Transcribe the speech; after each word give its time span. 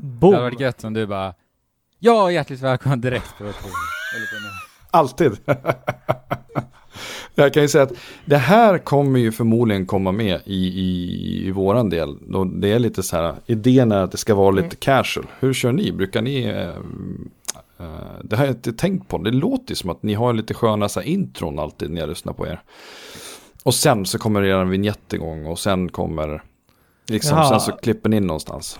Det 0.00 0.06
Boom! 0.06 0.34
hade 0.34 0.44
varit 0.44 0.60
gött 0.60 0.84
om 0.84 0.92
du 0.94 1.06
bara 1.06 1.34
Ja, 1.98 2.30
hjärtligt 2.30 2.60
välkommen 2.60 3.00
direkt 3.00 3.38
på, 3.38 3.44
på, 3.44 3.68
eller. 4.16 4.50
Alltid. 4.90 5.32
Jag 7.34 7.54
kan 7.54 7.62
ju 7.62 7.68
säga 7.68 7.84
att 7.84 7.92
det 8.24 8.36
här 8.36 8.78
kommer 8.78 9.18
ju 9.18 9.32
förmodligen 9.32 9.86
komma 9.86 10.12
med 10.12 10.40
i, 10.44 10.66
i, 10.66 11.46
i 11.46 11.50
våran 11.50 11.90
del. 11.90 12.18
Då 12.32 12.44
det 12.44 12.72
är 12.72 12.78
lite 12.78 13.02
så 13.02 13.16
här, 13.16 13.34
idén 13.46 13.92
är 13.92 14.02
att 14.02 14.12
det 14.12 14.18
ska 14.18 14.34
vara 14.34 14.50
lite 14.50 14.76
casual. 14.76 15.26
Hur 15.40 15.52
kör 15.52 15.72
ni? 15.72 15.92
Brukar 15.92 16.22
ni... 16.22 16.44
eh, 16.44 16.68
eh, 17.86 18.20
det 18.24 18.36
har 18.36 18.44
jag 18.44 18.54
inte 18.54 18.72
tänkt 18.72 19.08
på. 19.08 19.18
Det 19.18 19.30
låter 19.30 19.70
ju 19.70 19.76
som 19.76 19.90
att 19.90 20.02
ni 20.02 20.14
har 20.14 20.32
lite 20.32 20.54
sköna 20.54 20.88
så 20.88 21.00
här, 21.00 21.06
intron 21.06 21.58
alltid 21.58 21.90
när 21.90 22.00
jag 22.00 22.08
lyssnar 22.08 22.32
på 22.32 22.46
er. 22.46 22.62
Och 23.62 23.74
sen 23.74 24.06
så 24.06 24.18
kommer 24.18 24.42
er 24.42 24.64
vignett 24.64 25.12
igång 25.12 25.46
och 25.46 25.58
sen 25.58 25.88
kommer... 25.88 26.42
Liksom, 27.08 27.38
Jaha. 27.38 27.48
sen 27.48 27.60
så 27.60 27.72
klipper 27.72 28.08
ni 28.08 28.16
in 28.16 28.26
någonstans. 28.26 28.78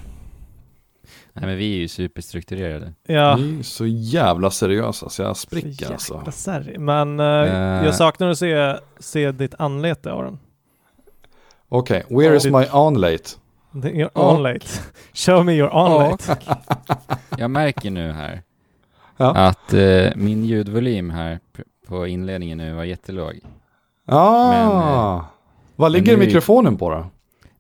Nej 1.33 1.47
men 1.47 1.57
vi 1.57 1.75
är 1.75 1.79
ju 1.79 1.89
superstrukturerade. 1.89 2.93
Ja. 3.07 3.37
Ni 3.37 3.59
är 3.59 3.63
så 3.63 3.87
jävla 3.87 4.51
seriösa 4.51 5.09
så 5.09 5.23
jag 5.23 5.37
Så 5.37 5.41
spricker 5.41 5.93
alltså. 5.93 6.23
särg. 6.33 6.79
Men 6.79 7.21
Eh. 7.21 7.27
jag 7.85 7.95
saknar 7.95 8.29
att 8.29 8.39
se, 8.39 8.77
se 8.99 9.33
ditt 9.33 9.55
anlete 9.59 10.13
Aron. 10.13 10.39
Okej, 11.69 12.05
where 12.09 12.37
is 12.37 12.43
Ditt- 12.45 12.53
my 12.59 12.67
onlate? 12.73 13.25
Your 13.85 14.11
onlate. 14.19 14.67
Show 15.15 15.45
me 15.45 15.53
your 15.53 15.77
onlate. 15.77 16.37
Jag 17.39 17.51
märker 17.51 17.91
nu 17.91 18.13
här 18.13 18.43
Ja. 19.17 19.35
att 19.35 19.73
eh, 19.73 20.11
min 20.17 20.45
ljudvolym 20.45 21.11
här 21.11 21.41
på 21.87 22.07
inledningen 22.07 22.59
nu 22.59 22.73
var 22.73 22.85
jättelåg. 22.85 23.41
Ah, 24.07 24.51
Men, 24.51 24.67
eh, 25.17 25.25
vad 25.77 25.93
ligger 25.93 26.17
mikrofonen 26.17 26.77
på 26.77 26.91
då? 26.91 27.07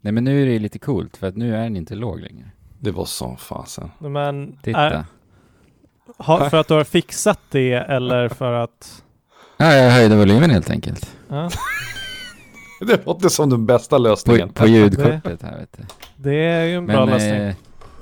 Nej 0.00 0.12
men 0.12 0.24
nu 0.24 0.42
är 0.42 0.46
det 0.46 0.58
lite 0.58 0.78
coolt 0.78 1.16
för 1.16 1.26
att 1.26 1.36
nu 1.36 1.56
är 1.56 1.62
den 1.62 1.76
inte 1.76 1.94
låg 1.94 2.20
längre. 2.20 2.50
Det 2.80 2.90
var 2.90 3.04
som 3.04 3.36
fasen. 3.36 3.90
Men 3.98 4.56
Titta. 4.62 4.80
är, 4.80 5.04
ha, 6.18 6.50
för 6.50 6.56
att 6.56 6.68
du 6.68 6.74
har 6.74 6.84
fixat 6.84 7.40
det 7.50 7.72
eller 7.74 8.28
för 8.28 8.52
att... 8.52 9.02
Ja, 9.56 9.72
jag 9.74 9.90
höjde 9.90 10.16
volymen 10.16 10.50
helt 10.50 10.70
enkelt. 10.70 11.16
Ja, 11.28 11.50
Det 12.86 13.06
låter 13.06 13.28
som 13.28 13.50
den 13.50 13.66
bästa 13.66 13.96
På, 13.96 14.02
lösningen. 14.02 14.48
på 14.52 14.66
ljudkortet 14.66 15.42
här 15.42 15.58
vet 15.58 15.72
du. 15.78 15.82
det 16.16 16.34
är 16.34 16.64
ju 16.64 16.74
en 16.74 16.86
bra 16.86 17.06
Men 17.06 17.14
lösning. 17.14 17.34
eh, 17.40 17.54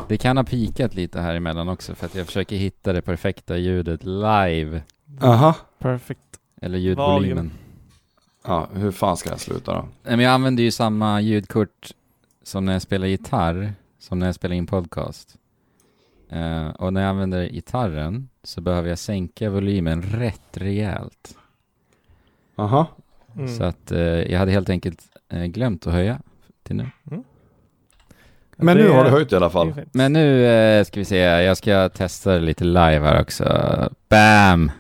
det 0.09 0.17
kan 0.19 0.37
ha 0.37 0.45
pikat 0.45 0.95
lite 0.95 1.21
här 1.21 1.35
emellan 1.35 1.69
också 1.69 1.95
för 1.95 2.07
att 2.07 2.15
jag 2.15 2.27
försöker 2.27 2.57
hitta 2.57 2.93
det 2.93 3.03
perfekta 3.03 3.57
ljudet 3.57 4.05
live. 4.05 4.83
Aha. 5.23 5.55
Perfect. 5.79 6.21
Eller 6.63 6.79
ljudvolymen. 6.79 7.51
Ja, 8.47 8.69
hur 8.75 8.91
fan 8.93 9.17
ska 9.17 9.31
jag 9.31 9.41
sluta 9.41 9.75
då? 9.75 9.81
Nej, 10.03 10.17
men 10.17 10.21
jag 10.21 10.33
använder 10.35 10.63
ju 10.63 10.71
samma 10.71 11.21
ljudkort 11.21 11.91
som 12.43 12.65
när 12.65 12.73
jag 12.73 12.83
spelar 12.83 13.07
gitarr, 13.07 13.73
som 13.99 14.19
när 14.19 14.27
jag 14.27 14.35
spelar 14.35 14.57
in 14.57 14.67
podcast. 14.67 15.35
Eh, 16.31 16.69
och 16.69 16.93
när 16.93 17.01
jag 17.01 17.11
använder 17.11 17.49
gitarren 17.49 18.29
så 18.43 18.61
behöver 18.61 18.89
jag 18.89 18.99
sänka 18.99 19.51
volymen 19.51 20.03
rätt 20.03 20.57
rejält. 20.57 21.37
Aha. 22.57 22.87
Mm. 23.37 23.49
Så 23.49 23.65
att 23.65 23.93
eh, 23.93 23.99
jag 24.01 24.39
hade 24.39 24.53
helt 24.53 24.71
enkelt 24.71 25.01
eh, 25.29 25.45
glömt 25.45 25.87
att 25.87 25.93
höja 25.93 26.21
till 26.63 26.77
nu. 26.77 26.87
Men 28.61 28.77
Det 28.77 28.83
nu 28.83 28.89
har 28.91 29.05
du 29.05 29.11
höjt 29.11 29.33
i 29.33 29.37
alla 29.37 29.51
fall. 29.51 29.75
Men 29.93 30.13
nu 30.13 30.85
ska 30.87 31.01
vi 31.01 31.05
se, 31.05 31.17
jag 31.19 31.57
ska 31.57 31.89
testa 31.89 32.33
det 32.33 32.41
lite 32.41 32.65
live 32.65 32.99
här 33.01 33.21
också. 33.21 33.45
Bam! 34.09 34.71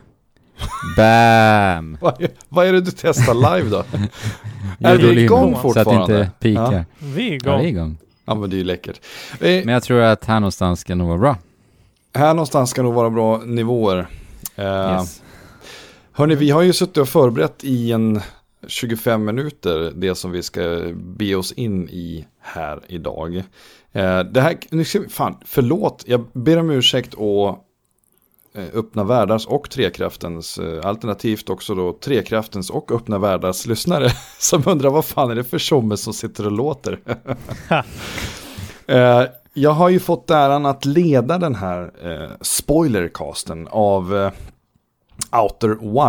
Bam! 0.96 1.98
Vad 2.00 2.22
är, 2.22 2.30
vad 2.48 2.66
är 2.66 2.72
det 2.72 2.80
du 2.80 2.90
testar 2.90 3.56
live 3.56 3.70
då? 3.70 3.78
är 4.88 4.98
det 4.98 5.20
igång 5.20 5.54
Så 5.54 5.68
att 5.68 5.74
det 5.74 5.84
fortfarande? 5.84 6.20
inte 6.20 6.30
pikar. 6.40 6.84
Vi 6.98 7.28
är 7.28 7.30
Ja, 7.32 7.36
igång. 7.36 7.58
det 7.58 7.64
är 7.64 7.68
igång. 7.68 7.98
Ja, 8.28 8.34
men 8.34 8.50
det 8.50 8.56
är 8.56 8.58
ju 8.58 8.64
läckert. 8.64 9.00
Eh, 9.32 9.38
Men 9.40 9.68
jag 9.68 9.82
tror 9.82 10.00
att 10.00 10.24
här 10.24 10.40
någonstans 10.40 10.80
ska 10.80 10.94
nog 10.94 11.08
vara 11.08 11.18
bra. 11.18 11.36
här 12.14 12.34
någonstans 12.34 12.70
ska 12.70 12.82
nog 12.82 12.94
vara 12.94 13.10
bra 13.10 13.38
nivåer. 13.38 14.06
Eh, 14.56 14.64
Yes. 14.98 15.22
Hörni, 16.12 16.34
vi 16.34 16.50
har 16.50 16.62
ju 16.62 16.72
suttit 16.72 16.96
och 16.96 17.08
förberett 17.08 17.64
i 17.64 17.92
en 17.92 18.20
25 18.66 19.24
minuter 19.24 19.92
det 19.94 20.14
som 20.14 20.30
vi 20.30 20.42
ska 20.42 20.80
be 20.94 21.34
oss 21.34 21.52
in 21.52 21.88
i 21.88 22.26
här 22.40 22.80
idag. 22.86 23.36
Eh, 23.92 24.20
det 24.20 24.40
här, 24.40 24.56
nu 24.70 24.84
ska 24.84 25.00
vi, 25.00 25.08
fan, 25.08 25.36
förlåt, 25.44 26.04
jag 26.06 26.24
ber 26.32 26.56
om 26.58 26.70
ursäkt 26.70 27.14
och 27.14 27.58
öppna 28.74 29.04
världars 29.04 29.46
och 29.46 29.70
trekraftens, 29.70 30.58
eh, 30.58 30.86
alternativt 30.86 31.50
också 31.50 31.74
då 31.74 31.92
trekraftens 31.92 32.70
och 32.70 32.92
öppna 32.92 33.18
världars 33.18 33.66
lyssnare 33.66 34.10
som 34.38 34.62
undrar 34.66 34.90
vad 34.90 35.04
fan 35.04 35.30
är 35.30 35.34
det 35.34 35.44
för 35.44 35.58
tjomme 35.58 35.96
som 35.96 36.12
sitter 36.12 36.46
och 36.46 36.52
låter. 36.52 37.00
Eh, 38.86 39.22
jag 39.54 39.70
har 39.70 39.88
ju 39.88 40.00
fått 40.00 40.30
äran 40.30 40.66
att 40.66 40.84
leda 40.84 41.38
den 41.38 41.54
här 41.54 41.92
eh, 42.02 42.30
spoilercasten 42.40 43.68
av 43.70 44.16
eh, 44.16 44.30
Outer 45.42 45.68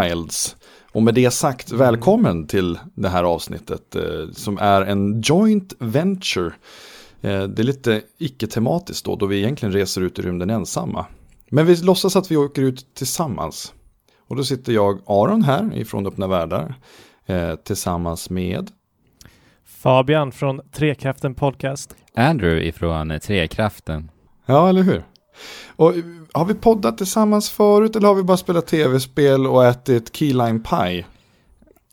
Wilds. 0.10 0.56
Och 0.92 1.04
med 1.04 1.14
det 1.14 1.32
sagt, 1.32 1.72
välkommen 1.72 2.48
till 2.48 2.80
det 2.96 3.10
här 3.10 3.24
avsnittet 3.24 3.96
eh, 3.96 4.32
som 4.34 4.58
är 4.58 4.82
en 4.82 5.22
joint 5.22 5.74
venture. 5.80 6.52
Eh, 7.22 7.44
det 7.44 7.62
är 7.62 7.64
lite 7.64 8.02
icke-tematiskt 8.18 9.06
då, 9.06 9.16
då 9.16 9.26
vi 9.26 9.38
egentligen 9.38 9.74
reser 9.74 10.02
ut 10.02 10.20
i 10.20 10.22
rymden 10.22 10.50
ensamma. 10.50 11.06
Men 11.50 11.66
vi 11.66 11.76
låtsas 11.76 12.16
att 12.16 12.32
vi 12.32 12.38
åker 12.38 12.62
ut 12.62 12.96
tillsammans. 12.96 13.74
Och 14.28 14.36
då 14.36 14.44
sitter 14.44 14.74
jag, 14.74 15.00
Aron 15.06 15.44
här 15.44 15.78
ifrån 15.78 16.08
Öppna 16.08 16.28
Världar, 16.28 16.76
eh, 17.26 17.56
tillsammans 17.56 18.30
med 18.30 18.72
Fabian 19.66 20.32
från 20.32 20.62
Trekraften 20.72 21.36
Podcast. 21.36 21.96
Andrew 22.16 22.68
ifrån 22.68 23.12
eh, 23.12 23.20
Trekraften. 23.20 24.12
Ja, 24.46 24.70
eller 24.70 24.82
hur? 24.84 25.04
Och 25.76 25.96
eh, 25.96 26.04
har 26.34 26.46
vi 26.46 26.54
poddat 26.54 26.98
tillsammans 26.98 27.50
förut 27.50 27.96
eller 27.96 28.08
har 28.08 28.16
vi 28.16 28.24
bara 28.24 28.38
spelat 28.38 28.68
tv-spel 28.68 29.48
och 29.48 29.66
ätit 29.66 30.16
key 30.16 30.34
lime 30.34 30.60
pie? 30.60 31.06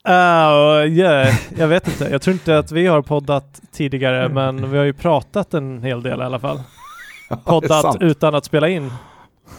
Uh, 0.08 0.92
yeah, 0.92 1.34
jag 1.58 1.68
vet 1.68 1.88
inte. 1.88 2.04
Jag 2.04 2.22
tror 2.22 2.32
inte 2.34 2.58
att 2.58 2.72
vi 2.72 2.86
har 2.86 3.02
poddat 3.02 3.60
tidigare, 3.72 4.28
men 4.28 4.70
vi 4.70 4.78
har 4.78 4.84
ju 4.84 4.92
pratat 4.92 5.54
en 5.54 5.82
hel 5.82 6.02
del 6.02 6.20
i 6.20 6.24
alla 6.24 6.38
fall. 6.38 6.60
är 7.30 7.36
Poddat 7.36 7.96
utan 8.00 8.34
att 8.34 8.44
spela 8.44 8.68
in 8.68 8.92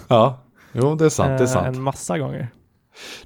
Ja, 0.08 0.40
jo 0.74 0.96
det 0.96 1.06
är 1.06 1.09
sant, 1.09 1.38
det 1.38 1.44
är 1.44 1.48
eh, 1.48 1.53
sant. 1.53 1.68
en 1.78 1.81
massa 1.81 2.18
gånger. 2.18 2.48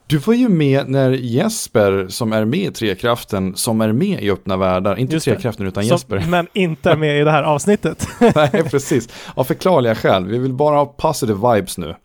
Du 0.07 0.17
var 0.17 0.33
ju 0.33 0.49
med 0.49 0.89
när 0.89 1.11
Jesper, 1.11 2.05
som 2.09 2.33
är 2.33 2.45
med 2.45 2.59
i 2.59 2.71
Trekraften, 2.71 3.55
som 3.55 3.81
är 3.81 3.91
med 3.93 4.23
i 4.23 4.31
Öppna 4.31 4.57
Världar, 4.57 4.95
inte 4.99 5.13
Just 5.13 5.25
det. 5.25 5.33
Trekraften 5.33 5.67
utan 5.67 5.83
Som- 5.83 5.91
Jesper. 5.95 6.25
men 6.29 6.47
inte 6.53 6.95
med 6.95 7.21
i 7.21 7.23
det 7.23 7.31
här 7.31 7.43
avsnittet. 7.43 8.07
Nej, 8.35 8.63
precis. 8.71 9.09
Av 9.35 9.43
förklarliga 9.43 9.95
skäl. 9.95 10.25
Vi 10.25 10.37
vill 10.37 10.53
bara 10.53 10.75
ha 10.75 10.85
positive 10.85 11.53
vibes 11.55 11.77
nu. 11.77 11.95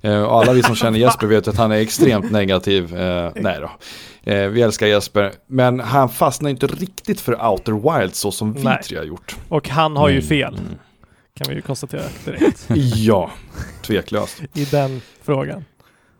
Eh, 0.00 0.22
och 0.22 0.40
alla 0.40 0.52
vi 0.52 0.62
som 0.62 0.74
känner 0.74 0.98
Jesper 0.98 1.26
vet 1.26 1.48
att 1.48 1.56
han 1.56 1.72
är 1.72 1.76
extremt 1.76 2.30
negativ. 2.30 2.96
Eh, 2.96 3.30
nej 3.34 3.58
då. 3.60 3.70
Eh, 4.32 4.48
vi 4.48 4.62
älskar 4.62 4.86
Jesper. 4.86 5.32
Men 5.46 5.80
han 5.80 6.08
fastnar 6.08 6.50
inte 6.50 6.66
riktigt 6.66 7.20
för 7.20 7.46
Outer 7.50 7.98
Wilds 8.00 8.18
så 8.18 8.30
som 8.32 8.52
vi 8.52 8.62
Nej. 8.64 8.78
tre 8.84 8.96
har 8.98 9.04
gjort. 9.04 9.36
Och 9.48 9.68
han 9.68 9.96
har 9.96 10.08
ju 10.08 10.14
Mm. 10.14 10.28
Kan 11.34 11.48
vi 11.48 11.54
ju 11.54 11.62
konstatera 11.62 12.02
direkt 12.24 12.66
Ja, 12.96 13.30
tveklöst. 13.82 14.42
i 14.54 14.64
den 14.64 15.00
frågan. 15.22 15.64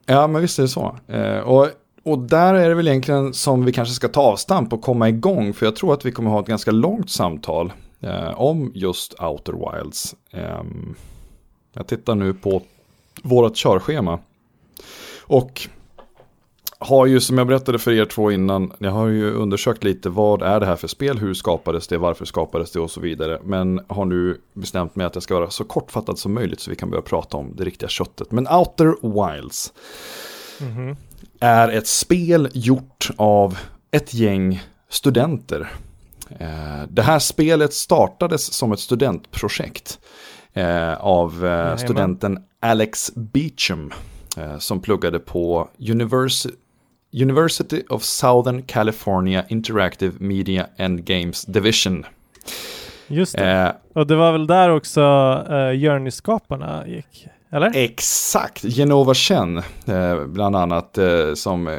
Ja, 0.07 0.27
men 0.27 0.43
visst 0.43 0.59
är 0.59 0.63
det 0.63 0.69
så. 0.69 0.97
Eh, 1.09 1.39
och, 1.39 1.69
och 2.03 2.19
där 2.19 2.55
är 2.55 2.69
det 2.69 2.75
väl 2.75 2.89
egentligen 2.89 3.35
som 3.35 3.65
vi 3.65 3.73
kanske 3.73 3.95
ska 3.95 4.09
ta 4.09 4.21
avstamp 4.21 4.73
och 4.73 4.83
komma 4.83 5.09
igång. 5.09 5.55
För 5.55 5.67
jag 5.67 5.77
tror 5.77 5.95
att 5.95 6.05
vi 6.07 6.13
kommer 6.13 6.31
ha 6.31 6.41
ett 6.41 6.47
ganska 6.47 6.71
långt 6.71 7.11
samtal 7.11 7.73
eh, 8.01 8.41
om 8.41 8.73
just 8.75 9.15
Outer 9.21 9.53
Wilds. 9.53 10.15
Ehm, 10.31 10.95
jag 11.73 11.87
tittar 11.87 12.15
nu 12.15 12.35
på 12.35 12.63
vårt 13.23 13.57
körschema. 13.57 14.19
Och 15.21 15.69
har 16.85 17.07
ju 17.07 17.21
som 17.21 17.39
jag 17.39 17.47
berättade 17.47 17.79
för 17.79 17.93
er 17.93 18.05
två 18.05 18.31
innan, 18.31 18.73
jag 18.79 18.91
har 18.91 19.07
ju 19.07 19.31
undersökt 19.33 19.85
lite 19.85 20.09
vad 20.09 20.43
är 20.43 20.61
det 20.61 20.67
här 20.67 20.77
för 20.77 20.89
spel, 20.89 21.19
hur 21.19 21.35
skapades 21.35 21.89
det, 21.89 21.99
varför 21.99 22.25
skapades 22.25 22.73
det 22.73 22.81
och 22.81 22.91
så 22.91 23.01
vidare. 23.01 23.39
Men 23.45 23.81
har 23.89 24.05
nu 24.05 24.41
bestämt 24.55 24.97
mig 24.97 25.07
att 25.07 25.15
jag 25.17 25.23
ska 25.23 25.35
vara 25.35 25.51
så 25.51 25.65
kortfattad 25.65 26.19
som 26.19 26.35
möjligt 26.35 26.61
så 26.61 26.71
vi 26.71 26.77
kan 26.77 26.91
börja 26.91 27.03
prata 27.03 27.37
om 27.37 27.57
det 27.57 27.65
riktiga 27.65 27.89
köttet. 27.89 28.33
Men 28.33 28.49
Outer 28.49 28.95
Wilds 29.03 29.73
Mhm. 30.61 30.97
är 31.41 31.69
ett 31.69 31.87
spel 31.87 32.49
gjort 32.53 33.11
av 33.17 33.59
ett 33.91 34.15
gäng 34.15 34.63
studenter. 34.89 35.73
Eh, 36.39 36.83
Det 36.89 37.03
här 37.03 37.19
spelet 37.19 37.73
startades 37.75 38.53
som 38.53 38.73
ett 38.73 38.81
studentprojekt 38.81 39.99
eh, 40.53 40.95
av 40.95 41.47
eh, 41.47 41.77
studenten 41.77 42.39
Alex 42.61 43.13
Beecham 43.15 43.93
som 44.59 44.81
pluggade 44.81 45.19
på 45.19 45.69
University 45.91 46.55
University 47.13 47.83
of 47.89 48.03
Southern 48.03 48.63
California 48.63 49.45
Interactive 49.49 50.13
Media 50.19 50.67
and 50.79 51.05
Games 51.05 51.45
Division. 51.45 52.05
Just 53.07 53.37
det. 53.39 53.51
Eh, 53.51 53.71
Och 54.01 54.07
det 54.07 54.17
var 54.17 54.33
väl 54.33 54.47
där 54.47 54.71
också 54.71 55.01
uh, 55.01 55.81
Journey-skaparna 55.81 56.89
gick? 56.89 57.27
Eller? 57.51 57.71
Exakt, 57.77 58.63
Genova 58.63 59.15
Chen 59.15 59.59
eh, 59.87 60.25
bland 60.27 60.57
annat 60.57 60.99
eh, 60.99 61.35
som 61.35 61.69
eh, 61.69 61.75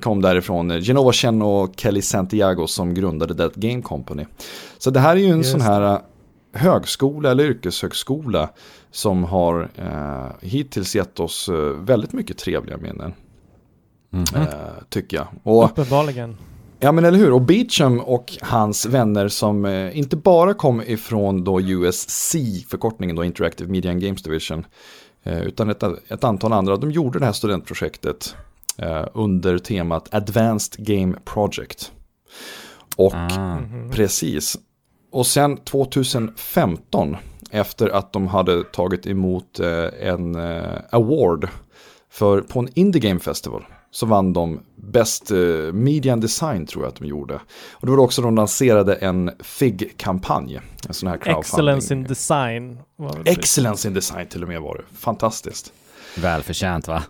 kom 0.00 0.22
därifrån. 0.22 0.80
Genova 0.80 1.12
Chen 1.12 1.42
och 1.42 1.72
Kelly 1.76 2.02
Santiago 2.02 2.66
som 2.66 2.94
grundade 2.94 3.34
That 3.34 3.54
Game 3.54 3.82
Company. 3.82 4.26
Så 4.78 4.90
det 4.90 5.00
här 5.00 5.16
är 5.16 5.20
ju 5.20 5.30
en 5.30 5.36
Just 5.36 5.50
sån 5.52 5.60
här 5.60 6.00
högskola 6.52 7.30
eller 7.30 7.44
yrkeshögskola 7.44 8.50
som 8.90 9.24
har 9.24 9.68
eh, 9.76 10.48
hittills 10.48 10.96
gett 10.96 11.20
oss 11.20 11.48
eh, 11.48 11.54
väldigt 11.84 12.12
mycket 12.12 12.38
trevliga 12.38 12.76
minnen. 12.76 13.14
Mhm. 14.14 14.42
Eh, 14.42 14.48
tycker 14.88 15.16
jag. 15.16 15.26
Och, 15.42 15.64
Uppenbarligen. 15.64 16.36
ja 16.80 16.92
men 16.92 17.04
eller 17.04 17.18
hur, 17.18 17.32
och 17.32 17.40
Beecham 17.42 18.00
och 18.00 18.32
hans 18.42 18.86
vänner 18.86 19.28
som 19.28 19.64
eh, 19.64 19.98
inte 19.98 20.16
bara 20.16 20.54
kom 20.54 20.82
ifrån 20.82 21.44
då 21.44 21.60
USC, 21.60 22.36
förkortningen 22.68 23.16
då 23.16 23.24
Interactive 23.24 23.70
Media 23.70 23.90
and 23.90 24.00
Games 24.02 24.22
Division, 24.22 24.66
eh, 25.22 25.42
utan 25.42 25.70
ett, 25.70 25.82
ett 26.08 26.24
antal 26.24 26.52
andra, 26.52 26.76
de 26.76 26.90
gjorde 26.90 27.18
det 27.18 27.24
här 27.26 27.32
studentprojektet 27.32 28.34
eh, 28.78 29.04
under 29.14 29.58
temat 29.58 30.14
Advanced 30.14 30.86
Game 30.86 31.14
Project. 31.24 31.92
Och 32.96 33.14
Ah. 33.14 33.58
Mhm. 33.58 33.90
Precis. 33.90 34.56
Och 35.12 35.26
sen 35.26 35.56
2015, 35.56 37.16
efter 37.50 37.88
att 37.88 38.12
de 38.12 38.26
hade 38.26 38.62
tagit 38.64 39.06
emot 39.06 39.60
eh, 39.60 40.08
en 40.08 40.34
eh, 40.34 40.78
award 40.90 41.48
för, 42.10 42.40
på 42.40 42.58
en 42.60 42.68
Indie 42.74 43.00
Game 43.00 43.20
Festival, 43.20 43.64
så 43.94 44.06
vann 44.06 44.32
de 44.32 44.60
Best 44.76 45.30
eh, 45.30 45.36
Media 45.72 46.12
and 46.12 46.22
Design 46.22 46.66
tror 46.66 46.84
jag 46.84 46.88
att 46.88 46.98
de 46.98 47.06
gjorde. 47.06 47.34
Och 47.72 47.86
det 47.86 47.90
var 47.92 47.98
också 47.98 48.22
de 48.22 48.34
lanserade 48.36 48.94
en 48.94 49.30
FIG-kampanj, 49.40 50.60
en 50.88 50.94
sån 50.94 51.08
här 51.08 51.16
crowdfunding. 51.16 51.40
Excellence 51.40 51.94
in 51.94 52.04
design. 52.04 52.78
Excellence 53.24 53.88
in 53.88 53.94
Design 53.94 54.26
till 54.26 54.42
och 54.42 54.48
med 54.48 54.60
var 54.60 54.76
det. 54.76 54.96
Fantastiskt. 54.96 55.72
Välförtjänt 56.16 56.88
va? 56.88 57.02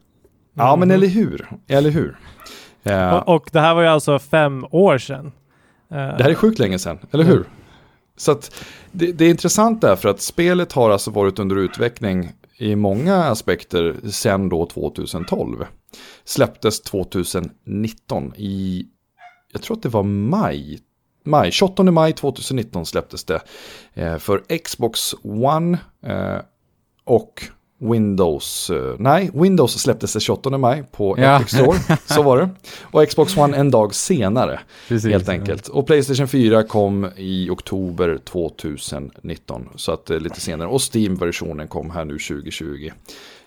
Ja, 0.55 0.77
men 0.77 0.91
eller 0.91 1.07
hur? 1.07 1.49
Eller 1.69 1.91
hur? 1.91 2.17
Eh, 2.83 3.15
Och, 3.15 3.35
och 3.35 3.49
det 3.53 3.61
här 3.61 3.75
var 3.75 3.83
ju 3.83 3.89
alltså 3.89 4.19
fem 4.19 4.65
år 4.71 4.99
sedan. 4.99 5.27
Eh, 5.91 5.97
Det 5.97 6.23
här 6.23 6.31
är 6.31 6.35
sjukt 6.35 6.59
länge 6.59 6.79
sedan, 6.79 6.99
eller 7.11 7.25
hur? 7.25 7.45
Så 8.17 8.33
att 8.33 8.55
det, 8.93 9.13
det 9.13 9.25
är 9.25 9.31
intressant 9.31 9.81
därför 9.81 10.09
att 10.09 10.21
spelet 10.21 10.73
har 10.73 10.91
alltså 10.91 11.11
varit 11.11 11.39
under 11.39 11.57
utveckling 11.57 12.33
i 12.57 12.77
många 12.77 13.17
aspekter 13.25 13.97
sen 14.11 14.49
då 14.49 14.67
2012. 14.67 15.67
Släpptes 16.25 16.81
2019 16.81 18.33
i, 18.37 18.87
jag 19.53 19.63
tror 19.63 19.77
att 19.77 19.83
det 19.83 19.89
var 19.89 20.03
maj, 20.03 20.79
maj 21.25 21.51
28 21.51 21.83
maj 21.83 22.13
2019 22.13 22.87
släpptes 22.87 23.25
det 23.25 23.41
eh, 23.95 24.19
för 24.19 24.59
Xbox 24.59 25.15
One 25.23 25.79
eh, 26.03 26.39
och 27.05 27.45
Windows, 27.93 28.71
eh, 28.71 28.95
nej, 28.99 29.31
Windows 29.35 29.79
släpptes 29.79 30.13
den 30.13 30.21
28 30.21 30.59
maj 30.59 30.85
på 30.93 31.15
Ja. 31.19 31.37
Epic 31.37 31.51
Store, 31.51 31.79
så 32.07 32.23
var 32.23 32.39
det. 32.39 32.49
Och 32.83 33.09
Xbox 33.09 33.37
One 33.37 33.57
en 33.57 33.71
dag 33.71 33.95
senare. 33.95 34.61
Precis. 34.89 35.11
Helt 35.13 35.29
enkelt. 35.29 35.69
Och 35.69 35.87
Playstation 35.87 36.29
4 36.29 36.63
kom 36.63 37.09
i 37.17 37.51
oktober 37.51 38.19
2019. 38.25 39.69
Så 39.77 39.93
att 39.93 40.11
eh, 40.11 40.19
lite 40.21 40.41
senare. 40.41 40.69
Och 40.69 40.81
Steam-versionen 40.95 41.69
kom 41.69 41.91
här 41.91 42.05
nu 42.05 42.19
2020. 42.19 42.91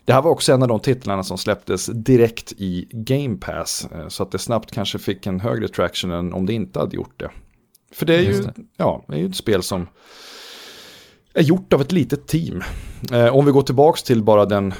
Det 0.05 0.13
här 0.13 0.21
var 0.21 0.31
också 0.31 0.53
en 0.53 0.61
av 0.61 0.67
de 0.67 0.79
titlarna 0.79 1.23
som 1.23 1.37
släpptes 1.37 1.85
direkt 1.85 2.51
i 2.57 2.87
Game 2.91 3.37
Pass. 3.37 3.87
eh, 3.95 4.07
Så 4.07 4.23
att 4.23 4.31
det 4.31 4.39
snabbt 4.39 4.71
kanske 4.71 4.99
fick 4.99 5.25
en 5.25 5.39
högre 5.39 5.67
traction 5.67 6.11
än 6.11 6.33
om 6.33 6.45
det 6.45 6.53
inte 6.53 6.79
hade 6.79 6.95
gjort 6.95 7.19
det. 7.19 7.29
För 7.93 8.05
det 8.05 8.15
är 8.15 8.21
ju, 8.21 8.41
det. 8.41 8.53
Ja, 8.77 9.05
det 9.07 9.13
är 9.15 9.19
ju 9.19 9.25
ett 9.29 9.35
spel 9.35 9.63
som 9.63 9.87
är 11.37 11.43
gjort 11.43 11.73
av 11.73 11.81
ett 11.81 11.91
litet 11.91 12.27
team. 12.27 12.63
Eh, 13.11 13.35
om 13.35 13.45
vi 13.45 13.51
går 13.51 13.61
tillbaka 13.61 13.97
till 14.05 14.23
bara 14.23 14.45
den, 14.45 14.73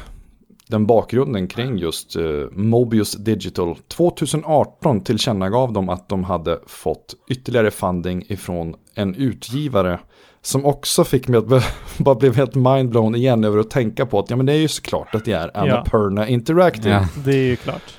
den 0.68 0.86
bakgrunden 0.86 1.48
kring 1.48 1.77
just 1.77 2.15
eh, 2.15 2.24
Mobius 2.51 3.13
Digital. 3.13 3.75
2018 3.88 5.01
tillkännagav 5.01 5.74
de 5.74 5.89
att 5.89 6.09
de 6.09 6.24
hade 6.24 6.59
fått 6.68 7.15
ytterligare 7.30 7.71
funding 7.71 8.24
ifrån 8.27 8.75
en 8.95 9.15
utgivare 9.15 10.00
som 10.42 10.65
också 10.65 11.04
fick 11.04 11.27
mig 11.27 11.38
att 11.38 11.48
bara 11.98 12.15
blev 12.15 12.36
helt 12.36 12.56
mindblown 12.56 13.15
igen 13.15 13.44
över 13.44 13.59
att 13.59 13.69
tänka 13.69 14.06
på 14.06 14.19
att 14.19 14.30
ja 14.30 14.36
men 14.36 14.45
det 14.45 14.54
är 14.54 14.57
ju 14.57 14.68
såklart 14.68 15.15
att 15.15 15.25
det 15.25 15.33
är 15.33 15.57
Annapurna 15.57 16.27
Interactive. 16.27 16.89
Ja. 16.89 17.07
Det 17.25 17.36
är 17.36 17.48
ju 17.48 17.56
klart. 17.56 17.94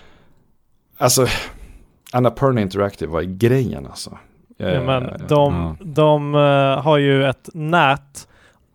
Alltså, 0.99 1.26
Annapurna 2.12 2.60
Interactive 2.60 3.12
var 3.12 3.22
grejen 3.22 3.87
alltså. 3.87 4.10
Ja, 4.10 4.19
Eh, 4.58 4.84
men 4.84 5.02
de 5.28 5.55
ja. 5.55 5.76
de 5.84 6.34
eh, 6.34 6.82
har 6.82 6.99
ju 6.99 7.25
ett 7.25 7.49
nät 7.55 8.28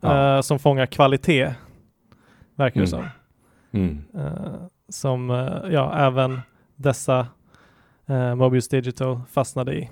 Ja. 0.04 0.36
eh, 0.36 0.40
som 0.40 0.58
fångar 0.58 0.86
kvalitet. 0.86 1.54
Verkar 2.56 2.80
det 2.80 2.86
Mm. 2.94 3.04
som. 3.04 3.04
mm. 3.80 4.04
Eh, 4.14 4.54
som 4.88 5.30
eh, 5.30 5.72
ja, 5.72 5.94
även 5.98 6.40
dessa 6.76 7.26
uh, 8.10 8.34
Mobius 8.34 8.68
Digital 8.68 9.20
fastnade 9.30 9.74
i. 9.74 9.90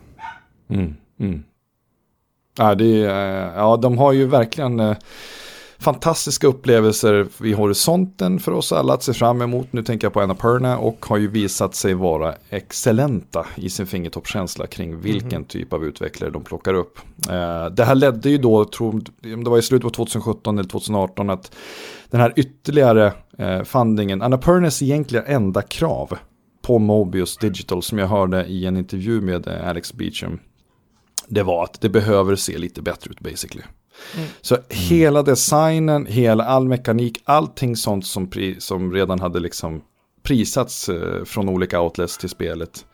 Mm, 0.69 0.97
mm. 1.19 1.43
Ja, 2.59 2.75
det 2.75 3.05
är, 3.07 3.55
ja, 3.57 3.77
de 3.77 3.99
har 3.99 4.13
ju 4.13 4.27
verkligen 4.27 4.81
fantastiska 5.83 6.47
upplevelser 6.47 7.27
vid 7.41 7.57
horisonten 7.57 8.39
för 8.41 8.53
oss 8.53 8.73
alla 8.73 8.95
att 8.95 9.03
se 9.03 9.13
fram 9.13 9.43
emot. 9.43 9.73
Nu 9.73 9.83
tänker 9.83 10.07
jag 10.07 10.13
på 10.13 10.21
Annapurna 10.21 10.79
och 10.79 11.07
har 11.07 11.17
ju 11.17 11.29
visat 11.29 11.75
sig 11.75 11.95
vara 11.95 12.35
excellenta 12.51 13.47
i 13.55 13.71
sin 13.71 13.87
fingertoppskänsla 13.87 14.67
kring 14.67 15.01
vilken 15.01 15.41
Mhm. 15.41 15.45
typ 15.45 15.73
av 15.73 15.85
utvecklare 15.85 16.31
de 16.31 16.45
plockar 16.45 16.75
upp. 16.75 16.99
Eh, 17.31 17.67
det 17.67 17.85
här 17.85 17.95
ledde 17.95 18.31
ju 18.31 18.39
då, 18.39 18.65
tror, 18.65 19.03
det 19.21 19.51
var 19.51 19.59
i 19.59 19.63
slutet 19.63 19.85
på 19.85 19.91
2017 19.91 20.59
eller 20.59 20.69
2018, 20.69 21.31
att 21.31 21.55
den 22.11 22.21
här 22.21 22.33
ytterligare 22.37 23.13
eh, 23.39 23.63
fundingen, 23.63 24.23
Annapurnas 24.23 24.83
egentligen 24.83 25.25
enda 25.27 25.63
krav 25.63 26.19
på 26.63 26.79
Mobius 26.79 27.37
Digital 27.37 27.83
som 27.83 27.99
jag 27.99 28.09
hörde 28.09 28.45
i 28.47 28.67
en 28.67 28.77
intervju 28.77 29.21
med 29.21 29.49
Alex 29.49 29.93
Beecham 29.93 30.39
det 31.29 31.43
var 31.43 31.65
att 31.65 31.81
det 31.81 31.89
behöver 31.89 32.37
se 32.37 32.59
lite 32.59 32.83
bättre 32.83 33.11
ut 33.11 33.21
basically. 33.21 33.63
Mm. 34.17 34.29
Så 34.41 34.57
hela 34.69 35.23
designen, 35.23 36.07
hela 36.07 36.45
all 36.45 36.69
mekanik, 36.69 37.23
allting 37.25 37.77
sånt 37.77 38.07
som, 38.07 38.31
som 38.59 38.93
redan 38.93 39.21
hade 39.21 39.41
liksom 39.41 39.83
prisats 40.23 40.89
eh, 40.89 41.25
från 41.25 41.49
olika 41.49 41.81
outlets 41.81 42.19
till 42.19 42.29
spelet. 42.29 42.85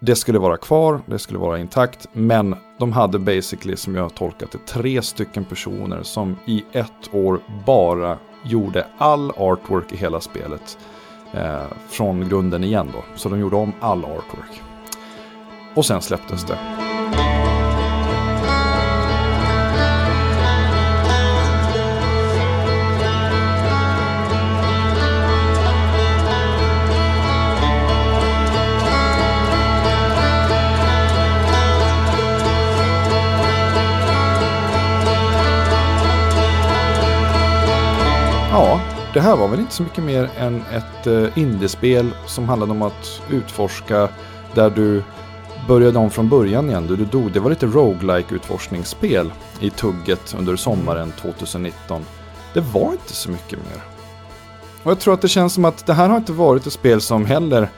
Det 0.00 0.16
skulle 0.16 0.38
vara 0.38 0.56
kvar, 0.56 1.00
det 1.06 1.18
skulle 1.18 1.38
vara 1.38 1.58
intakt, 1.58 2.08
men 2.12 2.56
de 2.78 2.92
hade 2.92 3.18
basically, 3.18 3.76
som 3.76 3.94
jag 3.94 4.02
har 4.02 4.10
tolkat 4.10 4.52
det, 4.52 4.58
tre 4.66 5.02
stycken 5.02 5.44
personer 5.44 6.02
som 6.02 6.36
i 6.46 6.64
ett 6.72 7.14
år 7.14 7.40
bara 7.66 8.18
gjorde 8.44 8.86
all 8.98 9.30
artwork 9.30 9.92
i 9.92 9.96
hela 9.96 10.20
spelet 10.20 10.78
eh, 11.32 11.66
från 11.88 12.28
grunden 12.28 12.64
igen 12.64 12.88
då. 12.92 13.04
Så 13.16 13.28
de 13.28 13.40
gjorde 13.40 13.56
om 13.56 13.72
all 13.80 14.04
artwork. 14.04 14.62
Och 15.74 15.86
sen 15.86 16.02
släpptes 16.02 16.44
det. 16.44 16.58
Ja, 38.58 38.80
det 39.14 39.20
här 39.20 39.36
var 39.36 39.48
väl 39.48 39.60
inte 39.60 39.74
så 39.74 39.82
mycket 39.82 40.04
mer 40.04 40.30
än 40.38 40.62
ett 40.72 41.06
eh, 41.06 41.38
indiespel 41.38 42.10
som 42.26 42.48
handlade 42.48 42.72
om 42.72 42.82
att 42.82 43.22
utforska 43.30 44.08
där 44.54 44.70
du 44.70 45.02
började 45.68 45.98
om 45.98 46.10
från 46.10 46.28
början 46.28 46.70
igen. 46.70 46.86
Du, 46.86 46.96
du 46.96 47.04
dog. 47.04 47.32
Det 47.32 47.40
var 47.40 47.50
lite 47.50 47.66
roguelike 47.66 48.34
utforskningsspel 48.34 49.32
i 49.60 49.70
tugget 49.70 50.34
under 50.38 50.56
sommaren 50.56 51.12
2019. 51.12 52.04
Det 52.54 52.60
var 52.60 52.92
inte 52.92 53.12
så 53.12 53.30
mycket 53.30 53.58
mer. 53.58 53.82
Och 54.82 54.90
jag 54.90 54.98
tror 54.98 55.14
att 55.14 55.22
det 55.22 55.28
känns 55.28 55.52
som 55.52 55.64
att 55.64 55.86
det 55.86 55.94
här 55.94 56.08
har 56.08 56.16
inte 56.16 56.32
varit 56.32 56.66
ett 56.66 56.72
spel 56.72 57.00
som 57.00 57.26
heller 57.26 57.68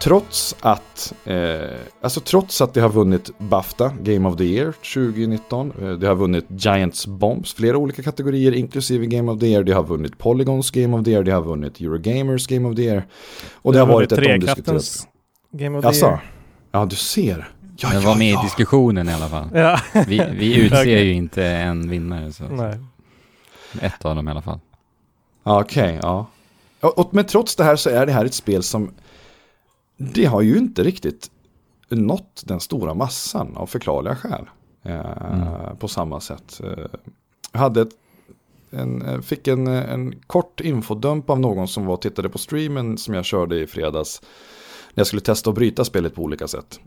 Trots 0.00 0.56
att, 0.60 1.14
eh, 1.24 1.36
alltså 2.00 2.20
trots 2.20 2.60
att 2.60 2.74
det 2.74 2.80
har 2.80 2.88
vunnit 2.88 3.30
Bafta, 3.38 3.92
Game 4.00 4.28
of 4.28 4.36
the 4.36 4.44
Year 4.44 4.72
2019. 4.72 5.72
Eh, 5.82 5.88
det 5.90 6.06
har 6.06 6.14
vunnit 6.14 6.46
Giants 6.48 7.06
Bombs, 7.06 7.54
flera 7.54 7.76
olika 7.76 8.02
kategorier 8.02 8.52
inklusive 8.54 9.06
Game 9.06 9.32
of 9.32 9.40
the 9.40 9.46
Year. 9.46 9.62
Det 9.62 9.72
har 9.72 9.82
vunnit 9.82 10.18
Polygons 10.18 10.70
Game 10.70 10.96
of 10.96 11.04
the 11.04 11.10
Year, 11.10 11.22
det 11.22 11.32
har 11.32 11.42
vunnit 11.42 11.80
Eurogamers 11.80 12.46
Game 12.46 12.68
of 12.68 12.76
the 12.76 12.82
Year. 12.82 13.06
Och 13.54 13.72
det, 13.72 13.78
har 13.78 13.86
varit 13.86 14.12
ett 14.12 14.18
omdiskuterat... 14.18 15.08
Game 15.52 15.78
of 15.78 15.82
the 15.82 15.88
Alltså, 15.88 16.06
Year. 16.06 16.20
ja 16.72 16.84
du 16.84 16.96
ser. 16.96 17.48
Ja, 17.78 17.94
ja, 17.94 18.00
var 18.00 18.16
med 18.16 18.32
ja. 18.32 18.40
i 18.40 18.44
diskussionen 18.44 19.08
i 19.08 19.12
alla 19.12 19.28
fall. 19.28 19.48
Ja. 19.54 19.80
Vi, 20.06 20.22
vi 20.32 20.56
utser 20.64 20.84
ju 20.84 21.12
inte 21.12 21.44
en 21.44 21.90
vinnare, 21.90 22.32
så 22.32 22.44
Nej. 22.44 22.78
ett 23.80 24.04
av 24.04 24.16
dem 24.16 24.28
i 24.28 24.30
alla 24.30 24.42
fall. 24.42 24.60
Ja, 25.44 25.60
Okej, 25.60 25.98
ja. 26.02 26.26
Och, 26.80 26.98
och, 26.98 27.14
men 27.14 27.24
trots 27.24 27.56
det 27.56 27.64
här 27.64 27.76
så 27.76 27.90
är 27.90 28.06
det 28.06 28.12
här 28.12 28.24
ett 28.24 28.34
spel 28.34 28.62
som 28.62 28.90
det 29.96 30.24
har 30.24 30.40
ju 30.40 30.58
inte 30.58 30.82
riktigt 30.82 31.30
nått 31.88 32.42
den 32.46 32.60
stora 32.60 32.94
massan 32.94 33.56
av 33.56 33.66
förklarliga 33.66 34.16
skäl. 34.16 34.46
Eh, 34.82 35.00
Mm. 35.32 35.76
På 35.76 35.88
samma 35.88 36.20
sätt. 36.20 36.60
Eh, 36.64 36.86
jag 37.52 37.60
hade 37.60 37.80
ett, 37.80 37.88
en, 38.70 39.02
eh, 39.02 39.20
fick 39.20 39.48
en, 39.48 39.66
en 39.66 40.20
kort 40.26 40.60
infodump 40.60 41.30
av 41.30 41.40
någon 41.40 41.68
som 41.68 41.86
var 41.86 41.94
och 41.94 42.02
tittade 42.02 42.28
på 42.28 42.38
streamen 42.38 42.98
som 42.98 43.14
jag 43.14 43.24
körde 43.24 43.60
i 43.60 43.66
fredags. 43.66 44.22
När 44.94 45.00
jag 45.00 45.06
skulle 45.06 45.22
testa 45.22 45.50
att 45.50 45.56
bryta 45.56 45.84
spelet 45.84 46.14
på 46.14 46.22
olika 46.22 46.48
sätt. 46.48 46.80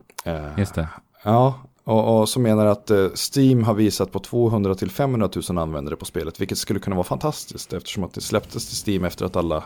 Just 0.57 0.75
det. 0.75 0.87
Ja, 1.23 1.53
och, 1.83 2.19
och 2.19 2.29
som 2.29 2.43
menar 2.43 2.65
att 2.65 2.91
Steam 3.35 3.63
har 3.63 3.73
visat 3.73 4.11
på 4.11 4.19
200 4.19 4.75
till 4.75 4.91
500 4.91 5.29
000 5.49 5.57
användare 5.57 5.95
på 5.95 6.05
spelet, 6.05 6.41
vilket 6.41 6.57
skulle 6.57 6.79
kunna 6.79 6.95
vara 6.95 7.03
fantastiskt 7.03 7.73
eftersom 7.73 8.03
att 8.03 8.13
det 8.13 8.21
släpptes 8.21 8.67
till 8.67 8.93
Steam 8.93 9.05
efter 9.05 9.25
att 9.25 9.35
alla, 9.35 9.63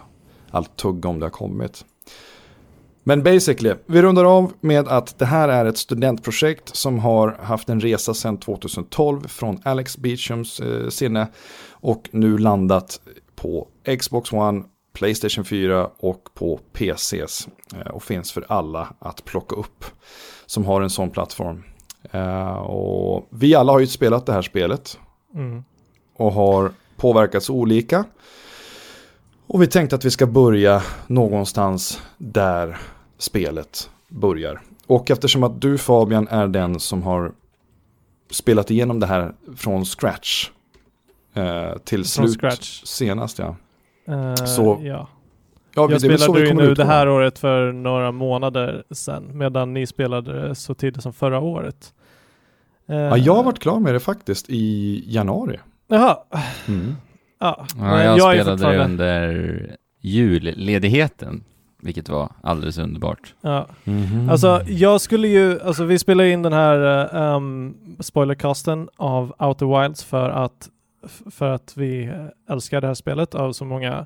allt 0.51 0.75
tugg 0.75 1.05
om 1.05 1.19
det 1.19 1.25
har 1.25 1.31
kommit. 1.31 1.85
Men 3.03 3.23
basically, 3.23 3.73
vi 3.85 4.01
rundar 4.01 4.25
av 4.25 4.53
med 4.61 4.87
att 4.87 5.19
det 5.19 5.25
här 5.25 5.49
är 5.49 5.65
ett 5.65 5.77
studentprojekt 5.77 6.75
som 6.75 6.99
har 6.99 7.37
haft 7.41 7.69
en 7.69 7.79
resa 7.79 8.13
sedan 8.13 8.37
2012 8.37 9.27
från 9.27 9.61
Alex 9.63 9.97
Beechams 9.97 10.59
eh, 10.59 10.89
sinne 10.89 11.27
och 11.71 12.09
nu 12.11 12.37
landat 12.37 12.99
på 13.35 13.67
Xbox 13.99 14.33
One, 14.33 14.63
Playstation 14.93 15.45
4 15.45 15.89
och 15.99 16.29
på 16.33 16.59
PCs 16.73 17.47
eh, 17.75 17.91
och 17.91 18.03
finns 18.03 18.31
för 18.31 18.45
alla 18.47 18.93
att 18.99 19.25
plocka 19.25 19.55
upp 19.55 19.85
som 20.45 20.65
har 20.65 20.81
en 20.81 20.89
sån 20.89 21.09
plattform. 21.09 21.63
Eh, 22.11 22.53
och 22.53 23.27
vi 23.29 23.55
alla 23.55 23.71
har 23.71 23.79
ju 23.79 23.87
spelat 23.87 24.25
det 24.25 24.33
här 24.33 24.41
spelet 24.41 24.99
Mm. 25.35 25.63
och 26.17 26.33
har 26.33 26.71
påverkats 26.97 27.49
olika. 27.49 28.05
Och 29.47 29.61
vi 29.61 29.67
tänkte 29.67 29.95
att 29.95 30.05
vi 30.05 30.11
ska 30.11 30.25
börja 30.25 30.81
någonstans 31.07 32.01
där 32.17 32.77
spelet 33.17 33.89
börjar. 34.09 34.61
Och 34.87 35.11
eftersom 35.11 35.43
att 35.43 35.61
du 35.61 35.77
Fabian 35.77 36.27
är 36.27 36.47
den 36.47 36.79
som 36.79 37.03
har 37.03 37.31
spelat 38.31 38.71
igenom 38.71 38.99
det 38.99 39.05
här 39.07 39.33
från 39.55 39.85
scratch 39.85 40.49
eh, 41.33 41.77
till 41.83 41.97
Från 42.05 42.05
slut 42.27 42.39
scratch. 42.39 42.81
senast 42.85 43.39
ja. 43.39 43.55
Eh, 44.07 44.35
Så- 44.35 44.79
ja. 44.83 45.07
ja 45.75 45.87
Jag 45.91 46.01
spelade 46.01 46.39
ju 46.47 46.53
nu 46.53 46.73
det 46.73 46.85
här 46.85 47.09
året 47.09 47.39
för 47.39 47.71
några 47.71 48.11
månader 48.11 48.83
sedan, 48.91 49.37
medan 49.37 49.73
ni 49.73 49.87
spelade 49.87 50.55
så 50.55 50.73
tidigt 50.73 51.03
som 51.03 51.13
förra 51.13 51.39
året. 51.39 51.93
Eh, 52.87 52.95
Ja, 52.95 53.17
jag 53.17 53.35
har 53.35 53.43
varit 53.43 53.59
klar 53.59 53.79
med 53.79 53.93
det 53.93 53.99
faktiskt 53.99 54.49
i 54.49 55.03
januari. 55.07 55.59
Jaha, 55.87 56.17
Mm. 56.67 56.95
ja. 57.39 57.65
Ja, 57.79 58.03
jag, 58.03 58.35
är 58.35 58.41
spelade 58.43 58.71
det 58.77 58.83
under 58.85 59.75
julledigheten, 60.01 61.43
vilket 61.83 62.09
var 62.09 62.31
alldeles 62.41 62.77
underbart. 62.77 63.33
Ja. 63.41 63.67
Mhm. 63.83 64.29
Alltså 64.29 64.61
jag 64.67 65.01
skulle 65.01 65.27
ju, 65.27 65.61
alltså 65.61 65.83
vi 65.83 65.99
spelar 65.99 66.23
in 66.23 66.41
den 66.41 66.53
här 66.53 67.13
uh, 67.15 67.35
um, 67.35 67.77
spoilercasten 67.99 68.89
av 68.97 69.33
Outer 69.39 69.81
Wilds 69.81 70.03
för 70.03 70.29
att, 70.29 70.69
för 71.31 71.49
att 71.49 71.73
vi 71.75 72.03
eh, 72.03 72.53
älskar 72.53 72.81
det 72.81 72.87
här 72.87 72.93
spelet 72.93 73.35
av 73.35 73.53
så 73.53 73.65
många 73.65 74.05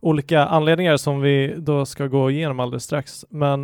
olika 0.00 0.44
anledningar 0.44 0.96
som 0.96 1.20
vi 1.20 1.54
då 1.58 1.86
ska 1.86 2.06
gå 2.06 2.30
igenom 2.30 2.60
alldeles 2.60 2.84
strax. 2.84 3.24
Men 3.28 3.62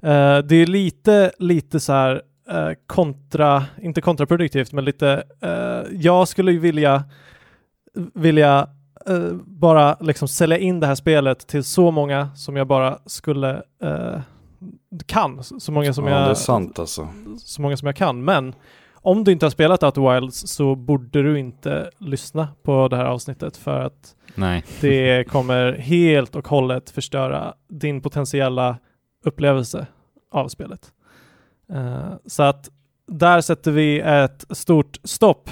eh, 0.00 0.38
det 0.38 0.56
är 0.56 0.66
lite, 0.66 1.32
lite 1.38 1.80
så 1.80 1.92
här 1.92 2.22
eh, 2.50 2.70
kontra, 2.86 3.64
inte 3.82 4.00
kontraproduktivt, 4.00 4.72
men 4.72 4.84
lite, 4.84 5.22
eh, 5.40 5.82
jag 5.92 6.28
skulle 6.28 6.52
ju 6.52 6.58
vilja, 6.58 7.04
vilja 8.14 8.68
eh, 9.08 9.32
bara 9.44 9.96
liksom 10.00 10.28
sälja 10.28 10.58
in 10.58 10.80
det 10.80 10.86
här 10.86 10.94
spelet 10.94 11.46
till 11.46 11.64
så 11.64 11.90
många 11.90 12.28
som 12.34 12.56
jag 12.56 12.66
bara 12.66 12.98
skulle 13.06 13.62
eh, 13.82 14.20
kan, 15.06 15.42
så 15.42 15.72
många 15.72 15.92
som 15.92 16.06
ja, 16.06 16.10
jag 16.18 16.26
det 16.26 16.30
är 16.30 16.34
sant 16.34 16.78
alltså. 16.78 17.08
så 17.38 17.62
många 17.62 17.76
som 17.76 17.86
jag 17.86 17.96
kan. 17.96 18.24
Men 18.24 18.54
om 18.94 19.24
du 19.24 19.32
inte 19.32 19.46
har 19.46 19.50
spelat 19.50 19.82
Outer 19.82 20.14
Wilds 20.14 20.48
så 20.48 20.74
borde 20.74 21.22
du 21.22 21.38
inte 21.38 21.90
lyssna 21.98 22.48
på 22.62 22.88
det 22.88 22.96
här 22.96 23.04
avsnittet 23.04 23.56
för 23.56 23.80
att 23.80 24.14
Nej. 24.34 24.64
det 24.80 25.28
kommer 25.28 25.72
helt 25.72 26.36
och 26.36 26.48
hållet 26.48 26.90
förstöra 26.90 27.54
din 27.68 28.00
potentiella 28.02 28.78
upplevelse 29.24 29.86
av 30.32 30.48
spelet. 30.48 30.92
Eh, 31.72 32.12
så 32.26 32.42
att 32.42 32.70
där 33.06 33.40
sätter 33.40 33.70
vi 33.70 34.00
ett 34.00 34.44
stort 34.50 34.98
stopp 35.04 35.50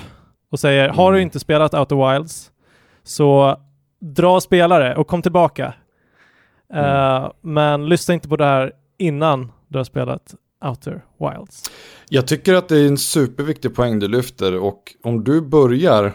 och 0.50 0.60
säger 0.60 0.88
har 0.88 1.12
du 1.12 1.18
Mm. 1.18 1.26
inte 1.26 1.40
spelat 1.40 1.74
Outer 1.74 2.12
Wilds 2.12 2.50
så 3.06 3.56
dra 4.00 4.40
spelare 4.40 4.96
och 4.96 5.06
kom 5.06 5.22
tillbaka. 5.22 5.74
Eh, 6.74 7.30
Men 7.40 7.88
lyssna 7.88 8.14
inte 8.14 8.28
på 8.28 8.36
det 8.36 8.44
här 8.44 8.72
innan 8.98 9.52
du 9.68 9.78
har 9.78 9.84
spelat 9.84 10.34
Outer 10.64 11.04
Wilds. 11.18 11.70
Jag 12.08 12.26
tycker 12.26 12.54
att 12.54 12.68
det 12.68 12.78
är 12.78 12.86
en 12.88 12.98
superviktig 12.98 13.74
poäng 13.74 13.98
du 13.98 14.08
lyfter 14.08 14.58
och 14.58 14.82
om 15.02 15.24
du 15.24 15.40
börjar 15.40 16.12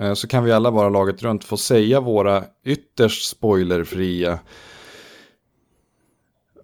eh, 0.00 0.14
så 0.14 0.28
kan 0.28 0.44
vi 0.44 0.52
alla 0.52 0.70
vara 0.70 0.88
laget 0.88 1.22
runt 1.22 1.44
få 1.44 1.56
säga 1.56 2.00
våra 2.00 2.44
ytterst 2.64 3.30
spoilerfria 3.30 4.38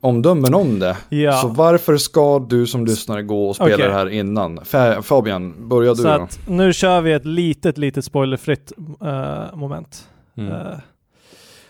omdömen 0.02 0.54
om 0.54 0.78
det. 0.78 0.96
Ja. 1.08 1.32
Så 1.32 1.48
varför 1.48 1.96
ska 1.96 2.38
du 2.38 2.66
som 2.66 2.86
lyssnare 2.86 3.22
gå 3.22 3.48
och 3.48 3.56
spela 3.56 3.74
Okej. 3.74 3.86
det 3.86 3.92
här 3.92 4.08
innan? 4.08 4.60
Fa- 4.60 5.02
Fabian, 5.02 5.68
börja 5.68 5.90
du 5.90 5.96
Så 5.96 6.02
då. 6.02 6.08
att 6.10 6.40
nu 6.48 6.72
kör 6.72 7.00
vi 7.00 7.12
ett 7.12 7.24
litet, 7.24 7.78
litet 7.78 8.04
spoilerfritt 8.04 8.72
eh, 9.00 9.54
moment. 9.54 10.08
Mm. 10.36 10.52
Eh, 10.52 10.78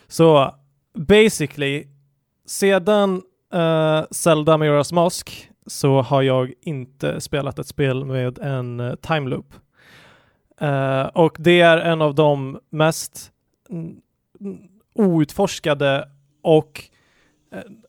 så 0.09 0.55
basically, 0.99 1.87
sedan 2.47 3.23
uh, 3.55 4.03
Zelda 4.11 4.57
Majora's 4.57 4.95
Mask 4.95 5.49
så 5.67 6.03
har 6.03 6.23
jag 6.23 6.53
inte 6.63 7.21
spelat 7.21 7.59
ett 7.59 7.67
spel 7.67 8.05
med 8.05 8.39
en 8.39 8.81
uh, 8.81 8.95
time 8.95 9.29
loop. 9.31 9.55
Eh, 10.61 11.03
och 11.03 11.37
det 11.39 11.61
är 11.61 11.79
en 11.79 12.03
av 12.03 12.15
de 12.15 12.59
mest 12.71 13.33
outforskade 14.95 16.09
och 16.43 16.85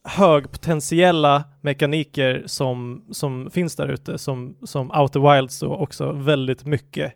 högpotentiella 0.03 1.43
mekaniker 1.61 2.43
som, 2.45 3.05
som 3.11 3.49
finns 3.49 3.75
där 3.75 3.87
ute 3.87 4.17
som, 4.17 4.55
som 4.63 4.91
Outer 4.91 5.33
Wilds 5.35 5.59
då 5.59 5.75
också 5.75 6.11
väldigt 6.11 6.65
mycket 6.65 7.13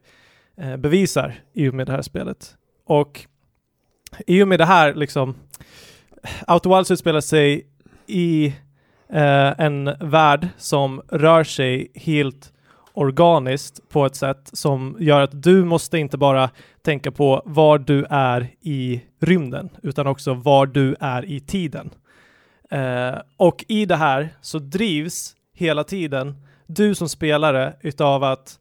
eh, 0.57 0.77
bevisar 0.77 1.35
i 1.53 1.69
och 1.69 1.73
med 1.73 1.87
det 1.87 1.91
här 1.91 2.01
spelet. 2.01 2.55
Och 2.85 3.25
i 4.27 4.43
och 4.43 4.47
med 4.47 4.59
det 4.59 4.65
här 4.65 4.93
liksom 4.93 5.35
Outer 6.47 6.75
Wilds 6.75 6.91
utspelar 6.91 7.21
sig 7.21 7.67
i 8.07 8.45
eh, 9.09 9.59
en 9.59 9.95
värld 9.99 10.47
som 10.57 11.01
rör 11.09 11.43
sig 11.43 11.91
helt 11.95 12.53
organiskt 12.93 13.89
på 13.89 14.05
ett 14.05 14.15
sätt 14.15 14.49
som 14.53 14.97
gör 14.99 15.21
att 15.21 15.43
du 15.43 15.63
måste 15.63 15.97
inte 15.97 16.17
bara 16.17 16.49
tänka 16.81 17.11
på 17.11 17.41
var 17.45 17.77
du 17.77 18.05
är 18.09 18.49
i 18.61 19.01
rymden 19.19 19.69
utan 19.83 20.07
också 20.07 20.33
var 20.33 20.65
du 20.65 20.95
är 20.99 21.25
i 21.25 21.39
tiden. 21.39 21.89
Eh, 22.69 23.15
och 23.37 23.65
i 23.67 23.85
det 23.85 23.95
här 23.95 24.29
så 24.41 24.59
drivs 24.59 25.35
hela 25.53 25.83
tiden 25.83 26.35
du 26.67 26.95
som 26.95 27.09
spelare 27.09 27.75
utav 27.81 28.23
att 28.23 28.59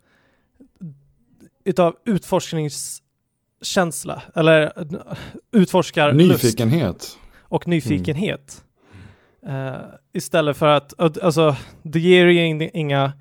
utav 1.65 1.97
utforskningskänsla 2.05 4.23
eller 4.35 4.73
utforskarlust 5.53 6.43
Nyfikenhet. 6.43 7.19
och 7.41 7.69
nyfikenhet. 7.69 8.65
Eh, 9.47 9.75
istället 10.13 10.57
för 10.57 10.67
att, 10.69 11.01
alltså, 11.23 11.57
det 11.83 12.01
ger 12.01 12.27
ju 12.27 12.47
in- 12.47 12.71
inga, 12.77 13.13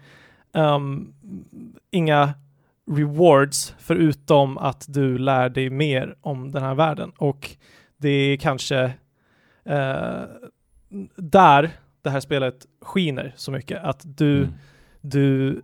ehm, 0.53 1.13
inga 1.91 2.33
rewards 2.91 3.75
förutom 3.79 4.57
att 4.57 4.85
du 4.87 5.17
lär 5.17 5.49
dig 5.49 5.69
mer 5.69 6.15
om 6.21 6.51
den 6.51 6.63
här 6.63 6.75
världen. 6.75 7.11
Och 7.17 7.49
det 7.97 8.09
är 8.09 8.37
kanske 8.37 8.93
eh, 9.65 10.21
där 11.15 11.71
det 12.01 12.09
här 12.09 12.19
spelet 12.19 12.65
skiner 12.81 13.33
så 13.35 13.51
mycket. 13.51 13.83
Att 13.83 14.01
du, 14.17 14.37
Mm. 14.37 14.53
du, 15.01 15.61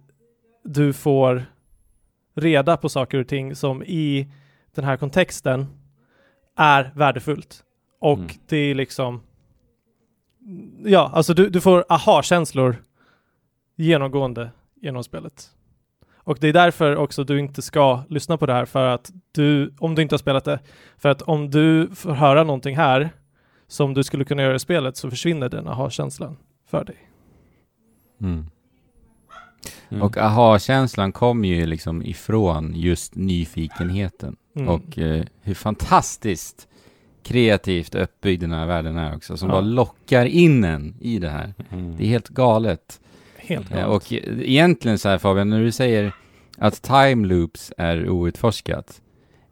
du 0.63 0.93
får 0.93 1.45
reda 2.35 2.77
på 2.77 2.89
saker 2.89 3.17
och 3.19 3.27
ting 3.27 3.55
som 3.55 3.83
i 3.83 4.27
den 4.75 4.85
här 4.85 4.97
kontexten 4.97 5.65
är 6.57 6.91
värdefullt. 6.95 7.63
Och 7.99 8.17
Mm. 8.19 8.29
det 8.47 8.57
är 8.57 8.75
liksom 8.75 9.21
Ja, 10.85 11.11
alltså 11.13 11.33
du, 11.33 11.49
du 11.49 11.61
får 11.61 11.85
aha-känslor 11.89 12.75
genomgående 13.75 14.51
genom 14.81 15.03
spelet. 15.03 15.51
Och 16.15 16.37
det 16.41 16.47
är 16.47 16.53
därför 16.53 16.95
också 16.95 17.23
du 17.23 17.39
inte 17.39 17.61
ska 17.61 18.03
lyssna 18.09 18.37
på 18.37 18.45
det 18.45 18.53
här 18.53 18.65
för 18.65 18.87
att 18.87 19.11
du, 19.31 19.73
om 19.79 19.95
du 19.95 20.01
inte 20.01 20.13
har 20.13 20.17
spelat 20.19 20.45
det, 20.45 20.59
för 20.97 21.09
att 21.09 21.21
om 21.21 21.49
du 21.51 21.89
får 21.95 22.11
höra 22.11 22.43
någonting 22.43 22.75
här 22.75 23.09
som 23.71 23.93
du 23.93 24.03
skulle 24.03 24.25
kunna 24.25 24.41
göra 24.41 24.55
i 24.55 24.59
spelet 24.59 24.97
så 24.97 25.09
försvinner 25.09 25.49
den 25.49 25.67
aha-känslan 25.67 26.37
för 26.69 26.83
dig. 26.83 26.95
Mm. 28.21 28.45
Mm. 29.89 30.01
Och 30.03 30.17
aha-känslan 30.17 31.11
kom 31.11 31.45
ju 31.45 31.65
liksom 31.65 32.05
ifrån 32.05 32.73
just 32.75 33.15
nyfikenheten. 33.15 34.35
Mm. 34.55 34.67
Och 34.69 34.97
eh, 34.99 35.23
hur 35.41 35.53
fantastiskt 35.53 36.67
kreativt 37.23 37.95
uppbyggd 37.95 38.41
den 38.41 38.51
här 38.51 38.65
världen 38.65 38.97
är 38.97 39.15
också. 39.15 39.37
Som 39.37 39.49
Ja. 39.49 39.55
bara 39.55 39.61
lockar 39.61 40.25
in 40.25 40.63
en 40.63 40.95
i 40.99 41.19
det 41.19 41.29
här. 41.29 41.53
Mm. 41.69 41.97
Det 41.97 42.03
är 42.03 42.07
helt 42.07 42.29
galet. 42.29 42.99
Helt 43.37 43.71
Eh, 43.71 43.77
galet. 43.77 43.87
och 43.95 44.13
e- 44.13 44.25
egentligen 44.51 44.97
så 44.99 45.09
här 45.09 45.17
Fabian, 45.17 45.49
när 45.49 45.61
du 45.61 45.71
säger 45.71 46.13
att 46.57 46.81
time 46.81 47.27
loops 47.27 47.73
är 47.77 48.09
outforskat. 48.09 49.01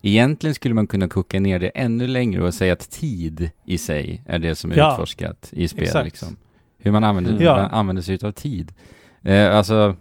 Egentligen 0.02 0.54
skulle 0.56 0.74
man 0.76 0.88
kunna 0.88 1.08
koka 1.08 1.40
ner 1.40 1.60
det 1.60 1.68
ännu 1.70 2.08
längre 2.08 2.44
och 2.44 2.54
säga 2.54 2.74
att 2.74 2.92
tid 2.92 3.50
i 3.66 3.78
sig 3.78 4.22
är 4.26 4.40
det 4.40 4.56
som 4.56 4.72
är 4.72 4.78
Ja, 4.78 4.92
utforskat 4.94 5.50
i 5.52 5.68
spel. 5.68 6.04
Liksom. 6.04 6.38
Hur 6.78 6.92
man 6.92 7.04
använder, 7.04 7.32
Mm. 7.32 7.46
Man 7.46 7.66
använder 7.72 8.02
sig 8.04 8.20
av 8.24 8.32
tid. 8.32 8.72
Eh, 9.24 9.56
alltså, 9.58 9.96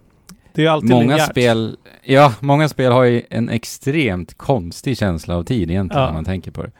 Det 0.53 0.65
är 0.65 0.69
alltid 0.69 0.89
Många 0.89 1.01
linjärt. 1.01 1.29
spel, 1.31 1.77
ja, 2.03 2.33
många 2.39 2.69
spel 2.69 2.91
har 2.91 3.03
ju 3.03 3.21
en 3.29 3.49
extremt 3.49 4.33
konstig 4.37 4.97
känsla 4.97 5.35
av 5.37 5.43
tid 5.43 5.71
egentligen 5.71 6.03
Ja. 6.03 6.09
om 6.09 6.13
man 6.15 6.25
tänker 6.25 6.51
på 6.51 6.63
det. 6.63 6.71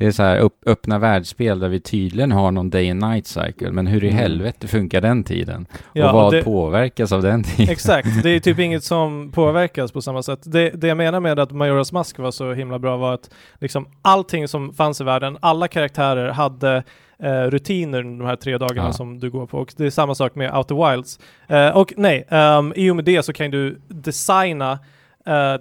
Det 0.00 0.06
är 0.06 0.10
så 0.12 0.22
här 0.22 0.38
upp, 0.38 0.62
öppna 0.66 0.98
världsspel 0.98 1.58
där 1.58 1.68
vi 1.68 1.80
tydligen 1.80 2.32
har 2.32 2.50
någon 2.50 2.70
day 2.70 2.90
and 2.90 3.00
night 3.02 3.26
cycle, 3.26 3.70
men 3.72 3.86
hur 3.86 4.04
i 4.04 4.08
Mm. 4.08 4.18
helvete 4.18 4.68
funkar 4.68 5.00
den 5.00 5.24
tiden? 5.24 5.66
Ja, 5.92 6.08
och 6.08 6.14
vad 6.14 6.32
det- 6.32 6.42
påverkas 6.42 7.12
av 7.12 7.22
den 7.22 7.42
tiden? 7.42 7.72
Exakt, 7.72 8.22
det 8.22 8.30
är 8.30 8.40
typ 8.40 8.58
inget 8.66 8.84
som 8.84 9.32
påverkas 9.32 9.92
på 9.92 10.02
samma 10.02 10.22
sätt. 10.22 10.40
Det, 10.44 10.70
det 10.70 10.86
jag 10.88 10.96
menar 10.96 11.20
med 11.20 11.38
att 11.38 11.50
Majoras 11.52 11.92
Mask 11.92 12.18
var 12.18 12.30
så 12.30 12.52
himla 12.52 12.78
bra 12.78 12.96
var 12.96 13.14
att 13.14 13.30
liksom 13.58 13.86
allting 14.02 14.48
som 14.48 14.72
fanns 14.74 15.00
i 15.00 15.04
världen, 15.04 15.38
alla 15.40 15.68
karaktärer 15.68 16.28
hade 16.32 16.82
eh, 17.22 17.42
rutiner 17.42 18.02
de 18.02 18.20
här 18.20 18.36
tre 18.36 18.58
dagarna 18.58 18.88
Ja. 18.88 18.92
som 18.92 19.20
du 19.20 19.30
går 19.30 19.46
på 19.46 19.58
och 19.58 19.72
det 19.76 19.86
är 19.86 19.90
samma 19.90 20.14
sak 20.14 20.34
med 20.34 20.56
Outer 20.56 20.90
Wilds. 20.92 21.18
Eh, 21.48 21.76
och 21.76 21.92
nej, 21.96 22.24
um, 22.30 22.72
i 22.76 22.90
och 22.90 22.96
med 22.96 23.04
det 23.04 23.22
så 23.22 23.32
kan 23.32 23.50
du 23.50 23.80
designa 23.88 24.78
eh, 25.26 25.54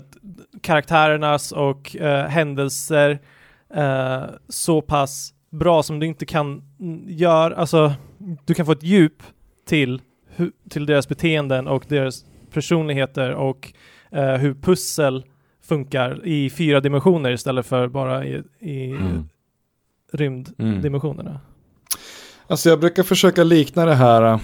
karaktärernas 0.61 1.51
och 1.51 1.95
eh, 1.95 2.25
händelser 2.27 3.19
eh, 3.73 4.23
så 4.49 4.81
pass 4.81 5.33
bra 5.49 5.83
som 5.83 5.99
du 5.99 6.05
inte 6.05 6.25
kan 6.25 6.63
mm, 6.79 7.03
göra, 7.07 7.55
alltså 7.55 7.93
du 8.45 8.53
kan 8.53 8.65
få 8.65 8.71
ett 8.71 8.83
djup 8.83 9.23
till, 9.67 10.01
till 10.69 10.85
deras 10.85 11.07
beteenden 11.07 11.67
och 11.67 11.85
deras 11.87 12.25
personligheter 12.53 13.31
och 13.31 13.73
eh, 14.11 14.33
hur 14.35 14.53
pussel 14.53 15.25
funkar 15.63 16.25
i 16.27 16.49
fyra 16.49 16.79
dimensioner 16.79 17.31
istället 17.31 17.65
för 17.65 17.87
bara 17.87 18.25
i, 18.25 18.43
i 18.59 18.91
Mm. 18.91 19.29
rymddimensionerna. 20.13 21.39
Alltså 22.47 22.69
jag 22.69 22.79
brukar 22.79 23.03
försöka 23.03 23.43
likna 23.43 23.85
det 23.85 23.95
här 23.95 24.39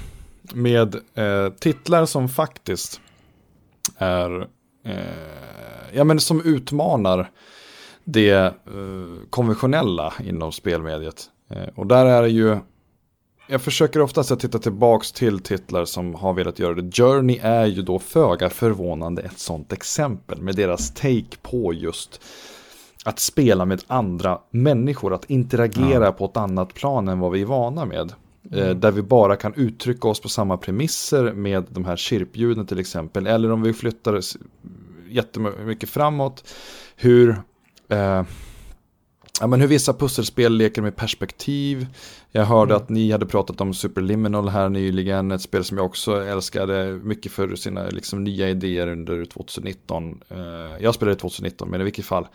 med 0.53 0.95
eh, 1.13 1.53
titlar 1.59 2.05
som 2.05 2.29
faktiskt 2.29 3.01
är, 3.97 4.47
eh, 4.83 4.95
ja 5.93 6.03
men 6.03 6.19
som 6.19 6.41
utmanar 6.45 7.29
det 8.05 8.31
eh, 8.33 8.51
konventionella 9.29 10.13
inom 10.23 10.51
spelmediet. 10.51 11.29
Eh, 11.49 11.63
och 11.75 11.87
där 11.87 12.05
är 12.05 12.21
det 12.21 12.29
ju, 12.29 12.57
jag 13.47 13.61
försöker 13.61 13.99
oftast 14.01 14.31
att 14.31 14.39
titta 14.39 14.59
tillbaks 14.59 15.11
till 15.11 15.39
titlar 15.39 15.85
som 15.85 16.15
har 16.15 16.33
velat 16.33 16.59
göra 16.59 16.73
det. 16.73 16.91
Journey 16.91 17.39
är 17.41 17.65
ju 17.65 17.81
då 17.81 17.99
föga 17.99 18.49
förvånande 18.49 19.21
ett 19.21 19.39
sånt 19.39 19.73
exempel 19.73 20.41
med 20.41 20.55
deras 20.55 20.93
take 20.93 21.37
på 21.41 21.73
just 21.73 22.21
att 23.05 23.19
spela 23.19 23.65
med 23.65 23.83
andra 23.87 24.39
människor, 24.51 25.13
att 25.13 25.29
interagera 25.29 26.05
Ja. 26.05 26.11
på 26.11 26.25
ett 26.25 26.37
annat 26.37 26.73
plan 26.73 27.07
än 27.07 27.19
vad 27.19 27.31
vi 27.31 27.41
är 27.41 27.45
vana 27.45 27.85
med. 27.85 28.13
Eh, 28.51 28.59
Mm. 28.65 28.79
där 28.79 28.91
vi 28.91 29.01
bara 29.01 29.35
kan 29.35 29.53
uttrycka 29.53 30.07
oss 30.07 30.19
på 30.19 30.29
samma 30.29 30.57
premisser 30.57 31.33
med 31.33 31.65
de 31.69 31.85
här 31.85 31.95
chirpljuden 31.95 32.65
till 32.65 32.79
exempel. 32.79 33.27
Eller 33.27 33.51
om 33.51 33.61
vi 33.61 33.73
flyttar 33.73 34.19
jättemycket 35.09 35.89
framåt. 35.89 36.53
Hur, 36.95 37.35
eh, 37.89 38.23
ja, 39.39 39.47
men 39.47 39.61
hur 39.61 39.67
vissa 39.67 39.93
pusselspel 39.93 40.53
leker 40.57 40.81
med 40.81 40.95
perspektiv. 40.95 41.87
Jag 42.31 42.45
hörde 42.45 42.73
Mm. 42.73 42.83
att 42.83 42.89
ni 42.89 43.11
hade 43.11 43.25
pratat 43.25 43.61
om 43.61 43.73
Superliminal 43.73 44.49
här 44.49 44.69
nyligen. 44.69 45.31
Ett 45.31 45.41
spel 45.41 45.63
som 45.63 45.77
jag 45.77 45.85
också 45.85 46.23
älskade 46.25 46.99
mycket 47.03 47.31
för 47.31 47.55
sina 47.55 47.87
liksom, 47.87 48.23
nya 48.23 48.49
idéer 48.49 48.87
under 48.87 49.25
2019. 49.25 50.21
Eh, 50.29 50.37
jag 50.79 50.95
spelade 50.95 51.15
2019 51.17 51.69
men 51.69 51.81
i 51.81 51.83
vilket 51.83 52.05
fall. 52.05 52.27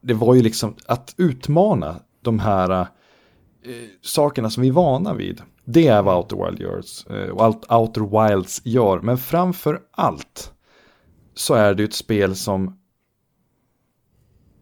Det 0.00 0.14
var 0.14 0.34
ju 0.34 0.42
liksom 0.42 0.74
att 0.86 1.14
utmana 1.16 1.96
de 2.22 2.38
här 2.38 2.70
eh, 2.70 2.86
sakerna 4.02 4.50
som 4.50 4.62
vi 4.62 4.68
är 4.68 4.72
vana 4.72 5.14
vid. 5.14 5.40
Det 5.64 5.86
är 5.86 6.02
vad 6.02 6.16
Outer, 6.16 6.46
Wild 6.46 6.60
görs, 6.60 7.06
eh, 7.06 7.28
och 7.28 7.72
Outer 7.80 8.28
Wilds 8.28 8.60
gör. 8.64 9.00
Men 9.00 9.18
framför 9.18 9.80
allt 9.90 10.52
så 11.34 11.54
är 11.54 11.74
det 11.74 11.84
ett 11.84 11.94
spel 11.94 12.36
som 12.36 12.77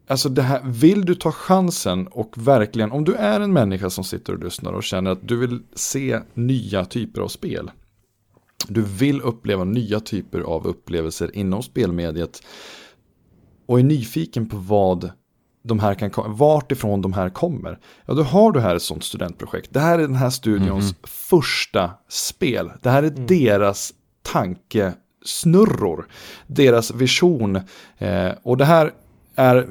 Alltså 0.06 0.28
det 0.28 0.42
här, 0.42 0.62
vill 0.64 1.04
du 1.04 1.14
ta 1.14 1.32
chansen 1.32 2.06
och 2.06 2.32
verkligen, 2.36 2.92
om 2.92 3.04
du 3.04 3.14
är 3.14 3.40
en 3.40 3.52
människa 3.52 3.90
som 3.90 4.04
sitter 4.04 4.32
och 4.32 4.44
lyssnar 4.44 4.72
och 4.72 4.82
känner 4.82 5.10
att 5.10 5.28
du 5.28 5.36
vill 5.36 5.62
se 5.74 6.20
nya 6.34 6.84
typer 6.84 7.20
av 7.20 7.28
spel. 7.28 7.70
Du 8.68 8.82
vill 8.82 9.20
uppleva 9.20 9.64
nya 9.64 10.00
typer 10.00 10.40
av 10.40 10.66
upplevelser 10.66 11.36
inom 11.36 11.62
spelmediet. 11.62 12.42
Och 13.66 13.78
är 13.78 13.82
nyfiken 13.82 14.48
på 14.48 14.56
vad 14.56 15.10
de 15.62 15.78
här 15.78 15.94
kan 15.94 16.10
vart 16.26 16.72
ifrån 16.72 17.02
de 17.02 17.12
här 17.12 17.28
kommer. 17.28 17.78
Ja, 18.06 18.14
då 18.14 18.22
har 18.22 18.52
du 18.52 18.60
här 18.60 18.76
ett 18.76 18.82
sånt 18.82 19.04
studentprojekt. 19.04 19.72
Det 19.72 19.80
här 19.80 19.98
är 19.98 20.02
den 20.02 20.16
här 20.16 20.30
studions 20.30 20.94
första 21.04 21.90
spel. 22.08 22.70
Det 22.82 22.90
här 22.90 23.02
är 23.02 23.10
deras 23.10 23.92
tankesnurror. 24.22 26.08
Deras 26.46 26.90
vision. 26.94 27.56
Eh, 27.98 28.32
och 28.42 28.56
det 28.56 28.64
här 28.64 28.92
är 29.36 29.66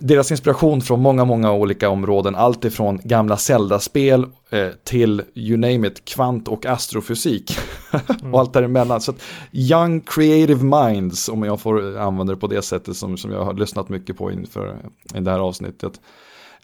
deras 0.00 0.30
inspiration 0.30 0.80
från 0.80 1.00
många, 1.00 1.24
många 1.24 1.52
olika 1.52 1.88
områden. 1.88 2.34
Allt 2.34 2.64
ifrån 2.64 3.00
gamla 3.04 3.36
Zelda-spel 3.36 4.26
eh, 4.50 4.68
till, 4.84 5.22
you 5.34 5.56
name 5.56 5.88
it, 5.88 6.04
kvant 6.04 6.48
och 6.48 6.66
astrofysik. 6.66 7.58
och 8.32 8.40
allt 8.40 8.52
däremellan. 8.52 9.00
Så 9.00 9.10
att 9.10 9.22
young 9.52 10.00
creative 10.00 10.64
minds, 10.64 11.28
om 11.28 11.42
jag 11.42 11.60
får 11.60 11.98
använda 11.98 12.34
det 12.34 12.40
på 12.40 12.46
det 12.46 12.62
sättet 12.62 12.96
som, 12.96 13.16
som 13.16 13.32
jag 13.32 13.44
har 13.44 13.54
lyssnat 13.54 13.88
mycket 13.88 14.18
på 14.18 14.32
inför 14.32 14.76
i 15.14 15.20
det 15.20 15.30
här 15.30 15.38
avsnittet. 15.38 16.00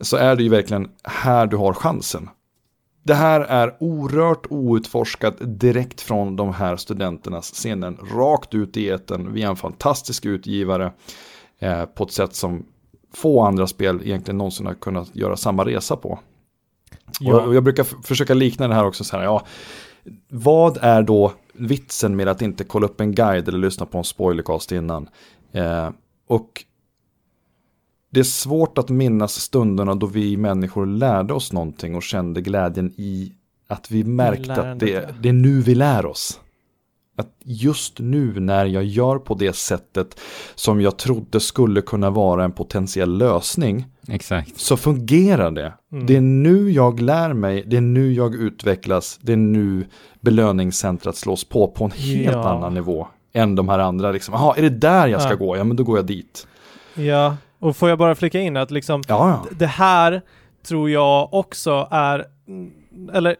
Så 0.00 0.16
är 0.16 0.36
det 0.36 0.42
ju 0.42 0.48
verkligen 0.48 0.88
här 1.04 1.46
du 1.46 1.56
har 1.56 1.72
chansen. 1.72 2.28
Det 3.02 3.14
här 3.14 3.40
är 3.40 3.76
orört 3.80 4.46
outforskat 4.50 5.34
direkt 5.40 6.00
från 6.00 6.36
de 6.36 6.52
här 6.52 6.76
studenternas 6.76 7.50
scenen. 7.50 7.98
Rakt 8.14 8.54
ut 8.54 8.76
i 8.76 8.88
etern 8.88 9.32
via 9.32 9.48
en 9.48 9.56
fantastisk 9.56 10.26
utgivare. 10.26 10.92
Eh, 11.58 11.84
på 11.84 12.04
ett 12.04 12.12
sätt 12.12 12.34
som 12.34 12.66
få 13.14 13.40
andra 13.40 13.66
spel 13.66 14.00
egentligen 14.04 14.38
någonsin 14.38 14.66
har 14.66 14.74
kunnat 14.74 15.16
göra 15.16 15.36
samma 15.36 15.64
resa 15.64 15.96
på. 15.96 16.18
Ja. 17.20 17.40
Och 17.40 17.54
jag 17.54 17.64
brukar 17.64 17.84
försöka 18.02 18.34
likna 18.34 18.68
det 18.68 18.74
här 18.74 18.86
också 18.86 19.04
så 19.04 19.16
här, 19.16 19.24
ja, 19.24 19.46
vad 20.28 20.78
är 20.80 21.02
då 21.02 21.32
vitsen 21.52 22.16
med 22.16 22.28
att 22.28 22.42
inte 22.42 22.64
kolla 22.64 22.86
upp 22.86 23.00
en 23.00 23.14
guide 23.14 23.48
eller 23.48 23.58
lyssna 23.58 23.86
på 23.86 23.98
en 23.98 24.04
spoilercast 24.04 24.72
innan? 24.72 25.08
Eh, 25.52 25.90
och 26.26 26.64
det 28.12 28.20
är 28.20 28.24
svårt 28.24 28.78
att 28.78 28.88
minnas 28.88 29.32
stunderna 29.40 29.94
då 29.94 30.06
vi 30.06 30.36
människor 30.36 30.86
lärde 30.86 31.34
oss 31.34 31.52
någonting 31.52 31.94
och 31.94 32.02
kände 32.02 32.40
glädjen 32.40 32.92
i 32.96 33.32
att 33.68 33.90
vi 33.90 34.04
märkte 34.04 34.52
att 34.70 34.80
det, 34.80 35.14
det 35.20 35.28
är 35.28 35.32
nu 35.32 35.60
vi 35.60 35.74
lär 35.74 36.06
oss. 36.06 36.40
Att 37.16 37.28
just 37.44 37.98
nu 37.98 38.40
när 38.40 38.66
jag 38.66 38.84
gör 38.84 39.18
på 39.18 39.34
det 39.34 39.56
sättet 39.56 40.20
som 40.54 40.80
jag 40.80 40.96
trodde 40.98 41.40
skulle 41.40 41.80
kunna 41.82 42.10
vara 42.10 42.44
en 42.44 42.52
potentiell 42.52 43.18
lösning 43.18 43.86
Exakt. 44.08 44.60
så 44.60 44.76
fungerar 44.76 45.50
det. 45.50 45.72
Mm. 45.92 46.06
Det 46.06 46.16
är 46.16 46.20
nu 46.20 46.70
jag 46.70 47.00
lär 47.00 47.32
mig, 47.32 47.64
det 47.66 47.76
är 47.76 47.80
nu 47.80 48.12
jag 48.12 48.34
utvecklas, 48.34 49.18
det 49.22 49.32
är 49.32 49.36
nu 49.36 49.86
belöningscentrat 50.20 51.16
slås 51.16 51.44
på 51.44 51.68
på 51.68 51.84
en 51.84 51.90
helt 51.90 52.32
Ja. 52.36 52.48
annan 52.48 52.74
nivå 52.74 53.06
än 53.32 53.54
de 53.54 53.68
här 53.68 53.78
andra. 53.78 54.12
Liksom, 54.12 54.34
Jaha, 54.34 54.54
är 54.56 54.62
det 54.62 54.68
där 54.70 55.06
jag 55.08 55.22
ska 55.22 55.30
Ja. 55.30 55.36
gå? 55.36 55.56
Ja, 55.56 55.64
men 55.64 55.76
då 55.76 55.84
går 55.84 55.98
jag 55.98 56.06
dit. 56.06 56.46
Ja, 56.94 57.36
och 57.62 57.76
får 57.76 57.88
jag 57.88 57.98
bara 57.98 58.14
flika 58.14 58.40
in 58.40 58.56
att 58.56 58.70
liksom 58.70 59.02
Ja, 59.08 59.46
det 59.58 59.66
här 59.66 60.22
tror 60.66 60.90
jag 60.90 61.34
också 61.34 61.88
är, 61.90 62.24
mm, 62.48 62.72
eller 63.12 63.36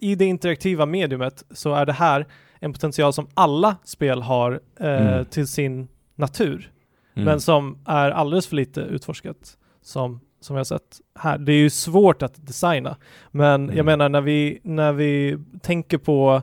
i 0.00 0.14
det 0.14 0.24
interaktiva 0.24 0.86
mediumet 0.86 1.44
så 1.50 1.74
är 1.74 1.86
det 1.86 1.92
här 1.92 2.26
en 2.60 2.72
potential 2.72 3.12
som 3.12 3.26
alla 3.34 3.76
spel 3.84 4.22
har 4.22 4.60
eh, 4.80 5.06
Mm. 5.08 5.24
till 5.24 5.46
sin 5.46 5.88
natur, 6.14 6.70
Mm. 7.14 7.24
men 7.24 7.40
som 7.40 7.78
är 7.86 8.10
alldeles 8.10 8.46
för 8.46 8.56
lite 8.56 8.80
utforskat 8.80 9.56
som, 9.82 10.20
som 10.40 10.56
jag 10.56 10.66
sett 10.66 11.00
här. 11.18 11.38
Det 11.38 11.52
är 11.52 11.56
ju 11.56 11.70
svårt 11.70 12.22
att 12.22 12.46
designa, 12.46 12.96
men 13.30 13.64
Mm. 13.64 13.76
jag 13.76 13.86
menar 13.86 14.08
när 14.08 14.20
vi, 14.20 14.60
när 14.62 14.92
vi 14.92 15.38
tänker 15.62 15.98
på 15.98 16.42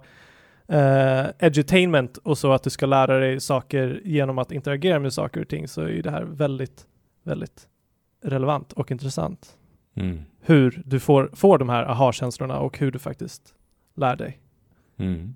eh, 0.68 1.26
edutainment 1.40 2.18
och 2.18 2.38
så 2.38 2.52
att 2.54 2.64
du 2.64 2.70
ska 2.70 2.86
lära 2.86 3.20
dig 3.20 3.40
saker 3.40 4.02
genom 4.04 4.38
att 4.38 4.52
interagera 4.52 5.00
med 5.00 5.14
saker 5.14 5.42
och 5.42 5.48
ting 5.48 5.68
så 5.68 5.82
är 5.82 5.88
ju 5.88 6.02
det 6.02 6.12
här 6.12 6.24
väldigt, 6.24 6.86
väldigt 7.24 7.68
relevant 8.24 8.74
och 8.74 8.92
intressant. 8.92 9.58
Mm. 9.96 10.22
Hur 10.42 10.84
du 10.86 11.00
får, 11.00 11.30
får 11.34 11.58
de 11.58 11.70
här 11.70 11.84
aha-känslorna 11.84 12.60
och 12.60 12.78
hur 12.78 12.92
du 12.92 13.00
faktiskt 13.00 13.54
lär 13.96 14.16
dig. 14.16 14.40
Mm. 14.98 15.36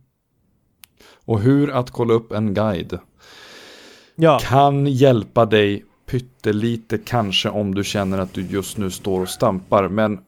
Och 1.26 1.39
hur 1.39 1.71
att 1.71 1.91
kolla 1.91 2.13
upp 2.13 2.32
en 2.32 2.54
guide 2.54 3.00
Ja, 4.15 4.39
kan 4.41 4.88
hjälpa 4.88 5.45
dig 5.45 5.86
pyttelite 6.06 6.97
kanske 6.97 7.50
om 7.50 7.76
du 7.76 7.84
känner 7.84 8.17
att 8.17 8.34
du 8.34 8.41
just 8.41 8.78
nu 8.78 8.91
står 8.91 9.21
och 9.21 9.30
stampar. 9.30 9.88
Men, 9.88 10.19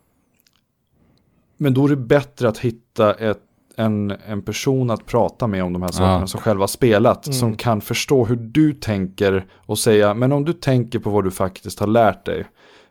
men 1.57 1.73
då 1.73 1.85
är 1.85 1.89
det 1.89 1.95
bättre 1.95 2.49
att 2.49 2.57
hitta 2.57 3.13
ett, 3.13 3.43
en, 3.79 4.13
en 4.27 4.41
person 4.41 4.89
att 4.89 5.05
prata 5.05 5.47
med 5.47 5.63
om 5.63 5.73
de 5.73 5.81
här 5.81 5.91
sakerna 5.91 6.19
Ja. 6.19 6.27
som 6.27 6.41
själv 6.41 6.59
har 6.59 6.67
spelat. 6.67 7.27
Mm. 7.27 7.33
Som 7.33 7.55
kan 7.55 7.81
förstå 7.81 8.25
hur 8.25 8.35
du 8.35 8.73
tänker 8.73 9.45
och 9.65 9.79
säga, 9.79 10.13
men 10.13 10.31
om 10.31 10.45
du 10.45 10.53
tänker 10.53 10.99
på 10.99 11.09
vad 11.09 11.23
du 11.23 11.31
faktiskt 11.31 11.79
har 11.79 11.87
lärt 11.87 12.25
dig. 12.25 12.45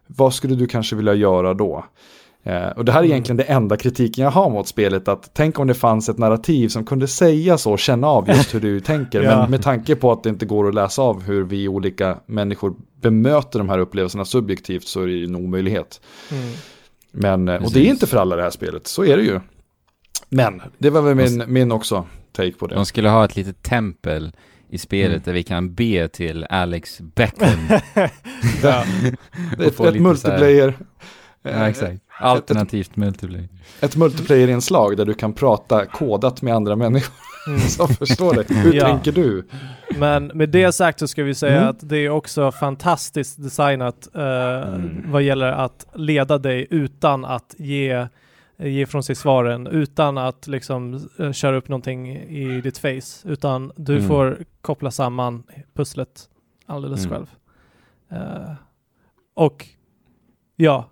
Vad 0.06 0.34
skulle 0.34 0.54
du 0.54 0.66
kanske 0.66 0.96
vilja 0.96 1.14
göra 1.14 1.54
då? 1.54 1.84
Eh, 2.42 2.68
och 2.68 2.84
det 2.84 2.92
här 2.92 3.00
är 3.00 3.04
egentligen 3.04 3.36
det 3.36 3.42
enda 3.42 3.76
kritiken 3.76 4.24
jag 4.24 4.30
har 4.30 4.50
mot 4.50 4.68
spelet, 4.68 5.08
att 5.08 5.30
tänk 5.34 5.58
om 5.58 5.66
det 5.66 5.74
fanns 5.74 6.08
ett 6.08 6.18
narrativ 6.18 6.68
som 6.68 6.84
kunde 6.84 7.08
säga 7.08 7.58
så, 7.58 7.76
känna 7.76 8.06
av 8.06 8.28
just 8.28 8.54
hur 8.54 8.60
du 8.60 8.80
tänker, 8.94 9.22
Ja. 9.22 9.38
men 9.40 9.50
med 9.50 9.62
tanke 9.62 9.96
på 9.96 10.12
att 10.12 10.22
det 10.22 10.28
inte 10.28 10.46
går 10.46 10.68
att 10.68 10.74
läsa 10.74 11.02
av 11.02 11.22
hur 11.22 11.44
vi 11.44 11.68
olika 11.68 12.18
människor 12.26 12.74
bemöter 13.00 13.58
de 13.58 13.68
här 13.68 13.78
upplevelserna 13.78 14.24
subjektivt 14.24 14.86
så 14.86 15.02
är 15.02 15.06
det 15.06 15.12
ju 15.12 15.24
en 15.24 15.36
omöjlighet. 15.36 16.00
Mm. 16.32 16.44
Men, 17.12 17.48
eh, 17.48 17.64
och 17.64 17.72
det 17.72 17.80
är 17.86 17.90
inte 17.90 18.06
för 18.06 18.16
alla 18.16 18.36
det 18.36 18.42
här 18.42 18.50
spelet, 18.50 18.86
så 18.86 19.04
är 19.04 19.16
det 19.16 19.22
ju. 19.22 19.40
Men, 20.28 20.62
det 20.78 20.90
var 20.90 21.02
väl 21.02 21.14
min, 21.14 21.44
min 21.52 21.72
också 21.72 22.06
take 22.32 22.52
på 22.52 22.66
det. 22.66 22.74
De 22.74 22.86
skulle 22.86 23.08
ha 23.08 23.24
ett 23.24 23.36
litet 23.36 23.62
tempel 23.62 24.32
i 24.70 24.78
spelet 24.78 25.10
Mm. 25.12 25.22
där 25.24 25.32
vi 25.32 25.42
kan 25.42 25.74
be 25.74 26.08
till 26.08 26.44
Alex 26.44 27.00
Beckham. 27.00 27.58
Ja. 28.62 28.84
Ett, 29.58 29.80
ett 29.80 30.00
multiplayer. 30.00 30.74
ja, 31.42 31.68
exakt. 31.68 32.02
Alternativt 32.20 32.96
multiplayer. 32.96 33.48
Ett 33.80 33.96
multiplayer-inslag 33.96 34.96
där 34.96 35.04
du 35.04 35.14
kan 35.14 35.32
prata 35.32 35.86
kodat 35.86 36.42
med 36.42 36.54
andra 36.54 36.76
människor 36.76 37.14
Mm. 37.48 37.60
som 37.68 37.88
förstår 37.88 38.34
dig. 38.34 38.44
Hur 38.48 38.72
Ja. 38.72 38.86
tänker 38.86 39.12
du? 39.12 39.46
Men 39.98 40.26
med 40.26 40.48
det 40.48 40.72
sagt 40.72 40.98
så 40.98 41.08
ska 41.08 41.22
vi 41.24 41.34
säga 41.34 41.56
Mm. 41.56 41.68
att 41.68 41.88
det 41.88 41.96
är 41.98 42.10
också 42.10 42.52
fantastiskt 42.52 43.42
designat 43.42 44.08
eh, 44.14 44.22
Mm. 44.68 45.04
vad 45.06 45.22
gäller 45.22 45.52
att 45.52 45.86
leda 45.94 46.38
dig 46.38 46.66
utan 46.70 47.24
att 47.24 47.54
ge, 47.58 48.06
ge 48.58 48.86
från 48.86 49.02
sig 49.02 49.14
svaren, 49.14 49.66
utan 49.66 50.18
att 50.18 50.46
liksom 50.46 51.08
eh, 51.18 51.32
köra 51.32 51.56
upp 51.56 51.68
någonting 51.68 52.08
i 52.16 52.60
ditt 52.60 52.78
face, 52.78 53.24
utan 53.28 53.72
du 53.76 53.96
Mm. 53.96 54.08
får 54.08 54.38
koppla 54.60 54.90
samman 54.90 55.42
pusslet 55.74 56.28
alldeles 56.66 57.06
Mm. 57.06 57.10
själv. 57.10 57.26
Eh, 58.08 58.52
och 59.34 59.66
ja, 60.56 60.88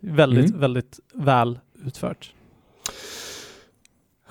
väldigt, 0.00 0.48
Mm. 0.50 0.60
väldigt 0.60 1.00
väl 1.14 1.58
utfört. 1.84 2.34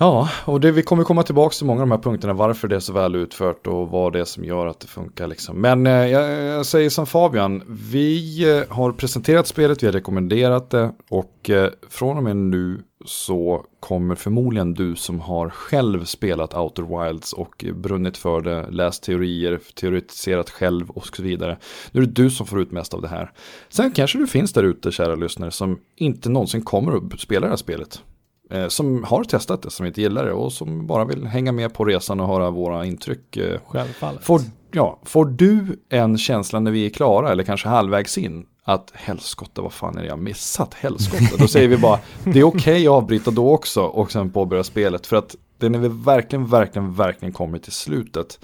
Ja, 0.00 0.28
och 0.44 0.60
det, 0.60 0.70
vi 0.70 0.82
kommer 0.82 1.04
komma 1.04 1.22
tillbaka 1.22 1.54
till 1.54 1.66
många 1.66 1.82
av 1.82 1.88
de 1.88 1.94
här 1.94 2.02
punkterna, 2.02 2.32
varför 2.32 2.68
det 2.68 2.76
är 2.76 2.80
så 2.80 2.92
väl 2.92 3.14
utfört 3.14 3.66
och 3.66 3.88
vad 3.88 4.12
det 4.12 4.20
är 4.20 4.24
som 4.24 4.44
gör 4.44 4.66
att 4.66 4.80
det 4.80 4.86
funkar. 4.86 5.26
Liksom. 5.26 5.60
Men 5.60 5.86
eh, 5.86 5.92
jag, 5.92 6.30
jag 6.30 6.66
säger 6.66 6.90
som 6.90 7.06
Fabian, 7.06 7.62
vi 7.90 8.42
eh, 8.50 8.76
har 8.76 8.92
presenterat 8.92 9.46
spelet, 9.46 9.82
vi 9.82 9.86
har 9.86 9.92
rekommenderat 9.92 10.70
det 10.70 10.92
och 11.10 11.50
eh, 11.50 11.70
från 11.90 12.16
och 12.16 12.22
med 12.22 12.36
nu 12.36 12.82
så 13.04 13.64
kommer 13.80 14.14
förmodligen 14.14 14.74
du 14.74 14.96
som 14.96 15.20
har 15.20 15.50
själv 15.50 16.04
spelat 16.04 16.54
Outer 16.54 17.04
Wilds 17.06 17.32
och 17.32 17.64
brunnit 17.74 18.16
för 18.16 18.40
det, 18.40 18.70
läst 18.70 19.02
teorier, 19.02 19.60
teoretiserat 19.74 20.50
själv 20.50 20.90
och 20.90 21.06
så 21.06 21.22
vidare. 21.22 21.58
Nu 21.92 22.02
är 22.02 22.06
det 22.06 22.12
du 22.12 22.30
som 22.30 22.46
får 22.46 22.60
ut 22.60 22.72
mest 22.72 22.94
av 22.94 23.02
det 23.02 23.08
här. 23.08 23.32
Sen 23.68 23.92
kanske 23.92 24.18
du 24.18 24.26
finns 24.26 24.52
där 24.52 24.62
ute, 24.62 24.92
kära 24.92 25.14
lyssnare, 25.14 25.50
som 25.50 25.78
inte 25.96 26.28
någonsin 26.28 26.62
kommer 26.62 26.96
att 26.96 27.20
spela 27.20 27.46
det 27.46 27.50
här 27.50 27.56
spelet. 27.56 28.02
Eh, 28.50 28.68
som 28.68 29.04
har 29.04 29.24
testat 29.24 29.62
det, 29.62 29.70
som 29.70 29.86
inte 29.86 30.00
gillar 30.00 30.24
det 30.24 30.32
och 30.32 30.52
som 30.52 30.86
bara 30.86 31.04
vill 31.04 31.26
hänga 31.26 31.52
med 31.52 31.74
på 31.74 31.84
resan 31.84 32.20
och 32.20 32.26
höra 32.28 32.50
våra 32.50 32.84
intryck. 32.84 33.36
Eh, 33.36 33.60
Självfallet. 33.66 34.24
Får, 34.24 34.40
ja, 34.72 34.98
får 35.04 35.24
du 35.24 35.80
en 35.88 36.18
känsla 36.18 36.60
när 36.60 36.70
vi 36.70 36.86
är 36.86 36.90
klara, 36.90 37.32
eller 37.32 37.44
kanske 37.44 37.68
halvvägs 37.68 38.18
in, 38.18 38.46
att 38.64 38.90
helskotta, 38.94 39.62
vad 39.62 39.72
fan 39.72 39.98
är 39.98 40.02
det 40.02 40.08
jag 40.08 40.18
missat? 40.18 40.74
Helskotta. 40.74 41.36
Då 41.38 41.48
säger 41.48 41.68
vi 41.68 41.76
bara, 41.76 41.98
det 42.24 42.38
är 42.38 42.44
okej 42.44 42.86
att 42.86 42.92
avbryta 42.92 43.30
då 43.30 43.52
också 43.52 43.82
och 43.82 44.12
sen 44.12 44.30
påbörja 44.30 44.64
spelet. 44.64 45.06
För 45.06 45.16
att 45.16 45.36
det 45.58 45.66
är 45.66 45.70
när 45.70 45.78
vi 45.78 45.88
verkligen, 45.88 46.46
verkligen, 46.46 46.94
verkligen 46.94 47.32
kommer 47.32 47.58
till 47.58 47.72
slutet. 47.72 48.38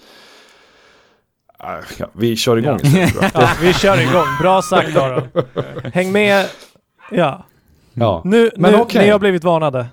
Ah, 1.59 1.79
Ja, 1.99 2.07
vi 2.13 2.37
kör 2.37 2.57
igång 2.57 2.79
jag. 2.83 3.11
Ja, 3.35 3.49
vi 3.63 3.73
kör 3.73 4.01
igång. 4.01 4.27
Bra 4.41 4.63
sagt 4.63 4.97
Aron. 4.97 5.23
Häng 5.93 6.13
med. 6.13 6.47
Ja, 7.11 7.45
Ja. 7.95 8.23
nu, 8.25 8.51
Men 8.57 8.73
nu 8.73 8.79
okej. 8.79 9.05
ni 9.05 9.11
har 9.11 9.19
blivit 9.19 9.45
varnade. 9.45 9.87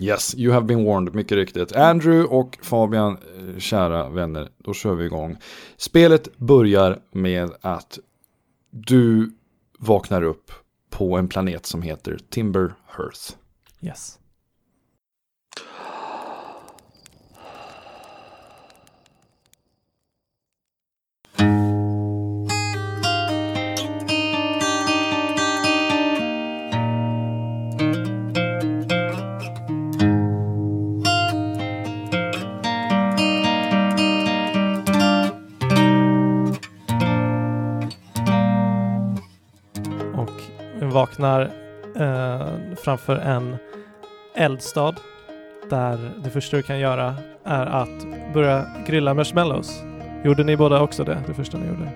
Yes, 0.00 0.34
you 0.38 0.52
have 0.52 0.66
been 0.66 0.84
warned, 0.84 1.14
mycket 1.14 1.36
riktigt. 1.36 1.76
Andrew 1.76 2.36
och 2.36 2.58
Fabian, 2.62 3.12
eh, 3.12 3.58
kära 3.58 4.08
vänner, 4.08 4.48
då 4.58 4.74
kör 4.74 4.94
vi 4.94 5.04
igång. 5.04 5.36
Spelet 5.76 6.38
börjar 6.38 6.98
med 7.12 7.50
att 7.60 7.98
du 8.70 9.30
vaknar 9.78 10.22
upp 10.22 10.50
på 10.90 11.16
en 11.16 11.28
planet 11.28 11.66
som 11.66 11.82
heter 11.82 12.18
Timber 12.30 12.74
Hearth. 12.96 13.32
Yes. 13.80 14.18
Vaknar 41.18 41.50
eh, 41.96 42.46
framför 42.84 43.16
en 43.16 43.56
eldstad 44.34 44.94
där 45.70 46.10
det 46.24 46.30
första 46.30 46.56
du 46.56 46.62
kan 46.62 46.78
göra 46.78 47.14
är 47.44 47.66
att 47.66 48.06
börja 48.34 48.66
grilla 48.86 49.14
marshmallows. 49.14 49.82
Gjorde 50.24 50.44
ni 50.44 50.56
båda 50.56 50.80
också 50.80 51.04
det, 51.04 51.18
det 51.26 51.34
första 51.34 51.58
ni 51.58 51.66
gjorde? 51.66 51.88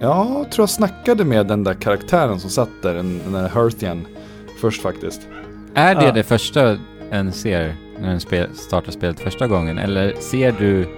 Jag 0.00 0.50
tror 0.50 0.62
jag 0.62 0.70
snackade 0.70 1.24
med 1.24 1.46
den 1.46 1.64
där 1.64 1.74
karaktären 1.74 2.40
som 2.40 2.50
satt 2.50 2.68
där, 2.82 2.94
den, 2.94 3.20
den 3.24 3.32
där 3.32 3.48
Hearthian, 3.48 4.06
först 4.60 4.82
faktiskt. 4.82 5.28
Är 5.74 5.94
det 5.94 6.04
Ja. 6.06 6.12
det 6.12 6.22
första 6.22 6.76
en 7.10 7.32
ser 7.32 7.76
när 8.00 8.10
en 8.10 8.20
spel, 8.20 8.54
startar 8.54 8.92
spelet 8.92 9.20
första 9.20 9.46
gången? 9.46 9.78
Eller 9.78 10.14
ser 10.20 10.52
du 10.52 10.88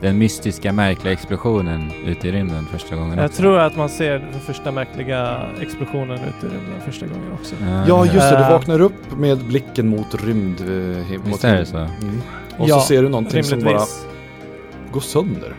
den 0.00 0.18
mystiska 0.18 0.72
märkliga 0.72 1.12
explosionen 1.12 1.90
ute 2.06 2.28
i 2.28 2.32
rymden 2.32 2.66
första 2.66 2.96
gången 2.96 3.18
Jag 3.18 3.26
också? 3.26 3.42
tror 3.42 3.58
att 3.58 3.76
man 3.76 3.88
ser 3.88 4.12
den 4.18 4.40
första 4.40 4.72
märkliga 4.72 5.40
explosionen 5.60 6.18
ute 6.18 6.46
i 6.46 6.48
rymden 6.48 6.80
första 6.84 7.06
gången 7.06 7.32
också. 7.32 7.54
Ja, 7.88 8.04
just 8.04 8.14
det, 8.30 8.36
du 8.36 8.42
Eh. 8.44 8.50
vaknar 8.50 8.80
upp 8.80 9.16
med 9.18 9.38
blicken 9.38 9.88
mot 9.88 10.14
rymd. 10.24 10.60
eh, 10.60 11.18
mot 11.18 11.26
Visst 11.26 11.44
är 11.44 11.56
det 11.56 11.66
så? 11.66 11.76
Mm. 11.76 12.20
Och 12.58 12.68
Ja, 12.68 12.74
så 12.80 12.86
ser 12.86 13.02
du 13.02 13.08
någonting 13.08 13.44
som 13.44 13.60
bara 13.60 13.80
går 14.92 15.00
sönder. 15.00 15.54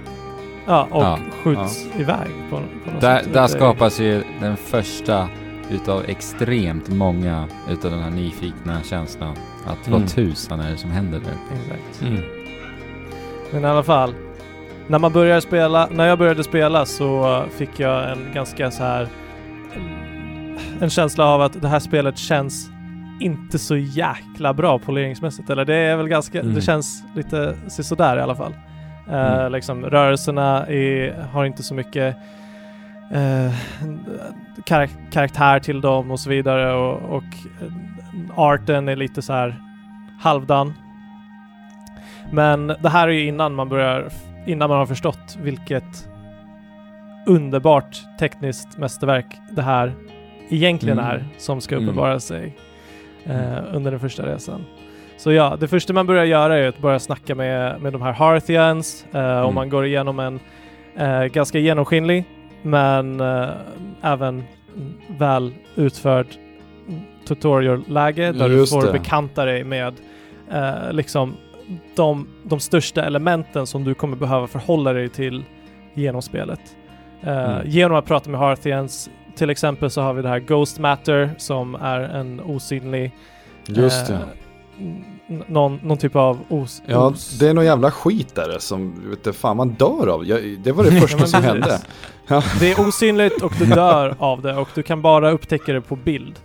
Ja, 0.65 0.88
och 0.91 1.04
Ja. 1.04 1.19
skjuts 1.43 1.86
iväg 1.97 2.27
på, 2.49 2.56
på 2.56 2.91
något 2.91 3.01
Där, 3.01 3.19
sätt. 3.19 3.34
där 3.34 3.47
skapas 3.47 3.99
ju 3.99 4.23
den 4.41 4.58
första 4.58 5.27
utav 5.69 6.04
extremt 6.08 6.89
många 6.89 7.47
utav 7.71 7.91
den 7.91 7.99
här 7.99 8.10
nyfikna 8.10 8.84
känslan. 8.84 9.36
Att 9.67 9.88
Mm. 9.88 9.99
vad 10.01 10.10
tusan 10.10 10.60
är 10.60 10.71
det 10.71 10.77
som 10.77 10.91
händer 10.91 11.19
där? 11.19 11.34
Exakt. 11.62 12.01
Men 13.51 13.63
i 13.63 13.67
alla 13.67 13.84
fall. 13.84 14.13
När 14.91 14.99
man 14.99 15.12
börjar 15.13 15.39
spela, 15.39 15.88
när 15.91 16.06
jag 16.08 16.17
började 16.19 16.43
spela 16.43 16.86
så 16.86 17.43
fick 17.58 17.80
jag 17.80 18.12
en 18.12 18.34
ganska 18.34 18.71
så 18.71 18.84
här 18.84 19.08
en 20.82 20.89
känsla 20.89 21.25
av 21.25 21.41
att 21.41 21.62
det 21.62 21.67
här 21.67 21.80
spelet 21.80 22.17
känns 22.17 22.69
inte 23.19 23.60
så 23.60 23.75
jäkla 23.77 24.54
bra 24.54 24.80
poleringsmässigt. 24.80 25.49
Eller 25.49 25.65
det 25.65 25.75
är 25.75 25.95
väl 25.97 26.08
ganska, 26.08 26.39
Mm. 26.39 26.54
det 26.54 26.62
känns 26.62 27.04
lite 27.15 27.56
sådär 27.69 28.17
i 28.17 28.21
alla 28.21 28.36
fall. 28.36 28.54
Eh, 29.10 29.34
Mm. 29.39 29.51
liksom, 29.51 29.86
rörelserna 29.86 30.65
är, 30.67 31.21
har 31.32 31.45
inte 31.45 31.63
så 31.63 31.73
mycket 31.73 32.15
eh, 33.12 33.51
karak- 34.65 35.12
karaktär 35.12 35.60
till 35.60 35.82
dem 35.82 36.12
och 36.12 36.19
så 36.19 36.30
vidare 36.30 36.73
och, 36.73 37.15
och 37.17 37.23
eh, 37.62 37.71
arten 38.39 38.89
är 38.89 38.95
lite 38.95 39.21
så 39.21 39.34
här 39.34 39.56
halvdan. 40.21 40.73
Men 42.32 42.67
det 42.67 42.89
här 42.89 43.08
är 43.08 43.12
ju 43.12 43.27
innan 43.27 43.54
man 43.54 43.69
börjar, 43.69 44.10
innan 44.47 44.69
man 44.69 44.77
har 44.80 44.86
förstått 44.86 45.38
vilket 45.43 46.08
underbart 47.27 48.01
tekniskt 48.19 48.77
mästerverk 48.77 49.25
det 49.51 49.62
här 49.62 49.93
egentligen 50.49 50.99
Mm. 50.99 51.12
är 51.12 51.25
som 51.38 51.62
ska 51.62 51.75
Mm. 51.75 51.88
uppenbara 51.88 52.19
sig 52.19 52.56
eh, 53.25 53.58
under 53.73 53.91
den 53.91 53.99
första 53.99 54.25
resan. 54.25 54.65
Så 55.17 55.32
ja, 55.32 55.58
det 55.60 55.67
första 55.67 55.93
man 55.93 56.08
börjar 56.08 56.25
göra 56.25 56.58
är 56.58 56.67
att 56.67 56.80
börja 56.80 56.99
snacka 56.99 57.36
med, 57.36 57.82
med 57.82 57.93
de 57.93 58.01
här 58.01 58.12
Harthians 58.13 59.06
eh, 59.12 59.19
och 59.19 59.43
Mm. 59.43 59.56
man 59.56 59.69
går 59.69 59.86
igenom 59.86 60.19
en 60.19 60.39
eh, 60.95 61.23
ganska 61.23 61.60
genomskinlig 61.60 62.25
men 62.62 63.19
eh, 63.19 63.49
även 64.01 64.43
mm, 64.75 64.93
väl 65.08 65.54
utförd 65.75 66.27
mm, 66.88 67.01
tutorial-läge 67.27 68.32
där 68.32 68.49
Just 68.49 68.73
du 68.73 68.80
får 68.82 68.88
det. 68.88 68.93
bekanta 68.93 69.45
dig 69.45 69.63
med 69.63 69.93
eh, 70.51 70.91
liksom 70.93 71.36
de, 71.95 72.27
de 72.43 72.60
största 72.60 73.05
elementen 73.05 73.67
som 73.67 73.84
du 73.84 73.93
kommer 73.93 74.17
behöva 74.17 74.47
förhålla 74.47 74.93
dig 74.93 75.10
till 75.10 75.43
genom 75.93 76.21
spelet. 76.21 76.60
Eh, 77.21 77.31
Mm. 77.51 77.69
Genom 77.69 77.97
att 77.97 78.05
prata 78.05 78.29
med 78.29 78.39
Harthians, 78.39 79.10
till 79.36 79.49
exempel 79.49 79.89
så 79.89 80.01
har 80.01 80.13
vi 80.13 80.21
det 80.21 80.29
här 80.29 80.39
Ghost 80.39 80.79
Matter 80.79 81.29
som 81.38 81.75
är 81.75 81.99
en 81.99 82.39
osynlig 82.39 83.12
Just 83.65 84.10
eh, 84.10 84.17
det. 84.17 84.25
n- 84.84 85.03
någon, 85.47 85.79
någon 85.84 85.97
typ 85.97 86.15
av 86.15 86.39
os... 86.49 86.81
Ja, 86.86 86.97
os 87.07 87.38
det 87.39 87.47
är 87.47 87.53
någon 87.53 87.65
jävla 87.65 87.91
skit 87.91 88.36
där 88.36 88.57
som, 88.60 89.10
vet 89.10 89.23
du, 89.23 89.34
fan 89.34 89.57
man 89.57 89.69
dör 89.69 90.07
av. 90.07 90.25
Jag, 90.25 90.60
det 90.63 90.71
var 90.71 90.84
det 90.84 90.91
första 91.01 91.25
som 91.27 91.43
hände. 91.43 91.79
Det 92.60 92.71
är 92.71 92.88
osynligt 92.88 93.41
och 93.41 93.53
du 93.60 93.65
dör 93.75 94.15
av 94.19 94.41
det 94.41 94.55
och 94.57 94.69
du 94.75 94.84
kan 94.84 95.01
bara 95.01 95.31
upptäcka 95.31 95.73
det 95.73 95.81
på 95.81 95.95
bild. 95.95 96.39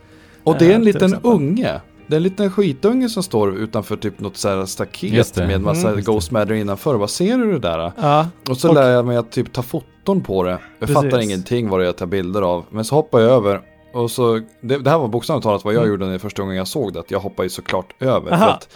Och 0.44 0.56
det 0.58 0.66
är 0.70 0.74
en 0.74 0.84
till 0.84 0.94
liten 0.94 1.14
unge. 1.22 1.80
Det 2.06 2.14
är 2.14 2.16
en 2.16 2.22
liten 2.22 2.50
skitunge 2.50 3.08
som 3.08 3.22
står 3.22 3.56
utanför 3.56 3.96
typ 3.96 4.20
något 4.20 4.36
så 4.36 4.48
här 4.48 4.66
staket 4.66 5.36
med 5.36 5.60
massa 5.60 5.88
Mm. 5.90 6.04
Ghost 6.04 6.30
Matter 6.30 6.54
innanför. 6.54 6.94
Vad 6.94 7.10
ser 7.10 7.38
du 7.38 7.52
det 7.52 7.58
där? 7.58 7.92
Ja, 8.00 8.28
Och 8.50 8.56
så 8.56 8.68
Och- 8.68 8.74
lär 8.74 8.90
jag 8.90 9.06
mig 9.06 9.16
att 9.16 9.32
typ 9.32 9.52
ta 9.52 9.62
foton 9.62 10.20
på 10.20 10.42
det. 10.42 10.58
Jag 10.78 10.88
fattar 10.88 11.10
Precis. 11.10 11.24
ingenting 11.24 11.68
vad 11.68 11.80
det 11.80 11.84
är 11.84 11.86
jag 11.86 11.96
tar 11.96 12.06
bilder 12.06 12.42
av. 12.42 12.64
Men 12.70 12.84
så 12.84 12.94
hoppar 12.94 13.20
jag 13.20 13.30
över. 13.30 13.60
Och 13.92 14.10
så, 14.10 14.40
det, 14.60 14.78
det 14.78 14.90
här 14.90 14.98
var 14.98 15.08
bokstavligt 15.08 15.42
talat 15.42 15.64
vad 15.64 15.74
jag 15.74 15.80
Mm. 15.82 15.90
gjorde 15.90 16.06
när 16.06 16.18
första 16.18 16.42
gången 16.42 16.56
jag 16.56 16.68
såg 16.68 16.92
det. 16.92 17.00
Att 17.00 17.10
jag 17.10 17.20
hoppar 17.20 17.42
ju 17.44 17.48
såklart 17.50 18.02
över. 18.02 18.32
Aha. 18.32 18.44
För 18.44 18.52
att 18.52 18.68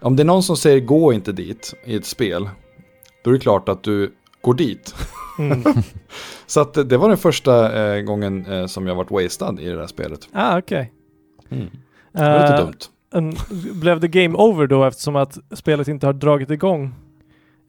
om 0.00 0.16
det 0.16 0.22
är 0.22 0.24
någon 0.24 0.42
som 0.42 0.56
säger 0.56 0.80
gå 0.80 1.12
inte 1.12 1.32
dit 1.32 1.74
i 1.84 1.96
ett 1.96 2.06
spel. 2.06 2.48
Då 3.24 3.30
är 3.30 3.34
det 3.34 3.40
klart 3.40 3.68
att 3.68 3.82
du 3.82 4.12
går 4.42 4.54
dit. 4.54 4.94
mm. 5.38 5.62
Så 6.46 6.60
att 6.60 6.74
det- 6.74 6.84
det 6.84 6.96
var 6.96 7.08
den 7.08 7.18
första 7.18 7.82
eh, 7.96 8.00
gången 8.02 8.46
eh, 8.46 8.66
som 8.66 8.86
jag 8.86 8.94
varit 8.94 9.10
wastad 9.10 9.56
i 9.60 9.64
det 9.64 9.76
där 9.76 9.86
spelet. 9.86 10.28
ah, 10.32 10.58
okej. 10.58 10.92
Det 12.18 12.30
var 12.32 12.40
lite 12.40 12.54
Eh, 12.54 12.60
dumt. 12.60 12.78
en, 13.14 13.36
blev 13.80 14.00
det 14.00 14.08
game 14.08 14.34
over 14.38 14.66
då 14.66 14.84
eftersom 14.84 15.16
att 15.16 15.38
spelet 15.54 15.88
inte 15.88 16.06
har 16.06 16.12
dragit 16.12 16.50
igång 16.50 16.94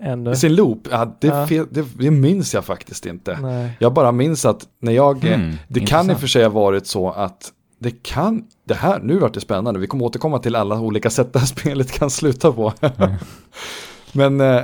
ännu? 0.02 0.32
I 0.32 0.36
sin 0.36 0.56
loop, 0.56 0.88
ja, 0.92 1.18
det, 1.22 1.28
Ja. 1.28 1.48
det, 1.72 1.86
det 2.00 2.12
minns 2.12 2.54
jag 2.54 2.66
faktiskt 2.66 3.06
inte. 3.06 3.40
Nej. 3.42 3.78
Jag 3.80 3.94
bara 3.94 4.12
minns 4.12 4.46
att 4.46 4.68
när 4.82 4.92
jag, 4.92 5.26
Mm, 5.26 5.52
det 5.68 5.80
kan 5.80 5.80
i 5.80 5.82
intressant. 5.82 6.12
och 6.12 6.20
för 6.20 6.28
sig 6.28 6.44
ha 6.44 6.50
varit 6.50 6.88
så 6.88 7.10
att 7.12 7.52
det 7.80 8.04
kan, 8.04 8.44
det 8.68 8.74
här, 8.74 9.00
nu 9.04 9.20
vart 9.20 9.34
det 9.34 9.40
spännande, 9.42 9.80
vi 9.80 9.88
kommer 9.88 10.06
återkomma 10.06 10.40
till 10.40 10.56
alla 10.56 10.80
olika 10.80 11.10
sätt 11.10 11.34
det 11.34 11.40
här 11.40 11.46
spelet 11.60 11.92
kan 11.92 12.10
sluta 12.10 12.52
på. 12.52 12.74
Men 14.14 14.42
eh, 14.42 14.62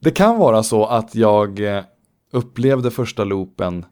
det 0.00 0.10
kan 0.10 0.38
vara 0.38 0.62
så 0.62 0.86
att 0.86 1.14
jag 1.14 1.60
upplevde 2.32 2.90
första 2.90 3.24
loopen 3.24 3.84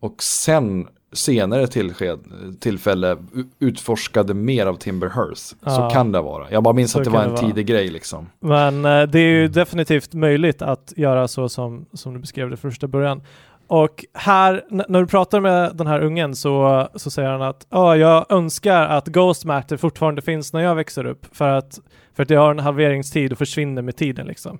och 0.00 0.22
sen 0.22 0.86
senare 1.12 1.66
tillsked, 1.66 2.18
tillfälle 2.60 3.16
utforskade 3.58 4.34
mer 4.34 4.66
av 4.66 4.74
Timberhurst. 4.76 5.40
Så 5.48 5.56
Ja. 5.64 5.90
kan 5.90 6.12
det 6.12 6.20
vara. 6.20 6.50
Jag 6.50 6.62
bara 6.62 6.74
minns 6.74 6.90
Så 6.92 6.98
att 6.98 7.04
det 7.04 7.10
var 7.10 7.18
det 7.18 7.24
en 7.24 7.30
vara. 7.34 7.46
tidig 7.46 7.66
grej 7.66 7.88
liksom. 7.90 8.26
Men 8.40 8.84
eh, 8.84 9.02
det 9.02 9.18
är 9.18 9.28
ju 9.28 9.40
Mm. 9.40 9.52
definitivt 9.52 10.14
möjligt 10.14 10.62
att 10.62 10.92
göra 10.96 11.28
så 11.28 11.48
som, 11.48 11.86
som 11.92 12.14
du 12.14 12.20
beskrev 12.20 12.50
det 12.50 12.56
första 12.56 12.86
början. 12.86 13.22
Och 13.66 14.04
här, 14.14 14.62
när 14.70 15.00
du 15.00 15.06
pratar 15.06 15.40
med 15.40 15.76
den 15.76 15.86
här 15.86 16.00
ungen 16.00 16.34
så, 16.36 16.88
så 16.94 17.10
säger 17.10 17.28
han 17.30 17.42
att 17.42 17.66
"Ja, 17.70 17.96
jag 17.96 18.26
önskar 18.28 18.82
att 18.82 19.06
Ghost 19.08 19.44
Matter 19.44 19.76
fortfarande 19.76 20.22
finns 20.22 20.52
när 20.52 20.60
jag 20.60 20.74
växer 20.74 21.06
upp 21.06 21.26
för 21.36 21.48
att, 21.48 21.78
för 22.14 22.22
att 22.22 22.28
det 22.28 22.34
har 22.34 22.50
en 22.50 22.58
halveringstid 22.58 23.32
och 23.32 23.38
försvinner 23.38 23.82
med 23.82 23.96
tiden 23.96 24.26
liksom. 24.26 24.58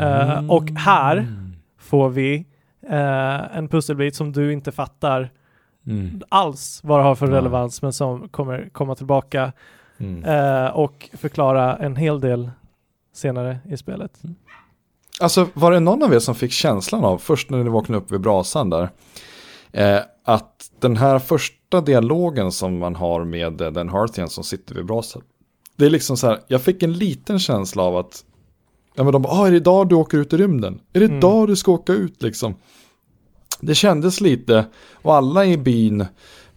Eh, 0.00 0.50
och 0.50 0.68
här 0.70 1.26
får 1.80 2.08
vi 2.08 2.46
eh, 2.90 3.56
en 3.56 3.68
pusselbit 3.68 4.14
som 4.16 4.32
du 4.32 4.52
inte 4.52 4.72
fattar 4.72 5.30
Mm. 5.86 6.22
alls 6.28 6.80
vad 6.84 6.98
det 7.00 7.04
har 7.04 7.14
för 7.14 7.28
Ja. 7.28 7.36
relevans 7.36 7.82
men 7.82 7.92
som 7.92 8.28
kommer 8.28 8.68
komma 8.72 8.94
tillbaka 8.94 9.52
Mm. 9.98 10.24
eh, 10.24 10.66
och 10.70 11.10
förklara 11.12 11.76
en 11.76 11.96
hel 11.96 12.20
del 12.20 12.50
senare 13.14 13.58
i 13.68 13.76
spelet. 13.76 14.20
Alltså 15.20 15.48
var 15.54 15.72
det 15.72 15.80
någon 15.80 16.02
av 16.02 16.14
er 16.14 16.18
som 16.18 16.34
fick 16.34 16.52
känslan 16.52 17.04
av, 17.04 17.18
först 17.18 17.50
när 17.50 17.64
ni 17.64 17.70
vaknade 17.70 17.98
upp 18.02 18.12
vid 18.12 18.20
brasan 18.20 18.70
där, 18.70 18.88
eh, 19.72 19.98
att 20.24 20.70
den 20.80 20.96
här 20.96 21.18
första 21.18 21.80
dialogen 21.80 22.52
som 22.52 22.78
man 22.78 22.96
har 22.96 23.24
med 23.24 23.60
eh, 23.60 23.70
den 23.70 23.88
Hearthian 23.88 24.28
som 24.28 24.44
sitter 24.44 24.74
vid 24.74 24.86
brasan, 24.86 25.22
det 25.76 25.86
är 25.86 25.90
liksom 25.90 26.16
så 26.16 26.26
här, 26.26 26.40
jag 26.48 26.62
fick 26.62 26.82
en 26.82 26.92
liten 26.92 27.38
känsla 27.38 27.82
av 27.82 27.96
att, 27.96 28.24
ja 28.94 29.04
men 29.04 29.12
de 29.12 29.22
bara, 29.22 29.32
ah, 29.32 29.46
är 29.46 29.50
det 29.50 29.56
idag 29.56 29.88
du 29.88 29.94
åker 29.94 30.18
ut 30.18 30.32
i 30.32 30.36
rymden? 30.36 30.80
Är 30.92 31.00
det 31.00 31.06
Mm. 31.06 31.18
idag 31.18 31.48
du 31.48 31.56
ska 31.56 31.72
åka 31.72 31.92
ut 31.92 32.22
liksom? 32.22 32.54
Det 33.64 33.74
kändes 33.74 34.20
lite, 34.20 34.64
och 34.94 35.14
alla 35.14 35.44
i 35.44 35.56
byn 35.56 36.06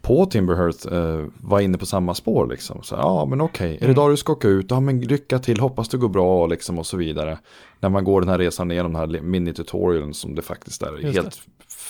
på 0.02 0.26
Timberhurst 0.26 0.86
eh, 0.86 1.26
var 1.38 1.60
inne 1.60 1.78
på 1.78 1.86
samma 1.86 2.13
spår 2.15 2.48
liksom. 2.48 2.84
Så, 2.84 2.96
ja 2.96 3.26
men 3.26 3.41
okej, 3.41 3.68
är 3.68 3.72
det 3.72 3.78
Mm. 3.86 3.91
idag 3.91 4.10
du 4.12 4.18
ska 4.18 4.34
åka 4.34 4.48
ut? 4.48 4.65
Ja 4.72 4.80
men 4.80 5.02
lycka 5.02 5.39
till, 5.39 5.60
hoppas 5.60 5.89
det 5.89 5.98
går 5.98 6.10
bra 6.10 6.48
liksom 6.48 6.80
och 6.80 6.86
så 6.86 6.98
vidare. 6.98 7.38
När 7.80 7.89
man 7.89 8.04
går 8.04 8.22
den 8.22 8.30
här 8.30 8.38
resan 8.38 8.72
igenom 8.72 8.94
den 8.94 9.00
här 9.02 9.20
mini-tutorialen 9.22 10.13
som 10.13 10.36
det 10.36 10.41
faktiskt 10.41 10.82
är. 10.84 10.98
Just 10.98 11.15
Helt 11.18 11.41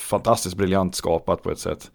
fantastiskt 0.10 0.58
briljant 0.58 0.96
skapat 0.96 1.44
på 1.44 1.52
ett 1.52 1.60
sätt. 1.60 1.92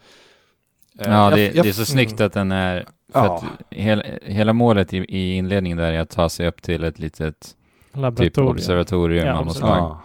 Eh, 0.98 1.12
Ja, 1.12 1.30
det, 1.30 1.54
jag- 1.54 1.64
det 1.64 1.68
är 1.68 1.72
så 1.72 1.84
snyggt 1.84 2.20
att 2.20 2.32
den 2.32 2.52
är... 2.52 2.86
För 3.12 3.20
Ja. 3.24 3.36
att 3.36 3.44
hela, 3.70 4.02
hela 4.22 4.52
målet 4.52 4.94
i, 4.94 4.96
i 4.98 5.34
inledningen 5.36 5.78
där 5.78 5.92
är 5.92 6.00
att 6.00 6.10
ta 6.10 6.28
sig 6.28 6.46
upp 6.48 6.62
till 6.62 6.84
ett 6.84 6.98
litet 6.98 7.40
typ 7.40 8.00
Laboratorium. 8.02 8.50
observatorium 8.52 9.26
Ja, 9.26 9.38
av 9.38 9.46
något 9.46 9.56
slag. 9.56 9.76
Ja. 9.78 10.00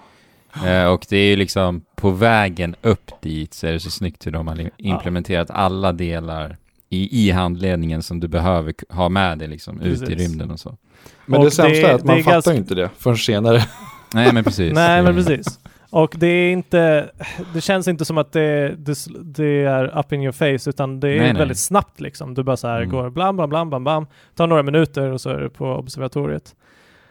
Eh, 0.65 0.85
och 0.85 1.05
det 1.09 1.17
är 1.17 1.25
ju 1.29 1.35
liksom 1.35 1.81
på 1.95 2.09
vägen 2.09 2.75
upp 2.81 3.11
dit 3.21 3.53
så 3.53 3.67
är 3.67 3.71
det 3.71 3.79
så 3.79 3.89
snyggt 3.91 4.27
hur 4.27 4.31
de 4.31 4.47
har 4.47 4.69
implementerat 4.77 5.49
alla 5.51 5.91
delar 5.91 6.57
i, 6.89 7.27
i 7.27 7.31
handledningen 7.31 8.03
som 8.03 8.19
du 8.19 8.27
behöver 8.27 8.73
ha 8.93 9.09
med 9.09 9.37
dig 9.39 9.47
liksom 9.47 9.81
ut 9.81 10.01
i 10.01 10.05
Precis. 10.05 10.19
rymden 10.29 10.51
och 10.51 10.59
så. 10.59 10.77
Men 11.25 11.39
Och 11.39 11.45
det 11.45 11.51
sämsta 11.51 11.81
det- 11.87 11.91
är 11.91 11.95
att 11.95 12.03
man 12.03 12.17
fattar 12.17 12.31
ganska- 12.31 12.53
inte 12.53 12.75
det 12.75 12.89
förrän 12.97 13.17
senare. 13.17 13.63
Nej 14.13 14.33
men 14.33 14.43
precis. 14.43 14.73
Nej, 14.73 15.03
men 15.03 15.15
Det- 15.15 15.23
precis. 15.23 15.59
Och 15.89 16.15
det 16.17 16.27
är 16.27 16.51
inte, 16.51 17.09
det 17.53 17.61
känns 17.61 17.87
inte 17.87 18.05
som 18.05 18.17
att 18.17 18.31
det, 18.31 18.75
det, 18.77 18.97
det 19.23 19.63
är 19.65 19.99
up 19.99 20.13
in 20.13 20.21
your 20.21 20.31
face, 20.31 20.69
utan 20.69 20.99
det 20.99 21.07
är 21.09 21.17
Nej, 21.19 21.27
nej. 21.33 21.33
väldigt 21.39 21.59
snabbt 21.59 21.99
liksom. 22.01 22.33
Du 22.33 22.43
bara 22.43 22.57
så 22.57 22.67
här 22.67 22.77
Mm. 22.77 22.89
går 22.89 23.09
blam, 23.09 23.35
blam, 23.35 23.49
blam, 23.49 23.69
bam, 23.69 23.83
bam, 23.83 24.07
tar 24.35 24.47
några 24.47 24.63
minuter 24.63 25.11
och 25.11 25.21
så 25.21 25.29
är 25.29 25.39
du 25.39 25.49
på 25.49 25.65
observatoriet. 25.65 26.55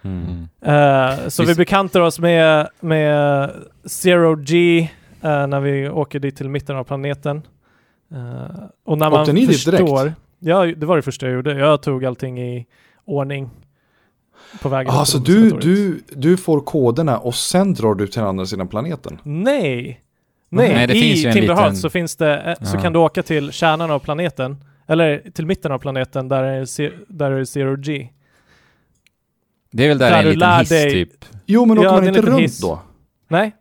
Mm. 0.05 0.49
Eh, 0.63 1.29
så 1.29 1.45
vi 1.45 1.55
bekantar 1.55 2.01
oss 2.01 2.19
med, 2.19 2.69
med 2.81 3.51
Zero 3.85 4.35
G 4.37 4.79
eh, 5.23 5.47
när 5.47 5.61
vi 5.61 5.89
åker 5.89 6.19
dit 6.19 6.37
till 6.37 6.49
mitten 6.49 6.77
av 6.77 6.85
planeten. 6.85 7.43
Eh, 8.13 8.65
och 8.85 8.99
när 8.99 9.11
man 9.11 9.21
Åkte 9.21 9.33
ni 9.33 9.41
dit 9.47 9.51
förstår... 9.65 10.03
direkt? 10.05 10.17
Ja, 10.39 10.67
det 10.67 10.87
var 10.87 10.97
det 10.97 11.03
första 11.03 11.27
jag 11.27 11.35
gjorde. 11.35 11.55
Jag 11.59 11.83
tog 11.83 12.05
allting 12.05 12.41
i 12.41 12.67
ordning 13.05 13.51
på 14.63 14.69
vägen 14.69 14.93
Alltså 14.93 15.21
till 15.21 15.35
du, 15.35 15.51
du, 15.51 16.01
du 16.09 16.37
får 16.37 16.61
koderna 16.61 17.19
och 17.19 17.35
sen 17.35 17.75
drar 17.75 17.95
du 17.95 18.07
till 18.07 18.23
andra 18.23 18.47
sidan 18.47 18.69
planeten. 18.69 19.19
Nej! 19.23 20.01
Nej, 20.49 20.75
Nej, 20.75 20.87
det 20.87 20.95
i 20.97 21.01
finns 21.03 21.25
ju 21.25 21.29
en 21.29 21.35
Timber 21.35 21.55
Heart 21.55 21.65
liten- 21.67 21.77
så 21.77 21.91
finns 21.91 22.17
det, 22.17 22.57
så 22.61 22.77
Ja. 22.77 22.83
kan 22.83 22.93
du 22.93 22.99
åka 22.99 23.23
till 23.23 23.53
kärnan 23.53 23.91
av 23.91 23.99
planeten, 23.99 24.57
eller 24.87 25.23
till 25.35 25.47
mitten 25.47 25.73
av 25.73 25.79
planeten 25.79 26.29
där 26.29 26.43
är, 26.43 26.93
där 27.09 27.31
är 27.31 27.45
Zero 27.45 27.77
G. 27.77 28.09
Det 29.77 29.85
är 29.85 29.89
väl 29.89 29.99
där, 29.99 30.11
Där 30.11 30.19
en 30.19 30.25
du 30.25 30.31
liten 30.31 30.49
lär 30.49 30.59
hiss 30.61 30.69
dig- 30.69 30.91
typ. 30.91 31.25
Jo 31.47 31.65
men 31.67 31.77
Ja, 31.77 31.83
åker 31.83 31.91
man 31.91 32.05
är 32.05 32.09
en 32.09 32.17
inte 32.17 32.31
runt 32.31 32.41
hiss. 32.41 32.61
då? 32.61 32.79
Nej? 33.29 33.55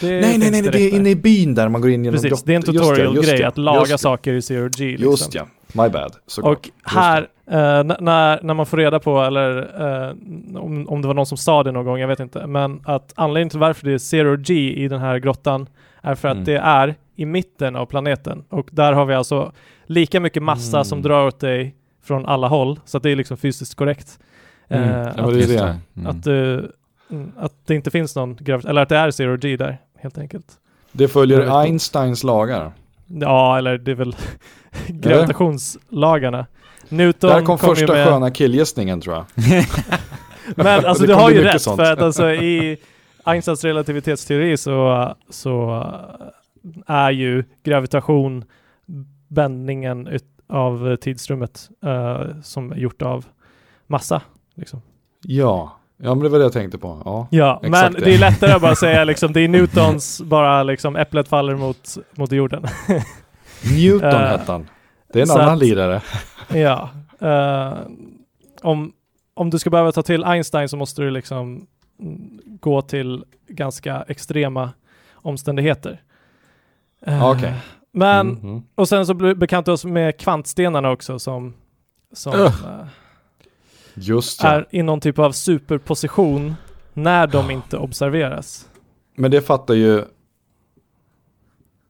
Det 0.00 0.06
Nej, 0.06 0.20
nej, 0.38 0.38
nej, 0.38 0.62
nej, 0.62 0.70
det 0.72 0.80
är 0.80 0.94
inne 0.94 1.10
i 1.10 1.16
byn 1.16 1.54
där 1.54 1.68
man 1.68 1.80
går 1.80 1.90
in 1.90 2.04
genom 2.04 2.14
Precis, 2.20 2.30
grott- 2.30 2.42
det 2.46 2.52
är 2.52 2.56
en 2.56 2.62
tutorial-grej 2.62 3.42
att 3.44 3.58
laga 3.58 3.98
saker 3.98 4.32
i 4.32 4.42
Zero 4.42 4.68
G. 4.68 4.84
Liksom. 4.84 5.10
Just 5.10 5.34
ja, 5.34 5.46
my 5.72 5.88
bad. 5.88 6.12
såklart. 6.26 6.56
Och 6.58 6.90
här, 6.90 7.28
n- 7.80 7.92
när, 8.00 8.42
när 8.42 8.54
man 8.54 8.66
får 8.66 8.76
reda 8.76 8.98
på, 9.00 9.20
eller 9.22 9.58
eh, 9.58 10.10
om, 10.62 10.88
om 10.88 11.02
det 11.02 11.08
var 11.08 11.14
någon 11.14 11.26
som 11.26 11.38
sa 11.38 11.62
det 11.62 11.72
någon 11.72 11.84
gång, 11.84 11.98
jag 11.98 12.08
vet 12.08 12.20
inte, 12.20 12.46
men 12.46 12.80
att 12.84 13.12
anledningen 13.16 13.50
till 13.50 13.58
varför 13.58 13.84
det 13.86 13.92
är 13.92 13.98
Zero 13.98 14.36
G 14.36 14.54
i 14.72 14.88
den 14.88 15.00
här 15.00 15.18
grottan 15.18 15.66
är 16.02 16.14
för 16.14 16.28
att 16.28 16.34
Mm. 16.34 16.44
det 16.44 16.56
är 16.58 16.94
i 17.16 17.26
mitten 17.26 17.76
av 17.76 17.86
planeten. 17.86 18.44
Och 18.48 18.68
där 18.72 18.92
har 18.92 19.04
vi 19.06 19.14
alltså 19.14 19.52
lika 19.86 20.20
mycket 20.20 20.42
massa 20.42 20.76
Mm. 20.76 20.84
som 20.84 21.02
drar 21.02 21.26
åt 21.26 21.40
dig 21.40 21.74
från 22.04 22.26
alla 22.26 22.48
håll, 22.48 22.80
så 22.84 22.96
att 22.96 23.02
det 23.02 23.10
är 23.10 23.16
liksom 23.16 23.36
fysiskt 23.36 23.74
korrekt. 23.74 24.18
Mm. 24.72 24.90
Eh, 24.90 24.96
Ja, 24.96 25.08
att, 25.08 25.16
men 25.16 25.34
det 25.34 25.46
det. 25.46 25.78
Mm. 25.96 26.06
att, 26.06 26.26
mm, 27.10 27.32
att 27.38 27.52
det 27.66 27.74
inte 27.74 27.90
finns 27.90 28.16
någon 28.16 28.36
gravitation, 28.40 28.70
eller 28.70 28.82
att 28.82 28.88
det 28.88 28.96
är 28.96 29.10
Zero 29.10 29.36
G 29.36 29.56
där, 29.56 29.78
helt 29.98 30.18
enkelt. 30.18 30.46
Det 30.92 31.08
följer. 31.08 31.60
Einsteins 31.60 32.24
lagar. 32.24 32.72
Ja, 33.06 33.58
eller 33.58 33.78
det 33.78 33.90
är 33.90 33.94
väl 33.94 34.16
gravitationslagarna. 34.88 36.46
Newton 36.88 37.30
Där 37.30 37.42
kom 37.42 37.58
ju 37.62 37.68
första 37.68 37.92
med... 37.92 38.06
sköna 38.06 38.30
killgissningen 38.30 39.00
tror 39.00 39.14
jag. 39.14 39.24
Men 40.56 40.66
alltså 40.86 41.06
du 41.06 41.12
kom 41.12 41.22
har 41.22 41.30
ju 41.30 41.42
rätt 41.42 41.62
sånt. 41.62 41.76
för 41.76 41.92
att 41.92 42.02
alltså 42.02 42.30
i 42.30 42.78
Einsteins 43.24 43.64
relativitetsteori 43.64 44.56
så, 44.56 45.08
så 45.30 45.84
är 46.86 47.10
ju 47.10 47.44
gravitation 47.62 48.44
bändningen 49.28 50.18
av 50.48 50.96
tidsrummet 50.96 51.68
äh, 51.84 52.20
som 52.42 52.72
är 52.72 52.76
gjort 52.76 53.02
av 53.02 53.26
massa. 53.86 54.22
Liksom. 54.54 54.82
Ja. 55.22 55.76
ja, 55.96 56.14
men 56.14 56.22
det 56.24 56.28
var 56.28 56.38
det 56.38 56.44
jag 56.44 56.52
tänkte 56.52 56.78
på. 56.78 57.02
Ja. 57.04 57.26
Ja, 57.30 57.58
men 57.62 57.92
det. 57.92 58.00
det 58.04 58.14
är 58.14 58.18
lättare 58.18 58.52
att 58.52 58.62
bara 58.62 58.74
säga 58.74 59.04
liksom, 59.12 59.32
det 59.32 59.40
är 59.40 59.48
Newtons 59.48 60.20
bara 60.20 60.62
liksom 60.62 60.96
äpplet 60.96 61.28
faller 61.28 61.56
mot, 61.56 61.96
mot 62.16 62.32
jorden. 62.32 62.66
Newton 63.76 64.08
Eh, 64.10 64.18
hette 64.28 64.52
han. 64.52 64.68
Det 65.12 65.18
är 65.18 65.22
en 65.22 65.30
annan 65.40 65.48
att- 65.54 65.58
lirare. 65.58 66.02
ja. 66.54 66.88
eh, 67.20 67.78
om, 68.62 68.92
om 69.34 69.50
du 69.50 69.58
ska 69.58 69.70
behöva 69.70 69.92
ta 69.92 70.02
till 70.02 70.24
Einstein 70.24 70.68
så 70.68 70.76
måste 70.76 71.02
du 71.02 71.10
liksom 71.10 71.66
gå 72.44 72.82
till 72.82 73.24
ganska 73.48 74.04
extrema 74.08 74.70
omständigheter. 75.14 76.00
Eh, 77.06 77.18
Ja, 77.18 77.32
okej. 77.36 77.54
Men, 77.92 78.28
Mm, 78.30 78.42
mm. 78.42 78.62
och 78.74 78.88
sen 78.88 79.06
så 79.06 79.14
be- 79.14 79.34
bekantade 79.34 79.70
vi 79.72 79.74
oss 79.74 79.84
med 79.84 80.18
kvantstenarna 80.20 80.90
också 80.90 81.18
som, 81.18 81.54
som 82.12 82.32
Ugh. 82.34 82.64
Eh, 83.96 84.02
Just 84.02 84.42
ja. 84.42 84.48
är 84.48 84.66
i 84.70 84.82
någon 84.82 85.00
typ 85.00 85.18
av 85.18 85.32
superposition 85.32 86.54
när 86.92 87.26
de 87.26 87.50
inte 87.50 87.76
observeras. 87.76 88.68
Men 89.16 89.30
det 89.30 89.40
fattar 89.42 89.74
ju 89.74 90.04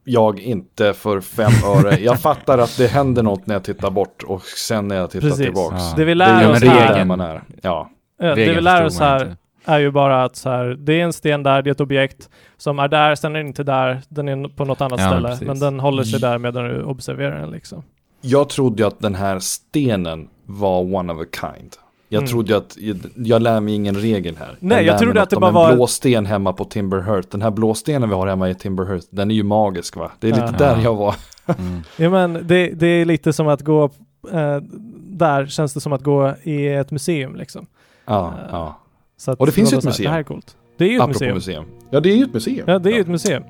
jag 0.05 0.41
inte 0.41 0.93
för 0.95 1.21
fem 1.21 1.53
öre. 1.67 1.99
Jag 2.01 2.21
fattar 2.21 2.59
att 2.59 2.77
det 2.79 2.87
händer 2.87 3.23
något 3.23 3.47
när 3.47 3.55
jag 3.55 3.65
tittar 3.65 3.91
bort 3.91 4.23
och 4.23 4.43
sen 4.45 4.88
när 4.88 4.97
jag 4.97 5.11
tittar 5.11 5.29
Precis. 5.29 5.45
tillbaks. 5.45 5.77
Ja. 5.79 5.95
Det 5.97 6.05
vi 6.05 6.15
lär 6.15 6.35
är 6.43 6.49
ju 6.49 6.53
oss 6.53 6.62
här, 6.62 7.05
man 7.05 7.21
är. 7.21 7.43
Ja. 7.62 7.91
ja, 8.19 8.35
det 8.35 8.55
vi 8.55 8.61
lär 8.61 8.85
oss 8.85 8.99
här 8.99 9.21
inte. 9.25 9.37
är 9.65 9.79
ju 9.79 9.91
bara 9.91 10.25
att 10.25 10.37
så 10.37 10.51
här, 10.51 10.65
det 10.65 11.01
är 11.01 11.05
en 11.05 11.12
sten 11.12 11.43
där, 11.43 11.62
det 11.62 11.71
är 11.71 11.73
ett 11.73 11.81
objekt 11.81 12.29
som 12.57 12.79
är 12.79 12.88
där, 12.88 13.15
sen 13.15 13.35
är 13.35 13.38
den 13.38 13.47
inte 13.47 13.65
där, 13.65 14.01
den 14.09 14.29
är 14.29 14.49
på 14.49 14.65
något 14.65 14.81
annat 14.81 15.01
Ja, 15.01 15.07
ställe, 15.11 15.29
precis. 15.29 15.47
men 15.47 15.59
den 15.59 15.81
håller 15.81 16.05
sig 16.05 16.21
där 16.21 16.38
medan 16.38 16.65
du 16.65 16.83
observerar 16.83 17.41
den 17.41 17.51
liksom. 17.51 17.83
Jag 18.21 18.49
trodde 18.49 18.83
ju 18.83 18.87
att 18.87 19.01
den 19.01 19.15
här 19.15 19.38
stenen 19.38 20.29
var 20.47 20.95
one 20.95 21.12
of 21.12 21.21
a 21.21 21.25
kind. 21.41 21.73
Jag 22.12 22.18
Mm. 22.18 22.29
trodde 22.31 22.57
att, 22.57 22.77
jag 23.16 23.42
lär 23.42 23.61
mig 23.61 23.75
ingen 23.75 23.94
regel 23.96 24.37
här. 24.37 24.57
Nej, 24.61 24.85
jag 24.87 24.92
lär 24.92 24.98
trodde 24.98 25.22
att 25.22 25.31
det 25.31 25.37
bara 25.37 25.51
var- 25.51 25.70
en 25.70 25.77
blå 25.77 25.87
sten 25.87 26.27
hemma 26.27 26.53
på 26.53 26.64
Timberhurt. 26.64 27.31
Den 27.31 27.42
här 27.42 27.51
blå 27.51 27.75
stenen 27.75 28.09
vi 28.09 28.14
har 28.14 28.27
hemma 28.27 28.51
i 28.51 28.55
Timberhurt, 28.55 29.05
den 29.11 29.31
är 29.31 29.35
ju 29.35 29.42
magisk 29.42 29.96
va? 29.96 30.11
Det 30.20 30.27
är 30.29 30.33
lite 30.33 30.55
Ja. 30.59 30.75
där 30.75 30.83
jag 30.83 30.94
var. 30.94 31.14
Mm. 31.46 31.81
Ja 31.96 32.11
men 32.11 32.33
det, 32.46 32.66
det 32.70 32.87
är 32.87 33.05
lite 33.05 33.33
som 33.33 33.48
att 33.48 33.61
gå, 33.62 33.85
eh, 34.33 34.57
där 34.96 35.46
känns 35.46 35.75
det 35.75 35.81
som 35.81 35.92
att 35.92 36.03
gå 36.03 36.35
i 36.42 36.68
ett 36.68 36.90
museum 36.90 37.37
liksom. 37.37 37.66
Ja, 38.07 38.29
Eh, 38.38 38.48
ja. 38.51 38.79
Så 39.16 39.31
att 39.31 39.40
Och 39.40 39.46
det 39.46 39.53
finns 39.53 39.72
ju 39.72 39.77
ett 39.79 39.85
här, 39.85 39.90
museum. 39.90 40.05
Det 40.05 40.11
här 40.12 40.18
är 40.18 40.22
coolt. 40.22 40.57
Det 40.77 40.85
är 40.85 40.88
ju 40.88 40.94
ett 40.96 41.01
Apropå 41.03 41.12
museum. 41.18 41.35
museum. 41.35 41.64
Ja, 41.90 42.01
det 42.01 42.11
är 42.12 42.16
ju 42.16 42.25
ett 42.25 42.35
museum. 42.35 42.64
Ja, 42.66 42.79
det 42.79 42.90
är 42.90 42.94
ju 42.94 43.01
ett 43.01 43.07
museum. 43.09 43.42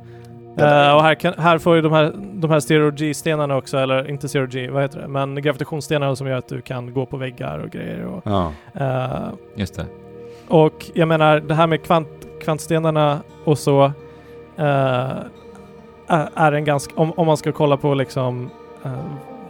Eh, 0.59 0.95
och 0.97 1.03
här, 1.03 1.15
kan, 1.15 1.35
här 1.39 1.59
får 1.59 1.77
ju 1.77 1.83
de 1.83 1.93
här, 1.93 2.13
de 2.33 2.51
här 2.51 2.61
Zero 2.61 2.91
G-stenarna 2.91 3.57
också, 3.57 3.79
eller 3.79 4.11
inte 4.11 4.29
Zero 4.29 4.47
G, 4.47 4.71
vad 4.71 4.83
heter 4.83 5.01
det? 5.01 5.09
Men 5.09 5.43
gravitationsstenarna 5.43 6.17
som 6.17 6.27
gör 6.27 6.37
att 6.39 6.49
du 6.49 6.61
kan 6.61 6.93
gå 6.93 7.07
på 7.07 7.17
väggar 7.17 7.59
och 7.59 7.71
grejer. 7.71 8.05
Och, 8.07 8.23
Ja. 8.25 8.53
eh, 8.75 9.29
Just 9.55 9.75
det. 9.77 9.87
och 10.49 10.91
jag 10.95 11.09
menar, 11.09 11.41
det 11.41 11.55
här 11.55 11.67
med 11.67 11.83
kvant, 11.83 12.09
kvantstenarna 12.43 13.19
och 13.45 13.59
så 13.59 13.85
eh, 14.57 15.11
är- 16.35 16.53
en 16.53 16.65
ganska, 16.65 16.95
om, 16.97 17.13
om 17.13 17.27
man 17.27 17.37
ska 17.37 17.53
kolla 17.53 17.77
på 17.77 17.95
liksom 17.95 18.51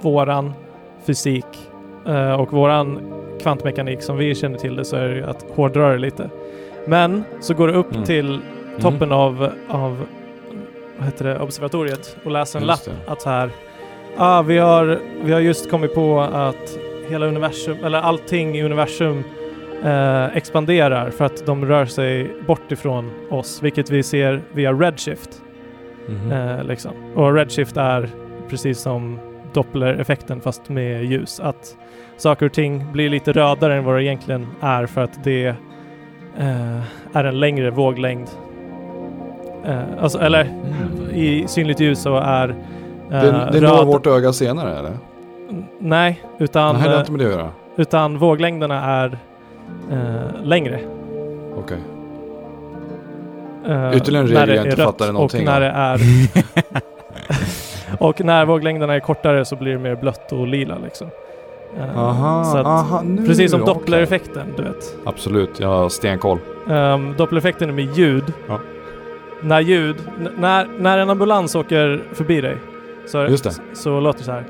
våran 0.00 0.52
fysik 1.06 1.46
och 2.38 2.52
våran 2.52 2.98
kvantmekanik 3.42 4.02
som 4.02 4.16
vi 4.16 4.34
känner 4.34 4.58
till 4.58 4.76
det 4.76 4.84
så 4.84 4.96
är 4.96 5.08
det 5.08 5.14
ju 5.14 5.24
att 5.24 5.46
hårdra 5.54 5.92
det 5.92 5.98
lite. 5.98 6.30
Men 6.86 7.24
så 7.40 7.54
går 7.54 7.68
det 7.68 7.74
upp 7.74 7.92
Mm. 7.92 8.04
till 8.04 8.40
toppen 8.80 9.12
av, 9.12 9.50
av 9.68 10.06
vad 10.96 11.06
heter 11.06 11.24
det, 11.24 11.38
observatoriet 11.38 12.16
och 12.24 12.30
läser 12.30 12.60
en 12.60 12.66
lapp 12.66 12.84
det. 12.84 13.12
att 13.12 13.22
så 13.22 13.30
här 13.30 13.50
ah, 14.16 14.42
vi, 14.42 14.58
har, 14.58 15.00
vi 15.24 15.32
har 15.32 15.40
just 15.40 15.70
kommit 15.70 15.94
på 15.94 16.20
att 16.20 16.78
hela 17.08 17.26
universum, 17.26 17.84
eller 17.84 17.98
allting 17.98 18.56
i 18.56 18.62
universum 18.62 19.24
eh, 19.84 20.36
expanderar 20.36 21.10
för 21.10 21.24
att 21.24 21.46
de 21.46 21.64
rör 21.64 21.86
sig 21.86 22.30
bort 22.46 22.72
ifrån 22.72 23.10
oss, 23.30 23.62
vilket 23.62 23.90
vi 23.90 24.02
ser 24.02 24.42
via 24.52 24.72
redshift. 24.72 25.42
Mhm. 26.08 26.32
Eh, 26.32 26.64
liksom. 26.64 26.92
Och 27.14 27.34
redshift 27.34 27.76
är 27.76 28.10
precis 28.48 28.78
som 28.78 29.18
Doppler-effekten 29.52 30.40
fast 30.40 30.68
med 30.68 31.04
ljus. 31.04 31.40
Att 31.40 31.76
saker 32.16 32.46
och 32.46 32.52
ting 32.52 32.92
blir 32.92 33.10
lite 33.10 33.32
rödare 33.32 33.76
än 33.76 33.84
vad 33.84 33.96
det 33.96 34.04
egentligen 34.04 34.46
är 34.60 34.86
för 34.86 35.00
att 35.00 35.24
det 35.24 35.46
eh, 36.38 36.80
är 37.12 37.24
en 37.24 37.40
längre 37.40 37.70
våglängd. 37.70 38.28
Eh, 39.64 39.78
alltså, 40.02 40.18
eller 40.18 40.44
Mm. 40.44 41.10
i 41.14 41.44
synligt 41.48 41.80
ljus 41.80 42.02
så 42.02 42.16
är 42.16 42.48
eh, 42.48 42.54
det 43.22 43.48
det 43.52 43.60
når 43.60 43.84
vårt 43.84 44.06
öga 44.06 44.32
senare 44.32 44.78
eller? 44.78 44.92
Nej, 45.78 46.22
utan, 46.38 46.74
Nej, 46.74 46.82
det 46.84 46.88
har 46.88 46.94
eh, 46.94 47.00
inte 47.00 47.12
med 47.12 47.20
det 47.20 47.26
att 47.26 47.32
göra. 47.32 47.48
utan 47.76 48.18
våglängderna 48.18 48.82
är 48.84 49.18
eh, 49.92 50.42
längre. 50.44 50.80
Okej. 51.58 51.78
eh, 53.66 53.96
Ytterligare 53.96 54.24
en 54.24 54.30
regel 54.30 54.56
jag 54.56 54.66
inte 54.66 54.82
fattade 54.82 55.12
någonting 55.12 55.40
Och 55.40 55.46
när 55.46 55.60
det 55.60 55.66
är 55.66 55.98
Och 57.98 58.24
när 58.24 58.44
våglängderna 58.46 58.94
är 58.94 59.00
kortare 59.00 59.44
så 59.44 59.56
blir 59.56 59.72
det 59.72 59.78
mer 59.78 59.96
blött 59.96 60.32
och 60.32 60.46
lila 60.46 60.74
liksom. 60.84 61.06
Eh, 61.78 61.98
Aha, 61.98 62.40
att, 62.58 62.66
aha, 62.66 63.02
nu. 63.02 63.26
Precis 63.26 63.50
som 63.50 63.62
okej. 63.62 63.74
Doppler-effekten, 63.74 64.46
du 64.56 64.62
vet. 64.62 64.96
Absolut, 65.04 65.60
jag 65.60 65.68
har 65.68 65.88
stenkoll. 65.88 66.38
Um, 66.68 67.14
Doppler-effekten 67.16 67.68
är 67.68 67.72
med 67.72 67.96
ljud. 67.96 68.24
Ja. 68.48 68.58
När 69.44 69.60
ljud, 69.60 69.96
när, 70.38 70.66
när 70.78 70.98
en 70.98 71.10
ambulans 71.10 71.54
åker 71.54 72.02
förbi 72.12 72.40
dig 72.40 72.56
så, 73.06 73.22
Just 73.26 73.44
det. 73.44 73.50
så, 73.50 73.62
så 73.72 74.00
låter 74.00 74.18
det 74.18 74.24
så 74.24 74.32
här. 74.32 74.44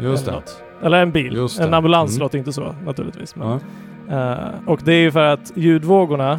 Just 0.00 0.22
Eller 0.22 0.32
det. 0.32 0.38
något. 0.38 0.62
Eller 0.82 1.02
en 1.02 1.10
bil. 1.12 1.34
Just 1.34 1.60
En 1.60 1.70
det. 1.70 1.76
ambulans 1.76 2.10
Mm. 2.10 2.20
låter 2.22 2.38
inte 2.38 2.52
så 2.52 2.74
naturligtvis. 2.84 3.36
Men, 3.36 3.60
Ja. 4.08 4.32
eh, 4.32 4.68
och 4.68 4.80
det 4.84 4.92
är 4.92 5.00
ju 5.00 5.10
för 5.10 5.24
att 5.26 5.52
ljudvågorna 5.54 6.38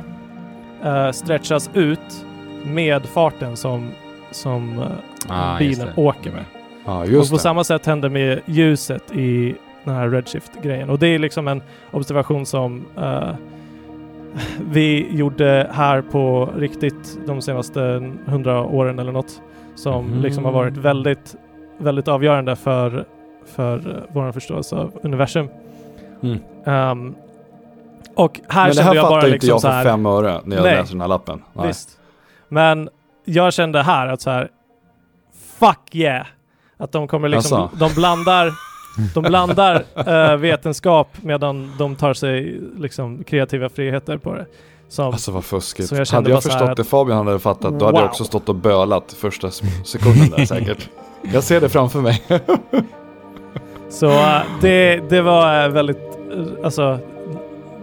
uh, 0.85 1.11
stretchas 1.11 1.69
ut 1.73 2.25
med 2.65 3.05
farten 3.05 3.57
som, 3.57 3.89
som 4.31 4.79
eh, 4.79 4.85
Ah, 5.29 5.57
bilen 5.57 5.87
åker 5.95 6.31
med. 6.31 6.43
Ja, 6.85 6.99
och 7.03 7.07
på 7.09 7.35
det. 7.35 7.39
samma 7.39 7.63
sätt 7.63 7.85
händer 7.85 8.09
med 8.09 8.39
ljuset 8.45 9.11
i 9.15 9.55
den 9.83 9.95
här 9.95 10.09
redshift-grejen. 10.09 10.89
Och 10.89 10.99
det 10.99 11.07
är 11.07 11.19
liksom 11.19 11.47
en 11.47 11.61
observation 11.91 12.45
som 12.45 12.85
eh, 12.97 13.29
vi 14.69 15.07
gjorde 15.17 15.69
här 15.73 16.01
på 16.01 16.49
riktigt 16.57 17.19
de 17.27 17.41
senaste 17.41 18.11
hundra 18.25 18.61
åren 18.63 18.99
eller 18.99 19.11
något. 19.11 19.41
Som 19.75 20.05
Mhm. 20.05 20.21
liksom 20.21 20.45
har 20.45 20.51
varit 20.51 20.77
väldigt, 20.77 21.35
väldigt 21.77 22.07
avgörande 22.07 22.55
för, 22.55 23.05
för 23.45 24.03
vår 24.13 24.31
förståelse 24.31 24.75
av 24.75 24.91
universum. 25.03 25.47
Mm. 26.23 26.37
Ehm, 26.65 27.15
och 28.15 28.39
här 28.47 28.67
Men 28.67 28.75
det 28.75 28.81
här 28.83 28.93
jag 28.95 29.03
bara 29.03 29.09
fattar 29.15 29.27
inte 29.27 29.31
liksom 29.31 29.49
jag 29.49 29.61
för 29.61 29.69
här, 29.69 29.83
fem 29.83 30.05
öre 30.05 30.41
när 30.45 30.55
jag 30.55 30.63
Nej. 30.63 30.75
läser 30.75 30.91
den 30.93 31.01
här 31.01 31.07
lappen. 31.07 31.41
Nej. 31.53 31.67
Visst. 31.67 31.99
Men 32.49 32.89
jag 33.25 33.53
kände 33.53 33.81
här 33.81 34.07
att 34.07 34.21
så 34.21 34.29
här, 34.29 34.49
fuck 35.59 35.95
yeah! 35.95 36.25
Att 36.77 36.91
de 36.91 37.07
kommer 37.07 37.29
liksom, 37.29 37.61
Alltså. 37.61 37.77
de 37.77 37.93
blandar, 37.95 38.51
de 39.13 39.23
blandar 39.23 39.83
eh, 39.95 40.35
vetenskap 40.37 41.07
medan 41.21 41.71
de 41.77 41.95
tar 41.95 42.13
sig 42.13 42.61
liksom 42.77 43.23
kreativa 43.23 43.69
friheter 43.69 44.17
på 44.17 44.33
det. 44.33 44.45
Som, 44.89 45.05
Alltså 45.05 45.31
vad 45.31 45.43
fuskigt. 45.45 45.89
Så 45.89 45.95
jag 45.95 46.05
hade 46.05 46.29
jag 46.29 46.43
förstått 46.43 46.61
att- 46.69 46.77
det 46.77 46.83
Fabian 46.83 47.27
hade 47.27 47.39
fattat, 47.39 47.61
då 47.79 47.85
hade 47.85 47.95
Wow. 47.95 48.01
jag 48.01 48.05
också 48.09 48.23
stått 48.23 48.49
och 48.49 48.55
bölat 48.55 49.13
första 49.13 49.51
sekunden 49.85 50.29
där 50.37 50.45
säkert. 50.45 50.89
Jag 51.33 51.43
ser 51.43 51.61
det 51.61 51.69
framför 51.69 51.99
mig. 52.01 52.21
så 53.89 54.05
eh, 54.09 54.41
det, 54.61 55.01
det 55.09 55.21
var 55.21 55.63
eh, 55.63 55.69
väldigt, 55.69 55.97
eh, 56.37 56.45
alltså 56.63 56.99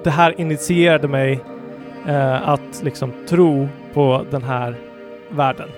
det 0.04 0.10
här 0.10 0.40
initierade 0.40 1.08
mig 1.08 1.40
eh, 2.08 2.48
att 2.48 2.80
liksom 2.82 3.12
tro 3.28 3.68
på 3.94 4.24
den 4.30 4.42
här 4.42 4.76
världen. 5.30 5.68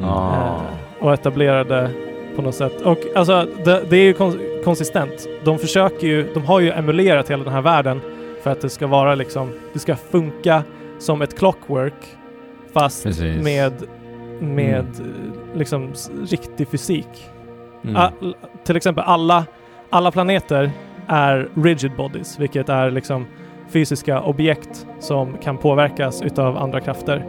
Ah. 0.00 0.54
Och 1.00 1.12
etablerade 1.14 1.90
på 2.36 2.42
något 2.42 2.54
sätt. 2.54 2.80
Och 2.80 2.98
alltså 3.14 3.46
det, 3.64 3.84
det 3.90 3.96
är 3.96 4.04
ju 4.04 4.12
kons- 4.12 4.64
konsistent. 4.64 5.28
De 5.44 5.58
försöker 5.58 6.06
ju, 6.06 6.32
de 6.34 6.44
har 6.44 6.60
ju 6.60 6.70
emulerat 6.70 7.30
hela 7.30 7.44
den 7.44 7.52
här 7.52 7.62
världen 7.62 8.00
för 8.42 8.50
att 8.50 8.60
det 8.60 8.70
ska 8.70 8.86
vara 8.86 9.14
liksom, 9.14 9.52
det 9.72 9.78
ska 9.78 9.96
funka 9.96 10.62
som 10.98 11.22
ett 11.22 11.38
clockwork 11.38 11.94
fast 12.72 13.04
Precis. 13.04 13.42
med, 13.44 13.72
med 14.40 14.78
eh, 14.78 15.58
liksom 15.58 15.92
riktig 16.28 16.68
fysik. 16.68 17.30
Mm. 17.84 17.96
All, 17.96 18.36
till 18.64 18.76
exempel 18.76 19.04
alla, 19.06 19.44
alla 19.90 20.10
planeter 20.10 20.70
är 21.06 21.48
rigid 21.54 21.92
bodies, 21.96 22.38
vilket 22.38 22.68
är 22.68 22.90
liksom 22.90 23.26
fysiska 23.68 24.20
objekt 24.22 24.86
som 25.00 25.38
kan 25.38 25.58
påverkas 25.58 26.22
utav 26.22 26.58
andra 26.58 26.80
krafter. 26.80 27.24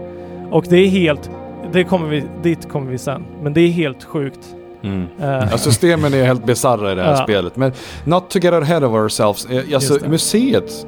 Och 0.51 0.65
det 0.69 0.77
är 0.77 0.87
helt, 0.87 1.31
det 1.71 1.83
kommer 1.83 2.07
vi, 2.07 2.23
dit 2.43 2.69
kommer 2.69 2.91
vi 2.91 2.97
sen, 2.97 3.25
men 3.41 3.53
det 3.53 3.61
är 3.61 3.67
helt 3.69 4.03
sjukt. 4.03 4.55
Mm. 4.83 5.07
Ja, 5.51 5.57
systemen 5.57 6.13
är 6.13 6.23
helt 6.23 6.45
bisarra 6.45 6.91
i 6.91 6.95
det 6.95 7.03
här 7.03 7.15
spelet. 7.23 7.55
Men 7.55 7.71
not 8.03 8.29
to 8.29 8.39
get 8.39 8.53
ahead 8.53 8.77
of 8.85 8.93
ourselves. 8.93 9.45
Eh, 9.45 9.75
Alltså 9.75 10.09
museet. 10.09 10.85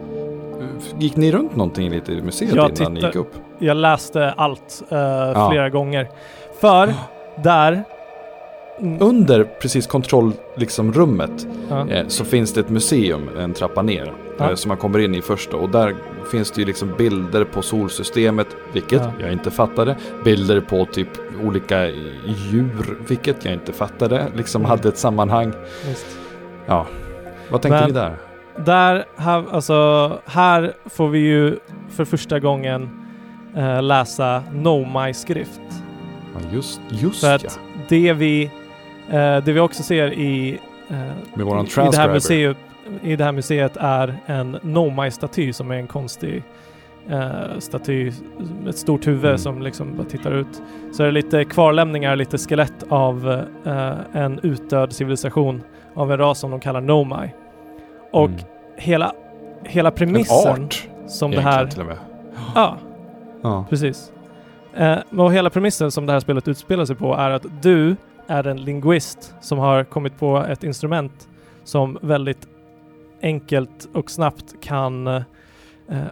Gick 1.00 1.16
ni 1.16 1.32
runt 1.32 1.56
någonting 1.56 1.90
lite 1.90 2.12
i 2.12 2.22
museet 2.22 2.56
Jag 2.56 2.80
innan 2.80 2.94
ni 2.94 3.02
gick 3.02 3.16
upp? 3.16 3.34
jag 3.60 3.78
läste 3.78 4.32
allt 4.38 4.84
eh, 4.90 5.50
flera 5.50 5.70
gånger. 5.70 6.08
För 6.62 6.94
där... 7.44 7.84
Mm, 8.80 8.98
Under 9.02 9.44
precis 9.44 9.88
kontrollrummet 9.88 10.40
liksom, 10.56 10.94
rummet, 10.94 11.48
ja, 11.70 11.88
eh, 11.90 12.08
så 12.08 12.26
finns 12.26 12.54
det 12.54 12.60
ett 12.60 12.70
museum 12.70 13.30
en 13.40 13.54
trappa 13.54 13.82
ner. 13.82 14.14
Ja. 14.38 14.50
Eh, 14.50 14.56
som 14.56 14.70
man 14.70 14.78
kommer 14.78 15.00
in 15.00 15.16
i 15.16 15.22
första. 15.22 15.58
Och 15.58 15.70
där 15.70 15.96
finns 16.32 16.52
det 16.52 16.62
ju 16.62 16.68
liksom 16.68 16.94
bilder 16.98 17.44
på 17.44 17.62
solsystemet, 17.62 18.48
vilket 18.74 19.02
Ja. 19.02 19.12
jag 19.22 19.32
inte 19.32 19.52
fattade. 19.52 19.96
Bilder 20.24 20.62
på 20.62 20.86
typ 20.86 21.08
olika 21.44 21.86
djur, 22.26 22.98
vilket 23.08 23.46
jag 23.46 23.54
inte 23.54 23.74
fattade. 23.74 24.26
Liksom 24.36 24.62
Mm. 24.62 24.70
hade 24.70 24.90
ett 24.90 24.98
sammanhang. 24.98 25.54
visst. 25.88 26.18
Ja. 26.66 26.86
Vad 27.52 27.62
tänkte 27.62 27.80
Men- 27.80 27.88
ni 27.90 27.94
där? 27.94 28.16
Där, 28.66 29.06
här, 29.18 29.44
alltså, 29.52 30.12
här 30.26 30.74
får 30.86 31.10
vi 31.10 31.20
ju 31.20 31.60
för 31.90 32.06
första 32.06 32.40
gången 32.40 32.90
eh, 33.56 33.84
läsa 33.84 34.44
Nomai-skrift. 34.54 35.62
Ja, 36.34 36.40
just, 36.54 36.82
just 36.90 37.20
För 37.22 37.28
ja. 37.30 37.36
att 37.36 37.60
det 37.90 38.14
vi, 38.14 38.52
eh, 39.10 39.44
det 39.44 39.52
vi 39.54 39.60
också 39.60 39.84
ser 39.84 40.14
i, 40.14 40.60
eh, 40.90 40.96
i, 41.36 41.92
det 41.92 41.98
här 41.98 42.14
museet, 42.14 42.58
i 43.04 43.16
det 43.16 43.24
här 43.24 43.32
museet 43.32 43.78
är 43.78 44.16
en 44.26 44.56
Nomai-staty 44.62 45.52
som 45.52 45.72
är 45.72 45.76
en 45.76 45.88
konstig 45.88 46.44
eh, 47.10 47.60
staty, 47.60 48.12
ett 48.70 48.78
stort 48.78 49.08
huvud 49.08 49.26
Mm. 49.26 49.38
som 49.38 49.62
liksom 49.62 49.98
bara 49.98 50.08
tittar 50.08 50.32
ut. 50.32 50.62
Så 50.92 51.04
är 51.04 51.08
det 51.08 51.12
lite 51.14 51.46
kvarlämningar, 51.46 52.16
lite 52.16 52.38
skelett 52.38 52.84
av 52.90 53.44
eh, 53.66 53.92
en 54.14 54.40
utdöd 54.44 54.94
civilisation 54.94 55.62
av 55.96 56.12
en 56.12 56.18
ras 56.18 56.40
som 56.40 56.52
de 56.52 56.60
kallar 56.60 56.82
Nomai. 56.82 57.30
Och 58.12 58.30
Mm. 58.30 58.42
hela, 58.78 59.12
hela 59.64 59.90
En 59.90 59.96
premissen 59.96 60.64
art 60.64 60.88
som 61.08 61.32
det 61.32 61.42
här... 61.42 61.68
till 61.68 61.80
och 61.82 61.88
med. 61.88 61.98
Ja, 62.56 62.78
Ja. 63.42 63.66
precis. 63.70 64.12
Eh, 64.74 64.98
och 65.18 65.34
hela 65.34 65.50
premissen 65.50 65.92
som 65.92 66.06
det 66.06 66.14
här 66.14 66.20
spelet 66.20 66.48
utspelar 66.48 66.86
sig 66.86 66.96
på 66.96 67.16
är 67.16 67.30
att 67.30 67.46
du 67.62 67.96
är 68.28 68.48
en 68.48 68.58
linguist 68.58 69.36
som 69.42 69.58
har 69.60 69.84
kommit 69.84 70.20
på 70.20 70.38
ett 70.38 70.64
instrument 70.64 71.30
som 71.64 71.98
väldigt 72.02 72.48
enkelt 73.22 73.88
och 73.94 74.12
snabbt 74.12 74.62
kan 74.62 75.08
eh, 75.08 75.22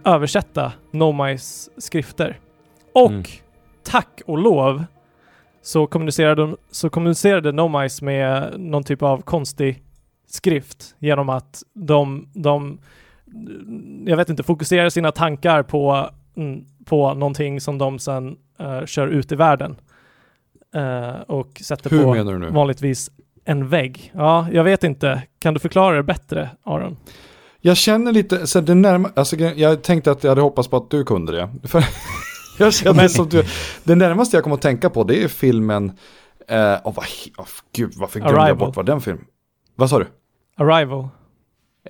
översätta 0.04 0.72
Nomais 0.90 1.70
skrifter. 1.78 2.38
Och 2.92 3.10
Mm. 3.10 3.22
tack 3.82 4.20
och 4.26 4.38
lov 4.38 4.84
så 5.62 5.86
kommunicerade, 5.86 6.42
de, 6.42 6.56
så 6.70 6.90
kommunicerade 6.90 7.52
Nomais 7.52 8.02
med 8.02 8.60
någon 8.60 8.84
typ 8.84 9.02
av 9.02 9.22
konstig 9.22 9.82
skrift 10.26 10.96
genom 10.98 11.28
att 11.28 11.62
de, 11.74 12.28
de 12.34 12.78
jag 14.06 14.16
vet 14.16 14.28
inte, 14.28 14.42
fokuserar 14.42 14.88
sina 14.88 15.12
tankar 15.12 15.62
på, 15.62 16.10
mm, 16.36 16.64
på 16.84 17.14
någonting 17.14 17.60
som 17.60 17.78
de 17.78 17.98
sen 17.98 18.36
eh, 18.58 18.84
kör 18.84 19.06
ut 19.06 19.32
i 19.32 19.34
världen. 19.34 19.76
Eh, 20.74 21.20
och 21.26 21.60
sätter 21.64 21.90
Hur 21.90 22.02
på 22.02 22.14
menar 22.14 22.32
du 22.32 22.38
nu? 22.38 22.50
vanligtvis 22.50 23.10
en 23.44 23.68
vägg. 23.68 24.12
Ja, 24.14 24.46
jag 24.52 24.64
vet 24.64 24.84
inte. 24.84 25.22
Kan 25.38 25.54
du 25.54 25.60
förklara 25.60 25.96
det 25.96 26.02
bättre, 26.02 26.50
Aron? 26.62 26.96
Jag 27.60 27.76
känner 27.76 28.12
lite, 28.12 28.46
så 28.46 28.60
det 28.60 28.74
närma, 28.74 29.10
alltså, 29.16 29.36
jag 29.36 29.82
tänkte 29.82 30.10
att 30.10 30.24
jag 30.24 30.30
hade 30.30 30.40
hoppats 30.40 30.68
på 30.68 30.76
att 30.76 30.90
du 30.90 31.04
kunde 31.04 31.32
det. 31.32 31.50
För 31.68 31.84
jag 32.58 32.74
känner 32.74 32.94
Men- 32.94 33.08
som 33.10 33.28
du, 33.28 33.44
det 33.84 33.94
närmaste 33.94 34.36
jag 34.36 34.44
kommer 34.44 34.56
att 34.56 34.62
tänka 34.62 34.90
på 34.90 35.04
det 35.04 35.24
är 35.24 35.28
filmen, 35.28 35.92
eh, 36.48 36.58
oh, 36.58 36.80
vad, 36.84 37.04
oh, 37.38 37.46
gud 37.72 37.92
varför 37.96 38.20
glömde 38.20 38.48
jag 38.48 38.58
bort 38.58 38.76
vad 38.76 38.86
den 38.86 39.00
film? 39.00 39.18
Vad 39.76 39.90
sa 39.90 39.98
du? 39.98 40.06
Arrival. 40.56 41.08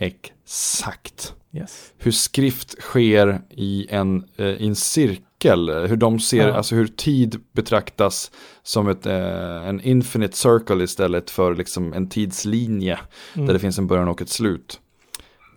Exakt. 0.01 1.35
Yes. 1.53 1.93
Hur 1.99 2.11
skrift 2.11 2.81
sker 2.83 3.41
i 3.51 3.87
en, 3.91 4.25
eh, 4.37 4.47
i 4.47 4.67
en 4.67 4.75
cirkel, 4.75 5.23
hur 5.53 5.97
de 5.97 6.21
ser, 6.21 6.49
Ja. 6.49 6.55
alltså 6.55 6.75
hur 6.75 6.87
tid 6.87 7.41
betraktas 7.53 8.31
som 8.63 8.89
ett, 8.89 9.07
eh, 9.07 9.69
en 9.69 9.81
infinite 9.81 10.37
circle 10.37 10.85
istället 10.85 11.31
för 11.31 11.55
liksom 11.55 11.93
en 11.93 12.09
tidslinje 12.09 12.99
Mm, 13.35 13.47
där 13.47 13.53
det 13.55 13.59
finns 13.61 13.79
en 13.79 13.87
början 13.87 14.09
och 14.09 14.23
ett 14.23 14.29
slut. 14.29 14.81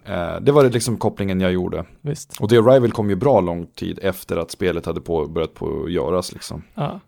Eh, 0.05 0.35
det 0.41 0.51
var 0.51 0.63
det 0.63 0.69
liksom 0.69 0.97
kopplingen 0.97 1.41
jag 1.41 1.51
gjorde. 1.51 1.85
Visst. 2.01 2.37
Och 2.39 2.49
The 2.49 2.57
Arrival 2.57 2.91
kom 2.91 3.09
ju 3.09 3.15
bra 3.15 3.41
lång 3.41 3.67
tid 3.67 3.99
efter 4.01 4.37
att 4.37 4.51
spelet 4.51 4.85
hade 4.85 5.01
på, 5.01 5.27
börjat 5.27 5.53
på 5.53 5.83
att 5.83 5.91
göras 5.91 6.33
liksom. 6.33 6.63
Ja. 6.73 6.99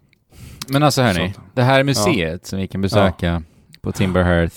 Men 0.67 0.84
alltså 0.84 1.01
hörni, 1.01 1.34
Så 1.36 1.41
det 1.53 1.61
här 1.63 1.84
museet 1.84 2.45
som 2.45 2.59
vi 2.59 2.67
kan 2.67 2.82
besöka 2.82 3.43
på 3.82 3.91
Timberhearth. 3.91 4.55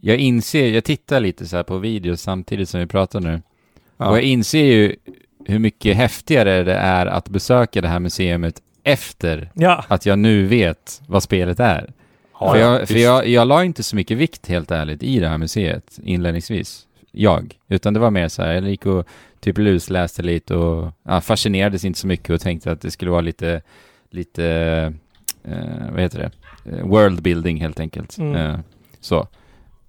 Jag 0.00 0.16
inser, 0.16 0.68
jag 0.68 0.84
tittar 0.84 1.20
lite 1.20 1.46
så 1.46 1.56
här 1.56 1.62
på 1.62 1.78
videos 1.78 2.20
samtidigt 2.22 2.68
som 2.68 2.80
vi 2.80 2.86
pratar 2.86 3.20
nu. 3.20 3.42
Ja. 3.96 4.08
Och 4.10 4.16
jag 4.16 4.22
inser 4.22 4.64
ju 4.64 4.96
hur 5.48 5.58
mycket 5.58 5.96
häftigare 5.96 6.64
det 6.64 6.74
är 6.74 7.06
att 7.06 7.28
besöka 7.28 7.80
det 7.80 7.88
här 7.88 8.00
museet 8.00 8.62
efter 8.82 9.50
ja. 9.54 9.84
att 9.88 10.06
jag 10.06 10.18
nu 10.18 10.46
vet 10.46 11.02
vad 11.06 11.22
spelet 11.22 11.60
är. 11.60 11.92
Ja, 12.40 12.52
för 12.52 12.60
ja, 12.60 12.78
jag, 12.78 12.88
för 12.88 12.94
jag, 12.94 13.28
jag 13.28 13.48
la 13.48 13.64
inte 13.64 13.82
så 13.82 13.96
mycket 13.96 14.18
vikt 14.18 14.48
helt 14.48 14.70
ärligt 14.70 15.02
i 15.02 15.20
det 15.20 15.28
här 15.28 15.38
museet 15.38 15.98
inledningsvis. 16.02 16.86
Jag. 17.12 17.58
Utan 17.68 17.94
det 17.94 18.00
var 18.00 18.10
mer 18.10 18.28
så 18.28 18.42
här, 18.42 18.52
jag 18.52 18.68
gick 18.68 18.86
och 18.86 19.06
typ 19.40 19.58
lusläste 19.58 20.22
lite 20.22 20.54
och 20.54 20.92
ja, 21.02 21.20
fascinerades 21.20 21.84
inte 21.84 21.98
så 21.98 22.06
mycket 22.06 22.30
och 22.30 22.40
tänkte 22.40 22.72
att 22.72 22.80
det 22.80 22.90
skulle 22.90 23.10
vara 23.10 23.20
lite, 23.20 23.62
lite, 24.10 24.44
eh, 25.44 25.90
vad 25.92 26.00
heter 26.00 26.18
det, 26.18 26.30
Eh, 26.72 26.86
world 26.86 27.22
building 27.22 27.60
helt 27.60 27.80
enkelt. 27.80 28.18
Mm. 28.18 28.36
Eh, 28.36 28.58
så. 29.00 29.28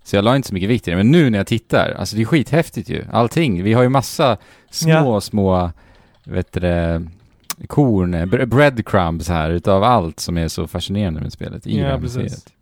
Så 0.09 0.15
jag 0.15 0.25
la 0.25 0.35
inte 0.35 0.47
så 0.47 0.53
mycket 0.53 0.69
vikt 0.69 0.87
i 0.87 0.91
det. 0.91 0.97
Men 0.97 1.11
nu 1.11 1.29
när 1.29 1.37
jag 1.39 1.47
tittar, 1.47 1.95
alltså 1.99 2.15
det 2.15 2.21
är 2.21 2.25
skithäftigt 2.25 2.89
ju. 2.89 3.05
Allting. 3.11 3.63
Vi 3.63 3.73
har 3.73 3.83
ju 3.83 3.89
massa 3.89 4.37
små, 4.69 4.91
Ja. 4.91 5.21
små, 5.21 5.71
vet 6.23 6.51
du 6.53 6.59
det, 6.59 7.07
korn, 7.67 8.15
bre- 8.15 8.45
breadcrumbs 8.45 9.29
här 9.29 9.49
utav 9.49 9.83
allt 9.83 10.19
som 10.19 10.37
är 10.37 10.47
så 10.47 10.67
fascinerande 10.67 11.21
med 11.21 11.33
spelet 11.33 11.67
i 11.67 11.77
Ja, 11.77 11.83
det 11.85 11.91
här 11.91 11.99
precis. 11.99 12.17
museet. 12.17 12.53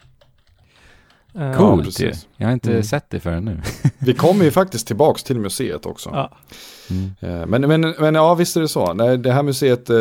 Eh, 1.35 1.53
Coolt 1.57 1.83
precis. 1.85 2.01
ju. 2.01 2.13
Jag 2.37 2.47
har 2.47 2.53
inte 2.53 2.71
Mm. 2.71 2.83
sett 2.83 3.09
det 3.09 3.19
förrän 3.19 3.45
nu. 3.45 3.61
Vi 3.99 4.13
kommer 4.13 4.45
ju 4.45 4.51
faktiskt 4.51 4.87
tillbaks 4.87 5.23
till 5.23 5.39
museet 5.39 5.85
också. 5.85 6.09
Ja. 6.13 6.31
Mm. 6.89 7.11
Eh, 7.41 7.45
Men, 7.47 7.61
men, 7.81 7.95
men 7.99 8.15
ja, 8.15 8.35
visst 8.35 8.57
är 8.57 8.61
det 8.61 8.67
så. 8.67 8.93
Nej, 8.93 9.17
det 9.17 9.31
här 9.33 9.43
museet, 9.43 9.89
eh, 9.89 9.97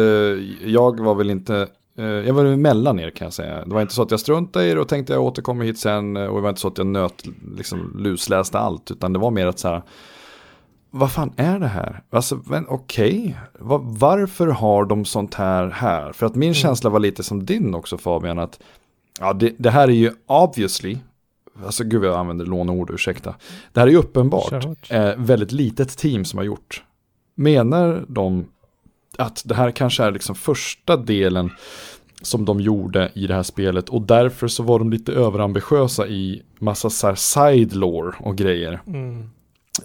jag 0.70 1.00
var 1.00 1.14
väl 1.14 1.30
inte, 1.30 1.66
jag 1.96 2.34
var 2.34 2.44
emellan 2.44 2.98
er 3.00 3.10
kan 3.10 3.24
jag 3.26 3.32
säga. 3.32 3.64
Det 3.64 3.74
var 3.74 3.80
inte 3.82 3.94
så 3.94 4.02
att 4.02 4.10
jag 4.10 4.20
struntade 4.20 4.64
i 4.66 4.74
det 4.74 4.80
och 4.80 4.88
tänkte 4.88 5.12
jag 5.12 5.22
återkommer 5.22 5.64
hit 5.64 5.78
sen. 5.78 6.16
eh, 6.16 6.24
Och 6.26 6.36
det 6.36 6.42
var 6.42 6.48
inte 6.48 6.60
så 6.60 6.68
att 6.68 6.78
jag 6.78 6.86
nöt, 6.86 7.24
liksom 7.56 7.92
lusläste 7.98 8.58
allt. 8.58 8.90
Utan 8.90 9.12
det 9.12 9.18
var 9.18 9.30
mer 9.30 9.46
att 9.46 9.58
så 9.58 9.68
här, 9.68 9.82
vad 10.90 11.12
fan 11.12 11.32
är 11.36 11.58
det 11.58 11.66
här? 11.66 12.02
Alltså, 12.10 12.40
men 12.46 12.66
okej, 12.68 13.36
Va- 13.58 13.80
varför 13.84 14.46
har 14.46 14.84
de 14.84 15.04
sånt 15.04 15.34
här 15.34 15.70
här? 15.70 16.12
För 16.12 16.26
att 16.26 16.34
min 16.34 16.54
känsla 16.54 16.90
var 16.90 17.00
lite 17.00 17.22
som 17.22 17.46
din 17.46 17.74
också 17.74 17.98
Fabian, 17.98 18.38
att 18.38 18.60
ja, 19.20 19.32
det, 19.32 19.54
det 19.58 19.70
här 19.70 19.88
är 19.88 19.92
ju 19.92 20.12
obviously, 20.26 20.98
alltså 21.66 21.84
gud 21.84 22.04
jag 22.04 22.14
använder 22.16 22.46
låneord, 22.46 22.90
ursäkta. 22.90 23.34
Det 23.72 23.80
här 23.80 23.86
är 23.86 23.90
ju 23.90 23.96
uppenbart 23.98 24.52
eh, 24.90 25.14
väldigt 25.16 25.52
litet 25.52 25.98
team 25.98 26.24
som 26.24 26.36
har 26.38 26.44
gjort. 26.44 26.82
Menar 27.34 28.04
de 28.08 28.44
att 29.18 29.42
det 29.44 29.54
här 29.54 29.70
kanske 29.70 30.04
är 30.04 30.10
liksom 30.10 30.34
första 30.34 30.96
delen 30.96 31.50
som 32.22 32.44
de 32.44 32.60
gjorde 32.60 33.10
i 33.14 33.26
det 33.26 33.34
här 33.34 33.42
spelet 33.42 33.88
och 33.88 34.02
därför 34.02 34.48
så 34.48 34.62
var 34.62 34.78
de 34.78 34.90
lite 34.90 35.12
överambitiösa 35.12 36.06
i 36.06 36.42
massa 36.58 36.90
så 36.90 37.16
side 37.16 37.74
lore 37.74 38.16
och 38.20 38.36
grejer. 38.36 38.80
Mm. 38.86 39.30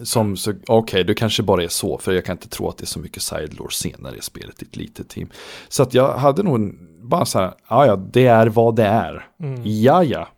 Som 0.02 0.36
så, 0.36 0.52
okej, 0.66 1.04
det 1.04 1.14
kanske 1.14 1.42
bara 1.42 1.62
är 1.62 1.68
så, 1.68 1.98
för 1.98 2.12
jag 2.12 2.24
kan 2.24 2.36
inte 2.36 2.48
tro 2.48 2.68
att 2.68 2.78
det 2.78 2.84
är 2.84 2.86
så 2.86 2.98
mycket 2.98 3.22
side 3.22 3.54
lore 3.54 3.72
senare 3.72 4.16
i 4.16 4.20
spelet 4.20 4.62
i 4.62 4.64
ett 4.64 4.76
litet 4.76 5.08
team. 5.08 5.28
Så 5.68 5.82
att 5.82 5.94
jag 5.94 6.18
hade 6.18 6.42
nog 6.42 6.74
bara 7.02 7.24
så 7.24 7.38
här, 7.38 7.52
ja 7.68 7.86
ja, 7.86 7.96
det 7.96 8.26
är 8.26 8.46
vad 8.46 8.76
det 8.76 8.86
är. 8.86 9.26
Mm. 9.40 9.60
Ja, 9.64 10.04
ja. 10.04 10.28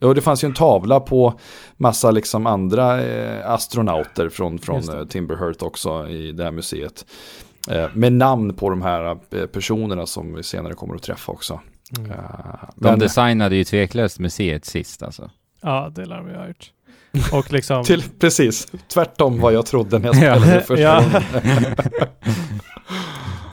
Och 0.00 0.14
det 0.14 0.20
fanns 0.20 0.44
ju 0.44 0.46
en 0.46 0.54
tavla 0.54 1.00
på 1.00 1.40
massa 1.76 2.10
liksom 2.10 2.46
andra 2.46 3.02
eh, 3.02 3.50
astronauter 3.50 4.28
från, 4.28 4.58
från 4.58 4.88
eh, 4.88 5.04
Timberhurt 5.04 5.62
också 5.62 6.08
i 6.08 6.32
det 6.32 6.44
här 6.44 6.50
museet. 6.50 7.06
Eh, 7.70 7.86
med 7.94 8.12
namn 8.12 8.54
på 8.54 8.70
de 8.70 8.82
här 8.82 9.16
eh, 9.30 9.46
personerna 9.46 10.06
som 10.06 10.34
vi 10.34 10.42
senare 10.42 10.74
kommer 10.74 10.94
att 10.94 11.02
träffa 11.02 11.32
också. 11.32 11.60
Mm. 11.98 12.10
Eh, 12.10 12.16
De 12.76 12.88
men 12.90 12.98
designade 12.98 13.56
ju 13.56 13.64
tveklöst 13.64 14.18
museet 14.18 14.64
sist 14.64 15.02
alltså. 15.02 15.30
Ja, 15.60 15.90
det 15.94 16.04
lär 16.04 16.22
vi 16.22 16.34
ha 16.34 16.46
gjort. 16.46 16.70
Och 17.32 17.52
liksom... 17.52 17.84
till, 17.84 18.02
precis, 18.20 18.72
tvärtom 18.88 19.40
vad 19.40 19.52
jag 19.52 19.66
trodde 19.66 19.98
när 19.98 20.06
jag 20.06 20.16
spelade 20.16 20.46
det 20.54 20.60
första 20.66 20.82
Ja. 20.82 20.94
gången. 21.02 21.22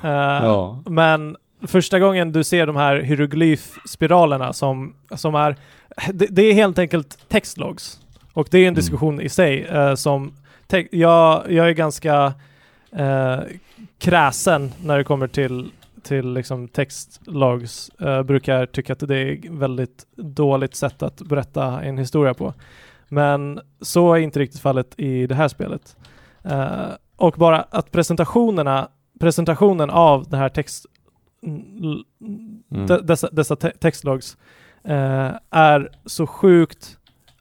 Eh, 0.04 0.10
Ja. 0.44 0.84
Men 0.86 1.36
första 1.68 2.00
gången 2.00 2.32
du 2.32 2.44
ser 2.44 2.68
de 2.68 2.76
här 2.76 3.02
hieroglyfspiralerna 3.02 4.54
som, 4.54 4.94
som 5.16 5.36
är, 5.36 5.56
det, 6.14 6.26
det 6.30 6.42
är 6.42 6.54
helt 6.54 6.80
enkelt 6.80 7.18
textlogs. 7.28 8.00
Och 8.34 8.48
det 8.52 8.58
är 8.58 8.62
en 8.62 8.68
Mm. 8.68 8.76
diskussion 8.76 9.22
i 9.22 9.30
sig 9.30 9.64
eh, 9.64 9.96
som, 9.96 10.34
te- 10.68 10.88
jag, 10.98 11.52
jag 11.52 11.68
är 11.70 11.72
ganska 11.74 12.34
eh, 12.96 13.40
kräsen 14.00 14.72
när 14.84 14.98
det 14.98 15.04
kommer 15.04 15.28
till, 15.28 15.72
till 16.04 16.34
liksom 16.34 16.68
textlogs. 16.68 17.90
Eh, 17.90 18.24
brukar 18.24 18.66
tycka 18.66 18.94
att 18.94 19.00
det 19.08 19.18
är 19.18 19.58
väldigt 19.58 20.06
dåligt 20.16 20.76
sätt 20.76 21.04
att 21.04 21.22
berätta 21.22 21.82
en 21.82 21.98
historia 21.98 22.34
på. 22.34 22.54
Men 23.08 23.60
så 23.82 24.14
är 24.14 24.18
inte 24.20 24.40
riktigt 24.40 24.62
fallet 24.62 24.94
i 25.00 25.28
det 25.28 25.36
här 25.36 25.48
spelet. 25.48 25.98
Eh, 26.44 26.88
och 27.16 27.36
bara 27.38 27.62
att 27.62 27.92
presentationerna 27.92 28.90
presentationen 29.20 29.90
av 29.90 30.30
det 30.30 30.38
här 30.38 30.50
text 30.50 30.86
mm, 31.44 32.04
de, 32.70 32.98
dessa, 33.04 33.30
dessa 33.32 33.56
te 33.56 33.70
textlogs 33.72 34.38
eh, 34.84 35.32
är 35.50 35.90
så 36.06 36.28
sjukt 36.28 36.98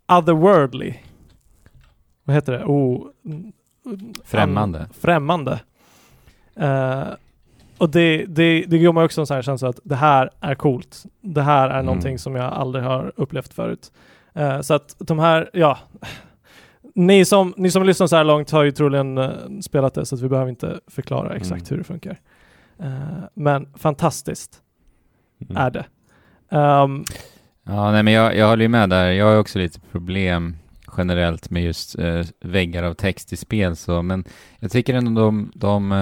otherworldly. 0.09 0.95
Vad 2.25 2.35
heter 2.37 2.53
det? 2.53 2.65
Oh, 2.65 3.07
mm, 3.25 3.53
Främmande. 4.25 4.81
an- 4.81 4.89
främmande. 5.01 5.61
Eh, 6.59 7.03
och 7.79 7.91
det, 7.91 8.25
det, 8.29 8.65
det 8.69 8.77
gör 8.77 8.93
mig 8.93 9.05
också 9.05 9.21
en 9.21 9.27
sån 9.27 9.35
här 9.35 9.43
känsla 9.43 9.69
att 9.69 9.81
det 9.85 9.95
här 9.97 10.31
är 10.41 10.55
coolt. 10.55 11.03
Det 11.21 11.43
här 11.43 11.69
är 11.69 11.75
Mm. 11.75 11.87
någonting 11.87 12.19
som 12.19 12.35
jag 12.37 12.53
aldrig 12.53 12.85
har 12.85 13.13
upplevt 13.17 13.55
förut. 13.55 13.93
Eh, 14.35 14.61
så 14.61 14.75
att 14.75 14.97
de 14.99 15.19
här, 15.19 15.51
ja. 15.53 15.79
Ni 16.95 17.25
som, 17.25 17.55
ni 17.57 17.71
som 17.71 17.85
lyssnar 17.85 18.07
så 18.07 18.17
här 18.17 18.25
långt 18.25 18.51
har 18.51 18.63
ju 18.65 18.71
troligen 18.71 19.19
eh, 19.19 19.31
spelat 19.63 19.95
det 19.95 20.07
så 20.07 20.15
att 20.15 20.21
vi 20.21 20.29
behöver 20.29 20.51
inte 20.51 20.81
förklara 20.87 21.35
exakt 21.37 21.61
Mm. 21.61 21.67
hur 21.71 21.77
det 21.79 21.85
funkar. 21.85 22.19
Men 23.35 23.69
fantastiskt 23.77 24.63
Mm. 25.51 25.57
är 25.57 25.71
det. 25.71 25.85
Ehm, 26.51 27.05
Ja, 27.65 27.91
nej 27.93 28.03
men 28.03 28.13
jag, 28.15 28.37
jag 28.37 28.49
håller 28.49 28.63
ju 28.63 28.69
med 28.69 28.91
där. 28.91 29.11
Jag 29.11 29.27
har 29.27 29.37
också 29.39 29.59
lite 29.59 29.81
problem 29.81 30.57
generellt 30.97 31.51
med 31.51 31.63
just 31.63 31.97
väggar 32.41 32.83
av 32.83 32.95
text 32.95 33.33
i 33.33 33.37
spel 33.37 33.77
så, 33.77 34.03
men 34.03 34.25
jag 34.59 34.71
tycker 34.71 34.95
ändå 34.95 35.21
de, 35.25 35.53
de 35.55 35.93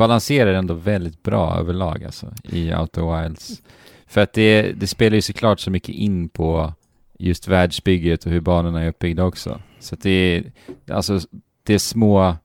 balanserar 0.00 0.54
ändå 0.54 0.74
väldigt 0.74 1.22
bra 1.22 1.56
överlag 1.58 2.04
alltså 2.04 2.32
i 2.42 2.74
Outer 2.74 3.22
Wilds. 3.22 3.62
För 4.06 4.20
att 4.20 4.32
det, 4.32 4.72
det 4.72 4.86
spelar 4.86 5.14
ju 5.14 5.22
såklart 5.22 5.60
så 5.60 5.70
mycket 5.70 5.94
in 5.94 6.28
på 6.28 6.72
just 7.18 7.48
världsbygget 7.48 8.26
och 8.26 8.32
hur 8.32 8.40
banorna 8.40 8.82
är 8.82 8.88
uppbyggda 8.88 9.24
också. 9.24 9.60
Så 9.78 9.94
att 9.94 10.02
det 10.02 10.10
är, 10.10 10.52
alltså, 10.94 11.20
det 11.62 11.74
är 11.74 11.78
små 11.78 12.36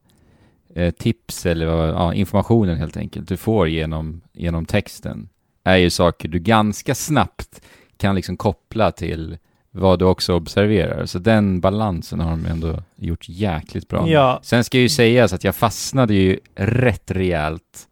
eh, 0.76 0.92
tips 0.92 1.46
eller 1.46 1.66
ja, 1.88 2.14
informationen 2.14 2.78
helt 2.78 2.98
enkelt 2.98 3.28
du 3.28 3.38
får 3.38 3.68
genom, 3.68 4.22
genom 4.34 4.66
texten 4.66 5.30
är 5.64 5.78
ju 5.78 5.90
saker 5.90 6.30
du 6.30 6.40
ganska 6.40 6.96
snabbt 6.96 7.62
kan 7.98 8.16
liksom 8.16 8.38
koppla 8.38 8.92
till 8.92 9.38
vad 9.76 10.00
du 10.00 10.06
också 10.06 10.34
observerar. 10.34 11.06
Så 11.06 11.20
den 11.20 11.60
balansen 11.60 12.20
har 12.20 12.32
de 12.32 12.46
ändå 12.46 12.76
gjort 12.96 13.30
jäkligt 13.30 13.88
bra. 13.88 14.10
Ja, 14.10 14.40
Sen 14.44 14.64
ska 14.64 14.78
ju 14.78 14.90
sägas 14.90 15.34
att 15.34 15.44
jag 15.44 15.56
fastnade 15.56 16.14
ju 16.14 16.40
rätt 16.56 17.12
rejält 17.12 17.88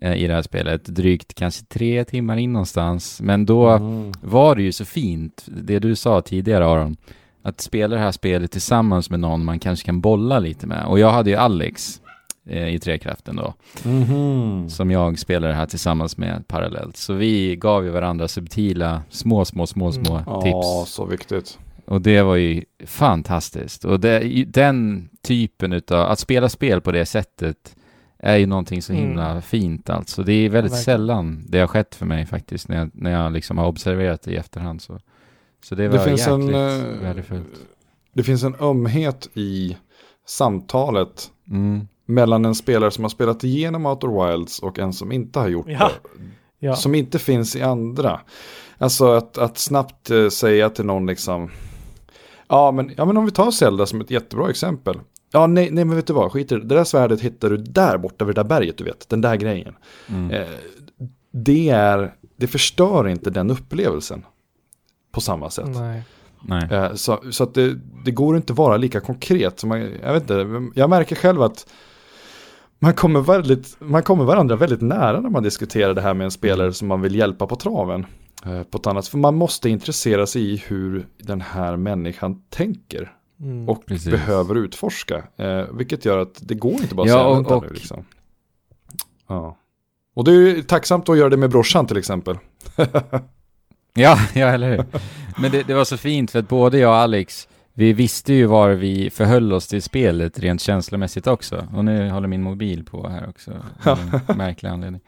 eh, 0.00 0.14
i 0.14 0.26
det 0.26 0.34
här 0.34 0.42
spelet, 0.42 0.84
drygt 0.84 1.34
kanske 1.34 1.64
tre 1.64 2.04
timmar 2.04 2.36
in 2.36 2.52
någonstans. 2.52 3.20
Men 3.22 3.46
då 3.46 3.68
Mm. 3.68 4.12
var 4.22 4.56
det 4.56 4.62
ju 4.62 4.72
så 4.72 4.84
fint, 4.84 5.44
det 5.46 5.78
du 5.78 5.96
sa 5.96 6.20
tidigare 6.20 6.66
Aron, 6.66 6.96
att 7.42 7.60
spela 7.60 7.96
det 7.96 8.02
här 8.02 8.12
spelet 8.12 8.50
tillsammans 8.52 9.10
med 9.10 9.20
någon 9.20 9.44
man 9.44 9.58
kanske 9.58 9.86
kan 9.86 10.00
bolla 10.00 10.38
lite 10.38 10.66
med. 10.66 10.84
Och 10.86 10.98
jag 10.98 11.10
hade 11.12 11.30
ju 11.30 11.36
Alex 11.36 12.00
i 12.46 12.78
Trekraften 12.78 13.36
då, 13.36 13.54
Mhm. 13.84 14.68
som 14.68 14.90
jag 14.90 15.18
spelade 15.18 15.54
här 15.54 15.66
tillsammans 15.66 16.16
med 16.16 16.48
parallellt. 16.48 16.96
Så 16.96 17.12
vi 17.14 17.56
gav 17.56 17.84
ju 17.84 17.90
varandra 17.90 18.28
subtila, 18.28 19.02
små, 19.10 19.44
små, 19.44 19.66
små, 19.66 19.92
små 19.92 20.12
Mm. 20.16 20.22
Ja, 20.26 20.42
tips. 20.42 20.92
så 20.94 21.04
viktigt. 21.04 21.58
Och 21.84 22.00
det 22.00 22.22
var 22.22 22.36
ju 22.36 22.64
fantastiskt. 22.86 23.84
Och 23.84 24.00
det, 24.00 24.44
den 24.48 25.08
typen 25.22 25.72
utav, 25.72 26.10
att 26.10 26.18
spela 26.18 26.48
spel 26.48 26.80
på 26.80 26.92
det 26.92 27.06
sättet 27.06 27.76
är 28.18 28.36
ju 28.36 28.46
någonting 28.46 28.82
så 28.82 28.92
himla 28.92 29.30
Mm. 29.30 29.42
fint 29.42 29.90
alltså. 29.90 30.22
Det 30.22 30.32
är 30.32 30.48
väldigt 30.48 30.72
Verkligen. 30.72 30.84
sällan 30.98 31.44
det 31.48 31.58
har 31.60 31.66
skett 31.66 31.94
för 31.94 32.06
mig 32.06 32.26
faktiskt 32.26 32.68
när 32.68 32.76
jag, 32.76 32.90
när 32.94 33.10
jag 33.10 33.32
liksom 33.32 33.58
har 33.58 33.66
observerat 33.66 34.22
det 34.22 34.30
i 34.32 34.36
efterhand. 34.36 34.82
Så, 34.82 34.98
så 35.64 35.74
det 35.74 35.88
var 35.88 35.98
Det 35.98 36.04
finns 36.04 36.26
en, 36.26 36.40
jäkligt 36.40 36.56
eh, 36.94 37.02
värdefullt. 37.02 37.54
Det 38.12 38.22
finns 38.22 38.42
en 38.44 38.54
ömhet 38.60 39.28
i 39.34 39.76
samtalet 40.26 41.30
Mm. 41.50 41.88
Mellan 42.06 42.44
en 42.44 42.54
spelare 42.54 42.90
som 42.90 43.04
har 43.04 43.08
spelat 43.08 43.44
igenom 43.44 43.86
Outer 43.86 44.30
Wilds 44.32 44.58
och 44.58 44.78
en 44.78 44.92
som 44.92 45.12
inte 45.12 45.38
har 45.38 45.48
gjort 45.48 45.66
Ja. 45.68 45.90
det. 46.04 46.22
ja. 46.66 46.76
Som 46.76 46.94
inte 46.94 47.18
finns 47.18 47.56
i 47.56 47.62
andra. 47.62 48.20
Alltså 48.78 49.12
att, 49.12 49.38
att 49.38 49.58
snabbt 49.58 50.10
eh, 50.10 50.28
säga 50.28 50.70
till 50.70 50.84
någon 50.84 51.06
liksom. 51.06 51.50
Ja 52.48 52.70
men, 52.72 52.92
ja 52.96 53.04
men 53.04 53.16
om 53.16 53.24
vi 53.24 53.30
tar 53.30 53.50
Zelda 53.50 53.86
som 53.86 54.00
ett 54.00 54.10
jättebra 54.10 54.50
exempel. 54.50 55.00
Ja 55.32 55.46
nej, 55.46 55.70
nej 55.70 55.84
men 55.84 55.96
vet 55.96 56.06
du 56.06 56.12
vad, 56.12 56.32
skit 56.32 56.48
det. 56.48 56.64
Där 56.64 56.84
svärdet 56.84 57.20
hittar 57.20 57.50
du 57.50 57.56
där 57.56 57.98
borta 57.98 58.24
vid 58.24 58.34
det 58.34 58.42
där 58.42 58.48
berget 58.48 58.78
du 58.78 58.84
vet. 58.84 59.08
Den 59.08 59.20
där 59.20 59.36
grejen. 59.36 59.74
Mm. 60.08 60.30
Eh, 60.30 60.46
det 61.32 61.68
är, 61.68 62.14
det 62.36 62.46
förstör 62.46 63.08
inte 63.08 63.30
den 63.30 63.50
upplevelsen. 63.50 64.24
På 65.12 65.20
samma 65.20 65.50
sätt. 65.50 65.68
Nej. 65.74 66.02
Nej. 66.42 66.68
Eh, 66.70 66.94
Så, 66.94 67.22
så 67.30 67.44
att 67.44 67.54
det, 67.54 67.74
det 68.04 68.10
går 68.10 68.36
inte 68.36 68.52
vara 68.52 68.76
lika 68.76 69.00
konkret. 69.00 69.60
Som 69.60 69.68
man, 69.68 69.80
jag, 70.02 70.12
vet 70.12 70.22
inte, 70.22 70.62
jag 70.74 70.90
märker 70.90 71.16
själv 71.16 71.42
att 71.42 71.66
man 72.78 72.94
kommer, 72.94 73.20
väldigt, 73.20 73.76
man 73.80 74.02
kommer 74.02 74.24
varandra 74.24 74.56
väldigt 74.56 74.80
nära 74.82 75.20
när 75.20 75.30
man 75.30 75.42
diskuterar 75.42 75.94
det 75.94 76.00
här 76.00 76.14
med 76.14 76.24
en 76.24 76.30
spelare 76.30 76.72
som 76.72 76.88
man 76.88 77.00
vill 77.00 77.14
hjälpa 77.14 77.46
på 77.46 77.56
traven. 77.56 78.06
eh, 78.44 78.62
På 78.62 78.78
ett 78.78 78.86
annat, 78.86 79.08
för 79.08 79.18
man 79.18 79.34
måste 79.34 79.68
intressera 79.70 80.26
sig 80.26 80.52
i 80.52 80.62
hur 80.66 81.06
den 81.18 81.40
här 81.40 81.76
människan 81.76 82.42
tänker 82.50 83.12
Mm. 83.40 83.68
och 83.68 83.86
Precis. 83.86 84.10
behöver 84.10 84.54
utforska. 84.54 85.24
Eh, 85.36 85.64
vilket 85.72 86.04
gör 86.04 86.18
att 86.18 86.38
det 86.48 86.54
går 86.54 86.72
inte 86.72 86.94
bara 86.94 87.02
att 87.02 87.08
Ja, 87.08 87.14
säga 87.14 87.26
och- 87.26 87.36
vänta 87.36 87.56
och- 87.56 87.62
nu 87.62 87.68
liksom. 87.68 88.04
Ja. 89.28 89.56
Och 90.14 90.24
det 90.24 90.30
är 90.30 90.34
ju 90.34 90.62
tacksamt 90.62 91.08
att 91.08 91.18
göra 91.18 91.28
det 91.28 91.36
med 91.36 91.50
brorsan 91.50 91.86
till 91.86 91.96
exempel. 91.96 92.38
Ja, 93.98 94.18
ja, 94.34 94.46
eller 94.46 94.70
hur? 94.70 94.84
Men 95.40 95.50
det, 95.50 95.62
det 95.62 95.74
var 95.74 95.84
så 95.84 95.96
fint 95.96 96.30
för 96.30 96.38
att 96.38 96.48
både 96.48 96.78
jag 96.78 96.90
och 96.90 96.96
Alex, 96.96 97.48
vi 97.78 97.92
visste 97.92 98.32
ju 98.32 98.46
var 98.46 98.70
vi 98.70 99.10
förhöll 99.10 99.52
oss 99.52 99.66
till 99.66 99.82
spelet 99.82 100.38
rent 100.38 100.60
känslomässigt 100.60 101.26
också. 101.26 101.68
Och 101.74 101.84
nu 101.84 102.10
håller 102.10 102.28
min 102.28 102.42
mobil 102.42 102.84
på 102.84 103.08
här 103.08 103.28
också, 103.28 103.52
av 103.84 103.98
en 104.28 104.36
märklig 104.36 104.68
anledning. 104.68 105.00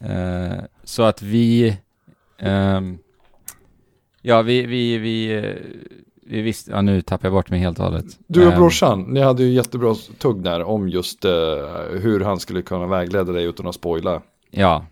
Eh, 0.00 0.64
så 0.84 1.02
att 1.02 1.22
vi, 1.22 1.76
ehm, 2.38 2.98
ja 4.22 4.42
vi, 4.42 4.66
vi, 4.66 4.98
vi, 4.98 5.32
eh, 5.36 5.54
vi 6.26 6.42
visste, 6.42 6.70
ja 6.70 6.82
nu 6.82 7.02
tappar 7.02 7.28
jag 7.28 7.32
bort 7.32 7.50
mig 7.50 7.60
helt 7.60 7.78
och 7.78 7.84
hållet. 7.84 8.06
Du 8.26 8.46
och 8.46 8.52
Ehm, 8.52 8.58
brorsan, 8.58 9.02
ni 9.02 9.20
hade 9.20 9.42
ju 9.42 9.52
jättebra 9.52 9.94
tugg 10.18 10.42
där 10.42 10.62
om 10.62 10.88
just 10.88 11.24
eh, 11.24 11.30
hur 12.00 12.20
han 12.20 12.40
skulle 12.40 12.62
kunna 12.62 12.86
vägleda 12.86 13.32
dig 13.32 13.44
utan 13.44 13.66
att 13.66 13.74
spoila. 13.74 14.22
Ja. 14.50 14.86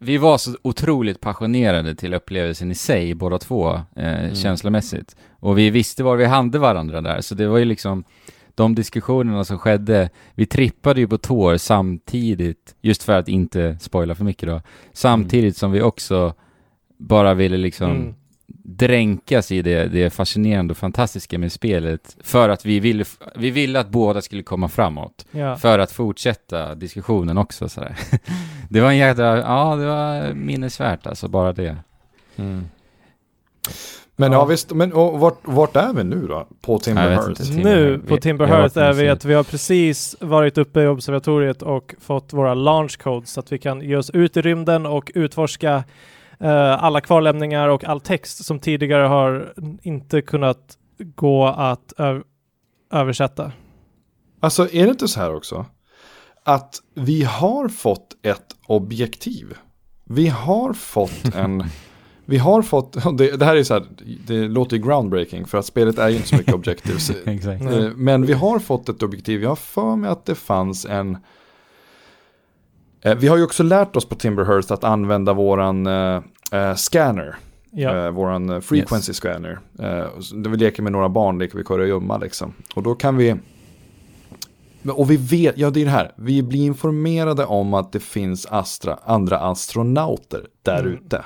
Vi 0.00 0.18
var 0.18 0.38
så 0.38 0.56
otroligt 0.62 1.20
passionerade 1.20 1.94
till 1.94 2.14
upplevelsen 2.14 2.70
i 2.70 2.74
sig, 2.74 3.14
båda 3.14 3.38
två, 3.38 3.72
eh, 3.96 4.18
Mm. 4.24 4.34
känslomässigt. 4.34 5.16
Och 5.40 5.58
vi 5.58 5.70
visste 5.70 6.02
var 6.04 6.16
vi 6.16 6.24
hade 6.24 6.58
varandra 6.58 7.00
där, 7.00 7.20
så 7.20 7.34
det 7.34 7.46
var 7.48 7.58
ju 7.58 7.64
liksom 7.64 8.04
de 8.54 8.74
diskussionerna 8.74 9.44
som 9.44 9.58
skedde, 9.58 10.10
vi 10.34 10.46
trippade 10.46 11.00
ju 11.00 11.08
på 11.08 11.18
tår 11.18 11.56
samtidigt, 11.56 12.74
just 12.80 13.02
för 13.02 13.12
att 13.18 13.28
inte 13.28 13.76
spoila 13.80 14.14
för 14.14 14.24
mycket 14.24 14.48
då, 14.48 14.60
samtidigt 14.92 15.56
som 15.56 15.72
vi 15.72 15.82
också 15.82 16.34
bara 16.98 17.34
ville 17.34 17.56
liksom 17.56 17.90
Mm. 17.90 18.14
Dränkas 18.70 19.52
i 19.52 19.62
det, 19.62 19.84
det 19.86 20.10
fascinerande 20.10 20.70
och 20.72 20.76
fantastiska 20.78 21.38
med 21.38 21.52
spelet, 21.52 22.16
för 22.22 22.48
att 22.48 22.66
vi 22.66 22.80
ville, 22.80 23.04
vi 23.36 23.50
ville 23.50 23.80
att 23.80 23.88
båda 23.88 24.20
skulle 24.22 24.42
komma 24.42 24.68
framåt 24.68 25.26
Ja. 25.30 25.56
för 25.56 25.78
att 25.78 25.92
fortsätta 25.92 26.74
diskussionen 26.74 27.38
också 27.38 27.68
sådär. 27.68 27.96
Det 28.70 28.80
var 28.80 28.88
en 28.88 28.96
jädra, 28.96 29.38
ja 29.38 29.76
det 29.76 29.86
var 29.86 30.34
minnesvärt 30.34 31.06
alltså, 31.06 31.28
bara 31.28 31.52
det. 31.52 31.76
Men 32.36 34.32
Ja. 34.32 34.38
ja, 34.38 34.44
visst, 34.44 34.70
men 34.72 34.92
och 34.92 35.20
vart, 35.20 35.38
vart 35.42 35.76
är 35.76 35.92
vi 35.92 36.04
nu 36.04 36.26
då? 36.26 36.48
På 36.60 36.72
Jag 36.72 36.82
Timber 36.82 37.62
Nu 37.64 37.98
på 37.98 38.14
Vi- 38.14 38.20
Timber 38.20 38.44
vi 38.46 38.50
har 38.52 38.60
varit 38.60 38.74
Hearth 38.76 38.88
är 38.98 39.02
vi 39.02 39.08
att 39.08 39.24
vi 39.24 39.34
har 39.34 39.44
precis 39.44 40.16
varit 40.20 40.58
uppe 40.58 40.80
i 40.82 40.86
observatoriet 40.86 41.62
och 41.62 41.94
fått 42.00 42.32
våra 42.32 42.54
launch 42.54 42.98
codes 42.98 43.30
så 43.32 43.40
att 43.40 43.52
vi 43.52 43.58
kan 43.58 43.80
ge 43.80 43.96
oss 43.96 44.10
ut 44.10 44.36
i 44.36 44.40
rymden 44.42 44.86
och 44.86 45.12
utforska 45.14 45.84
alla 46.78 47.00
kvarlämningar 47.00 47.68
och 47.68 47.84
all 47.84 48.00
text 48.00 48.44
som 48.44 48.58
tidigare 48.58 49.06
har 49.06 49.54
inte 49.82 50.22
kunnat 50.22 50.78
gå 50.98 51.46
att 51.46 51.92
översätta. 52.92 53.52
Alltså 54.40 54.68
är 54.72 54.84
det 54.84 54.90
inte 54.90 55.08
så 55.08 55.20
här 55.20 55.34
också? 55.34 55.66
Att 56.44 56.82
vi 56.94 57.22
har 57.24 57.68
fått 57.68 58.16
ett 58.22 58.54
objektiv. 58.66 59.54
Vi 60.04 60.28
har 60.28 60.72
fått 60.72 61.24
en... 61.34 61.64
vi 62.24 62.38
har 62.38 62.62
fått... 62.62 63.06
och 63.06 63.14
Det, 63.16 63.36
det 63.36 63.44
här 63.44 63.56
är 63.56 63.62
så 63.62 63.74
här, 63.74 63.86
det 64.26 64.48
låter 64.48 64.76
ju 64.76 64.82
groundbreaking 64.82 65.46
för 65.46 65.58
att 65.58 65.66
spelet 65.66 65.98
är 65.98 66.08
ju 66.08 66.16
inte 66.16 66.28
så 66.28 66.36
mycket 66.36 66.54
objectives. 66.54 67.10
Exakt. 67.26 67.62
Nej. 67.62 67.84
Eh, 67.86 67.92
Men 67.96 68.26
vi 68.26 68.32
har 68.32 68.58
fått 68.58 68.88
ett 68.88 69.02
objektiv. 69.02 69.42
Jag 69.42 69.48
har 69.48 69.56
för 69.56 69.96
mig 69.96 70.10
att 70.10 70.26
det 70.26 70.34
fanns 70.34 70.86
en... 70.86 71.16
Eh, 73.02 73.14
Vi 73.14 73.28
har 73.28 73.36
ju 73.36 73.44
också 73.44 73.62
lärt 73.62 73.96
oss 73.96 74.04
på 74.08 74.14
Timberhurst 74.14 74.70
att 74.70 74.84
använda 74.84 75.32
våran 75.32 75.86
eh, 75.86 76.22
eh, 76.52 76.74
scanner. 76.74 77.36
Ja. 77.70 78.06
Eh, 78.06 78.10
våran 78.10 78.50
eh, 78.50 78.60
frequency 78.60 79.12
scanner. 79.12 79.58
Eh, 79.78 80.04
vi 80.34 80.56
leker 80.56 80.82
med 80.82 80.92
några 80.92 81.08
barn, 81.08 81.38
leker 81.38 81.58
vi 81.58 81.64
kurragömma 81.64 82.18
liksom. 82.18 82.52
Och 82.74 82.82
då 82.82 82.94
kan 82.94 83.16
vi... 83.16 83.34
Och 84.92 85.10
vi 85.10 85.16
vet, 85.16 85.58
ja 85.58 85.70
det 85.70 85.80
är 85.80 85.84
det 85.84 85.90
här, 85.90 86.12
vi 86.16 86.42
blir 86.42 86.66
informerade 86.66 87.44
om 87.46 87.74
att 87.74 87.92
det 87.92 88.00
finns 88.00 88.46
astra, 88.46 88.98
andra 89.04 89.38
astronauter 89.38 90.44
där 90.62 90.80
Mm. 90.80 90.92
ute. 90.92 91.16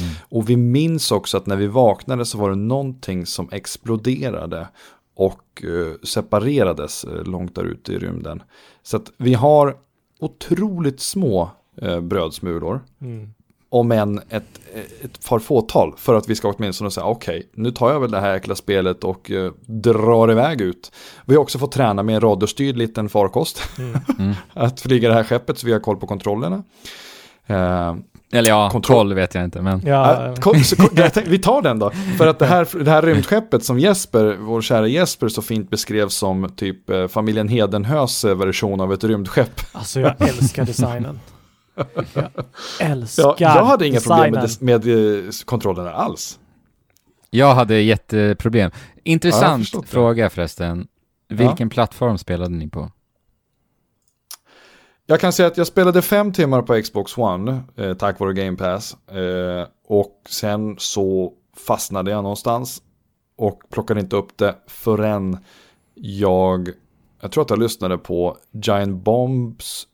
Mm. 0.00 0.10
Och 0.28 0.50
vi 0.50 0.56
minns 0.56 1.12
också 1.12 1.36
att 1.36 1.46
när 1.46 1.56
vi 1.56 1.66
vaknade 1.66 2.24
så 2.24 2.38
var 2.38 2.50
det 2.50 2.56
någonting 2.56 3.26
som 3.26 3.48
exploderade 3.52 4.68
och 5.16 5.62
separerades 6.02 7.06
långt 7.24 7.54
där 7.54 7.64
ute 7.64 7.92
i 7.92 7.98
rymden. 7.98 8.42
Så 8.82 8.96
att 8.96 9.12
vi 9.16 9.34
har 9.34 9.76
otroligt 10.24 11.00
små 11.00 11.50
eh, 11.82 12.00
brödsmulor, 12.00 12.80
Mm. 13.00 13.34
om 13.68 13.92
än 13.92 14.18
ett, 14.28 14.60
ett 15.02 15.28
par 15.28 15.38
fåtal, 15.38 15.94
för 15.96 16.14
att 16.14 16.28
vi 16.28 16.34
ska 16.34 16.48
åtminstone 16.48 16.90
säga 16.90 17.06
okej, 17.06 17.50
nu 17.54 17.70
tar 17.70 17.92
jag 17.92 18.00
väl 18.00 18.10
det 18.10 18.20
här 18.20 18.32
jäkla 18.34 18.54
spelet 18.54 19.04
och 19.04 19.30
eh, 19.30 19.52
drar 19.66 20.30
iväg 20.30 20.60
ut. 20.60 20.92
Vi 21.26 21.34
har 21.34 21.42
också 21.42 21.58
fått 21.58 21.72
träna 21.72 22.02
med 22.02 22.14
en 22.14 22.20
radiostyrd 22.20 22.76
liten 22.76 23.08
farkost, 23.08 23.62
Mm. 23.78 24.00
Mm. 24.18 24.34
att 24.52 24.80
flyga 24.80 25.08
det 25.08 25.14
här 25.14 25.24
skeppet 25.24 25.58
så 25.58 25.66
vi 25.66 25.72
har 25.72 25.80
koll 25.80 25.96
på 25.96 26.06
kontrollerna. 26.06 26.62
Eh, 27.46 27.94
Eller 28.34 28.48
ja, 28.50 28.70
Kontroll. 28.70 29.14
vet 29.14 29.34
jag 29.34 29.44
inte, 29.44 29.62
men 29.62 29.80
Ja, 29.86 30.26
Ja, 30.28 30.34
kom- 30.36 30.64
så 30.64 30.76
kom- 30.76 30.88
jag 30.96 31.12
tänkte, 31.14 31.30
vi 31.30 31.38
tar 31.38 31.62
den 31.62 31.78
då. 31.78 31.90
För 32.18 32.26
att 32.26 32.38
det 32.38 32.46
här, 32.46 32.84
det 32.84 32.90
här 32.90 33.02
rymdskeppet 33.02 33.64
som 33.64 33.78
Jesper, 33.78 34.36
vår 34.40 34.62
kära 34.62 34.86
Jesper, 34.86 35.28
så 35.28 35.42
fint 35.42 35.70
beskrev 35.70 36.08
som 36.08 36.48
typ 36.56 36.90
eh, 36.90 37.08
familjen 37.08 37.48
Hedenhös 37.48 38.24
version 38.24 38.80
av 38.80 38.92
ett 38.92 39.04
rymdskepp. 39.04 39.60
alltså 39.72 40.00
jag 40.00 40.20
älskar 40.28 40.64
designen. 40.64 41.20
Jag 42.14 42.90
älskar 42.90 43.22
Ja, 43.24 43.34
jag 43.38 43.64
hade 43.64 43.86
inga 43.86 44.00
problem 44.00 44.32
med, 44.32 44.50
med 44.84 44.86
eh, 45.26 45.30
kontrollerna 45.44 45.92
alls. 45.92 46.38
jag 47.30 47.54
hade 47.54 47.80
jätteproblem. 47.80 48.70
Ja, 48.74 48.80
Intressant 49.04 49.72
det. 49.72 49.86
fråga 49.86 50.30
förresten. 50.30 50.86
Vilken 51.28 51.70
plattform 51.70 52.18
spelade 52.18 52.54
ni 52.54 52.68
på? 52.68 52.90
Jag 55.06 55.20
kan 55.20 55.32
säga 55.32 55.46
att 55.46 55.56
jag 55.56 55.66
spelade 55.66 56.02
fem 56.02 56.32
timmar 56.32 56.62
på 56.62 56.82
Xbox 56.82 57.18
One 57.18 57.62
eh, 57.76 57.94
tack 57.94 58.20
vare 58.20 58.32
Game 58.32 58.56
Pass. 58.56 58.96
Eh, 59.08 59.66
och 59.86 60.22
sen 60.28 60.76
så 60.78 61.32
fastnade 61.56 62.10
jag 62.10 62.22
någonstans 62.22 62.82
och 63.36 63.62
plockade 63.70 64.00
inte 64.00 64.16
upp 64.16 64.38
det 64.38 64.56
förrän 64.66 65.38
jag, 65.94 66.70
jag 67.20 67.32
tror 67.32 67.42
att 67.42 67.50
jag 67.50 67.58
lyssnade 67.58 67.98
på 67.98 68.36
Giant 68.52 69.04
Bombs 69.04 69.86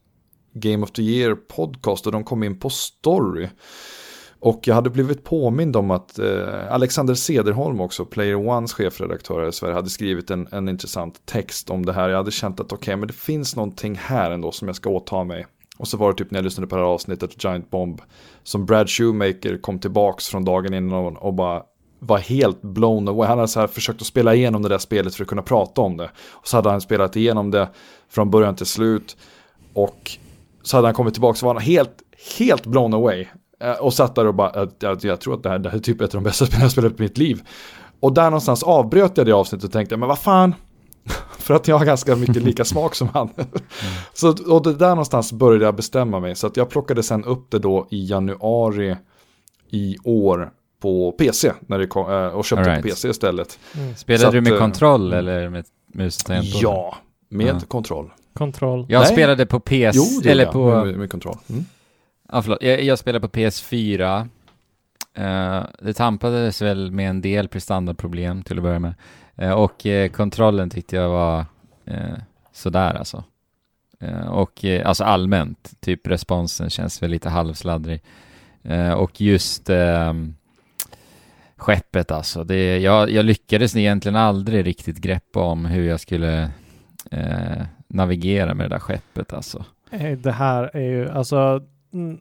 Game 0.53 0.85
of 0.85 0.91
the 0.91 1.03
Year 1.03 1.35
podcast 1.35 2.07
och 2.07 2.13
de 2.13 2.25
kom 2.25 2.43
in 2.43 2.59
på 2.59 2.71
story. 2.71 3.49
Och 4.41 4.61
jag 4.69 4.75
hade 4.75 4.91
blivit 4.91 5.25
påmind 5.25 5.77
om 5.77 5.91
att 5.91 6.19
eh, 6.19 6.73
Alexander 6.73 7.15
Sederholm 7.15 7.81
också, 7.81 8.05
Player 8.05 8.49
Ones 8.49 8.73
chefredaktör 8.73 9.49
i 9.49 9.53
Sverige, 9.53 9.75
hade 9.75 9.91
skrivit 9.91 10.31
en, 10.31 10.49
en 10.53 10.69
intressant 10.69 11.27
text 11.27 11.71
om 11.71 11.87
det 11.87 11.93
här. 11.93 12.09
Jag 12.09 12.17
hade 12.17 12.31
känt 12.31 12.61
att 12.61 12.67
okej, 12.67 12.77
okay, 12.77 12.97
men 12.97 13.07
det 13.07 13.15
finns 13.15 13.57
någonting 13.57 13.95
här 13.95 14.31
ändå 14.31 14.53
som 14.53 14.69
jag 14.69 14.77
ska 14.77 14.91
åta 14.91 15.25
mig. 15.25 15.47
Och 15.79 15.89
så 15.89 15.97
var 15.97 16.13
det 16.13 16.19
typ 16.19 16.31
när 16.31 16.39
jag 16.39 16.45
lyssnade 16.45 16.67
på 16.67 16.77
det 16.77 16.83
här 16.83 16.89
avsnittet, 16.89 17.45
Giant 17.45 17.71
Bomb, 17.71 18.01
som 18.43 18.67
Brad 18.67 18.91
Shoemaker 18.91 19.59
kom 19.61 19.79
tillbaks 19.79 20.29
från 20.29 20.45
dagen 20.45 20.75
innan 20.75 21.17
och 21.17 21.35
bara 21.35 21.63
var 21.99 22.19
helt 22.19 22.63
blown 22.63 23.09
away. 23.09 23.29
Han 23.29 23.39
hade 23.39 23.49
så 23.49 23.61
här 23.61 23.67
försökt 23.67 24.01
att 24.01 24.07
spela 24.07 24.35
igenom 24.35 24.63
det 24.63 24.69
där 24.69 24.79
spelet 24.79 25.15
för 25.15 25.25
att 25.25 25.29
kunna 25.29 25.43
prata 25.43 25.81
om 25.81 25.97
det. 25.97 26.11
Och 26.29 26.49
så 26.49 26.57
hade 26.57 26.71
han 26.71 26.81
spelat 26.81 27.17
igenom 27.17 27.51
det 27.51 27.69
från 28.09 28.31
början 28.31 28.57
till 28.57 28.67
slut. 28.67 29.17
Och 29.73 30.11
så 30.63 30.77
hade 30.77 30.89
han 30.89 30.95
kommit 30.95 31.15
tillbaka 31.15 31.47
och 31.47 31.55
var 31.55 31.61
helt, 31.61 32.03
helt 32.39 32.67
blown 32.67 32.95
away. 32.95 33.27
Eh, 33.61 33.73
och 33.73 33.95
satt 33.95 34.15
där 34.15 34.27
och 34.27 34.35
bara, 34.35 34.69
jag, 34.79 35.05
jag 35.05 35.21
tror 35.21 35.35
att 35.35 35.43
det 35.43 35.49
här, 35.49 35.59
det 35.59 35.71
här 35.71 35.77
är 35.77 35.83
typ 35.83 36.01
ett 36.01 36.15
av 36.15 36.23
de 36.23 36.25
bästa 36.25 36.47
spelen 36.47 36.63
jag 36.63 36.71
spelat 36.71 37.01
i 37.01 37.03
mitt 37.03 37.19
liv. 37.19 37.43
Och 38.01 38.13
där 38.13 38.25
någonstans 38.25 38.63
avbröt 38.63 39.17
jag 39.17 39.27
det 39.27 39.33
avsnittet 39.33 39.65
och 39.65 39.73
tänkte, 39.73 39.97
men 39.97 40.09
vad 40.09 40.19
fan. 40.19 40.55
För 41.39 41.55
att 41.55 41.69
jag 41.69 41.79
har 41.79 41.87
ganska 41.87 42.17
mycket 42.17 42.43
lika 42.43 42.65
smak 42.75 42.95
som 42.95 43.09
han. 43.09 43.29
Mm. 43.37 43.49
Så, 44.15 44.55
och 44.55 44.63
det 44.63 44.75
där 44.75 44.89
någonstans 44.89 45.33
började 45.33 45.65
jag 45.65 45.75
bestämma 45.75 46.21
mig. 46.21 46.37
Så 46.37 46.47
att 46.47 46.57
jag 46.57 46.71
plockade 46.71 47.03
sen 47.03 47.25
upp 47.25 47.51
det 47.51 47.59
då 47.59 47.87
i 47.91 48.05
januari 48.05 48.97
i 49.71 49.97
år 50.05 50.51
på 50.83 51.13
PC. 51.13 51.53
När 51.61 51.79
det 51.79 51.87
kom, 51.87 52.13
eh, 52.13 52.27
och 52.27 52.45
köpte 52.45 52.71
right. 52.71 52.83
på 52.83 52.89
PC 52.89 53.09
istället. 53.09 53.59
Mm. 53.77 53.97
Spelade 53.97 54.37
du 54.37 54.41
med 54.41 54.53
att, 54.53 54.59
kontroll 54.59 55.13
eller 55.13 55.49
med 55.49 55.65
mus 55.95 56.25
Ja, 56.43 56.97
med 57.29 57.47
ja. 57.47 57.61
kontroll. 57.69 58.11
Kontroll. 58.35 58.87
Jag 58.89 59.01
Nej. 59.01 59.13
spelade 59.13 59.47
på 59.47 59.61
PC, 59.61 59.99
jo, 59.99 60.31
eller 60.31 60.47
på... 60.47 60.85
Med, 60.85 60.99
med 60.99 61.11
kontroll. 61.11 61.37
Mm. 61.49 61.65
Ja, 62.33 62.43
förlåt. 62.43 62.63
Jag, 62.63 62.83
jag 62.83 62.99
spelar 62.99 63.21
på 63.21 63.29
PS4. 63.29 64.29
Uh, 65.19 65.25
eh, 65.25 65.65
det 65.79 65.95
tampades 65.95 66.63
väl 66.63 66.91
med 66.91 67.11
en 67.11 67.21
del 67.21 67.49
prestandaproblem 67.49 68.43
till 68.43 68.57
att 68.57 68.63
börja 68.63 68.79
med. 68.79 68.95
Uh, 69.43 69.53
och 69.53 69.87
uh, 69.87 70.09
kontrollen 70.09 70.71
tyckte 70.71 70.97
jag 70.97 71.09
var 71.09 71.47
sådär 72.53 72.95
alltså. 72.95 73.25
och 74.29 74.65
alltså 74.85 75.05
allmänt, 75.05 75.73
typ 75.81 76.07
responsen 76.07 76.71
känns 76.71 77.03
väl 77.03 77.11
lite 77.11 77.29
halvsladdrig. 77.29 78.03
och 78.97 79.21
just 79.21 79.71
ehm, 79.71 80.35
skeppet 81.57 82.11
alltså. 82.11 82.45
Det, 82.45 82.79
jag, 82.79 83.11
jag 83.11 83.25
lyckades 83.25 83.77
egentligen 83.77 84.17
aldrig 84.17 84.67
riktigt 84.67 84.99
greppa 84.99 85.41
om 85.41 85.67
hur 85.67 85.89
jag 85.89 86.01
skulle 86.01 86.51
navigera 87.89 88.55
med 88.55 88.71
det 88.71 88.75
där 88.75 88.81
skeppet 88.81 89.33
alltså. 89.33 89.65
Det 90.19 90.33
här 90.33 90.77
är 90.77 90.91
ju, 90.91 91.11
alltså 91.11 91.63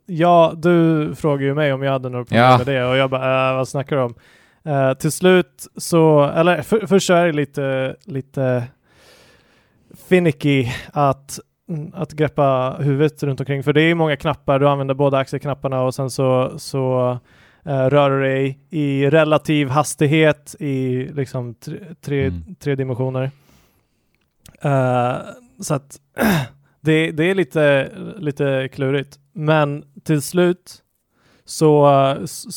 ja, 0.05 0.53
du 0.57 1.15
frågade 1.15 1.45
ju 1.45 1.53
mig 1.53 1.73
om 1.73 1.83
jag 1.83 1.91
hade 1.91 2.09
något 2.09 2.27
problem 2.27 2.43
ja. 2.43 2.57
med 2.57 2.67
det 2.67 2.85
och 2.85 2.97
jag 2.97 3.09
bara, 3.09 3.49
äh, 3.49 3.55
vad 3.55 3.67
snackar 3.67 3.95
du 3.95 4.01
om? 4.01 4.15
Uh, 4.67 4.93
till 4.93 5.11
slut 5.11 5.67
så, 5.77 6.23
eller 6.23 6.61
för, 6.61 6.87
först 6.87 7.09
är 7.09 7.25
det 7.25 7.31
lite, 7.31 7.95
lite 8.05 8.63
finicky 10.09 10.67
att, 10.93 11.39
mm, 11.69 11.91
att 11.93 12.13
greppa 12.13 12.75
huvudet 12.79 13.23
runt 13.23 13.39
omkring 13.39 13.63
för 13.63 13.73
det 13.73 13.81
är 13.81 13.95
många 13.95 14.15
knappar, 14.15 14.59
du 14.59 14.67
använder 14.67 14.95
båda 14.95 15.17
axelknapparna 15.17 15.81
och 15.81 15.95
sen 15.95 16.09
så, 16.09 16.53
så 16.57 17.11
uh, 17.67 17.71
rör 17.71 18.09
du 18.09 18.21
dig 18.21 18.59
i 18.69 19.09
relativ 19.09 19.69
hastighet 19.69 20.55
i 20.59 21.05
liksom 21.13 21.53
tre, 21.53 21.79
tre, 22.01 22.25
mm. 22.25 22.55
tre 22.59 22.75
dimensioner. 22.75 23.31
Uh, 24.65 25.17
så 25.59 25.73
att 25.73 25.99
det, 26.81 27.11
det 27.11 27.23
är 27.23 27.35
lite, 27.35 27.91
lite 28.17 28.69
klurigt. 28.73 29.19
Men 29.37 29.83
till 30.03 30.21
slut 30.21 30.83
så, 31.45 31.87
så, 32.25 32.49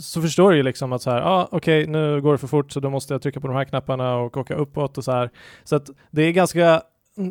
så 0.00 0.22
förstår 0.22 0.50
du 0.50 0.56
ju 0.56 0.62
liksom 0.62 0.92
att 0.92 1.02
så 1.02 1.10
här, 1.10 1.18
ja 1.18 1.24
ah, 1.24 1.48
okej 1.50 1.82
okay, 1.82 1.92
nu 1.92 2.20
går 2.20 2.32
det 2.32 2.38
för 2.38 2.46
fort 2.46 2.72
så 2.72 2.80
då 2.80 2.90
måste 2.90 3.14
jag 3.14 3.22
trycka 3.22 3.40
på 3.40 3.46
de 3.46 3.56
här 3.56 3.64
knapparna 3.64 4.14
och 4.14 4.36
åka 4.36 4.54
uppåt 4.54 4.98
och 4.98 5.04
så 5.04 5.12
här. 5.12 5.30
Så 5.64 5.76
att 5.76 5.90
det 6.10 6.22
är 6.22 6.32
ganska, 6.32 6.82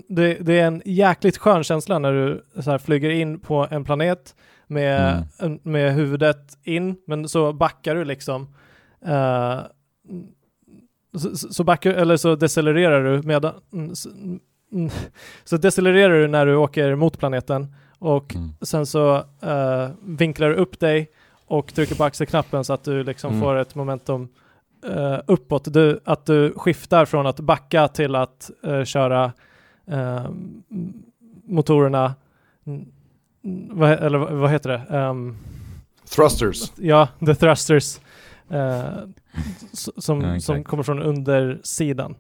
det, 0.08 0.34
det 0.34 0.60
är 0.60 0.68
en 0.68 0.82
jäkligt 0.86 1.38
skön 1.38 1.64
känsla 1.64 2.00
när 2.00 2.14
du 2.14 2.46
så 2.62 2.72
här 2.72 2.78
flyger 2.78 3.10
in 3.10 3.40
på 3.40 3.68
en 3.72 3.84
planet 3.84 4.36
med, 4.68 5.24
mm. 5.40 5.60
med 5.64 5.94
huvudet 5.94 6.58
in, 6.64 6.96
men 7.08 7.30
så 7.30 7.54
backar 7.54 7.96
du 7.96 8.06
liksom. 8.06 8.56
Uh, 9.08 9.62
så, 11.18 11.36
så 11.36 11.64
backar, 11.64 11.92
eller 11.92 12.18
så 12.18 12.36
decelererar 12.36 13.04
du 13.04 13.22
med, 13.22 13.46
så 15.44 15.58
decelererar 15.58 16.14
du 16.14 16.28
när 16.28 16.46
du 16.46 16.56
åker 16.56 16.96
mot 16.96 17.20
planeten 17.20 17.76
och 18.02 18.36
mm. 18.36 18.54
sen 18.62 18.86
så 18.86 19.16
uh, 19.18 19.90
vinklar 20.02 20.50
du 20.50 20.56
upp 20.56 20.80
dig 20.80 21.12
och 21.46 21.74
trycker 21.74 21.96
på 21.96 22.04
axelknappen 22.04 22.64
så 22.64 22.74
att 22.74 22.84
du 22.84 23.04
liksom 23.04 23.30
mm. 23.30 23.42
får 23.42 23.56
ett 23.56 23.76
momentum 23.76 24.28
uh, 24.86 25.18
uppåt. 25.28 25.74
Du, 25.74 26.00
att 26.06 26.26
du 26.26 26.54
skiftar 26.58 27.06
från 27.06 27.28
att 27.28 27.40
backa 27.40 27.88
till 27.88 28.16
att 28.16 28.52
uh, 28.68 28.84
köra 28.84 29.32
motorerna, 31.44 32.14
vad, 33.72 33.92
eller 33.92 34.18
vad 34.18 34.52
heter 34.52 34.70
det? 34.70 34.98
Um, 34.98 35.38
thrusters. 36.16 36.72
Ja, 36.76 37.08
the 37.26 37.36
thrusters. 37.36 38.00
som, 39.74 40.22
ja, 40.22 40.40
som 40.40 40.64
kommer 40.64 40.84
från 40.84 41.02
undersidan. 41.02 42.16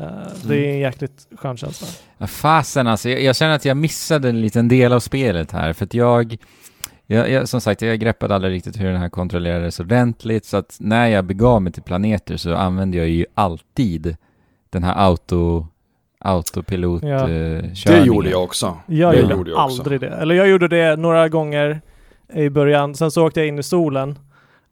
Uh, 0.00 0.04
det 0.44 0.56
är 0.56 0.72
en 0.72 0.78
jäkligt 0.78 1.26
skön 1.36 1.56
känsla. 1.56 1.88
Ja, 2.18 2.26
fasen 2.26 2.86
alltså, 2.86 3.08
jag, 3.08 3.22
jag, 3.22 3.36
känner 3.36 3.54
att 3.54 3.64
jag 3.64 3.76
missade 3.76 4.28
en 4.28 4.40
liten 4.40 4.68
del 4.68 4.92
av 4.92 5.00
spelet 5.00 5.52
här, 5.52 5.72
för 5.72 5.84
att 5.84 5.94
jag, 5.94 6.36
jag, 7.06 7.30
jag, 7.30 7.48
som 7.48 7.60
sagt, 7.60 7.82
jag 7.82 8.00
greppade 8.00 8.34
aldrig 8.34 8.54
riktigt 8.54 8.80
hur 8.80 8.86
den 8.92 9.00
här 9.00 9.08
kontrollerades 9.08 9.80
ordentligt, 9.80 10.44
så 10.44 10.56
att 10.56 10.76
när 10.80 11.06
jag 11.06 11.24
begav 11.24 11.62
mig 11.62 11.72
till 11.72 11.82
planeter 11.82 12.36
så 12.36 12.54
använde 12.54 12.96
jag 12.96 13.08
ju 13.08 13.26
alltid 13.34 14.16
den 14.70 14.84
här 14.84 14.94
auto 14.94 15.66
autopilot 16.24 17.02
ja. 17.02 17.28
uh, 17.28 17.62
Det 17.86 18.04
gjorde 18.04 18.30
jag 18.30 18.42
också. 18.42 18.76
Jag 18.86 19.14
det 19.14 19.20
gjorde 19.20 19.50
jag 19.50 19.58
aldrig 19.58 20.00
det. 20.00 20.08
Eller 20.08 20.34
jag 20.34 20.48
gjorde 20.48 20.68
det 20.68 20.96
några 20.96 21.28
gånger 21.28 21.80
i 22.34 22.48
början, 22.48 22.94
sen 22.94 23.10
så 23.10 23.26
åkte 23.26 23.40
jag 23.40 23.48
in 23.48 23.58
i 23.58 23.62
solen. 23.62 24.18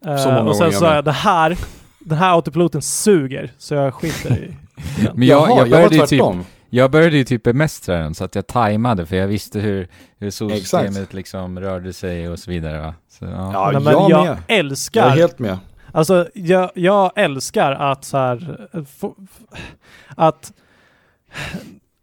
Uh, 0.07 0.47
och 0.47 0.57
sen 0.57 0.73
sa 0.73 0.95
jag 0.95 1.05
det 1.05 1.12
här, 1.12 1.59
den 1.99 2.18
här 2.18 2.35
autopiloten 2.35 2.83
suger, 2.83 3.53
så 3.59 3.75
jag 3.75 3.95
skiter 3.95 4.39
i 4.39 4.57
Men 5.14 5.28
jag, 5.28 5.49
Jaha, 5.51 5.59
jag, 5.59 5.70
började 5.70 5.97
jag, 5.97 6.09
typ, 6.09 6.22
jag 6.70 6.91
började 6.91 7.16
ju 7.16 7.24
typ 7.24 7.43
bemästra 7.43 7.97
den 7.99 8.14
så 8.14 8.24
att 8.24 8.35
jag 8.35 8.47
tajmade 8.47 9.07
för 9.07 9.16
jag 9.16 9.26
visste 9.28 9.61
hur, 9.61 9.89
hur 10.18 10.31
solsystemet 10.31 11.14
liksom 11.14 11.61
rörde 11.61 11.93
sig 11.93 12.28
och 12.28 12.39
så 12.39 12.51
vidare 12.51 12.81
va. 12.81 12.95
Så, 13.09 13.24
ja. 13.24 13.72
ja 13.72 13.81
men 13.81 13.93
jag, 13.93 14.11
jag 14.11 14.24
med. 14.24 14.39
älskar. 14.49 15.01
Jag 15.01 15.12
är 15.12 15.16
helt 15.16 15.39
med. 15.39 15.59
Alltså 15.93 16.28
jag, 16.35 16.70
jag 16.74 17.12
älskar 17.16 17.72
att 17.72 18.05
så 18.05 18.16
här, 18.16 18.68
att 20.16 20.53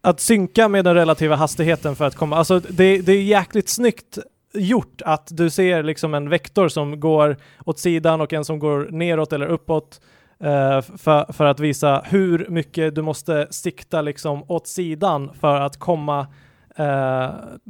att 0.02 0.20
synka 0.20 0.68
med 0.68 0.86
den 0.86 0.94
relativa 0.94 1.36
hastigheten 1.36 1.96
för 1.96 2.06
att 2.06 2.16
komma, 2.16 2.38
alltså 2.38 2.60
det, 2.60 3.02
det 3.02 3.12
är 3.12 3.22
jäkligt 3.22 3.70
snyggt 3.70 4.18
gjort 4.54 5.02
att 5.06 5.28
du 5.32 5.50
ser 5.50 5.84
liksom 5.84 6.14
en 6.14 6.30
vektor 6.30 6.70
som 6.70 7.00
går 7.00 7.38
åt 7.66 7.80
sidan 7.80 8.22
och 8.22 8.34
en 8.34 8.46
som 8.46 8.60
går 8.60 8.88
neråt 8.92 9.34
eller 9.34 9.48
uppåt 9.48 10.02
Uh, 10.44 10.82
för, 10.82 11.34
för 11.34 11.46
att 11.46 11.60
visa 11.60 12.02
hur 12.06 12.46
mycket 12.50 12.96
du 12.96 13.02
måste 13.02 13.48
sikta 13.50 14.02
liksom 14.02 14.44
åt 14.48 14.68
sidan 14.68 15.32
för 15.40 15.62
att 15.62 15.78
komma 15.78 16.20
uh, 16.20 16.26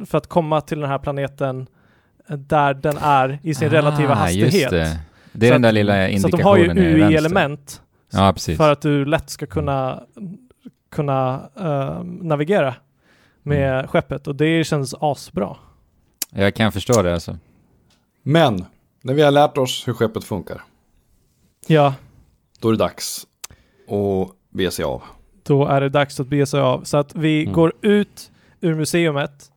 för 0.05 0.15
att 0.15 0.27
komma 0.27 0.61
till 0.61 0.79
den 0.79 0.89
här 0.89 0.99
planeten 0.99 1.67
där 2.27 2.73
den 2.73 2.97
är 2.97 3.39
i 3.43 3.53
sin 3.53 3.67
ah, 3.67 3.71
relativa 3.71 4.13
hastighet. 4.13 4.69
Det. 4.69 4.99
det. 5.31 5.47
är 5.47 5.49
så 5.49 5.53
den 5.53 5.61
där 5.61 5.71
lilla 5.71 6.09
indikationen 6.09 6.31
Så 6.31 6.37
att 6.37 6.75
de 6.75 6.83
har 6.83 6.85
ju 6.85 6.95
UI-element 6.95 7.81
ja, 8.09 8.33
för 8.57 8.71
att 8.71 8.81
du 8.81 9.05
lätt 9.05 9.29
ska 9.29 9.45
kunna, 9.45 10.03
kunna 10.91 11.49
uh, 11.59 12.03
navigera 12.03 12.75
med 13.43 13.73
mm. 13.73 13.87
skeppet 13.87 14.27
och 14.27 14.35
det 14.35 14.63
känns 14.63 14.95
asbra. 14.99 15.57
Jag 16.29 16.55
kan 16.55 16.71
förstå 16.71 17.01
det 17.01 17.13
alltså. 17.13 17.37
Men, 18.23 18.65
när 19.01 19.13
vi 19.13 19.21
har 19.21 19.31
lärt 19.31 19.57
oss 19.57 19.87
hur 19.87 19.93
skeppet 19.93 20.23
funkar. 20.23 20.61
Ja. 21.67 21.93
Då 22.59 22.67
är 22.67 22.71
det 22.71 22.77
dags 22.77 23.27
att 23.87 24.49
bege 24.49 24.71
sig 24.71 24.85
av. 24.85 25.03
Då 25.43 25.65
är 25.65 25.81
det 25.81 25.89
dags 25.89 26.19
att 26.19 26.27
bege 26.27 26.45
sig 26.45 26.59
av. 26.59 26.83
Så 26.83 26.97
att 26.97 27.15
vi 27.15 27.41
mm. 27.41 27.53
går 27.53 27.73
ut 27.81 28.31
ur 28.61 28.75
museumet 28.75 29.51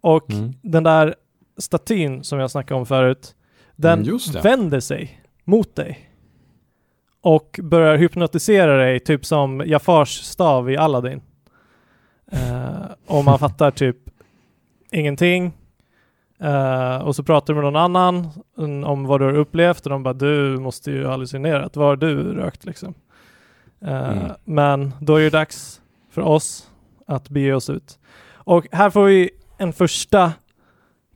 och 0.00 0.30
mm. 0.30 0.52
den 0.62 0.82
där 0.82 1.14
statyn 1.58 2.24
som 2.24 2.38
jag 2.38 2.50
snackade 2.50 2.80
om 2.80 2.86
förut, 2.86 3.34
den 3.76 4.02
mm, 4.02 4.18
vänder 4.42 4.80
sig 4.80 5.22
mot 5.44 5.76
dig 5.76 6.10
och 7.20 7.60
börjar 7.62 7.96
hypnotisera 7.96 8.76
dig, 8.76 9.00
typ 9.00 9.26
som 9.26 9.62
Jafars 9.66 10.20
stav 10.20 10.70
i 10.70 10.76
Aladdin. 10.76 11.22
Uh, 12.32 12.84
och 13.06 13.24
man 13.24 13.38
fattar 13.44 13.70
typ 13.70 13.96
ingenting. 14.90 15.52
Eh, 16.38 16.96
och 16.96 17.16
så 17.16 17.22
pratar 17.22 17.54
du 17.54 17.60
med 17.62 17.72
någon 17.72 17.82
annan 17.82 18.28
mm, 18.58 18.84
om 18.84 19.06
vad 19.06 19.20
du 19.20 19.24
har 19.24 19.34
upplevt 19.34 19.86
och 19.86 19.90
de 19.90 20.02
bara 20.02 20.14
du 20.14 20.58
måste 20.58 20.90
ju 20.90 21.04
ha 21.04 21.10
hallucinerat. 21.10 21.76
Vad 21.76 21.86
har 21.86 21.96
du 21.96 22.34
rökt 22.34 22.64
liksom? 22.64 22.94
Eh, 23.80 24.08
Mm. 24.18 24.30
Men 24.44 24.92
då 25.00 25.16
är 25.16 25.22
det 25.22 25.30
dags 25.30 25.80
för 26.10 26.22
oss 26.22 26.70
att 27.06 27.28
bege 27.28 27.52
oss 27.54 27.70
ut. 27.70 27.98
Och 28.34 28.66
här 28.72 28.90
får 28.90 29.04
vi 29.04 29.30
en 29.58 29.72
första, 29.72 30.32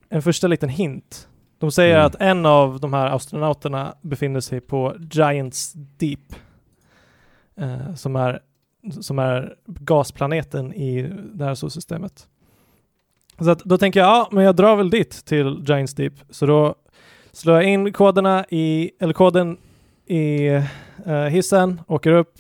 en 0.09 0.23
första 0.23 0.47
liten 0.47 0.69
hint. 0.69 1.29
De 1.59 1.71
säger 1.73 1.95
Mm. 1.95 2.07
att 2.07 2.15
en 2.21 2.47
av 2.47 2.81
de 2.81 2.93
här 2.93 3.07
astronauterna 3.07 3.95
befinner 4.03 4.41
sig 4.41 4.61
på 4.61 4.95
Giants 5.11 5.73
Deep. 5.73 6.35
Eh, 7.57 7.95
som, 7.95 8.17
är, 8.17 8.41
som 9.01 9.19
är 9.19 9.55
gasplaneten 9.67 10.75
i 10.75 11.13
det 11.35 11.45
här 11.45 11.55
solsystemet. 11.55 12.29
Så 13.41 13.51
att 13.51 13.59
då 13.65 13.79
tänker 13.79 14.01
jag, 14.01 14.09
ja 14.09 14.29
men 14.33 14.45
jag 14.45 14.57
drar 14.57 14.77
väl 14.77 14.91
dit 14.91 15.25
till 15.25 15.65
Giants 15.67 15.95
Deep. 15.95 16.13
Så 16.31 16.47
då 16.47 16.75
slår 17.33 17.57
jag 17.57 17.65
in 17.65 17.93
koderna 17.93 18.45
i, 18.49 18.91
eller 19.01 19.13
koden 19.13 19.57
i 20.07 20.47
eh, 21.07 21.15
hissen, 21.15 21.81
åker 21.87 22.13
upp, 22.13 22.39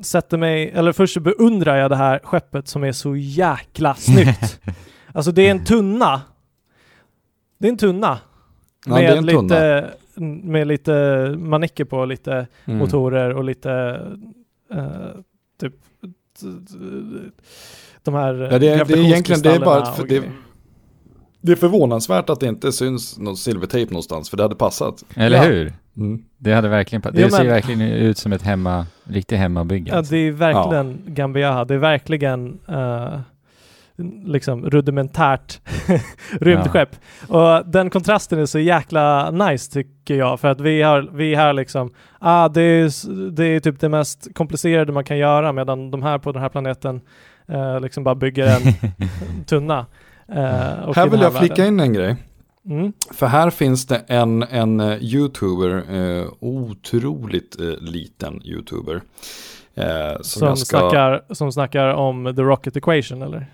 sätter 0.00 0.38
mig, 0.38 0.70
eller 0.70 0.92
först 0.92 1.18
beundrar 1.18 1.76
jag 1.76 1.90
det 1.90 1.96
här 1.96 2.20
skeppet 2.24 2.68
som 2.68 2.84
är 2.84 2.92
så 2.92 3.16
jäkla 3.16 3.94
snyggt. 3.94 4.60
alltså 5.12 5.32
det 5.32 5.46
är 5.46 5.50
en 5.50 5.64
tunna. 5.64 6.22
Det 7.58 7.68
är 7.68 7.72
en 7.72 7.78
tunna. 7.78 8.18
Ja, 8.86 9.00
är 9.00 9.16
en 9.16 9.26
tunna. 9.26 9.42
lite, 9.42 9.90
med 10.44 10.66
lite 10.66 10.92
manicker 11.38 11.84
på, 11.84 12.04
lite 12.04 12.46
Mm. 12.64 12.78
motorer 12.78 13.34
och 13.34 13.44
lite 13.44 14.00
eh, 14.72 15.08
typ 15.60 15.74
de 18.06 18.14
här 18.14 18.48
Ja, 18.52 18.58
det, 18.58 18.68
är- 18.68 18.84
det 18.84 18.94
är 18.94 18.98
egentligen, 19.04 19.42
det 19.42 19.54
är 19.54 19.60
bara 19.60 19.84
för, 19.86 20.06
det, 20.06 20.22
det 21.40 21.52
är 21.52 21.56
förvånansvärt 21.56 22.30
att 22.30 22.40
det 22.40 22.46
inte 22.48 22.72
syns 22.72 23.18
någon 23.18 23.36
silvertejp 23.36 23.90
någonstans, 23.92 24.30
för 24.30 24.36
det 24.36 24.42
hade 24.42 24.54
passat. 24.56 25.04
Eller 25.16 25.36
Ja. 25.36 25.42
hur? 25.42 25.72
Det 26.38 26.52
hade 26.52 26.68
verkligen 26.68 27.02
pa- 27.02 27.10
Det 27.10 27.30
ser 27.30 27.38
men- 27.38 27.46
verkligen 27.52 27.80
ut 27.82 28.18
som 28.18 28.32
ett 28.32 28.42
hemma, 28.42 28.86
riktigt 29.04 29.38
hemmabygge. 29.38 29.90
Ja, 29.92 29.98
alltså. 29.98 30.14
det 30.14 30.18
är 30.18 30.32
verkligen 30.32 30.98
Gambiaha. 31.06 31.64
Det 31.64 31.74
är 31.74 31.78
verkligen 31.78 32.58
eh, 32.68 33.20
liksom 34.24 34.70
rudimentärt 34.70 35.60
rymdskepp. 36.40 36.88
Och 37.28 37.66
den 37.66 37.90
kontrasten 37.90 38.38
är 38.38 38.46
så 38.46 38.58
jäkla 38.58 39.30
nice 39.30 39.72
tycker 39.72 40.14
jag. 40.14 40.40
För 40.40 40.48
att 40.48 40.60
vi 40.60 40.82
har, 40.82 41.08
vi 41.12 41.34
har 41.34 41.52
liksom, 41.52 41.92
ah, 42.18 42.48
det, 42.48 42.62
är, 42.62 43.30
det 43.30 43.44
är 43.44 43.60
typ 43.60 43.80
det 43.80 43.88
mest 43.88 44.28
komplicerade 44.34 44.92
man 44.92 45.04
kan 45.04 45.18
göra 45.18 45.52
medan 45.52 45.90
de 45.90 46.02
här 46.02 46.18
på 46.18 46.32
den 46.32 46.42
här 46.42 46.48
planeten 46.48 47.00
eh, 47.48 47.80
liksom 47.80 48.04
bara 48.04 48.14
bygger 48.14 48.46
en 48.46 48.74
tunna. 49.46 49.86
Eh, 50.28 50.82
och 50.84 50.96
i 50.96 51.00
Här 51.00 51.08
vill 51.08 51.20
jag 51.20 51.38
flika 51.38 51.54
världen. 51.54 51.74
in 51.74 51.80
en 51.80 51.92
grej. 51.92 52.16
Mm. 52.66 52.92
För 53.14 53.26
här 53.26 53.50
finns 53.50 53.86
det 53.86 53.96
en, 54.08 54.42
en 54.42 54.80
eh, 54.80 54.96
YouTuber, 55.04 55.94
eh, 55.94 56.26
otroligt 56.40 57.60
eh, 57.60 57.66
liten 57.80 58.42
YouTuber. 58.44 59.00
Eh, 59.74 60.14
som 60.16 60.24
Som, 60.24 60.48
jag 60.48 60.58
ska, 60.58 60.78
snackar, 60.78 61.34
som 61.34 61.52
snackar 61.52 61.88
om 61.88 62.34
the 62.36 62.42
rocket 62.42 62.76
equation 62.76 63.22
eller? 63.22 63.46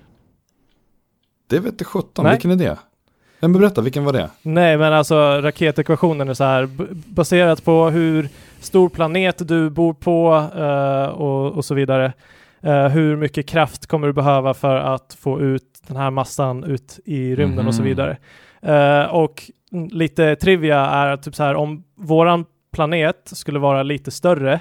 Det 1.47 1.59
vet 1.59 1.73
inte 1.73 1.85
sjutton, 1.85 2.31
vilken 2.31 2.51
är 2.51 2.57
det? 2.57 2.79
Men 3.41 3.53
berätta, 3.53 3.81
vilken 3.81 4.05
var 4.05 4.13
det? 4.13 4.31
Nej, 4.43 4.77
men 4.77 4.93
alltså 4.93 5.41
raketekvationen 5.41 6.29
är 6.29 6.35
så 6.35 6.45
här 6.45 6.69
baserat 7.07 7.65
på 7.65 7.91
hur 7.91 8.29
stor 8.61 8.89
planet 8.89 9.49
du 9.49 9.71
bor 9.71 9.95
på 9.95 10.47
eh, 10.57 11.05
och, 11.21 11.53
och 11.53 11.65
så 11.65 11.75
vidare. 11.75 12.13
Eh, 12.63 12.89
hur 12.89 13.17
mycket 13.17 13.47
kraft 13.49 13.87
kommer 13.87 14.07
du 14.07 14.13
behöva 14.13 14.55
för 14.55 14.77
att 14.77 15.17
få 15.21 15.41
ut 15.41 15.83
den 15.89 15.97
här 15.97 16.11
massan 16.11 16.65
ut 16.65 17.01
i 17.05 17.35
rymden 17.37 17.67
och 17.67 17.75
så 17.75 17.83
Mhm. 17.83 17.89
vidare. 17.89 18.17
Eh, 18.63 19.15
och 19.15 19.43
mm, 19.73 19.89
lite 19.93 20.37
trivia 20.37 20.81
är 20.87 21.17
typ 21.17 21.35
så 21.35 21.43
här 21.43 21.55
om 21.55 21.85
våran 21.97 22.45
planet 22.75 23.17
skulle 23.25 23.59
vara 23.59 23.83
lite 23.83 24.11
större 24.11 24.61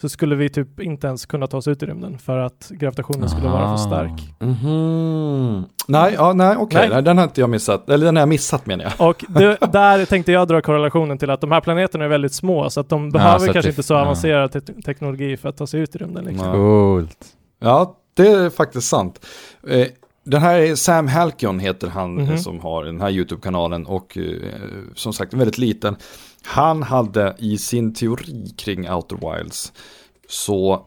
så 0.00 0.08
skulle 0.08 0.34
vi 0.36 0.48
typ 0.48 0.80
inte 0.80 1.06
ens 1.06 1.26
kunna 1.26 1.46
ta 1.46 1.56
oss 1.56 1.68
ut 1.68 1.82
i 1.82 1.86
rymden 1.86 2.18
för 2.18 2.38
att 2.38 2.68
gravitationen 2.70 3.28
skulle 3.28 3.48
vara 3.48 3.76
för 3.76 3.84
stark. 3.84 4.34
Mhm. 4.40 5.64
Nej, 5.88 6.14
ja, 6.16 6.32
nej 6.32 6.56
okej, 6.56 6.80
Nej. 6.80 6.88
nej, 6.90 7.02
den 7.02 7.18
har 7.18 7.24
inte 7.24 7.40
jag 7.40 7.50
missat. 7.50 7.88
Eller 7.90 8.06
den 8.06 8.16
har 8.16 8.20
jag 8.20 8.28
missat 8.28 8.66
menar 8.66 8.84
jag. 8.98 9.08
Och 9.08 9.24
det, 9.28 9.58
där 9.72 10.04
tänkte 10.04 10.32
jag 10.32 10.48
dra 10.48 10.60
korrelationen 10.60 11.18
till 11.18 11.30
att 11.30 11.40
de 11.40 11.52
här 11.52 11.60
planeterna 11.60 12.04
är 12.04 12.08
väldigt 12.08 12.34
små 12.34 12.70
så 12.70 12.80
att 12.80 12.88
de 12.88 13.10
behöver 13.10 13.34
att 13.36 13.44
kanske 13.44 13.60
det- 13.62 13.68
inte 13.68 13.82
så 13.82 13.94
ja. 13.94 14.00
avancerad 14.02 14.52
te- 14.52 14.60
teknologi 14.60 15.36
för 15.36 15.48
att 15.48 15.56
ta 15.56 15.66
sig 15.66 15.80
ut 15.80 15.94
i 15.94 15.98
rymden. 15.98 16.24
Liksom. 16.24 16.46
Ja. 16.48 16.54
Coolt. 16.54 17.18
Ja, 17.60 17.96
det 18.14 18.28
är 18.28 18.50
faktiskt 18.50 18.88
sant. 18.88 19.26
Eh, 19.68 19.86
Den 20.26 20.42
här 20.42 20.58
är 20.58 20.74
Sam 20.74 21.08
Halkion 21.08 21.58
heter 21.58 21.88
han 21.88 22.18
eh, 22.18 22.24
Mhm. 22.28 22.38
som 22.38 22.60
har 22.60 22.84
den 22.84 23.00
här 23.00 23.10
YouTube-kanalen 23.10 23.86
och 23.86 24.18
eh, 24.18 24.24
som 24.94 25.12
sagt 25.12 25.34
väldigt 25.34 25.58
liten. 25.58 25.96
Han 26.44 26.82
hade 26.82 27.34
i 27.38 27.58
sin 27.58 27.94
teori 27.94 28.54
kring 28.56 28.90
Outer 28.90 29.36
Wilds 29.36 29.72
så 30.28 30.86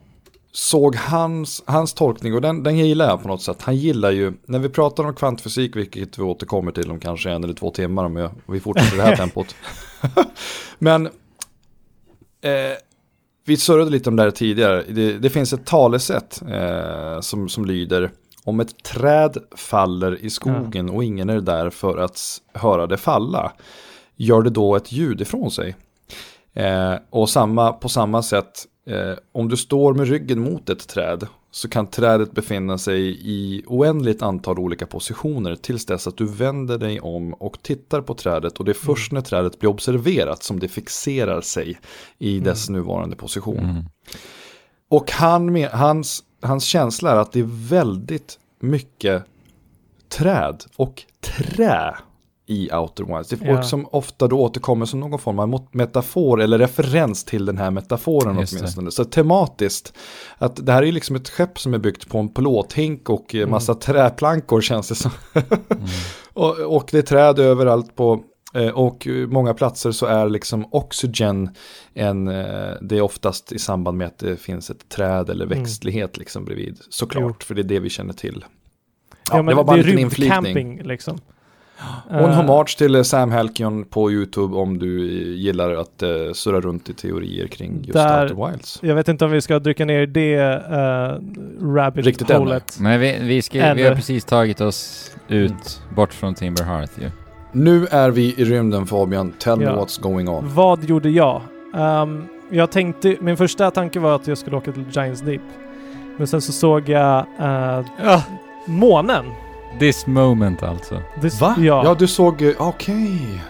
såg 0.52 0.96
hans, 0.96 1.64
hans 1.68 1.94
tolkning 1.94 2.34
och 2.36 2.42
den, 2.42 2.64
den 2.64 2.78
gillar 2.78 3.08
jag 3.10 3.22
på 3.22 3.28
något 3.28 3.42
sätt. 3.42 3.62
Han 3.62 3.76
gillar 3.76 4.12
ju, 4.12 4.34
när 4.46 4.60
vi 4.60 4.70
pratar 4.70 5.04
om 5.04 5.14
kvantfysik, 5.16 5.76
vilket 5.76 6.18
vi 6.20 6.24
återkommer 6.24 6.72
till 6.72 6.92
om 6.92 7.00
kanske 7.00 7.30
en 7.32 7.44
eller 7.44 7.54
två 7.54 7.72
timmar 7.72 8.06
om 8.06 8.16
jag- 8.16 8.32
vi 8.48 8.60
fortsätter 8.60 8.94
i 8.94 8.98
det 8.98 9.04
här 9.04 9.16
tempot. 9.18 9.56
Men 10.80 11.06
eh, 12.42 12.78
vi 13.46 13.58
surrade 13.58 13.90
lite 13.92 14.10
om 14.10 14.16
det 14.16 14.24
här 14.24 14.32
tidigare. 14.32 14.84
Det, 14.90 15.18
det 15.18 15.30
finns 15.30 15.54
ett 15.54 15.66
talesätt 15.66 16.42
eh, 16.50 17.20
som, 17.22 17.50
som 17.50 17.66
lyder 17.66 18.12
om 18.44 18.60
ett 18.60 18.84
träd 18.84 19.38
faller 19.56 20.26
i 20.26 20.30
skogen 20.30 20.90
och 20.90 21.04
ingen 21.04 21.30
är 21.30 21.42
där 21.42 21.70
för 21.70 21.98
att 21.98 22.20
höra 22.54 22.88
det 22.88 22.98
falla, 22.98 23.52
gör 24.18 24.42
det 24.42 24.50
då 24.50 24.76
ett 24.76 24.92
ljud 24.92 25.22
ifrån 25.22 25.52
sig? 25.52 25.76
Eh, 26.54 26.96
och 27.10 27.30
samma, 27.30 27.74
på 27.74 27.90
samma 27.90 28.24
sätt, 28.24 28.66
eh, 28.88 29.14
om 29.32 29.50
du 29.50 29.58
står 29.58 29.94
med 29.94 30.08
ryggen 30.08 30.40
mot 30.40 30.70
ett 30.70 30.88
träd 30.88 31.28
så 31.52 31.70
kan 31.70 31.88
trädet 31.88 32.32
befinna 32.32 32.78
sig 32.78 33.02
i 33.22 33.64
oändligt 33.68 34.22
antal 34.22 34.60
olika 34.60 34.86
positioner 34.86 35.56
tills 35.56 35.86
dess 35.86 36.08
att 36.08 36.18
du 36.18 36.26
vänder 36.26 36.78
dig 36.78 37.00
om 37.00 37.34
och 37.34 37.62
tittar 37.62 38.02
på 38.02 38.14
trädet 38.14 38.58
och 38.58 38.66
det 38.66 38.72
är 38.72 38.86
först 38.86 39.12
när 39.12 39.22
trädet 39.22 39.60
blir 39.60 39.70
observerat 39.70 40.44
som 40.44 40.60
det 40.60 40.68
fixerar 40.68 41.42
sig 41.42 41.80
i 42.18 42.40
dess 42.40 42.70
nuvarande 42.70 43.16
position. 43.16 43.60
Mm. 43.60 43.84
Och 44.90 45.12
han 45.12 45.64
hans, 45.64 46.24
hans 46.42 46.64
känsla 46.64 47.12
är 47.12 47.16
att 47.16 47.32
det 47.32 47.40
är 47.40 47.70
väldigt 47.70 48.40
mycket 48.60 49.24
träd 50.10 50.64
och 50.76 51.04
trä 51.22 51.96
i 52.50 52.70
Outer 52.74 53.04
Wilds. 53.04 53.30
Det 53.30 53.38
Ja. 53.42 53.60
och 53.60 53.66
som 53.66 53.88
ofta 53.92 54.28
då 54.28 54.40
återkommer 54.40 54.86
som 54.86 55.00
någon 55.00 55.20
form 55.20 55.40
av 55.40 55.68
metafor 55.72 56.42
eller 56.42 56.58
referens 56.60 57.24
till 57.24 57.46
den 57.46 57.58
här 57.58 57.72
metaforen 57.72 58.40
Just 58.40 58.54
det. 58.54 58.60
åtminstone. 58.60 58.92
Så 58.92 59.06
tematiskt, 59.06 59.94
att 60.38 60.66
det 60.66 60.72
här 60.72 60.84
är 60.84 60.92
liksom 60.92 61.16
ett 61.16 61.30
skepp 61.30 61.60
som 61.60 61.74
är 61.74 61.78
byggt 61.78 62.10
på 62.10 62.18
en 62.18 62.30
plåthink 62.30 63.10
och 63.10 63.36
eh, 63.36 63.48
massa 63.48 63.76
träplankor 63.76 64.62
känns 64.62 64.88
det 64.90 64.96
som. 64.96 65.12
och, 66.34 66.60
och 66.60 66.90
det 66.92 66.98
är 66.98 67.02
träd 67.02 67.40
överallt 67.40 67.96
på 67.96 68.24
eh, 68.54 68.68
och 68.70 69.08
många 69.28 69.54
platser 69.54 69.92
så 69.92 70.06
är 70.06 70.30
liksom 70.30 70.66
oxygen 70.72 71.50
en, 71.94 72.28
eh, 72.28 72.72
det 72.82 72.98
är 72.98 73.02
oftast 73.02 73.52
i 73.52 73.60
samband 73.60 73.98
med 73.98 74.08
att 74.08 74.18
det 74.18 74.38
finns 74.38 74.70
ett 74.70 74.90
träd 74.90 75.30
eller 75.30 75.46
Mm. 75.46 75.60
växtlighet 75.60 76.18
liksom 76.18 76.46
bredvid. 76.46 76.78
Såklart, 76.90 77.44
för 77.44 77.56
det 77.56 77.62
är 77.62 77.64
det 77.64 77.80
vi 77.80 77.90
känner 77.90 78.14
till. 78.14 78.46
Ja, 78.46 78.50
Ja, 79.30 79.36
men 79.36 79.46
det 79.46 79.56
var 79.56 79.64
bara 79.64 79.74
en 79.78 79.80
är 79.80 79.84
liten 79.84 80.00
inflikning. 80.00 80.32
rymdcamping 80.46 80.82
liksom. 80.84 81.20
Och 82.10 82.16
en 82.16 82.24
Eh, 82.30 82.36
hommage 82.36 82.78
till 82.78 82.96
eh, 82.96 83.02
Sam 83.02 83.32
Halkion 83.32 83.86
på 83.86 84.12
YouTube 84.12 84.56
om 84.56 84.80
du 84.80 85.06
eh, 85.08 85.40
gillar 85.40 85.72
att 85.72 86.04
uh, 86.04 86.34
surra 86.34 86.62
runt 86.62 86.90
i 86.90 86.94
teorier 86.94 87.48
kring 87.48 87.80
just 87.82 87.94
Där- 87.94 88.24
Outer 88.24 88.48
Wilds. 88.52 88.80
Jag 88.84 88.96
vet 88.96 89.08
inte 89.08 89.26
om 89.26 89.32
vi 89.32 89.42
ska 89.42 89.60
dyka 89.60 89.86
ner 89.86 90.02
i 90.02 90.06
det 90.06 90.38
uh, 90.38 91.74
rabbit 91.76 92.06
Riktigt 92.06 92.30
ännu. 92.30 92.40
holet. 92.40 92.78
Men 92.80 93.00
vi, 93.00 93.18
vi, 93.22 93.42
ska, 93.42 93.74
vi 93.74 93.84
har 93.84 93.96
precis 93.96 94.26
tagit 94.26 94.62
oss 94.62 95.12
ut 95.28 95.82
bort 95.96 96.14
från 96.14 96.36
Timber 96.36 96.64
Hearth 96.64 96.94
ju. 97.02 97.10
Nu 97.52 97.88
är 97.92 98.10
vi 98.12 98.34
i 98.38 98.46
rymden 98.46 98.86
Fabian, 98.86 99.32
tell 99.40 99.58
me 99.58 99.64
Ja. 99.64 99.76
what's 99.76 100.02
going 100.02 100.30
on. 100.30 100.44
Vad 100.54 100.84
gjorde 100.84 101.10
jag? 101.10 101.42
Ehm, 101.76 102.24
jag 102.52 102.72
tänkte, 102.72 103.16
min 103.22 103.38
första 103.38 103.72
tanke 103.72 104.00
var 104.00 104.16
att 104.16 104.28
jag 104.28 104.38
skulle 104.38 104.58
åka 104.58 104.72
till 104.72 104.86
Giants 104.92 105.22
Deep. 105.22 105.42
Men 106.18 106.28
sen 106.28 106.42
så 106.42 106.52
såg 106.52 106.90
jag 106.90 107.26
uh, 107.42 108.20
månen. 108.66 109.26
This 109.80 110.08
moment 110.08 110.64
alltså. 110.64 111.02
Det- 111.22 111.42
Va? 111.42 111.56
Ja. 111.58 111.82
Ja, 111.86 111.96
du 112.00 112.08
såg, 112.08 112.42
eh, 112.42 112.52
okej. 112.58 113.42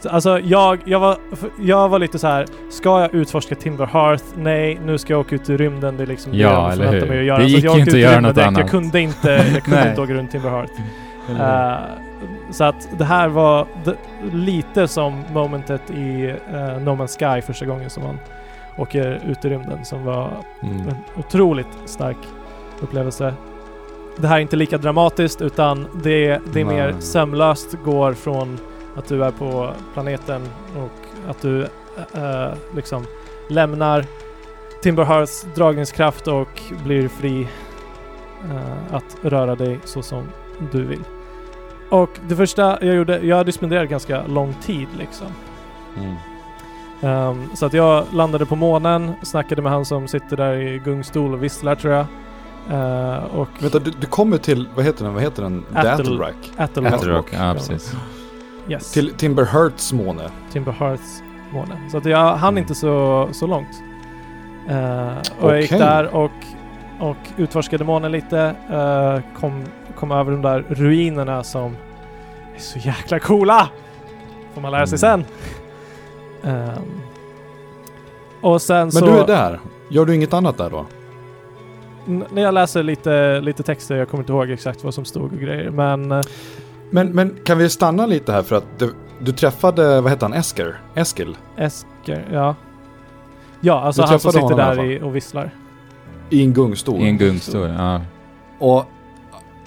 Så, 0.00 0.08
Alltså 0.08 0.38
jag, 0.40 0.78
jag, 0.84 1.00
var, 1.00 1.16
jag 1.60 1.88
var 1.88 1.98
lite 1.98 2.18
så 2.18 2.26
här. 2.26 2.46
ska 2.70 3.00
jag 3.00 3.14
utforska 3.14 3.54
Timber 3.54 3.86
Hearth? 3.86 4.24
Nej, 4.36 4.80
nu 4.84 4.98
ska 4.98 5.12
jag 5.12 5.20
åka 5.20 5.34
ut 5.34 5.48
i 5.50 5.56
rymden. 5.56 5.96
Det 5.96 6.02
är 6.02 6.06
liksom 6.06 6.32
Ja, 6.34 6.48
det 6.48 6.54
jag 6.54 6.72
eller 6.72 6.92
hur? 7.00 7.08
mig 7.08 7.18
att 7.18 7.24
göra. 7.24 7.38
Det 7.38 7.44
Så 7.44 7.48
gick 7.50 7.64
jag 7.64 7.74
ju 7.74 7.80
inte 7.80 7.92
att 7.92 7.98
göra 7.98 8.20
något 8.20 8.34
direkt. 8.34 8.48
annat. 8.48 8.60
Jag 8.60 8.70
kunde 8.70 9.00
inte, 9.00 9.30
jag 9.54 9.62
kunde 9.64 9.88
inte 9.88 10.00
åka 10.00 10.12
runt 10.12 10.30
Timber 10.30 10.50
Hearth. 10.50 10.72
Eh, 11.40 11.74
så 12.50 12.64
att 12.64 12.88
det 12.98 13.04
här 13.04 13.28
var 13.28 13.66
lite 14.32 14.88
som 14.88 15.22
momentet 15.32 15.90
i 15.90 16.26
uh, 16.54 16.82
No 16.82 16.90
Man's 16.90 17.18
Sky 17.36 17.42
första 17.42 17.66
gången 17.66 17.90
som 17.90 18.02
man 18.02 18.18
åker 18.76 19.20
ut 19.28 19.44
i 19.44 19.48
rymden 19.48 19.84
som 19.84 20.04
var 20.04 20.30
Mm. 20.62 20.88
en 20.88 20.94
otroligt 21.18 21.68
stark 21.84 22.16
upplevelse. 22.80 23.34
Det 24.16 24.26
här 24.28 24.36
är 24.36 24.40
inte 24.40 24.56
lika 24.56 24.78
dramatiskt 24.78 25.42
utan 25.42 25.86
det, 26.02 26.40
det 26.52 26.60
är 26.60 26.64
mer 26.64 26.94
sömlöst, 27.00 27.76
går 27.84 28.12
från 28.12 28.58
att 28.96 29.08
du 29.08 29.24
är 29.24 29.30
på 29.30 29.70
planeten 29.92 30.48
och 30.76 31.30
att 31.30 31.42
du 31.42 31.62
eh, 32.14 32.52
liksom 32.76 33.06
lämnar 33.48 34.04
Timber 34.82 35.04
Hearths 35.04 35.46
dragningskraft 35.54 36.28
och 36.28 36.62
blir 36.84 37.08
fri 37.08 37.48
eh, 38.50 38.94
att 38.94 39.16
röra 39.22 39.54
dig 39.54 39.80
så 39.84 40.02
som 40.02 40.28
du 40.72 40.84
vill. 40.84 41.04
Och 41.90 42.10
det 42.28 42.36
första 42.36 42.84
jag 42.84 42.94
gjorde, 42.94 43.18
jag 43.18 43.36
hade 43.36 43.52
spenderat 43.52 43.88
ganska 43.88 44.26
lång 44.26 44.54
tid 44.54 44.88
liksom. 44.98 45.26
Mm. 45.96 46.14
Ehm, 47.02 47.56
så 47.56 47.66
att 47.66 47.72
jag 47.72 48.04
landade 48.12 48.46
på 48.46 48.56
månen, 48.56 49.12
snackade 49.22 49.62
med 49.62 49.72
han 49.72 49.84
som 49.84 50.08
sitter 50.08 50.36
där 50.36 50.54
i 50.54 50.78
gungstol 50.78 51.34
och 51.34 51.42
visslar 51.42 51.74
tror 51.74 51.94
jag. 51.94 52.06
Eh, 52.70 53.24
och 53.24 53.48
Vänta, 53.58 53.78
du, 53.78 53.90
du 54.00 54.06
kommer 54.06 54.38
till, 54.38 54.68
vad 54.74 54.84
heter 54.84 55.04
den, 55.04 55.14
vad 55.14 55.22
heter 55.22 55.42
den? 55.42 55.64
Attle-. 55.74 55.92
Attlrock. 55.92 56.34
Attlrock, 56.92 57.26
ja 57.32 57.54
precis. 57.54 57.94
Yes. 58.68 58.92
Till 58.92 59.14
Timber 59.14 59.44
Hearts 59.44 59.92
måne. 59.92 60.30
Timber 60.52 60.72
Hearts 60.72 61.22
måne. 61.52 61.88
Så 61.90 61.98
att 61.98 62.04
jag 62.04 62.36
hann 62.36 62.58
inte 62.58 62.74
så, 62.74 63.28
så 63.32 63.46
långt. 63.46 63.82
Eh, 64.68 65.16
och 65.40 65.50
jag 65.52 65.60
gick 65.60 65.70
där 65.70 66.14
och, 66.14 66.30
och 67.00 67.16
utforskade 67.36 67.84
månen 67.84 68.12
lite. 68.12 68.54
eh, 68.70 69.40
kom, 69.40 69.64
kom 69.96 70.12
över 70.12 70.32
de 70.32 70.42
där 70.42 70.64
ruinerna 70.68 71.44
som 71.44 71.76
är 72.56 72.60
så 72.60 72.78
jäkla 72.78 73.18
coola! 73.18 73.68
Får 74.54 74.60
man 74.60 74.72
lära 74.72 74.86
sig 74.86 74.98
sen. 74.98 75.24
Ehm, 76.44 76.72
och 78.40 78.62
sen 78.62 78.78
Men 78.78 78.92
så... 78.92 79.06
du 79.06 79.12
är 79.18 79.26
där. 79.26 79.60
Gör 79.88 80.04
du 80.04 80.14
inget 80.14 80.32
annat 80.34 80.58
där 80.58 80.70
då? 80.70 80.86
När 82.06 82.42
jag 82.42 82.54
läser 82.54 82.82
lite, 82.82 83.40
lite 83.40 83.62
texter, 83.62 83.96
jag 83.96 84.08
kommer 84.08 84.22
inte 84.22 84.32
ihåg 84.32 84.50
exakt 84.50 84.84
vad 84.84 84.94
som 84.94 85.04
stod 85.04 85.32
och 85.32 85.38
grejer, 85.38 85.70
men... 85.70 86.12
eh, 86.12 86.20
Men, 86.90 87.08
men 87.08 87.36
kan 87.44 87.58
vi 87.58 87.68
stanna 87.68 88.06
lite 88.06 88.32
här 88.32 88.42
för 88.42 88.56
att 88.56 88.78
du, 88.78 88.94
du 89.18 89.32
träffade, 89.32 90.00
vad 90.00 90.10
heter 90.10 90.26
han, 90.26 90.32
Esker? 90.32 90.80
Eskil? 90.94 91.36
Esker, 91.56 92.28
ja. 92.32 92.54
Ja, 93.60 93.80
alltså 93.80 94.02
Du 94.02 94.08
han 94.08 94.20
som 94.20 94.32
sitter 94.32 94.56
där 94.56 94.84
i, 94.84 95.00
och 95.02 95.16
visslar. 95.16 95.50
I 96.30 96.42
en 96.42 96.52
gungstol. 96.52 97.00
I 97.00 97.08
en 97.08 97.18
gungstol, 97.18 97.68
ja. 97.68 98.00
Och 98.58 98.84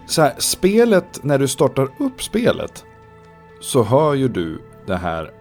så 0.06 0.22
här, 0.22 0.34
spelet, 0.38 1.24
när 1.24 1.40
du 1.40 1.48
startar 1.48 1.88
upp 2.00 2.24
spelet 2.24 2.86
så 3.62 3.84
hör 3.84 4.14
ju 4.14 4.28
du 4.28 4.60
det 4.86 4.96
här 4.96 5.32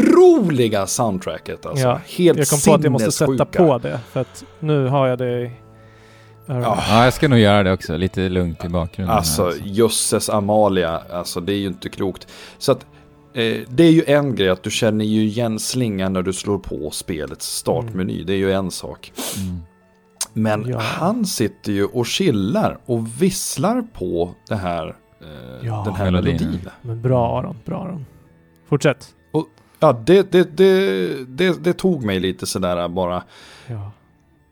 otroliga 0.00 0.86
soundtracket. 0.86 1.66
Alltså. 1.66 1.86
Ja, 1.86 2.00
Helt 2.06 2.38
Jag 2.38 2.48
kom 2.48 2.58
på 2.66 2.74
att 2.74 2.82
jag 2.84 2.92
måste 2.92 3.12
sätta 3.12 3.44
på 3.44 3.78
det, 3.78 4.00
för 4.12 4.20
att 4.20 4.44
nu 4.60 4.86
har 4.86 5.06
jag 5.06 5.18
det 5.18 5.40
i. 5.42 5.50
Ja. 6.46 6.78
Ja, 6.88 7.04
jag 7.04 7.12
ska 7.14 7.28
nog 7.28 7.38
göra 7.38 7.62
det 7.62 7.72
också. 7.72 7.96
Lite 7.96 8.28
lugnt 8.28 8.64
i 8.64 8.68
bakgrunden. 8.68 9.10
här, 9.10 9.18
Alltså, 9.18 9.52
jösses 9.64 10.30
Amalia, 10.30 11.02
alltså 11.12 11.40
det 11.40 11.52
är 11.52 11.56
ju 11.56 11.66
inte 11.66 11.88
klokt. 11.88 12.26
Så 12.58 12.72
att 12.72 12.86
eh, 13.34 13.56
det 13.68 13.84
är 13.84 13.90
ju 13.90 14.04
en 14.06 14.34
grej 14.34 14.48
att 14.48 14.62
du 14.62 14.70
känner 14.70 15.04
ju 15.04 15.20
igen 15.24 15.58
slingan 15.58 16.12
när 16.12 16.22
du 16.22 16.32
slår 16.32 16.58
på 16.58 16.90
spelets 16.90 17.46
startmeny. 17.56 18.24
Det 18.24 18.32
är 18.32 18.36
ju 18.36 18.52
en 18.52 18.70
sak. 18.70 19.12
Mm. 19.38 19.60
Men 20.32 20.68
Ja. 20.68 20.78
han 20.78 21.26
sitter 21.26 21.72
ju 21.72 21.84
och 21.84 22.06
chillar 22.06 22.78
och 22.86 23.22
visslar 23.22 23.82
på 23.92 24.34
det 24.48 24.56
här, 24.56 24.86
eh, 24.86 25.66
Ja. 25.66 25.82
den 25.84 25.94
här 25.94 26.04
Melodin. 26.10 26.32
melodin. 26.36 26.68
Men 26.82 27.02
bra 27.02 27.38
Aron, 27.38 27.56
bra 27.64 27.82
Aron. 27.82 28.06
Fortsätt. 28.68 29.08
Ja, 29.80 30.02
det, 30.06 30.32
det, 30.32 30.56
det, 31.26 31.64
det, 31.64 31.72
tog 31.72 32.04
mig 32.04 32.20
lite 32.20 32.46
sådär 32.46 32.88
bara. 32.88 33.22
Ja. 33.66 33.90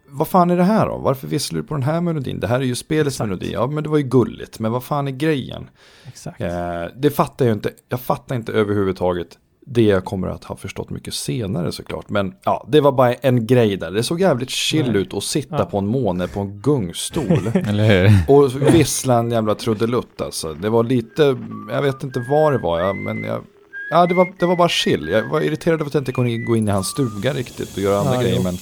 Vad 0.09 0.29
fan 0.29 0.51
är 0.51 0.57
det 0.57 0.65
här 0.65 0.87
då? 0.87 0.99
Varför 0.99 1.27
visslar 1.27 1.61
du 1.61 1.67
på 1.67 1.75
den 1.75 1.83
här 1.83 2.01
melodin? 2.01 2.41
Det 2.41 2.47
här 2.47 2.61
är 2.61 2.65
ju 2.65 2.75
spelets 2.75 3.21
melodi. 3.21 3.53
Ja, 3.53 3.67
men 3.67 3.83
det 3.83 3.89
var 3.89 3.97
ju 3.99 4.03
gulligt. 4.03 4.59
Men 4.59 4.73
vad 4.73 4.85
fan 4.85 5.09
är 5.09 5.13
grejen? 5.13 5.71
Exakt. 6.09 6.41
Eh, 6.41 6.85
det 6.97 7.11
fattar 7.11 7.45
jag 7.47 7.53
inte. 7.57 7.71
Jag 7.89 8.01
fattar 8.01 8.35
inte 8.37 8.53
överhuvudtaget. 8.53 9.39
Det 9.67 9.83
jag 9.83 10.05
kommer 10.05 10.29
att 10.29 10.45
ha 10.45 10.57
förstått 10.57 10.91
mycket 10.91 11.15
senare 11.15 11.73
såklart. 11.73 12.09
Men 12.09 12.35
ja, 12.45 12.67
det 12.69 12.81
var 12.81 12.93
bara 12.93 13.15
en 13.15 13.47
grej 13.47 13.77
där. 13.77 13.91
Det 13.91 14.03
såg 14.03 14.21
jävligt 14.21 14.51
chill 14.51 14.93
Nej. 14.93 15.01
ut 15.01 15.15
att 15.15 15.25
sitta 15.25 15.59
Ja. 15.59 15.65
på 15.65 15.79
en 15.79 15.87
måne 15.87 16.29
på 16.29 16.41
en 16.41 16.61
gungstol. 16.61 17.47
Eller 17.55 18.09
hur? 18.09 18.35
och 18.37 18.75
vissla 18.75 19.19
en 19.19 19.31
jävla 19.31 19.55
trudelutt 19.55 20.21
alltså. 20.21 20.55
Det 20.55 20.69
var 20.71 20.85
lite, 20.85 21.37
jag 21.71 21.83
vet 21.83 22.03
inte 22.03 22.25
vad 22.31 22.53
det 22.53 22.59
var. 22.59 22.93
Men 22.93 23.25
jag, 23.25 23.45
ja, 23.91 24.07
det, 24.07 24.15
var, 24.15 24.33
det 24.39 24.47
var 24.47 24.57
bara 24.57 24.69
chill. 24.69 25.09
Jag 25.09 25.29
var 25.29 25.41
irriterad 25.41 25.75
över 25.81 25.87
att 25.87 25.95
jag 25.95 26.01
inte 26.01 26.13
kunde 26.13 26.37
gå 26.39 26.57
in 26.57 26.69
i 26.69 26.71
hans 26.71 26.87
stuga 26.89 27.33
riktigt 27.33 27.73
och 27.77 27.79
göra 27.83 27.99
andra 28.01 28.15
Ja, 28.15 28.21
grejer. 28.21 28.43
Men 28.43 28.57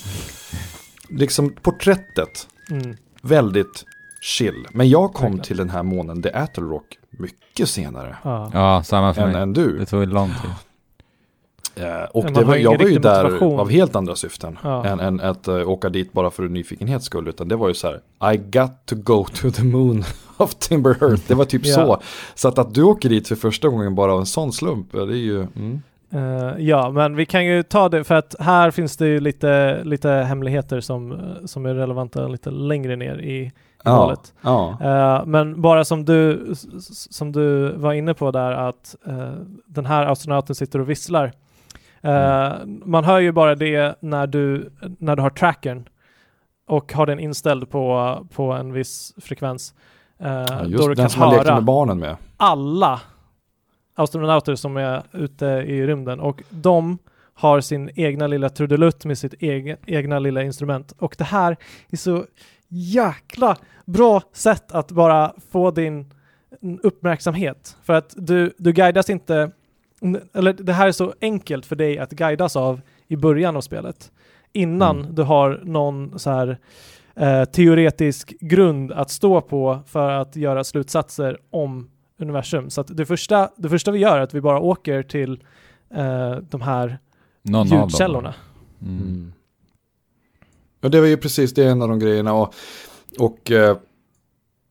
liksom 1.08 1.50
porträttet, 1.62 2.48
Mm. 2.70 2.96
väldigt 3.22 3.84
chill. 4.20 4.66
Men 4.72 4.88
jag 4.88 5.12
kom 5.12 5.22
Verkligen. 5.24 5.44
till 5.44 5.56
den 5.56 5.70
här 5.70 5.82
månen, 5.82 6.22
The 6.22 6.30
Attle 6.32 6.64
Rock, 6.64 6.98
mycket 7.10 7.68
senare. 7.68 8.16
Ja. 8.24 8.50
Ja, 8.54 8.82
samma 8.82 9.14
för 9.14 9.22
Än, 9.22 9.32
mig. 9.32 9.42
än 9.42 9.52
du. 9.52 9.78
Det 9.78 9.86
tog 9.86 10.06
lång 10.08 10.28
tid. 10.42 10.50
Eh, 11.84 12.02
och 12.04 12.32
det 12.32 12.44
var, 12.44 12.56
jag 12.56 12.78
var 12.78 12.86
ju 12.88 12.98
där 12.98 13.22
motivation. 13.24 13.60
av 13.60 13.70
helt 13.70 13.96
andra 13.96 14.16
syften. 14.16 14.58
Ja. 14.62 14.86
Än, 14.86 15.00
än 15.00 15.20
att 15.20 15.48
eh, 15.48 15.68
åka 15.68 15.88
dit 15.88 16.12
bara 16.12 16.30
för 16.30 16.42
nyfikenhets 16.48 17.06
skull. 17.06 17.28
Utan 17.28 17.48
det 17.48 17.56
var 17.56 17.68
ju 17.68 17.74
så 17.74 17.86
här, 18.18 18.32
I 18.34 18.36
got 18.36 18.70
to 18.86 18.96
go 18.96 19.26
to 19.34 19.50
the 19.50 19.64
moon 19.64 20.04
of 20.43 20.55
Timber 20.55 20.90
Earth. 21.05 21.22
Det 21.28 21.34
var 21.34 21.45
typ 21.45 21.62
Ja. 21.66 21.74
så. 21.74 22.01
Så 22.34 22.49
att, 22.49 22.59
att 22.59 22.74
du 22.74 22.82
åker 22.82 23.09
dit 23.09 23.28
för 23.28 23.36
första 23.36 23.68
gången 23.68 23.95
bara 23.95 24.12
av 24.12 24.20
en 24.20 24.26
sån 24.26 24.53
slump, 24.53 24.93
det 24.93 24.99
är 24.99 25.07
ju... 25.07 25.40
Mm. 25.57 25.82
Eh, 26.14 26.55
ja, 26.59 26.90
men 26.90 27.16
vi 27.16 27.26
kan 27.26 27.45
ju 27.47 27.62
ta 27.62 27.88
det 27.88 28.05
för 28.05 28.14
att 28.14 28.34
här 28.40 28.70
finns 28.70 28.97
det 28.97 29.07
ju 29.07 29.20
lite, 29.20 29.80
lite 29.84 30.11
hemligheter 30.11 30.80
som, 30.80 31.12
eh, 31.12 31.18
som 31.45 31.66
är 31.66 31.74
relevanta 31.74 32.28
lite 32.28 32.51
längre 32.51 32.97
ner 32.97 33.18
i, 33.18 33.53
Ja, 33.84 33.97
målet. 33.97 34.34
ja. 34.43 34.78
Eh, 34.82 35.26
men 35.26 35.61
bara 35.62 35.84
som 35.84 36.05
du, 36.05 36.53
som 37.11 37.32
du 37.32 37.72
var 37.72 37.93
inne 37.93 38.14
på 38.14 38.30
där 38.30 38.53
att 38.53 38.97
eh, 39.07 39.32
den 39.66 39.86
här 39.86 40.07
astronauten 40.07 40.55
sitter 40.55 40.78
och 40.80 40.90
visslar. 40.90 41.32
Eh, 42.01 42.53
Man 42.84 43.05
hör 43.05 43.18
ju 43.20 43.32
bara 43.32 43.55
det 43.55 43.95
när 44.01 44.26
du, 44.26 44.70
när 44.99 45.16
du 45.16 45.22
har 45.22 45.30
trackern 45.30 45.88
och 46.68 46.93
har 46.93 47.07
den 47.07 47.18
inställd 47.20 47.70
på, 47.70 48.16
på 48.34 48.53
en 48.53 48.72
viss 48.72 49.14
frekvens. 49.20 49.74
Eh, 50.22 50.28
Ja, 50.30 50.44
då 50.62 50.68
Just 50.68 50.82
du 50.88 50.94
den 50.94 50.96
kan 50.96 51.10
som 51.10 51.20
man 51.20 51.30
lekte 51.30 51.44
höra 51.48 51.54
med 51.54 51.64
barnen 51.64 51.98
med. 51.98 52.16
alla 52.36 53.00
astronauter 53.94 54.54
som 54.54 54.76
är 54.76 55.02
ute 55.12 55.46
i 55.46 55.86
rymden 55.86 56.20
och 56.20 56.42
de 56.50 56.98
har 57.34 57.60
sin 57.60 57.90
egna 57.94 58.26
lilla 58.26 58.48
trudelutt 58.48 59.04
med 59.04 59.18
sitt 59.18 59.34
egen, 59.42 59.76
egna 59.86 60.18
lilla 60.18 60.42
instrument. 60.42 60.92
Och 60.98 61.14
det 61.18 61.24
här 61.24 61.56
är 61.90 61.96
så 61.96 62.24
jäkla 62.68 63.56
bra 63.84 64.22
sätt 64.32 64.72
att 64.72 64.90
bara 64.90 65.32
få 65.50 65.70
din 65.70 66.12
uppmärksamhet. 66.82 67.76
För 67.82 67.92
att 67.92 68.14
du, 68.16 68.54
du 68.58 68.72
guidas 68.72 69.10
inte, 69.10 69.50
eller 70.34 70.52
det 70.52 70.72
här 70.72 70.88
är 70.88 70.92
så 70.92 71.14
enkelt 71.20 71.66
för 71.66 71.76
dig 71.76 71.98
att 71.98 72.10
guidas 72.10 72.56
av 72.56 72.80
i 73.08 73.16
början 73.16 73.56
av 73.56 73.60
spelet. 73.60 74.10
Innan 74.52 75.00
Mm. 75.00 75.14
du 75.14 75.22
har 75.22 75.60
någon 75.64 76.18
så 76.18 76.30
här 76.30 76.58
eh, 77.16 77.44
teoretisk 77.44 78.34
grund 78.40 78.92
att 78.92 79.10
stå 79.10 79.40
på 79.40 79.80
för 79.86 80.10
att 80.10 80.36
göra 80.36 80.64
slutsatser 80.64 81.38
om 81.50 81.90
universum. 82.18 82.70
Så 82.70 82.80
att 82.80 82.96
det 82.96 83.06
första, 83.06 83.50
det 83.56 83.68
första 83.68 83.90
vi 83.90 83.98
gör 83.98 84.18
är 84.18 84.20
att 84.20 84.34
vi 84.34 84.40
bara 84.40 84.60
åker 84.60 85.02
till 85.02 85.42
eh, 85.94 86.36
de 86.36 86.60
här 86.60 86.98
Någon 87.42 87.66
ljudkällorna. 87.66 88.34
Mm. 88.82 88.96
Mm. 89.02 89.32
Ja, 90.80 90.88
det 90.88 91.00
var 91.00 91.06
ju 91.06 91.16
precis 91.16 91.54
det 91.54 91.64
en 91.64 91.82
av 91.82 91.88
de 91.88 91.98
grejerna. 91.98 92.34
Och, 92.34 92.54
och 93.18 93.50
eh, 93.50 93.76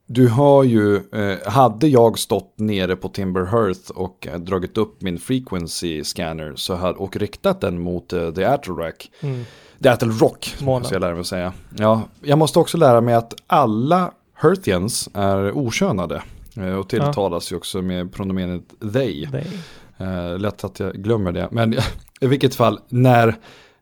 du 0.06 0.28
har 0.28 0.64
ju, 0.64 0.96
eh, 0.96 1.52
hade 1.52 1.88
jag 1.88 2.20
stått 2.20 2.60
nere 2.60 2.96
på 2.96 3.10
Timber 3.10 3.46
Hearth 3.46 3.92
och 3.92 4.28
eh, 4.28 4.40
dragit 4.40 4.78
upp 4.78 5.02
min 5.02 5.20
frequency 5.20 6.04
scanner 6.04 6.54
så 6.56 6.76
hade, 6.76 6.98
och 6.98 7.16
riktat 7.16 7.62
den 7.62 7.80
mot 7.80 8.14
eh, 8.14 8.32
The 8.32 8.44
Attlerack, 8.44 9.12
Mm. 9.22 9.44
The 9.84 9.90
Attle 9.90 10.12
Rock, 10.12 10.56
ska 10.86 10.96
jag 10.96 11.02
lära 11.02 11.12
mig 11.12 11.22
att 11.22 11.28
säga. 11.28 11.54
Ja, 11.78 12.02
jag 12.22 12.38
måste 12.38 12.60
också 12.60 12.78
lära 12.78 13.02
mig 13.02 13.14
att 13.16 13.34
alla 13.48 14.12
Hearthians 14.42 15.10
är 15.14 15.52
okönade. 15.52 16.24
eh, 16.58 16.74
Och 16.74 16.90
tilltalas 16.90 17.52
ju 17.52 17.56
också 17.56 17.82
med 17.82 18.14
pronomenet 18.14 18.64
they. 18.94 19.24
Är- 19.26 19.46
Eh, 19.98 20.40
lätt 20.40 20.64
att 20.64 20.80
jag 20.80 20.94
glömmer 20.94 21.32
det. 21.32 21.48
Men 21.52 21.74
i 22.22 22.28
vilket 22.28 22.56
fall, 22.56 22.80
när, 22.90 23.36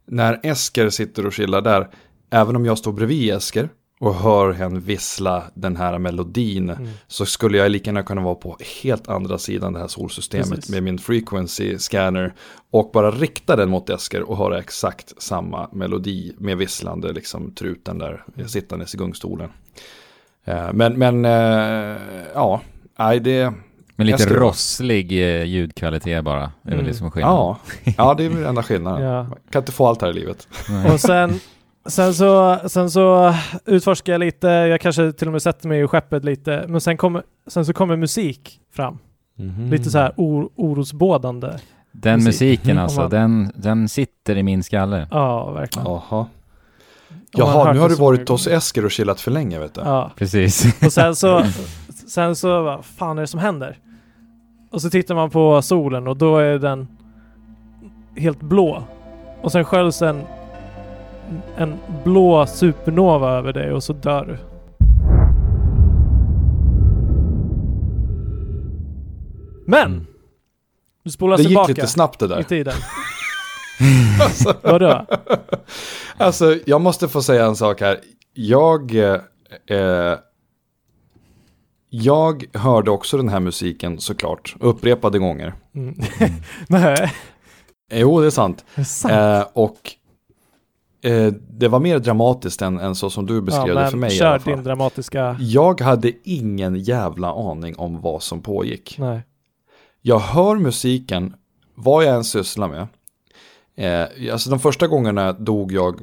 när 0.05 0.39
Esker 0.43 0.89
sitter 0.89 1.25
och 1.25 1.33
chillar 1.33 1.61
där, 1.61 1.89
även 2.29 2.55
om 2.55 2.65
jag 2.65 2.77
står 2.77 2.91
bredvid 2.93 3.33
Esker 3.33 3.69
och 4.01 4.15
hör 4.15 4.51
henne 4.53 4.79
vissla 4.79 5.43
den 5.53 5.75
här 5.75 5.97
melodin, 5.99 6.69
Mm. 6.69 6.89
så 7.07 7.25
skulle 7.25 7.57
jag 7.57 7.71
lika 7.71 7.89
gärna 7.89 8.03
kunna 8.03 8.21
vara 8.21 8.35
på 8.35 8.57
helt 8.83 9.07
andra 9.09 9.37
sidan 9.37 9.73
det 9.73 9.79
här 9.79 9.87
solsystemet 9.87 10.49
Precis. 10.49 10.69
med 10.69 10.83
min 10.83 10.97
frequency 10.97 11.77
scanner 11.77 12.33
och 12.71 12.89
bara 12.93 13.11
rikta 13.11 13.55
den 13.55 13.69
mot 13.69 13.89
Esker 13.89 14.29
och 14.29 14.37
höra 14.37 14.59
exakt 14.59 15.21
samma 15.21 15.69
melodi 15.73 16.33
med 16.37 16.57
visslande 16.57 17.13
liksom 17.13 17.51
truten 17.55 17.97
där 17.97 18.23
Mm. 18.35 18.47
sittandes 18.47 18.95
i 18.95 18.97
gungstolen. 18.97 19.49
Eh, 20.45 20.73
men, 20.73 20.93
men, 20.99 21.25
eh, 21.25 21.97
ja, 22.33 22.61
nej 22.99 23.19
det... 23.19 23.53
Men 23.95 24.07
lite 24.07 24.17
ska- 24.23 24.33
rosslig 24.33 25.11
eh, 25.11 25.43
ljudkvalitet 25.43 26.23
bara. 26.23 26.39
Det 26.61 26.69
är 26.69 26.71
väl 26.71 26.73
Mm. 26.79 26.85
det 26.85 26.93
som 26.97 27.07
är 27.07 27.11
skillnaden. 27.11 27.37
Ja, 27.37 27.57
ja, 27.97 28.13
det 28.13 28.23
är 28.25 28.29
väl 28.29 28.43
enda 28.45 28.63
skillnaden. 28.63 29.01
Ja. 29.09 29.27
Kan 29.51 29.61
inte 29.61 29.71
få 29.71 29.87
allt 29.87 30.01
här 30.01 30.09
i 30.09 30.13
livet. 30.13 30.47
Nej. 30.69 30.91
Och 30.93 30.99
sen, 30.99 31.39
Sen 31.85 32.13
så, 32.13 32.57
sen 32.67 32.91
så 32.91 33.33
utforskar 33.65 34.13
jag 34.13 34.19
lite, 34.19 34.47
jag 34.47 34.81
kanske 34.81 35.11
till 35.11 35.27
och 35.27 35.31
med 35.31 35.41
sätter 35.41 35.67
mig 35.67 35.81
i 35.81 35.87
skeppet 35.87 36.23
lite, 36.23 36.65
men 36.67 36.81
sen 36.81 36.97
kommer, 36.97 37.23
sen 37.47 37.65
så 37.65 37.73
kommer 37.73 37.95
musik 37.95 38.59
fram. 38.73 38.97
Mhm. 39.35 39.69
Lite 39.69 39.89
så 39.89 39.97
här 39.97 40.13
or, 40.17 40.49
orosbådande. 40.55 41.47
Den 41.91 42.23
Musik. 42.23 42.25
musiken 42.27 42.77
alltså, 42.77 43.01
man- 43.01 43.09
den, 43.09 43.51
den 43.55 43.89
sitter 43.89 44.37
i 44.37 44.43
min 44.43 44.63
skalle. 44.63 45.07
Ja, 45.11 45.51
verkligen. 45.51 45.83
Man 45.91 46.25
Jaha, 47.31 47.73
nu 47.73 47.79
har 47.79 47.89
du 47.89 47.95
varit 47.95 48.29
hos. 48.29 48.47
Esker 48.47 48.85
och 48.85 48.91
chillat 48.91 49.21
för 49.21 49.31
länge 49.31 49.59
vet 49.59 49.73
du. 49.73 49.81
Ja. 49.81 50.11
Precis. 50.15 50.81
Och 50.85 50.93
sen 50.93 51.15
så, 51.15 51.43
sen 52.07 52.35
så, 52.35 52.61
vad 52.61 52.85
fan 52.85 53.17
är 53.17 53.21
det 53.21 53.27
som 53.27 53.39
händer? 53.39 53.77
Och 54.71 54.81
så 54.81 54.89
tittar 54.89 55.15
man 55.15 55.29
på 55.29 55.61
solen 55.61 56.07
och 56.07 56.17
då 56.17 56.37
är 56.37 56.59
den 56.59 56.87
helt 58.17 58.41
blå. 58.41 58.83
Och 59.41 59.51
sen 59.51 59.65
sköljs 59.65 60.01
en, 60.01 60.21
en 61.57 61.77
blå 62.03 62.45
supernova 62.45 63.31
över 63.31 63.53
dig 63.53 63.71
och 63.73 63.83
så 63.83 63.93
dör 63.93 64.25
du. 64.25 64.37
Men! 69.65 69.91
Mm. 69.91 70.05
Du 71.03 71.11
spolar 71.11 71.37
Det 71.37 71.43
gick 71.43 71.49
tillbaka 71.49 71.67
lite 71.73 71.87
snabbt 71.87 72.19
det 72.19 72.25
i 72.25 72.27
där. 72.27 72.43
tiden. 72.43 72.73
Alltså, 74.21 74.55
Vadå? 74.63 75.05
alltså, 76.17 76.57
jag 76.65 76.81
måste 76.81 77.07
få 77.07 77.21
säga 77.21 77.45
en 77.45 77.55
sak 77.55 77.81
här. 77.81 77.99
Jag, 78.33 78.95
eh, 78.95 79.17
eh, 79.77 80.17
jag 81.89 82.45
hörde 82.53 82.91
också 82.91 83.17
den 83.17 83.29
här 83.29 83.39
musiken 83.39 83.99
såklart, 83.99 84.55
upprepade 84.59 85.19
gånger. 85.19 85.53
Mm. 85.75 85.95
Nej, 86.67 87.13
Jo, 87.93 88.21
det 88.21 88.25
är 88.27 88.31
sant. 88.31 88.65
det 88.75 88.81
är 88.81 88.85
sant. 88.85 89.13
Eh, 89.13 89.47
och 89.53 89.77
eh, 91.01 91.33
det 91.49 91.67
var 91.67 91.79
mer 91.79 91.99
dramatiskt 91.99 92.61
än, 92.61 92.79
än 92.79 92.95
så 92.95 93.09
som 93.09 93.25
du 93.25 93.41
beskrev 93.41 93.75
det 93.75 93.89
för 93.89 93.97
mig 93.97 94.13
i 94.13 94.17
kör 94.17 94.25
alla 94.25 94.39
fall. 94.39 94.53
din 94.53 94.63
dramatiska... 94.63 95.37
Jag 95.39 95.81
hade 95.81 96.11
ingen 96.23 96.75
jävla 96.75 97.33
aning 97.51 97.75
om 97.77 98.01
vad 98.01 98.23
som 98.23 98.41
pågick. 98.41 98.95
Nej. 98.99 99.21
Jag 100.01 100.19
hör 100.19 100.55
musiken, 100.55 101.33
vad 101.75 102.03
jag 102.03 102.15
än 102.15 102.23
sysslar 102.23 102.67
med. 102.67 102.87
Eh, 103.75 104.31
alltså 104.33 104.49
de 104.49 104.59
första 104.59 104.87
gångerna 104.87 105.33
dog 105.33 105.71
jag 105.71 106.01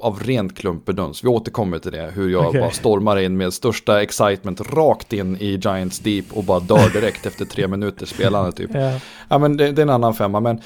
av 0.00 0.20
rent 0.22 0.58
klumpeduns. 0.58 1.24
Vi 1.24 1.28
återkommer 1.28 1.78
till 1.78 1.92
det, 1.92 2.10
hur 2.14 2.30
jag 2.30 2.46
Okej. 2.46 2.60
bara 2.60 2.70
stormar 2.70 3.16
in 3.16 3.36
med 3.36 3.52
största 3.52 4.02
excitement 4.02 4.60
rakt 4.60 5.12
in 5.12 5.36
i 5.40 5.60
Giants 5.62 5.98
Deep 5.98 6.24
och 6.32 6.44
bara 6.44 6.60
dör 6.60 6.92
direkt 6.92 7.26
efter 7.26 7.44
tre 7.44 7.68
minuter 7.68 8.06
spelande 8.06 8.52
typ. 8.52 8.70
Ja. 8.74 9.00
Ja 9.28 9.38
men 9.38 9.56
det, 9.56 9.72
det 9.72 9.80
är 9.80 9.86
en 9.86 9.90
annan 9.90 10.14
femma 10.14 10.40
men 10.40 10.60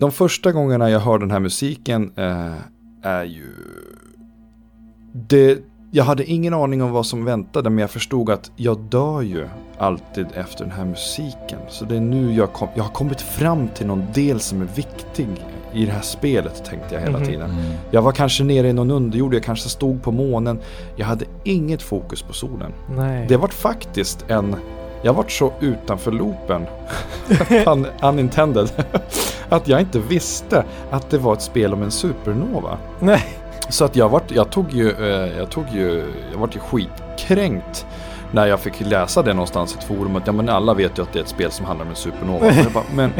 de 0.00 0.12
första 0.12 0.52
gångerna 0.52 0.90
jag 0.90 1.00
hör 1.00 1.18
den 1.18 1.30
här 1.30 1.40
musiken 1.40 2.12
eh, 2.16 2.54
är 3.02 3.24
ju 3.24 3.46
det, 5.12 5.58
jag 5.90 6.04
hade 6.04 6.24
ingen 6.24 6.54
aning 6.54 6.82
om 6.82 6.90
vad 6.90 7.06
som 7.06 7.24
väntade 7.24 7.70
men 7.70 7.78
jag 7.78 7.90
förstod 7.90 8.30
att 8.30 8.50
jag 8.56 8.78
dör 8.80 9.22
ju 9.22 9.48
alltid 9.78 10.26
efter 10.34 10.64
den 10.64 10.72
här 10.72 10.84
musiken. 10.84 11.58
Så 11.68 11.84
det 11.84 11.96
är 11.96 12.00
nu 12.00 12.34
jag, 12.34 12.52
kom, 12.52 12.68
jag 12.74 12.82
har 12.84 12.90
kommit 12.90 13.20
fram 13.20 13.68
till 13.68 13.86
någon 13.86 14.04
del 14.14 14.40
som 14.40 14.62
är 14.62 14.66
viktig 14.74 15.28
i 15.72 15.84
det 15.86 15.92
här 15.92 16.00
spelet 16.02 16.64
tänkte 16.64 16.94
jag 16.94 17.00
hela 17.02 17.18
Mhm. 17.18 17.26
tiden. 17.26 17.50
Mm. 17.50 17.72
Jag 17.90 18.02
var 18.02 18.12
kanske 18.12 18.44
nere 18.44 18.68
i 18.68 18.72
någon 18.72 18.90
underjord, 18.90 19.34
jag 19.34 19.42
kanske 19.42 19.68
stod 19.68 20.02
på 20.02 20.12
månen. 20.12 20.58
Jag 20.96 21.06
hade 21.06 21.24
inget 21.44 21.82
fokus 21.82 22.22
på 22.22 22.32
solen. 22.32 22.72
Nej. 22.96 23.26
Det 23.28 23.36
vart 23.36 23.52
faktiskt 23.54 24.24
en... 24.30 24.56
Jag 25.02 25.14
vart 25.14 25.30
så 25.30 25.52
utanför 25.60 26.12
loopen, 26.12 26.66
un, 27.66 27.86
unintended, 28.02 28.70
att 29.48 29.68
jag 29.68 29.80
inte 29.80 29.98
visste 29.98 30.64
att 30.90 31.10
det 31.10 31.18
var 31.18 31.32
ett 31.32 31.42
spel 31.42 31.72
om 31.72 31.82
en 31.82 31.90
supernova. 31.90 32.78
Nej. 32.98 33.24
Så 33.68 33.84
att 33.84 33.96
jag 33.96 34.08
vart, 34.08 34.30
jag 34.30 34.50
tog 34.50 34.72
ju, 34.72 34.90
eh, 34.90 35.38
jag 35.38 35.50
tog 35.50 35.64
ju, 35.72 36.04
jag 36.32 36.38
vart 36.38 36.56
ju 36.56 36.60
skitkränkt 36.60 37.86
när 38.32 38.46
jag 38.46 38.60
fick 38.60 38.80
läsa 38.80 39.22
det 39.22 39.34
någonstans 39.34 39.74
i 39.74 39.78
ett 39.78 39.84
forum 39.84 40.16
att 40.16 40.26
ja 40.26 40.32
men 40.32 40.48
alla 40.48 40.74
vet 40.74 40.98
ju 40.98 41.02
att 41.02 41.12
det 41.12 41.18
är 41.18 41.22
ett 41.22 41.28
spel 41.28 41.50
som 41.50 41.66
handlar 41.66 41.84
om 41.84 41.90
en 41.90 41.96
supernova. 41.96 42.46
Jag 42.46 42.72
bara, 42.72 42.84
men 42.94 43.10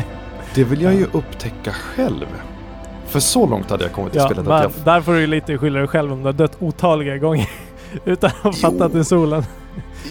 det 0.54 0.64
vill 0.64 0.82
jag 0.82 0.94
ju 0.94 1.06
upptäcka 1.12 1.72
själv. 1.72 2.26
För 3.06 3.20
så 3.20 3.46
långt 3.46 3.70
hade 3.70 3.84
jag 3.84 3.92
kommit 3.92 4.14
i 4.14 4.18
Ja, 4.18 4.24
spelet 4.24 4.44
men 4.44 4.52
att 4.52 4.62
jag 4.62 4.84
där 4.84 5.00
får 5.00 5.12
du 5.12 5.26
lite 5.26 5.58
skylla 5.58 5.78
dig 5.78 5.88
själv 5.88 6.12
om 6.12 6.18
du 6.18 6.24
har 6.24 6.32
dött 6.32 6.56
otaliga 6.58 7.18
gånger 7.18 7.48
utan 8.04 8.30
att 8.42 8.56
fatta 8.56 8.84
att 8.84 8.92
det 8.92 8.98
är 8.98 9.02
solen. 9.02 9.42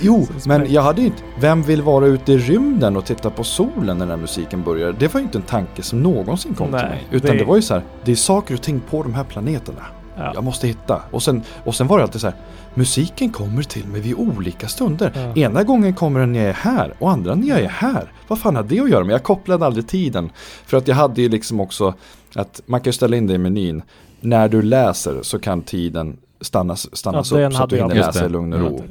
Jo, 0.02 0.28
men 0.46 0.74
jag 0.74 0.82
hade 0.82 1.02
ju 1.02 1.08
inte... 1.08 1.22
Vem 1.40 1.64
vill 1.64 1.82
vara 1.82 2.06
ute 2.06 2.34
i 2.34 2.38
rymden 2.38 2.98
och 2.98 3.06
titta 3.06 3.30
på 3.30 3.44
solen 3.44 3.86
när 3.86 4.06
den 4.06 4.10
här 4.10 4.18
musiken 4.18 4.64
börjar? 4.64 4.96
Det 5.00 5.14
var 5.14 5.20
ju 5.22 5.26
inte 5.26 5.38
en 5.38 5.42
tanke 5.44 5.84
som 5.84 6.04
någonsin 6.04 6.54
kom 6.54 6.72
Nej, 6.72 6.80
till 6.80 6.90
mig. 6.90 7.08
Utan 7.12 7.32
det- 7.32 7.38
det... 7.38 7.46
var 7.46 7.56
ju 7.56 7.62
så 7.62 7.74
här, 7.74 7.84
det 8.04 8.12
är 8.12 8.16
saker 8.16 8.54
och 8.54 8.62
ting 8.62 8.82
på 8.90 9.04
de 9.04 9.14
här 9.14 9.24
planeterna. 9.24 9.86
Ja. 10.18 10.32
Jag 10.36 10.44
måste 10.44 10.68
hitta. 10.68 11.02
Och 11.12 11.24
sen, 11.24 11.42
och 11.66 11.76
sen 11.76 11.88
var 11.88 11.98
det 11.98 12.04
alltid 12.04 12.22
så 12.22 12.28
här, 12.28 12.36
musiken 12.74 13.30
kommer 13.32 13.64
till 13.64 13.88
mig 13.88 14.02
vid 14.02 14.16
olika 14.16 14.68
stunder. 14.68 15.12
Ja. 15.36 15.42
Ena 15.42 15.64
gången 15.64 15.94
kommer 15.94 16.20
den 16.20 16.34
när 16.34 16.40
jag 16.40 16.50
är 16.50 16.54
här 16.54 16.94
och 17.00 17.12
andra 17.12 17.36
när 17.36 17.48
jag 17.48 17.60
är 17.60 17.68
här. 17.70 18.12
Vad 18.28 18.40
fan 18.40 18.56
har 18.56 18.64
det 18.64 18.80
att 18.80 18.90
göra 18.90 19.04
med? 19.04 19.14
Jag 19.14 19.24
kopplade 19.24 19.66
aldrig 19.66 19.88
tiden. 19.88 20.30
För 20.66 20.78
att 20.78 20.88
jag 20.88 20.96
hade 20.96 21.22
ju 21.22 21.30
liksom 21.30 21.60
också 21.60 21.94
att 22.36 22.62
man 22.66 22.82
kan 22.82 22.94
ställa 22.94 23.18
in 23.18 23.28
det 23.28 23.34
i 23.34 23.38
menyn. 23.38 23.82
När 24.22 24.50
du 24.50 24.62
läser 24.62 25.20
så 25.22 25.40
kan 25.40 25.62
tiden 25.62 26.18
stannas, 26.42 26.96
stannas 26.98 27.32
Ja, 27.32 27.48
upp 27.48 27.54
så 27.54 27.64
att 27.64 27.70
du 27.70 27.76
hinner 27.78 27.96
läsa 27.96 28.26
i 28.26 28.30
lugn 28.30 28.54
och 28.54 28.60
ro. 28.60 28.84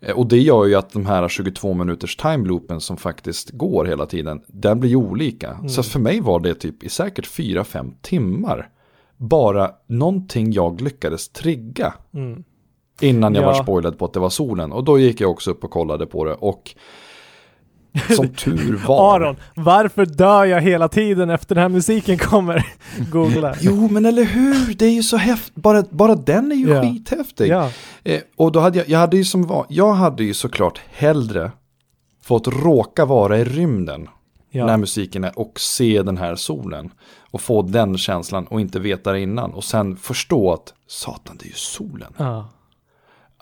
Eh, 0.00 0.16
Och 0.16 0.26
det 0.26 0.38
gör 0.38 0.64
ju 0.66 0.74
att 0.74 0.92
de 0.92 1.06
här 1.06 1.28
22 1.28 1.74
minuters 1.74 2.16
timeloopen 2.16 2.80
som 2.80 2.96
faktiskt 2.96 3.50
går 3.50 3.84
hela 3.84 4.06
tiden, 4.06 4.40
den 4.46 4.80
blir 4.80 4.90
ju 4.90 4.96
olika. 4.96 5.50
Mm. 5.50 5.68
Så 5.68 5.82
för 5.82 5.98
mig 6.00 6.20
var 6.20 6.40
det 6.40 6.54
typ 6.54 6.82
i 6.82 6.88
säkert 6.88 7.26
4-5 7.26 7.92
timmar. 8.02 8.68
Bara 9.16 9.70
någonting 9.86 10.52
jag 10.52 10.80
lyckades 10.80 11.28
trigga 11.28 11.94
Mm. 12.14 12.44
innan 13.00 13.34
jag 13.34 13.42
Ja. 13.42 13.46
var 13.46 13.62
spoilad 13.62 13.98
på 13.98 14.04
att 14.04 14.12
det 14.12 14.20
var 14.20 14.30
solen. 14.30 14.72
Och 14.72 14.84
då 14.84 14.98
gick 14.98 15.20
jag 15.20 15.30
också 15.30 15.50
upp 15.50 15.64
och 15.64 15.70
kollade 15.70 16.06
på 16.06 16.24
det 16.24 16.34
och 16.34 16.74
som 18.16 18.28
tur 18.28 18.80
var. 18.86 19.16
Aron, 19.16 19.36
varför 19.54 20.06
dör 20.06 20.44
jag 20.44 20.60
hela 20.60 20.88
tiden 20.88 21.30
efter 21.30 21.54
den 21.54 21.62
här 21.62 21.68
musiken 21.68 22.18
kommer? 22.18 22.66
Googla. 23.12 23.54
Jo 23.60 23.88
men 23.88 24.06
eller 24.06 24.24
hur, 24.24 24.74
det 24.74 24.84
är 24.86 24.90
ju 24.90 25.02
så 25.02 25.16
häftigt, 25.16 25.54
bara, 25.54 25.82
bara 25.90 26.14
den 26.14 26.52
är 26.52 26.56
ju 26.56 26.68
Ja. 26.70 26.82
skithäftig. 26.82 27.48
Ja. 27.48 27.70
Eh, 28.04 28.20
och 28.36 28.52
då 28.52 28.60
hade 28.60 28.78
jag, 28.78 28.88
jag 28.88 28.98
hade 28.98 29.16
ju 29.16 29.24
som 29.24 29.42
var, 29.46 29.66
jag 29.68 29.92
hade 29.92 30.24
ju 30.24 30.34
såklart 30.34 30.80
hellre 30.92 31.50
fått 32.24 32.48
råka 32.48 33.04
vara 33.04 33.38
i 33.38 33.44
rymden 33.44 34.08
när 34.52 34.68
Ja. 34.68 34.76
musiken 34.76 35.24
är 35.24 35.38
och 35.38 35.60
se 35.60 36.02
den 36.02 36.16
här 36.18 36.36
solen. 36.36 36.90
Och 37.30 37.40
få 37.40 37.62
den 37.62 37.98
känslan 37.98 38.46
och 38.46 38.60
inte 38.60 38.78
veta 38.78 39.12
det 39.12 39.20
innan. 39.20 39.54
Och 39.54 39.64
sen 39.64 39.96
förstå 39.96 40.52
att 40.52 40.74
satan 40.86 41.36
det 41.38 41.44
är 41.44 41.48
ju 41.48 41.54
solen. 41.54 42.12
Ja. 42.16 42.48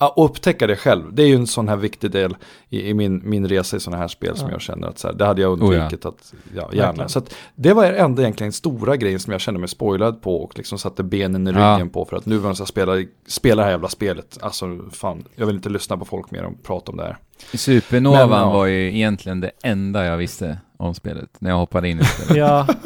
Och 0.01 0.25
upptäcka 0.25 0.67
det 0.67 0.77
själv. 0.77 1.15
Det 1.15 1.23
är 1.23 1.27
ju 1.27 1.35
en 1.35 1.47
sån 1.47 1.69
här 1.69 1.77
viktig 1.77 2.11
del 2.11 2.37
i, 2.69 2.89
i 2.89 2.95
min, 2.95 3.21
min 3.25 3.49
resa 3.49 3.77
i 3.77 3.81
sådana 3.81 4.01
här 4.01 4.09
spel 4.09 4.37
som 4.37 4.49
Ja. 4.49 4.53
jag 4.55 4.61
känner 4.61 4.89
att 4.89 4.99
så 4.99 5.09
här, 5.09 5.15
det 5.15 5.25
hade 5.25 5.43
jag 5.43 5.53
undvikit 5.63 6.07
att, 6.07 6.35
ja, 6.57 6.69
gärna. 6.73 6.87
Verkligen. 6.87 7.09
Så 7.09 7.19
att 7.19 7.35
det 7.55 7.73
var 7.73 7.85
ändå 7.85 8.23
egentligen 8.23 8.53
stora 8.53 8.97
grejen 8.97 9.21
som 9.21 9.33
jag 9.33 9.41
kände 9.41 9.61
mig 9.61 9.69
spoilad 9.69 10.23
på 10.23 10.37
och 10.43 10.53
liksom 10.59 10.79
satte 10.79 11.03
benen 11.03 11.49
i 11.49 11.51
Ja. 11.51 11.75
ryggen 11.75 11.91
på 11.91 12.05
för 12.05 12.17
att 12.17 12.27
nu 12.27 12.37
var 12.39 12.49
jag 12.49 12.57
ska 12.57 12.67
spela, 12.67 12.93
spela 13.27 13.57
det 13.63 13.65
här 13.65 13.71
jävla 13.71 13.89
spelet. 13.89 14.39
Alltså 14.43 14.79
fan, 14.93 15.25
jag 15.35 15.47
vill 15.47 15.57
inte 15.57 15.69
lyssna 15.69 15.97
på 15.97 16.05
folk 16.05 16.31
mer 16.31 16.45
och 16.45 16.63
prata 16.63 16.91
om 16.93 16.97
det 16.97 17.05
här. 17.05 17.17
Supernovan 17.55 18.29
Men, 18.31 18.39
ja. 18.39 18.51
var 18.53 18.67
ju 18.67 18.97
egentligen 18.97 19.41
det 19.41 19.51
enda 19.63 20.05
jag 20.05 20.17
visste 20.17 20.59
om 20.77 20.95
spelet 20.95 21.31
när 21.39 21.51
jag 21.51 21.57
hoppade 21.57 21.89
in 21.89 22.01
i 22.01 22.05
spelet. 22.05 22.37
ja. 22.37 22.67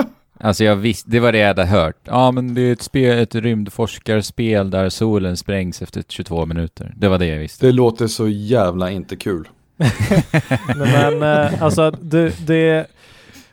Alltså 0.40 0.64
jag 0.64 0.76
visste, 0.76 1.10
det 1.10 1.20
var 1.20 1.32
det 1.32 1.38
jag 1.38 1.46
hade 1.48 1.64
hört. 1.64 1.96
Ja 2.04 2.30
men 2.30 2.54
det 2.54 2.60
är 2.60 2.72
ett, 2.72 2.82
spel, 2.82 3.18
ett 3.18 3.34
rymdforskarspel 3.34 4.70
där 4.70 4.88
solen 4.88 5.36
sprängs 5.36 5.82
efter 5.82 6.04
22 6.08 6.46
minuter. 6.46 6.92
Det 6.96 7.08
var 7.08 7.18
det 7.18 7.26
jag 7.26 7.38
visste. 7.38 7.66
Det 7.66 7.72
låter 7.72 8.06
så 8.06 8.28
jävla 8.28 8.90
inte 8.90 9.16
kul. 9.16 9.48
Men, 10.76 11.18
men 11.18 11.22
eh, 11.52 11.62
alltså 11.62 11.90
du, 11.90 12.32
det, 12.46 12.86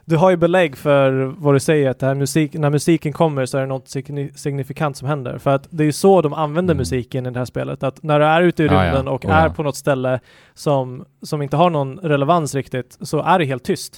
du 0.05 0.17
har 0.17 0.29
ju 0.29 0.37
belägg 0.37 0.77
för 0.77 1.11
vad 1.37 1.55
du 1.55 1.59
säger 1.59 1.89
att 1.89 1.99
det 1.99 2.05
här 2.05 2.15
musik, 2.15 2.53
när 2.53 2.69
musiken 2.69 3.13
kommer 3.13 3.45
så 3.45 3.57
är 3.57 3.61
det 3.61 3.67
något 3.67 3.85
signi- 3.87 4.35
signifikant 4.35 4.97
som 4.97 5.07
händer. 5.07 5.37
För 5.37 5.55
att 5.55 5.67
det 5.69 5.83
är 5.83 5.85
ju 5.85 5.91
så 5.91 6.21
de 6.21 6.33
använder 6.33 6.73
Mm. 6.73 6.79
musiken 6.81 7.25
i 7.25 7.31
det 7.31 7.39
här 7.39 7.45
spelet. 7.45 7.83
Att 7.83 8.03
när 8.03 8.19
du 8.19 8.25
är 8.25 8.41
ute 8.41 8.63
i 8.63 8.65
Ja, 8.65 8.73
ja. 8.73 8.85
rymden 8.85 9.07
och 9.07 9.25
Oh, 9.25 9.31
är 9.35 9.47
ja. 9.47 9.53
på 9.53 9.63
något 9.63 9.75
ställe 9.75 10.19
som, 10.53 11.05
som 11.21 11.41
inte 11.41 11.57
har 11.57 11.69
någon 11.69 11.97
relevans 11.99 12.55
riktigt 12.55 12.97
så 13.01 13.21
är 13.21 13.39
det 13.39 13.45
helt 13.45 13.63
tyst. 13.63 13.97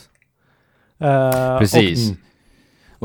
Eh, 0.99 1.59
Precis. 1.59 2.05
Mm. 2.09 2.17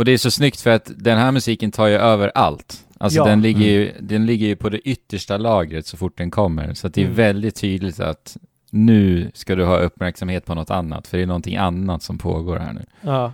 Och 0.00 0.04
det 0.04 0.12
är 0.12 0.18
så 0.18 0.30
snyggt 0.30 0.60
för 0.60 0.70
att 0.70 0.90
den 0.96 1.18
här 1.18 1.32
musiken 1.32 1.70
tar 1.70 1.86
ju 1.86 1.94
över 1.94 2.32
allt. 2.34 2.76
Alltså 2.98 3.18
Ja. 3.18 3.24
den, 3.24 3.42
ligger 3.42 3.60
ju, 3.66 3.92
den 4.00 4.26
ligger 4.26 4.46
ju 4.46 4.56
på 4.56 4.68
det 4.68 4.78
yttersta 4.78 5.36
lagret 5.36 5.86
så 5.86 5.96
fort 5.96 6.18
den 6.18 6.30
kommer. 6.30 6.74
Så 6.74 6.86
att 6.86 6.94
det 6.94 7.00
är 7.00 7.04
Mm. 7.04 7.16
väldigt 7.16 7.56
tydligt 7.56 8.00
att 8.00 8.36
nu 8.70 9.30
ska 9.34 9.54
du 9.54 9.64
ha 9.64 9.76
uppmärksamhet 9.78 10.46
på 10.46 10.54
något 10.54 10.70
annat. 10.70 11.06
För 11.06 11.16
det 11.16 11.22
är 11.22 11.26
någonting 11.26 11.56
annat 11.56 12.02
som 12.02 12.18
pågår 12.18 12.56
här 12.58 12.72
nu. 12.72 12.84
Ja. 13.00 13.32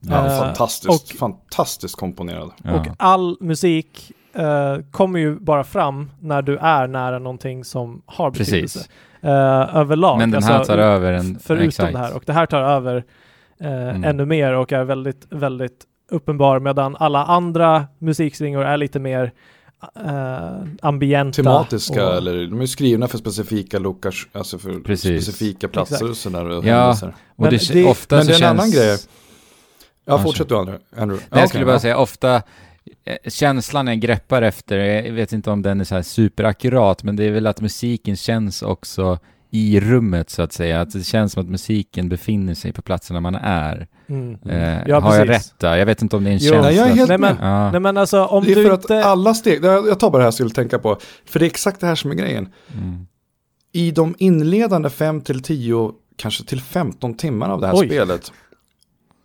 Ja, 0.00 0.26
Eh, 0.26 0.38
fantastiskt, 0.38 1.12
och- 1.12 1.18
fantastiskt 1.18 1.96
komponerad. 1.96 2.50
Ja. 2.64 2.72
Och 2.80 2.86
all 2.98 3.36
musik 3.40 4.12
eh, 4.32 4.76
kommer 4.90 5.18
ju 5.18 5.38
bara 5.38 5.64
fram 5.64 6.10
när 6.20 6.42
du 6.42 6.56
är 6.56 6.86
nära 6.86 7.18
någonting 7.18 7.64
som 7.64 8.02
har 8.06 8.30
betydelse. 8.30 8.78
Precis. 8.78 8.88
Eh, 9.22 9.76
överlag. 9.76 10.18
Men 10.18 10.30
den 10.30 10.42
här 10.42 10.58
Alltså, 10.58 10.72
tar 10.72 10.78
över 10.78 11.12
en... 11.12 11.38
Förutom 11.42 11.68
exakt. 11.68 11.92
det 11.92 11.98
här. 11.98 12.16
Och 12.16 12.22
det 12.26 12.32
här 12.32 12.46
tar 12.46 12.62
över 12.62 13.04
Mm. 13.60 14.04
ännu 14.04 14.24
mer 14.26 14.52
och 14.54 14.72
är 14.72 14.84
väldigt, 14.84 15.26
väldigt 15.30 15.84
uppenbar 16.10 16.60
medan 16.60 16.96
alla 16.96 17.24
andra 17.24 17.86
musikslingor 17.98 18.64
är 18.64 18.76
lite 18.76 18.98
mer 18.98 19.32
uh, 20.06 20.62
ambienta. 20.82 21.36
Tematiska 21.42 22.08
och, 22.08 22.14
eller 22.16 22.46
de 22.46 22.60
är 22.60 22.66
skrivna 22.66 23.08
för 23.08 23.18
specifika 23.18 23.78
lokars, 23.78 24.28
alltså 24.32 24.58
för 24.58 24.80
Precis. 24.80 25.22
specifika 25.24 25.68
platser 25.68 26.10
och 26.10 26.16
sådär. 26.16 26.44
Och 26.50 26.64
Ja. 26.64 26.90
Och 27.02 27.08
Men 27.36 27.50
det, 27.50 27.72
det- 27.72 27.84
ofta 27.84 28.16
Men 28.16 28.24
så 28.24 28.30
det 28.30 28.32
är 28.32 28.36
en 28.36 28.40
känns... 28.40 28.60
annan 28.60 28.70
grej. 28.70 28.88
Ja, 28.90 28.96
Ja, 30.04 30.18
fortsätt 30.18 30.48
du 30.48 30.56
Andrew. 30.56 30.84
Andrew. 30.96 31.24
Nej, 31.30 31.38
jag 31.38 31.42
Ja, 31.42 31.48
skulle 31.48 31.64
okej, 31.64 31.66
bara 31.66 31.74
ja. 31.74 31.80
säga 31.80 31.96
ofta, 31.98 32.34
eh, 33.04 33.16
känslan 33.28 33.86
jag 33.86 34.00
greppar 34.00 34.42
efter, 34.42 34.78
jag 34.78 35.12
vet 35.12 35.32
inte 35.32 35.50
om 35.50 35.62
den 35.62 35.80
är 35.80 35.84
så 35.84 35.94
här 35.94 36.02
superakkurat, 36.02 37.02
men 37.02 37.16
det 37.16 37.24
är 37.24 37.30
väl 37.30 37.46
att 37.46 37.60
musiken 37.60 38.16
känns 38.16 38.62
också 38.62 39.18
i 39.50 39.80
rummet 39.80 40.30
så 40.30 40.42
att 40.42 40.52
säga. 40.52 40.80
Att 40.80 40.92
det 40.92 41.02
känns 41.04 41.32
som 41.32 41.42
att 41.42 41.48
musiken 41.48 42.08
befinner 42.08 42.54
sig 42.54 42.72
på 42.72 42.82
platserna 42.82 43.20
man 43.20 43.34
är. 43.34 43.86
Mm. 44.08 44.38
Eh, 44.48 44.82
Ja, 44.86 45.00
har 45.00 45.16
jag 45.16 45.26
precis. 45.26 45.50
rätt 45.52 45.58
där? 45.58 45.76
Jag 45.76 45.86
vet 45.86 46.02
inte 46.02 46.16
om 46.16 46.24
det 46.24 46.30
är 46.30 46.32
en 46.34 46.38
Jo. 46.42 46.50
känsla. 46.52 46.68
Nej, 46.68 46.76
jag 46.76 46.88
är 46.88 46.94
helt 46.94 47.08
Nej, 47.08 47.18
men-. 47.18 47.36
Ja. 47.40 47.70
Nej 47.70 47.80
men 47.80 47.96
alltså 47.96 48.24
om 48.24 48.44
Det 48.44 48.52
är 48.52 48.56
du 48.56 48.64
för 48.64 48.74
inte... 48.74 48.98
att 49.00 49.04
alla 49.06 49.34
steg, 49.34 49.64
jag 49.64 49.88
jag 49.88 50.00
tar 50.00 50.10
bara 50.10 50.18
det 50.18 50.22
här 50.22 50.26
jag 50.26 50.34
skulle 50.34 50.50
tänka 50.50 50.78
på, 50.78 50.98
för 51.26 51.38
det 51.38 51.44
är 51.44 51.50
exakt 51.50 51.80
det 51.80 51.86
här 51.86 51.94
som 51.94 52.10
är 52.10 52.14
grejen. 52.14 52.48
Mm. 52.74 53.06
I 53.72 53.90
de 53.90 54.14
inledande 54.18 54.90
5 54.90 55.20
till 55.20 55.42
10, 55.42 55.92
kanske 56.16 56.44
till 56.44 56.60
15 56.60 57.14
timmar 57.14 57.48
av 57.48 57.60
det 57.60 57.66
här 57.66 57.74
Oj. 57.76 57.86
spelet. 57.86 58.32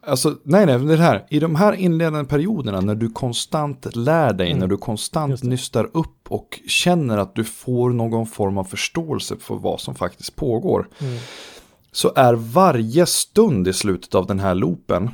Alltså, 0.07 0.35
nej, 0.43 0.65
nej, 0.65 0.79
det 0.79 0.95
här. 0.97 1.25
I 1.29 1.39
de 1.39 1.55
här 1.55 1.73
inledande 1.73 2.29
perioderna 2.29 2.81
när 2.81 2.95
du 2.95 3.09
konstant 3.09 3.95
lär 3.95 4.33
dig, 4.33 4.47
Mm. 4.47 4.59
när 4.59 4.67
du 4.67 4.77
konstant 4.77 5.43
nystar 5.43 5.89
upp 5.93 6.17
och 6.29 6.59
känner 6.67 7.17
att 7.17 7.35
du 7.35 7.43
får 7.43 7.89
någon 7.89 8.25
form 8.27 8.57
av 8.57 8.63
förståelse 8.63 9.35
för 9.39 9.55
vad 9.55 9.79
som 9.81 9.95
faktiskt 9.95 10.35
pågår. 10.35 10.87
Mm. 11.01 11.17
Så 11.91 12.11
är 12.15 12.33
varje 12.33 13.05
stund 13.05 13.67
i 13.67 13.73
slutet 13.73 14.15
av 14.15 14.27
den 14.27 14.39
här 14.39 14.55
loopen 14.55 15.09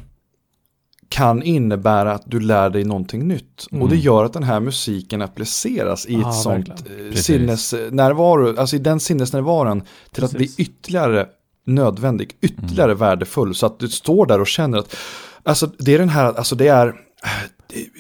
kan 1.09 1.43
innebära 1.43 2.13
att 2.13 2.23
du 2.25 2.39
lär 2.39 2.69
dig 2.69 2.83
någonting 2.83 3.27
nytt. 3.27 3.67
Mm. 3.71 3.83
Och 3.83 3.89
det 3.89 3.95
gör 3.97 4.23
att 4.25 4.33
den 4.33 4.43
här 4.43 4.59
musiken 4.59 5.21
appliceras 5.21 6.05
i 6.05 6.15
ett 6.15 6.21
Ja, 6.21 6.31
sånt 6.31 6.69
verkligen. 6.69 7.05
eh, 7.05 7.09
Precis. 7.11 7.25
sinnesnärvaro, 7.25 8.59
alltså 8.59 8.75
i 8.75 8.79
den 8.79 8.99
sinnesnärvaron 8.99 9.81
till 10.11 10.23
att 10.23 10.31
bli 10.31 10.39
Precis. 10.45 10.59
ytterligare 10.59 11.27
nödvändig, 11.65 12.37
ytterligare 12.41 12.93
värdefull. 12.93 13.55
Så 13.55 13.65
att 13.65 13.79
du 13.79 13.89
står 13.89 14.25
där 14.25 14.41
och 14.41 14.47
känner 14.47 14.77
att, 14.77 14.95
alltså 15.43 15.69
det 15.79 15.93
är 15.95 15.99
den 15.99 16.09
här, 16.09 16.33
alltså 16.33 16.55
det 16.55 16.67
är, 16.67 16.93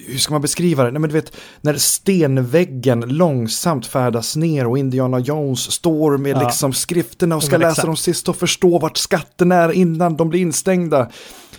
hur 0.07 0.17
ska 0.17 0.33
man 0.33 0.41
beskriva 0.41 0.83
det? 0.83 0.91
Nej 0.91 0.99
men 0.99 1.09
du 1.09 1.13
vet, 1.13 1.31
när 1.61 1.73
stenväggen 1.73 2.99
långsamt 2.99 3.85
färdas 3.85 4.35
ner 4.35 4.67
och 4.67 4.77
Indiana 4.77 5.19
Jones 5.19 5.71
står 5.71 6.17
med 6.17 6.35
Ja. 6.37 6.41
liksom 6.43 6.73
skrifterna 6.73 7.35
och 7.35 7.43
ska 7.43 7.57
läsa 7.57 7.69
exakt. 7.71 7.85
dem 7.85 7.95
sist 7.97 8.29
och 8.29 8.35
förstå 8.35 8.79
vart 8.79 8.97
skatten 8.97 9.51
är 9.51 9.71
innan 9.71 10.15
de 10.17 10.29
blir 10.29 10.39
instängda. 10.41 11.09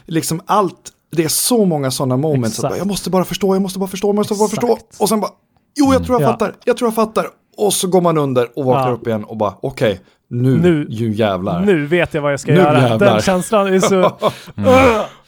Liksom 0.07 0.41
allt, 0.47 0.93
det 1.13 1.25
är 1.25 1.29
så 1.29 1.65
många 1.65 1.91
sådana 1.91 2.17
moments. 2.17 2.59
Att 2.59 2.71
bara, 2.71 2.79
jag 2.79 2.87
måste 2.87 3.11
bara 3.11 3.25
förstå, 3.25 3.55
jag 3.55 3.63
måste 3.63 3.79
bara 3.79 3.89
förstå, 3.89 4.09
jag 4.09 4.15
måste 4.15 4.35
bara 4.35 4.49
förstå. 4.49 4.73
Exakt. 4.73 5.01
Och 5.01 5.09
sen 5.09 5.21
bara, 5.21 5.31
jo 5.77 5.93
jag 5.93 6.05
tror 6.07 6.21
jag 6.21 6.29
Ja. 6.29 6.33
fattar, 6.33 6.55
jag 6.65 6.77
tror 6.77 6.87
jag 6.87 6.95
fattar. 6.95 7.27
Och 7.57 7.73
så 7.75 7.89
går 7.89 8.01
man 8.01 8.19
under 8.19 8.59
och 8.59 8.65
vaknar 8.65 8.89
Ja. 8.89 8.95
upp 8.95 9.07
igen 9.07 9.25
och 9.25 9.37
bara, 9.37 9.55
okej, 9.63 10.01
nu, 10.33 10.57
Nu- 10.59 10.87
ju 10.89 11.13
jävlar. 11.13 11.61
Nu 11.61 11.87
vet 11.87 12.15
jag 12.15 12.23
vad 12.23 12.33
jag 12.33 12.41
ska 12.41 12.53
Nu 12.53 12.59
göra. 12.59 12.81
jävlar. 12.89 12.99
Den 13.13 13.21
känslan 13.21 13.67
är 13.75 13.81
så... 13.81 13.97
Mm. 14.57 14.71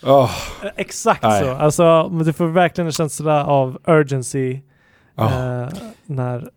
Åh, 0.03 0.31
Exakt 0.77 1.23
Nej. 1.23 1.43
så. 1.45 1.51
Alltså, 1.55 2.09
du 2.09 2.33
får 2.33 2.47
verkligen 2.47 2.87
en 2.87 2.93
känsla 2.93 3.45
av 3.47 3.79
urgency 3.87 4.59
åh. 5.19 5.25
eh, 5.27 5.69
när, 6.07 6.49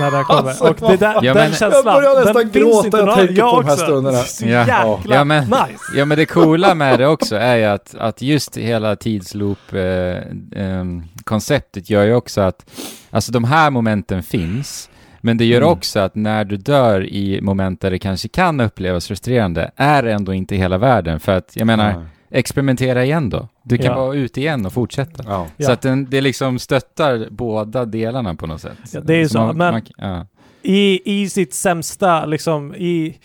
när 0.00 0.10
det 0.10 0.16
här 0.16 0.24
kommer. 0.24 0.48
Alltså, 0.48 0.64
och 0.64 0.76
det 0.90 0.96
där, 0.96 1.14
Ja, 1.14 1.20
den 1.20 1.34
men- 1.34 1.52
känslan, 1.52 1.72
Jag 1.84 1.84
börjar 1.84 2.24
nästan 2.24 2.50
gråta 2.50 2.86
inte 2.86 2.98
jag 2.98 3.14
tänker 3.16 3.34
jag 3.34 3.50
på 3.54 3.60
de 3.60 3.66
här 3.66 3.72
också. 3.74 3.84
stunderna. 3.86 4.18
Så 4.18 4.44
Ja. 4.46 4.58
jäkla 4.58 4.98
Ja, 5.16 5.24
men- 5.24 5.44
nice. 5.44 5.84
Ja 5.96 6.04
men 6.04 6.18
det 6.18 6.26
coola 6.26 6.74
med 6.74 6.98
det 6.98 7.06
också 7.06 7.36
är 7.36 7.56
ju 7.56 7.64
att, 7.64 7.94
att 7.98 8.22
just 8.22 8.56
hela 8.56 8.96
tidsloop-konceptet 8.96 11.90
gör 11.90 12.04
ju 12.04 12.14
också 12.14 12.40
att, 12.40 12.70
alltså 13.10 13.32
de 13.32 13.44
här 13.44 13.70
momenten 13.70 14.22
finns, 14.22 14.90
men 15.20 15.36
det 15.38 15.44
gör 15.44 15.58
Mm. 15.60 15.68
också 15.72 16.00
att 16.00 16.14
när 16.14 16.44
du 16.44 16.56
dör 16.56 17.04
i 17.06 17.40
moment 17.42 17.80
där 17.80 17.90
det 17.90 17.98
kanske 17.98 18.28
kan 18.28 18.60
upplevas 18.60 19.06
frustrerande, 19.08 19.70
är 19.76 20.02
det 20.02 20.12
ändå 20.12 20.34
inte 20.34 20.56
hela 20.56 20.78
världen. 20.78 21.20
För 21.20 21.32
att, 21.36 21.52
jag 21.56 21.66
menar, 21.66 22.04
experimentera 22.30 23.04
igen 23.04 23.30
då. 23.30 23.48
Du 23.62 23.76
kan 23.76 23.86
Ja. 23.86 23.94
vara 23.96 24.14
ut 24.14 24.36
igen 24.36 24.66
och 24.66 24.72
fortsätta. 24.72 25.24
Ja. 25.26 25.46
Ja. 25.56 25.66
Så 25.66 25.72
att 25.72 25.80
den, 25.82 26.06
det 26.10 26.20
liksom 26.20 26.58
stöttar 26.58 27.26
båda 27.30 27.84
delarna 27.84 28.34
på 28.34 28.46
något 28.46 28.60
sätt. 28.60 28.78
Ja, 28.92 29.00
det 29.00 29.14
är 29.14 29.28
så, 29.28 29.38
man, 29.38 29.56
men- 29.56 29.72
man, 29.74 29.82
ja. 29.96 30.26
I, 30.62 31.00
I 31.22 31.28
sitt 31.28 31.54
sämsta, 31.54 32.24
liksom 32.26 32.74
i... 32.74 33.16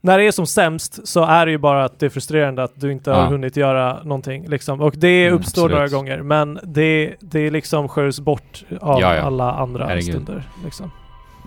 När 0.00 0.18
det 0.18 0.24
är 0.24 0.30
som 0.32 0.46
sämst 0.46 1.08
så 1.08 1.24
är 1.24 1.46
det 1.46 1.52
ju 1.52 1.58
bara 1.58 1.84
att 1.84 1.98
det 2.00 2.06
är 2.06 2.10
frustrerande 2.10 2.62
att 2.64 2.80
du 2.80 2.92
inte 2.92 3.10
har 3.10 3.26
hunnit 3.26 3.56
göra 3.56 4.02
någonting. 4.02 4.48
Liksom. 4.48 4.80
Och 4.80 4.94
det 4.96 5.26
Mm, 5.26 5.38
uppstår 5.38 5.62
absolut. 5.64 5.74
några 5.76 5.88
gånger, 5.88 6.22
men 6.22 6.58
det, 6.62 7.14
det 7.20 7.50
liksom 7.50 7.88
skörs 7.88 8.18
bort 8.20 8.64
av 8.80 9.00
Ja, 9.00 9.14
ja. 9.16 9.22
alla 9.22 9.52
andra 9.52 9.86
Herregud. 9.86 10.04
stunder. 10.14 10.42
Liksom. 10.64 10.90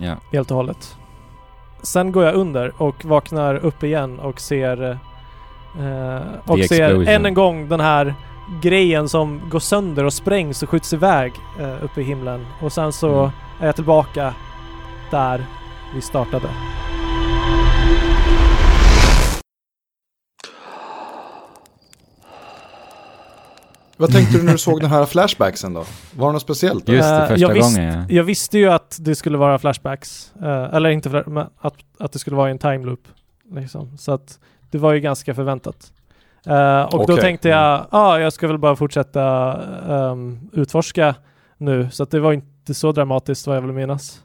Ja. 0.02 0.14
Helt 0.32 0.50
och 0.50 0.56
hållet. 0.56 0.96
Sen 1.82 2.12
går 2.12 2.24
jag 2.24 2.34
under 2.34 2.72
och 2.82 3.04
vaknar 3.04 3.54
upp 3.54 3.82
igen 3.84 4.18
och 4.20 4.40
ser 4.40 4.90
eh, 5.80 6.20
och 6.46 6.56
The 6.56 6.68
ser 6.68 6.84
explosion. 6.84 7.08
än 7.08 7.26
en 7.26 7.34
gång 7.34 7.68
den 7.68 7.80
här 7.80 8.14
grejen 8.62 9.08
som 9.08 9.40
går 9.50 9.58
sönder 9.58 10.04
och 10.04 10.12
sprängs 10.12 10.62
och 10.62 10.68
skjuts 10.70 10.92
iväg 10.92 11.32
eh, 11.60 11.84
uppe 11.84 12.00
i 12.00 12.04
himlen. 12.04 12.46
Och 12.62 12.72
sen 12.72 12.92
så 12.92 13.18
Mm. 13.18 13.30
är 13.60 13.66
jag 13.66 13.74
tillbaka 13.74 14.34
där 15.10 15.44
vi 15.94 16.00
startade. 16.00 16.48
Vad 24.02 24.12
tänkte 24.12 24.38
du 24.38 24.42
när 24.44 24.52
du 24.52 24.58
såg 24.58 24.80
den 24.80 24.90
här 24.90 25.06
flashbacksen 25.06 25.74
då? 25.74 25.84
Var 26.16 26.26
det 26.26 26.32
något 26.32 26.42
speciellt? 26.42 26.86
Då? 26.86 26.92
Just 26.92 27.08
det, 27.08 27.14
Eh, 27.16 27.26
första 27.28 27.46
jag 27.48 27.54
visst- 27.54 27.76
gången 27.76 27.94
ja. 28.08 28.14
Jag 28.16 28.24
visste 28.24 28.58
ju 28.58 28.68
att 28.68 28.96
det 29.00 29.14
skulle 29.14 29.38
vara 29.38 29.58
flashbacks. 29.58 30.32
eh, 30.42 30.74
eller 30.74 30.90
inte, 30.90 31.08
fla- 31.08 31.28
men 31.28 31.46
att, 31.60 31.74
att 31.98 32.12
det 32.12 32.18
skulle 32.18 32.36
vara 32.36 32.50
en 32.50 32.58
time 32.58 32.86
loop. 32.86 33.08
Liksom. 33.54 33.98
Så 33.98 34.12
att 34.12 34.38
det 34.70 34.78
var 34.78 34.92
ju 34.92 35.00
ganska 35.00 35.34
förväntat. 35.34 35.92
Eh, 36.46 36.82
och 36.82 36.90
då 37.06 37.12
Okej. 37.12 37.16
tänkte 37.20 37.48
jag, 37.48 37.58
ja, 37.60 37.86
ah, 37.90 38.18
jag 38.18 38.32
ska 38.32 38.48
väl 38.48 38.58
bara 38.58 38.76
fortsätta 38.76 39.52
ehm, 39.90 40.40
utforska 40.52 41.14
nu. 41.58 41.88
Så 41.92 42.02
att 42.02 42.10
det 42.10 42.20
var 42.20 42.32
inte 42.32 42.74
så 42.74 42.92
dramatiskt 42.92 43.46
vad 43.46 43.56
jag 43.56 43.62
vill 43.62 43.72
minnas. 43.72 44.20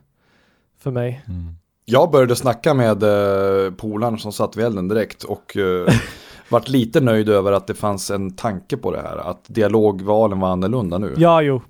För 0.80 0.92
mig. 0.92 1.24
Mm. 1.28 1.56
Jag 1.86 2.12
började 2.12 2.36
snacka 2.36 2.74
med 2.74 3.04
eh, 3.04 3.72
polaren 3.72 4.18
som 4.18 4.32
satt 4.34 4.58
vid 4.58 4.66
elden 4.66 4.88
direkt 4.88 5.24
och 5.24 5.58
eh, 5.58 5.88
vart 6.50 6.68
lite 6.70 7.02
nöjd 7.02 7.30
över 7.30 7.52
att 7.52 7.68
det 7.68 7.74
fanns 7.74 8.12
en 8.12 8.36
tanke 8.36 8.78
på 8.78 8.92
det 8.92 9.02
här. 9.02 9.18
Att 9.18 9.44
dialogvalen 9.48 10.40
var 10.40 10.50
annorlunda 10.50 10.98
nu. 10.98 11.14
Ja, 11.18 11.42
jo. 11.42 11.62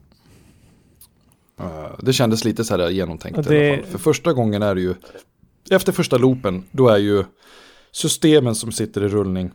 Eh, 1.60 1.92
det 2.00 2.14
kändes 2.14 2.46
lite 2.46 2.64
så 2.64 2.78
här 2.78 2.90
genomtänkt 2.90 3.40
i 3.40 3.42
Det- 3.42 3.68
alla 3.74 3.82
fall. 3.82 3.92
För 3.92 3.98
första 3.98 4.34
gången 4.34 4.62
är 4.62 4.76
det 4.76 4.82
ju, 4.82 4.96
efter 5.72 5.92
första 5.92 6.18
loopen, 6.18 6.64
då 6.72 6.90
är 6.90 6.98
ju 6.98 7.24
systemen 7.92 8.56
som 8.56 8.72
sitter 8.72 9.04
i 9.04 9.08
rullning 9.08 9.52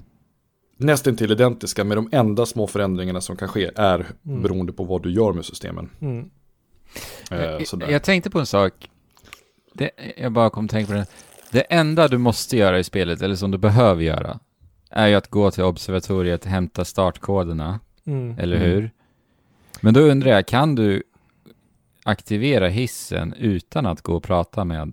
nästan 0.76 1.16
till 1.16 1.32
identiska 1.32 1.84
med 1.84 1.96
de 1.96 2.08
enda 2.12 2.46
små 2.46 2.66
förändringarna 2.66 3.20
som 3.20 3.36
kan 3.36 3.48
ske 3.48 3.70
är 3.76 4.06
Mm. 4.26 4.42
beroende 4.42 4.72
på 4.72 4.84
vad 4.84 5.02
du 5.02 5.10
gör 5.12 5.32
med 5.32 5.44
systemen. 5.44 5.90
Mm. 6.00 6.30
Eh, 7.30 7.90
jag 7.90 8.02
tänkte 8.02 8.30
på 8.30 8.38
en 8.38 8.46
sak. 8.46 8.72
Det, 9.74 9.90
jag 10.16 10.32
bara 10.32 10.50
kom 10.50 10.64
att 10.64 10.70
tänka 10.70 10.92
på 10.92 10.98
det. 10.98 11.06
Det 11.50 11.60
enda 11.60 12.08
du 12.08 12.18
måste 12.18 12.56
göra 12.56 12.78
i 12.78 12.84
spelet, 12.84 13.22
eller 13.22 13.34
som 13.34 13.50
du 13.50 13.58
behöver 13.58 14.02
göra, 14.02 14.38
är 14.92 15.06
ju 15.06 15.14
att 15.14 15.28
gå 15.28 15.50
till 15.50 15.64
observatoriet, 15.64 16.44
hämta 16.44 16.84
startkoderna, 16.84 17.80
Mm. 18.06 18.38
eller 18.38 18.56
Mm. 18.56 18.68
hur? 18.68 18.90
Men 19.80 19.94
då 19.94 20.00
undrar 20.00 20.30
jag, 20.30 20.46
kan 20.46 20.74
du 20.74 21.02
aktivera 22.04 22.68
hissen 22.68 23.34
utan 23.38 23.86
att 23.86 24.02
gå 24.02 24.14
och 24.16 24.22
prata 24.22 24.64
med? 24.64 24.92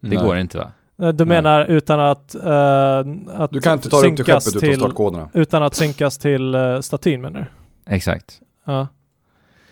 Det 0.00 0.08
Nej. 0.08 0.18
går 0.18 0.36
inte 0.38 0.58
va? 0.58 0.72
Eh, 0.98 1.08
Du 1.08 1.24
Nej. 1.24 1.36
menar 1.36 1.64
utan 1.66 2.00
att, 2.00 2.34
eh, 2.34 2.98
att 3.42 3.50
Du 3.50 3.60
kan 3.60 3.72
inte 3.72 3.88
ta 3.88 4.00
dig 4.02 4.10
upp 4.10 4.16
till 4.16 4.24
synkas 4.24 4.44
skeppet 4.44 4.56
utan 4.56 4.68
till, 4.70 4.78
startkoderna. 4.80 5.30
utan 5.34 5.62
att 5.62 5.74
synkas 5.74 6.18
till 6.18 6.54
uh, 6.54 6.80
statyn 6.80 7.20
menar 7.20 7.40
du? 7.86 7.94
Exakt. 7.94 8.40
Ja. 8.64 8.88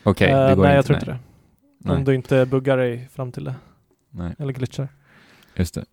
Okej, 0.03 0.31
Eh, 0.31 0.49
det 0.49 0.55
går 0.55 0.63
nej, 0.63 0.71
inte. 0.71 0.77
jag 0.77 0.85
tror 0.85 0.97
inte 0.97 1.07
det. 1.11 1.19
Nej. 1.79 1.97
Om 1.97 2.05
du 2.05 2.15
inte 2.15 2.47
buggar 2.47 2.77
dig 2.77 3.09
fram 3.13 3.33
till 3.33 3.45
det. 3.45 3.55
Nej, 4.11 4.35
Eller 4.39 4.53
glitchar. 4.53 4.89
just 5.57 5.75
det. 5.75 5.85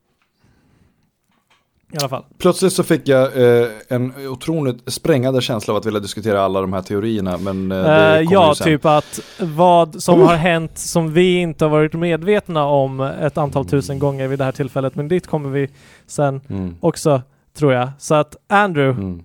I 1.93 1.97
alla 1.99 2.09
fall. 2.09 2.23
Plötsligt 2.38 2.73
så 2.73 2.84
fick 2.84 3.07
jag 3.07 3.22
eh, 3.61 3.68
en 3.89 4.27
otroligt 4.27 4.93
sprängande 4.93 5.41
känsla 5.41 5.73
av 5.73 5.77
att 5.77 5.85
vilja 5.85 5.99
diskutera 5.99 6.41
alla 6.41 6.61
de 6.61 6.73
här 6.73 6.81
teorierna. 6.81 7.38
Men 7.38 7.72
eh, 7.72 7.77
det 7.84 8.18
Eh, 8.19 8.27
ja, 8.31 8.53
typ 8.55 8.85
att 8.85 9.19
vad 9.39 10.03
som 10.03 10.19
Oh. 10.22 10.27
har 10.27 10.35
hänt 10.35 10.77
som 10.77 11.13
vi 11.13 11.35
inte 11.38 11.65
har 11.65 11.69
varit 11.69 11.93
medvetna 11.93 12.65
om 12.65 12.99
ett 12.99 13.38
antal 13.38 13.65
tusen 13.65 13.99
gånger 13.99 14.27
vid 14.27 14.39
det 14.39 14.45
här 14.45 14.51
tillfället. 14.51 14.95
Men 14.95 15.07
dit 15.07 15.27
kommer 15.27 15.49
vi 15.49 15.69
sen 16.07 16.41
Mm. 16.49 16.76
också, 16.80 17.22
tror 17.57 17.73
jag. 17.73 17.89
Så 17.99 18.15
att 18.15 18.35
Andrew, 18.49 19.01
Mm. 19.01 19.23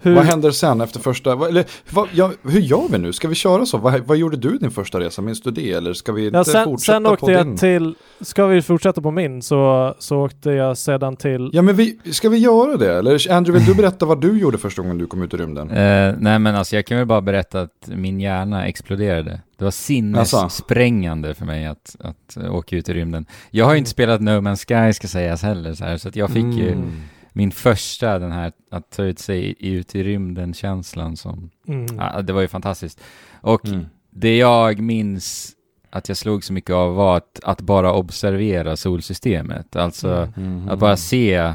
Hur, 0.00 0.14
Vad 0.14 0.24
händer 0.24 0.50
sen 0.50 0.80
efter 0.80 1.00
första, 1.00 1.32
eller 1.32 1.64
vad, 1.90 2.08
ja, 2.12 2.30
hur 2.42 2.60
gör 2.60 2.88
vi 2.90 2.98
nu? 2.98 3.12
Ska 3.12 3.28
vi 3.28 3.34
köra 3.34 3.66
så? 3.66 3.78
Vad, 3.78 4.00
vad 4.06 4.16
gjorde 4.16 4.36
du 4.36 4.58
din 4.58 4.70
första 4.70 5.00
resa? 5.00 5.22
Minns 5.22 5.40
du 5.40 5.50
det? 5.50 5.72
Eller 5.72 5.92
ska 5.92 6.12
vi 6.12 6.24
inte 6.26 6.36
ja, 6.36 6.44
sen, 6.44 6.64
fortsätta 6.64 6.96
sen 6.96 7.04
på 7.04 7.10
åkte 7.10 7.32
jag 7.32 7.46
din? 7.46 7.56
till, 7.56 7.94
ska 8.20 8.46
vi 8.46 8.62
fortsätta 8.62 9.02
på 9.02 9.10
min 9.10 9.42
så, 9.42 9.94
så 9.98 10.18
åkte 10.24 10.50
jag 10.50 10.78
sedan 10.78 11.16
till, 11.16 11.50
Ja 11.52 11.62
men 11.62 11.76
vi, 11.76 11.98
ska 12.10 12.28
vi 12.28 12.38
göra 12.38 12.76
det? 12.76 12.94
Eller 12.94 13.32
Andrew, 13.32 13.58
vill 13.58 13.74
du 13.74 13.82
berätta 13.82 14.06
vad 14.06 14.20
du 14.20 14.38
gjorde 14.38 14.58
första 14.58 14.82
gången 14.82 14.98
du 14.98 15.06
kom 15.06 15.22
ut 15.22 15.34
i 15.34 15.36
rymden? 15.36 15.70
Eh, 15.70 16.14
nej 16.18 16.38
men 16.38 16.46
alltså 16.46 16.76
jag 16.76 16.86
kan 16.86 16.96
väl 16.98 17.06
bara 17.06 17.20
berätta 17.20 17.60
att 17.60 17.86
min 17.86 18.20
hjärna 18.20 18.66
exploderade. 18.66 19.40
Det 19.58 19.64
var 19.64 19.70
sinnessprängande 19.70 21.34
för 21.34 21.44
mig 21.44 21.66
att, 21.66 21.96
att 22.00 22.36
åka 22.50 22.76
ut 22.76 22.88
i 22.88 22.94
rymden. 22.94 23.26
Jag 23.50 23.64
har 23.64 23.72
ju 23.72 23.78
inte 23.78 23.90
spelat 23.90 24.20
No 24.20 24.30
Man's 24.30 24.86
Sky 24.86 24.92
ska 24.92 25.08
sägas 25.08 25.42
heller 25.42 25.74
så, 25.74 25.84
här, 25.84 25.96
så 25.96 26.08
att 26.08 26.16
jag 26.16 26.30
fick 26.30 26.44
ju 26.44 26.68
Mm. 26.72 26.92
Min 27.32 27.50
första, 27.50 28.18
den 28.18 28.32
här 28.32 28.52
att 28.70 28.90
ta 28.90 29.02
ut 29.04 29.18
sig 29.18 29.54
ut 29.58 29.94
i 29.94 30.02
rymden-känslan 30.04 31.16
som, 31.16 31.50
mm, 31.68 31.86
ja, 31.98 32.22
det 32.22 32.32
var 32.32 32.40
ju 32.40 32.48
fantastiskt. 32.48 33.00
Och 33.40 33.66
Mm. 33.68 33.86
det 34.10 34.36
jag 34.36 34.80
minns 34.80 35.52
att 35.90 36.08
jag 36.08 36.16
slog 36.16 36.44
så 36.44 36.52
mycket 36.52 36.74
av 36.74 36.94
var 36.94 37.16
att, 37.16 37.40
att 37.42 37.60
bara 37.60 37.92
observera 37.92 38.76
solsystemet. 38.76 39.76
Alltså 39.76 40.28
Mm. 40.36 40.58
Mhm. 40.60 40.68
att 40.68 40.78
bara 40.78 40.96
se 40.96 41.54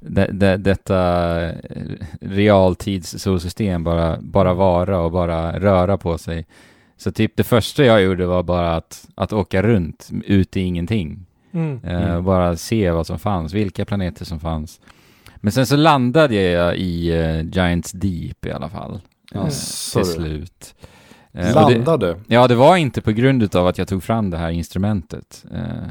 de, 0.00 0.26
de, 0.32 0.56
detta 0.56 1.40
eh, 1.46 1.52
realtids 2.20 3.18
solsystem 3.22 3.84
bara, 3.84 4.18
bara 4.20 4.54
vara 4.54 5.00
och 5.00 5.12
bara 5.12 5.60
röra 5.60 5.96
på 5.98 6.18
sig. 6.18 6.46
Så 6.96 7.12
typ 7.12 7.32
det 7.36 7.44
första 7.44 7.84
jag 7.84 8.02
gjorde 8.02 8.26
var 8.26 8.42
bara 8.42 8.76
att, 8.76 9.08
att 9.14 9.32
åka 9.32 9.62
runt 9.62 10.10
ut 10.24 10.56
i 10.56 10.60
ingenting. 10.60 11.26
mm, 11.52 11.80
Eh, 11.84 12.02
Mm. 12.10 12.24
Bara 12.24 12.56
se 12.56 12.90
vad 12.90 13.06
som 13.06 13.18
fanns, 13.18 13.52
vilka 13.54 13.84
planeter 13.84 14.24
som 14.24 14.40
fanns. 14.40 14.80
Men 15.40 15.52
sen 15.52 15.66
så 15.66 15.76
landade 15.76 16.34
jag 16.34 16.76
i 16.76 17.10
eh, 17.20 17.40
Giants 17.42 17.92
Deep 17.92 18.46
i 18.46 18.52
alla 18.52 18.68
fall. 18.68 19.00
Ja, 19.32 19.50
så 19.50 20.04
till 20.04 20.08
du. 20.12 20.14
slut. 20.28 20.74
Eh, 21.32 21.56
och 21.64 21.70
det, 21.70 21.74
Landade? 21.76 22.20
ja, 22.26 22.48
det 22.48 22.54
var 22.54 22.76
inte 22.76 23.00
på 23.00 23.12
grund 23.12 23.56
av 23.56 23.66
att 23.66 23.78
jag 23.78 23.88
tog 23.88 24.02
fram 24.02 24.30
det 24.30 24.36
här 24.36 24.50
instrumentet. 24.50 25.44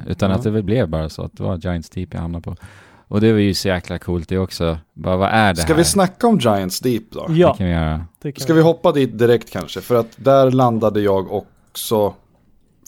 Utan 0.08 0.30
Ja. 0.30 0.36
att 0.36 0.44
det 0.44 0.50
väl 0.50 0.64
blev 0.64 0.90
bara 0.90 1.10
så 1.10 1.24
att 1.24 1.38
det 1.38 1.44
var 1.44 1.58
Giants 1.58 1.90
Deep 1.90 2.14
jag 2.14 2.22
hamnade 2.22 2.44
på. 2.44 2.56
Och 3.10 3.22
det 3.22 3.32
var 3.32 3.40
ju 3.40 3.54
så 3.54 3.68
jäkla 3.68 4.00
coolt 4.00 4.30
det 4.30 4.38
också. 4.38 4.78
Bara 4.94 5.18
vad 5.18 5.30
är 5.30 5.54
det 5.54 5.62
Ska 5.62 5.68
här? 5.74 5.78
vi 5.78 5.84
snacka 5.84 6.28
om 6.28 6.40
Giants 6.40 6.80
Deep 6.80 7.04
då? 7.12 7.26
ja, 7.30 7.52
Det 7.52 7.58
kan 7.58 7.68
vi 7.68 7.74
göra. 7.74 8.06
kan 8.24 8.34
Ska 8.38 8.54
vi 8.54 8.62
hoppa 8.62 8.92
dit 8.92 9.18
direkt 9.20 9.52
kanske? 9.52 9.82
För 9.82 9.96
att 9.96 10.08
där 10.16 10.52
landade 10.52 11.02
jag 11.02 11.32
också 11.32 12.14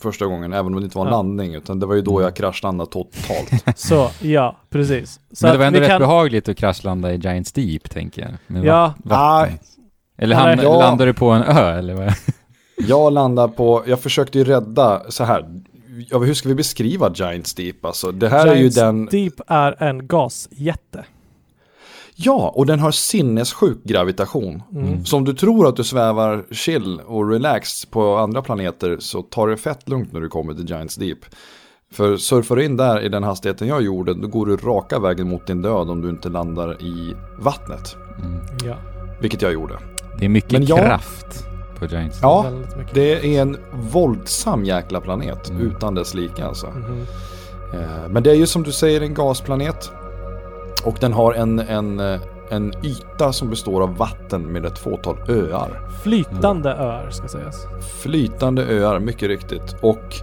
första 0.01 0.25
gången, 0.25 0.53
även 0.53 0.73
om 0.73 0.79
det 0.79 0.83
inte 0.83 0.97
var 0.97 1.05
en 1.05 1.11
Ja. 1.11 1.17
landning, 1.17 1.53
utan 1.55 1.79
det 1.79 1.85
var 1.85 1.95
ju 1.95 2.01
då 2.01 2.21
jag 2.21 2.35
kraschlandade 2.35 2.91
totalt. 2.91 3.63
Så, 3.79 4.09
ja, 4.21 4.57
precis. 4.69 5.19
Så 5.31 5.45
Men 5.45 5.51
det 5.53 5.57
var 5.57 5.65
ändå 5.65 5.79
rätt 5.79 5.87
kan- 5.89 5.99
behagligt 6.01 6.49
att 6.49 6.57
kraschlanda 6.57 7.13
i 7.13 7.17
Giants 7.17 7.51
Deep, 7.51 7.89
tänker 7.89 8.21
jag. 8.21 8.31
Med 8.47 8.65
Ja, 8.65 8.93
vatten. 9.03 9.57
Eller 10.17 10.35
Nej, 10.35 10.45
hamn, 10.45 10.61
ja. 10.63 10.79
landade 10.79 11.05
du 11.09 11.13
på 11.13 11.29
en 11.29 11.43
ö, 11.43 11.77
eller 11.79 11.93
vad? 11.93 12.13
Jag 12.87 13.13
landade 13.13 13.53
på, 13.53 13.83
jag 13.87 13.99
försökte 13.99 14.37
ju 14.37 14.43
rädda, 14.43 15.01
så 15.09 15.23
här, 15.23 15.61
ja, 16.09 16.17
hur 16.19 16.33
ska 16.33 16.49
vi 16.49 16.55
beskriva 16.55 17.11
Giants 17.15 17.53
Deep 17.53 17.85
alltså? 17.85 18.11
Det 18.11 18.29
här 18.29 18.55
Giants 18.55 18.77
är 18.77 18.81
ju 18.81 18.85
den, 18.85 19.05
Deep 19.05 19.33
är 19.47 19.83
en 19.83 20.07
gasjätte. 20.07 21.05
Ja, 22.21 22.51
och 22.55 22.65
den 22.65 22.79
har 22.79 22.91
sinnessjuk 22.91 23.83
gravitation. 23.83 24.63
Mm. 24.71 25.05
Så 25.05 25.17
om 25.17 25.25
du 25.25 25.33
tror 25.33 25.67
att 25.67 25.75
du 25.75 25.83
svävar 25.83 26.45
chill 26.51 27.01
och 27.05 27.29
relaxed 27.31 27.91
på 27.91 28.15
andra 28.17 28.41
planeter 28.41 28.97
så 28.99 29.21
tar 29.21 29.47
det 29.47 29.57
fett 29.57 29.89
lugnt 29.89 30.13
när 30.13 30.21
du 30.21 30.29
kommer 30.29 30.53
till 30.53 30.69
Giants 30.69 30.95
Deep. 30.95 31.17
För 31.91 32.17
surfar 32.17 32.55
du 32.55 32.65
in 32.65 32.77
där 32.77 33.01
i 33.01 33.09
den 33.09 33.23
hastigheten 33.23 33.67
jag 33.67 33.81
gjorde, 33.81 34.13
då 34.13 34.27
går 34.27 34.45
du 34.45 34.55
raka 34.57 34.99
vägen 34.99 35.29
mot 35.29 35.47
din 35.47 35.61
död 35.61 35.89
om 35.89 36.01
du 36.01 36.09
inte 36.09 36.29
landar 36.29 36.81
i 36.81 37.15
vattnet. 37.39 37.95
Mm. 38.23 38.39
Ja, 38.65 38.75
Vilket 39.21 39.41
jag 39.41 39.53
gjorde. 39.53 39.73
Det 40.19 40.25
är 40.25 40.29
mycket 40.29 40.69
jag- 40.69 40.79
kraft 40.79 41.45
på 41.79 41.85
Giants 41.85 42.15
Deep. 42.19 42.23
Ja, 42.23 42.45
det 42.93 43.35
är 43.37 43.41
en 43.41 43.57
våldsam 43.91 44.65
jäkla 44.65 45.01
planet, 45.01 45.49
Mm. 45.49 45.61
utan 45.67 45.95
dess 45.95 46.13
like 46.13 46.45
alltså. 46.45 46.67
Mhm. 46.67 47.01
Eh, 47.73 48.09
Men 48.09 48.23
det 48.23 48.31
är 48.31 48.35
ju 48.35 48.47
som 48.47 48.63
du 48.63 48.71
säger 48.71 49.01
en 49.01 49.13
gasplanet. 49.13 49.91
Och 50.83 50.97
den 50.99 51.13
har 51.13 51.33
en, 51.33 51.59
en, 51.59 51.99
eh, 51.99 52.21
en 52.49 52.73
yta 52.85 53.33
som 53.33 53.49
består 53.49 53.81
av 53.81 53.97
vatten 53.97 54.41
med 54.41 54.65
ett 54.65 54.79
fåtal 54.79 55.17
öar. 55.27 55.81
Flytande 56.03 56.69
öar 56.69 57.09
ska 57.09 57.27
sägas. 57.27 57.65
Flytande 58.01 58.65
öar, 58.65 58.99
mycket 58.99 59.27
riktigt. 59.27 59.75
Och 59.81 60.15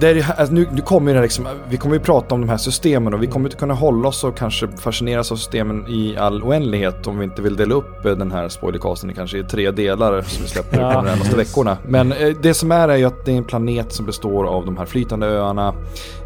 det 0.00 0.08
är, 0.08 0.40
alltså 0.40 0.54
nu, 0.54 0.68
nu 0.72 0.80
kommer 0.82 1.10
ju 1.10 1.16
det 1.16 1.22
liksom, 1.22 1.46
vi 1.68 1.76
kommer 1.76 1.94
ju 1.96 2.00
prata 2.00 2.34
om 2.34 2.40
de 2.40 2.48
här 2.48 2.56
systemen 2.56 3.14
och 3.14 3.22
vi 3.22 3.26
kommer 3.26 3.46
inte 3.48 3.56
kunna 3.56 3.74
hålla 3.74 4.08
oss 4.08 4.24
och 4.24 4.36
kanske 4.36 4.68
fascineras 4.68 5.32
av 5.32 5.36
systemen 5.36 5.84
i 5.88 6.16
all 6.16 6.42
oändlighet 6.42 7.06
om 7.06 7.18
vi 7.18 7.24
inte 7.24 7.42
vill 7.42 7.56
dela 7.56 7.74
upp 7.74 8.04
eh, 8.04 8.12
den 8.12 8.32
här 8.32 8.48
spoilercasten 8.48 9.14
kanske 9.14 9.38
i 9.38 9.44
tre 9.44 9.70
delar 9.70 10.22
som 10.22 10.42
vi 10.42 10.48
släpper 10.48 10.80
Ja. 10.80 10.92
de 10.92 11.04
närmaste 11.04 11.36
veckorna. 11.36 11.76
Men 11.88 12.12
eh, 12.12 12.28
det 12.42 12.54
som 12.54 12.72
är 12.72 12.88
är 12.88 12.96
ju 12.96 13.04
att 13.04 13.24
det 13.24 13.32
är 13.32 13.36
en 13.36 13.44
planet 13.44 13.92
som 13.92 14.06
består 14.06 14.44
av 14.44 14.64
de 14.66 14.76
här 14.76 14.86
flytande 14.86 15.26
öarna. 15.26 15.74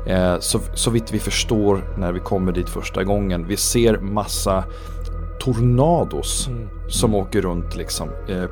Eh, 0.06 0.38
så, 0.38 0.60
så 0.74 0.90
vitt 0.90 1.12
vi 1.12 1.18
förstår 1.18 1.84
när 1.98 2.12
vi 2.12 2.20
kommer 2.20 2.52
dit 2.52 2.68
första 2.68 3.04
gången. 3.04 3.46
Vi 3.48 3.56
ser 3.56 3.98
massa 3.98 4.64
tornados 5.40 6.48
Mm. 6.48 6.68
som 6.88 7.14
åker 7.14 7.40
runt 7.42 7.76
liksom 7.76 8.08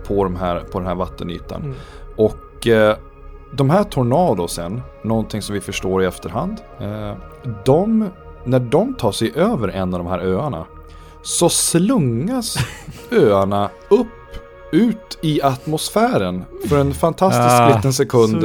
på, 0.06 0.24
de 0.24 0.36
här, 0.36 0.60
på 0.72 0.78
den 0.78 0.88
här 0.88 0.94
vattenytan. 0.94 1.62
Mm. 1.62 1.74
Och 2.16 2.66
de 3.52 3.70
här 3.70 3.84
tornadosen, 3.84 4.82
någonting 5.02 5.42
som 5.42 5.54
vi 5.54 5.60
förstår 5.60 6.02
i 6.02 6.06
efterhand, 6.06 6.56
eh, 6.80 7.14
de, 7.64 8.08
när 8.44 8.60
de 8.60 8.94
tar 8.94 9.12
sig 9.12 9.32
över 9.36 9.68
en 9.68 9.94
av 9.94 9.98
de 10.00 10.06
här 10.06 10.18
öarna 10.18 10.64
så 11.22 11.48
slungas 11.48 12.56
öarna 13.10 13.70
upp 13.90 14.06
ut 14.72 15.18
i 15.22 15.42
atmosfären 15.42 16.44
för 16.68 16.78
en 16.78 16.94
fantastisk 16.94 17.60
Ah, 17.60 17.76
liten 17.76 17.92
sekund. 17.92 18.44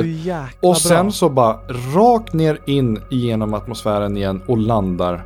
Och 0.62 0.78
sen 0.78 1.06
bra. 1.06 1.12
så 1.12 1.30
bara 1.30 1.60
rakt 1.96 2.34
ner 2.34 2.60
in 2.66 3.02
genom 3.10 3.54
atmosfären 3.54 4.18
igen 4.18 4.42
och 4.48 4.58
landar. 4.58 5.24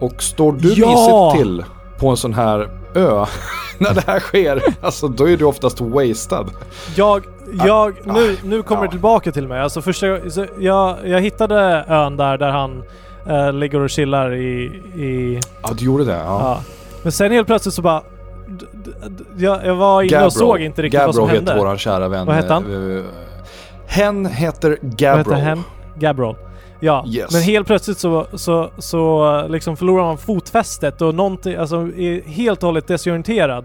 Och 0.00 0.22
står 0.22 0.52
du 0.52 0.72
Ja! 0.76 1.32
till 1.36 1.64
på 1.98 2.08
en 2.08 2.16
sån 2.16 2.34
här 2.34 2.79
ö 2.94 3.24
när 3.78 3.94
det 3.94 4.04
här 4.06 4.20
sker, 4.20 4.62
alltså 4.80 5.08
då 5.08 5.28
är 5.28 5.36
du 5.36 5.44
oftast 5.44 5.80
wasted. 5.80 6.46
Jag, 6.96 7.24
jag, 7.64 7.94
Ah, 8.06 8.12
nu, 8.12 8.36
nu 8.44 8.62
kommer 8.62 8.82
det 8.84 8.90
tillbaka 8.90 9.32
till 9.32 9.48
mig. 9.48 9.60
Alltså 9.60 9.82
första, 9.82 10.30
så 10.30 10.46
jag, 10.58 10.96
jag 11.04 11.20
hittade 11.20 11.84
ön 11.88 12.16
där, 12.16 12.38
där 12.38 12.50
han 12.50 12.82
eh, 13.26 13.52
ligger 13.52 13.80
och 13.80 13.90
chillar 13.90 14.34
i, 14.34 14.62
i 14.94 15.40
Ja, 15.62 15.68
du 15.78 15.84
gjorde 15.84 16.04
det? 16.04 16.12
Ja. 16.12 16.40
ja. 16.40 16.60
Men 17.02 17.12
sen 17.12 17.32
helt 17.32 17.46
plötsligt 17.46 17.74
så 17.74 17.82
bara... 17.82 18.02
Jag, 19.36 19.66
jag 19.66 19.74
var 19.74 20.02
inne 20.02 20.24
och 20.24 20.32
såg 20.32 20.60
inte 20.60 20.82
riktigt 20.82 21.00
vad 21.00 21.14
som 21.14 21.24
Gabbro 21.24 21.34
hände. 21.36 21.50
heter 21.52 21.64
våran 21.64 21.78
kära 21.78 22.08
vän. 22.08 22.26
Vad 22.26 22.36
heter 22.36 22.54
han? 22.54 22.96
eh, 22.98 23.04
hen 23.86 24.26
heter 24.26 24.78
Vad 24.82 24.96
Gabbro. 24.98 25.18
heter 25.34 25.44
hen? 25.44 25.62
Gabrol. 25.94 26.36
Ja, 26.80 27.04
Yes. 27.08 27.32
men 27.32 27.42
helt 27.42 27.66
plötsligt 27.66 27.98
så, 27.98 28.26
så, 28.34 28.70
så 28.78 29.46
liksom 29.48 29.76
förlorar 29.76 30.04
man 30.04 30.18
fotfästet 30.18 31.02
och 31.02 31.14
någonting, 31.14 31.54
alltså 31.56 31.76
är 31.76 32.22
helt 32.28 32.62
och 32.62 32.66
hållet 32.66 32.86
desorienterad. 32.86 33.64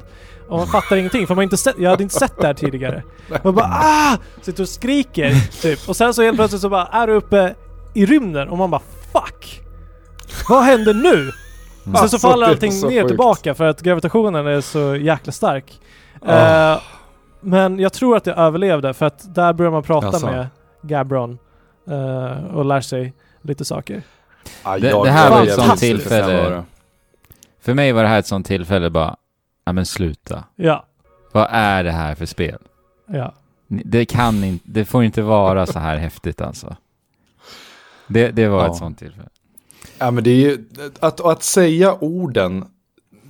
Och 0.50 0.58
man 0.58 0.68
fattar 0.68 0.96
ingenting, 0.96 1.28
för 1.28 1.36
man 1.36 1.44
inte 1.44 1.58
sett, 1.58 1.76
jag 1.80 1.90
hade 1.90 2.04
inte 2.04 2.16
sett 2.16 2.38
det 2.42 2.48
här 2.48 2.54
tidigare. 2.54 3.04
Man 3.44 3.56
bara 3.56 3.66
ah! 3.66 4.18
Sitter 4.42 4.64
och 4.64 4.70
skriker 4.70 5.62
typ. 5.62 5.90
Och 5.90 5.96
sen 5.96 6.14
så 6.14 6.22
helt 6.22 6.38
plötsligt 6.38 6.62
så 6.62 6.70
bara 6.70 6.86
är 6.86 7.08
du 7.08 7.14
uppe 7.14 7.56
i 7.94 8.06
rymden 8.06 8.50
och 8.50 8.58
man 8.58 8.72
bara 8.72 8.82
fuck! 9.14 9.62
Vad 10.50 10.64
händer 10.64 10.94
nu? 10.94 11.32
Sen 11.84 11.94
så 11.96 12.00
Alltså, 12.02 12.18
faller 12.20 12.46
är 12.46 12.50
allting 12.50 12.72
så 12.72 12.90
ner 12.90 12.96
sjukt. 13.02 13.08
tillbaka 13.08 13.54
för 13.56 13.64
att 13.66 13.82
gravitationen 13.82 14.48
är 14.48 14.62
så 14.62 14.96
jäkla 14.96 15.32
stark. 15.32 15.80
Ah. 16.26 16.72
Eh, 16.74 16.80
men 17.42 17.80
jag 17.80 17.94
tror 17.94 18.18
att 18.18 18.26
jag 18.26 18.38
överlevde 18.38 18.94
för 18.94 19.06
att 19.06 19.36
där 19.36 19.54
börjar 19.54 19.72
man 19.72 19.84
prata 19.84 20.08
Jaså? 20.08 20.26
med 20.26 20.48
Gabron 20.82 21.38
eh, 21.88 22.45
och 22.56 22.66
lär 22.66 22.82
sig 22.82 23.14
lite 23.41 23.66
saker. 23.66 24.02
Ja, 24.64 24.74
Det- 24.80 24.80
det 25.03 25.12
här 25.12 25.30
var 25.30 25.41
är 25.41 25.48
ett 25.48 25.53
sånt 25.56 25.80
tillfälle. 25.80 26.64
För 27.62 27.74
mig 27.74 27.91
var 27.91 28.03
det 28.03 28.10
här 28.10 28.20
ett 28.20 28.28
sånt 28.28 28.48
tillfälle 28.48 28.90
bara, 28.90 29.16
ja 29.66 29.74
men 29.74 29.86
sluta. 29.86 30.44
Ja, 30.56 30.86
Vad 31.32 31.48
är 31.52 31.84
det 31.84 31.91
här 31.91 32.16
för 32.16 32.26
spel? 32.26 32.60
ja. 33.07 33.34
Det 33.68 34.06
kan 34.06 34.44
inte, 34.44 34.66
det 34.70 34.86
får 34.86 35.03
inte 35.03 35.22
vara 35.22 35.66
så 35.66 35.80
här 35.80 35.98
häftigt 35.98 36.41
alltså. 36.41 36.76
Det, 38.07 38.32
det 38.32 38.48
var 38.48 38.60
Ja. 38.66 38.72
ett 38.72 38.76
sånt 38.78 38.99
tillfälle. 38.99 39.30
Ja 39.98 40.12
men 40.12 40.24
det 40.24 40.30
är 40.30 40.36
ju, 40.36 40.66
att, 40.99 41.20
att 41.22 41.44
säga 41.44 41.94
orden, 41.94 42.66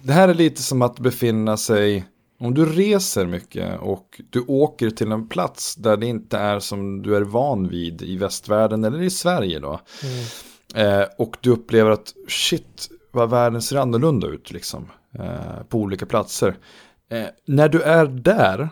det 0.02 0.14
här 0.14 0.28
är 0.28 0.34
lite 0.34 0.64
som 0.64 0.82
att 0.82 1.00
befinna 1.00 1.58
sig, 1.58 2.06
om 2.40 2.54
du 2.54 2.66
reser 2.66 3.26
mycket 3.26 3.80
och 3.80 4.22
du 4.30 4.46
åker 4.48 4.90
till 4.90 5.12
en 5.12 5.28
plats 5.28 5.76
där 5.76 5.98
det 5.98 6.06
inte 6.06 6.38
är 6.38 6.60
som 6.60 7.02
du 7.02 7.16
är 7.16 7.22
van 7.22 7.68
vid 7.68 8.02
i 8.02 8.18
västvärlden 8.18 8.84
eller 8.84 9.02
i 9.02 9.10
Sverige 9.10 9.60
då. 9.60 9.80
Mm. 10.04 11.02
Eh, 11.02 11.08
och 11.18 11.38
du 11.42 11.50
upplever 11.50 11.92
att 11.92 12.14
shit, 12.28 12.90
vad 13.12 13.30
världen 13.30 13.62
ser 13.62 13.76
annorlunda 13.76 14.28
ut 14.28 14.52
liksom. 14.52 14.92
Eh, 15.20 15.64
på 15.70 15.78
olika 15.78 16.06
platser. 16.06 16.58
Eh, 17.12 17.26
när 17.46 17.70
du 17.70 17.82
är 17.82 18.06
där 18.06 18.70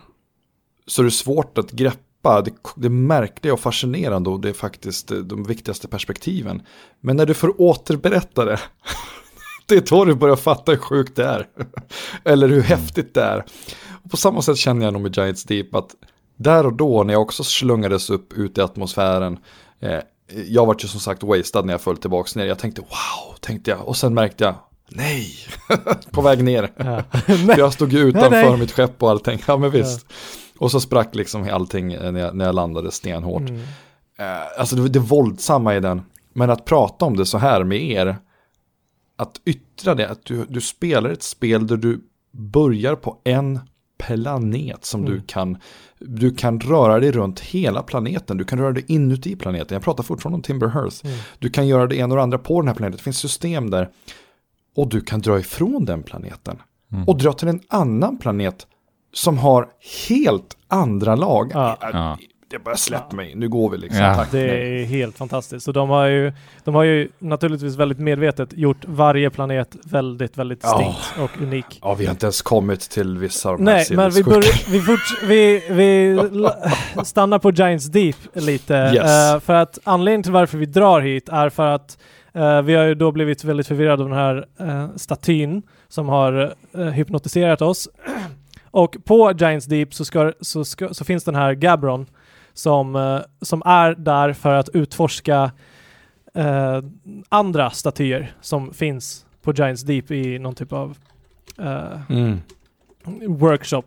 så 0.86 1.02
är 1.02 1.04
det 1.04 1.10
svårt 1.10 1.58
att 1.58 1.70
greppa 1.70 2.42
det, 2.42 2.52
det 2.76 2.88
märkliga 2.88 3.52
och 3.52 3.60
fascinerande 3.60 4.30
och 4.30 4.40
det 4.40 4.48
är 4.48 4.52
faktiskt 4.52 5.08
de 5.08 5.44
viktigaste 5.44 5.88
perspektiven. 5.88 6.62
Men 7.00 7.16
när 7.16 7.26
du 7.26 7.34
får 7.34 7.60
återberätta 7.60 8.44
det, 8.44 8.60
det 9.66 9.74
är 9.74 9.80
då 9.80 10.04
du 10.04 10.14
börjar 10.14 10.36
fatta 10.36 10.72
hur 10.72 10.78
sjukt 10.78 11.16
det 11.16 11.24
är. 11.24 11.46
Eller 12.24 12.48
hur 12.48 12.62
häftigt 12.62 13.14
det 13.14 13.22
är. 13.22 13.44
Och 14.04 14.10
på 14.10 14.16
samma 14.16 14.42
sätt 14.42 14.56
känner 14.56 14.84
jag 14.84 14.92
nog 14.92 15.02
med 15.02 15.16
Giants 15.16 15.44
Deep 15.44 15.74
att 15.74 15.90
där 16.36 16.66
och 16.66 16.72
då 16.72 17.02
när 17.02 17.14
jag 17.14 17.22
också 17.22 17.44
slungades 17.44 18.10
upp 18.10 18.32
ut 18.32 18.58
i 18.58 18.60
atmosfären. 18.60 19.38
Eh, 19.80 19.98
jag 20.46 20.66
var 20.66 20.76
ju 20.78 20.88
som 20.88 21.00
sagt 21.00 21.22
wasted 21.22 21.64
när 21.64 21.74
jag 21.74 21.80
föll 21.80 21.96
tillbaka 21.96 22.40
ner. 22.40 22.46
Jag 22.46 22.58
tänkte 22.58 22.80
wow, 22.80 23.36
tänkte 23.40 23.70
jag. 23.70 23.88
Och 23.88 23.96
sen 23.96 24.14
märkte 24.14 24.44
jag 24.44 24.54
nej, 24.88 25.30
på 26.10 26.22
väg 26.22 26.44
ner. 26.44 26.72
Ja. 26.76 27.02
Jag 27.56 27.72
stod 27.72 27.92
ju 27.92 27.98
utanför 27.98 28.30
Nej, 28.30 28.50
nej. 28.50 28.58
mitt 28.58 28.72
skepp 28.72 29.02
och 29.02 29.10
allting. 29.10 29.42
Ja 29.46 29.56
men 29.56 29.70
visst. 29.70 30.06
Och 30.58 30.70
så 30.70 30.80
sprack 30.80 31.14
liksom 31.14 31.48
allting 31.52 31.92
eh, 31.92 32.12
när 32.12 32.20
jag, 32.20 32.36
när 32.36 32.44
jag 32.44 32.54
landade 32.54 32.90
stenhårt. 32.90 33.48
Mm. 33.48 33.60
Eh, 34.18 34.58
alltså 34.58 34.76
det, 34.76 34.88
det 34.88 34.98
våldsamma 34.98 35.76
i 35.76 35.80
den. 35.80 36.02
Men 36.32 36.50
att 36.50 36.64
prata 36.64 37.04
om 37.04 37.16
det 37.16 37.26
så 37.26 37.38
här 37.38 37.64
med 37.64 37.82
er. 37.82 38.16
Att 39.16 39.40
yttra 39.44 39.94
det, 39.94 40.08
att 40.08 40.24
du, 40.24 40.44
du 40.48 40.60
spelar 40.60 41.10
ett 41.10 41.22
spel 41.22 41.66
där 41.66 41.76
du 41.76 42.00
börjar 42.30 42.96
på 42.96 43.20
en 43.24 43.60
planet 43.98 44.84
som 44.84 45.04
du 45.04 45.12
Mm. 45.12 45.24
kan 45.26 45.58
du 45.98 46.34
kan 46.34 46.60
röra 46.60 47.00
dig 47.00 47.12
runt 47.12 47.40
hela 47.40 47.82
planeten, 47.82 48.36
du 48.36 48.44
kan 48.44 48.58
röra 48.58 48.72
dig 48.72 48.84
inuti 48.88 49.36
planeten. 49.36 49.74
Jag 49.74 49.82
pratar 49.82 50.02
fortfarande 50.02 50.36
om 50.36 50.42
Timber 50.42 50.66
Hearth. 50.68 51.06
Mm. 51.06 51.18
Du 51.38 51.50
kan 51.50 51.66
göra 51.66 51.86
det 51.86 51.96
ena 51.96 52.12
och 52.14 52.16
det 52.16 52.22
andra 52.22 52.38
på 52.38 52.60
den 52.60 52.68
här 52.68 52.74
planeten, 52.74 52.96
det 52.96 53.02
finns 53.02 53.18
system 53.18 53.70
där. 53.70 53.88
Och 54.76 54.88
du 54.88 55.00
kan 55.00 55.20
dra 55.20 55.38
ifrån 55.38 55.84
den 55.84 56.02
planeten. 56.02 56.56
Mm. 56.92 57.08
Och 57.08 57.18
dra 57.18 57.32
till 57.32 57.48
en 57.48 57.60
annan 57.68 58.18
planet 58.18 58.66
som 59.12 59.38
har 59.38 59.68
helt 60.08 60.56
andra 60.68 61.16
lag. 61.16 61.50
Ja. 61.54 62.18
Ja. 62.54 62.58
Det 62.58 62.64
bara 62.64 62.76
släpp 62.76 63.12
mig, 63.12 63.34
nu 63.34 63.48
går 63.48 63.70
vi 63.70 63.78
liksom. 63.78 64.00
Ja. 64.02 64.14
Tack. 64.14 64.30
Det 64.32 64.46
Nej. 64.46 64.82
är 64.82 64.86
helt 64.86 65.18
fantastiskt. 65.18 65.68
Och 65.68 65.74
de 65.74 65.90
har, 65.90 66.06
ju, 66.06 66.32
de 66.64 66.74
har 66.74 66.82
ju 66.82 67.08
naturligtvis 67.18 67.76
väldigt 67.76 67.98
medvetet 67.98 68.48
gjort 68.52 68.84
varje 68.86 69.30
planet 69.30 69.76
väldigt, 69.84 70.38
väldigt 70.38 70.60
Ja. 70.62 70.78
distinkt 70.78 71.18
och 71.18 71.42
unik. 71.42 71.78
Ja, 71.82 71.94
vi 71.94 72.04
har 72.04 72.10
inte 72.10 72.26
ens 72.26 72.42
kommit 72.42 72.80
till 72.80 73.18
vissa 73.18 73.50
av 73.50 73.58
de 73.58 73.66
här 73.66 73.74
Nej, 73.74 73.86
men 73.90 74.10
vi, 74.10 74.12
sinnessjuka. 74.12 74.40
bör, 74.40 74.72
vi, 74.72 74.80
fort, 74.80 75.22
vi, 75.24 75.62
vi 75.70 76.18
stannar 77.04 77.38
på 77.38 77.50
Giants 77.50 77.86
Deep 77.86 78.16
lite. 78.32 78.74
Yes. 78.74 79.34
Eh, 79.34 79.40
för 79.40 79.54
att 79.54 79.78
anledningen 79.84 80.22
till 80.22 80.32
varför 80.32 80.58
vi 80.58 80.66
drar 80.66 81.00
hit 81.00 81.28
är 81.28 81.48
för 81.50 81.66
att 81.66 81.98
eh, 82.34 82.62
vi 82.62 82.74
har 82.74 82.84
ju 82.84 82.94
då 82.94 83.12
blivit 83.12 83.44
väldigt 83.44 83.66
förvirrade 83.66 84.02
av 84.02 84.08
den 84.08 84.18
här 84.18 84.46
uh, 84.60 84.96
statyn 84.96 85.62
som 85.88 86.08
har 86.08 86.54
eh, 86.74 86.80
hypnotiserat 86.84 87.62
oss. 87.62 87.88
Och 88.70 88.96
på 89.04 89.32
Giants 89.38 89.66
Deep 89.66 89.94
så, 89.94 90.04
ska, 90.04 90.32
så, 90.40 90.64
ska, 90.64 90.94
så 90.94 91.04
finns 91.04 91.24
den 91.24 91.34
här 91.34 91.52
Gabron 91.54 92.06
som, 92.54 92.96
eh, 92.96 93.20
som 93.40 93.62
är 93.64 93.94
där 93.94 94.32
för 94.32 94.54
att 94.54 94.68
utforska 94.68 95.52
eh, 96.34 96.80
andra 97.28 97.70
statyer 97.70 98.32
som 98.40 98.72
finns 98.74 99.26
på 99.42 99.52
Giants 99.52 99.82
Deep 99.82 100.10
i 100.10 100.38
någon 100.38 100.54
typ 100.54 100.72
av 100.72 100.98
eh, 101.58 102.00
Mm. 102.10 102.38
workshop 103.28 103.82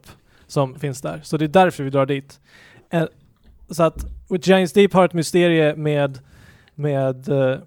som 0.48 0.80
finns 0.80 1.02
där. 1.02 1.20
Så 1.24 1.38
det 1.38 1.46
är 1.46 1.50
därför 1.50 1.84
vi 1.84 1.90
drar 1.90 2.06
dit. 2.06 2.40
Eh, 2.90 3.06
så 3.70 3.84
att 3.84 4.06
Giants 4.42 4.74
Deep 4.74 4.94
har 4.94 5.06
ett 5.06 5.14
mysterie 5.14 5.76
med, 5.76 6.20
med 6.76 7.30
eh, 7.30 7.60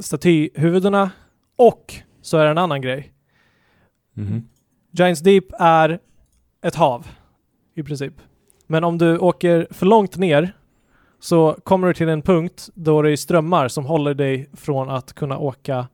statyhuvudena 0.00 1.10
och 1.56 1.94
så 2.22 2.38
är 2.38 2.44
det 2.44 2.50
en 2.50 2.58
annan 2.58 2.82
grej. 2.82 3.12
Mhm. 4.14 4.48
Giants 4.90 5.20
Deep 5.20 5.44
är 5.58 5.98
ett 6.62 6.74
hav 6.74 7.06
i 7.74 7.82
princip. 7.82 8.14
Men 8.66 8.84
om 8.84 8.98
du 8.98 9.18
åker 9.18 9.66
för 9.70 9.86
långt 9.86 10.16
ner 10.16 10.52
så 11.20 11.56
kommer 11.64 11.88
du 11.88 11.94
till 11.94 12.08
en 12.08 12.22
punkt 12.22 12.68
då 12.74 13.02
det 13.02 13.10
är 13.12 13.16
strömmar 13.16 13.68
som 13.68 13.86
håller 13.86 14.14
dig 14.14 14.48
från 14.56 14.90
att 14.90 15.12
kunna 15.12 15.38
åka 15.38 15.86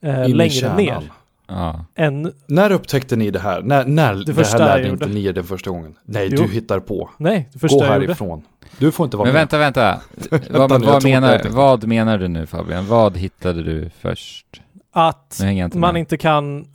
eh, 0.00 0.28
längre 0.28 0.50
kärnan. 0.50 0.76
ner 0.76 1.10
Ja. 1.50 1.84
än... 1.94 2.32
När 2.46 2.72
upptäckte 2.72 3.16
ni 3.16 3.30
det 3.30 3.38
här? 3.38 3.62
När, 3.62 3.84
när 3.84 4.14
det, 4.14 4.34
första 4.34 4.58
här 4.58 4.76
lärde 4.76 4.88
inte 4.88 5.06
ni 5.06 5.24
er 5.24 5.32
den 5.32 5.44
första 5.44 5.70
gången? 5.70 5.94
Nej, 6.04 6.28
Jo. 6.32 6.42
du 6.42 6.52
hittar 6.52 6.80
på. 6.80 7.10
Nej, 7.16 7.48
det 7.52 7.58
första 7.58 7.78
Gå 7.78 7.84
jag 7.84 7.94
gjorde. 7.94 8.06
härifrån. 8.06 8.42
Du 8.78 8.92
får 8.92 9.04
inte 9.04 9.16
vara 9.16 9.24
Men 9.26 9.34
med. 9.34 9.40
vänta, 9.40 9.58
vänta. 9.58 10.00
Vänta 10.30 10.58
vad, 10.58 10.84
vad, 10.84 11.04
menar, 11.04 11.40
vad 11.50 11.84
menar 11.86 12.18
du 12.18 12.28
nu 12.28 12.46
Fabian? 12.46 12.86
Vad 12.86 13.16
hittade 13.16 13.62
du 13.62 13.90
först? 14.00 14.46
Att 14.92 15.38
jag 15.42 15.52
inte 15.54 15.78
man 15.78 15.92
med. 15.94 16.00
inte 16.00 16.16
kan... 16.16 16.66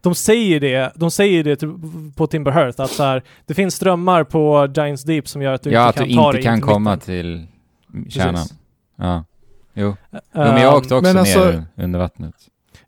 De 0.00 0.14
säger 0.14 0.60
det, 0.60 0.92
de 0.94 1.10
säger 1.10 1.44
det 1.44 1.56
till- 1.56 1.74
på 2.16 2.26
Timber 2.26 2.50
Hearth 2.50 2.80
att 2.80 2.90
så 2.90 3.02
här, 3.02 3.22
det 3.46 3.54
finns 3.54 3.74
strömmar 3.74 4.24
på 4.24 4.68
Giants 4.76 5.04
Deep 5.04 5.28
som 5.28 5.42
gör 5.42 5.52
att 5.52 5.62
du 5.62 5.70
ja, 5.70 5.80
inte 5.80 5.88
att 5.88 5.96
kan 5.96 6.08
du 6.08 6.14
ta 6.14 6.20
inte 6.26 6.36
dig 6.36 6.42
kan 6.42 6.54
in 6.54 6.60
till 6.60 6.68
komma 6.68 6.90
mitten. 6.90 7.00
till 7.06 7.46
kärnan. 8.10 8.34
Precis. 8.34 8.54
Ja. 8.98 9.24
Jo. 9.74 9.96
jo, 10.12 10.16
men 10.32 10.46
jag 10.62 10.72
Ehm, 10.72 10.74
åkte 10.74 10.94
också 10.94 11.02
men 11.12 11.16
alltså- 11.18 11.44
ner 11.50 11.64
under 11.76 11.98
vattnet. 11.98 12.34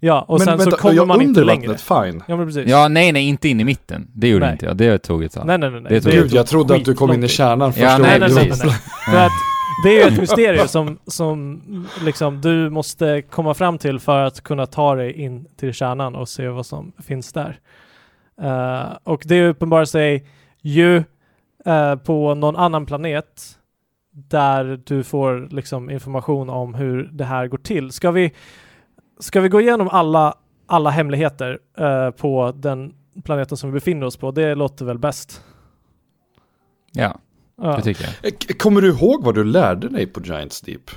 Ja, 0.01 0.21
och 0.29 0.39
men 0.39 0.47
sen 0.47 0.59
vänta, 0.59 0.71
så 0.71 0.77
kommer 0.77 0.95
jag 0.95 1.09
man 1.09 1.21
inte 1.23 1.41
under 1.41 1.45
längre. 1.55 1.69
vattnet, 1.73 1.81
fine. 2.13 2.23
Ja, 2.29 2.37
men 2.37 2.47
precis. 2.47 2.71
Ja, 2.71 2.89
nej, 2.89 3.13
nej, 3.13 3.29
inte 3.29 3.49
in 3.49 3.61
i 3.61 3.65
mitten. 3.65 4.09
Det 4.15 4.29
gjorde 4.29 4.45
Nej. 4.45 4.53
inte 4.53 4.67
jag. 4.67 4.77
Det 4.77 4.99
tog 4.99 5.25
ett 5.25 5.33
tag. 5.33 5.47
Nej, 5.47 5.59
nej, 5.59 5.71
nej. 5.71 5.81
nej. 5.81 5.91
Det 5.93 6.01
tog- 6.01 6.13
Gud, 6.13 6.33
jag 6.33 6.47
trodde 6.47 6.75
att 6.75 6.85
du 6.85 6.95
kom 6.95 7.13
in 7.13 7.25
i 7.25 7.29
kärnan 7.29 7.73
första 7.73 7.87
Ja, 7.89 7.99
Nej, 7.99 8.21
nej, 8.21 8.31
nej, 8.35 8.49
nej, 8.65 8.71
nej. 9.13 9.29
Det 9.83 9.89
är 9.89 10.05
ju 10.05 10.15
ett 10.15 10.21
mysterium 10.21 10.69
som, 10.69 10.99
som 11.07 11.63
liksom 12.05 12.41
du 12.41 12.71
måste 12.71 13.23
komma 13.23 13.55
fram 13.55 13.79
till 13.79 14.01
för 14.01 14.25
att 14.25 14.41
kunna 14.41 14.67
ta 14.67 14.95
dig 14.95 15.13
in 15.13 15.49
till 15.57 15.73
kärnan 15.73 16.15
och 16.15 16.29
se 16.29 16.49
vad 16.49 16.67
som 16.67 16.93
finns 16.99 17.33
där. 17.33 17.61
Uh, 18.43 18.97
och 19.05 19.23
det 19.25 19.49
uppenbarar 19.49 19.85
sig 19.85 20.29
ju 20.61 20.97
uh, 21.67 21.95
på 22.05 22.35
någon 22.35 22.57
annan 22.57 22.87
planet 22.87 23.59
där 24.11 24.81
du 24.87 25.03
får 25.03 25.49
liksom 25.51 25.91
information 25.91 26.51
om 26.51 26.75
hur 26.75 27.11
det 27.13 27.25
här 27.25 27.47
går 27.47 27.59
till. 27.59 27.91
Ska 27.91 28.11
vi, 28.11 28.33
ska 29.19 29.41
vi 29.41 29.49
gå 29.49 29.61
igenom 29.61 29.89
alla, 29.89 30.35
alla 30.67 30.91
hemligheter 30.91 31.59
uh, 31.81 32.11
på 32.11 32.53
den 32.57 32.95
planeten 33.25 33.57
som 33.57 33.71
vi 33.71 33.75
befinner 33.75 34.07
oss 34.07 34.17
på? 34.17 34.31
Det 34.31 34.55
låter 34.55 34.85
väl 34.85 34.99
bäst? 34.99 35.43
Ja, 36.93 37.19
Ja. 37.63 37.77
det 37.77 37.83
tycker 37.83 38.05
jag. 38.23 38.33
Eh, 38.33 38.57
Kommer 38.57 38.81
du 38.81 38.89
ihåg 38.89 39.25
vad 39.25 39.35
du 39.35 39.45
lärde 39.45 39.89
dig 39.89 40.07
på 40.07 40.21
Giants 40.21 40.61
Deep? 40.61 40.91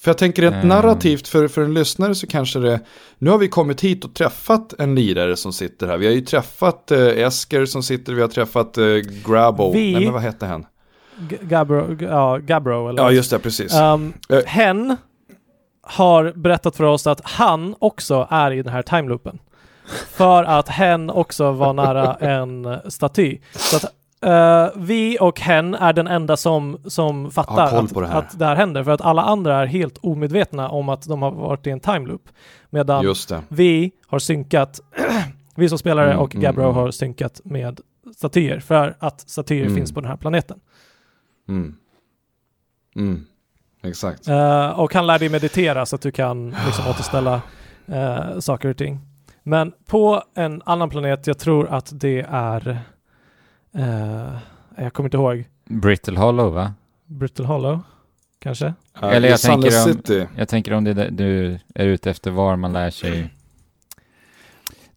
För 0.00 0.10
jag 0.10 0.18
tänker 0.18 0.42
rent 0.42 0.54
Mm. 0.54 0.68
narrativt 0.68 1.28
för, 1.28 1.48
för 1.48 1.62
en 1.62 1.74
lyssnare 1.74 2.14
så 2.14 2.26
kanske 2.26 2.58
det... 2.58 2.80
Nu 3.18 3.30
har 3.30 3.38
vi 3.38 3.48
kommit 3.48 3.80
hit 3.80 4.04
och 4.04 4.14
träffat 4.14 4.74
en 4.78 4.94
lirare 4.94 5.36
som 5.36 5.52
sitter 5.52 5.86
här. 5.88 5.98
Vi 5.98 6.06
har 6.06 6.12
ju 6.12 6.20
träffat 6.20 6.90
eh, 6.90 7.06
Esker 7.06 7.66
som 7.66 7.82
sitter, 7.82 8.12
vi 8.14 8.20
har 8.20 8.28
träffat 8.28 8.78
eh, 8.78 8.84
Grabo. 9.26 9.72
Vi- 9.72 9.92
Nej 9.92 10.04
men 10.04 10.12
vad 10.12 10.22
hette 10.22 10.46
han? 10.46 10.66
Gabro, 11.40 11.96
ja, 12.00 12.36
Gabro 12.38 12.88
eller 12.88 13.02
Ja 13.02 13.10
just 13.12 13.30
det, 13.30 13.38
precis. 13.38 13.74
Um, 13.74 14.12
Eh. 14.28 14.38
hen 14.46 14.96
har 15.82 16.32
berättat 16.36 16.76
för 16.76 16.84
oss 16.84 17.06
att 17.06 17.20
han 17.24 17.74
också 17.78 18.26
är 18.30 18.50
i 18.50 18.62
den 18.62 18.72
här 18.72 18.82
timeloopen. 18.82 19.38
För 20.12 20.44
att 20.44 20.68
hen 20.68 21.10
också 21.10 21.52
var 21.52 21.72
nära 21.72 22.14
en 22.14 22.66
staty. 22.90 23.38
Så 23.52 23.76
att 23.76 23.84
eh, 24.22 24.68
vi 24.76 25.18
och 25.20 25.40
hen 25.40 25.74
är 25.74 25.92
den 25.92 26.06
enda 26.06 26.36
som, 26.36 26.78
som 26.84 27.30
fattar 27.30 27.78
att, 27.78 27.94
det 27.94 28.08
att 28.08 28.38
det 28.38 28.44
här 28.44 28.56
händer. 28.56 28.84
För 28.84 28.90
att 28.90 29.00
alla 29.00 29.22
andra 29.22 29.56
är 29.62 29.66
helt 29.66 29.98
omedvetna 30.02 30.68
om 30.68 30.88
att 30.88 31.02
de 31.02 31.22
har 31.22 31.30
varit 31.30 31.66
i 31.66 31.70
en 31.70 31.80
timeloop. 31.80 32.28
Medan 32.70 33.14
vi 33.48 33.92
har 34.06 34.18
synkat, 34.18 34.80
vi 35.56 35.68
som 35.68 35.78
spelare 35.78 36.10
Mm, 36.10 36.22
och 36.22 36.34
mm, 36.34 36.42
Gabro 36.42 36.62
mm. 36.62 36.74
har 36.74 36.90
synkat 36.90 37.40
med 37.44 37.80
statyer. 38.16 38.60
För 38.60 38.96
att 38.98 39.20
statyer 39.20 39.62
Mm. 39.62 39.76
finns 39.76 39.92
på 39.92 40.00
den 40.00 40.10
här 40.10 40.16
planeten. 40.16 40.60
Mm. 41.48 41.74
Mm. 42.96 43.26
Exakt. 43.82 44.28
Eh, 44.28 44.80
och 44.80 44.94
han 44.94 45.06
lär 45.06 45.18
dig 45.18 45.28
meditera 45.28 45.86
så 45.86 45.96
att 45.96 46.02
du 46.02 46.10
kan 46.10 46.50
liksom 46.66 46.86
återställa 46.90 47.42
eh, 47.86 48.38
saker 48.38 48.68
och 48.68 48.76
ting. 48.76 49.00
Men 49.42 49.72
på 49.86 50.22
en 50.34 50.62
annan 50.64 50.90
planet, 50.90 51.26
jag 51.26 51.38
tror 51.38 51.68
att 51.68 52.00
det 52.00 52.26
är... 52.30 52.78
eh, 53.74 54.38
jag 54.76 54.92
kommer 54.92 55.06
inte 55.06 55.16
ihåg. 55.16 55.44
Brittle 55.64 56.18
Hollow, 56.18 56.52
va? 56.54 56.72
Brittle 57.06 57.46
Hollow, 57.46 57.80
kanske? 58.38 58.74
Ja, 59.00 59.10
Eller 59.10 59.28
jag 59.28 59.40
tänker 59.40 59.66
om- 59.86 59.92
City. 59.94 60.26
Jag 60.36 60.48
tänker 60.48 60.72
om 60.72 60.84
det 60.84 60.90
är 60.90 61.10
du 61.10 61.58
är 61.74 61.86
ute 61.86 62.10
efter 62.10 62.30
var 62.30 62.56
man 62.56 62.72
lär 62.72 62.90
sig 62.90 63.34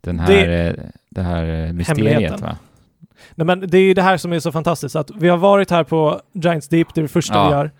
den 0.02 0.20
här, 0.20 0.28
Det- 0.48 0.68
eh, 0.68 0.76
det 1.10 1.22
här 1.22 1.44
eh, 1.68 1.74
mysteriet, 1.74 2.42
va? 2.42 2.58
Nej 3.36 3.46
men 3.46 3.60
det 3.60 3.78
är 3.78 3.82
ju 3.82 3.94
det 3.94 4.02
här 4.02 4.18
som 4.18 4.34
är 4.34 4.40
så 4.40 4.52
fantastiskt. 4.52 4.96
Att 4.96 5.12
vi 5.12 5.28
har 5.30 5.38
varit 5.38 5.72
här 5.72 5.84
på 5.84 6.22
Giants 6.34 6.68
Deep, 6.68 6.88
det 6.94 7.02
är 7.02 7.04
det 7.04 7.08
första 7.08 7.34
Ja. 7.34 7.46
vi 7.48 7.52
gör. 7.52 7.72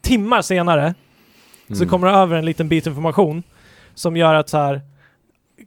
Timmar 0.00 0.42
senare 0.42 0.94
så 1.68 1.74
Mm. 1.74 1.88
kommer 1.88 2.06
det 2.08 2.12
över 2.14 2.36
en 2.36 2.44
liten 2.44 2.68
bit 2.68 2.86
information 2.86 3.42
som 3.94 4.16
gör 4.16 4.34
att 4.34 4.48
så 4.48 4.58
här 4.58 4.80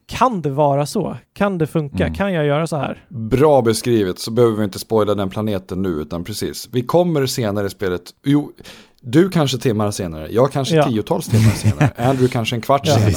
kan 0.06 0.42
det 0.42 0.50
vara 0.50 0.86
så? 0.86 1.18
Kan 1.34 1.58
det 1.58 1.68
funka? 1.68 2.04
Mm. 2.04 2.14
Kan 2.16 2.34
jag 2.34 2.46
göra 2.46 2.68
så 2.68 2.78
här? 2.78 3.06
Bra 3.10 3.62
beskrivet 3.62 4.20
så 4.20 4.32
behöver 4.32 4.58
vi 4.58 4.64
inte 4.64 4.80
spoila 4.80 5.16
den 5.16 5.30
planeten 5.30 5.82
nu 5.82 5.90
utan 5.90 6.24
precis. 6.24 6.70
Vi 6.72 6.82
kommer 6.82 7.26
senare 7.26 7.68
i 7.68 7.70
spelet. 7.70 8.02
Jo, 8.24 8.52
du 9.02 9.30
kanske 9.30 9.58
timmar 9.58 9.92
senare, 9.92 10.28
jag 10.32 10.52
kanske 10.52 10.76
Ja. 10.76 10.84
tiotals 10.90 11.28
timmar 11.28 11.52
senare, 11.52 11.90
Andrew 11.98 12.28
kanske 12.28 12.56
en 12.56 12.62
kvart 12.62 12.82
Ja. 12.84 12.94
senare. 12.96 13.14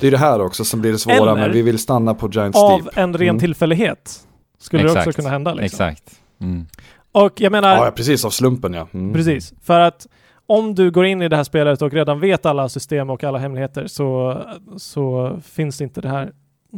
Det 0.00 0.06
är 0.06 0.10
det 0.10 0.18
här 0.18 0.40
också 0.40 0.64
som 0.64 0.80
blir 0.80 0.92
det 0.92 0.98
svåra, 0.98 1.16
Eller 1.16 1.34
men 1.34 1.52
vi 1.52 1.62
vill 1.62 1.78
stanna 1.78 2.14
på 2.14 2.28
Giant 2.30 2.56
Av 2.56 2.78
Steep. 2.80 2.96
en 2.98 3.14
ren 3.16 3.28
Mm. 3.28 3.40
tillfällighet 3.40 4.20
skulle 4.58 4.82
det 4.82 4.88
Exakt. 4.88 5.06
också 5.06 5.16
kunna 5.16 5.30
hända. 5.30 5.54
Liksom. 5.54 5.86
Exakt. 5.86 6.10
Mm. 6.40 6.66
Och 7.12 7.40
jag 7.40 7.52
menar, 7.52 7.76
Ja, 7.76 7.84
ja, 7.84 7.90
precis, 7.90 8.24
av 8.24 8.30
slumpen 8.30 8.72
ja. 8.74 8.88
Mm. 8.94 9.12
precis, 9.12 9.52
för 9.62 9.80
att 9.80 10.06
om 10.46 10.74
du 10.74 10.90
går 10.90 11.06
in 11.06 11.22
i 11.22 11.28
det 11.28 11.36
här 11.36 11.44
spelet 11.44 11.82
och 11.82 11.92
redan 11.92 12.20
vet 12.20 12.46
alla 12.46 12.68
system 12.68 13.10
och 13.10 13.24
alla 13.24 13.38
hemligheter 13.38 13.86
så, 13.86 14.42
så 14.76 15.36
finns 15.44 15.80
inte 15.80 16.00
det 16.00 16.08
här 16.08 16.32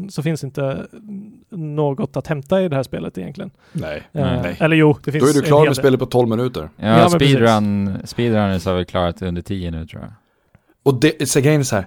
så 0.09 0.23
finns 0.23 0.45
inte 0.45 0.87
något 1.51 2.17
att 2.17 2.27
hämta 2.27 2.63
i 2.63 2.69
det 2.69 2.77
här 2.77 2.83
spelet 2.83 3.19
egentligen. 3.19 3.51
Nej. 3.73 4.03
Eh, 4.13 4.43
nej. 4.43 4.57
Eller 4.61 4.77
jo, 4.77 4.99
det 5.05 5.13
finns 5.13 5.25
Då 5.25 5.31
är 5.31 5.35
du 5.35 5.43
klar 5.43 5.67
med 5.67 5.77
spelet 5.77 6.01
på 6.01 6.07
12 6.07 6.29
minuter. 6.29 6.71
Ja, 6.77 6.99
Ja, 6.99 7.09
speedrun, 7.09 7.99
speedrunners 8.05 8.65
har 8.65 8.75
väl 8.75 8.85
klarat 8.85 9.23
under 9.23 9.43
10 9.43 9.71
nu 9.71 9.87
tror 9.87 10.03
jag. 10.03 10.13
Och 10.83 11.01
det, 11.01 11.29
så 11.29 11.41
grejen 11.41 11.61
är 11.61 11.65
så 11.65 11.77
här, 11.77 11.87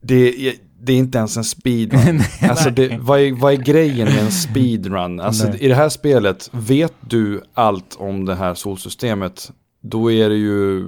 det 0.00 0.48
är, 0.48 0.54
det 0.80 0.92
är 0.92 0.96
inte 0.96 1.18
ens 1.18 1.36
en 1.36 1.44
speedrun. 1.44 2.20
alltså 2.50 2.70
det, 2.70 2.98
vad, 3.00 3.20
är, 3.20 3.32
vad 3.32 3.52
är 3.52 3.56
grejen 3.56 4.08
med 4.08 4.18
en 4.18 4.32
speedrun? 4.32 5.20
Alltså 5.20 5.48
Nej. 5.48 5.58
i 5.60 5.68
det 5.68 5.74
här 5.74 5.88
spelet, 5.88 6.50
vet 6.52 6.94
du 7.00 7.42
allt 7.54 7.96
om 7.98 8.24
det 8.24 8.34
här 8.34 8.54
solsystemet, 8.54 9.52
då 9.80 10.12
är 10.12 10.28
det 10.28 10.34
ju, 10.36 10.86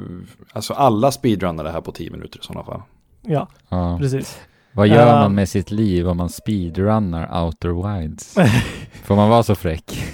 alltså 0.52 0.72
alla 0.74 1.12
speedrunnar 1.12 1.64
det 1.64 1.70
här 1.70 1.80
på 1.80 1.92
10 1.92 2.10
minuter 2.10 2.38
i 2.38 2.42
sådana 2.42 2.64
fall. 2.64 2.82
Ja, 3.22 3.48
Ja. 3.68 3.98
precis. 4.00 4.40
Vad 4.72 4.88
gör 4.88 5.06
Ja. 5.06 5.14
man 5.14 5.34
med 5.34 5.48
sitt 5.48 5.70
liv 5.70 6.08
om 6.08 6.16
man 6.16 6.28
speedrunnar 6.30 7.44
outer 7.44 7.98
wilds? 7.98 8.34
Får 9.04 9.16
man 9.16 9.28
vara 9.28 9.42
så 9.42 9.54
fräck? 9.54 10.04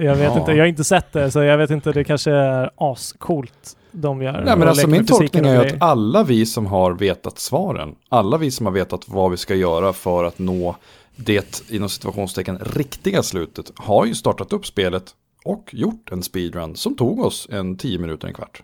Jag 0.00 0.14
vet 0.16 0.24
Ja. 0.34 0.38
inte, 0.38 0.50
jag 0.52 0.58
har 0.58 0.66
inte 0.66 0.84
sett 0.84 1.12
det 1.12 1.30
så 1.30 1.42
jag 1.42 1.58
vet 1.58 1.70
inte, 1.70 1.92
det 1.92 2.04
kanske 2.04 2.30
är 2.30 2.70
ascoolt 2.76 3.76
de 3.90 4.22
gör. 4.22 4.32
Nej 4.44 4.56
men 4.58 4.68
alltså 4.68 4.86
min 4.88 5.06
tolkning 5.06 5.46
är 5.46 5.64
ju 5.64 5.68
att 5.74 5.82
alla 5.82 6.24
vi 6.24 6.46
som 6.46 6.66
har 6.66 6.92
vetat 6.92 7.38
svaren, 7.38 7.94
alla 8.08 8.36
vi 8.38 8.50
som 8.50 8.66
har 8.66 8.72
vetat 8.72 9.08
vad 9.08 9.30
vi 9.30 9.36
ska 9.36 9.54
göra 9.54 9.92
för 9.92 10.24
att 10.24 10.38
nå 10.38 10.76
det 11.16 11.62
inom 11.70 11.88
situationstecken 11.88 12.58
riktiga 12.58 13.22
slutet, 13.22 13.72
har 13.76 14.04
ju 14.06 14.14
startat 14.14 14.52
upp 14.52 14.66
spelet 14.66 15.04
och 15.44 15.68
gjort 15.74 16.12
en 16.12 16.22
speedrun 16.22 16.76
som 16.76 16.96
tog 16.96 17.20
oss 17.20 17.48
en 17.52 17.76
10 17.76 17.98
minuter, 17.98 18.28
en 18.28 18.34
kvart. 18.34 18.62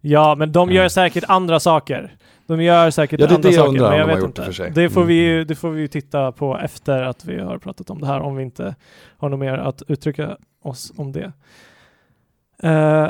Ja, 0.00 0.34
men 0.38 0.52
de 0.52 0.70
gör 0.70 0.80
Mm. 0.82 0.90
säkert 0.90 1.24
andra 1.28 1.60
saker. 1.60 2.16
De 2.46 2.62
gör 2.62 2.90
säkert 2.90 3.20
Ja, 3.20 3.26
det 3.26 3.32
är 3.32 3.34
andra 3.36 3.48
det 3.48 3.54
jag 3.54 3.64
saker, 3.64 3.68
undrar 3.68 3.90
men 3.90 3.98
jag 3.98 4.06
vet 4.06 4.14
har 4.14 4.20
gjort 4.20 4.28
inte. 4.28 4.40
det 4.40 4.46
för 4.46 4.52
sig. 4.52 4.70
Det 4.74 4.90
får, 4.90 5.04
vi, 5.04 5.24
Mm. 5.24 5.36
ju- 5.38 5.44
det 5.44 5.54
får 5.54 5.70
vi 5.70 5.80
ju 5.80 5.88
titta 5.88 6.32
på 6.32 6.58
efter 6.58 7.02
att 7.02 7.24
vi 7.24 7.40
har 7.40 7.58
pratat 7.58 7.90
om 7.90 8.00
det 8.00 8.06
här, 8.06 8.20
om 8.20 8.36
vi 8.36 8.42
inte 8.42 8.74
har 9.18 9.28
något 9.28 9.40
mer 9.40 9.58
att 9.58 9.82
uttrycka 9.88 10.36
oss 10.62 10.92
om 10.96 11.12
det. 11.12 11.32
Eh, 12.62 13.04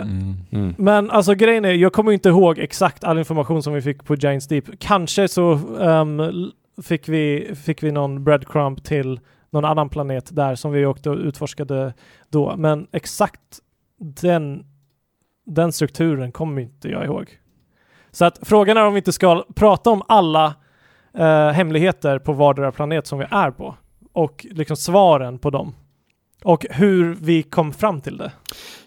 Mm. 0.52 0.74
Men 0.78 1.10
alltså 1.10 1.34
grejen 1.34 1.64
är, 1.64 1.72
jag 1.72 1.92
kommer 1.92 2.12
inte 2.12 2.28
ihåg 2.28 2.58
exakt 2.58 3.04
all 3.04 3.18
information 3.18 3.62
som 3.62 3.72
vi 3.74 3.82
fick 3.82 4.04
på 4.04 4.14
Giants 4.14 4.48
Deep. 4.48 4.64
Kanske 4.78 5.28
så 5.28 5.52
l- 5.80 6.52
fick, 6.82 7.08
vi, 7.08 7.54
fick 7.64 7.82
vi 7.82 7.92
någon 7.92 8.24
breadcrumb 8.24 8.82
till 8.84 9.20
någon 9.50 9.64
annan 9.64 9.88
planet 9.88 10.36
där 10.36 10.54
som 10.54 10.72
vi 10.72 10.86
åkte 10.86 11.10
och 11.10 11.16
utforskade 11.16 11.94
då. 12.28 12.56
Men 12.56 12.86
exakt 12.92 13.60
den, 13.98 14.66
den 15.46 15.72
strukturen 15.72 16.32
kommer 16.32 16.62
inte 16.62 16.88
jag 16.88 17.04
ihåg. 17.04 17.38
Så 18.10 18.24
att 18.24 18.38
frågan 18.42 18.76
är 18.76 18.86
om 18.86 18.94
vi 18.94 18.98
inte 18.98 19.12
ska 19.12 19.44
prata 19.54 19.90
om 19.90 20.02
alla 20.08 20.54
eh, 21.14 21.48
hemligheter 21.48 22.18
på 22.18 22.32
vardera 22.32 22.72
planet 22.72 23.06
som 23.06 23.18
vi 23.18 23.26
är 23.30 23.50
på. 23.50 23.74
Och 24.12 24.46
liksom 24.50 24.76
svaren 24.76 25.38
på 25.38 25.50
dem. 25.50 25.74
Och 26.44 26.66
hur 26.70 27.14
vi 27.14 27.42
kom 27.42 27.72
fram 27.72 28.00
till 28.00 28.16
det. 28.16 28.32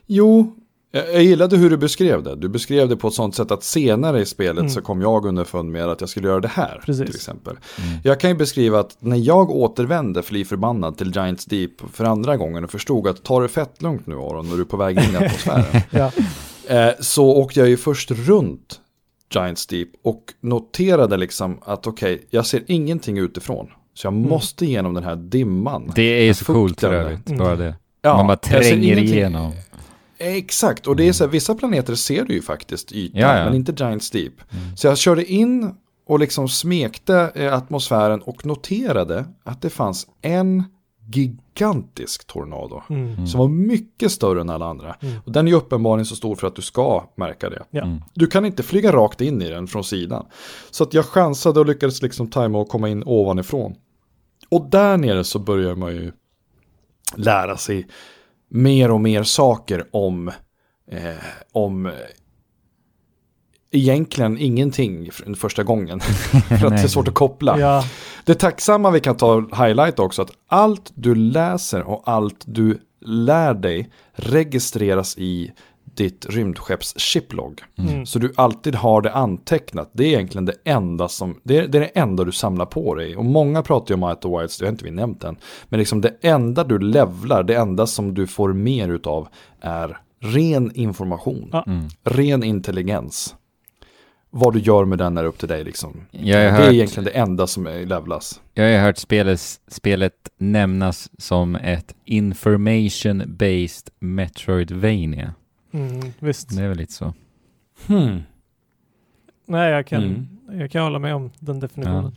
Jo, 0.05 0.55
jag 0.91 1.23
gillade 1.23 1.57
hur 1.57 1.69
du 1.69 1.77
beskrev 1.77 2.23
det. 2.23 2.35
Du 2.35 2.49
beskrev 2.49 2.89
det 2.89 2.95
på 2.95 3.07
ett 3.07 3.13
sånt 3.13 3.35
sätt 3.35 3.51
att 3.51 3.63
senare 3.63 4.21
i 4.21 4.25
spelet 4.25 4.59
Mm. 4.59 4.69
så 4.69 4.81
kom 4.81 5.01
jag 5.01 5.25
underfund 5.25 5.71
med 5.71 5.89
att 5.89 6.01
jag 6.01 6.09
skulle 6.09 6.27
göra 6.27 6.39
det 6.39 6.47
här. 6.47 6.81
Precis. 6.85 7.05
Till 7.05 7.15
exempel. 7.15 7.57
Mm. 7.83 7.99
Jag 8.03 8.19
kan 8.19 8.29
ju 8.29 8.35
beskriva 8.35 8.79
att 8.79 8.97
när 8.99 9.17
jag 9.17 9.51
återvände 9.51 10.23
fly 10.23 10.45
förbannad 10.45 10.97
till 10.97 11.11
Giants 11.15 11.45
Deep 11.45 11.71
för 11.93 12.03
andra 12.05 12.37
gången 12.37 12.63
och 12.63 12.71
förstod 12.71 13.07
att 13.07 13.23
ta 13.23 13.39
det 13.41 13.47
fett 13.47 13.81
lugnt 13.81 14.07
nu 14.07 14.15
Aron 14.15 14.49
när 14.49 14.55
du 14.55 14.61
är 14.61 14.65
på 14.65 14.77
väg 14.77 14.97
in 14.97 15.13
i 15.13 15.15
atmosfären. 15.15 15.81
Ja. 15.91 16.11
eh, 16.67 16.89
så 16.99 17.25
åkte 17.37 17.59
jag 17.59 17.69
ju 17.69 17.77
först 17.77 18.11
runt 18.11 18.79
Giants 19.33 19.67
Deep 19.67 19.89
och 20.03 20.23
noterade 20.41 21.17
liksom 21.17 21.57
att 21.65 21.87
okej, 21.87 22.27
jag 22.29 22.45
ser 22.45 22.63
ingenting 22.67 23.17
utifrån. 23.17 23.67
Så 23.93 24.07
jag 24.07 24.13
Mm. 24.13 24.29
måste 24.29 24.65
igenom 24.65 24.93
den 24.93 25.03
här 25.03 25.15
dimman. 25.15 25.91
Det 25.95 26.01
är 26.19 26.23
ju 26.23 26.33
så 26.33 26.45
coolt 26.45 26.79
för 26.79 26.91
där. 26.91 26.99
övrigt, 26.99 27.27
Mm. 27.29 27.39
bara 27.39 27.55
det. 27.55 27.75
Ja, 28.01 28.17
Man 28.17 28.27
bara 28.27 28.37
jag 28.41 28.63
ser 28.63 28.69
tränger 28.71 28.83
ingenting. 28.93 29.05
igenom. 29.15 29.51
Exakt, 30.21 30.87
och 30.87 30.95
det 30.95 31.07
är 31.07 31.13
så 31.13 31.23
här, 31.23 31.31
vissa 31.31 31.55
planeter 31.55 31.95
ser 31.95 32.25
du 32.25 32.33
ju 32.33 32.41
faktiskt 32.41 32.91
ytan, 32.91 33.21
Ja, 33.21 33.37
ja. 33.37 33.45
men 33.45 33.53
inte 33.53 33.73
Giants 33.77 34.09
Deep. 34.09 34.33
Mm. 34.51 34.77
Så 34.77 34.87
jag 34.87 34.97
körde 34.97 35.25
in 35.25 35.75
och 36.07 36.19
liksom 36.19 36.49
smekte 36.49 37.31
eh, 37.35 37.53
atmosfären 37.53 38.21
och 38.21 38.45
noterade 38.45 39.25
att 39.43 39.61
det 39.61 39.69
fanns 39.69 40.07
en 40.21 40.63
gigantisk 41.13 42.27
tornado. 42.27 42.81
Mm. 42.89 43.27
Som 43.27 43.39
var 43.39 43.47
mycket 43.47 44.11
större 44.11 44.41
än 44.41 44.49
alla 44.49 44.65
andra. 44.65 44.95
Mm. 45.01 45.15
Och 45.25 45.31
den 45.31 45.47
är 45.47 45.51
ju 45.51 45.57
uppenbarligen 45.57 46.05
så 46.05 46.15
stor 46.15 46.35
för 46.35 46.47
att 46.47 46.55
du 46.55 46.61
ska 46.61 47.05
märka 47.15 47.49
det. 47.49 47.63
Ja. 47.69 47.81
Mm. 47.81 48.01
Du 48.13 48.27
kan 48.27 48.45
inte 48.45 48.63
flyga 48.63 48.91
rakt 48.91 49.21
in 49.21 49.41
i 49.41 49.49
den 49.49 49.67
från 49.67 49.83
sidan. 49.83 50.25
Så 50.71 50.83
att 50.83 50.93
jag 50.93 51.05
chansade 51.05 51.59
och 51.59 51.65
lyckades 51.65 52.01
liksom 52.01 52.27
tajma 52.27 52.59
och 52.59 52.69
komma 52.69 52.89
in 52.89 53.03
ovanifrån. 53.05 53.75
Och 54.49 54.69
där 54.69 54.97
nere 54.97 55.23
så 55.23 55.39
börjar 55.39 55.75
man 55.75 55.91
ju 55.91 56.11
lära 57.15 57.57
sig 57.57 57.87
mer 58.51 58.91
och 58.91 59.01
mer 59.01 59.23
saker 59.23 59.85
om, 59.91 60.27
eh, 60.91 61.13
om 61.51 61.91
egentligen 63.71 64.37
ingenting 64.37 65.11
för- 65.11 65.33
första 65.33 65.63
gången. 65.63 65.99
för 66.47 66.55
att 66.55 66.69
det 66.69 66.83
är 66.83 66.87
svårt 66.87 67.07
att 67.07 67.13
koppla. 67.13 67.59
Ja, 67.59 67.83
Det 68.25 68.35
tacksamma 68.35 68.91
vi 68.91 68.99
kan 68.99 69.17
ta 69.17 69.39
highlight 69.65 69.99
också, 69.99 70.21
att 70.21 70.31
allt 70.47 70.91
du 70.95 71.15
läser 71.15 71.81
och 71.81 72.03
allt 72.05 72.43
du 72.45 72.79
lär 73.05 73.53
dig 73.53 73.89
registreras 74.13 75.17
i 75.17 75.51
ditt 75.95 76.25
rymdskepps 76.29 76.93
shiplog. 76.97 77.61
Mm. 77.77 78.05
Så 78.05 78.19
du 78.19 78.33
alltid 78.35 78.75
har 78.75 79.01
det 79.01 79.13
antecknat. 79.13 79.89
Det 79.93 80.03
är 80.03 80.07
egentligen 80.07 80.45
det 80.45 80.55
enda 80.63 81.07
som, 81.07 81.39
det 81.43 81.57
är 81.57 81.67
det, 81.67 81.77
är 81.77 81.81
det 81.81 81.99
enda 81.99 82.23
du 82.23 82.31
samlar 82.31 82.65
på 82.65 82.95
dig. 82.95 83.15
Och 83.15 83.25
många 83.25 83.61
pratar 83.61 83.95
ju 83.95 83.95
om 83.95 84.03
Outer 84.03 84.39
Wilds, 84.39 84.57
det 84.57 84.65
har 84.65 84.71
inte 84.71 84.85
vi 84.85 84.91
nämnt 84.91 85.23
än. 85.23 85.37
Men 85.69 85.79
liksom 85.79 86.01
det 86.01 86.17
enda 86.21 86.63
du 86.63 86.79
levlar, 86.79 87.43
det 87.43 87.55
enda 87.55 87.87
som 87.87 88.13
du 88.13 88.27
får 88.27 88.53
mer 88.53 88.89
utav 88.89 89.27
är 89.61 89.97
ren 90.19 90.71
information. 90.75 91.51
Mm. 91.67 91.87
Ren 92.03 92.43
intelligens. 92.43 93.35
Vad 94.33 94.53
du 94.53 94.59
gör 94.59 94.85
med 94.85 94.97
den 94.97 95.17
är 95.17 95.23
upp 95.23 95.37
till 95.37 95.47
dig 95.47 95.63
liksom. 95.63 96.01
Jag 96.11 96.37
har 96.37 96.43
Det 96.43 96.47
är 96.47 96.51
hört, 96.51 96.73
egentligen 96.73 97.05
det 97.05 97.11
enda 97.11 97.47
som 97.47 97.67
är 97.67 97.85
levlas. 97.85 98.41
jag 98.53 98.73
har 98.73 98.85
hört 98.85 98.97
spelet, 98.97 99.39
spelet 99.67 100.13
nämnas 100.37 101.09
som 101.17 101.55
ett 101.55 101.95
information-based 102.05 103.89
Metroidvania. 103.99 105.33
Mm, 105.71 106.13
visst. 106.19 106.49
Det 106.57 106.63
är 106.63 106.67
väl 106.67 106.77
lite 106.77 106.93
så. 106.93 107.13
Nej, 109.45 109.71
jag 109.71 109.87
kan, 109.87 110.03
Mm. 110.03 110.27
jag 110.59 110.71
kan 110.71 110.83
hålla 110.83 110.99
med 110.99 111.15
om 111.15 111.31
den 111.39 111.59
definitionen. 111.59 112.15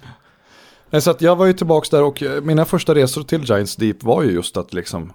Nej, 0.90 1.00
Så 1.02 1.10
att 1.10 1.20
jag 1.20 1.36
var 1.36 1.46
ju 1.46 1.52
tillbaka 1.52 1.96
där 1.96 2.02
och 2.04 2.22
eh, 2.22 2.42
mina 2.42 2.64
första 2.64 2.94
resor 2.94 3.22
till 3.22 3.44
Giants 3.44 3.76
Deep 3.76 4.02
var 4.02 4.22
ju 4.22 4.30
just 4.30 4.56
att 4.56 4.72
liksom 4.72 5.12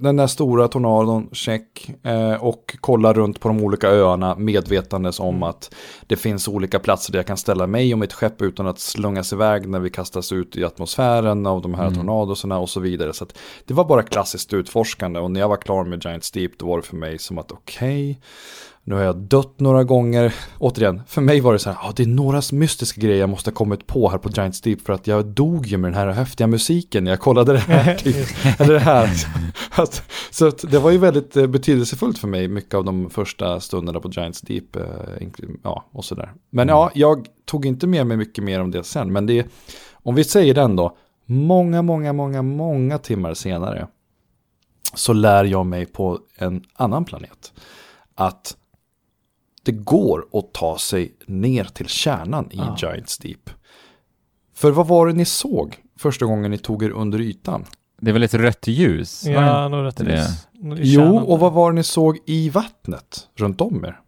den 0.00 0.16
där 0.16 0.26
stora 0.26 0.68
tornadon, 0.68 1.28
check, 1.32 1.90
eh, 2.02 2.44
och 2.44 2.76
kolla 2.80 3.12
runt 3.12 3.40
på 3.40 3.48
de 3.48 3.64
olika 3.64 3.88
öarna 3.88 4.34
medvetandes 4.36 5.20
om 5.20 5.28
Mm. 5.36 5.42
att 5.42 5.74
det 6.06 6.16
finns 6.16 6.48
olika 6.48 6.78
platser 6.78 7.12
där 7.12 7.18
jag 7.18 7.26
kan 7.26 7.36
ställa 7.36 7.66
mig 7.66 7.92
och 7.92 7.98
mitt 7.98 8.12
skepp 8.12 8.42
utan 8.42 8.66
att 8.66 8.78
slungas 8.78 9.32
iväg 9.32 9.68
när 9.68 9.80
vi 9.80 9.90
kastas 9.90 10.32
ut 10.32 10.56
i 10.56 10.64
atmosfären 10.64 11.46
av 11.46 11.62
de 11.62 11.74
här 11.74 11.82
Mm. 11.86 11.94
tornadosarna 11.94 12.58
och 12.58 12.68
så 12.70 12.80
vidare. 12.80 13.12
Så 13.12 13.26
det 13.64 13.74
var 13.74 13.84
bara 13.84 14.02
klassiskt 14.02 14.52
utforskande 14.52 15.20
och 15.20 15.30
när 15.30 15.40
jag 15.40 15.48
var 15.48 15.56
klar 15.56 15.84
med 15.84 16.04
Giants 16.04 16.30
Deep 16.30 16.58
då 16.58 16.66
var 16.66 16.76
det 16.76 16.82
för 16.82 16.96
mig 16.96 17.18
som 17.18 17.38
att 17.38 17.52
okej, 17.52 18.20
nu 18.90 18.96
har 18.96 19.02
jag 19.02 19.16
dött 19.16 19.60
några 19.60 19.84
gånger. 19.84 20.34
Återigen, 20.58 21.02
för 21.06 21.20
mig 21.20 21.40
var 21.40 21.52
det 21.52 21.58
så 21.58 21.70
här, 21.70 21.78
ah, 21.82 21.92
det 21.96 22.02
är 22.02 22.06
några 22.06 22.42
mystiska 22.52 23.00
grejer 23.00 23.20
jag 23.20 23.28
måste 23.28 23.50
ha 23.50 23.54
kommit 23.54 23.86
på 23.86 24.08
här 24.08 24.18
på 24.18 24.28
Giants 24.30 24.60
Deep 24.60 24.80
för 24.80 24.92
att 24.92 25.06
jag 25.06 25.26
dog 25.26 25.66
ju 25.66 25.76
med 25.76 25.92
den 25.92 25.98
här 25.98 26.08
häftiga 26.08 26.46
musiken 26.46 27.04
när 27.04 27.10
jag 27.10 27.20
kollade 27.20 27.52
det 27.52 27.58
här. 27.58 27.94
Typ. 27.98 28.16
Eller 28.60 28.74
det 28.74 28.80
här. 28.80 29.10
Att, 29.70 30.02
så 30.30 30.46
att 30.46 30.70
det 30.70 30.78
var 30.78 30.90
ju 30.90 30.98
väldigt 30.98 31.36
eh, 31.36 31.46
betydelsefullt 31.46 32.18
för 32.18 32.28
mig, 32.28 32.48
mycket 32.48 32.74
av 32.74 32.84
de 32.84 33.10
första 33.10 33.60
stunderna 33.60 34.00
på 34.00 34.10
Giants 34.10 34.40
Deep. 34.40 34.76
Eh, 34.76 34.82
ja, 35.62 35.84
och 35.92 36.04
sådär. 36.04 36.32
Men 36.50 36.68
ja, 36.68 36.90
jag 36.94 37.26
tog 37.44 37.66
inte 37.66 37.86
med 37.86 38.06
mig 38.06 38.16
mycket 38.16 38.44
mer 38.44 38.60
om 38.60 38.70
det 38.70 38.84
sen. 38.84 39.12
Men 39.12 39.26
det 39.26 39.38
är, 39.38 39.46
om 39.92 40.14
vi 40.14 40.24
säger 40.24 40.54
den 40.54 40.76
då, 40.76 40.96
många, 41.26 41.82
många, 41.82 42.12
många, 42.12 42.42
många 42.42 42.98
timmar 42.98 43.34
senare 43.34 43.86
så 44.94 45.12
lär 45.12 45.44
jag 45.44 45.66
mig 45.66 45.86
på 45.86 46.18
en 46.36 46.64
annan 46.74 47.04
planet 47.04 47.52
att 48.14 48.56
det 49.62 49.72
går 49.72 50.26
att 50.32 50.52
ta 50.52 50.78
sig 50.78 51.14
ner 51.26 51.64
till 51.64 51.88
kärnan 51.88 52.48
i 52.52 52.58
Ah. 52.60 52.76
Giants 52.78 53.18
Deep. 53.18 53.50
För 54.54 54.70
vad 54.70 54.86
var 54.86 55.06
det 55.06 55.12
ni 55.12 55.24
såg 55.24 55.76
första 55.98 56.26
gången 56.26 56.50
ni 56.50 56.58
tog 56.58 56.82
er 56.82 56.90
under 56.90 57.20
ytan? 57.20 57.64
Det 58.00 58.10
är 58.10 58.12
väl 58.12 58.22
ett 58.22 58.34
rött 58.34 58.66
ljus? 58.66 59.24
Ja, 59.26 59.68
det? 59.96 60.04
vis. 60.04 60.46
I 60.78 60.94
Jo, 60.94 61.16
och 61.18 61.38
vad 61.38 61.52
var 61.52 61.70
det 61.72 61.74
ni 61.74 61.82
såg 61.82 62.18
i 62.26 62.50
vattnet 62.50 63.28
runt 63.36 63.60
om 63.60 63.84
er? 63.84 64.00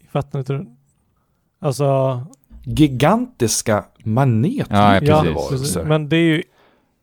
I 0.00 0.06
vattnet 0.12 0.50
runt. 0.50 0.78
Alltså, 1.60 2.20
Gigantiska 2.64 3.84
maneter. 4.04 4.76
Ja, 4.76 5.00
ja, 5.02 5.22
precis. 5.22 5.48
precis. 5.50 5.76
men 5.84 6.08
det 6.08 6.16
är 6.16 6.20
ju 6.20 6.42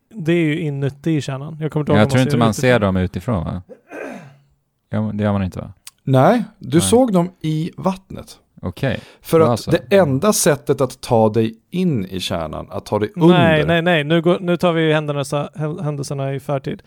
det 0.09 0.31
är 0.31 0.45
ju 0.45 0.59
inuti 0.59 1.21
kärnan. 1.21 1.57
Jag 1.61 1.71
kommer 1.71 1.81
inte 1.81 1.91
ihåg 1.91 2.01
Jag 2.01 2.09
tror 2.09 2.21
inte 2.21 2.37
man 2.37 2.49
utifrån. 2.49 2.61
ser 2.61 2.79
dem 2.79 2.97
utifrån 2.97 3.43
va? 3.43 3.61
Det 5.13 5.23
gör 5.23 5.31
man 5.33 5.43
inte 5.43 5.59
va? 5.59 5.73
Nej, 6.07 6.43
du 6.59 6.77
Nej. 6.77 6.87
såg 6.87 7.13
dem 7.13 7.31
i 7.41 7.71
vattnet. 7.77 8.37
Okej. 8.61 8.99
För 9.21 9.39
Ja, 9.39 9.45
att 9.45 9.51
alltså. 9.51 9.71
det 9.71 9.95
enda 9.97 10.33
sättet 10.33 10.81
att 10.81 11.01
ta 11.01 11.29
dig 11.29 11.55
in 11.71 12.05
i 12.05 12.19
kärnan, 12.19 12.67
att 12.71 12.85
ta 12.85 12.99
dig 12.99 13.11
under. 13.15 13.37
Nej, 13.37 13.65
nej, 13.65 13.81
nej. 13.81 14.03
Nu, 14.03 14.21
går, 14.21 14.37
nu 14.39 14.57
tar 14.57 14.71
vi 14.73 14.93
händelserna, 14.93 15.49
händelserna 15.83 16.33
i 16.33 16.39
förtid. 16.39 16.83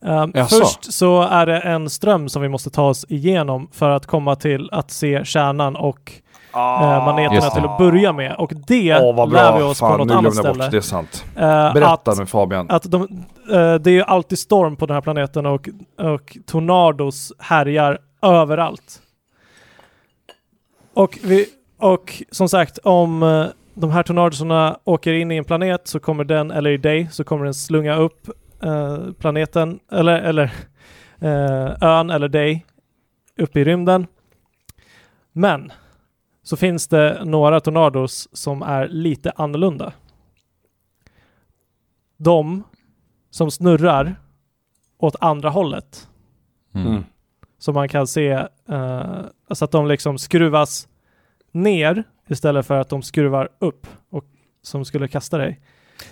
Um, 0.00 0.32
först 0.32 0.92
så 0.92 1.22
är 1.22 1.46
det 1.46 1.58
en 1.60 1.90
ström 1.90 2.28
som 2.28 2.42
vi 2.42 2.48
måste 2.48 2.70
ta 2.70 2.88
oss 2.88 3.04
igenom 3.08 3.68
för 3.72 3.90
att 3.90 4.06
komma 4.06 4.34
till 4.36 4.68
att 4.72 4.90
se 4.90 5.24
kärnan 5.24 5.76
och 5.76 6.12
eh, 6.54 7.04
maneterna 7.04 7.34
Just 7.34 7.48
det. 7.48 7.54
till 7.60 7.64
att 7.70 7.78
börja 7.78 8.12
med. 8.12 8.34
Och 8.38 8.52
det 8.66 8.98
vad 9.14 9.32
lär 9.32 9.56
vi 9.56 9.62
oss 9.62 9.78
Fan, 9.78 9.92
på 9.92 9.98
något 9.98 10.06
nu 10.06 10.14
annat 10.14 10.34
ställe. 10.34 10.58
bort. 10.64 10.70
Det 10.70 10.76
är 10.76 10.80
sant. 10.80 11.24
Eh, 11.36 11.72
Berätta 11.74 12.10
att, 12.10 12.18
nu 12.18 12.26
Fabian. 12.26 12.66
att 12.70 12.90
de, 12.90 13.02
eh, 13.02 13.74
det 13.74 13.90
är 13.90 13.94
ju 13.94 14.02
alltid 14.02 14.38
storm 14.38 14.76
på 14.76 14.86
den 14.86 14.94
här 14.94 15.00
planeten 15.00 15.46
och, 15.46 15.68
och 16.00 16.36
tornados 16.46 17.32
härjar 17.38 17.98
överallt. 18.22 19.02
Och, 20.94 21.18
vi, 21.22 21.46
och 21.78 22.22
som 22.30 22.48
sagt, 22.48 22.78
om 22.78 23.22
eh, 23.22 23.46
de 23.74 23.90
här 23.90 24.02
tornadosarna 24.02 24.78
åker 24.84 25.12
in 25.12 25.32
i 25.32 25.36
en 25.36 25.44
planet 25.44 25.88
så 25.88 26.00
kommer 26.00 26.24
den, 26.24 26.50
eller 26.50 26.70
i 26.70 26.76
dig, 26.76 27.08
så 27.12 27.24
kommer 27.24 27.44
den 27.44 27.54
slunga 27.54 27.96
upp 27.96 28.28
eh, 28.62 29.12
planeten, 29.12 29.80
eller, 29.92 30.20
eller 30.20 30.44
eh, 31.18 31.76
ön 31.80 32.10
eller 32.10 32.28
dig 32.28 32.66
upp 33.36 33.56
i 33.56 33.64
rymden. 33.64 34.06
Men 35.32 35.72
så 36.42 36.56
finns 36.56 36.88
det 36.88 37.24
några 37.24 37.60
tornados 37.60 38.28
som 38.32 38.62
är 38.62 38.88
lite 38.88 39.32
annorlunda. 39.36 39.92
De 42.16 42.62
som 43.30 43.50
snurrar 43.50 44.14
åt 44.98 45.16
andra 45.20 45.50
hållet. 45.50 46.08
Mm. 46.74 47.04
Så 47.62 47.72
man 47.72 47.88
kan 47.88 48.06
se 48.06 48.28
eh, 48.68 49.20
så 49.54 49.64
att 49.64 49.70
de 49.70 49.86
liksom 49.86 50.18
skruvas 50.18 50.88
ner 51.52 52.04
istället 52.28 52.66
för 52.66 52.74
att 52.80 52.88
de 52.88 53.02
skruvar 53.02 53.48
upp 53.58 53.86
och 54.10 54.24
som 54.62 54.84
skulle 54.84 55.08
kasta 55.08 55.38
dig. 55.38 55.60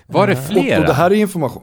Var 0.06 0.26
det 0.26 0.32
Eh, 0.32 0.38
Och, 0.38 0.44
flera? 0.44 0.80
och 0.80 0.86
det 0.86 0.92
här 0.92 1.10
är 1.10 1.14
information. 1.14 1.62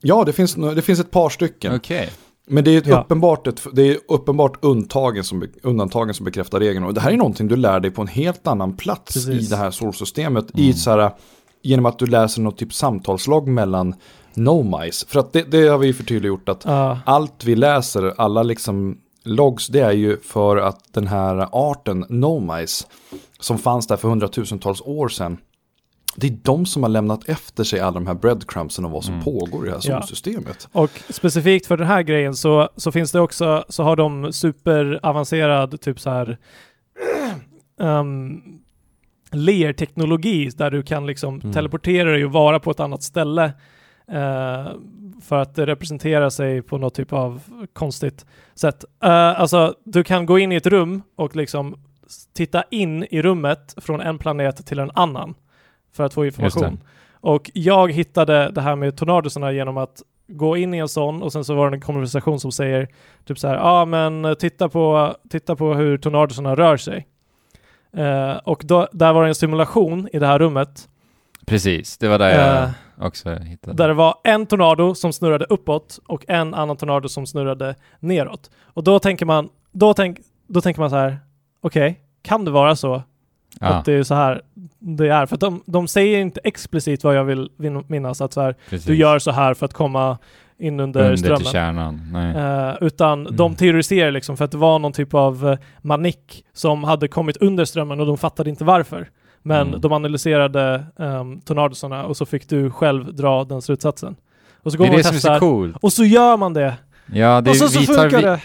Ja, 0.00 0.24
det 0.24 0.32
finns, 0.32 0.54
det 0.54 0.82
finns 0.82 1.00
ett 1.00 1.10
par 1.10 1.28
stycken. 1.28 1.74
Okej. 1.74 2.10
Men 2.46 2.64
det 2.64 2.70
är, 2.70 2.78
ett 2.78 2.86
Ja. 2.86 3.00
uppenbart, 3.00 3.46
ett, 3.46 3.66
det 3.72 3.82
är 3.82 3.98
uppenbart 4.08 4.64
undantagen 4.64 5.24
som, 5.24 5.44
undantagen 5.62 6.14
som 6.14 6.24
bekräftar 6.24 6.60
regeln. 6.60 6.84
Och 6.84 6.94
det 6.94 7.00
här 7.00 7.12
är 7.12 7.16
någonting 7.16 7.48
du 7.48 7.56
lär 7.56 7.80
dig 7.80 7.90
på 7.90 8.02
en 8.02 8.08
helt 8.08 8.46
annan 8.46 8.76
plats 8.76 9.14
Precis. 9.14 9.46
i 9.46 9.50
det 9.50 9.56
här 9.56 9.70
solsystemet. 9.70 10.54
Mm. 10.54 10.66
I 10.66 10.72
så 10.72 10.90
här, 10.90 11.10
genom 11.62 11.86
att 11.86 11.98
du 11.98 12.06
läser 12.06 12.42
något 12.42 12.58
typ 12.58 12.72
samtalslogg 12.74 13.48
mellan 13.48 13.94
Nomice. 14.34 15.06
För 15.08 15.20
att 15.20 15.32
det, 15.32 15.42
det 15.50 15.68
har 15.68 15.78
vi 15.78 15.92
förtydliggjort 15.92 16.48
att 16.48 16.64
Ja, 16.64 16.98
allt 17.06 17.44
vi 17.44 17.56
läser, 17.56 18.14
alla 18.16 18.42
liksom 18.42 18.98
logs, 19.24 19.66
det 19.66 19.80
är 19.80 19.92
ju 19.92 20.16
för 20.20 20.56
att 20.56 20.92
den 20.92 21.06
här 21.06 21.48
arten 21.52 22.04
Nomice, 22.08 22.86
som 23.40 23.58
fanns 23.58 23.86
där 23.86 23.96
för 23.96 24.08
hundratusentals 24.08 24.80
år 24.80 25.08
sedan, 25.08 25.38
det 26.16 26.26
är 26.26 26.38
de 26.42 26.66
som 26.66 26.82
har 26.82 26.90
lämnat 26.90 27.28
efter 27.28 27.64
sig 27.64 27.80
alla 27.80 27.92
de 27.92 28.06
här 28.06 28.14
breadcrumbsen 28.14 28.84
om 28.84 28.92
vad 28.92 29.04
som 29.04 29.14
Mm. 29.14 29.24
pågår 29.24 29.66
i 29.66 29.68
det 29.70 29.74
här 29.74 29.82
Ja. 29.84 30.00
solsystemet. 30.00 30.68
och 30.72 30.90
specifikt 31.08 31.66
för 31.66 31.76
den 31.76 31.86
här 31.86 32.02
grejen 32.02 32.34
så, 32.34 32.68
så 32.76 32.92
finns 32.92 33.12
det 33.12 33.20
också, 33.20 33.64
så 33.68 33.82
har 33.82 33.96
de 33.96 34.32
superavancerad 34.32 35.80
typ 35.80 36.00
så 36.00 36.10
här 36.10 36.38
um, 37.78 38.42
ler-teknologi 39.32 40.50
där 40.56 40.70
du 40.70 40.82
kan 40.82 41.06
liksom 41.06 41.40
Mm. 41.40 41.52
teleportera 41.52 42.10
dig 42.10 42.24
och 42.24 42.32
vara 42.32 42.60
på 42.60 42.70
ett 42.70 42.80
annat 42.80 43.02
ställe 43.02 43.52
eh, 44.10 44.72
för 45.22 45.38
att 45.38 45.54
det 45.54 45.66
representerar 45.66 46.30
sig 46.30 46.62
på 46.62 46.78
något 46.78 46.94
typ 46.94 47.12
av 47.12 47.42
konstigt 47.72 48.26
sätt. 48.54 48.84
Eh, 49.02 49.40
alltså, 49.40 49.74
du 49.84 50.04
kan 50.04 50.26
gå 50.26 50.38
in 50.38 50.52
i 50.52 50.56
ett 50.56 50.66
rum 50.66 51.02
och 51.16 51.36
liksom 51.36 51.76
titta 52.32 52.64
in 52.70 53.06
i 53.10 53.22
rummet 53.22 53.74
från 53.76 54.00
en 54.00 54.18
planet 54.18 54.66
till 54.66 54.78
en 54.78 54.90
annan 54.94 55.34
för 55.92 56.04
att 56.04 56.14
få 56.14 56.26
information. 56.26 56.80
Och 57.12 57.50
jag 57.54 57.92
hittade 57.92 58.50
det 58.50 58.60
här 58.60 58.76
med 58.76 58.96
tornadosarna 58.96 59.52
genom 59.52 59.76
att 59.76 60.02
gå 60.28 60.56
in 60.56 60.74
i 60.74 60.78
en 60.78 60.88
sån 60.88 61.22
och 61.22 61.32
sen 61.32 61.44
så 61.44 61.54
var 61.54 61.70
det 61.70 61.76
en 61.76 61.80
konversation 61.80 62.40
som 62.40 62.52
säger 62.52 62.88
typ 63.24 63.38
så 63.38 63.48
här, 63.48 63.54
ja 63.54 63.62
ah, 63.62 63.84
men 63.84 64.36
titta 64.38 64.68
på, 64.68 65.14
titta 65.30 65.56
på 65.56 65.74
hur 65.74 65.98
tornadosarna 65.98 66.54
rör 66.54 66.76
sig. 66.76 67.06
Eh, 67.92 68.36
och 68.36 68.62
då, 68.64 68.88
där 68.92 69.12
var 69.12 69.22
det 69.22 69.28
en 69.28 69.34
simulation 69.34 70.08
i 70.12 70.18
det 70.18 70.26
här 70.26 70.38
rummet 70.38 70.88
Precis, 71.50 71.98
det 71.98 72.08
var 72.08 72.18
där 72.18 72.38
jag 72.38 72.62
eh, 72.62 72.70
också 73.06 73.30
hittade. 73.34 73.76
där 73.76 73.88
det 73.88 73.94
var 73.94 74.14
en 74.24 74.46
tornado 74.46 74.94
som 74.94 75.12
snurrade 75.12 75.44
uppåt 75.44 75.98
och 76.06 76.24
en 76.28 76.54
annan 76.54 76.76
tornado 76.76 77.08
som 77.08 77.26
snurrade 77.26 77.74
neråt. 78.00 78.50
Och 78.64 78.84
då 78.84 78.98
tänker 78.98 79.26
man, 79.26 79.48
då, 79.72 79.94
tänk, 79.94 80.18
då 80.46 80.60
tänker 80.60 80.80
man 80.80 80.90
så 80.90 80.96
här, 80.96 81.18
okej, 81.62 82.00
kan 82.22 82.44
det 82.44 82.50
vara 82.50 82.76
så 82.76 83.02
ja, 83.60 83.66
att 83.66 83.84
det 83.84 83.92
är 83.92 84.02
så 84.02 84.14
här 84.14 84.42
det 84.78 85.08
är? 85.08 85.26
För 85.26 85.34
att 85.34 85.40
de, 85.40 85.62
de 85.66 85.88
säger 85.88 86.18
inte 86.18 86.40
explicit 86.44 87.04
vad 87.04 87.16
jag 87.16 87.24
vill 87.24 87.50
minnas, 87.86 88.20
att 88.20 88.32
så 88.32 88.40
här, 88.40 88.54
precis. 88.70 88.86
du 88.86 88.96
gör 88.96 89.18
så 89.18 89.30
här 89.30 89.54
för 89.54 89.66
att 89.66 89.72
komma 89.72 90.18
in 90.58 90.80
under, 90.80 91.00
Under 91.00 91.16
till 91.16 91.18
strömmen. 91.24 91.44
kärnan. 91.52 92.08
Nej. 92.12 92.36
Eh, 92.36 92.74
utan 92.80 93.20
Mm. 93.20 93.36
de 93.36 93.54
teoriserar 93.54 94.10
liksom 94.10 94.36
för 94.36 94.44
att 94.44 94.50
det 94.50 94.58
var 94.58 94.78
någon 94.78 94.92
typ 94.92 95.14
av 95.14 95.48
eh, 95.48 95.58
manik 95.82 96.44
som 96.52 96.84
hade 96.84 97.08
kommit 97.08 97.36
under 97.36 97.64
strömmen 97.64 98.00
och 98.00 98.06
de 98.06 98.18
fattade 98.18 98.50
inte 98.50 98.64
varför. 98.64 99.08
Men 99.42 99.68
Mm. 99.68 99.80
de 99.80 99.92
analyserade 99.92 100.84
um, 100.96 101.40
tornadosarna 101.40 102.04
och 102.04 102.16
så 102.16 102.26
fick 102.26 102.48
du 102.48 102.70
själv 102.70 103.14
dra 103.14 103.44
den 103.44 103.62
slutsatsen. 103.62 104.16
Och 104.62 104.72
så 104.72 104.78
går 104.78 104.84
det 104.84 104.88
är 104.88 104.92
man 104.92 104.96
det 104.96 105.00
och 105.00 105.06
som 105.06 105.16
är 105.16 105.20
så 105.20 105.28
testar 105.28 105.38
coolt. 105.38 105.76
och 105.80 105.92
så 105.92 106.04
gör 106.04 106.36
man 106.36 106.52
det. 106.54 106.76
Ja, 107.06 107.40
det, 107.40 107.50
och 107.50 107.56
så, 107.56 107.68
så 107.68 107.80
vi, 107.80 107.86
tar 107.86 107.94
funkar 107.94 108.18
vi, 108.18 108.24
det. 108.24 108.40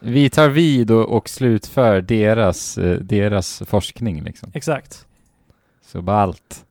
vi 0.00 0.30
tar 0.30 0.48
vid 0.48 0.90
och, 0.90 1.16
och 1.16 1.28
slutför 1.28 2.00
deras, 2.00 2.78
eh, 2.78 2.98
deras 2.98 3.62
forskning 3.66 4.22
liksom. 4.22 4.50
Exakt. 4.54 5.06
Så 5.86 6.02
bara 6.02 6.20
allt. 6.22 6.64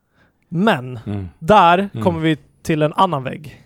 Men 0.50 1.00
Mm. 1.06 1.30
där 1.40 1.78
Mm. 1.94 2.04
kommer 2.04 2.20
vi 2.20 2.38
till 2.62 2.82
en 2.82 2.94
annan 2.94 3.24
vägg. 3.24 3.64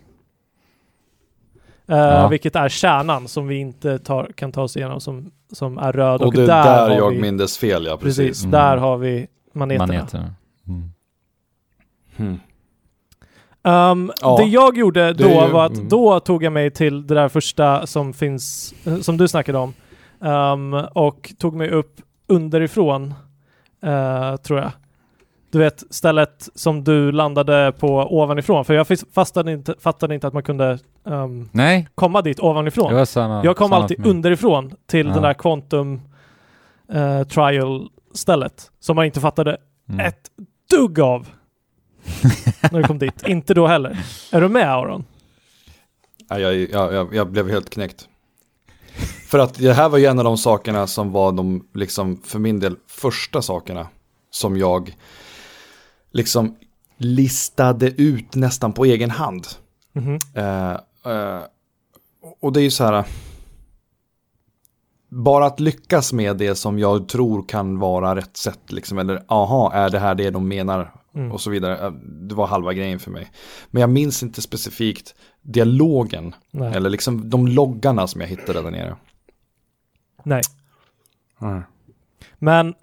Eh, 1.88 1.98
Ja. 1.98 2.27
Vilket 2.27 2.56
är 2.56 2.69
kärnan 2.69 3.27
som 3.27 3.48
vi 3.48 3.56
inte 3.56 3.99
tar, 3.99 4.31
kan 4.35 4.52
ta 4.52 4.61
oss 4.61 4.77
igenom 4.77 5.02
som, 5.02 5.31
som 5.52 5.77
är 5.77 5.91
röd. 5.91 6.22
Och, 6.22 6.27
Och, 6.27 6.34
det 6.34 6.44
är 6.44 6.48
där, 6.48 6.90
där, 6.90 6.95
jag 6.98 7.10
vi, 7.11 7.19
mindes 7.22 7.57
fel, 7.57 7.85
ja 7.85 7.98
precis. 7.98 8.18
Precis, 8.18 8.44
Mm. 8.44 8.52
där 8.52 8.77
har 8.77 8.98
vi 8.98 9.27
maneterna. 9.53 9.93
Maneterna. 9.93 10.34
Mm. 10.67 10.91
Mm. 12.17 12.39
Um, 13.65 14.11
Ja, 14.21 14.38
det 14.38 14.43
jag 14.45 14.77
gjorde 14.77 15.13
då 15.13 15.27
ju- 15.30 15.34
var 15.51 15.65
att 15.65 15.73
mm. 15.73 15.89
då 15.89 16.19
tog 16.19 16.43
jag 16.43 16.53
mig 16.53 16.71
till 16.71 17.07
det 17.07 17.13
där 17.15 17.30
första 17.30 17.88
som 17.88 18.13
finns, 18.13 18.73
eh, 18.85 18.97
som 18.97 19.17
du 19.17 19.27
snackade 19.27 19.57
om. 19.57 19.73
Um, 20.19 20.73
och 20.73 21.34
tog 21.38 21.55
mig 21.55 21.69
upp 21.69 21.95
underifrån, 22.27 23.13
eh, 23.84 24.35
tror 24.35 24.59
jag. 24.59 24.71
Du 25.51 25.59
vet 25.59 25.84
stället 25.89 26.49
som 26.55 26.84
du 26.84 27.11
landade 27.11 27.71
på 27.80 27.88
ovanifrån. 27.97 28.65
För 28.65 28.73
jag 28.73 28.88
fastade 29.13 29.51
inte, 29.51 29.75
fattade 29.80 30.13
inte 30.15 30.27
att 30.27 30.34
man 30.34 30.43
kunde 30.43 30.80
Nej, 31.51 31.88
komma 31.95 32.21
dit 32.21 32.39
ovanifrån. 32.39 32.93
var 32.93 33.05
samma. 33.05 33.43
Jag 33.43 33.55
kom 33.57 33.73
alltid 33.73 34.05
underifrån 34.07 34.71
till 34.85 35.07
Ja. 35.07 35.13
den 35.13 35.21
där 35.23 35.34
quantum 35.34 36.01
eh, 36.93 37.23
trial 37.23 37.89
stället 38.14 38.72
som 38.80 38.95
man 38.95 39.06
inte 39.06 39.22
fattade 39.22 39.57
Mm. 39.90 40.06
ett 40.06 40.31
dugg 40.69 40.99
av 40.99 41.27
när 42.72 42.81
du 42.81 42.84
kom 42.84 42.99
dit. 42.99 43.27
Inte 43.27 43.53
då 43.53 43.68
heller. 43.68 44.06
Är 44.31 44.41
du 44.41 44.49
med 44.49 44.72
Aron? 44.72 45.06
Ja, 46.30 46.40
jag, 46.40 46.56
jag, 46.56 46.94
jag, 46.94 47.15
jag 47.15 47.31
blev 47.31 47.49
helt 47.49 47.69
knäckt. 47.69 48.07
För 49.27 49.40
att 49.40 49.53
det 49.53 49.73
här 49.73 49.90
var 49.90 49.98
ju 49.98 50.06
en 50.06 50.19
av 50.19 50.26
de 50.26 50.38
sakerna 50.38 50.88
som 50.88 51.11
var 51.11 51.31
de, 51.31 51.68
liksom, 51.73 52.22
för 52.23 52.40
min 52.40 52.60
del, 52.60 52.76
första 52.88 53.41
sakerna 53.41 53.88
som 54.30 54.57
jag 54.57 54.95
liksom 56.11 56.56
listade 56.98 57.88
ut 57.88 58.35
nästan 58.35 58.73
på 58.73 58.85
egen 58.85 59.10
hand. 59.11 59.48
Mhm. 59.94 60.19
Eh, 60.35 60.72
eh, 61.14 61.41
och 62.41 62.53
det 62.53 62.60
är 62.61 62.64
ju 62.64 62.72
så 62.72 62.84
här, 62.84 63.06
bara 65.14 65.45
att 65.45 65.60
lyckas 65.60 66.14
med 66.14 66.38
det 66.38 66.56
som 66.56 66.80
jag 66.80 67.07
tror 67.07 67.48
kan 67.48 67.80
vara 67.80 68.15
rätt 68.15 68.38
sätt, 68.38 68.72
liksom, 68.72 68.98
eller 68.98 69.23
aha, 69.27 69.72
är 69.73 69.90
det 69.90 69.99
här 69.99 70.15
det 70.15 70.30
de 70.30 70.48
menar? 70.48 70.94
Mm. 71.15 71.31
och 71.31 71.41
så 71.41 71.49
vidare. 71.49 71.85
Eh, 71.85 71.91
Det 72.02 72.35
var 72.35 72.48
halva 72.48 72.73
grejen 72.73 72.99
för 72.99 73.11
mig. 73.11 73.31
Men 73.72 73.81
jag 73.81 73.90
minns 73.90 74.23
inte 74.23 74.41
specifikt 74.41 75.15
dialogen 75.41 76.35
Nej. 76.52 76.73
eller 76.76 76.90
liksom 76.90 77.30
de 77.30 77.48
loggarna 77.48 78.07
som 78.07 78.22
jag 78.22 78.27
hittade 78.27 78.61
där 78.61 78.72
nere. 78.72 78.95
Nej. 80.23 80.41
Men 82.40 82.73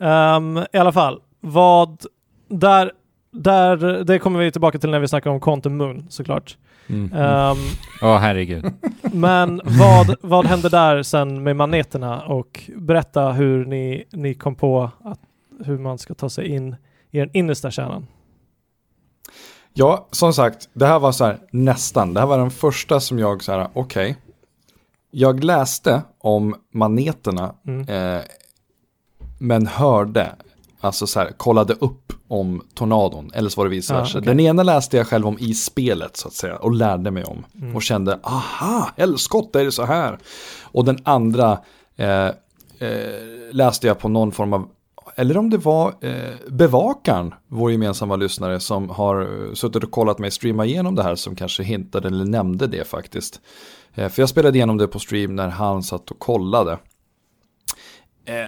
ehm, 0.00 0.58
i 0.72 0.78
alla 0.78 0.92
fall, 0.92 1.20
vad 1.40 2.06
där, 2.48 2.92
där, 3.30 4.04
det 4.04 4.18
kommer 4.18 4.38
vi 4.40 4.52
tillbaka 4.52 4.78
till 4.78 4.90
när 4.90 5.00
vi 5.00 5.08
snackar 5.08 5.30
om 5.30 5.40
Quantum 5.40 5.76
Moon 5.76 6.06
såklart. 6.08 6.56
Mm. 6.88 7.12
Ehm, 7.12 7.56
Åh 8.02 8.16
herregud. 8.18 8.64
men 9.12 9.60
vad, 9.64 10.14
vad 10.20 10.46
hände 10.46 10.68
där 10.68 11.02
sen 11.02 11.42
med 11.42 11.56
maneterna 11.56 12.22
och 12.22 12.70
berätta 12.76 13.32
hur 13.32 13.64
ni, 13.66 14.04
ni 14.12 14.34
kom 14.34 14.54
på 14.54 14.90
att, 15.04 15.20
hur 15.64 15.78
man 15.78 15.98
ska 15.98 16.14
ta 16.14 16.28
sig 16.30 16.46
in 16.48 16.76
i 17.10 17.18
den 17.18 17.30
innersta 17.32 17.70
kärnan. 17.70 18.06
Ja, 19.74 20.06
som 20.10 20.32
sagt, 20.32 20.68
det 20.72 20.86
här 20.86 20.98
var 20.98 21.12
så 21.12 21.24
här 21.24 21.38
nästan. 21.50 22.14
Det 22.14 22.20
här 22.20 22.26
var 22.26 22.38
den 22.38 22.50
första 22.50 23.00
som 23.00 23.18
jag 23.18 23.42
så 23.42 23.52
här, 23.52 23.68
okej. 23.72 24.16
jag 25.10 25.44
läste 25.44 26.02
om 26.18 26.54
maneterna, 26.72 27.54
Mm. 27.66 27.88
eh, 27.88 28.22
men 29.38 29.66
hörde, 29.66 30.34
alltså 30.80 31.06
så 31.06 31.20
här, 31.20 31.30
kollade 31.36 31.74
upp 31.74 32.12
om 32.28 32.62
tornadon, 32.74 33.30
eller 33.34 33.50
så 33.50 33.60
var 33.60 33.68
det 33.68 33.70
vice 33.70 33.94
Ja, 33.94 34.00
versa. 34.00 34.18
okej. 34.18 34.28
Den 34.28 34.40
ena 34.40 34.62
läste 34.62 34.96
jag 34.96 35.06
själv 35.06 35.26
om 35.26 35.38
i 35.38 35.54
spelet 35.54 36.16
så 36.16 36.28
att 36.28 36.34
säga, 36.34 36.56
och 36.56 36.72
lärde 36.74 37.10
mig 37.10 37.24
om. 37.24 37.46
Mm. 37.54 37.76
Och 37.76 37.82
kände, 37.82 38.18
aha, 38.22 38.90
helskott 38.96 39.56
är 39.56 39.64
det 39.64 39.72
så 39.72 39.84
här. 39.84 40.18
Och 40.62 40.84
den 40.84 40.98
andra 41.04 41.58
eh, 41.96 42.26
eh, 42.26 42.32
läste 43.52 43.86
jag 43.86 43.98
på 43.98 44.08
någon 44.08 44.32
form 44.32 44.52
av, 44.52 44.68
eller 45.16 45.36
om 45.36 45.50
det 45.50 45.58
var 45.58 45.94
eh, 46.00 46.34
bevakaren, 46.48 47.34
vår 47.48 47.72
gemensamma 47.72 48.16
lyssnare, 48.16 48.60
som 48.60 48.90
har 48.90 49.50
suttit 49.54 49.84
och 49.84 49.90
kollat 49.90 50.18
mig 50.18 50.30
streama 50.30 50.64
igenom 50.64 50.94
det 50.94 51.02
här, 51.02 51.14
som 51.14 51.36
kanske 51.36 51.62
hintade 51.62 52.08
eller 52.08 52.24
nämnde 52.24 52.66
det 52.66 52.88
faktiskt. 52.88 53.40
Eh, 53.94 54.08
för 54.08 54.22
jag 54.22 54.28
spelade 54.28 54.58
igenom 54.58 54.76
det 54.78 54.88
på 54.88 54.98
stream 54.98 55.36
när 55.36 55.48
han 55.48 55.82
satt 55.82 56.10
och 56.10 56.18
kollade. 56.18 56.72
Eh, 58.24 58.46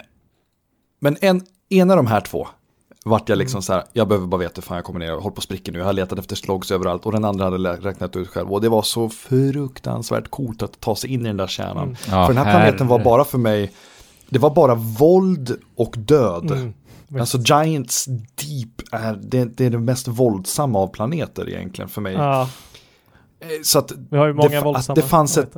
men 1.01 1.17
en, 1.21 1.43
en 1.69 1.91
av 1.91 1.97
de 1.97 2.07
här 2.07 2.21
två 2.21 2.49
vart 3.05 3.29
jag 3.29 3.39
liksom 3.39 3.63
så 3.63 3.73
här, 3.73 3.85
jag 3.93 4.09
behöver 4.09 4.27
bara 4.27 4.37
veta 4.37 4.53
hur 4.55 4.63
fan 4.63 4.77
jag 4.77 4.85
kommer 4.85 4.99
ner, 5.01 5.07
jag 5.07 5.21
håller 5.21 5.35
på 5.35 5.39
att 5.39 5.45
spricka 5.45 5.73
nu, 5.73 5.79
jag 5.79 5.87
har 5.87 5.93
letat 5.93 6.19
efter 6.19 6.37
slogs 6.37 6.71
överallt 6.71 7.07
och 7.07 7.13
den 7.13 7.25
andra 7.25 7.45
hade 7.45 7.59
räknat 7.77 8.17
ut 8.17 8.29
själv 8.29 8.53
och 8.53 8.61
det 8.61 8.69
var 8.69 8.83
så 8.83 9.09
fruktansvärt 9.09 10.31
coolt 10.31 10.63
att 10.63 10.81
ta 10.81 10.97
sig 10.97 11.11
in 11.13 11.21
i 11.21 11.25
den 11.25 11.37
där 11.37 11.47
kärnan. 11.47 11.83
Mm. 11.85 11.97
Ja, 12.11 12.27
för 12.27 12.35
den 12.35 12.45
här 12.47 12.53
planeten 12.53 12.87
var 12.87 12.99
bara 12.99 13.25
för 13.25 13.39
mig, 13.39 13.73
det 14.29 14.39
var 14.39 14.51
bara 14.51 14.75
våld 14.75 15.59
och 15.77 15.95
död. 15.99 16.51
Mm. 16.51 16.73
Alltså 17.21 17.39
Giants 17.39 18.05
Deep 18.35 18.83
är 18.93 19.19
det, 19.23 19.45
det 19.45 19.67
är 19.67 19.71
det 19.71 19.79
mest 19.79 20.09
våldsamma 20.09 20.79
av 20.79 20.87
planeter 20.89 21.49
egentligen 21.49 21.89
för 21.89 22.01
mig. 22.01 22.13
Ja, 22.15 22.49
Eh, 23.41 23.47
Så 23.63 23.79
att, 23.79 23.93
vi 24.11 24.17
har 24.17 24.27
ju 24.27 24.33
många 24.35 24.49
Det 24.49 24.55
fa- 24.55 24.59
att 24.59 24.65
våldsamma. 24.65 24.95
det 24.95 25.03
fanns 25.03 25.39
ett- 25.39 25.55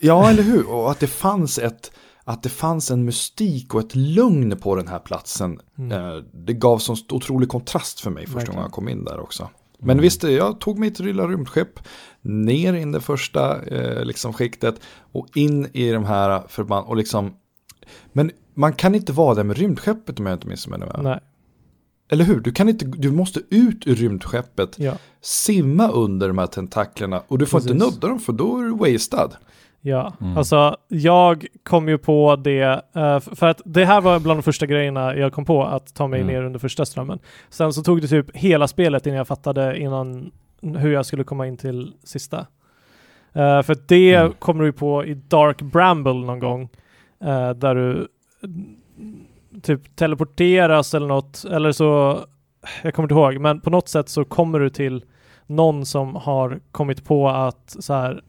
ja 0.00 0.30
eller 0.30 0.42
hur, 0.42 0.70
och 0.70 0.90
att 0.90 1.00
det 1.00 1.06
fanns 1.06 1.58
ett 1.58 1.90
att 2.28 2.42
det 2.42 2.48
fanns 2.48 2.90
en 2.90 3.04
mystik 3.04 3.74
och 3.74 3.80
ett 3.80 3.94
lugn 3.94 4.56
på 4.56 4.76
den 4.76 4.88
här 4.88 4.98
platsen. 4.98 5.60
Mm. 5.78 5.92
Eh, 5.92 6.22
Det 6.32 6.52
gav 6.52 6.78
sån 6.78 6.96
otrolig 7.08 7.48
kontrast 7.48 8.00
för 8.00 8.10
mig 8.10 8.26
första 8.26 8.46
gången 8.46 8.62
jag 8.62 8.72
kom 8.72 8.88
in 8.88 9.04
där 9.04 9.20
också. 9.20 9.48
Men 9.78 10.00
visst, 10.00 10.22
jag 10.22 10.60
tog 10.60 10.78
mitt 10.78 10.98
lilla 10.98 11.28
rymdskepp 11.28 11.80
ner 12.22 12.74
i 12.74 12.84
det 12.84 13.00
första 13.00 13.62
eh, 13.62 14.04
liksom, 14.04 14.32
skiktet 14.32 14.80
och 15.12 15.26
in 15.34 15.68
i 15.72 15.90
de 15.90 16.04
här 16.04 16.42
förband 16.48 16.86
och 16.86 16.96
liksom 16.96 17.34
Men 18.12 18.30
man 18.54 18.72
kan 18.72 18.94
inte 18.94 19.12
vara 19.12 19.34
där 19.34 19.44
med 19.44 19.56
rymdskeppet 19.56 20.20
om 20.20 20.26
jag 20.26 20.32
inte 20.36 20.46
missminner 20.46 20.86
mig. 20.86 20.96
Nej, 21.02 21.20
Eller 22.10 22.24
hur? 22.24 22.40
Du, 22.40 22.52
kan 22.52 22.68
inte, 22.68 22.84
du 22.84 23.10
måste 23.10 23.40
ut 23.50 23.86
ur 23.86 23.94
rymdskeppet, 23.94 24.78
ja. 24.78 24.98
simma 25.20 25.88
under 25.88 26.28
de 26.28 26.38
här 26.38 26.46
tentaklerna 26.46 27.22
och 27.28 27.38
du 27.38 27.46
får 27.46 27.60
inte 27.60 27.72
Precis. 27.74 27.94
nudda 27.94 28.08
dem 28.08 28.20
för 28.20 28.32
då 28.32 28.58
är 28.58 28.62
du 28.64 28.70
wasted. 28.92 29.30
Ja, 29.88 30.12
Mm. 30.20 30.36
alltså 30.38 30.76
jag 30.88 31.46
kom 31.62 31.88
ju 31.88 31.98
på 31.98 32.36
det, 32.36 32.62
eh, 32.94 33.20
för 33.20 33.46
att 33.46 33.60
det 33.64 33.84
här 33.84 34.00
var 34.00 34.20
bland 34.20 34.38
de 34.38 34.42
första 34.42 34.66
grejerna 34.66 35.16
jag 35.16 35.32
kom 35.32 35.44
på 35.44 35.64
att 35.64 35.94
ta 35.94 36.06
mig 36.06 36.20
Mm. 36.20 36.34
ner 36.34 36.42
under 36.42 36.58
första 36.58 36.86
strömmen. 36.86 37.18
Sen 37.50 37.72
så 37.72 37.82
tog 37.82 38.00
det 38.00 38.08
typ 38.08 38.36
hela 38.36 38.68
spelet 38.68 39.06
innan 39.06 39.16
jag 39.16 39.28
fattade 39.28 39.78
innan 39.80 40.30
hur 40.62 40.92
jag 40.92 41.06
skulle 41.06 41.24
komma 41.24 41.46
in 41.46 41.56
till 41.56 41.92
sista. 42.04 42.38
Eh, 43.32 43.62
för 43.62 43.76
det 43.88 44.14
Mm. 44.14 44.32
kommer 44.38 44.64
du 44.64 44.72
på 44.72 45.04
i 45.04 45.14
Dark 45.14 45.62
Bramble 45.62 46.12
någon 46.14 46.38
gång, 46.38 46.62
eh, 47.20 47.50
där 47.50 47.74
du 47.74 48.08
mm, 48.44 48.76
typ 49.62 49.96
teleporteras 49.96 50.94
eller 50.94 51.06
något, 51.06 51.44
eller 51.44 51.72
så, 51.72 52.18
jag 52.82 52.94
kommer 52.94 53.04
inte 53.04 53.14
ihåg, 53.14 53.38
men 53.40 53.60
på 53.60 53.70
något 53.70 53.88
sätt 53.88 54.08
så 54.08 54.24
kommer 54.24 54.58
du 54.60 54.70
till 54.70 55.04
någon 55.46 55.86
som 55.86 56.14
har 56.14 56.60
kommit 56.72 57.04
på 57.04 57.28
att 57.28 57.76
så 57.80 57.94
här, 57.94 58.22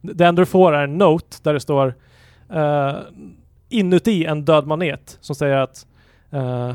det 0.00 0.24
enda 0.26 0.42
du 0.42 0.46
får 0.46 0.72
är 0.72 0.84
en 0.84 0.98
note 0.98 1.36
där 1.42 1.54
det 1.54 1.60
står 1.60 1.94
eh, 2.52 2.94
inuti 3.68 4.24
en 4.24 4.44
död 4.44 4.66
manet 4.66 5.18
som 5.20 5.34
säger 5.36 5.56
att 5.56 5.86
eh, 6.30 6.74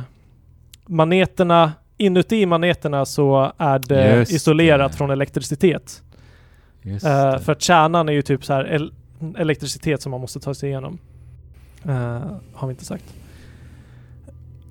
maneterna, 0.86 1.72
inuti 1.98 2.46
maneterna 2.46 3.06
så 3.06 3.52
är 3.58 3.80
det 3.80 4.16
Just 4.16 4.32
isolerat 4.32 4.92
det. 4.92 4.98
från 4.98 5.10
elektricitet. 5.10 6.02
Det. 6.82 7.00
för 7.44 7.52
att 7.52 7.62
kärnan 7.62 8.10
är 8.10 8.14
ju 8.14 8.22
typ 8.22 8.46
så 8.46 8.54
här 8.54 8.66
el- 8.74 8.94
elektricitet 9.38 10.02
som 10.02 10.12
man 10.12 10.22
måste 10.22 10.40
ta 10.40 10.54
sig 10.54 10.70
igenom. 10.70 10.98
Har 12.54 12.68
vi 12.68 12.72
inte 12.72 12.86
sagt. 12.86 13.14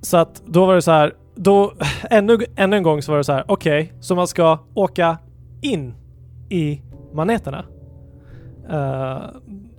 Så 0.01 0.17
att 0.17 0.41
då 0.45 0.65
var 0.65 0.75
det 0.75 0.81
så 0.81 0.91
här, 0.91 1.13
då 1.35 1.73
ännu, 2.09 2.37
ännu 2.55 2.77
en 2.77 2.83
gång 2.83 3.01
så 3.01 3.11
var 3.11 3.17
det 3.17 3.23
så 3.23 3.33
här, 3.33 3.43
okej, 3.47 3.93
så 3.99 4.15
man 4.15 4.27
ska 4.27 4.59
åka 4.73 5.17
in 5.61 5.93
i 6.49 6.81
maneterna. 7.13 7.65
Eh, 8.69 9.21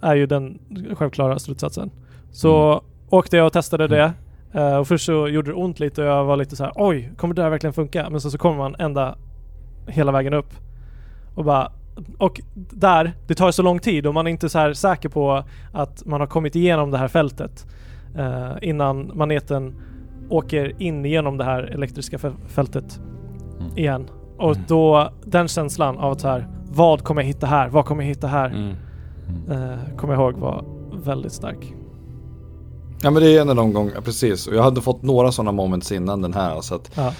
är 0.00 0.14
ju 0.14 0.26
den 0.26 0.58
självklara 0.94 1.38
slutsatsen. 1.38 1.90
Så 2.30 2.68
Mm. 2.72 2.84
åkte 3.10 3.36
jag 3.36 3.46
och 3.46 3.52
testade 3.52 3.88
det. 3.88 4.12
Eh, 4.52 4.76
och 4.76 4.88
först 4.88 5.06
så 5.06 5.28
gjorde 5.28 5.50
det 5.50 5.54
ont 5.54 5.80
lite 5.80 6.02
och 6.02 6.08
jag 6.08 6.24
var 6.24 6.36
lite 6.36 6.56
så 6.56 6.64
här, 6.64 6.72
oj, 6.76 7.10
kommer 7.16 7.34
det 7.34 7.42
här 7.42 7.50
verkligen 7.50 7.74
funka? 7.74 8.10
Men 8.10 8.20
så, 8.20 8.30
så 8.30 8.38
kommer 8.38 8.56
man 8.56 8.74
ända 8.78 9.16
hela 9.86 10.12
vägen 10.12 10.34
upp. 10.34 10.54
Och 11.34 11.44
bara, 11.44 11.72
och 12.18 12.40
där, 12.54 13.12
det 13.26 13.34
tar 13.34 13.50
så 13.50 13.62
lång 13.62 13.78
tid 13.78 14.06
och 14.06 14.14
man 14.14 14.26
är 14.26 14.30
inte 14.30 14.48
så 14.48 14.58
här 14.58 14.72
säker 14.72 15.08
på 15.08 15.44
att 15.72 16.06
man 16.06 16.20
har 16.20 16.26
kommit 16.26 16.56
igenom 16.56 16.90
det 16.90 16.98
här 16.98 17.08
fältet 17.08 17.66
eh, 18.18 18.50
innan 18.62 19.10
maneten 19.14 19.74
åker 20.30 20.82
in 20.82 21.04
igenom 21.06 21.36
det 21.38 21.44
här 21.44 21.62
elektriska 21.62 22.16
fäl- 22.18 22.46
fältet 22.46 23.00
Mm. 23.60 23.78
igen. 23.78 24.06
Och 24.38 24.50
Mm. 24.56 24.64
då, 24.68 25.10
den 25.24 25.48
känslan 25.48 25.98
av 25.98 26.12
att 26.12 26.20
så 26.20 26.28
här, 26.28 26.46
vad 26.76 27.04
kommer 27.04 27.22
jag 27.22 27.26
hitta 27.26 27.46
här? 27.46 27.68
Vad 27.68 27.84
kommer 27.86 28.02
jag 28.02 28.08
hitta 28.08 28.26
här? 28.26 28.46
Mm. 28.50 28.70
Eh, 29.50 29.96
kommer 29.96 30.14
jag 30.14 30.22
ihåg 30.22 30.34
var 30.40 30.64
väldigt 31.04 31.32
stark. 31.32 31.74
Ja 33.02 33.10
men 33.10 33.22
det 33.22 33.30
är 33.36 33.40
en 33.40 33.50
av 33.50 33.56
de 33.56 33.72
gångerna, 33.72 34.00
precis. 34.00 34.46
Och 34.46 34.54
jag 34.54 34.62
hade 34.62 34.80
fått 34.80 35.02
några 35.02 35.32
sådana 35.32 35.52
moments 35.52 35.92
innan 35.92 36.22
den 36.22 36.34
här. 36.34 36.60
Så 36.60 36.74
att, 36.74 36.90
Ja. 36.94 37.12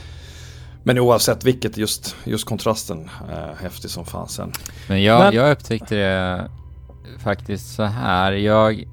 men 0.83 0.99
oavsett 0.99 1.45
vilket, 1.45 1.77
just, 1.77 2.17
just 2.25 2.45
kontrasten 2.49 3.11
är 3.31 3.55
häftig 3.63 3.91
som 3.91 4.05
fan 4.05 4.29
sen. 4.29 4.53
Men 4.89 5.03
jag, 5.03 5.19
Men- 5.21 5.35
jag 5.35 5.53
upptäckte 5.53 5.97
det 5.97 6.51
faktiskt 7.19 7.75
så 7.75 7.83
här. 7.83 8.33
Jag... 8.33 8.85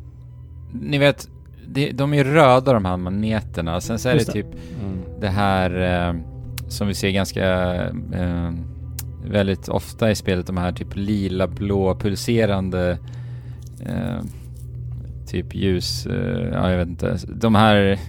Ni 0.82 0.98
vet, 0.98 1.28
det, 1.68 1.92
de 1.92 2.14
är 2.14 2.24
röda 2.24 2.74
de 2.74 2.86
här 2.86 2.98
maneterna. 2.98 3.82
Sen 3.82 4.00
så 4.00 4.10
är 4.10 4.14
det 4.14 4.26
det. 4.26 4.32
typ 4.32 4.48
Mm. 4.84 5.00
det 5.20 5.28
här 5.30 5.82
eh, 6.10 6.16
som 6.68 6.88
vi 6.88 6.94
ser 6.94 7.10
ganska 7.10 7.74
eh, 8.14 8.52
väldigt 9.30 9.70
ofta 9.70 10.12
i 10.12 10.16
spelet. 10.16 10.48
De 10.48 10.58
här 10.58 10.72
typ 10.72 10.96
lila, 10.96 11.48
blå, 11.48 11.96
pulserande 11.96 12.98
eh, 13.86 14.22
typ 15.28 15.56
ljus, 15.56 16.06
eh, 16.06 16.50
ja 16.54 16.72
jag 16.72 16.78
vet 16.78 16.88
inte. 16.88 17.18
De 17.28 17.56
här, 17.56 18.00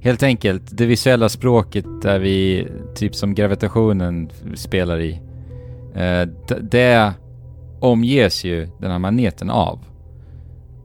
helt 0.00 0.22
enkelt, 0.22 0.62
det 0.70 0.86
visuella 0.86 1.28
språket 1.28 1.84
där 2.02 2.18
vi, 2.18 2.68
typ 2.94 3.14
som 3.14 3.34
gravitationen 3.34 4.30
spelar 4.54 5.00
i. 5.00 5.20
Eh, 5.94 6.28
det 6.60 7.12
omges 7.80 8.44
ju 8.44 8.68
den 8.78 8.90
här 8.90 8.98
magneten 8.98 9.50
av. 9.50 9.78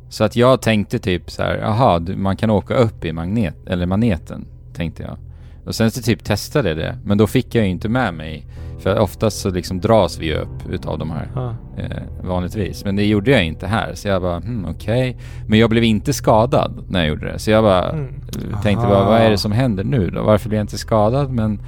Så 0.10 0.24
att 0.24 0.36
jag 0.36 0.62
tänkte 0.62 1.00
typ 1.00 1.32
så 1.32 1.44
här, 1.44 1.58
aha, 1.58 2.00
man 2.00 2.38
kan 2.38 2.50
åka 2.50 2.76
upp 2.76 3.06
i 3.06 3.14
magnet, 3.14 3.56
eller 3.68 3.86
maneten, 3.86 4.46
tänkte 4.74 5.04
jag. 5.04 5.18
Och 5.66 5.76
sen 5.76 5.92
så 5.92 6.02
typ 6.02 6.24
testade 6.24 6.70
jag 6.70 6.78
det, 6.78 6.98
men 7.04 7.18
då 7.18 7.28
fick 7.28 7.56
jag 7.56 7.64
ju 7.64 7.70
inte 7.72 7.90
med 7.90 8.14
mig, 8.14 8.46
för 8.80 9.00
oftast 9.00 9.40
så 9.40 9.50
liksom 9.50 9.80
dras 9.80 10.20
vi 10.20 10.34
upp 10.36 10.70
utav 10.70 11.00
de 11.00 11.12
här 11.12 11.28
Ja. 11.36 11.56
eh, 11.78 12.04
vanligtvis. 12.28 12.86
Men 12.86 12.96
det 12.96 13.06
gjorde 13.06 13.32
jag 13.32 13.46
inte 13.46 13.68
här, 13.68 13.92
så 13.96 14.08
jag 14.08 14.22
bara, 14.22 14.40
hmm, 14.40 14.66
okej. 14.70 15.18
Men 15.48 15.60
jag 15.60 15.70
blev 15.70 15.84
inte 15.84 16.14
skadad 16.14 16.84
när 16.90 17.00
jag 17.00 17.10
gjorde 17.10 17.32
det, 17.32 17.40
så 17.40 17.52
jag 17.52 17.64
bara 17.64 17.90
Mm. 17.90 18.06
eh, 18.52 18.62
tänkte 18.62 18.88
bara, 18.88 19.04
vad 19.06 19.18
är 19.22 19.30
det 19.30 19.38
som 19.38 19.52
händer 19.52 19.84
nu 19.84 20.10
då? 20.10 20.24
Varför 20.24 20.50
blir 20.50 20.60
jag 20.60 20.64
inte 20.64 20.78
skadad 20.78 21.32
men 21.32 21.60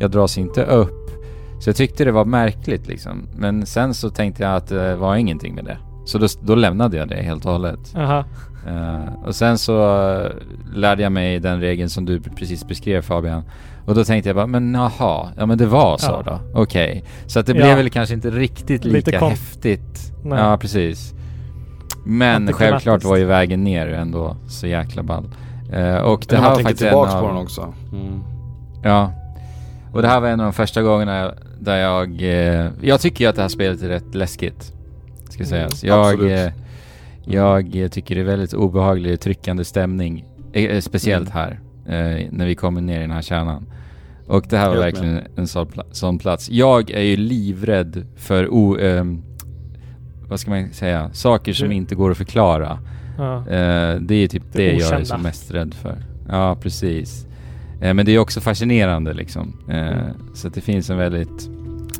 jag 0.00 0.10
dras 0.10 0.38
inte 0.38 0.64
upp? 0.64 1.10
Så 1.60 1.68
jag 1.68 1.76
tyckte 1.76 2.04
det 2.04 2.12
var 2.12 2.24
märkligt 2.24 2.86
liksom. 2.86 3.22
Men 3.36 3.66
sen 3.66 3.94
så 3.94 4.10
tänkte 4.10 4.42
jag 4.42 4.56
att 4.56 4.66
det 4.66 4.96
var 4.96 5.16
ingenting 5.16 5.54
med 5.54 5.64
det. 5.64 5.78
Så 6.04 6.18
då, 6.18 6.26
då 6.42 6.54
lämnade 6.54 6.96
jag 6.96 7.08
det 7.08 7.22
helt 7.22 7.44
och 7.46 7.52
hållet. 7.52 7.94
Aha. 7.96 8.24
Eh, 8.68 9.24
och 9.26 9.34
sen 9.34 9.58
så 9.58 10.02
eh, 10.20 10.30
lärde 10.74 11.02
jag 11.02 11.12
mig 11.12 11.38
den 11.40 11.60
regeln 11.60 11.88
som 11.90 12.04
du 12.04 12.20
precis 12.20 12.68
beskrev 12.68 13.02
Fabian. 13.02 13.42
Och 13.88 13.94
då 13.94 14.04
tänkte 14.04 14.28
jag 14.28 14.36
bara, 14.36 14.46
men 14.46 14.74
jaha, 14.74 15.28
ja 15.36 15.46
men 15.46 15.58
det 15.58 15.66
var 15.66 15.96
så 15.98 16.22
Ja. 16.26 16.40
då. 16.52 16.60
Okej. 16.62 17.04
Så 17.26 17.40
att 17.40 17.46
det 17.46 17.52
Ja. 17.52 17.64
blev 17.64 17.76
väl 17.76 17.90
kanske 17.90 18.14
inte 18.14 18.30
riktigt 18.30 18.84
Lite 18.84 19.10
lika 19.10 19.18
kon- 19.18 19.30
häftigt. 19.30 20.12
Nej. 20.24 20.38
Ja, 20.38 20.56
precis. 20.56 21.14
Men 22.04 22.52
självklart 22.52 23.04
var 23.04 23.16
ju 23.16 23.24
vägen 23.24 23.64
ner 23.64 23.86
ändå 23.88 24.36
så 24.48 24.66
jäkla 24.66 25.02
ball. 25.02 25.24
Eh, 25.72 25.96
och 25.96 26.24
det 26.28 26.36
här 26.36 26.42
man 26.42 26.50
var 26.52 26.58
faktiskt 26.62 26.82
en 26.82 26.88
tillbaka 26.88 27.12
av... 27.12 27.20
på 27.22 27.28
den 27.28 27.36
också. 27.36 27.74
Mm. 27.92 28.20
Ja. 28.82 29.12
Och 29.92 30.02
det 30.02 30.08
här 30.08 30.20
var 30.20 30.28
en 30.28 30.40
av 30.40 30.44
de 30.46 30.52
första 30.52 30.82
gångerna 30.82 31.34
där 31.60 31.76
jag... 31.76 32.22
Eh, 32.22 32.66
jag 32.80 33.00
tycker 33.00 33.24
ju 33.24 33.30
att 33.30 33.36
det 33.36 33.42
här 33.42 33.48
spelet 33.48 33.82
är 33.82 33.88
rätt 33.88 34.14
läskigt. 34.14 34.72
Ska 35.28 35.36
Mm, 35.44 35.46
sägas. 35.46 35.84
Jag, 35.84 36.06
absolut. 36.12 36.32
eh, 36.46 36.52
jag 37.24 37.88
tycker 37.92 38.14
det 38.14 38.20
är 38.20 38.24
väldigt 38.24 38.54
obehaglig, 38.54 39.20
tryckande 39.20 39.64
stämning. 39.64 40.24
Eh, 40.52 40.80
speciellt 40.80 41.30
Mm. 41.30 41.38
här. 41.38 41.60
Eh, 41.88 42.26
när 42.30 42.46
vi 42.46 42.54
kommer 42.54 42.80
ner 42.80 42.98
i 42.98 43.00
den 43.00 43.10
här 43.10 43.22
kärnan. 43.22 43.66
Och 44.26 44.46
det 44.50 44.56
här 44.58 44.68
var 44.68 44.76
verkligen 44.76 45.20
en 45.36 45.46
sån, 45.46 45.66
pla- 45.66 45.86
sån 45.92 46.18
plats. 46.18 46.50
Jag 46.50 46.90
är 46.90 47.00
ju 47.02 47.16
livrädd 47.16 48.06
för 48.16 48.48
o, 48.54 48.78
ehm, 48.78 49.22
vad 50.28 50.40
ska 50.40 50.50
man 50.50 50.72
säga, 50.72 51.10
saker 51.12 51.52
som 51.52 51.72
inte 51.72 51.94
går 51.94 52.10
att 52.10 52.16
förklara. 52.18 52.78
Ja. 53.18 53.36
Eh, 53.38 53.94
det 54.00 54.14
är 54.14 54.28
typ 54.28 54.42
Det 54.52 54.58
det, 54.58 54.72
jag 54.76 55.00
är 55.00 55.04
som 55.04 55.22
mest 55.22 55.50
rädd 55.50 55.74
för. 55.74 55.96
Ja, 56.28 56.56
precis. 56.62 57.26
Eh, 57.80 57.94
men 57.94 58.06
det 58.06 58.12
är 58.12 58.18
också 58.18 58.40
fascinerande 58.40 59.14
liksom. 59.14 59.52
Eh, 59.68 59.76
Mm. 59.88 60.04
Så 60.34 60.48
att 60.48 60.54
det 60.54 60.60
finns 60.60 60.90
en 60.90 60.98
väldigt... 60.98 61.48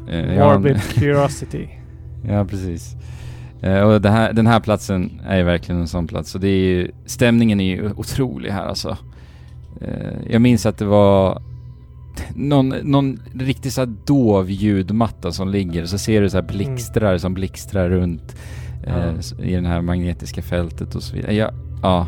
eh, 0.09 0.15
har 0.17 0.55
en- 0.55 0.63
Morbid 0.63 0.83
curiosity. 0.83 1.69
Ja, 2.29 2.45
precis. 2.45 2.97
Eh, 3.63 3.81
och 3.81 4.05
här, 4.05 4.33
den 4.33 4.47
här 4.47 4.61
platsen 4.61 5.21
är 5.27 5.37
ju 5.37 5.43
verkligen 5.43 5.81
en 5.81 5.89
sån 5.89 6.07
plats. 6.07 6.31
Så 6.31 6.39
det 6.39 6.49
är 6.49 6.59
ju, 6.67 6.91
stämningen 7.07 7.61
är 7.61 7.65
ju 7.77 7.91
otrolig 7.97 8.51
här 8.51 8.67
alltså. 8.67 8.97
Eh, 9.81 10.13
jag 10.31 10.43
minns 10.43 10.67
att 10.67 10.79
det 10.79 10.85
var 10.85 11.43
någon, 12.35 12.69
någon 12.69 13.21
riktigt 13.35 13.73
så 13.73 13.85
dov 13.85 14.51
ljudmatta 14.51 15.33
som 15.33 15.49
ligger 15.49 15.83
och 15.83 15.89
så 15.89 15.99
ser 15.99 16.21
du 16.21 16.31
så 16.31 16.37
här 16.37 16.45
blixtrar 16.45 17.19
som 17.19 17.35
blixtrar 17.35 17.89
runt 17.89 18.37
eh, 18.87 18.97
Ja. 18.97 19.13
s- 19.19 19.35
i 19.43 19.55
det 19.55 19.69
här 19.69 19.81
magnetiska 19.81 20.43
fältet 20.43 20.95
och 20.95 21.03
så 21.03 21.17
vidare. 21.17 21.35
Ja, 21.35 21.51
ja. 21.83 22.07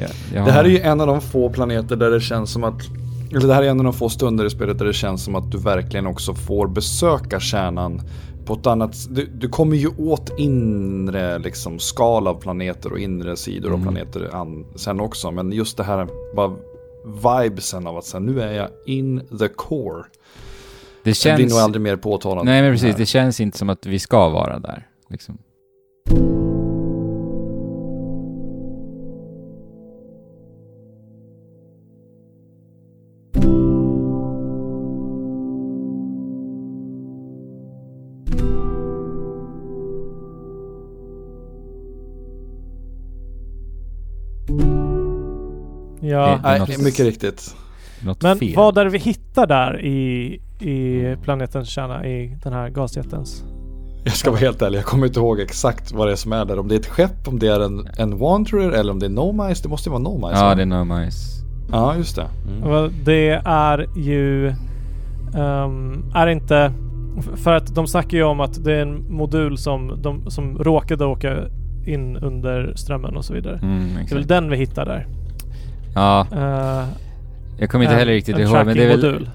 ja 0.00 0.06
jag 0.34 0.44
Det 0.46 0.52
här 0.52 0.64
är 0.64 0.68
ju 0.68 0.80
en 0.80 1.00
av 1.00 1.06
de 1.06 1.20
få 1.20 1.50
planeter 1.50 1.96
där 1.96 2.10
det 2.10 2.20
känns 2.20 2.50
som 2.50 2.64
att 2.64 2.82
eller 3.30 3.48
det 3.48 3.54
här 3.54 3.62
är 3.62 3.68
en 3.68 3.78
av 3.78 3.84
de 3.84 3.92
få 3.92 4.08
stunder 4.08 4.44
i 4.44 4.50
spelet 4.50 4.78
där 4.78 4.84
det 4.86 4.92
känns 4.92 5.24
som 5.24 5.34
att 5.34 5.50
du 5.52 5.58
verkligen 5.58 6.06
också 6.06 6.34
får 6.34 6.68
besöka 6.68 7.40
kärnan 7.40 8.00
på 8.46 8.54
ett 8.54 8.66
annat 8.66 8.94
Du, 9.10 9.26
du 9.26 9.48
kommer 9.48 9.76
ju 9.76 9.88
åt 9.98 10.38
inre 10.38 11.38
liksom, 11.38 11.78
skal 11.78 12.26
av 12.28 12.34
planeter 12.34 12.92
och 12.92 12.98
inre 12.98 13.36
sidor 13.36 13.68
av 13.72 13.74
Mm. 13.80 13.94
planeter 13.94 14.34
an, 14.34 14.66
sen 14.74 15.00
också. 15.00 15.30
Men 15.30 15.52
just 15.52 15.76
det 15.76 15.84
här 15.84 16.08
bara 16.36 16.52
vibesen 17.06 17.86
av 17.86 17.96
att 17.96 18.04
säga 18.04 18.20
nu 18.20 18.40
är 18.40 18.52
jag 18.52 18.68
in 18.86 19.20
the 19.38 19.48
core. 19.48 20.02
det 20.02 21.10
Det 21.10 21.14
känns... 21.14 21.36
blir 21.36 21.48
nog 21.48 21.58
aldrig 21.58 21.82
mer 21.82 21.96
påtalat. 21.96 22.44
Nej 22.44 22.62
men 22.62 22.72
precis, 22.72 22.96
det 22.96 23.06
känns 23.06 23.40
inte 23.40 23.58
som 23.58 23.70
att 23.70 23.86
vi 23.86 23.98
ska 23.98 24.28
vara 24.28 24.58
där. 24.58 24.86
Liksom. 25.10 25.38
Ja. 46.16 46.26
Det- 46.26 46.40
Nej, 46.42 46.58
något- 46.58 46.82
mycket 46.82 47.00
riktigt. 47.06 47.54
Något 48.04 48.22
Men 48.22 48.38
fel. 48.38 48.52
vad 48.56 48.78
är 48.78 48.84
det 48.84 48.90
vi 48.90 48.98
hittar 48.98 49.46
där 49.46 49.80
i, 49.84 50.26
i 50.60 51.02
planetens 51.22 51.68
kärna, 51.68 52.06
i 52.06 52.38
den 52.42 52.52
här 52.52 52.68
gasjättens? 52.70 53.44
Jag 54.04 54.14
ska 54.14 54.30
vara 54.30 54.40
helt 54.40 54.62
ärlig, 54.62 54.78
jag 54.78 54.84
kommer 54.84 55.06
inte 55.06 55.20
ihåg 55.20 55.40
exakt 55.40 55.92
vad 55.92 56.08
det 56.08 56.12
är 56.12 56.16
som 56.16 56.32
är 56.32 56.44
där. 56.44 56.58
Om 56.58 56.68
det 56.68 56.74
är 56.74 56.78
ett 56.80 56.86
skepp, 56.86 57.28
om 57.28 57.38
det 57.38 57.46
är 57.48 57.60
en, 57.60 57.88
en 57.98 58.18
Wanderer 58.18 58.70
eller 58.70 58.92
om 58.92 58.98
det 58.98 59.06
är 59.06 59.10
Nomice. 59.10 59.62
Det 59.62 59.68
måste 59.68 59.88
ju 59.88 59.90
vara 59.90 60.02
Nomice. 60.02 60.32
Ja, 60.38 60.44
va? 60.44 60.54
det 60.54 60.62
är 60.62 60.66
no 60.66 60.84
mice. 60.84 61.44
Ja, 61.72 61.96
just 61.96 62.16
det. 62.16 62.26
Mm. 62.48 62.68
Well, 62.70 62.90
Det 63.04 63.40
är 63.44 63.86
ju... 63.98 64.48
ehm, 65.36 66.04
är 66.14 66.26
inte... 66.26 66.72
För 67.36 67.52
att 67.54 67.74
de 67.74 67.86
snackar 67.86 68.18
ju 68.18 68.24
om 68.24 68.40
att 68.40 68.64
det 68.64 68.72
är 68.72 68.82
en 68.82 69.04
modul 69.10 69.58
som, 69.58 69.98
de, 70.02 70.30
som 70.30 70.58
råkade 70.58 71.04
åka 71.04 71.36
in 71.86 72.16
under 72.16 72.72
strömmen 72.76 73.16
och 73.16 73.24
så 73.24 73.32
vidare. 73.34 73.58
Mm, 73.62 73.88
Det 73.94 74.10
är 74.12 74.14
väl 74.14 74.26
den 74.26 74.50
vi 74.50 74.56
hittar 74.56 74.84
där. 74.86 75.06
Ja, 75.96 76.26
Uh, 76.32 76.84
jag 77.58 77.70
kommer 77.70 77.84
inte 77.84 77.96
heller 77.96 78.12
riktigt 78.12 78.38
ihåg 78.38 78.66
men 78.66 78.76
det, 78.76 78.84
är 78.84 78.96
väl, 78.96 79.28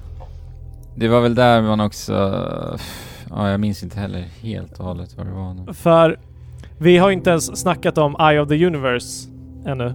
det 0.95 1.07
var 1.07 1.21
väl 1.21 1.35
där 1.35 1.61
man 1.61 1.79
också... 1.79 2.13
Ja, 3.29 3.49
jag 3.49 3.59
minns 3.59 3.83
inte 3.83 3.99
heller 3.99 4.21
helt 4.41 4.79
och 4.79 4.85
hållet 4.85 5.17
vad 5.17 5.25
det 5.25 5.31
var 5.31 5.53
nu. 5.53 5.73
För 5.73 6.19
vi 6.77 6.97
har 6.97 7.11
inte 7.11 7.29
ens 7.29 7.59
snackat 7.59 7.97
om 7.97 8.15
Eye 8.19 8.39
of 8.41 8.49
the 8.49 8.65
Universe 8.65 9.29
ännu. 9.65 9.93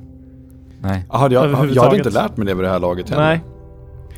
Nej. 0.81 1.05
Jaha, 1.13 1.31
jag, 1.31 1.71
jag 1.75 1.83
hade 1.83 1.97
inte 1.97 2.11
lärt 2.11 2.37
mig 2.37 2.47
det 2.47 2.55
vid 2.55 2.65
det 2.65 2.71
här 2.71 2.79
laget 2.79 3.11
heller. 3.11 3.23
Nej. 3.23 3.41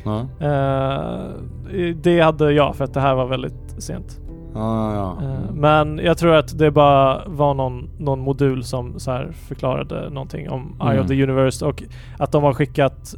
Ja, 0.03 0.27
Eh, 0.45 1.95
det 1.95 2.21
hade 2.21 2.51
jag 2.51 2.75
för 2.75 2.83
att 2.83 2.93
det 2.93 3.01
här 3.01 3.15
var 3.15 3.25
väldigt 3.27 3.75
sent. 3.77 4.19
Ja, 4.53 4.93
ja. 4.93 5.17
Eh, 5.25 5.29
ja. 5.33 5.51
Men 5.53 5.97
jag 6.03 6.17
tror 6.17 6.35
att 6.35 6.57
det 6.57 6.71
bara 6.71 7.23
var 7.27 7.53
någon, 7.53 7.89
någon 7.97 8.19
modul 8.19 8.63
som 8.63 8.99
så 8.99 9.11
här 9.11 9.31
förklarade 9.47 10.09
någonting 10.09 10.49
om 10.49 10.75
Eye 10.81 10.89
Mm. 10.91 11.01
of 11.01 11.07
the 11.07 11.23
Universe 11.23 11.65
och 11.65 11.83
att 12.17 12.31
de 12.31 12.43
har 12.43 12.53
skickat 12.53 13.15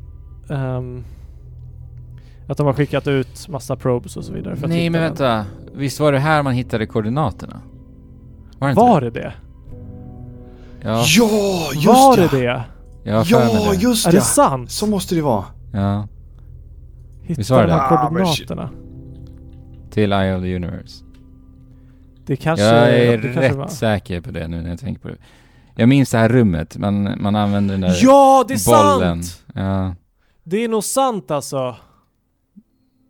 ehm, 0.49 1.03
att 2.47 2.57
de 2.57 2.65
har 2.65 2.73
skickat 2.73 3.07
ut 3.07 3.47
massa 3.49 3.75
probes 3.75 4.17
och 4.17 4.23
så 4.25 4.33
vidare. 4.33 4.55
Nej 4.67 4.89
men 4.89 5.01
den. 5.01 5.09
vänta. 5.09 5.45
Visst 5.73 5.99
var 5.99 6.11
det 6.11 6.19
här 6.19 6.43
man 6.43 6.53
hittade 6.53 6.85
koordinaterna? 6.85 7.61
Var 8.59 8.67
det 8.69 8.73
Var 8.75 9.01
det? 9.01 9.09
det 9.09 9.19
det? 9.19 9.33
Ja, 10.83 10.89
Ja, 10.89 11.69
just 11.73 11.87
var 11.87 12.17
ja! 12.17 12.27
det 12.31 12.37
det? 12.37 12.53
mig 12.53 12.61
Ja, 13.03 13.23
det. 13.71 13.75
just 13.81 14.07
Är 14.07 14.11
ja! 14.11 14.15
det 14.19 14.21
sant? 14.25 14.71
Så 14.71 14.87
måste 14.87 15.15
det 15.15 15.21
vara. 15.21 15.43
Ja. 15.73 16.07
Visst 17.27 17.49
var 17.49 17.61
det 17.61 17.67
de 17.67 17.71
här 17.73 17.89
det? 17.89 17.95
Ah, 17.95 18.07
koordinaterna. 18.09 18.69
Till 19.91 20.11
Eye 20.13 20.35
of 20.35 20.41
the 20.41 20.55
Universe. 20.55 21.03
Det 22.31 22.37
kanske... 22.37 22.65
jag 22.65 22.89
är 22.97 23.17
det 23.17 23.27
rätt 23.41 23.55
var. 23.55 23.67
säker 23.67 24.21
på 24.21 24.31
det 24.31 24.47
nu 24.47 24.61
när 24.61 24.69
jag 24.69 24.79
tänker 24.79 25.01
på 25.01 25.07
det. 25.07 25.15
Jag 25.75 25.89
minns 25.89 26.11
det 26.11 26.17
här 26.17 26.29
rummet, 26.29 26.77
man, 26.77 27.21
man 27.21 27.35
använder 27.35 27.73
den 27.73 27.81
där 27.81 27.97
Ja, 28.01 28.45
det 28.47 28.53
är 28.53 28.93
bollen. 28.95 29.23
sant! 29.23 29.43
Ja, 29.55 29.95
Det 30.43 30.57
är 30.63 30.67
nog 30.69 30.83
sant 30.83 31.31
alltså. 31.31 31.75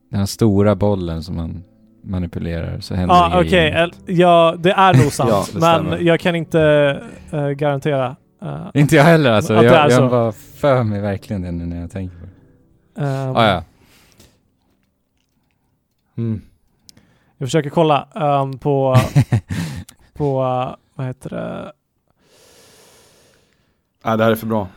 den 0.09 0.19
här 0.19 0.25
stora 0.25 0.75
bollen 0.75 1.23
som 1.23 1.35
man 1.35 1.63
manipulerar 2.03 2.79
så 2.79 2.95
händer 2.95 3.29
det 3.29 3.37
okej. 3.37 3.49
grejer. 3.49 3.91
Ja, 4.05 4.55
det 4.59 4.71
är 4.71 4.93
nog 4.93 5.11
sant. 5.13 5.29
Ja, 5.29 5.45
men 5.53 5.61
stämmer. 5.61 5.97
jag 5.97 6.19
kan 6.19 6.35
inte 6.35 6.61
eh, 7.31 7.47
garantera. 7.49 8.15
eh, 8.41 8.67
Inte 8.73 8.95
jag 8.95 9.03
heller 9.03 9.31
alltså. 9.31 9.53
Är 9.53 9.63
Jag, 9.63 9.91
så. 9.91 10.01
jag 10.01 10.09
bara 10.11 10.31
för 10.31 10.83
mig 10.83 11.01
verkligen 11.01 11.41
det 11.41 11.51
nu 11.51 11.65
när 11.65 11.81
jag 11.81 11.91
tänker 11.91 12.15
på 12.17 12.25
det. 12.95 13.01
ehm, 13.05 13.35
Ah, 13.35 13.47
ja. 13.47 13.63
Mm. 16.17 16.41
Jag 17.41 17.47
försöker 17.47 17.69
kolla 17.69 18.07
ehm, 18.15 18.57
på, 18.57 18.95
på, 20.13 20.41
eh, 20.41 20.75
vad 20.95 21.07
heter 21.07 21.29
det? 21.29 21.71
Nej, 24.05 24.17
det 24.17 24.23
här 24.23 24.31
är 24.31 24.35
för 24.35 24.47
bra. 24.47 24.67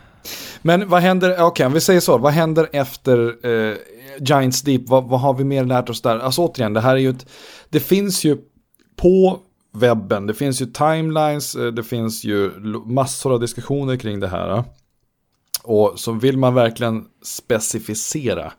Men 0.62 0.88
vad 0.88 1.02
händer, 1.02 1.42
okej 1.42 1.66
om 1.66 1.72
vi 1.72 1.80
säger 1.80 2.00
så, 2.00 2.18
vad 2.18 2.32
händer 2.32 2.68
efter 2.72 3.46
eh, 3.46 3.76
Giants 4.20 4.62
Deep? 4.62 4.88
Vad, 4.88 5.04
vad 5.04 5.20
har 5.20 5.34
vi 5.34 5.44
mer 5.44 5.64
lärt 5.64 5.90
oss 5.90 6.02
där? 6.02 6.18
Alltså 6.18 6.42
återigen, 6.42 6.72
det 6.72 6.80
här 6.80 6.92
är 6.92 7.00
ju 7.00 7.10
ett, 7.10 7.26
det 7.68 7.80
finns 7.80 8.24
ju 8.24 8.38
på 8.96 9.38
webben, 9.72 10.26
det 10.26 10.34
finns 10.34 10.62
ju 10.62 10.66
timelines, 10.66 11.54
eh, 11.54 11.66
det 11.66 11.84
finns 11.84 12.24
ju 12.24 12.50
massor 12.86 13.32
av 13.32 13.40
diskussioner 13.40 13.96
kring 13.96 14.20
det 14.20 14.28
här. 14.28 14.56
eh. 14.56 14.64
Och 15.62 15.92
så 15.96 16.12
vill 16.12 16.38
man 16.38 16.54
verkligen 16.54 17.04
specificera 17.22 18.52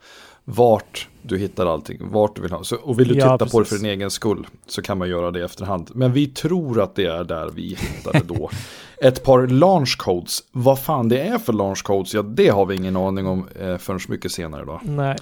vart 0.43 1.07
du 1.27 1.37
hittar 1.37 1.65
allting, 1.65 1.97
vart 2.11 2.35
du 2.35 2.41
vill 2.41 2.51
ha. 2.51 2.63
Så, 2.63 2.75
och 2.75 2.99
vill 2.99 3.07
du 3.07 3.15
Ja, 3.15 3.37
titta 3.37 3.51
på 3.51 3.59
det 3.59 3.65
för 3.65 3.75
precis. 3.75 3.81
din 3.81 3.89
egen 3.89 4.11
skull 4.11 4.47
så 4.67 4.81
kan 4.81 4.97
man 4.97 5.09
göra 5.09 5.31
det 5.31 5.39
i 5.39 5.43
efterhand. 5.43 5.91
Men 5.93 6.13
vi 6.13 6.27
tror 6.27 6.81
att 6.81 6.95
det 6.95 7.05
är 7.05 7.23
där 7.23 7.49
vi 7.55 7.61
hittade 7.79 8.21
då 8.25 8.49
ett 9.01 9.23
par 9.23 9.47
launch 9.47 9.97
codes. 9.97 10.39
Vad 10.51 10.79
fan 10.79 11.09
det 11.09 11.19
är 11.19 11.37
för 11.37 11.53
launch 11.53 11.83
codes, 11.83 12.13
ja 12.13 12.21
det 12.21 12.49
har 12.49 12.65
vi 12.65 12.75
ingen 12.75 12.95
aning 12.95 13.27
om 13.27 13.47
eh, 13.59 13.77
förrän 13.77 13.99
mycket 14.07 14.31
senare 14.31 14.65
då. 14.65 14.81
Nej. 14.83 15.15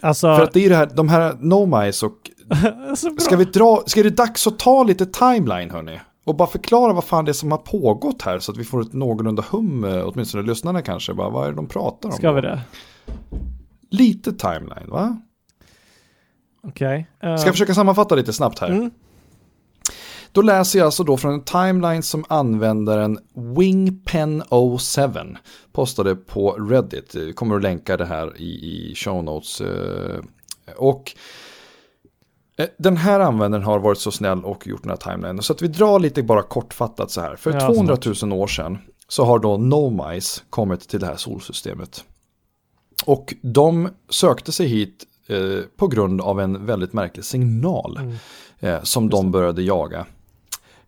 Alltså, 0.00 0.36
För 0.36 0.42
att 0.42 0.52
det 0.52 0.64
är 0.64 0.70
det 0.70 0.76
här, 0.76 0.90
de 0.94 1.08
här 1.08 1.36
Nomice 1.40 2.06
och. 2.06 2.30
Ska 3.18 3.36
vi 3.36 3.44
dra, 3.44 3.82
ska 3.86 4.02
det 4.02 4.10
dags 4.10 4.46
att 4.46 4.58
ta 4.58 4.82
lite 4.82 5.06
timeline 5.06 5.70
hörni? 5.70 6.00
Och 6.24 6.36
bara 6.36 6.48
förklara 6.48 6.92
vad 6.92 7.04
fan 7.04 7.24
det 7.24 7.30
är 7.30 7.32
som 7.32 7.50
har 7.50 7.58
pågått 7.58 8.22
här 8.22 8.38
så 8.38 8.52
att 8.52 8.58
vi 8.58 8.64
får 8.64 8.80
ett 8.80 8.92
någorlunda 8.92 9.44
hum, 9.50 9.84
eh, 9.84 10.08
åtminstone 10.08 10.42
lyssnarna 10.44 10.82
kanske. 10.82 11.14
Bara, 11.14 11.30
vad 11.30 11.44
är 11.44 11.50
det 11.50 11.56
de 11.56 11.66
pratar 11.66 12.08
om? 12.08 12.14
Ska 12.14 12.32
vi 12.32 12.40
det? 12.40 12.60
Lite 13.90 14.32
timeline 14.32 14.88
va? 14.90 15.16
Okej. 16.62 17.06
Ska 17.18 17.26
jag 17.28 17.40
försöka 17.54 17.74
sammanfatta 17.74 18.14
lite 18.14 18.32
snabbt 18.32 18.58
här? 18.58 18.68
Mm. 18.68 18.90
Då 20.32 20.42
läser 20.42 20.78
jag 20.78 20.86
alltså 20.86 21.04
då 21.04 21.16
från 21.16 21.32
en 21.34 21.44
timeline 21.44 22.02
som 22.02 22.24
användaren 22.28 23.18
Wingpen07 23.34 25.36
postade 25.72 26.16
på 26.16 26.50
Reddit. 26.52 27.14
Vi 27.14 27.32
kommer 27.32 27.56
att 27.56 27.62
länka 27.62 27.96
det 27.96 28.06
här 28.06 28.36
i, 28.40 28.44
i 28.90 28.94
show 28.96 29.24
notes. 29.24 29.60
eh, 29.60 30.20
Och 30.76 31.12
eh, 32.58 32.66
den 32.78 32.96
här 32.96 33.20
användaren 33.20 33.64
har 33.64 33.78
varit 33.78 33.98
så 33.98 34.10
snäll 34.10 34.44
och 34.44 34.66
gjort 34.66 34.82
den 34.82 34.90
här 34.90 34.96
timelinen. 34.96 35.42
Så 35.42 35.52
att 35.52 35.62
vi 35.62 35.68
drar 35.68 35.98
lite 35.98 36.22
bara 36.22 36.42
kortfattat 36.42 37.10
så 37.10 37.20
här. 37.20 37.36
För 37.36 37.52
Ja, 37.52 37.60
200 37.60 37.96
000 38.22 38.32
år 38.32 38.46
sedan 38.46 38.78
så 39.08 39.24
har 39.24 39.38
då 39.38 39.56
Nomice 39.56 40.42
kommit 40.50 40.88
till 40.88 41.00
det 41.00 41.06
här 41.06 41.16
solsystemet. 41.16 42.04
Och 43.06 43.34
de 43.42 43.88
sökte 44.08 44.52
sig 44.52 44.66
hit 44.66 45.04
eh, 45.30 45.64
på 45.76 45.86
grund 45.86 46.20
av 46.20 46.40
en 46.40 46.66
väldigt 46.66 46.92
märklig 46.92 47.24
signal 47.24 47.96
Mm. 48.00 48.16
eh, 48.60 48.82
som 48.82 49.04
Just 49.04 49.10
de 49.12 49.24
det. 49.26 49.30
började 49.30 49.62
jaga. 49.62 50.06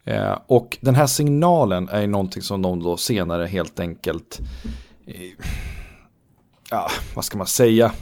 Eh, 0.05 0.39
och 0.47 0.79
den 0.81 0.95
här 0.95 1.07
signalen 1.07 1.89
är 1.89 2.07
någonting 2.07 2.43
som 2.43 2.63
de 2.63 2.83
då 2.83 2.97
senare 2.97 3.47
helt 3.47 3.81
enkelt, 3.81 4.41
eh, 5.07 5.15
ja, 6.71 6.89
vad 7.15 7.25
ska 7.25 7.39
man 7.39 7.47
säga, 7.47 7.93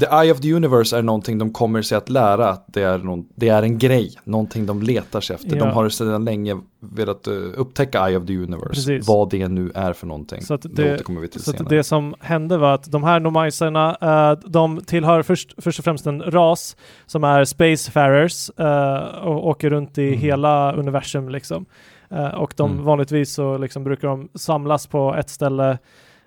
The 0.00 0.06
Eye 0.06 0.32
of 0.32 0.40
the 0.40 0.54
Universe 0.54 0.96
är 0.98 1.02
någonting 1.02 1.38
de 1.38 1.52
kommer 1.52 1.82
sig 1.82 1.98
att 1.98 2.08
lära 2.08 2.48
att 2.48 2.64
det 2.68 2.82
är, 2.82 2.98
någon, 2.98 3.26
det 3.34 3.48
är 3.48 3.62
en 3.62 3.78
grej, 3.78 4.14
någonting 4.24 4.66
de 4.66 4.82
letar 4.82 5.20
sig 5.20 5.34
efter. 5.36 5.56
Ja. 5.56 5.64
De 5.64 5.70
har 5.74 5.88
sedan 5.88 6.24
länge 6.24 6.56
velat 6.80 7.28
uh, 7.28 7.52
upptäcka 7.56 8.08
Eye 8.08 8.16
of 8.18 8.26
the 8.26 8.36
Universe, 8.36 8.68
Precis. 8.68 9.08
vad 9.08 9.30
det 9.30 9.48
nu 9.48 9.72
är 9.74 9.92
för 9.92 10.06
någonting. 10.06 10.42
Så 10.42 10.56
det, 10.56 10.68
det- 10.68 10.94
återkommer 10.94 11.20
vi 11.20 11.28
till 11.28 11.42
Så 11.42 11.50
senare. 11.52 11.76
det 11.76 11.84
som 11.84 12.14
hände 12.20 12.58
var 12.58 12.74
att 12.74 12.90
de 12.92 13.04
här 13.04 13.20
nomaiserna, 13.20 13.96
eh, 14.00 14.38
de 14.50 14.80
tillhör 14.86 15.22
först, 15.22 15.54
först 15.58 15.78
och 15.78 15.84
främst 15.84 16.06
en 16.06 16.22
ras 16.22 16.76
som 17.06 17.24
är 17.24 17.44
spacefarers 17.44 18.50
eh, 18.58 18.96
och 19.24 19.46
åker 19.48 19.70
runt 19.70 19.98
i 19.98 20.08
Mm. 20.08 20.20
hela 20.20 20.72
universum 20.72 21.28
liksom. 21.28 21.66
Eh, 22.10 22.26
och 22.34 22.54
de 22.56 22.70
Mm. 22.72 22.84
vanligtvis 22.84 23.32
så 23.34 23.58
liksom 23.58 23.84
brukar 23.84 24.08
de 24.08 24.28
samlas 24.34 24.86
på 24.86 25.14
ett 25.14 25.30
ställe 25.30 25.70
eh, 25.70 25.76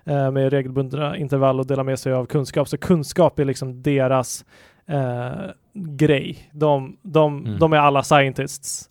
med 0.04 0.52
regelbundna 0.52 1.16
intervall 1.16 1.60
och 1.60 1.66
dela 1.66 1.84
med 1.84 1.98
sig 1.98 2.12
av 2.12 2.26
kunskap. 2.26 2.68
Så 2.68 2.78
kunskap 2.78 3.38
är 3.38 3.44
liksom 3.44 3.82
deras 3.82 4.44
eh, 4.86 5.30
grej. 5.74 6.48
De, 6.52 6.96
de, 7.02 7.38
Mm. 7.46 7.58
de 7.58 7.72
är 7.72 7.76
alla 7.78 8.02
scientists, 8.02 8.90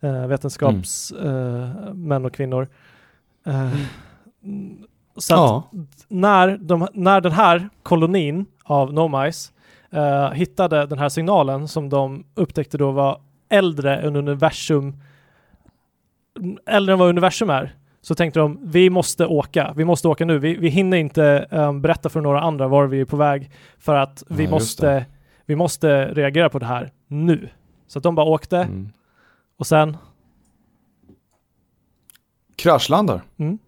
eh, 0.00 0.26
vetenskapsmän 0.26 2.24
och 2.24 2.34
kvinnor. 2.34 2.68
Eh, 3.46 3.68
så 5.16 5.34
att 5.34 5.40
ja, 5.40 5.70
när, 6.08 6.58
de, 6.60 6.88
när 6.92 7.20
den 7.20 7.32
här 7.32 7.68
kolonin 7.82 8.46
av 8.64 8.92
Nomice 8.92 9.52
eh, 9.90 10.30
hittade 10.30 10.86
den 10.86 10.98
här 10.98 11.08
signalen 11.08 11.68
som 11.68 11.88
de 11.88 12.24
upptäckte 12.34 12.78
då 12.78 12.90
var 12.90 13.20
äldre 13.48 13.96
än 13.96 14.16
universum 14.16 14.96
äldre 16.66 16.92
än 16.92 16.98
vad 16.98 17.08
universum 17.08 17.50
är 17.50 17.74
så 18.04 18.14
tänkte 18.14 18.40
de 18.40 18.58
vi 18.62 18.90
måste 18.90 19.26
åka, 19.26 19.72
vi 19.76 19.84
måste 19.84 20.08
åka 20.08 20.24
nu. 20.24 20.38
Vi, 20.38 20.56
vi 20.56 20.68
hinner 20.68 20.96
inte 20.96 21.46
eh, 21.50 21.72
berätta 21.72 22.08
för 22.08 22.20
några 22.20 22.40
andra 22.40 22.68
var 22.68 22.86
vi 22.86 23.00
är 23.00 23.04
på 23.04 23.16
väg 23.16 23.50
för 23.78 23.94
att 23.94 24.22
vi, 24.28 24.42
just 24.42 24.50
måste, 24.50 25.06
vi 25.46 25.56
måste 25.56 26.14
reagera 26.14 26.48
på 26.48 26.58
det 26.58 26.66
här 26.66 26.92
nu. 27.06 27.48
Så 27.86 27.98
att 27.98 28.02
de 28.02 28.14
bara 28.14 28.26
åkte 28.26 28.58
mm. 28.58 28.88
och 29.56 29.66
sen 29.66 29.96
kraschlandar. 32.56 33.22
Mm. 33.36 33.58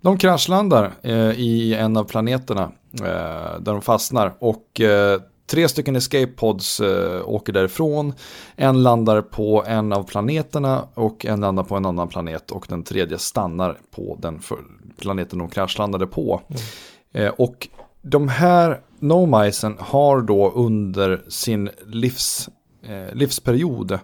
De 0.00 0.18
kraschlandar 0.18 0.92
eh, 1.02 1.30
i 1.30 1.74
en 1.74 1.96
av 1.96 2.04
planeterna 2.04 2.72
eh, 2.92 3.60
där 3.60 3.72
de 3.72 3.82
fastnar 3.82 4.32
och 4.38 4.80
eh, 4.80 5.20
tre 5.46 5.68
stycken 5.68 5.96
escape 5.96 6.26
pods 6.26 6.80
eh, 6.80 7.28
åker 7.28 7.52
därifrån. 7.52 8.12
En 8.56 8.82
landar 8.82 9.22
på 9.22 9.64
en 9.66 9.92
av 9.92 10.02
planeterna 10.02 10.88
och 10.94 11.26
en 11.26 11.40
landar 11.40 11.62
på 11.62 11.76
en 11.76 11.86
annan 11.86 12.08
planet 12.08 12.50
och 12.50 12.66
den 12.68 12.82
tredje 12.82 13.18
stannar 13.18 13.78
på 13.90 14.18
den 14.20 14.40
planeten 14.98 15.38
de 15.38 15.48
kraschlandade 15.48 16.06
på. 16.06 16.40
Eh, 17.12 17.28
och 17.28 17.68
de 18.02 18.28
här 18.28 18.80
nomisen 18.98 19.76
har 19.78 20.20
då 20.20 20.50
under 20.50 21.24
sin 21.28 21.70
livs, 21.86 22.48
eh, 22.82 23.14
livsperiod 23.14 23.98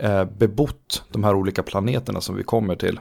eh, 0.00 0.24
bebott 0.24 1.02
de 1.08 1.24
här 1.24 1.34
olika 1.34 1.62
planeterna 1.62 2.20
som 2.20 2.36
vi 2.36 2.42
kommer 2.42 2.76
till. 2.76 3.00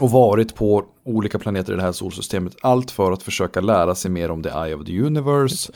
Och 0.00 0.10
varit 0.10 0.54
på 0.54 0.84
olika 1.04 1.38
planeter 1.38 1.72
i 1.72 1.76
det 1.76 1.82
här 1.82 1.92
solsystemet. 1.92 2.56
Allt 2.62 2.90
för 2.90 3.12
att 3.12 3.22
försöka 3.22 3.60
lära 3.60 3.94
sig 3.94 4.10
mer 4.10 4.30
om 4.30 4.42
the 4.42 4.48
eye 4.48 4.74
of 4.74 4.86
the 4.86 5.00
universe. 5.00 5.72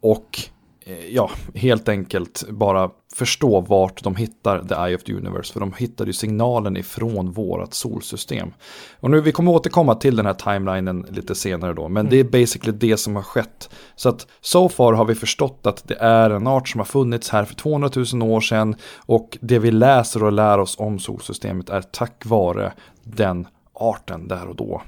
Och 0.00 0.40
eh, 0.84 1.06
ja, 1.06 1.30
helt 1.54 1.88
enkelt 1.88 2.44
bara 2.50 2.90
förstå 3.14 3.60
vart 3.60 4.02
de 4.04 4.16
hittar 4.16 4.62
the 4.64 4.74
eye 4.74 4.96
of 4.96 5.02
the 5.04 5.14
universe. 5.14 5.52
För 5.52 5.60
de 5.60 5.72
hittar 5.72 6.06
ju 6.06 6.12
signalen 6.12 6.76
ifrån 6.76 7.30
vårat 7.32 7.74
solsystem. 7.74 8.52
Och 9.00 9.10
nu, 9.10 9.20
vi 9.20 9.32
kommer 9.32 9.52
återkomma 9.52 9.94
till 9.94 10.16
den 10.16 10.26
här 10.26 10.34
timelinen 10.34 11.06
lite 11.10 11.34
senare 11.34 11.74
då. 11.74 11.88
Men 11.88 12.00
Mm. 12.06 12.10
det 12.10 12.16
är 12.16 12.24
basically 12.40 12.78
det 12.78 12.96
som 12.96 13.16
har 13.16 13.22
skett. 13.22 13.70
Så 13.96 14.08
att 14.08 14.26
so 14.40 14.68
far 14.68 14.92
har 14.92 15.04
vi 15.04 15.14
förstått 15.14 15.66
att 15.66 15.88
det 15.88 15.94
är 16.00 16.30
en 16.30 16.46
art 16.46 16.68
som 16.68 16.80
har 16.80 16.84
funnits 16.84 17.28
här 17.30 17.44
för 17.44 17.54
200 17.54 17.90
000 18.14 18.22
år 18.22 18.40
sedan. 18.40 18.76
Och 18.96 19.38
det 19.40 19.58
vi 19.58 19.70
läser 19.70 20.24
och 20.24 20.32
lär 20.32 20.58
oss 20.58 20.78
om 20.78 20.98
solsystemet 20.98 21.68
är 21.70 21.82
tack 21.82 22.22
vare 22.26 22.72
den 23.02 23.46
arten 23.74 24.28
där 24.28 24.46
och 24.48 24.56
då. 24.56 24.82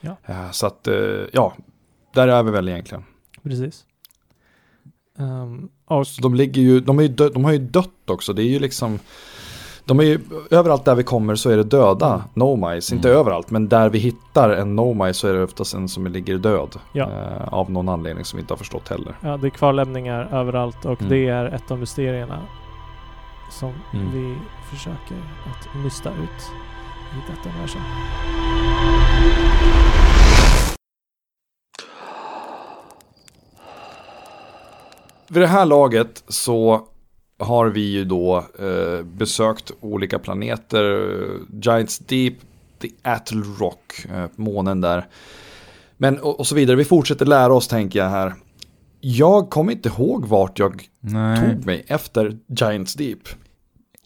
Ja. 0.00 0.16
Eh, 0.26 0.50
Så 0.50 0.66
att, 0.66 0.86
eh, 0.88 0.94
ja, 1.32 1.52
där 2.14 2.28
är 2.28 2.42
vi 2.42 2.50
väl 2.50 2.68
egentligen. 2.68 3.04
precis. 3.42 3.84
Um, 5.18 5.68
Så 5.88 6.22
de, 6.22 6.34
ligger 6.34 6.62
ju, 6.62 6.80
de, 6.80 6.98
är 6.98 7.02
ju 7.02 7.08
dö, 7.08 7.28
de 7.28 7.44
har 7.44 7.52
ju 7.52 7.58
dött 7.58 7.90
också, 8.10 8.32
det 8.32 8.42
är 8.42 8.48
ju 8.48 8.58
liksom 8.58 8.98
de 9.84 10.00
är 10.00 10.04
ju, 10.04 10.20
överallt 10.50 10.84
där 10.84 10.94
vi 10.94 11.02
kommer 11.02 11.34
så 11.34 11.50
är 11.50 11.56
det 11.56 11.62
döda 11.64 12.06
Mm. 12.08 12.20
nomise. 12.34 12.94
Inte 12.94 13.08
Mm. 13.08 13.20
överallt, 13.20 13.50
men 13.50 13.68
där 13.68 13.88
vi 13.90 13.98
hittar 13.98 14.50
en 14.50 14.76
nomise 14.76 15.20
så 15.20 15.28
är 15.28 15.32
det 15.34 15.42
oftast 15.44 15.74
en 15.74 15.88
som 15.88 16.06
ligger 16.06 16.38
död. 16.38 16.76
Ja. 16.92 17.04
Eh, 17.10 17.48
av 17.54 17.70
någon 17.70 17.88
anledning 17.88 18.24
som 18.24 18.36
vi 18.36 18.40
inte 18.40 18.52
har 18.52 18.58
förstått 18.58 18.88
heller. 18.88 19.14
Ja, 19.20 19.36
det 19.36 19.46
är 19.46 19.50
kvarlämningar 19.50 20.28
överallt 20.32 20.84
och 20.84 21.00
Mm. 21.00 21.10
det 21.12 21.28
är 21.28 21.44
ett 21.46 21.70
av 21.70 21.78
mysterierna 21.78 22.38
som 23.50 23.72
Mm. 23.94 24.06
vi 24.14 24.34
försöker 24.70 25.16
att 25.50 25.82
nysta 25.84 26.10
ut 26.10 26.44
i 27.12 27.30
detta 27.30 27.48
universum. 27.48 27.82
Vid 35.28 35.42
det 35.42 35.46
här 35.46 35.66
laget 35.66 36.24
så 36.28 36.82
har 37.38 37.66
vi 37.66 37.80
ju 37.80 38.04
då 38.04 38.44
eh, 38.58 39.02
besökt 39.04 39.72
olika 39.80 40.18
planeter. 40.18 41.10
Giants 41.62 41.98
Deep, 41.98 42.34
The 42.80 42.88
Atl 43.02 43.42
Rock, 43.58 44.06
eh, 44.14 44.24
månen 44.36 44.80
där. 44.80 45.06
Men 45.96 46.18
och, 46.18 46.38
och 46.40 46.46
så 46.46 46.54
vidare, 46.54 46.76
vi 46.76 46.84
fortsätter 46.84 47.26
lära 47.26 47.54
oss 47.54 47.68
tänker 47.68 47.98
jag 47.98 48.08
här. 48.08 48.34
Jag 49.00 49.50
kommer 49.50 49.72
inte 49.72 49.88
ihåg 49.88 50.26
vart 50.26 50.58
jag 50.58 50.88
Nej. 51.00 51.40
tog 51.40 51.66
mig 51.66 51.84
efter 51.86 52.38
Giants 52.46 52.94
Deep. 52.94 53.18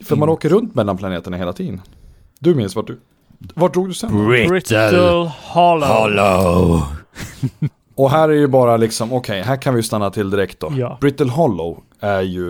För 0.04 0.16
man 0.16 0.28
åker 0.28 0.48
runt 0.48 0.74
mellan 0.74 0.96
planeterna 0.96 1.36
hela 1.36 1.52
tiden. 1.52 1.80
Du 2.40 2.54
minns 2.54 2.76
vart 2.76 2.86
du... 2.86 3.00
Vart 3.54 3.72
drog 3.72 3.88
du 3.88 3.94
sen? 3.94 4.26
Brittle 4.26 5.32
Hollow. 5.42 6.82
Och 7.94 8.10
här 8.10 8.28
är 8.28 8.32
ju 8.32 8.46
bara 8.46 8.76
liksom, 8.76 9.12
okej, 9.12 9.42
här 9.42 9.56
kan 9.56 9.74
vi 9.74 9.78
ju 9.78 9.82
stanna 9.82 10.10
till 10.10 10.30
direkt 10.30 10.60
då. 10.60 10.72
Ja. 10.76 10.98
Brittle 11.00 11.30
Hollow 11.30 11.82
är 12.00 12.20
ju... 12.22 12.48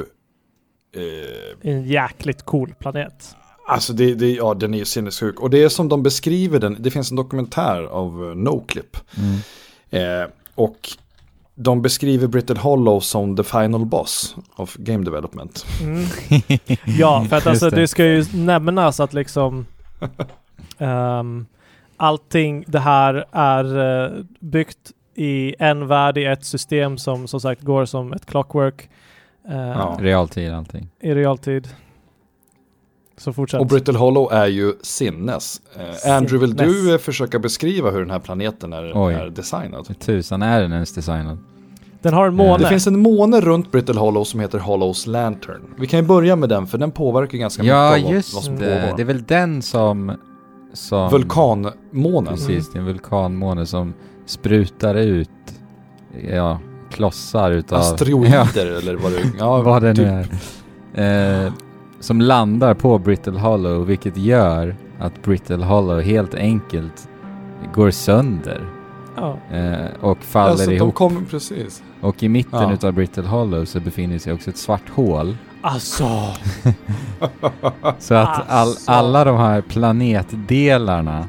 Eh, 0.97 1.71
En 1.71 1.83
jäkligt 1.85 2.43
cool 2.43 2.75
planet. 2.79 3.37
alltså 3.69 3.93
det, 3.93 4.15
det, 4.15 4.31
ja, 4.33 4.55
den 4.55 4.75
är 4.75 4.79
ju 4.79 4.85
sinnessjuk. 4.85 5.41
Och 5.41 5.51
det 5.51 5.63
är 5.63 5.69
som 5.69 5.89
de 5.89 6.03
beskriver 6.03 6.59
den, 6.59 6.77
det 6.81 6.91
finns 6.91 7.11
en 7.11 7.17
dokumentär 7.17 7.83
av 7.83 8.23
uh, 8.23 8.35
Noclip. 8.35 8.97
Mm. 9.17 10.23
Eh, 10.23 10.29
och 10.55 10.89
de 11.55 11.83
beskriver 11.83 12.27
Brittle 12.27 12.59
Hollow 12.59 13.01
som 13.01 13.37
the 13.37 13.43
final 13.43 13.87
boss 13.87 14.37
of 14.57 14.77
game 14.77 15.05
development. 15.05 15.67
Mm. 15.83 16.05
Ja, 16.99 17.27
för 17.29 17.37
att 17.37 17.47
alltså 17.47 17.71
det. 17.71 17.77
det 17.77 17.89
ska 17.89 18.05
ju 18.05 18.25
nämnas 18.35 19.01
att 19.01 19.13
liksom 19.13 19.67
ehm, 20.79 21.47
allting 21.97 22.65
det 22.67 22.79
här 22.81 23.25
är 23.33 23.79
eh, 24.05 24.25
byggt 24.41 24.79
i 25.15 25.55
en 25.59 25.87
värld 25.87 26.19
i 26.19 26.25
ett 26.25 26.45
system 26.45 26.99
som 26.99 27.27
som 27.29 27.41
sagt 27.41 27.63
går 27.63 27.85
som 27.85 28.13
ett 28.13 28.27
clockwork 28.27 28.89
eh, 29.49 29.57
Ja. 29.57 29.97
Realtid 30.01 30.53
allting. 30.53 30.89
i 31.01 31.15
realtid. 31.15 31.69
Så 33.17 33.33
fortsätt. 33.33 33.61
Och 33.61 33.67
Brittle 33.67 33.99
Hollow 33.99 34.33
är 34.33 34.47
ju 34.47 34.73
sinnes. 34.83 35.61
Eh, 36.05 36.17
Andrew, 36.17 36.39
vill 36.47 36.57
du 36.57 36.93
eh, 36.95 36.99
försöka 36.99 37.39
beskriva 37.39 37.91
hur 37.91 38.01
den 38.01 38.11
här 38.11 38.19
planeten 38.19 38.73
är, 38.73 38.93
Oj. 38.95 39.15
är 39.15 39.31
designad? 39.31 39.85
Hur 39.89 39.95
tusan 39.95 40.43
är 40.43 40.61
den 40.63 40.73
ens 40.73 40.95
designad? 40.95 41.39
Den 42.03 42.15
har 42.15 42.27
en 42.27 42.37
Det 42.37 42.45
måne. 42.45 42.63
Det 42.63 42.69
finns 42.69 42.87
en 42.87 42.99
måne 43.01 43.41
runt 43.41 43.73
Brittle 43.73 44.01
Hollow 44.01 44.25
som 44.25 44.41
heter 44.41 44.59
Hollows 44.59 45.07
Lantern. 45.07 45.61
Vi 45.79 45.87
kan 45.87 46.01
ju 46.01 46.07
börja 46.07 46.37
med 46.37 46.49
den 46.49 46.67
för 46.67 46.79
den 46.79 46.91
påverkar 46.91 47.39
ganska 47.39 47.63
Ja, 47.63 47.91
mycket 47.91 48.05
av 48.05 48.09
vad, 48.09 48.15
just 48.17 48.35
vad 48.35 48.45
som 48.45 48.57
det. 48.59 48.81
pågår. 48.83 48.97
Det 48.97 49.03
är 49.03 49.07
väl 49.07 49.23
den 49.23 49.63
som... 49.63 50.13
som 50.73 51.11
Vulkanmånen. 51.11 52.27
Precis, 52.35 52.71
det 52.73 52.79
är 52.79 52.81
en 52.81 52.87
vulkanmåne 52.87 53.67
som 53.67 53.95
sprutar 54.27 54.95
ut 54.95 55.31
ja, 56.31 56.59
klossar 56.91 57.51
utav... 57.51 57.79
Asteroider 57.79 58.67
eller 58.79 58.95
vad 58.97 59.13
det 59.13 59.19
Ja, 59.21 59.31
ja, 59.39 59.63
vad 59.63 59.83
det 59.83 59.89
nu 59.95 60.25
typ. 60.25 60.41
är. 60.95 61.45
Eh, 61.47 61.53
som 62.01 62.21
landar 62.21 62.75
på 62.75 62.99
Brittle 62.99 63.39
Hollow, 63.39 63.87
vilket 63.87 64.17
gör 64.17 64.77
att 64.99 65.23
Brittle 65.23 65.65
Hollow 65.65 66.01
helt 66.01 66.35
enkelt 66.35 67.09
går 67.75 67.91
sönder 67.91 68.61
Ja. 69.17 69.37
eh, 69.53 69.87
och 70.01 70.19
faller 70.19 70.51
Alltså, 70.51 70.71
de 70.71 70.77
ihop. 70.77 70.95
kommer 70.95 71.21
precis. 71.31 71.83
Och 72.01 72.23
i 72.23 72.29
mitten 72.29 72.63
Ja. 72.63 72.73
utav 72.73 72.93
Brittle 72.93 73.23
Hollow 73.27 73.65
så 73.65 73.81
befinner 73.81 74.19
sig 74.19 74.33
också 74.33 74.51
ett 74.51 74.57
svart 74.57 74.89
hål. 74.89 75.37
Alltså. 75.63 76.09
Så 77.99 78.15
att 78.15 78.29
all, 78.49 78.69
Alltså. 78.69 78.91
alla 78.91 79.25
de 79.25 79.37
här 79.39 79.61
planetdelarna 79.61 81.29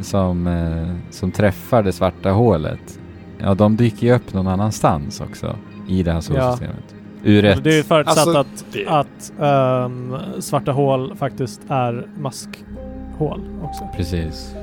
som, 0.00 0.46
eh, 0.46 1.12
som 1.12 1.30
träffar 1.30 1.82
det 1.82 1.92
svarta 1.92 2.30
hålet, 2.30 2.98
ja 3.38 3.54
de 3.54 3.76
dyker 3.76 4.06
ju 4.06 4.14
upp 4.14 4.34
någon 4.34 4.46
annanstans 4.48 5.20
också 5.20 5.56
i 5.88 6.02
det 6.02 6.12
här 6.12 6.20
solsystemet. 6.20 6.94
Ur 7.22 7.44
ett... 7.44 7.64
Det 7.64 7.70
är 7.72 7.76
ju 7.76 7.82
förutsatt 7.82 8.18
Alltså, 8.18 8.38
att, 8.38 8.64
det- 8.72 8.86
att 8.88 9.32
ehm, 9.40 10.16
svarta 10.40 10.72
hål 10.72 11.16
faktiskt 11.16 11.60
är 11.68 12.06
maskhål 12.18 13.40
också. 13.62 13.88
Precis. 13.96 14.54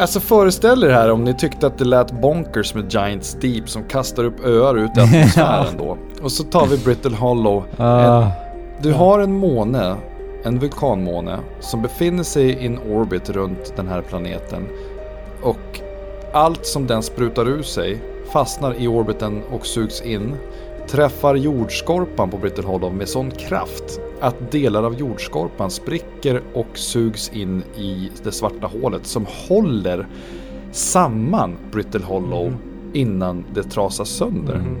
Alltså 0.00 0.20
föreställ 0.20 0.84
er 0.84 0.90
här 0.90 1.10
om 1.10 1.24
ni 1.24 1.34
tyckte 1.34 1.66
att 1.66 1.78
det 1.78 1.84
lät 1.84 2.12
bonkers 2.12 2.74
med 2.74 2.92
Giants 2.92 3.36
Deep 3.40 3.68
som 3.68 3.82
kastar 3.84 4.24
upp 4.24 4.44
öar 4.44 4.76
ut 4.76 4.90
i 4.96 5.00
atmosfären 5.00 5.74
då. 5.78 5.96
Och 6.22 6.32
så 6.32 6.44
tar 6.44 6.66
vi 6.66 6.78
Brittle 6.78 7.16
Hollow. 7.16 7.64
Ah, 7.78 8.26
Du 8.82 8.92
har 8.92 9.20
en 9.20 9.32
måne, 9.32 9.96
en 10.44 10.58
vulkanmåne, 10.58 11.38
som 11.60 11.82
befinner 11.82 12.22
sig 12.22 12.44
i 12.50 12.66
en 12.66 12.78
orbit 12.78 13.30
runt 13.30 13.72
den 13.76 13.88
här 13.88 14.02
planeten. 14.02 14.66
Och 15.42 15.80
allt 16.32 16.66
som 16.66 16.86
den 16.86 17.02
sprutar 17.02 17.48
ur 17.48 17.62
sig 17.62 17.98
fastnar 18.32 18.74
i 18.78 18.88
orbiten 18.88 19.42
och 19.52 19.66
sugs 19.66 20.02
in. 20.02 20.34
Träffar 20.88 21.34
jordskorpan 21.34 22.30
på 22.30 22.36
Brittle 22.36 22.66
Hollow 22.66 22.94
med 22.94 23.08
sån 23.08 23.30
kraft 23.30 24.00
att 24.20 24.52
delar 24.52 24.82
av 24.82 24.94
jordskorpan 24.94 25.70
spricker 25.70 26.42
och 26.54 26.78
sugs 26.78 27.30
in 27.34 27.62
i 27.76 28.10
det 28.22 28.32
svarta 28.32 28.66
hålet 28.66 29.06
som 29.06 29.26
håller 29.48 30.06
samman 30.72 31.56
Brittle 31.72 32.04
Hollow 32.04 32.52
innan 32.92 33.44
det 33.54 33.62
trasas 33.62 34.08
sönder. 34.08 34.56
Mhm. 34.56 34.76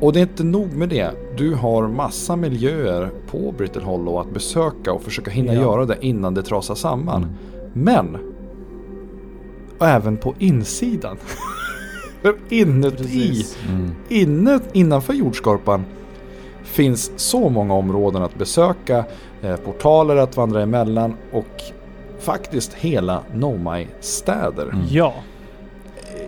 Och 0.00 0.12
det 0.12 0.18
är 0.20 0.22
inte 0.22 0.44
nog 0.44 0.72
med 0.72 0.88
det. 0.88 1.10
Du 1.36 1.54
har 1.54 1.88
massa 1.88 2.36
miljöer 2.36 3.10
på 3.30 3.54
Brittle 3.58 3.82
Hollow 3.82 4.18
att 4.18 4.34
besöka 4.34 4.92
och 4.92 5.02
försöka 5.02 5.30
hinna 5.30 5.54
Ja. 5.54 5.60
göra 5.60 5.86
det 5.86 5.96
innan 6.00 6.34
det 6.34 6.42
trasar 6.42 6.74
samman. 6.74 7.22
Mm. 7.22 7.34
Men 7.72 8.18
även 9.80 10.16
på 10.16 10.34
insidan. 10.38 11.16
Inuti, 12.48 13.44
mm. 13.68 13.90
inne, 14.08 14.60
innanför 14.72 15.12
jordskorpan 15.14 15.84
finns 16.64 17.12
så 17.16 17.48
många 17.48 17.74
områden 17.74 18.22
att 18.22 18.34
besöka, 18.34 19.04
eh, 19.42 19.56
portaler 19.56 20.16
att 20.16 20.36
vandra 20.36 20.62
emellan 20.62 21.16
och 21.32 21.62
faktiskt 22.20 22.74
hela 22.74 23.20
Nomai-städer. 23.34 24.62
Mm. 24.62 24.80
Ja. 24.90 25.14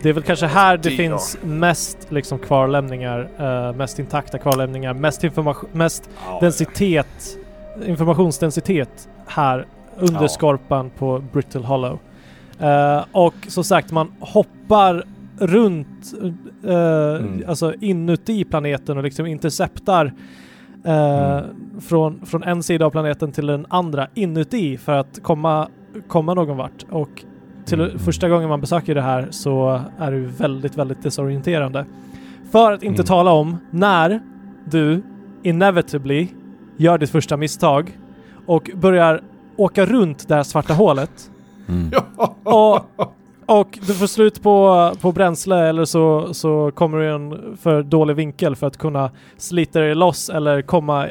Det 0.01 0.09
är 0.09 0.13
väl 0.13 0.23
kanske 0.23 0.45
här 0.45 0.77
det 0.77 0.89
finns 0.89 1.37
mest 1.41 1.97
liksom 2.09 2.39
kvarlämningar, 2.39 3.29
eh, 3.39 3.75
mest 3.75 3.99
intakta 3.99 4.37
kvarlämningar, 4.37 4.93
mest 4.93 5.23
information, 5.23 5.69
mest 5.73 6.09
densitet, 6.41 7.37
informationsdensitet 7.85 9.07
här 9.27 9.65
under 9.99 10.21
Ja. 10.21 10.27
skorpan 10.27 10.89
på 10.97 11.23
Brittle 11.33 11.61
Hollow. 11.61 11.99
Eh, 12.59 13.03
och 13.11 13.33
som 13.47 13.63
sagt, 13.63 13.91
man 13.91 14.11
hoppar 14.19 15.03
runt, 15.39 16.13
eh, 16.63 17.15
Mm. 17.15 17.43
alltså 17.47 17.73
inuti 17.79 18.43
planeten 18.43 18.97
och 18.97 19.03
liksom 19.03 19.25
interceptar 19.25 20.13
eh, 20.83 21.39
från, 21.79 22.25
från 22.25 22.43
en 22.43 22.63
sida 22.63 22.85
av 22.85 22.89
planeten 22.89 23.31
till 23.31 23.45
den 23.47 23.65
andra 23.69 24.07
inuti 24.13 24.77
för 24.77 24.91
att 24.93 25.19
komma, 25.23 25.67
komma 26.07 26.33
någon 26.33 26.57
vart. 26.57 26.85
Och 26.89 27.25
till 27.65 27.81
Mm. 27.81 27.99
första 27.99 28.29
gången 28.29 28.49
man 28.49 28.61
besöker 28.61 28.95
det 28.95 29.01
här 29.01 29.27
så 29.31 29.81
är 29.99 30.11
det 30.11 30.17
väldigt, 30.19 30.77
väldigt 30.77 31.03
desorienterande. 31.03 31.85
För 32.51 32.71
att 32.71 32.83
inte 32.83 33.01
Mm. 33.01 33.05
tala 33.05 33.31
om 33.31 33.57
när 33.71 34.19
du 34.65 35.01
inevitably 35.43 36.27
gör 36.77 36.97
ditt 36.97 37.09
första 37.09 37.37
misstag 37.37 37.97
och 38.45 38.69
börjar 38.75 39.21
åka 39.55 39.85
runt 39.85 40.27
det 40.27 40.35
här 40.35 40.43
svarta 40.43 40.73
hålet 40.73 41.31
Mm. 41.69 41.91
och, 42.43 42.75
och 43.47 43.79
du 43.87 43.93
får 43.93 44.07
slut 44.07 44.43
på, 44.43 44.91
på 45.01 45.11
bränsle 45.11 45.69
eller 45.69 45.85
så, 45.85 46.33
så 46.33 46.71
kommer 46.75 46.97
du 46.97 47.05
i 47.05 47.09
en 47.09 47.57
för 47.61 47.83
dålig 47.83 48.15
vinkel 48.15 48.55
för 48.55 48.67
att 48.67 48.77
kunna 48.77 49.11
slita 49.37 49.79
dig 49.79 49.95
loss 49.95 50.29
eller 50.29 50.61
komma 50.61 51.07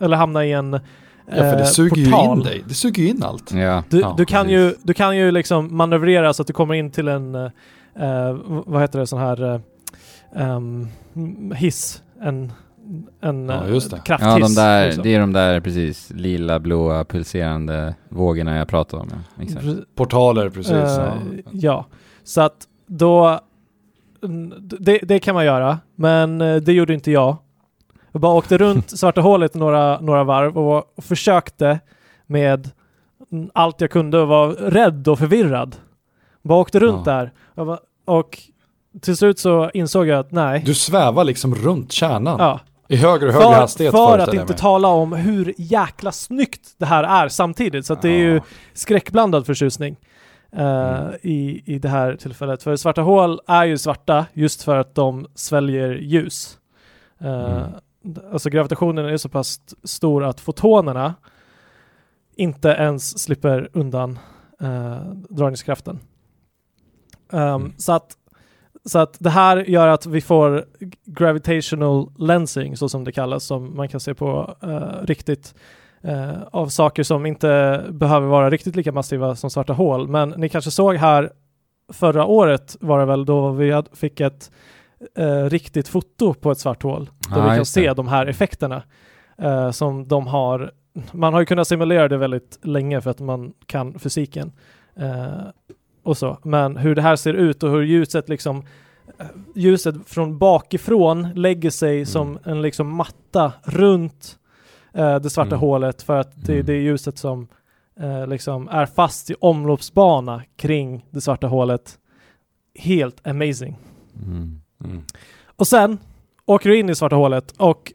eller 0.00 0.16
hamna 0.16 0.44
i 0.44 0.52
en 0.52 0.80
Ja, 1.26 1.34
för 1.36 1.42
det 1.42 1.60
eh, 1.60 1.64
suger 1.64 1.96
ju 1.96 2.10
portal. 2.10 2.38
in 2.38 2.44
dig. 2.44 2.64
Det 2.68 2.74
suger 2.74 3.02
ju 3.02 3.08
in 3.08 3.22
allt. 3.22 3.52
Ja. 3.52 3.82
Du, 3.88 4.00
Ja, 4.00 4.14
du, 4.16 4.24
kan 4.24 4.46
precis. 4.46 4.58
ju, 4.58 4.74
du 4.82 4.94
kan 4.94 5.16
ju 5.16 5.30
liksom 5.30 5.76
manövrera 5.76 6.32
så 6.32 6.42
att 6.42 6.46
du 6.46 6.52
kommer 6.52 6.74
in 6.74 6.90
till 6.90 7.08
en, 7.08 7.34
eh, 7.34 7.42
eh, 8.00 8.36
vad 8.46 8.80
heter 8.82 8.98
det, 8.98 9.06
sån 9.06 9.18
här 9.18 9.54
eh, 9.54 9.60
em, 10.50 10.88
hiss. 11.54 12.02
En, 12.22 12.52
en 13.20 13.48
Ja, 13.48 13.64
eh, 13.64 13.70
just 13.72 13.90
det. 13.90 14.00
krafthiss. 14.04 14.28
Ja, 14.28 14.38
de 14.38 14.54
där, 14.54 14.86
liksom. 14.86 15.02
det 15.02 15.14
är 15.14 15.20
de 15.20 15.32
där 15.32 15.60
precis 15.60 16.10
lila, 16.10 16.58
blåa, 16.60 17.04
pulserande 17.04 17.94
vågorna 18.08 18.56
jag 18.56 18.68
pratade 18.68 19.02
om. 19.02 19.08
Ja. 19.12 19.42
Exakt. 19.42 19.66
Portaler, 19.94 20.50
precis. 20.50 20.72
Eh, 20.72 20.88
ja. 20.98 21.14
ja, 21.52 21.86
så 22.24 22.40
att 22.40 22.68
då... 22.86 23.40
Det, 24.80 24.98
det 25.02 25.18
kan 25.18 25.34
man 25.34 25.44
göra, 25.44 25.78
men 25.94 26.40
eh, 26.40 26.56
det 26.56 26.72
gjorde 26.72 26.94
inte 26.94 27.10
jag. 27.10 27.36
Jag 28.12 28.20
bara 28.20 28.32
åkte 28.34 28.58
runt 28.58 28.90
svarta 28.98 29.20
hålet 29.20 29.54
några, 29.54 30.00
några 30.00 30.24
varv 30.24 30.58
och, 30.58 30.98
och 30.98 31.04
försökte 31.04 31.80
med 32.26 32.70
allt 33.52 33.80
jag 33.80 33.90
kunde 33.90 34.18
och 34.18 34.28
var 34.28 34.48
rädd 34.48 35.08
och 35.08 35.18
förvirrad. 35.18 35.76
Bara 36.42 36.58
åkte 36.58 36.78
runt 36.78 37.06
Ja. 37.06 37.12
där. 37.12 37.32
Jag 37.54 37.66
bara, 37.66 37.78
och 38.04 38.38
till 39.00 39.16
slut 39.16 39.38
så 39.38 39.70
insåg 39.74 40.06
jag 40.06 40.18
att 40.18 40.32
nej. 40.32 40.62
Du 40.66 40.74
svävar 40.74 41.24
liksom 41.24 41.54
runt 41.54 41.92
kärnan. 41.92 42.36
ja, 42.38 42.60
I 42.94 42.96
högre 42.96 43.26
och 43.28 43.32
högre 43.34 43.46
för 43.48 43.60
hastighet 43.60 43.92
för 43.92 44.18
att 44.18 44.34
inte 44.34 44.54
tala 44.54 44.88
om 44.88 45.12
hur 45.12 45.54
jäkla 45.58 46.12
snyggt 46.12 46.74
det 46.78 46.86
här 46.86 47.04
är 47.04 47.28
samtidigt. 47.28 47.86
Så 47.86 47.92
att 47.92 48.02
det 48.02 48.08
är 48.08 48.18
ju 48.18 48.34
Ja. 48.34 48.42
skräckblandad 48.72 49.46
förtjusning 49.46 49.96
eh, 50.52 50.98
Mm. 51.00 51.14
i, 51.22 51.62
i 51.74 51.78
det 51.78 51.88
här 51.88 52.16
tillfället. 52.16 52.62
För 52.62 52.76
svarta 52.76 53.02
hål 53.02 53.40
är 53.46 53.64
ju 53.64 53.78
svarta 53.78 54.26
just 54.32 54.62
för 54.62 54.76
att 54.76 54.94
de 54.94 55.26
sväljer 55.34 55.94
ljus. 55.94 56.58
Eh, 57.20 57.62
Mm. 58.06 58.16
Alltså 58.32 58.50
gravitationen 58.50 59.04
är 59.06 59.16
så 59.16 59.28
pass 59.28 59.48
st- 59.50 59.76
stor 59.84 60.24
att 60.24 60.40
fotonerna 60.40 61.14
inte 62.36 62.68
ens 62.68 63.18
slipper 63.18 63.68
undan 63.72 64.18
eh, 64.60 64.96
dragningskraften. 65.28 66.00
Um, 67.32 67.40
Mm. 67.40 67.72
så, 67.78 67.92
att, 67.92 68.16
så 68.84 68.98
att 68.98 69.16
det 69.20 69.30
här 69.30 69.56
gör 69.56 69.88
att 69.88 70.06
vi 70.06 70.20
får 70.20 70.64
gravitational 71.06 72.12
lensing, 72.18 72.76
så 72.76 72.88
som 72.88 73.04
det 73.04 73.12
kallas, 73.12 73.44
som 73.44 73.76
man 73.76 73.88
kan 73.88 74.00
se 74.00 74.14
på 74.14 74.54
eh, 74.62 75.06
riktigt 75.06 75.54
eh, 76.02 76.42
av 76.50 76.68
saker 76.68 77.02
som 77.02 77.26
inte 77.26 77.82
behöver 77.90 78.26
vara 78.26 78.50
riktigt 78.50 78.76
lika 78.76 78.92
massiva 78.92 79.36
som 79.36 79.50
svarta 79.50 79.72
hål. 79.72 80.08
Men 80.08 80.28
ni 80.36 80.48
kanske 80.48 80.70
såg 80.70 80.96
här 80.96 81.30
förra 81.92 82.24
året 82.26 82.76
var 82.80 82.98
det 82.98 83.04
väl 83.04 83.24
då 83.24 83.50
vi 83.50 83.82
fick 83.92 84.20
ett 84.20 84.50
eh, 85.18 85.44
riktigt 85.44 85.88
foto 85.88 86.34
på 86.34 86.50
ett 86.50 86.58
svart 86.58 86.82
hål. 86.82 87.10
Då 87.34 87.38
Ja, 87.38 87.42
vi 87.42 87.48
kan 87.48 87.58
det. 87.58 87.64
se 87.64 87.92
de 87.92 88.08
här 88.08 88.26
effekterna 88.26 88.82
som 89.72 90.08
de 90.08 90.26
har. 90.26 90.72
Man 91.12 91.32
har 91.32 91.40
ju 91.40 91.46
kunnat 91.46 91.68
simulera 91.68 92.08
det 92.08 92.16
väldigt 92.16 92.58
länge 92.62 93.00
för 93.00 93.10
att 93.10 93.20
man 93.20 93.52
kan 93.66 93.98
fysiken. 93.98 94.52
Och 96.04 96.18
så. 96.18 96.38
Men 96.42 96.76
hur 96.76 96.94
det 96.94 97.02
här 97.02 97.16
ser 97.16 97.34
ut 97.34 97.62
och 97.62 97.70
hur 97.70 97.82
ljuset 97.82 98.28
liksom 98.28 98.64
ljuset 99.54 99.94
från 100.06 100.38
bakifrån 100.38 101.28
lägger 101.34 101.70
sig 101.70 102.06
som 102.06 102.38
en 102.44 102.62
liksom 102.62 102.96
matta 102.96 103.52
runt 103.64 104.38
eh, 104.94 105.16
det 105.16 105.30
svarta 105.30 105.48
Mm. 105.54 105.60
hålet 105.60 106.02
för 106.02 106.16
att 106.20 106.32
det 106.46 106.52
är 106.52 106.56
Mm. 106.56 106.66
det 106.66 106.76
ljuset 106.80 107.18
som 107.18 107.48
eh, 108.00 108.26
liksom 108.26 108.68
är 108.68 108.86
fast 108.86 109.30
i 109.30 109.34
omloppsbana 109.40 110.42
kring 110.56 111.06
det 111.10 111.20
svarta 111.20 111.46
hålet. 111.46 111.98
Helt 112.78 113.26
amazing. 113.26 113.76
Mm. 114.26 114.60
Mm. 114.84 115.02
Och 115.56 115.66
sen 115.66 115.98
åker 116.46 116.70
du 116.70 116.78
in 116.78 116.90
i 116.90 116.94
svarta 116.94 117.16
hålet 117.16 117.50
och 117.50 117.92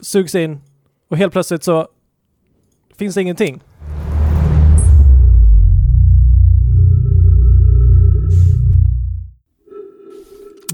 sugs 0.00 0.34
in 0.34 0.60
och 1.08 1.16
helt 1.16 1.32
plötsligt 1.32 1.64
så 1.64 1.88
finns 2.96 3.14
det 3.14 3.22
ingenting. 3.22 3.60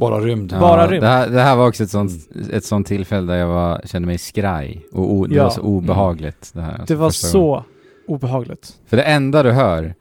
Bara 0.01 0.20
rymd. 0.20 0.52
Ja, 0.52 0.60
Bara 0.60 0.86
rymd. 0.90 1.02
Det 1.02 1.06
här, 1.09 1.31
det 1.31 1.40
här 1.40 1.56
var 1.56 1.68
också 1.68 1.82
ett 1.85 1.90
sånt, 1.90 2.12
ett 2.52 2.64
sånt 2.64 2.86
tillfälle 2.86 3.32
där 3.32 3.39
jag 3.40 3.48
var, 3.48 3.81
kände 3.85 4.06
mig 4.06 4.18
skraj. 4.18 4.86
Och 4.93 5.12
o, 5.12 5.27
det 5.27 5.35
Ja. 5.35 5.43
var 5.43 5.51
så 5.51 5.60
obehagligt. 5.60 6.51
Det, 6.55 6.60
här, 6.60 6.70
alltså, 6.78 6.94
Det 6.94 6.94
var 7.01 7.09
första 7.10 7.39
gången. 7.39 7.62
så 7.62 8.12
obehagligt. 8.12 8.81
För 8.86 8.97
det 8.97 9.02
enda 9.02 9.43
du 9.43 9.51
hör 9.51 9.94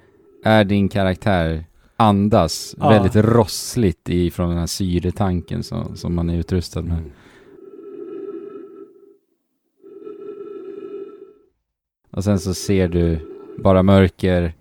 är 0.46 0.64
din 0.64 0.90
karaktär 0.90 1.66
andas 1.98 2.76
Ja. 2.80 2.90
väldigt 2.90 3.16
rossligt 3.16 4.10
ifrån 4.10 4.50
den 4.50 4.58
här 4.58 4.66
syretanken 4.68 5.64
som, 5.64 5.96
som 5.96 6.16
man 6.16 6.30
är 6.30 6.38
utrustad 6.38 6.82
med. 6.82 7.04
Och 12.12 12.24
sen 12.24 12.40
så 12.40 12.54
ser 12.54 12.88
du 12.88 13.20
bara 13.64 13.84
mörker 13.84 14.54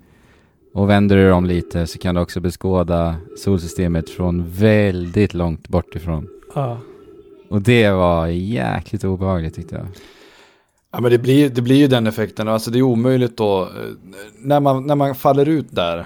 och 0.74 0.90
vänder 0.90 1.16
du 1.16 1.32
om 1.32 1.46
lite 1.46 1.86
så 1.86 1.98
kan 1.98 2.14
du 2.14 2.20
också 2.20 2.40
beskåda 2.40 3.16
solsystemet 3.36 4.10
från 4.10 4.44
väldigt 4.50 5.34
långt 5.34 5.68
bort 5.68 5.96
ifrån. 5.96 6.28
Ja. 6.54 6.78
Och 7.48 7.62
det 7.62 7.90
var 7.90 8.26
jäkligt 8.26 9.04
obehagligt 9.04 9.54
tyckte 9.54 9.74
jag. 9.74 9.86
Ja 10.92 11.00
men 11.00 11.10
det 11.10 11.18
blir, 11.18 11.50
det 11.50 11.62
blir 11.62 11.76
ju 11.76 11.86
den 11.86 12.06
effekten, 12.06 12.48
alltså 12.48 12.70
det 12.70 12.78
är 12.78 12.82
omöjligt 12.82 13.36
då, 13.36 13.62
eh, 13.62 13.68
när 14.38 14.60
man, 14.60 14.86
när 14.86 14.94
man 14.94 15.14
faller 15.14 15.48
ut 15.48 15.66
där, 15.70 15.98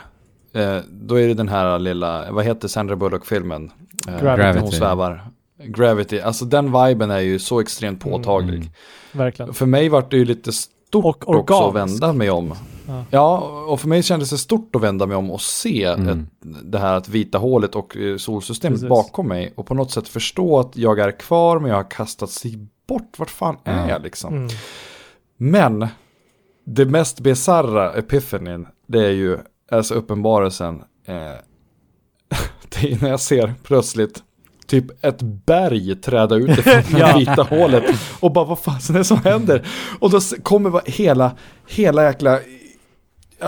eh, 0.52 0.78
då 0.90 1.14
är 1.20 1.28
det 1.28 1.34
den 1.34 1.48
här 1.48 1.78
lilla, 1.78 2.32
vad 2.32 2.44
heter 2.44 2.68
Sandra 2.68 2.96
Bullock-filmen? 2.96 3.70
Eh, 4.08 4.22
Gravity. 4.22 4.60
Hon 4.60 4.72
svävar. 4.72 5.30
Gravity, 5.64 6.20
alltså 6.20 6.44
den 6.44 6.66
viben 6.66 7.10
är 7.10 7.20
ju 7.20 7.38
så 7.38 7.60
extremt 7.60 8.00
påtaglig. 8.00 8.58
Mm. 8.58 8.68
Verkligen. 9.12 9.54
För 9.54 9.66
mig 9.66 9.88
var 9.88 10.06
det 10.10 10.16
ju 10.16 10.24
lite 10.24 10.52
stort 10.52 11.24
Och 11.24 11.34
också 11.34 11.68
att 11.68 11.74
vända 11.74 12.12
mig 12.12 12.30
om. 12.30 12.54
Ja. 12.88 13.04
Ja, 13.10 13.38
och 13.68 13.80
för 13.80 13.88
mig 13.88 14.02
kändes 14.02 14.30
det 14.30 14.38
stort 14.38 14.76
att 14.76 14.82
vända 14.82 15.06
mig 15.06 15.16
om 15.16 15.30
och 15.30 15.40
se 15.40 15.84
Mm. 15.84 16.08
ett, 16.08 16.18
det 16.72 16.78
här 16.78 16.94
att 16.94 17.08
vita 17.08 17.38
hålet 17.38 17.74
och 17.76 17.96
eh, 17.96 18.16
solsystemet 18.16 18.74
Precis. 18.76 18.88
bakom 18.88 19.28
mig. 19.28 19.52
Och 19.56 19.66
på 19.66 19.74
något 19.74 19.90
sätt 19.90 20.08
förstå 20.08 20.60
att 20.60 20.76
jag 20.76 20.98
är 20.98 21.10
kvar 21.18 21.58
men 21.58 21.70
jag 21.70 21.76
har 21.78 21.90
kastat 21.90 22.30
sig 22.30 22.58
bort. 22.88 23.18
Vart 23.18 23.30
fan 23.30 23.56
är 23.64 23.80
Ja. 23.82 23.88
jag 23.88 24.02
liksom? 24.02 24.34
Mm. 24.34 24.48
Men 25.36 25.86
det 26.66 26.84
mest 26.84 27.20
bisarra 27.20 27.92
epifanin, 27.92 28.66
det 28.86 29.06
är 29.06 29.10
ju 29.10 29.38
alltså 29.70 29.94
uppenbarelsen. 29.94 30.82
Eh, 31.06 31.14
det 32.68 32.92
är 32.92 33.02
när 33.02 33.10
jag 33.10 33.20
ser 33.20 33.54
plötsligt 33.62 34.22
typ 34.66 35.04
ett 35.04 35.22
berg 35.22 35.96
träda 35.96 36.36
ut 36.36 36.50
ifrån 36.58 36.82
det 37.00 37.14
vita 37.18 37.42
hålet. 37.42 37.84
Och 38.20 38.32
bara 38.32 38.44
vad 38.44 38.58
fan 38.58 38.74
är 38.88 38.92
det 38.92 39.04
som 39.04 39.16
händer? 39.18 39.66
Och 40.00 40.10
då 40.10 40.20
kommer 40.42 40.70
bara 40.70 40.82
hela, 40.86 41.36
hela 41.68 42.04
jäkla, 42.04 42.38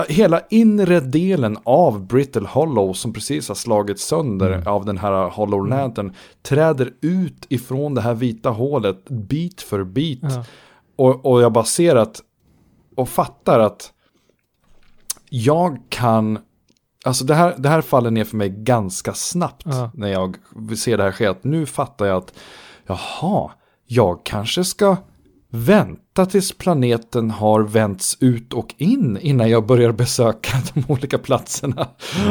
hela 0.07 0.41
inre 0.49 0.99
delen 0.99 1.57
av 1.63 2.07
Brittle 2.07 2.47
Hollow 2.47 2.93
som 2.93 3.13
precis 3.13 3.47
har 3.47 3.55
slagits 3.55 4.03
sönder 4.03 4.51
Mm. 4.51 4.67
av 4.67 4.85
den 4.85 4.97
här 4.97 5.29
Hollow 5.29 5.67
Lantern 5.67 6.13
träder 6.41 6.91
ut 7.01 7.45
ifrån 7.49 7.95
det 7.95 8.01
här 8.01 8.13
vita 8.13 8.49
hålet 8.49 9.09
bit 9.09 9.61
för 9.61 9.83
bit. 9.83 10.19
Ja. 10.23 10.45
Och, 10.95 11.25
och 11.25 11.41
jag 11.41 11.51
bara 11.51 11.63
ser 11.63 11.95
att, 11.95 12.21
och 12.95 13.09
fattar 13.09 13.59
att 13.59 13.93
jag 15.29 15.77
kan, 15.89 16.39
alltså 17.05 17.25
det 17.25 17.35
här, 17.35 17.55
det 17.57 17.69
här 17.69 17.81
faller 17.81 18.11
ner 18.11 18.23
för 18.23 18.37
mig 18.37 18.49
ganska 18.49 19.13
snabbt 19.13 19.63
Ja. 19.65 19.91
när 19.93 20.07
jag 20.07 20.35
ser 20.77 20.97
det 20.97 21.03
här 21.03 21.11
ske. 21.11 21.25
Att 21.25 21.43
nu 21.43 21.65
fattar 21.65 22.05
jag 22.05 22.17
att, 22.17 22.33
jaha, 22.87 23.51
jag 23.85 24.23
kanske 24.25 24.63
ska 24.63 24.97
vänta 25.49 26.00
tills 26.15 26.51
planeten 26.57 27.31
har 27.31 27.61
vänts 27.61 28.17
ut 28.19 28.53
och 28.53 28.73
in 28.77 29.17
innan 29.21 29.49
jag 29.49 29.65
börjar 29.65 29.91
besöka 29.91 30.57
de 30.73 30.83
olika 30.87 31.17
platserna. 31.17 31.87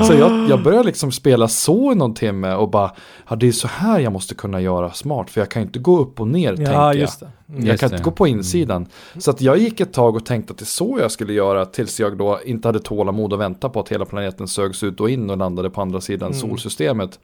Så 0.07 0.15
jag, 0.15 0.49
jag 0.51 0.63
börjar 0.63 0.85
liksom 0.85 1.13
spela 1.13 1.49
så 1.49 1.93
i 1.93 1.95
någon 1.95 2.15
timme 2.15 2.55
och 2.55 2.71
bara, 2.71 2.91
ja 3.29 3.37
det 3.37 3.49
är 3.49 3.53
så 3.53 3.69
här 3.69 4.01
jag 4.01 4.13
måste 4.13 4.35
kunna 4.35 4.61
göra 4.61 4.93
smart, 4.93 5.31
för 5.31 5.41
jag 5.41 5.49
kan 5.51 5.63
inte 5.63 5.79
gå 5.79 5.99
upp 6.01 6.21
och 6.21 6.29
ner 6.29 6.57
tänker 6.57 6.73
Ja, 6.73 6.87
jag. 6.87 6.97
just 7.01 7.21
det. 7.21 7.27
Mm. 7.49 7.61
Jag 7.61 7.69
Just 7.73 7.81
kan 7.81 7.91
det. 7.91 7.97
inte 7.97 8.05
gå 8.05 8.11
på 8.11 8.27
insidan. 8.27 8.87
Så 9.19 9.31
att 9.31 9.41
jag 9.41 9.59
gick 9.59 9.81
ett 9.81 9.93
tag 9.93 10.17
och 10.17 10.27
tänkte 10.27 10.53
att 10.53 10.59
det 10.59 10.63
är 10.63 10.67
så 10.67 10.99
jag 11.01 11.11
skulle 11.11 11.33
göra 11.33 11.67
tills 11.67 12.01
jag 12.01 12.19
då 12.19 12.39
inte 12.45 12.69
hade 12.69 12.81
tålamod 12.81 13.33
att 13.33 13.39
vänta 13.41 13.69
på 13.69 13.81
att 13.81 13.89
hela 13.89 14.05
planeten 14.05 14.49
sögs 14.49 14.83
ut 14.83 15.01
och 15.01 15.11
in 15.11 15.31
och 15.31 15.37
landade 15.37 15.71
på 15.71 15.81
andra 15.81 16.01
sidan 16.01 16.29
Mm. 16.33 16.41
solsystemet. 16.41 17.19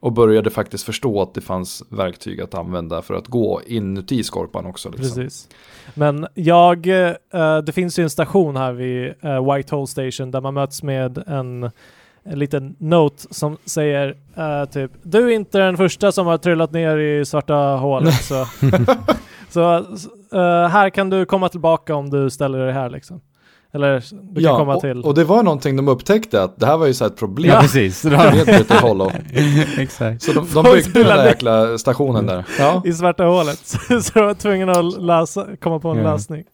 Och 0.00 0.12
började 0.12 0.50
faktiskt 0.50 0.84
förstå 0.84 1.22
att 1.22 1.34
det 1.34 1.40
fanns 1.40 1.82
verktyg 1.88 2.40
att 2.40 2.54
använda 2.54 3.02
för 3.02 3.14
att 3.14 3.26
gå 3.26 3.60
inuti 3.66 4.22
skorpan 4.22 4.66
också. 4.66 4.90
Liksom. 4.90 5.22
Precis. 5.22 5.48
Men 5.94 6.26
jag, 6.34 6.86
eh, 6.86 7.58
det 7.66 7.72
finns 7.74 7.98
ju 7.98 8.02
en 8.02 8.10
station 8.10 8.56
här 8.56 8.72
vid 8.72 9.14
eh, 9.20 9.54
Whitehall 9.54 9.86
Station 9.86 10.30
där 10.30 10.40
man 10.40 10.54
möts 10.54 10.82
med 10.82 11.18
en, 11.26 11.70
en 12.22 12.38
liten 12.38 12.76
note 12.78 13.34
som 13.34 13.56
säger 13.64 14.16
eh, 14.36 14.64
typ 14.64 14.90
Du 15.02 15.28
är 15.28 15.34
inte 15.34 15.58
den 15.58 15.76
första 15.76 16.12
som 16.12 16.26
har 16.26 16.38
trillat 16.38 16.72
ner 16.72 16.96
i 16.96 17.24
svarta 17.24 17.54
hålet 17.54 18.14
så, 18.24 18.46
så 19.48 19.84
eh, 20.32 20.68
här 20.68 20.90
kan 20.90 21.10
du 21.10 21.24
komma 21.24 21.48
tillbaka 21.48 21.94
om 21.94 22.10
du 22.10 22.30
ställer 22.30 22.58
dig 22.58 22.72
här 22.72 22.90
liksom. 22.90 23.20
Eller 23.76 24.04
du 24.34 24.42
kan 24.42 24.56
komma 24.56 24.74
och, 24.74 24.80
till... 24.80 25.02
och 25.02 25.14
det 25.14 25.24
var 25.24 25.42
någonting 25.42 25.76
de 25.76 25.88
upptäckte 25.88 26.42
att 26.42 26.60
det 26.60 26.66
här 26.66 26.76
var 26.76 26.86
ju 26.86 26.94
så 26.94 27.04
här 27.04 27.10
ett 27.10 27.18
problem 27.18 27.52
Ja, 27.54 27.60
precis. 27.60 28.04
med 28.04 28.44
Brittle 28.46 28.76
Hollow. 28.76 29.12
Exakt. 29.78 30.22
Så 30.22 30.32
de, 30.32 30.46
de 30.54 30.62
byggde 30.72 31.04
den 31.04 31.16
där 31.16 31.26
jäkla 31.26 31.78
stationen 31.78 32.26
där. 32.26 32.44
Ja. 32.58 32.82
i 32.86 32.92
svarta 32.92 33.24
hålet. 33.24 33.58
så 34.02 34.10
jag 34.14 34.26
var 34.26 34.34
tvungen 34.34 34.68
att 34.68 35.02
läsa, 35.02 35.46
komma 35.60 35.78
på 35.78 35.88
en 35.88 35.96
Ja. 35.98 36.12
lösning. 36.12 36.44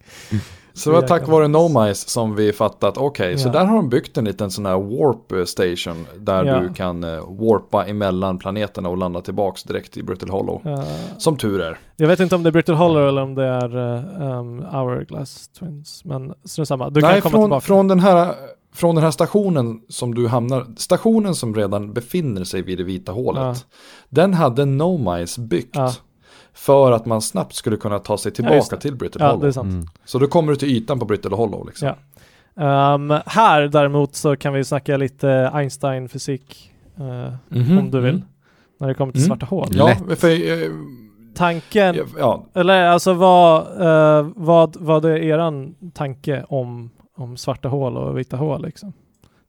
Så 0.74 0.90
det 0.90 0.96
var 0.96 1.02
tack 1.02 1.28
vare 1.28 1.48
Nomice 1.48 2.08
som 2.10 2.34
vi 2.36 2.52
fattat, 2.52 2.98
okej, 2.98 3.38
så 3.38 3.48
Ja. 3.48 3.52
där 3.52 3.64
har 3.64 3.76
de 3.76 3.88
byggt 3.88 4.16
en 4.18 4.24
liten 4.24 4.50
sån 4.50 4.66
här 4.66 4.76
warp 4.78 5.32
eh, 5.32 5.44
station 5.44 6.06
där 6.18 6.44
Ja. 6.44 6.60
du 6.60 6.74
kan 6.74 7.04
eh, 7.04 7.10
warpa 7.28 7.84
emellan 7.86 8.38
planeterna 8.38 8.88
och 8.88 8.96
landa 8.96 9.20
tillbaks 9.20 9.62
direkt 9.62 9.96
i 9.96 10.02
Brittle 10.02 10.32
Hollow. 10.32 10.60
Eh, 10.64 10.84
Som 11.18 11.36
tur 11.36 11.60
är. 11.60 11.78
Jag 11.96 12.08
vet 12.08 12.20
inte 12.20 12.34
om 12.34 12.42
det 12.42 12.48
är 12.48 12.52
Brittle 12.52 12.74
Hollow 12.74 13.08
eller 13.08 13.22
om 13.22 13.34
det 13.34 13.44
är 13.44 13.76
uh, 13.76 14.38
um, 14.38 14.62
Hourglass 14.62 15.48
Twins, 15.48 16.04
men 16.04 16.34
strunt 16.44 16.68
samma. 16.68 16.90
Du 16.90 17.00
kan 17.00 17.10
Nej, 17.10 17.20
komma 17.20 17.30
från, 17.30 17.42
tillbaka. 17.44 17.60
från, 17.60 17.88
den 17.88 18.00
här, 18.00 18.34
från 18.74 18.94
den 18.94 19.04
här 19.04 19.10
stationen 19.10 19.80
som 19.88 20.14
du 20.14 20.28
hamnar, 20.28 20.66
stationen 20.76 21.34
som 21.34 21.54
redan 21.54 21.92
befinner 21.92 22.44
sig 22.44 22.62
vid 22.62 22.78
det 22.78 22.84
vita 22.84 23.12
hålet. 23.12 23.42
Ja. 23.42 23.54
Den 24.08 24.34
hade 24.34 24.64
Nomice 24.64 25.40
byggt. 25.40 25.76
Ja. 26.52 26.58
För 26.58 26.92
att 26.92 27.06
man 27.06 27.22
snabbt 27.22 27.54
skulle 27.54 27.76
kunna 27.76 27.98
ta 27.98 28.18
sig 28.18 28.30
Ja, 28.30 28.34
tillbaka 28.36 28.76
det. 28.76 28.82
till 28.82 28.96
Brittle 28.96 29.20
Ja, 29.24 29.26
Hollow. 29.28 29.40
det 29.42 29.48
är 29.48 29.52
sant. 29.52 29.72
Mm. 29.72 29.86
Så 30.04 30.18
då 30.18 30.26
kommer 30.26 30.52
du 30.52 30.56
till 30.56 30.68
ytan 30.70 30.98
på 30.98 31.04
Brittle 31.04 31.36
Hollow 31.36 31.66
liksom. 31.66 31.88
Ja. 31.88 31.96
Ehm, 32.94 33.14
här 33.26 33.62
däremot 33.62 34.14
så 34.14 34.36
kan 34.36 34.52
vi 34.52 34.64
snacka 34.64 34.96
lite 34.96 35.50
Einstein-fysik 35.52 36.72
eh, 36.98 37.32
Mhm. 37.48 37.78
om 37.78 37.90
du 37.90 38.00
vill. 38.00 38.14
Mm. 38.14 38.22
När 38.80 38.88
det 38.88 38.94
kommer 38.94 39.12
till 39.12 39.20
Mm. 39.24 39.28
svarta 39.28 39.46
hål. 39.46 39.68
Ja, 39.72 39.96
för, 40.16 40.28
eh, 40.62 40.70
Tanken, 41.34 41.96
ja, 42.18 42.44
eller 42.54 42.84
alltså 42.86 43.12
vad, 43.12 43.60
eh, 43.80 44.28
vad, 44.36 44.76
vad 44.80 45.04
är 45.04 45.16
eran 45.16 45.74
tanke 45.94 46.44
om, 46.48 46.90
om 47.16 47.36
svarta 47.36 47.68
hål 47.68 47.96
och 47.96 48.18
vita 48.18 48.36
hål 48.36 48.62
liksom? 48.62 48.92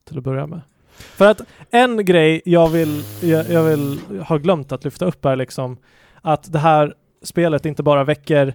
Till 0.07 0.17
att 0.17 0.23
börja 0.23 0.47
med. 0.47 0.61
För 0.97 1.31
att 1.31 1.41
en 1.71 2.05
grej 2.05 2.41
jag 2.45 2.69
vill, 2.69 3.03
jag, 3.21 3.49
jag 3.49 3.63
vill 3.63 3.99
ha 4.27 4.37
glömt 4.37 4.71
att 4.71 4.83
lyfta 4.83 5.05
upp 5.05 5.25
är 5.25 5.35
liksom 5.35 5.77
att 6.23 6.51
det 6.53 6.59
här 6.59 6.93
spelet 7.21 7.65
inte 7.65 7.83
bara 7.83 8.03
väcker 8.03 8.53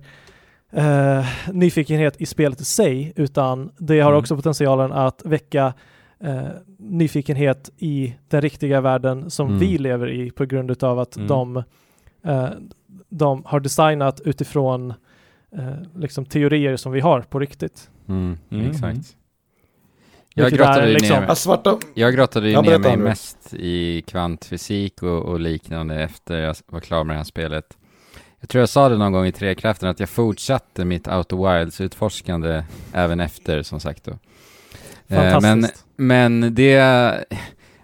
eh, 0.72 1.26
nyfikenhet 1.52 2.20
i 2.20 2.26
spelet 2.26 2.60
i 2.60 2.64
sig, 2.64 3.12
utan 3.16 3.70
det 3.78 4.00
har 4.00 4.10
Mm. 4.10 4.18
också 4.20 4.36
potentialen 4.36 4.92
att 4.92 5.22
väcka 5.24 5.72
eh, 6.20 6.42
nyfikenhet 6.78 7.70
i 7.76 8.14
den 8.28 8.40
riktiga 8.40 8.80
världen 8.80 9.30
som 9.30 9.46
Mm. 9.46 9.58
vi 9.58 9.78
lever 9.78 10.10
i 10.10 10.30
på 10.30 10.44
grund 10.44 10.70
utav 10.70 10.98
att 10.98 11.16
Mm. 11.16 11.28
de, 11.28 11.56
eh, 12.24 12.48
de 13.08 13.42
har 13.46 13.60
designat 13.60 14.20
utifrån 14.20 14.94
eh, 15.52 15.72
liksom 15.96 16.24
teorier 16.24 16.76
som 16.76 16.92
vi 16.92 17.00
har 17.00 17.20
på 17.20 17.38
riktigt. 17.38 17.90
Mm, 18.08 18.38
Mm. 18.50 18.66
Exakt. 18.70 19.16
Jag 20.39 20.52
grottade, 20.52 20.86
ju 20.89 20.94
liksom- 20.94 21.16
ner, 21.20 21.27
ja, 21.28 21.35
svarta, 21.35 21.78
jag 21.94 22.15
grottade 22.15 22.47
ju 22.47 22.52
Ja, 22.52 22.60
ner 22.62 22.69
mig 22.69 22.77
Andrew. 22.77 23.09
mest 23.09 23.55
i 23.55 24.02
kvantfysik 24.06 25.02
och, 25.02 25.23
och 25.23 25.40
liknande 25.40 25.94
efter 26.02 26.36
jag 26.39 26.56
var 26.66 26.81
klar 26.81 27.05
med 27.05 27.15
det 27.15 27.19
här 27.19 27.24
spelet. 27.24 27.65
Jag 28.40 28.48
tror 28.48 28.60
jag 28.60 28.69
sa 28.69 28.89
det 28.89 28.97
någon 28.97 29.12
gång 29.12 29.27
i 29.27 29.32
Trekraften 29.32 29.89
att 29.89 30.01
jag 30.01 30.09
fortsatte 30.09 30.85
mitt 30.85 31.09
Outer 31.09 31.59
Wilds 31.59 31.81
utforskande 31.81 32.62
även 32.93 33.20
efter 33.20 33.62
som 33.62 33.81
sagt 33.81 34.05
då. 34.05 34.10
Eh, 34.10 34.19
men, 35.06 35.32
Fantastiskt. 35.32 35.85
men 35.97 36.55
det, 36.55 37.24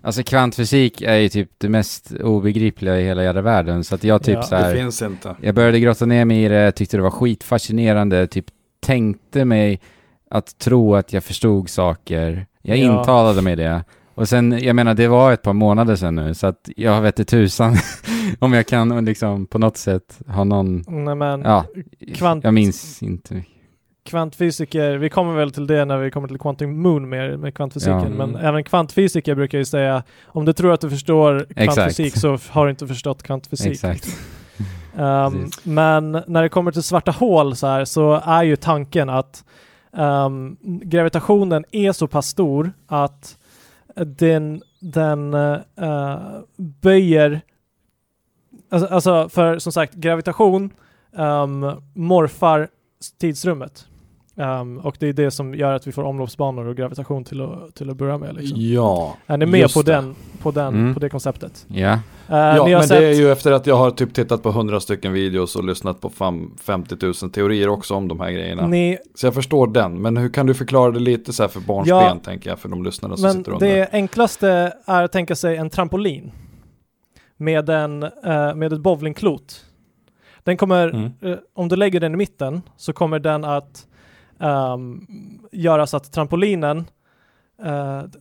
alltså 0.03 0.23
kvantfysik 0.23 1.03
är 1.03 1.15
ju 1.17 1.29
typ 1.29 1.51
det 1.59 1.69
mest 1.69 2.13
obegripliga 2.13 3.01
i 3.01 3.05
hela 3.05 3.23
jävla 3.23 3.41
världen 3.43 3.85
så 3.85 3.95
att 3.95 4.05
jag 4.05 4.23
typ 4.23 4.35
Ja, 4.35 4.43
så 4.43 4.55
det 4.55 4.61
här, 4.61 4.75
finns 4.75 5.03
inte. 5.03 5.37
jag 5.41 5.55
började 5.55 5.81
grotta 5.81 6.07
ner 6.07 6.25
mig 6.25 6.45
i 6.45 6.49
det, 6.49 6.73
tyckte 6.73 6.97
det 6.97 7.03
var 7.03 7.11
skitfascinerande, 7.11 8.27
typ 8.27 8.47
tänkte 8.81 9.45
mig 9.45 9.81
att 10.35 10.59
tro 10.59 10.95
att 10.95 11.13
jag 11.13 11.25
förstod 11.25 11.69
saker. 11.71 12.47
Jag 12.63 12.77
Ja. 12.79 12.99
intalade 12.99 13.43
mig 13.43 13.57
det. 13.57 13.85
Och 14.15 14.29
sen, 14.29 14.59
jag 14.65 14.77
menar 14.77 14.95
det 14.95 15.09
var 15.09 15.33
ett 15.33 15.43
par 15.43 15.53
månader 15.53 15.97
sedan 15.97 16.15
nu, 16.15 16.35
så 16.35 16.47
att 16.47 16.69
jag 16.77 17.03
vet 17.03 17.19
inte 17.19 17.31
tusan 17.31 17.77
om 18.39 18.53
jag 18.53 18.67
kan 18.67 19.05
liksom 19.05 19.47
på 19.47 19.59
något 19.59 19.77
sätt 19.77 20.19
ha 20.27 20.45
någon, 20.45 20.85
Nej, 20.89 21.15
men 21.15 21.41
ja, 21.43 21.65
kvant- 22.01 22.41
jag 22.45 22.55
minns 22.55 23.03
inte. 23.03 23.43
kvantfysiker, 24.05 24.95
vi 24.97 25.09
kommer 25.11 25.35
väl 25.35 25.51
till 25.51 25.67
det 25.67 25.85
när 25.85 25.99
vi 25.99 26.11
kommer 26.11 26.29
till 26.29 26.39
Quantum 26.39 26.83
Moon 26.83 27.09
mer 27.09 27.37
med 27.37 27.55
kvantfysiken, 27.55 27.99
Ja. 28.03 28.09
men 28.09 28.31
Mm. 28.31 28.45
även 28.47 28.65
kvantfysiker 28.65 29.35
brukar 29.35 29.59
ju 29.59 29.65
säga 29.65 30.03
om 30.27 30.45
du 30.45 30.53
tror 30.53 30.73
att 30.73 30.81
du 30.81 30.91
förstår 30.91 31.47
Exakt. 31.51 31.75
kvantfysik 31.75 32.17
så 32.17 32.35
f- 32.35 32.49
har 32.51 32.65
du 32.65 32.71
inte 32.71 32.87
förstått 32.87 33.23
kvantfysik. 33.23 33.73
Exakt. 33.73 34.05
Precis. 34.97 35.65
men 35.65 36.23
när 36.27 36.43
det 36.43 36.49
kommer 36.49 36.73
till 36.73 36.83
svarta 36.83 37.11
hål 37.11 37.57
så 37.57 37.67
här 37.67 37.85
så 37.85 38.21
är 38.25 38.43
ju 38.43 38.57
tanken 38.57 39.09
att 39.11 39.45
um, 39.97 40.57
gravitationen 40.63 41.65
är 41.71 41.93
så 41.93 42.07
pass 42.07 42.27
stor 42.27 42.73
att 42.87 43.39
den, 43.97 44.63
den 44.81 45.35
uh, 45.35 46.41
böjer 46.57 47.43
Alltså, 48.75 48.95
alltså 48.95 49.29
för 49.29 49.59
som 49.59 49.73
sagt 49.73 49.95
gravitation 49.95 50.71
um, 51.13 51.83
morfar 51.95 52.69
tidsrummet. 53.21 53.87
Ehm, 54.37 54.79
och 54.79 54.97
det 55.01 55.09
är 55.09 55.13
det 55.13 55.31
som 55.31 55.55
gör 55.55 55.73
att 55.73 55.87
vi 55.87 55.93
får 55.93 56.03
omloppsbanor 56.03 56.67
och 56.67 56.77
gravitation 56.77 57.25
till 57.25 57.41
att, 57.41 57.75
till 57.75 57.91
att 57.91 57.97
börja 57.97 58.19
med. 58.19 58.35
Liksom. 58.35 58.57
Ja, 58.61 59.17
Är 59.27 59.37
ni 59.37 59.47
med 59.47 59.61
just 59.61 59.75
på, 59.75 59.83
det. 59.83 59.93
den, 59.93 60.15
på, 60.43 60.51
den, 60.51 60.75
Mm. 60.75 60.95
på 60.95 61.01
det 61.01 61.09
konceptet? 61.09 61.67
Ja, 61.69 61.99
Uh, 62.31 62.37
ja 62.37 62.63
har 62.63 62.69
men 62.69 62.83
sett, 62.83 63.01
det 63.01 63.07
är 63.07 63.13
ju 63.15 63.33
efter 63.33 63.53
att 63.53 63.67
jag 63.67 63.77
har 63.77 63.91
typ 63.91 64.15
tittat 64.15 64.43
på 64.43 64.49
100 64.49 64.81
stycken 64.81 65.13
videos 65.13 65.57
och 65.57 65.65
lyssnat 65.65 66.01
på 66.01 66.11
fam 66.11 66.57
50 66.63 66.97
000 67.03 67.15
teorier 67.15 67.69
också 67.69 67.95
om 67.95 68.09
de 68.09 68.21
här 68.21 68.31
grejerna. 68.31 68.67
ni, 68.67 68.99
Så 69.15 69.27
jag 69.27 69.35
förstår 69.35 69.67
den, 69.67 70.03
men 70.03 70.17
hur 70.17 70.29
kan 70.29 70.47
du 70.47 70.55
förklara 70.55 70.91
det 70.91 71.01
lite 71.01 71.33
så 71.33 71.43
här 71.43 71.49
för 71.49 71.61
barns 71.61 71.89
Ja, 71.89 72.01
ben 72.09 72.21
tänker 72.21 72.51
jag 72.51 72.59
för 72.59 72.69
de 72.69 72.85
lyssnare 72.85 73.17
som 73.17 73.23
men 73.23 73.33
sitter 73.33 73.53
under. 73.53 73.67
det 73.77 73.89
enklaste 73.93 74.73
är 74.85 75.03
att 75.03 75.13
tänka 75.13 75.35
sig 75.37 75.57
en 75.57 75.71
trampolin 75.71 76.33
med, 77.37 77.69
en, 77.71 78.03
eh, 78.03 78.55
med 78.55 78.73
ett 78.73 78.81
bowlingklot. 78.81 79.65
Den 80.43 80.57
kommer, 80.57 80.89
Mm. 80.89 81.11
eh, 81.21 81.37
om 81.55 81.69
du 81.69 81.77
lägger 81.77 82.01
den 82.01 82.15
i 82.15 82.17
mitten 82.17 82.63
så 82.77 82.93
kommer 82.93 83.19
den 83.19 83.45
att 83.45 83.87
ehm, 84.41 85.07
göra 85.53 85.87
så 85.87 85.97
att 85.97 86.13
trampolinen, 86.13 86.85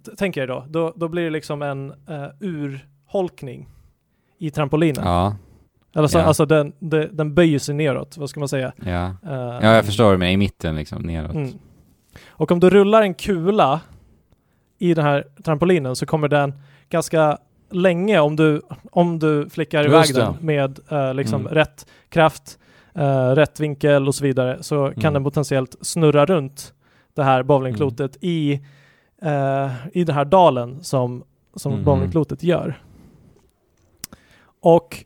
t- 0.05 0.15
tänker 0.17 0.41
jag 0.41 0.47
då, 0.49 0.65
då, 0.69 0.93
då 0.95 1.07
blir 1.07 1.23
det 1.23 1.29
liksom 1.29 1.61
en 1.61 1.89
eh, 2.09 2.25
urholkning 2.39 3.69
i 4.37 4.51
trampolinen. 4.51 5.03
Ja, 5.05 5.35
Alltså, 5.95 6.17
Ja. 6.19 6.23
alltså 6.23 6.45
den, 6.45 6.73
den, 6.79 7.15
den 7.17 7.33
böjer 7.33 7.59
sig 7.59 7.75
neråt, 7.75 8.17
vad 8.17 8.29
ska 8.29 8.39
man 8.39 8.49
säga? 8.49 8.73
ja. 8.85 9.05
Eh, 9.05 9.59
Ja, 9.61 9.75
jag 9.75 9.85
förstår 9.85 10.17
med 10.17 10.33
i 10.33 10.37
mitten 10.37 10.75
liksom, 10.75 11.01
neråt. 11.01 11.33
Mm. 11.35 11.51
Och 12.27 12.51
om 12.51 12.59
du 12.59 12.69
rullar 12.69 13.01
en 13.01 13.13
kula 13.13 13.81
i 14.79 14.93
den 14.93 15.05
här 15.05 15.27
trampolinen 15.43 15.95
så 15.95 16.05
kommer 16.05 16.27
den 16.27 16.53
ganska 16.89 17.37
länge 17.71 18.19
om 18.19 18.35
du, 18.35 18.61
om 18.91 19.19
du 19.19 19.49
flickar 19.49 19.85
iväg 19.85 19.99
Just 19.99 20.15
det. 20.15 20.21
den 20.21 20.35
med 20.39 20.79
eh, 20.89 21.13
liksom 21.13 21.41
Mm. 21.41 21.53
rätt 21.53 21.85
kraft, 22.09 22.59
eh, 22.95 23.29
rätt 23.29 23.59
vinkel 23.59 24.07
och 24.07 24.15
så 24.15 24.23
vidare 24.23 24.63
så 24.63 24.85
kan 24.87 24.99
Mm. 25.03 25.13
den 25.13 25.23
potentiellt 25.23 25.75
snurra 25.81 26.25
runt 26.25 26.73
det 27.13 27.23
här 27.23 27.43
bowlingklotet 27.43 28.17
i, 28.21 28.53
eh, 29.21 29.71
i 29.93 30.03
den 30.03 30.15
här 30.15 30.25
dalen 30.25 30.83
som, 30.83 31.23
som 31.55 31.73
Mhm. 31.73 31.83
bowlingklotet 31.83 32.43
gör. 32.43 32.81
Och 34.59 35.05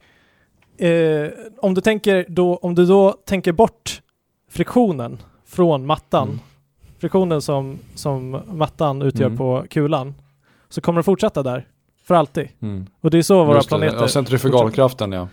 eh, 0.86 1.30
om, 1.58 1.74
du 1.74 1.82
tänker 1.82 2.26
då, 2.30 2.56
om 2.56 2.76
du 2.76 2.86
då 2.86 3.12
tänker 3.12 3.52
bort 3.52 4.02
friktionen 4.50 5.18
från 5.46 5.86
mattan, 5.86 6.28
Mm. 6.28 6.40
friktionen 7.00 7.42
som, 7.42 7.80
som 7.96 8.42
mattan 8.48 9.02
utgör 9.02 9.26
Mm. 9.26 9.38
på 9.38 9.66
kulan, 9.70 10.14
så 10.70 10.82
kommer 10.82 10.98
den 10.98 11.04
fortsätta 11.04 11.44
där 11.44 11.68
för 12.04 12.16
alltid. 12.16 12.48
Mm. 12.62 12.86
Och 13.02 13.12
det 13.12 13.18
är 13.18 13.22
så 13.22 13.44
våra 13.44 13.56
Just 13.56 13.70
det. 13.70 13.78
planeter... 13.78 13.98
Ja, 14.02 14.08
centrifugalkraften 14.08 15.12
ja. 15.12 15.28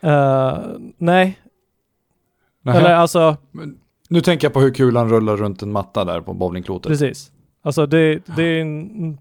Eh, 0.00 0.58
nej, 0.98 1.38
Nähä. 2.64 2.78
eller 2.78 2.94
alltså 2.94 3.36
Men 3.50 3.78
Nu 4.08 4.20
tänker 4.20 4.46
jag 4.46 4.52
på 4.52 4.60
hur 4.60 4.74
kulan 4.74 5.08
rullar 5.08 5.36
runt 5.36 5.62
en 5.62 5.72
matta 5.72 6.04
där 6.04 6.20
på 6.20 6.34
bowlingklotet. 6.34 6.90
precis. 6.90 7.32
Alltså 7.62 7.86
det, 7.86 8.22
det 8.36 8.42
är 8.42 8.60
en 8.60 9.18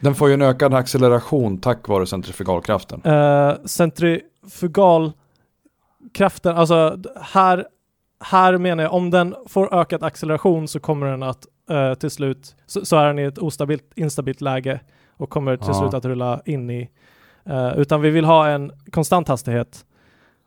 Den 0.00 0.14
får 0.14 0.28
ju 0.28 0.34
en 0.34 0.42
ökad 0.42 0.74
acceleration 0.74 1.58
tack 1.58 1.88
vare 1.88 2.06
centrifugalkraften. 2.06 3.02
uh, 3.06 3.54
centrifugalkraften, 3.64 6.56
alltså 6.56 6.98
här, 7.20 7.66
här 8.24 8.58
menar 8.58 8.82
jag 8.84 8.92
om 8.94 9.10
den 9.10 9.34
får 9.46 9.74
ökad 9.74 10.02
acceleration 10.02 10.68
så 10.68 10.80
kommer 10.80 11.06
den 11.06 11.22
att 11.22 11.46
eh, 11.70 11.94
till 11.94 12.10
slut, 12.10 12.56
så, 12.66 12.84
så 12.84 12.96
är 12.96 13.06
den 13.06 13.18
i 13.18 13.22
ett 13.22 13.38
ostabilt, 13.38 13.92
instabilt 13.96 14.40
läge 14.40 14.80
och 15.16 15.30
kommer 15.30 15.56
till 15.56 15.66
Ja. 15.68 15.74
slut 15.74 15.94
att 15.94 16.04
rulla 16.04 16.40
in 16.44 16.70
i, 16.70 16.88
eh, 17.44 17.78
utan 17.78 18.00
vi 18.00 18.10
vill 18.10 18.24
ha 18.24 18.48
en 18.48 18.72
konstant 18.92 19.28
hastighet. 19.28 19.84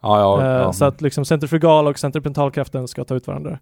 Ja, 0.03 0.19
ja, 0.19 0.41
Eh, 0.41 0.47
ja. 0.61 0.73
Så 0.73 0.85
att 0.85 1.01
liksom 1.01 1.25
centrifugal 1.25 1.87
och 1.87 1.99
centripetalkraften 1.99 2.87
ska 2.87 3.03
ta 3.03 3.15
ut 3.15 3.27
varandra. 3.27 3.59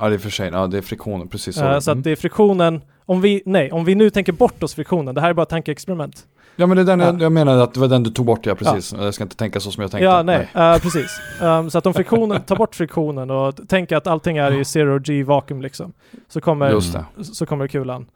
ja 0.00 0.08
det 0.08 0.14
är 0.14 0.18
för 0.18 0.30
sig. 0.30 0.50
Ja, 0.52 0.66
det 0.66 0.78
är 0.78 0.82
friktionen, 0.82 1.28
precis 1.28 1.56
så. 1.56 1.64
Eh, 1.64 1.78
så 1.78 1.90
Mm. 1.90 1.98
att 2.00 2.04
det 2.04 2.10
är 2.10 2.16
friktionen, 2.16 2.80
om 3.06 3.20
vi, 3.20 3.42
nej, 3.46 3.72
om 3.72 3.84
vi 3.84 3.94
nu 3.94 4.10
tänker 4.10 4.32
bort 4.32 4.62
oss 4.62 4.74
friktionen, 4.74 5.14
det 5.14 5.20
här 5.20 5.30
är 5.30 5.34
bara 5.34 5.42
ett 5.42 5.48
tankeexperiment. 5.48 6.26
Ja, 6.56 6.66
men 6.66 6.76
det 6.76 6.82
är 6.82 6.86
den 6.86 7.00
jag, 7.00 7.14
Ja. 7.14 7.22
jag 7.22 7.32
menade 7.32 7.62
att 7.62 7.74
det 7.74 7.80
var 7.80 7.88
den 7.88 8.02
du 8.02 8.10
tog 8.10 8.26
bort, 8.26 8.46
ja 8.46 8.54
precis. 8.54 8.92
Jag 8.98 9.14
ska 9.14 9.24
inte 9.24 9.36
tänka 9.36 9.60
så 9.60 9.70
som 9.70 9.82
jag 9.82 9.90
tänkte. 9.90 10.04
Ja, 10.04 10.22
nej, 10.22 10.48
eh, 10.54 10.78
precis. 10.78 11.20
Um, 11.42 11.70
så 11.70 11.78
att 11.78 11.86
om 11.86 11.94
friktionen, 11.94 12.42
tar 12.42 12.56
bort 12.56 12.74
friktionen 12.74 13.30
och 13.30 13.68
tänker 13.68 13.96
att 13.96 14.06
allting 14.06 14.36
är 14.36 14.60
i 14.60 14.64
zero 14.64 14.98
G 14.98 15.22
vakuum 15.24 15.62
liksom, 15.62 15.92
så 16.28 16.40
kommer, 16.40 16.80
så 17.22 17.46
kommer 17.46 17.66
kulan 17.68 18.06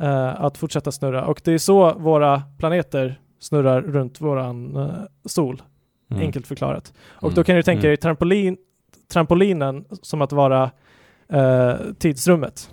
eh, 0.00 0.44
att 0.44 0.58
fortsätta 0.58 0.92
snurra. 0.92 1.24
Och 1.26 1.40
det 1.44 1.52
är 1.52 1.58
så 1.58 1.92
våra 1.94 2.42
planeter 2.58 3.18
snurrar 3.40 3.82
runt 3.82 4.20
våran 4.20 4.76
eh, 4.76 4.86
sol, 5.24 5.62
Mm. 6.10 6.22
enkelt 6.22 6.46
förklarat. 6.46 6.92
Och 7.08 7.22
Mm. 7.22 7.34
då 7.34 7.44
kan 7.44 7.56
du 7.56 7.62
tänka 7.62 7.78
Mm. 7.80 7.88
dig 7.90 7.96
trampolin, 7.96 8.56
trampolinen 9.08 9.84
som 10.02 10.22
att 10.22 10.32
vara 10.32 10.70
eh, 11.28 11.74
tidsrummet 11.98 12.70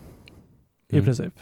i 0.90 0.94
Mm. 0.96 1.06
princip. 1.06 1.34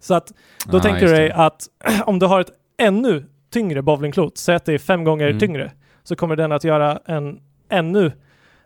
Så 0.00 0.14
att 0.14 0.32
då 0.66 0.76
Ja, 0.76 0.82
tänker 0.82 1.06
du 1.06 1.12
dig 1.12 1.30
att 1.30 1.68
om 2.06 2.18
du 2.18 2.26
har 2.26 2.40
ett 2.40 2.50
ännu 2.78 3.24
tyngre 3.50 3.82
bowlingklot, 3.82 4.38
säg 4.38 4.54
att 4.56 4.64
det 4.64 4.72
är 4.74 4.78
fem 4.78 5.04
gånger 5.04 5.26
Mm. 5.26 5.38
tyngre, 5.38 5.72
så 6.02 6.16
kommer 6.16 6.36
den 6.36 6.52
att 6.52 6.64
göra 6.64 7.00
en 7.04 7.40
ännu 7.68 8.12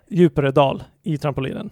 djupare 0.09 0.51
dal 0.51 0.83
i 1.03 1.19
trampolinen. 1.19 1.71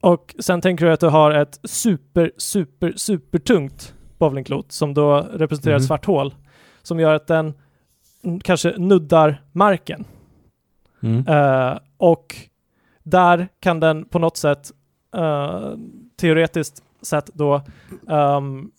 Och 0.00 0.34
sen 0.38 0.60
tänker 0.60 0.86
du 0.86 0.92
att 0.92 1.00
du 1.00 1.06
har 1.08 1.30
ett 1.30 1.60
super, 1.64 2.32
super, 2.36 2.92
super 2.96 3.38
tungt 3.38 3.94
bowlingklot 4.18 4.72
som 4.72 4.94
då 4.94 5.20
representerar 5.32 5.76
ett 5.76 5.82
Mhm. 5.82 5.86
svart 5.86 6.04
hål 6.06 6.34
som 6.82 7.00
gör 7.00 7.14
att 7.14 7.26
den 7.26 7.46
mm, 7.46 7.54
kanske 8.44 8.74
nuddar 8.78 9.42
marken. 9.52 10.04
Mm. 11.02 11.26
Eh, 11.28 11.78
och 11.96 12.36
där 13.02 13.48
kan 13.60 13.80
den 13.80 14.04
på 14.04 14.18
något 14.18 14.36
sätt 14.36 14.70
eh, 15.16 15.70
teoretiskt 16.16 16.82
sett 17.02 17.26
då 17.34 17.62
ehm, 18.08 18.70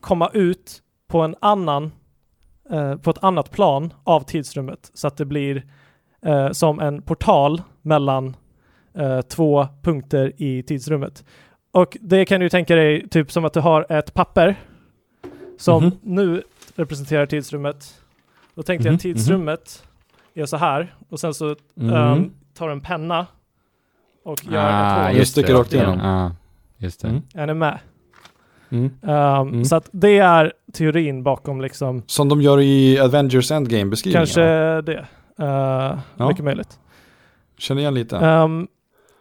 komma 0.00 0.30
ut 0.32 0.82
på 1.08 1.20
en 1.20 1.34
annan 1.40 1.92
eh, 2.70 2.96
på 2.96 3.10
ett 3.10 3.24
annat 3.24 3.50
plan 3.50 3.92
av 4.04 4.20
tidsrummet 4.20 4.90
så 4.94 5.06
att 5.06 5.16
det 5.16 5.24
blir 5.24 5.62
som 6.52 6.80
en 6.80 7.02
portal 7.02 7.62
mellan 7.80 8.36
två 9.28 9.66
punkter 9.82 10.32
i 10.42 10.62
tidsrummet. 10.62 11.24
Och 11.72 11.96
det 12.00 12.24
kan 12.24 12.40
du 12.40 12.48
tänka 12.48 12.76
dig 12.76 13.08
typ 13.08 13.32
som 13.32 13.44
att 13.44 13.52
du 13.52 13.60
har 13.60 13.86
ett 13.92 14.14
papper 14.14 14.56
som 15.58 15.84
Mhm. 15.84 15.92
nu 16.02 16.42
representerar 16.76 17.26
tidsrummet. 17.26 18.01
Då 18.54 18.62
tänkte 18.62 18.88
jag 18.88 18.92
Mhm, 18.92 18.98
tidsrummet 18.98 19.82
är 20.34 20.46
så 20.46 20.56
här 20.56 20.94
och 21.08 21.20
sen 21.20 21.34
så 21.34 21.56
Mm. 21.80 21.94
ehm, 21.94 22.30
tar 22.54 22.66
du 22.66 22.72
en 22.72 22.80
penna 22.80 23.26
och 24.24 24.44
gör 24.44 24.68
ett 24.68 24.98
Ah, 24.98 25.06
hål. 25.08 25.16
just 25.16 25.34
det. 25.34 25.42
rakt 25.54 25.72
igenom. 25.72 25.98
Ja, 25.98 26.32
just 26.78 27.00
det. 27.00 27.08
Mm. 27.08 27.22
Är 27.34 27.46
ni 27.46 27.54
med? 27.54 27.78
Mm. 28.70 28.84
Ehm, 29.02 29.48
Mm. 29.48 29.64
Så 29.64 29.76
att 29.76 29.88
det 29.92 30.18
är 30.18 30.52
teorin 30.72 31.22
bakom 31.22 31.60
liksom 31.60 32.02
Som 32.06 32.28
de 32.28 32.42
gör 32.42 32.60
i 32.60 33.00
Avengers 33.00 33.50
Endgame-beskrivningen. 33.50 34.26
kanske 34.26 34.42
det. 34.82 35.06
Uh, 35.40 35.98
Ja. 36.16 36.28
Mycket 36.28 36.44
möjligt. 36.44 36.78
Känner 37.58 37.80
igen 37.80 37.94
lite. 37.94 38.16
Ehm, 38.18 38.68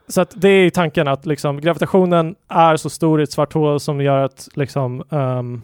så 0.08 0.22
att 0.22 0.34
det 0.36 0.49
är 0.49 0.70
tanken 0.70 1.08
att 1.08 1.26
liksom 1.26 1.62
gravitationen 1.62 2.36
är 2.48 2.78
så 2.78 2.90
stor 2.90 3.20
i 3.20 3.24
ett 3.24 3.32
svart 3.32 3.53
hål 3.53 3.80
som 3.80 4.02
gör 4.02 4.18
att 4.18 4.49
liksom 4.53 5.03
ehm, 5.12 5.62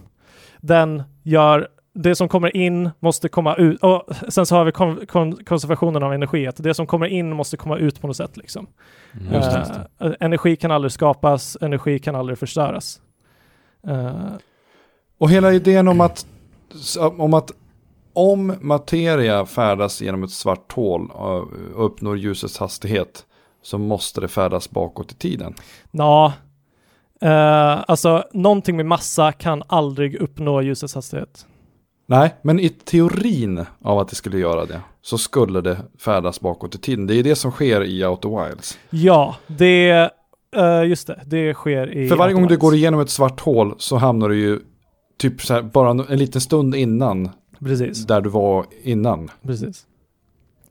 den 0.62 1.04
gör 1.24 1.68
det 1.98 2.16
som 2.16 2.28
kommer 2.30 2.58
in 2.58 2.90
måste 3.00 3.30
komma 3.30 3.56
ut. 3.56 3.84
Och 3.84 4.04
sen 4.30 4.46
så 4.46 4.56
har 4.56 4.66
vi 4.66 4.72
kon- 4.72 5.06
kon- 5.08 5.44
konservationen 5.46 6.04
av 6.04 6.14
energi, 6.14 6.48
att 6.48 6.56
det 6.64 6.74
som 6.74 6.88
kommer 6.88 7.06
in 7.08 7.34
måste 7.36 7.58
komma 7.58 7.78
ut 7.78 8.02
på 8.02 8.08
något 8.08 8.18
sätt. 8.18 8.38
Liksom. 8.38 8.68
Mm. 9.22 9.34
Just 9.34 9.52
det. 9.52 9.88
Eh, 10.00 10.12
energi 10.20 10.56
kan 10.56 10.72
aldrig 10.72 10.92
skapas, 10.92 11.58
energi 11.62 12.00
kan 12.00 12.16
aldrig 12.16 12.38
förstöras. 12.40 13.02
Eh, 13.88 14.12
Och 15.18 15.30
hela 15.30 15.54
idén 15.54 15.88
om 15.88 16.02
att, 16.02 16.26
om 17.18 17.34
att 17.34 17.52
om 18.14 18.54
materia 18.62 19.46
färdas 19.46 20.02
genom 20.02 20.24
ett 20.24 20.32
svart 20.32 20.72
hål 20.74 21.12
och 21.12 21.48
uppnår 21.86 22.18
ljusets 22.18 22.58
hastighet 22.58 23.26
så 23.62 23.78
måste 23.78 24.22
det 24.22 24.28
färdas 24.28 24.70
bakåt 24.70 25.12
i 25.12 25.16
tiden. 25.16 25.54
Ja, 25.92 26.34
eh, 27.22 27.84
alltså 27.88 28.24
någonting 28.34 28.76
med 28.76 28.86
massa 28.86 29.32
kan 29.32 29.64
aldrig 29.68 30.16
uppnå 30.16 30.62
ljusets 30.62 30.96
hastighet. 30.96 31.46
Nej, 32.10 32.36
men 32.42 32.60
i 32.60 32.70
teorin 32.70 33.66
av 33.84 34.00
att 34.00 34.08
det 34.08 34.16
skulle 34.16 34.38
göra 34.40 34.66
det 34.66 34.82
så 35.02 35.18
skulle 35.18 35.62
det 35.62 35.78
färdas 36.00 36.40
bakåt 36.42 36.76
i 36.76 36.78
tiden. 36.78 37.08
Det 37.08 37.16
är 37.16 37.24
det 37.24 37.36
som 37.36 37.52
sker 37.52 37.84
i 37.84 38.06
Outer 38.06 38.46
Wilds. 38.48 38.80
Ja, 38.90 39.36
det, 39.48 39.90
eh, 40.56 40.84
just 40.86 41.08
det, 41.08 41.22
det 41.26 41.54
sker 41.54 41.94
i... 41.98 42.10
För 42.10 42.16
varje 42.16 42.34
gång 42.34 42.48
du 42.48 42.58
går 42.58 42.76
igenom 42.76 43.00
ett 43.00 43.10
svart 43.10 43.40
hål 43.40 43.76
så 43.78 43.98
hamnar 43.98 44.30
du 44.30 44.40
ju 44.40 44.60
typ 45.18 45.42
så 45.42 45.54
här, 45.54 45.62
bara 45.62 45.90
en 45.90 46.18
liten 46.20 46.42
stund 46.42 46.76
innan 46.76 47.30
Precis, 47.60 48.06
där 48.06 48.22
du 48.22 48.30
var 48.30 48.66
innan. 48.84 49.32
precis. 49.42 49.86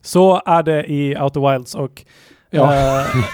Så 0.01 0.41
är 0.45 0.63
det 0.63 0.83
i 0.91 1.17
Outer 1.17 1.51
Wilds 1.53 1.75
och 1.75 2.05
Ja. 2.49 2.73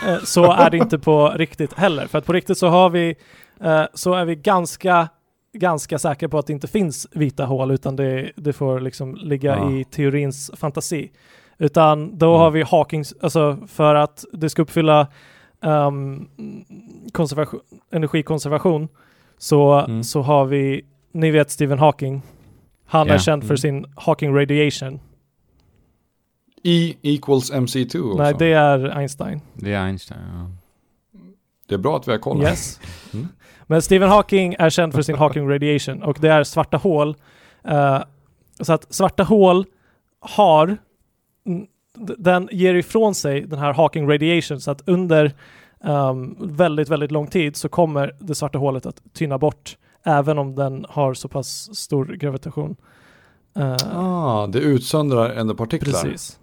eh, 0.07 0.17
så 0.23 0.51
är 0.51 0.69
det 0.69 0.77
inte 0.77 0.99
på 0.99 1.29
riktigt 1.35 1.73
heller. 1.73 2.07
För 2.07 2.17
att 2.17 2.25
på 2.25 2.33
riktigt 2.33 2.57
så 2.57 2.67
har 2.67 2.89
vi, 2.89 3.15
eh, 3.63 3.83
så 3.93 4.13
är 4.13 4.25
vi 4.25 4.35
ganska, 4.35 5.09
ganska 5.53 5.99
säkra 5.99 6.29
på 6.29 6.37
att 6.37 6.47
det 6.47 6.53
inte 6.53 6.67
finns 6.67 7.07
vita 7.11 7.45
hål 7.45 7.71
utan 7.71 7.95
det, 7.95 8.31
det 8.35 8.53
får 8.53 8.79
liksom 8.79 9.15
ligga 9.15 9.55
Ja. 9.57 9.71
i 9.71 9.83
teorins 9.83 10.51
fantasi. 10.55 11.11
Utan 11.57 12.17
då 12.17 12.29
Mm. 12.29 12.39
har 12.39 12.51
vi 12.51 12.61
Hawkings, 12.63 13.13
alltså 13.21 13.57
för 13.67 13.95
att 13.95 14.25
det 14.33 14.49
ska 14.49 14.61
uppfylla 14.61 15.07
um, 15.61 16.29
konservation, 17.11 17.59
energikonservation 17.91 18.87
så, 19.37 19.73
Mm. 19.73 20.03
så 20.03 20.21
har 20.21 20.45
vi, 20.45 20.85
ni 21.11 21.31
vet 21.31 21.51
Stephen 21.51 21.79
Hawking, 21.79 22.21
han 22.85 23.07
är 23.09 23.13
Ja. 23.13 23.19
känd 23.19 23.41
för 23.43 23.49
Mm. 23.49 23.57
sin 23.57 23.85
Hawking 23.95 24.35
radiation. 24.35 24.99
E 26.63 26.93
equals 27.01 27.51
MC2 27.51 27.99
också. 28.11 28.23
Nej, 28.23 28.35
det 28.39 28.53
är 28.53 28.97
Einstein. 28.97 29.41
Det 29.53 29.73
är 29.73 29.81
Einstein, 29.85 30.19
ja. 30.33 30.49
Det 31.67 31.73
är 31.75 31.79
bra 31.79 31.97
att 31.97 32.07
vi 32.07 32.11
har 32.11 32.19
koll. 32.19 32.41
Yes. 32.41 32.79
Men 33.73 33.81
Stephen 33.81 34.09
Hawking 34.09 34.55
är 34.59 34.69
känd 34.69 34.93
för 34.93 35.01
sin 35.01 35.15
Hawking 35.15 35.49
radiation 35.49 36.03
och 36.03 36.17
det 36.21 36.29
är 36.29 36.43
svarta 36.43 36.77
hål. 36.77 37.15
Eh, 37.63 37.99
så 38.59 38.73
att 38.73 38.93
svarta 38.93 39.23
hål 39.23 39.65
har, 40.19 40.77
den 42.17 42.49
ger 42.51 42.73
ifrån 42.73 43.15
sig 43.15 43.41
den 43.41 43.59
här 43.59 43.73
Hawking 43.73 44.09
radiation 44.09 44.61
så 44.61 44.71
att 44.71 44.89
under 44.89 45.33
um, 45.83 46.35
väldigt, 46.39 46.89
väldigt 46.89 47.11
lång 47.11 47.27
tid 47.27 47.55
så 47.55 47.69
kommer 47.69 48.15
det 48.19 48.35
svarta 48.35 48.57
hålet 48.57 48.85
att 48.85 49.01
tynna 49.13 49.37
bort 49.37 49.77
även 50.03 50.37
om 50.37 50.55
den 50.55 50.85
har 50.89 51.13
så 51.13 51.27
pass 51.27 51.75
stor 51.75 52.05
gravitation. 52.05 52.75
Uh, 53.59 53.75
ah, 53.93 54.47
det 54.47 54.59
utsöndrar 54.59 55.29
ändå 55.29 55.55
partiklar. 55.55 56.01
Precis. 56.01 56.39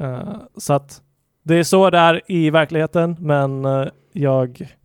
Uh, 0.00 0.36
så 0.56 0.72
att 0.72 1.02
det 1.42 1.54
är 1.54 1.64
så 1.64 1.90
det 1.90 1.98
är 1.98 2.22
i 2.26 2.50
verkligheten, 2.50 3.16
men 3.20 3.64
uh, 3.64 3.88
jag, 4.12 4.76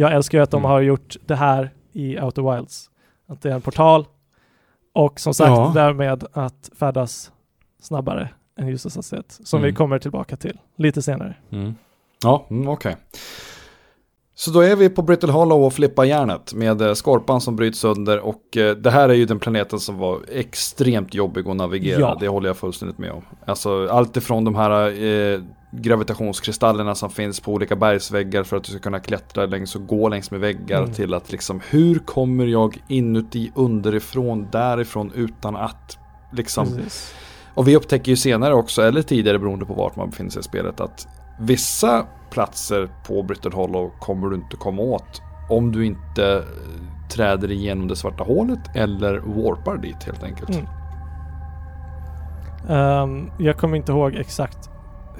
jag 0.00 0.12
älskar 0.12 0.38
ju 0.38 0.42
att 0.44 0.50
de 0.50 0.60
Mm. 0.60 0.70
har 0.70 0.80
gjort 0.80 1.16
det 1.26 1.34
här 1.36 1.70
i 1.92 2.20
Outer 2.20 2.56
Wilds. 2.56 2.90
Att 3.26 3.42
det 3.42 3.50
är 3.50 3.54
en 3.54 3.60
portal 3.60 4.06
och 4.94 5.20
som 5.20 5.34
sagt 5.34 5.48
Ja. 5.48 5.72
därmed 5.74 6.24
att 6.32 6.70
färdas 6.78 7.32
snabbare 7.82 8.28
än 8.58 8.68
ljusets 8.68 8.96
hastighet, 8.96 9.38
som 9.44 9.62
vi 9.62 9.68
Mm. 9.68 9.76
kommer 9.76 9.98
tillbaka 9.98 10.36
till 10.36 10.58
lite 10.76 11.02
senare. 11.02 11.34
Mm. 11.50 11.74
Ja, 12.22 12.46
mm, 12.50 12.68
okej. 12.68 12.96
Så 14.40 14.50
då 14.50 14.60
är 14.60 14.76
vi 14.76 14.88
på 14.88 15.02
Brittle 15.02 15.32
Hollow 15.32 15.64
och 15.64 15.72
flippar 15.72 16.04
järnet 16.04 16.54
med 16.54 16.82
eh, 16.82 16.94
skorpan 16.94 17.40
som 17.40 17.56
bryts 17.56 17.78
sönder 17.78 18.18
och 18.18 18.56
eh, 18.56 18.76
det 18.76 18.90
här 18.90 19.08
är 19.08 19.14
ju 19.14 19.24
den 19.24 19.38
planeten 19.38 19.80
som 19.80 19.98
var 19.98 20.20
extremt 20.32 21.14
jobbig 21.14 21.48
att 21.48 21.56
navigera. 21.56 22.00
Ja. 22.00 22.16
Det 22.20 22.28
håller 22.28 22.48
jag 22.48 22.56
fullständigt 22.56 22.98
med 22.98 23.12
om. 23.12 23.22
Alltså 23.46 23.88
allt 23.88 24.16
ifrån 24.16 24.44
de 24.44 24.54
här 24.54 25.02
eh, 25.04 25.40
gravitationskristallerna 25.72 26.94
som 26.94 27.10
finns 27.10 27.40
på 27.40 27.52
olika 27.52 27.76
bergsväggar 27.76 28.42
för 28.42 28.56
att 28.56 28.64
du 28.64 28.70
ska 28.72 28.80
kunna 28.80 29.00
klättra 29.00 29.46
längs 29.46 29.74
och 29.76 29.86
gå 29.86 30.08
längs 30.08 30.30
med 30.30 30.40
väggar 30.40 30.78
Mm. 30.82 30.92
till 30.92 31.14
att 31.14 31.32
liksom 31.32 31.60
hur 31.70 31.98
kommer 31.98 32.46
jag 32.46 32.78
inuti 32.88 33.52
underifrån 33.54 34.48
därifrån 34.52 35.12
utan 35.14 35.56
att 35.56 35.98
liksom 36.32 36.66
Precis. 36.66 37.14
och 37.54 37.68
vi 37.68 37.76
upptäcker 37.76 38.10
ju 38.12 38.16
senare 38.16 38.54
också, 38.54 38.82
eller 38.82 39.02
tidigare 39.02 39.38
beroende 39.38 39.66
på 39.66 39.74
vart 39.74 39.96
man 39.96 40.10
befinner 40.10 40.30
sig 40.30 40.40
i 40.40 40.42
spelet, 40.42 40.80
att 40.80 41.08
vissa 41.40 42.06
platser 42.30 42.88
på 43.06 43.22
Brittle 43.22 43.50
Hollow 43.54 43.90
kommer 43.98 44.28
du 44.28 44.36
inte 44.36 44.56
komma 44.56 44.82
åt 44.82 45.22
om 45.48 45.72
du 45.72 45.86
inte 45.86 46.34
eh, 46.34 47.08
träder 47.08 47.50
igenom 47.50 47.88
det 47.88 47.96
svarta 47.96 48.24
hålet 48.24 48.76
eller 48.76 49.18
warpar 49.18 49.76
dit 49.76 50.04
helt 50.04 50.22
enkelt. 50.22 50.50
Mm. 50.50 50.66
Ehm, 52.68 53.30
jag 53.38 53.56
kommer 53.56 53.76
inte 53.76 53.92
ihåg 53.92 54.14
exakt 54.14 54.70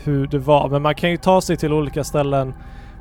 hur 0.05 0.27
det 0.27 0.39
var, 0.39 0.69
men 0.69 0.83
man 0.83 0.95
kan 0.95 1.11
ju 1.11 1.17
ta 1.17 1.41
sig 1.41 1.57
till 1.57 1.73
olika 1.73 2.05
ställen 2.05 2.55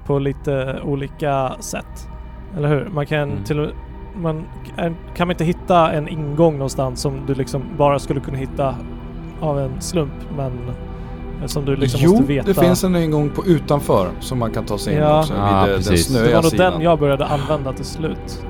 på 0.05 0.19
lite 0.19 0.79
olika 0.83 1.51
sätt. 1.59 2.09
Eller 2.57 2.67
hur? 2.67 2.89
Man 2.91 3.05
kan 3.05 3.31
Mm. 3.31 3.43
till 3.43 3.73
man 4.15 4.45
kan 4.75 4.95
kan 5.15 5.27
man 5.27 5.31
inte 5.33 5.45
hitta 5.45 5.91
en 5.91 6.07
ingång 6.07 6.53
någonstans 6.53 7.01
som 7.01 7.25
du 7.27 7.35
liksom 7.35 7.63
bara 7.77 7.99
skulle 7.99 8.19
kunna 8.19 8.37
hitta 8.37 8.75
av 9.41 9.59
en 9.59 9.81
slump, 9.81 10.13
men 10.37 10.51
som 11.45 11.65
du 11.65 11.75
liksom 11.75 11.99
jo, 12.03 12.11
måste 12.11 12.25
veta. 12.25 12.47
det 12.47 12.53
finns 12.53 12.83
en 12.83 12.95
ingång 12.95 13.29
på 13.29 13.45
utanför 13.45 14.09
som 14.19 14.39
man 14.39 14.51
kan 14.51 14.65
ta 14.65 14.77
sig 14.77 14.93
in 14.93 14.99
Ja. 14.99 15.19
också. 15.19 15.33
Ja, 15.33 15.45
vid 15.45 15.53
eh, 15.53 15.65
den 15.67 15.75
precis. 15.77 16.07
det 16.07 16.13
snöiga 16.13 16.35
var 16.35 16.43
nog 16.43 16.57
den 16.57 16.81
jag 16.81 16.99
började 16.99 17.25
använda 17.25 17.73
till 17.73 17.85
slut. 17.85 18.45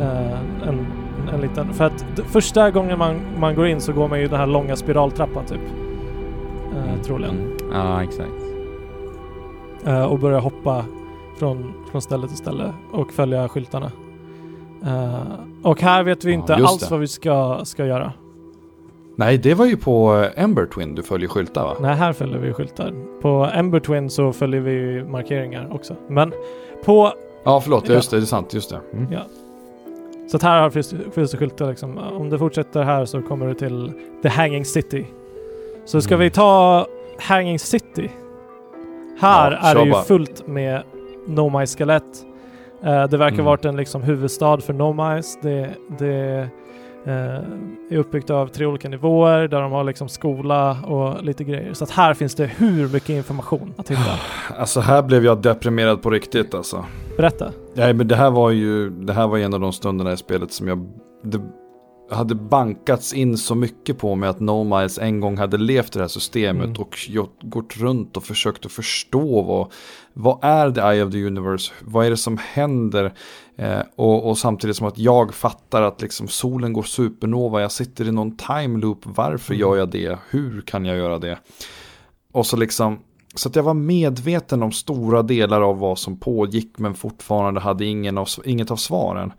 Eh, 0.00 0.38
en, 0.68 0.86
en 1.34 1.40
liten, 1.40 1.72
för 1.74 1.84
att 1.84 2.04
första 2.26 2.70
gången 2.70 2.98
man, 2.98 3.20
man 3.38 3.54
går 3.54 3.66
in 3.66 3.80
så 3.80 3.92
går 3.92 4.08
man 4.08 4.20
ju 4.20 4.28
den 4.28 4.38
här 4.38 4.46
långa 4.46 4.76
spiraltrappan 4.76 5.44
typ. 5.46 5.58
Eh, 6.76 6.84
Mm. 6.88 7.02
Troligen. 7.02 7.34
Mm. 7.34 7.56
Ja, 7.72 8.02
exakt. 8.02 8.30
Eh, 9.86 10.04
och 10.04 10.18
börja 10.18 10.38
hoppa 10.38 10.84
från, 11.38 11.72
från 11.90 12.02
ställe 12.02 12.28
till 12.28 12.36
ställe 12.36 12.72
och 12.92 13.12
följa 13.12 13.48
skyltarna. 13.48 13.90
Eh, 14.84 15.14
och 15.62 15.80
här 15.82 16.02
vet 16.02 16.24
vi 16.24 16.32
inte 16.32 16.54
alls 16.54 16.78
det. 16.80 16.90
vad 16.90 17.00
vi 17.00 17.08
ska, 17.08 17.60
ska 17.64 17.86
göra. 17.86 18.12
Nej, 19.16 19.38
det 19.38 19.54
var 19.54 19.66
ju 19.66 19.76
på 19.76 20.14
eh, 20.36 20.42
Ember 20.44 20.66
Twin 20.66 20.94
du 20.94 21.02
följer 21.02 21.28
skyltar 21.28 21.64
va? 21.64 21.74
Nej, 21.80 21.94
här 21.94 22.12
följer 22.12 22.38
vi 22.38 22.52
skyltar. 22.52 22.92
På 23.22 23.50
Ember 23.54 23.80
Twin 23.80 24.10
så 24.10 24.32
följer 24.32 24.60
vi 24.60 25.04
markeringar 25.04 25.68
också. 25.74 25.96
Men 26.08 26.32
på... 26.84 27.12
Ja, 27.44 27.60
förlåt, 27.60 27.88
Ja. 27.88 27.94
just 27.94 28.10
det, 28.10 28.16
det 28.16 28.22
är 28.22 28.26
sant, 28.26 28.54
just 28.54 28.70
det. 28.70 28.80
Mm. 28.92 29.12
Ja. 29.12 29.20
Så 30.30 30.36
att 30.36 30.42
här 30.42 30.60
har- 30.62 30.70
finns, 30.70 30.94
finns 31.14 31.30
det 31.30 31.36
skyltar 31.36 31.68
liksom. 31.68 31.98
Om 31.98 32.30
du 32.30 32.38
fortsätter 32.38 32.82
här 32.82 33.04
så 33.04 33.22
kommer 33.22 33.46
du 33.46 33.54
till 33.54 33.92
The 34.22 34.28
Hanging 34.28 34.64
City. 34.64 35.06
Så 35.84 36.00
ska 36.00 36.14
Mm. 36.14 36.24
vi 36.24 36.30
ta 36.30 36.86
Hanging 37.20 37.58
City. 37.58 38.10
Här 39.20 39.52
Ja, 39.62 39.68
är 39.70 39.74
det 39.74 39.84
ju 39.84 39.90
bara. 39.92 40.02
fullt 40.02 40.46
med 40.46 40.82
Nomai 41.26 41.66
skelett. 41.66 42.24
Eh, 42.84 43.04
det 43.08 43.16
verkar 43.16 43.34
Mm. 43.34 43.44
varit 43.44 43.64
en 43.64 43.76
liksom 43.76 44.02
huvudstad 44.02 44.58
för 44.60 44.72
Nomais. 44.72 45.38
Det, 45.42 45.70
det 45.98 46.48
är 47.10 47.96
uppbyggt 47.96 48.30
av 48.30 48.46
tre 48.46 48.66
olika 48.66 48.88
nivåer 48.88 49.48
där 49.48 49.60
de 49.60 49.72
har 49.72 49.84
liksom 49.84 50.08
skola 50.08 50.78
och 50.82 51.24
lite 51.24 51.44
grejer. 51.44 51.72
Så 51.74 51.84
att 51.84 51.90
här 51.90 52.14
finns 52.14 52.34
det 52.34 52.46
hur 52.46 52.88
mycket 52.88 53.08
information 53.10 53.74
att 53.76 53.90
hitta. 53.90 54.02
Alltså 54.58 54.80
här 54.80 55.02
blev 55.02 55.24
jag 55.24 55.42
deprimerad 55.42 56.02
på 56.02 56.10
riktigt 56.10 56.54
alltså. 56.54 56.84
Berätta. 57.16 57.52
Nej 57.74 57.94
men 57.94 58.08
det 58.08 58.16
här 58.16 58.30
var 58.30 58.50
ju, 58.50 58.90
det 58.90 59.12
här 59.12 59.26
var 59.26 59.38
en 59.38 59.54
av 59.54 59.60
de 59.60 59.72
stunderna 59.72 60.12
i 60.12 60.16
spelet 60.16 60.52
som 60.52 60.68
jag, 60.68 60.86
det 61.22 61.40
hade 62.14 62.34
bankats 62.34 63.12
in 63.12 63.38
så 63.38 63.54
mycket 63.54 63.98
på 63.98 64.14
mig 64.14 64.28
att 64.28 64.40
No 64.40 64.64
Miles 64.64 64.98
en 64.98 65.20
gång 65.20 65.36
hade 65.38 65.56
levt 65.58 65.96
i 65.96 65.98
det 65.98 66.02
här 66.04 66.08
systemet 66.08 66.64
Mm. 66.64 66.80
och 66.80 66.96
gått 67.42 67.76
runt 67.76 68.16
och 68.16 68.24
försökt 68.24 68.66
att 68.66 68.72
förstå 68.72 69.42
vad, 69.42 69.72
vad 70.12 70.38
är 70.44 70.70
the 70.70 70.80
Eye 70.80 71.04
of 71.04 71.12
the 71.12 71.24
Universe, 71.26 71.72
vad 71.82 72.06
är 72.06 72.10
det 72.10 72.16
som 72.16 72.38
händer 72.52 73.14
eh, 73.56 73.80
och, 73.96 74.28
och 74.30 74.38
samtidigt 74.38 74.76
som 74.76 74.86
att 74.86 74.98
jag 74.98 75.34
fattar 75.34 75.82
att 75.82 76.02
liksom 76.02 76.28
solen 76.28 76.72
går 76.72 76.82
supernova, 76.82 77.60
jag 77.60 77.72
sitter 77.72 78.08
i 78.08 78.12
någon 78.12 78.36
time 78.36 78.78
loop, 78.78 78.98
varför 79.04 79.54
Mm. 79.54 79.60
gör 79.60 79.76
jag 79.76 79.88
det, 79.88 80.18
hur 80.30 80.60
kan 80.60 80.84
jag 80.84 80.96
göra 80.96 81.18
det? 81.18 81.38
Och 82.32 82.46
så 82.46 82.56
liksom 82.56 82.98
så 83.36 83.48
att 83.48 83.56
jag 83.56 83.62
var 83.62 83.74
medveten 83.74 84.62
om 84.62 84.72
stora 84.72 85.22
delar 85.22 85.60
av 85.60 85.78
vad 85.78 85.98
som 85.98 86.16
pågick 86.18 86.78
men 86.78 86.94
fortfarande 86.94 87.60
hade 87.60 87.84
ingen 87.84 88.18
av, 88.18 88.28
inget 88.44 88.70
av 88.70 88.76
svaren. 88.76 89.32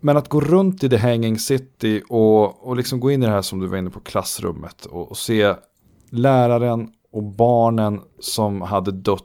Men 0.00 0.16
att 0.16 0.28
gå 0.28 0.40
runt 0.40 0.84
i 0.84 0.88
The 0.88 0.96
Hanging 0.96 1.38
City 1.38 2.02
och, 2.08 2.66
och 2.68 2.76
liksom 2.76 3.00
gå 3.00 3.10
in 3.10 3.22
i 3.22 3.26
det 3.26 3.32
här 3.32 3.42
som 3.42 3.58
du 3.60 3.66
var 3.66 3.78
inne 3.78 3.90
på 3.90 4.00
klassrummet 4.00 4.84
och, 4.86 5.10
och 5.10 5.16
se 5.18 5.54
läraren 6.10 6.88
och 7.12 7.22
barnen 7.22 8.00
som 8.20 8.60
hade 8.62 8.92
dött 8.92 9.24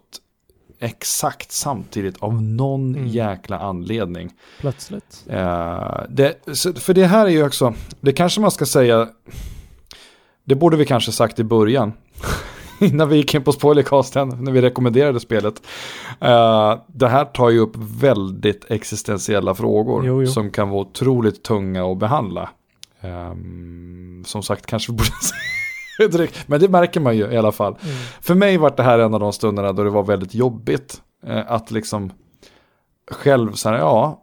exakt 0.79 1.51
samtidigt 1.51 2.17
av 2.19 2.41
någon 2.41 2.95
Mm. 2.95 3.07
jäkla 3.07 3.59
anledning. 3.59 4.33
Plötsligt. 4.59 5.25
Eh, 5.29 5.99
det, 6.09 6.45
för 6.79 6.93
det 6.93 7.05
här 7.05 7.25
är 7.25 7.29
ju 7.29 7.45
också, 7.45 7.73
det 8.01 8.13
kanske 8.13 8.41
man 8.41 8.51
ska 8.51 8.65
säga, 8.65 9.07
det 10.43 10.55
borde 10.55 10.77
vi 10.77 10.85
kanske 10.85 11.11
sagt 11.11 11.39
i 11.39 11.43
början. 11.43 11.93
Innan 12.91 13.09
vi 13.09 13.15
gick 13.15 13.33
in 13.33 13.43
på 13.43 13.51
spoilercasten, 13.51 14.29
när 14.39 14.51
vi 14.51 14.61
rekommenderade 14.61 15.19
spelet. 15.19 15.61
Eh, 16.21 16.79
det 16.87 17.07
här 17.07 17.25
tar 17.25 17.49
ju 17.49 17.59
upp 17.59 17.75
väldigt 17.75 18.71
existentiella 18.71 19.55
frågor 19.55 20.05
Jo, 20.05 20.23
jo. 20.23 20.27
som 20.27 20.51
kan 20.51 20.69
vara 20.69 20.81
otroligt 20.81 21.43
tunga 21.43 21.91
att 21.91 21.97
behandla. 21.97 22.49
Ehm, 23.01 24.23
som 24.25 24.43
sagt, 24.43 24.65
kanske 24.65 24.91
vi 24.91 24.97
borde 24.97 26.17
direkt, 26.17 26.47
men 26.47 26.59
det 26.59 26.69
märker 26.69 26.99
man 26.99 27.17
ju 27.17 27.31
i 27.31 27.37
alla 27.37 27.51
fall. 27.51 27.77
Mm. 27.83 27.95
För 28.21 28.35
mig 28.35 28.57
var 28.57 28.73
det 28.77 28.83
här 28.83 28.99
en 28.99 29.13
av 29.13 29.19
de 29.19 29.33
stunderna 29.33 29.73
då 29.73 29.83
det 29.83 29.89
var 29.89 30.03
väldigt 30.03 30.35
jobbigt 30.35 31.01
eh, 31.27 31.51
att 31.51 31.71
liksom 31.71 32.11
själv 33.11 33.51
så 33.51 33.69
här, 33.69 33.77
ja, 33.77 34.21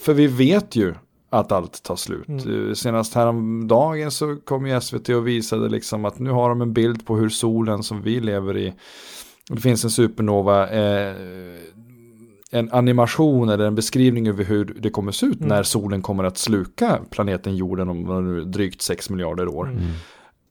för 0.00 0.14
vi 0.14 0.26
vet 0.26 0.76
ju 0.76 0.94
att 1.32 1.52
allt 1.52 1.82
tar 1.82 1.96
slut. 1.96 2.28
Mm. 2.28 2.68
Eh, 2.68 2.74
Senast 2.74 3.14
häromdagen 3.14 4.10
så 4.10 4.36
kom 4.36 4.66
ju 4.66 4.80
SVT 4.80 5.08
och 5.08 5.28
visade 5.28 5.68
liksom 5.68 6.04
att 6.04 6.18
nu 6.18 6.30
har 6.30 6.48
de 6.48 6.60
en 6.62 6.72
bild 6.72 7.06
på 7.06 7.16
hur 7.16 7.28
solen 7.28 7.82
som 7.82 8.02
vi 8.02 8.20
lever 8.20 8.56
i, 8.56 8.74
det 9.48 9.60
finns 9.60 9.84
en 9.84 9.90
supernova, 9.90 10.68
eh, 10.70 11.16
en 12.50 12.72
animation 12.72 13.48
eller 13.48 13.64
en 13.66 13.74
beskrivning 13.74 14.28
över 14.28 14.44
hur 14.44 14.64
det 14.80 14.90
kommer 14.90 15.12
se 15.12 15.26
ut 15.26 15.36
Mm. 15.36 15.48
när 15.48 15.62
solen 15.62 16.02
kommer 16.02 16.24
att 16.24 16.38
sluka 16.38 17.00
planeten 17.10 17.56
jorden 17.56 17.88
om 17.88 18.50
drygt 18.52 18.82
6 18.82 19.10
miljarder 19.10 19.48
år. 19.48 19.66
Mm. 19.66 19.78
Mm. 19.78 19.90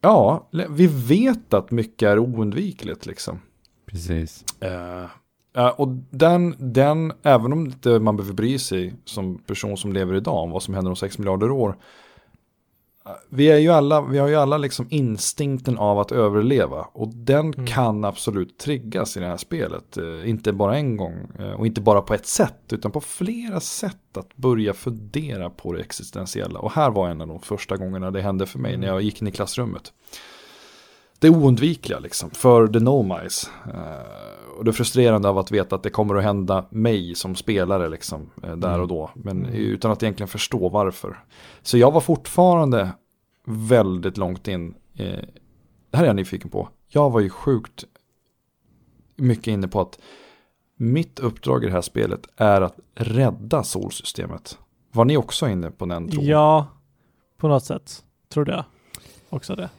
Ja, 0.02 0.50
vi 0.70 0.88
vet 0.88 1.54
att 1.54 1.72
mycket 1.72 2.08
är 2.08 2.20
oundvikligt 2.20 3.06
liksom. 3.06 3.40
Precis. 3.86 4.44
Eh, 4.60 5.06
ja, 5.54 5.72
och 5.72 5.88
den, 6.10 6.56
den, 6.60 7.14
även 7.24 7.54
om 7.54 7.66
inte 7.66 8.00
man 8.00 8.18
behöver 8.18 8.34
bry 8.34 8.60
sig 8.60 8.94
som 9.06 9.38
person 9.38 9.78
som 9.78 9.94
lever 9.94 10.16
idag 10.16 10.36
om 10.44 10.52
vad 10.52 10.64
som 10.64 10.74
händer 10.74 10.90
om 10.92 10.96
6 10.96 11.18
miljarder 11.18 11.52
år. 11.52 11.78
eh, 13.06 13.12
Vi, 13.30 13.48
är 13.52 13.58
ju 13.58 13.70
alla, 13.70 14.02
vi 14.02 14.18
har 14.18 14.28
ju 14.28 14.36
alla 14.36 14.58
liksom 14.58 14.88
instinkten 14.90 15.78
av 15.78 16.00
att 16.00 16.12
överleva 16.12 16.88
och 16.94 17.08
den 17.08 17.54
Mm. 17.54 17.68
kan 17.68 18.06
absolut 18.06 18.58
triggas 18.58 19.18
i 19.18 19.20
det 19.20 19.26
här 19.28 19.38
spelet. 19.38 19.98
Eh, 19.98 20.30
inte 20.30 20.54
bara 20.54 20.78
en 20.78 20.98
gång 20.98 21.16
eh, 21.40 21.52
och 21.52 21.66
inte 21.66 21.82
bara 21.82 22.02
på 22.02 22.14
ett 22.14 22.28
sätt 22.28 22.74
utan 22.74 22.92
på 22.92 23.02
flera 23.02 23.60
sätt 23.60 24.18
att 24.18 24.36
börja 24.38 24.74
fundera 24.74 25.50
på 25.50 25.74
det 25.74 25.80
existentiella. 25.82 26.60
Och 26.60 26.72
här 26.72 26.90
var 26.90 27.10
en 27.10 27.22
av 27.22 27.28
de 27.28 27.40
första 27.40 27.78
gångerna 27.78 28.12
det 28.12 28.22
hände 28.22 28.46
för 28.46 28.60
mig 28.60 28.78
när 28.78 28.88
jag 28.88 29.02
gick 29.02 29.22
in 29.22 29.28
i 29.28 29.32
klassrummet 29.32 29.94
det 31.22 31.30
oundvikliga 31.30 32.00
liksom, 32.00 32.30
för 32.30 32.68
the. 32.68 33.50
Eh, 33.74 34.02
och 34.62 34.66
det 34.66 34.74
frustrerande 34.74 35.30
av 35.30 35.38
att 35.38 35.52
veta 35.52 35.76
att 35.76 35.84
det 35.84 35.90
kommer 35.90 36.16
att 36.16 36.24
hända 36.24 36.66
mig 36.70 37.16
som 37.16 37.36
spelare 37.36 37.90
liksom, 37.90 38.30
eh, 38.44 38.56
där 38.56 38.70
Mm. 38.70 38.82
och 38.82 38.88
då. 38.88 39.10
Men 39.16 39.38
Mm. 39.46 39.54
utan 39.56 39.92
att 39.92 40.04
egentligen 40.04 40.28
förstå 40.28 40.70
varför. 40.70 41.24
Så 41.62 41.78
jag 41.78 41.92
var 41.92 42.02
fortfarande 42.02 42.90
väldigt 43.46 44.18
långt 44.18 44.48
in. 44.48 44.74
Eh, 44.96 45.06
det 45.90 45.98
här 45.98 46.04
är 46.04 46.08
jag 46.08 46.16
nyfiken 46.16 46.50
på. 46.50 46.70
Jag 46.88 47.10
var 47.10 47.20
ju 47.20 47.30
sjukt 47.30 47.84
mycket 49.16 49.48
inne 49.48 49.68
på 49.68 49.82
att 49.82 50.00
mitt 50.76 51.20
uppdrag 51.20 51.64
i 51.64 51.68
det 51.68 51.74
här 51.74 51.82
spelet 51.82 52.28
är 52.38 52.62
att 52.62 52.80
rädda 52.96 53.64
solsystemet. 53.64 54.58
Var 54.92 55.06
ni 55.06 55.18
också 55.18 55.50
inne 55.50 55.72
på 55.72 55.86
den 55.86 56.10
tonen? 56.10 56.26
Ja, 56.28 56.68
på 57.38 57.48
något 57.48 57.64
sätt 57.66 58.04
trodde 58.30 58.52
jag 58.52 58.64
också 59.30 59.56
det. 59.56 59.70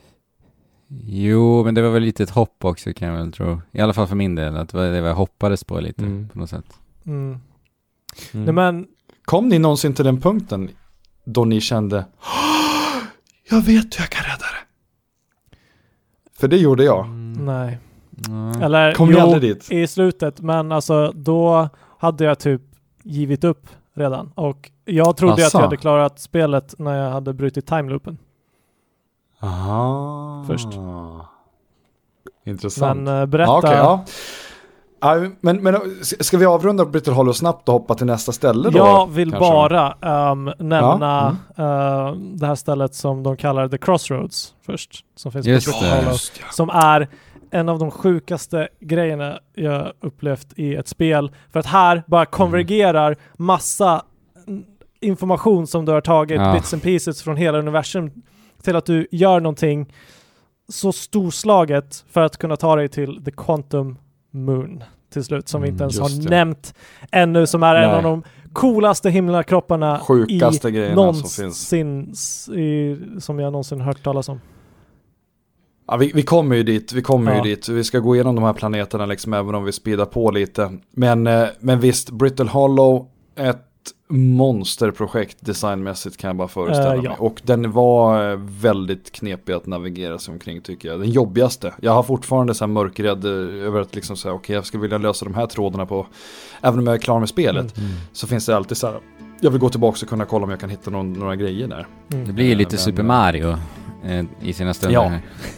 Jo, 1.00 1.64
men 1.64 1.74
det 1.74 1.82
var 1.82 1.90
väl 1.90 2.02
lite 2.02 2.22
ett 2.22 2.30
hopp 2.30 2.64
också 2.64 2.92
kan 2.92 3.08
jag 3.08 3.16
väl 3.16 3.32
tro. 3.32 3.60
I 3.72 3.80
alla 3.80 3.92
fall 3.92 4.06
för 4.06 4.16
min 4.16 4.34
del, 4.34 4.56
att 4.56 4.68
det 4.68 4.76
var 4.76 4.84
det 4.84 4.96
jag 4.98 5.14
hoppades 5.14 5.64
på 5.64 5.80
lite 5.80 6.02
Mm. 6.04 6.28
på 6.28 6.38
något 6.38 6.50
sätt. 6.50 6.64
Mm. 7.06 7.38
Mm. 8.32 8.44
Nej, 8.44 8.54
men 8.54 8.86
Kom 9.24 9.48
ni 9.48 9.58
någonsin 9.58 9.94
till 9.94 10.04
den 10.04 10.20
punkten 10.20 10.68
då 11.24 11.44
ni 11.44 11.60
kände 11.60 12.04
"Åh, 12.20 13.02
jag 13.50 13.56
vet 13.60 13.66
hur 13.98 14.02
jag 14.02 14.10
kan 14.10 14.24
rädda 14.24 14.36
det? 14.46 14.66
För 16.40 16.48
det 16.48 16.56
gjorde 16.56 16.84
jag. 16.84 17.08
nej. 17.38 17.78
Mm. 18.28 18.62
Eller 18.62 18.92
Kom 18.94 19.08
ni 19.08 19.14
jo, 19.14 19.20
aldrig 19.20 19.42
dit? 19.42 19.72
i 19.72 19.86
slutet, 19.86 20.40
men 20.40 20.72
alltså 20.72 21.12
då 21.14 21.68
hade 21.98 22.24
jag 22.24 22.38
typ 22.38 22.62
givit 23.02 23.44
upp 23.44 23.66
redan. 23.94 24.32
Och 24.34 24.70
jag 24.84 25.16
trodde 25.16 25.32
att 25.34 25.40
Asså? 25.40 25.58
jag 25.58 25.62
hade 25.62 25.76
klarat 25.76 26.18
spelet 26.20 26.74
när 26.78 26.96
jag 27.04 27.10
hade 27.10 27.32
brutit 27.32 27.66
timeloopen. 27.66 28.18
Aha. 29.42 30.44
Först. 30.46 30.68
Intressant. 32.46 33.00
Men 33.00 33.20
eh, 33.20 33.26
berätta. 33.26 33.52
Ja, 33.52 33.58
okej, 33.58 33.76
ja. 33.76 34.04
Men, 35.40 35.62
men 35.62 35.76
ska 36.02 36.38
vi 36.38 36.46
avrunda 36.46 36.84
Brittle 36.84 37.12
Hollow 37.12 37.32
snabbt 37.32 37.68
och 37.68 37.72
hoppa 37.72 37.94
till 37.94 38.06
nästa 38.06 38.32
ställe 38.32 38.70
då? 38.70 38.78
Jag 38.78 39.10
vill 39.10 39.30
kanske? 39.30 39.50
bara 39.50 39.92
ehm, 40.02 40.44
nämna 40.58 41.36
Ja, 41.56 42.08
eh, 42.08 42.14
det 42.16 42.46
här 42.46 42.54
stället 42.54 42.94
som 42.94 43.22
de 43.22 43.36
kallar 43.36 43.68
The 43.68 43.78
Crossroads 43.78 44.54
först. 44.66 45.04
Som 45.16 45.32
finns 45.32 45.46
Just 45.46 45.66
på 45.66 45.72
Brittle. 45.72 45.96
Hollow. 45.96 46.12
Just 46.12 46.40
ja. 46.40 46.46
Som 46.50 46.70
är 46.70 47.08
en 47.50 47.68
av 47.68 47.78
de 47.78 47.90
sjukaste 47.90 48.68
grejerna 48.80 49.38
jag 49.54 49.92
upplevt 50.00 50.52
i 50.56 50.74
ett 50.74 50.88
spel. 50.88 51.30
För 51.52 51.60
att 51.60 51.66
här 51.66 52.02
bara 52.06 52.26
konvergerar 52.26 53.16
massa 53.36 54.02
mm, 54.46 54.64
information 55.00 55.66
som 55.66 55.84
du 55.84 55.92
har 55.92 56.00
tagit, 56.00 56.40
Ja. 56.40 56.52
bits 56.52 56.72
and 56.72 56.82
pieces 56.82 57.22
från 57.22 57.36
hela 57.36 57.58
universum 57.58 58.10
till 58.62 58.76
att 58.76 58.86
du 58.86 59.06
gör 59.10 59.40
någonting 59.40 59.92
så 60.68 60.92
storslaget 60.92 62.04
för 62.10 62.20
att 62.20 62.36
kunna 62.36 62.56
ta 62.56 62.76
dig 62.76 62.88
till 62.88 63.24
The 63.24 63.30
Quantum 63.30 63.96
Moon 64.30 64.84
till 65.12 65.24
slut, 65.24 65.48
som 65.48 65.62
vi 65.62 65.68
inte 65.68 65.84
Mm, 65.84 65.90
ens 65.94 66.00
har 66.00 66.22
det. 66.22 66.30
nämnt 66.30 66.74
ännu, 67.12 67.46
som 67.46 67.62
är 67.62 67.74
en 67.74 67.88
Nej. 67.88 67.96
av 67.96 68.02
de 68.02 68.22
coolaste 68.52 69.10
himlakropparna 69.10 69.98
Sjukaste 69.98 70.68
i 70.68 70.70
grejerna 70.70 71.12
som 71.12 71.14
finns. 71.44 71.72
någonsin 71.72 72.58
i, 72.60 72.98
som 73.20 73.38
jag 73.38 73.52
någonsin 73.52 73.80
hört 73.80 74.02
talas 74.02 74.28
om. 74.28 74.40
Ja, 75.86 75.96
vi, 75.96 76.12
vi 76.14 76.22
kommer 76.22 76.56
ju 76.56 76.62
dit, 76.62 76.92
vi 76.92 77.02
kommer 77.02 77.30
Ja. 77.36 77.36
ju 77.46 77.54
dit. 77.54 77.68
Vi 77.68 77.84
ska 77.84 77.98
gå 77.98 78.14
igenom 78.14 78.34
de 78.34 78.44
här 78.44 78.52
planeterna 78.52 79.06
liksom, 79.06 79.32
även 79.32 79.54
om 79.54 79.64
vi 79.64 79.72
speedar 79.72 80.04
på 80.06 80.30
lite. 80.30 80.78
Men, 80.90 81.26
eh, 81.26 81.46
men 81.60 81.80
visst, 81.80 82.10
Brittle 82.10 82.48
Hollow, 82.50 83.06
ett 83.36 83.66
monsterprojekt 84.12 85.36
designmässigt 85.40 86.16
kan 86.16 86.28
jag 86.28 86.36
bara 86.36 86.48
föreställa 86.48 86.94
mig. 86.96 87.04
ja. 87.04 87.16
Och 87.18 87.40
den 87.44 87.72
var 87.72 88.30
eh, 88.32 88.38
väldigt 88.42 89.12
knepig 89.12 89.52
att 89.52 89.66
navigera 89.66 90.18
sig 90.18 90.32
omkring 90.32 90.60
tycker 90.60 90.88
jag. 90.88 91.00
Den 91.00 91.10
jobbigaste. 91.10 91.74
Jag 91.80 91.92
har 91.92 92.02
fortfarande 92.02 92.54
så 92.54 92.64
här 92.64 92.72
mörkrädd 92.72 93.24
eh, 93.24 93.66
över 93.66 93.80
att 93.80 93.94
liksom 93.94 94.16
säga, 94.16 94.34
okej 94.34 94.54
jag 94.56 94.66
skulle 94.66 94.80
vilja 94.82 94.98
lösa 94.98 95.24
de 95.24 95.34
här 95.34 95.46
trådarna 95.46 95.86
på, 95.86 96.06
även 96.62 96.78
om 96.78 96.86
jag 96.86 96.94
är 96.96 97.00
klar 97.00 97.20
med 97.20 97.28
spelet, 97.28 97.78
Mm. 97.78 97.90
så 98.12 98.26
finns 98.26 98.46
det 98.46 98.56
alltid 98.56 98.76
så 98.76 98.86
här, 98.86 99.00
jag 99.40 99.50
vill 99.50 99.60
gå 99.60 99.68
tillbaka 99.68 99.98
och 100.02 100.08
kunna 100.08 100.24
kolla 100.24 100.44
om 100.44 100.50
jag 100.50 100.60
kan 100.60 100.70
hitta 100.70 100.90
någon, 100.90 101.12
några 101.12 101.36
grejer 101.36 101.68
där. 101.68 101.86
Mm. 102.12 102.26
Det 102.26 102.32
blir 102.32 102.44
ju 102.46 102.54
lite 102.54 102.70
Men- 102.74 102.78
Super 102.78 103.02
Mario 103.02 103.56
i 104.42 104.52
sina 104.52 104.74
stunder 104.74 104.94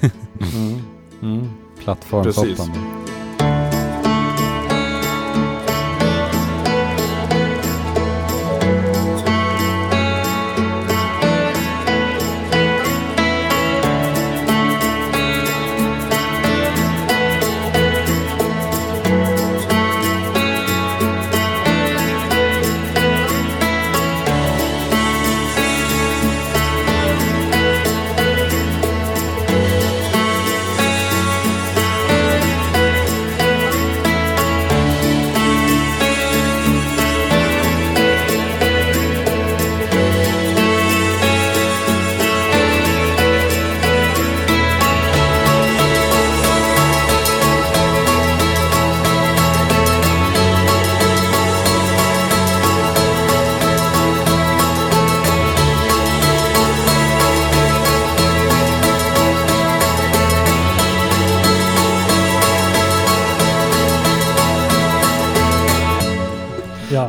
Ja. 0.01 0.09
Mm. 0.57 0.79
Mm. 1.23 1.49
Plattformshoppande. 1.85 2.79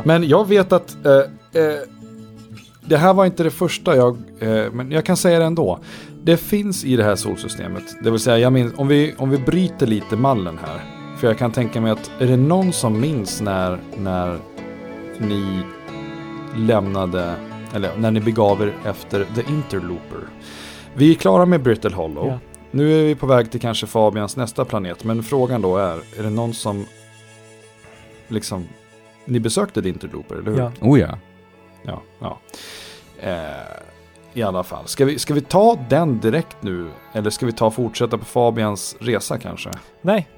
Men 0.06 0.28
jag 0.28 0.48
vet 0.48 0.72
att 0.72 0.96
eh, 1.06 1.62
eh, 1.62 1.78
det 2.80 2.96
här 2.96 3.14
var 3.14 3.26
inte 3.26 3.42
det 3.42 3.50
första 3.50 3.96
jag, 3.96 4.16
eh, 4.40 4.72
men 4.72 4.90
jag 4.90 5.04
kan 5.04 5.16
säga 5.16 5.38
det 5.38 5.44
ändå. 5.44 5.78
Det 6.22 6.36
finns 6.36 6.84
i 6.84 6.96
det 6.96 7.04
här 7.04 7.16
solsystemet, 7.16 7.82
det 8.02 8.10
vill 8.10 8.20
säga 8.20 8.38
jag 8.38 8.52
minns, 8.52 8.72
om 8.76 8.88
vi, 8.88 9.14
om 9.18 9.30
vi 9.30 9.38
bryter 9.38 9.86
lite 9.86 10.16
mallen 10.16 10.58
här. 10.58 10.80
För 11.18 11.26
jag 11.26 11.38
kan 11.38 11.52
tänka 11.52 11.80
mig 11.80 11.90
att 11.90 12.10
är 12.18 12.26
det 12.26 12.36
någon 12.36 12.72
som 12.72 13.00
minns 13.00 13.40
när, 13.40 13.78
när 13.96 14.38
ni 15.18 15.62
lämnade, 16.56 17.34
eller 17.74 17.96
när 17.96 18.10
ni 18.10 18.20
begav 18.20 18.62
er 18.62 18.74
efter 18.84 19.26
The 19.34 19.52
Interlooper. 19.52 20.20
Vi 20.94 21.10
är 21.10 21.14
klara 21.14 21.46
med 21.46 21.62
Brittle 21.62 21.94
Hollow. 21.94 22.26
Ja. 22.26 22.38
Nu 22.70 23.00
är 23.00 23.04
vi 23.04 23.14
på 23.14 23.26
väg 23.26 23.50
till 23.50 23.60
kanske 23.60 23.86
Fabians 23.86 24.36
nästa 24.36 24.64
planet, 24.64 25.04
men 25.04 25.22
frågan 25.22 25.62
då 25.62 25.76
är, 25.76 25.96
är 26.18 26.22
det 26.22 26.30
någon 26.30 26.54
som 26.54 26.86
liksom, 28.28 28.68
ni 29.26 29.40
besökte 29.40 29.82
The 29.82 29.88
Interlooper, 29.88 30.34
eller 30.36 30.50
hur? 30.50 30.58
Ja. 30.58 30.72
Oh 30.80 31.00
ja. 31.00 31.18
Ja, 31.82 32.02
ja. 32.18 32.38
Eh, 33.20 33.40
I 34.32 34.42
alla 34.42 34.62
fall. 34.62 34.86
Ska 34.86 35.04
vi, 35.04 35.18
ska 35.18 35.34
vi 35.34 35.40
ta 35.40 35.78
den 35.88 36.20
direkt 36.20 36.56
nu? 36.60 36.90
Eller 37.12 37.30
ska 37.30 37.46
vi 37.46 37.52
ta 37.52 37.70
fortsätta 37.70 38.18
på 38.18 38.24
Fabians 38.24 38.96
resa 39.00 39.38
kanske? 39.38 39.70
Nej. 40.02 40.28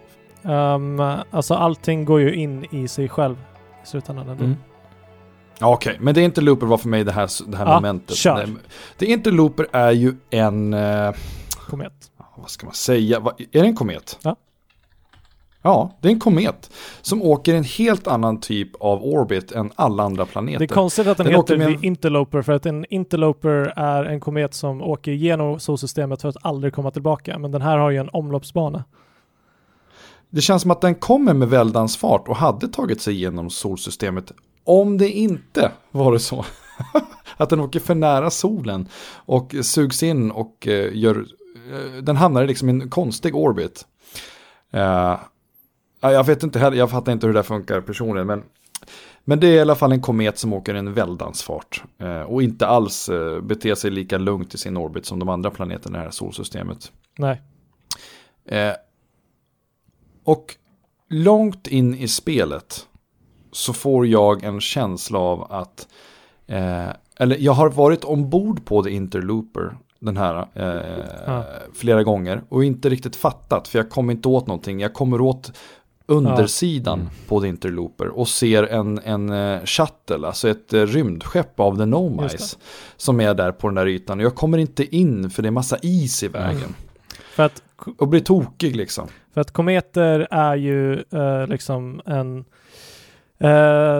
Um, 0.42 1.00
alltså 1.30 1.54
allting 1.54 2.04
går 2.04 2.20
ju 2.20 2.34
in 2.34 2.64
i 2.70 2.88
sig 2.88 3.08
själv 3.08 3.36
i 3.84 3.86
slutändan. 3.86 4.28
Mm. 4.28 4.56
Ja, 5.58 5.72
Okej, 5.74 5.96
men 6.00 6.14
det 6.14 6.20
Interlooper 6.22 6.66
var 6.66 6.78
för 6.78 6.88
mig 6.88 7.04
det 7.04 7.12
här, 7.12 7.30
det 7.50 7.56
här 7.56 7.66
Ja, 7.66 7.74
momentet. 7.74 8.16
kör. 8.16 8.46
Det, 8.46 8.52
det 8.98 9.06
Interlooper 9.06 9.66
är 9.72 9.90
ju 9.90 10.14
en, 10.30 10.74
eh, 10.74 11.12
Komet. 11.68 11.92
vad 12.36 12.50
ska 12.50 12.66
man 12.66 12.74
säga, 12.74 13.20
vad, 13.20 13.40
är 13.40 13.46
det 13.62 13.66
en 13.66 13.76
komet? 13.76 14.18
Ja. 14.22 14.36
Ja, 15.68 15.90
det 16.00 16.08
är 16.08 16.12
en 16.12 16.20
komet 16.20 16.70
som 17.02 17.22
åker 17.22 17.54
en 17.54 17.64
helt 17.64 18.06
annan 18.06 18.40
typ 18.40 18.70
av 18.80 19.04
orbit 19.04 19.52
än 19.52 19.70
alla 19.74 20.02
andra 20.02 20.26
planeter. 20.26 20.58
Det 20.58 20.64
är 20.64 20.74
konstigt 20.74 21.06
att 21.06 21.16
den, 21.16 21.26
Den 21.26 21.34
heter 21.34 21.56
med 21.56 21.80
The 21.80 21.86
Interloper 21.86 22.42
för 22.42 22.52
att 22.52 22.66
en 22.66 22.84
Interloper 22.90 23.72
är 23.76 24.04
en 24.04 24.20
komet 24.20 24.54
som 24.54 24.82
åker 24.82 25.12
genom 25.12 25.60
solsystemet 25.60 26.22
för 26.22 26.28
att 26.28 26.36
aldrig 26.40 26.74
komma 26.74 26.90
tillbaka. 26.90 27.38
Men 27.38 27.52
den 27.52 27.62
här 27.62 27.78
har 27.78 27.90
ju 27.90 27.96
en 27.96 28.08
omloppsbana. 28.12 28.84
Det 30.30 30.40
känns 30.40 30.62
som 30.62 30.70
att 30.70 30.80
den 30.80 30.94
kommer 30.94 31.34
med 31.34 31.48
väldans 31.48 31.96
fart 31.96 32.28
och 32.28 32.36
hade 32.36 32.68
tagit 32.68 33.00
sig 33.00 33.14
igenom 33.14 33.50
solsystemet 33.50 34.32
om 34.64 34.98
det 34.98 35.10
inte 35.10 35.72
var 35.90 36.18
så. 36.18 36.44
att 37.36 37.50
den 37.50 37.60
åker 37.60 37.80
för 37.80 37.94
nära 37.94 38.30
solen 38.30 38.88
och 39.14 39.54
sugs 39.62 40.02
in 40.02 40.30
och 40.30 40.68
eh, 40.68 40.90
gör, 40.92 41.26
eh, 41.72 42.02
den 42.02 42.16
hamnar 42.16 42.46
liksom 42.46 42.68
i 42.68 42.72
en 42.72 42.90
konstig 42.90 43.36
orbit. 43.36 43.86
Ja, 44.70 45.20
jag 46.00 46.24
vet 46.26 46.42
inte 46.42 46.58
heller, 46.58 46.76
jag 46.76 46.90
fattar 46.90 47.12
inte 47.12 47.26
hur 47.26 47.34
det 47.34 47.42
funkar 47.42 47.80
personligen, 47.80 48.26
men, 48.26 48.42
men 49.24 49.40
det 49.40 49.46
är 49.46 49.52
i 49.54 49.60
alla 49.60 49.74
fall 49.74 49.92
en 49.92 50.02
komet 50.02 50.38
som 50.38 50.52
åker 50.52 50.74
en 50.74 50.94
väldans 50.94 51.42
fart 51.42 51.82
eh, 51.98 52.20
och 52.20 52.42
inte 52.42 52.66
alls 52.66 53.08
eh, 53.08 53.40
beter 53.40 53.74
sig 53.74 53.90
lika 53.90 54.18
lugnt 54.18 54.54
i 54.54 54.58
sin 54.58 54.76
orbit 54.76 55.06
som 55.06 55.18
de 55.18 55.28
andra 55.28 55.50
planeterna 55.50 55.98
i 55.98 56.00
det 56.00 56.04
här 56.04 56.10
solsystemet. 56.10 56.92
Nej. 57.18 57.42
Eh, 58.46 58.72
och 60.24 60.56
långt 61.10 61.66
in 61.66 61.94
i 61.94 62.08
spelet 62.08 62.86
så 63.52 63.72
får 63.72 64.06
jag 64.06 64.44
en 64.44 64.60
känsla 64.60 65.18
av 65.18 65.52
att, 65.52 65.88
eh, 66.46 66.88
eller 67.16 67.36
jag 67.38 67.52
har 67.52 67.70
varit 67.70 68.04
ombord 68.04 68.64
på 68.64 68.82
The 68.82 68.90
Interlooper, 68.90 69.76
den 70.00 70.16
här, 70.16 70.46
eh, 70.54 71.04
Ja. 71.26 71.44
flera 71.74 72.02
gånger 72.02 72.42
och 72.48 72.64
inte 72.64 72.88
riktigt 72.88 73.16
fattat 73.16 73.68
för 73.68 73.78
jag 73.78 73.90
kommer 73.90 74.12
inte 74.12 74.28
åt 74.28 74.46
någonting. 74.46 74.80
Jag 74.80 74.94
kommer 74.94 75.20
åt 75.20 75.52
undersidan 76.08 77.00
Mm. 77.00 77.12
på 77.28 77.40
The 77.40 77.48
Interlooper 77.48 78.08
och 78.08 78.28
ser 78.28 78.62
en, 78.62 78.98
en 79.04 79.30
eh, 79.30 79.64
shuttle, 79.64 80.26
alltså 80.26 80.48
ett 80.48 80.72
eh, 80.72 80.80
rymdskepp 80.82 81.60
av 81.60 81.74
The 81.76 81.80
Just 81.82 81.90
Nomice 81.90 82.56
som 82.96 83.20
är 83.20 83.34
där 83.34 83.52
på 83.52 83.68
den 83.68 83.74
där 83.74 83.86
ytan. 83.86 84.20
Jag 84.20 84.34
kommer 84.34 84.58
inte 84.58 84.96
in 84.96 85.30
för 85.30 85.42
det 85.42 85.48
är 85.48 85.50
massa 85.50 85.76
is 85.82 86.22
i 86.22 86.28
vägen. 86.28 86.56
Mm. 86.58 86.74
För 87.34 87.42
att, 87.42 87.62
Och 87.98 88.08
blir 88.08 88.20
tokig 88.20 88.76
liksom. 88.76 89.08
för 89.34 89.40
att 89.40 89.50
kometer 89.50 90.28
är 90.30 90.56
ju 90.56 90.92
eh, 90.94 91.46
liksom 91.46 92.00
en 92.06 92.44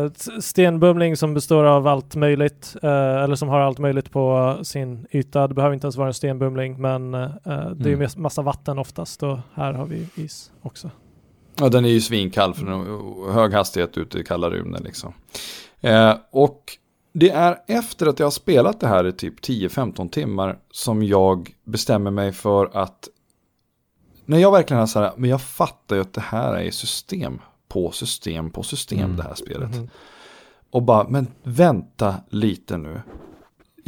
s- 0.07 0.47
stenbumling 0.47 1.17
som 1.17 1.35
består 1.35 1.65
av 1.65 1.87
allt 1.87 2.17
möjligt, 2.17 2.77
eh, 2.83 2.91
eller 3.23 3.35
som 3.35 3.49
har 3.49 3.61
allt 3.61 3.79
möjligt 3.79 4.11
på 4.11 4.57
sin 4.63 5.07
yta. 5.11 5.47
Det 5.49 5.55
behöver 5.55 5.75
inte 5.75 5.85
ens 5.87 5.97
vara 5.97 6.09
en 6.09 6.15
stenbumling, 6.15 6.81
men 6.81 7.15
eh, 7.15 7.31
det 7.45 7.85
är 7.85 7.89
ju 7.89 7.95
Mm. 7.95 8.09
massa 8.17 8.43
vatten 8.43 8.79
oftast 8.79 9.23
och 9.23 9.39
här 9.55 9.73
har 9.73 9.87
vi 9.87 10.07
is 10.15 10.51
också. 10.63 10.91
Ja, 11.61 11.69
den 11.69 11.85
är 11.85 11.89
ju 11.89 12.01
svinkall 12.01 12.55
för 12.55 12.65
den 12.65 13.35
hög 13.35 13.53
hastighet 13.53 13.99
ute 13.99 14.19
i 14.19 14.25
kalla 14.25 14.51
rymden 14.51 14.83
liksom. 14.83 15.13
Eh, 15.81 16.15
och 16.31 16.63
det 17.13 17.31
är 17.31 17.59
efter 17.67 18.07
att 18.07 18.19
jag 18.19 18.27
har 18.27 18.31
spelat 18.31 18.81
det 18.81 18.87
här 18.89 19.07
i 19.07 19.13
typ 19.13 19.41
10-15 19.41 20.09
timmar 20.09 20.59
som 20.71 21.03
jag 21.03 21.55
bestämmer 21.65 22.11
mig 22.11 22.33
för 22.33 22.71
att 22.73 23.09
när 24.25 24.39
jag 24.39 24.53
verkligen 24.53 24.81
har 24.81 24.87
så 24.87 25.01
här, 25.01 25.13
men 25.17 25.31
jag 25.31 25.43
fattar 25.43 25.97
ju 25.97 26.03
att 26.03 26.13
det 26.13 26.21
här 26.21 26.55
är 26.55 26.71
system 26.71 27.41
på 27.69 27.91
system 27.91 28.51
på 28.51 28.63
system 28.63 28.99
Mm. 28.99 29.17
det 29.17 29.23
här 29.23 29.35
spelet. 29.35 29.77
Mhm. 29.77 29.89
Och 30.71 30.83
bara, 30.83 31.09
men 31.09 31.27
vänta 31.43 32.15
lite 32.31 32.77
nu. 32.77 33.01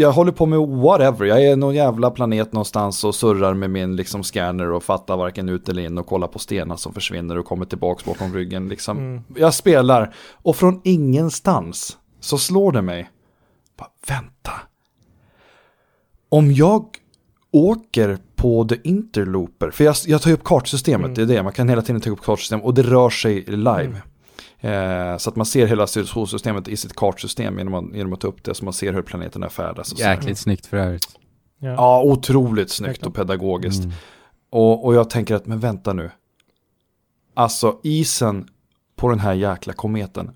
Jag 0.00 0.12
håller 0.12 0.32
på 0.32 0.46
med 0.46 0.58
whatever, 0.58 1.26
jag 1.26 1.42
är 1.44 1.56
någon 1.56 1.74
jävla 1.74 2.10
planet 2.10 2.52
någonstans 2.52 3.04
och 3.04 3.14
surrar 3.14 3.54
med 3.54 3.70
min 3.70 3.96
liksom 3.96 4.24
scanner 4.24 4.72
och 4.72 4.82
fattar 4.82 5.16
varken 5.16 5.48
ut 5.48 5.68
eller 5.68 5.82
in 5.82 5.98
och 5.98 6.06
kollar 6.06 6.26
på 6.26 6.38
stenar 6.38 6.76
som 6.76 6.92
försvinner 6.94 7.38
och 7.38 7.46
kommer 7.46 7.64
tillbaks 7.64 8.04
bakom 8.04 8.34
ryggen. 8.34 8.68
Liksom. 8.68 8.98
Mm. 8.98 9.22
Jag 9.36 9.54
spelar 9.54 10.14
och 10.42 10.56
från 10.56 10.80
ingenstans 10.84 11.98
så 12.20 12.38
slår 12.38 12.72
det 12.72 12.82
mig. 12.82 13.10
Bara, 13.78 13.88
vänta. 14.08 14.52
Om 16.28 16.52
jag 16.52 16.84
åker 17.52 18.18
på 18.36 18.64
The 18.64 18.76
Interlooper, 18.84 19.70
för 19.70 19.84
jag, 19.84 19.94
jag 20.06 20.22
tar 20.22 20.32
upp 20.32 20.44
kartsystemet, 20.44 21.04
Mm. 21.04 21.14
det 21.14 21.22
är 21.22 21.36
det, 21.36 21.42
man 21.42 21.52
kan 21.52 21.68
hela 21.68 21.82
tiden 21.82 22.00
ta 22.00 22.10
upp 22.10 22.22
kartsystemet 22.22 22.64
och 22.64 22.74
det 22.74 22.82
rör 22.82 23.10
sig 23.10 23.42
live. 23.42 24.02
Eh, 24.60 25.16
så 25.16 25.30
att 25.30 25.36
man 25.36 25.46
ser 25.46 25.66
hela 25.66 25.86
solsystemet 25.86 26.68
i 26.68 26.76
sitt 26.76 26.96
kartsystem 26.96 27.58
genom 27.58 27.74
att, 27.74 27.96
genom 27.96 28.12
att 28.12 28.20
ta 28.20 28.28
upp 28.28 28.44
det, 28.44 28.54
så 28.54 28.64
man 28.64 28.74
ser 28.74 28.92
hur 28.92 29.02
planeterna 29.02 29.48
färdas. 29.48 29.92
Och 29.92 29.98
så. 29.98 30.04
Jäkligt 30.04 30.38
snyggt 30.38 30.66
för 30.66 30.76
övrigt. 30.76 31.08
Ja. 31.58 31.68
Ja, 31.68 32.02
otroligt 32.02 32.70
snyggt 32.70 33.06
och 33.06 33.14
pedagogiskt. 33.14 33.84
Mm. 33.84 33.94
Och, 34.50 34.84
och 34.84 34.94
jag 34.94 35.10
tänker 35.10 35.34
att, 35.34 35.46
men 35.46 35.60
vänta 35.60 35.92
nu. 35.92 36.10
Alltså 37.34 37.78
isen 37.82 38.48
på 38.96 39.08
den 39.08 39.20
här 39.20 39.32
jäkla 39.34 39.72
kometen 39.72 40.30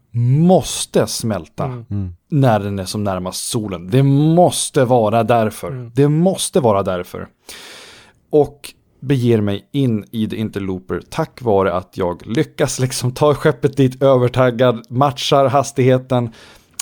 måste 0.46 1.06
smälta 1.06 1.64
Mm. 1.64 1.84
Mm. 1.90 2.16
när 2.28 2.60
den 2.60 2.78
är 2.78 2.84
som 2.84 3.04
närmast 3.04 3.48
solen. 3.48 3.90
Det 3.90 4.02
måste 4.02 4.84
vara 4.84 5.24
därför. 5.24 5.68
Mm. 5.68 5.90
Det 5.94 6.08
måste 6.08 6.60
vara 6.60 6.82
därför. 6.82 7.28
Och 8.30 8.74
beger 9.06 9.40
mig 9.40 9.68
in 9.72 10.04
i 10.10 10.26
The 10.28 10.36
Interlooper 10.36 11.00
tack 11.10 11.42
vare 11.42 11.72
att 11.72 11.96
jag 11.96 12.26
lyckas 12.26 12.78
liksom 12.78 13.12
ta 13.12 13.34
skeppet 13.34 13.76
dit 13.76 14.02
övertaggad, 14.02 14.86
matchar 14.88 15.46
hastigheten, 15.46 16.30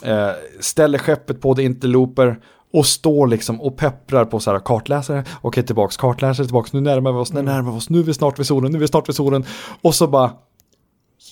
eh, 0.05 0.28
ställer 0.61 0.99
skeppet 0.99 1.40
på 1.40 1.55
The 1.55 1.62
Interlooper 1.62 2.40
och 2.73 2.86
står 2.86 3.27
liksom 3.27 3.61
och 3.61 3.77
pepprar 3.77 4.24
på 4.24 4.40
så 4.40 4.51
här 4.53 4.59
kartläsare. 4.59 5.24
Okej, 5.40 5.66
tillbaks, 5.66 5.97
kartläsare, 5.97 6.47
tillbaks, 6.47 6.73
nu 6.73 6.81
närmar 6.81 7.12
vi 7.12 7.19
oss, 7.19 7.32
nu 7.32 7.40
Mm. 7.40 7.55
närmar 7.55 7.73
vi 7.73 7.78
oss, 7.78 7.90
nu 7.90 7.99
är 7.99 8.03
vi 8.03 8.15
snart 8.15 8.39
vid 8.39 8.47
solen, 8.47 8.73
nu 8.73 8.78
är 8.78 8.81
vi 8.81 8.89
snart 8.89 9.09
vid 9.09 9.16
solen. 9.16 9.44
Och 9.82 9.94
så 9.94 10.07
bara, 10.07 10.31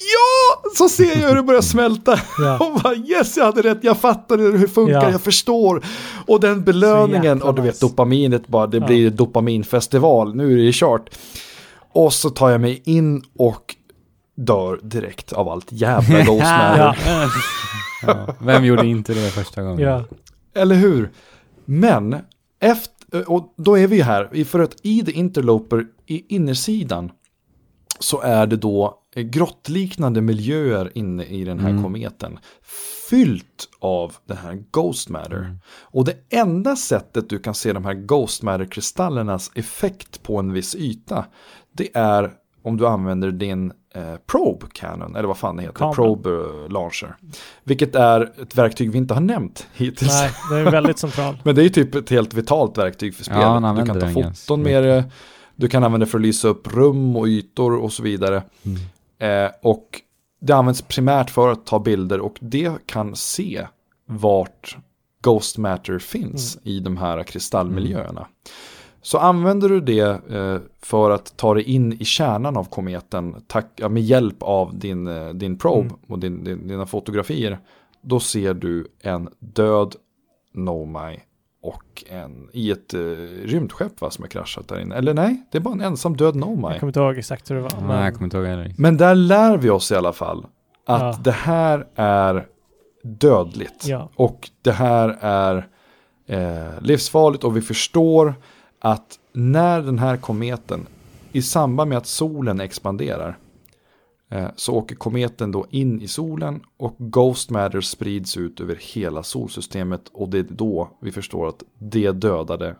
ja, 0.01 0.30
så 0.77 0.89
ser 0.89 1.21
jag 1.21 1.29
hur 1.29 1.35
det 1.37 1.43
börjar 1.43 1.61
smälta. 1.61 2.21
Ja. 2.39 2.59
Och 2.75 2.81
bara 2.83 2.95
yes, 2.95 3.37
jag 3.37 3.45
hade 3.45 3.63
rätt, 3.63 3.79
jag 3.83 3.99
fattar 3.99 4.39
hur 4.39 4.59
det 4.59 4.69
funkar, 4.69 4.95
Ja. 5.03 5.11
jag 5.11 5.21
förstår. 5.21 5.85
Och 6.27 6.41
den 6.41 6.65
belöningen, 6.65 7.43
och 7.43 7.55
du 7.55 7.63
vet 7.63 7.81
dopaminet 7.81 8.49
bara, 8.49 8.67
det 8.67 8.77
Ja. 8.79 8.87
blir 8.87 9.11
dopaminfestival, 9.11 10.35
nu 10.37 10.53
är 10.61 10.65
det 10.67 10.73
kört. 10.75 11.11
Och 11.93 12.13
så 12.13 12.31
tar 12.31 12.51
jag 12.51 12.61
mig 12.61 12.83
in 12.85 13.23
och 13.39 13.75
dör 14.37 14.81
direkt 14.83 15.33
av 15.33 15.49
allt 15.49 15.67
jävla 15.73 16.19
Ghost 16.25 16.43
Matter. 16.43 16.97
Ja. 18.07 18.35
Vem 18.39 18.65
gjorde 18.65 18.87
inte 18.87 19.15
det 19.15 19.31
första 19.31 19.63
gången? 19.63 19.79
Ja. 19.81 20.05
Eller 20.55 20.75
hur? 20.75 21.11
Men, 21.65 22.17
efter, 22.61 23.31
och 23.31 23.55
då 23.57 23.79
är 23.79 23.87
vi 23.87 24.01
här, 24.03 24.45
för 24.45 24.61
att 24.61 24.77
i 24.83 25.03
The 25.05 25.13
Interloper, 25.13 25.85
i 26.07 26.35
innersidan, 26.35 27.11
så 27.99 28.21
är 28.21 28.47
det 28.47 28.57
då 28.57 28.95
grottliknande 29.15 30.21
miljöer 30.21 30.91
inne 30.95 31.25
i 31.25 31.45
den 31.45 31.59
här 31.61 31.71
Mm. 31.71 31.83
kometen. 31.83 32.39
Fyllt 33.11 33.69
av 33.79 34.13
det 34.27 34.35
här 34.35 34.63
Ghost 34.71 35.09
Matter. 35.09 35.37
Mm. 35.37 35.59
Och 35.83 36.05
det 36.05 36.15
enda 36.31 36.77
sättet 36.77 37.29
du 37.29 37.39
kan 37.39 37.55
se 37.55 37.73
de 37.73 37.85
här 37.85 37.95
Ghost 37.95 38.43
Matter-kristallernas 38.43 39.51
effekt 39.55 40.23
på 40.23 40.39
en 40.39 40.53
viss 40.53 40.75
yta, 40.75 41.25
det 41.73 41.89
är 41.95 42.33
om 42.63 42.77
du 42.77 42.87
använder 42.87 43.31
din 43.31 43.73
eh, 43.95 44.15
Probe 44.27 44.67
Cannon, 44.73 45.17
eller 45.17 45.29
vad 45.29 45.39
fan 45.39 45.57
det 45.57 45.63
heter, 45.63 45.75
Kameran. 45.75 45.95
Probe 45.95 46.31
eh, 46.31 46.69
Launcher. 46.71 47.17
Vilket 47.65 47.95
är 47.95 48.33
ett 48.43 48.57
verktyg 48.59 48.91
vi 48.93 48.99
inte 48.99 49.15
har 49.15 49.21
nämnt 49.21 49.67
hittills. 49.75 50.13
Nej, 50.13 50.31
det 50.51 50.57
är 50.57 50.71
väldigt 50.71 50.99
central. 50.99 51.37
Men 51.45 51.55
det 51.55 51.61
är 51.61 51.65
ju 51.65 51.69
typ 51.69 51.95
ett 51.95 52.11
helt 52.11 52.35
vitalt 52.35 52.79
verktyg 52.79 53.15
för 53.15 53.25
spelet. 53.25 53.43
han 53.45 53.77
du 53.77 53.85
kan 53.87 54.01
ta 54.01 54.07
den 54.07 54.15
foton 54.15 54.63
med 54.63 54.83
det, 54.83 55.05
du 55.57 55.69
kan 55.69 55.85
använda 55.85 56.05
det 56.05 56.11
för 56.11 56.19
att 56.19 56.23
lysa 56.23 56.49
upp 56.49 56.75
rum 56.75 57.17
och 57.17 57.27
ytor 57.27 57.77
och 57.77 57.93
så 57.93 58.03
vidare. 58.03 58.43
Mm. 58.63 58.79
Eh, 59.21 59.51
och 59.63 60.01
det 60.41 60.53
används 60.53 60.83
primärt 60.83 61.31
för 61.31 61.49
att 61.49 61.67
ta 61.67 61.79
bilder 61.79 62.21
och 62.21 62.39
det 62.41 62.87
kan 62.87 63.17
se 63.17 63.67
vart 64.07 64.77
Ghost 65.23 65.59
Matter 65.59 65.99
finns 65.99 66.59
i 66.63 66.81
de 66.81 66.97
här 66.97 67.23
kristallmiljöerna. 67.23 68.27
Så 69.03 69.19
använder 69.19 69.69
du 69.69 69.81
det 69.81 70.31
eh, 70.35 70.59
för 70.83 71.11
att 71.11 71.37
ta 71.37 71.55
dig 71.55 71.63
in 71.63 71.93
i 71.93 72.05
kärnan 72.05 72.57
av 72.57 72.65
kometen 72.65 73.45
tack, 73.47 73.81
med 73.91 74.03
hjälp 74.03 74.43
av 74.43 74.79
din, 74.79 75.07
eh, 75.07 75.29
din 75.29 75.59
probe 75.59 75.81
Mm. 75.81 75.97
och 76.09 76.19
din, 76.19 76.45
din, 76.45 76.69
dina 76.69 76.87
fotografier, 76.87 77.59
då 78.03 78.21
ser 78.21 78.55
du 78.55 78.87
en 79.01 79.29
död 79.39 79.97
Nomai 80.53 81.21
och 81.63 82.05
en 82.11 82.49
i 82.53 82.71
ett 82.71 82.95
eh, 82.95 83.01
rymdskepp 83.45 84.01
va, 84.01 84.11
som 84.11 84.23
har 84.25 84.29
kraschat 84.29 84.69
där 84.69 84.81
inne. 84.81 84.95
Eller 84.95 85.15
nej, 85.15 85.47
det 85.51 85.59
är 85.59 85.63
bara 85.63 85.75
en 85.75 85.81
ensam 85.81 86.17
död 86.17 86.37
Nomai. 86.37 86.73
Jag 86.73 86.81
kommer 86.81 86.89
inte 86.91 87.01
ihåg 87.01 87.19
exakt 87.19 87.51
hur 87.51 87.55
det 87.57 87.61
var. 87.63 87.71
Nej, 87.71 87.83
Men, 87.87 88.05
jag 88.05 88.15
kommer 88.15 88.25
inte 88.27 88.37
ihåg 88.37 88.47
heller. 88.47 88.75
Men 88.79 88.97
där 88.97 89.15
lär 89.15 89.57
vi 89.57 89.71
oss 89.71 89.93
i 89.93 89.95
alla 89.95 90.13
fall 90.13 90.47
att 90.87 91.01
Ja. 91.03 91.19
det 91.25 91.31
här 91.31 91.87
är 91.95 92.47
dödligt. 93.03 93.87
ja. 93.87 94.09
Och 94.17 94.51
det 94.63 94.73
här 94.73 95.19
är 95.21 95.67
eh, 96.27 96.81
livsfarligt 96.81 97.45
och 97.45 97.57
vi 97.57 97.61
förstår 97.61 98.35
att 98.81 99.19
när 99.33 99.83
den 99.83 99.99
här 99.99 100.17
kometen, 100.17 100.87
i 101.33 101.43
samband 101.43 101.89
med 101.89 101.99
att 101.99 102.07
solen 102.07 102.61
expanderar, 102.61 103.39
så 104.57 104.75
åker 104.75 104.97
kometen 104.97 105.53
då 105.53 105.67
in 105.71 106.03
i 106.03 106.09
solen 106.09 106.63
och 106.77 106.97
Ghost 106.99 107.51
Matter 107.51 107.81
sprids 107.81 108.37
ut 108.37 108.61
över 108.61 108.79
hela 108.95 109.23
solsystemet 109.23 110.09
och 110.13 110.29
det 110.29 110.39
är 110.39 110.47
då 110.49 110.91
vi 111.01 111.13
förstår 111.13 111.49
att 111.49 111.63
det 111.79 112.13
dödade 112.13 112.77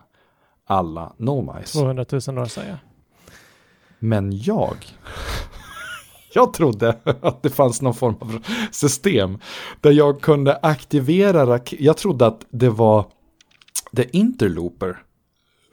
alla 0.65 1.13
Nomice. 1.17 1.79
200 1.79 2.05
000 2.11 2.37
år 2.37 2.45
säger 2.45 2.69
jag. 2.69 2.77
Men 3.99 4.31
jag, 4.37 4.75
jag 6.33 6.53
trodde 6.53 6.97
att 7.21 7.43
det 7.43 7.49
fanns 7.49 7.81
någon 7.81 7.93
form 7.93 8.15
av 8.19 8.43
system 8.71 9.39
där 9.81 9.91
jag 9.91 10.21
kunde 10.21 10.55
aktivera 10.55 11.59
Jag 11.69 11.97
trodde 11.97 12.27
att 12.27 12.45
det 12.49 12.69
var 12.69 13.05
The 13.95 14.17
Interlooper 14.17 15.03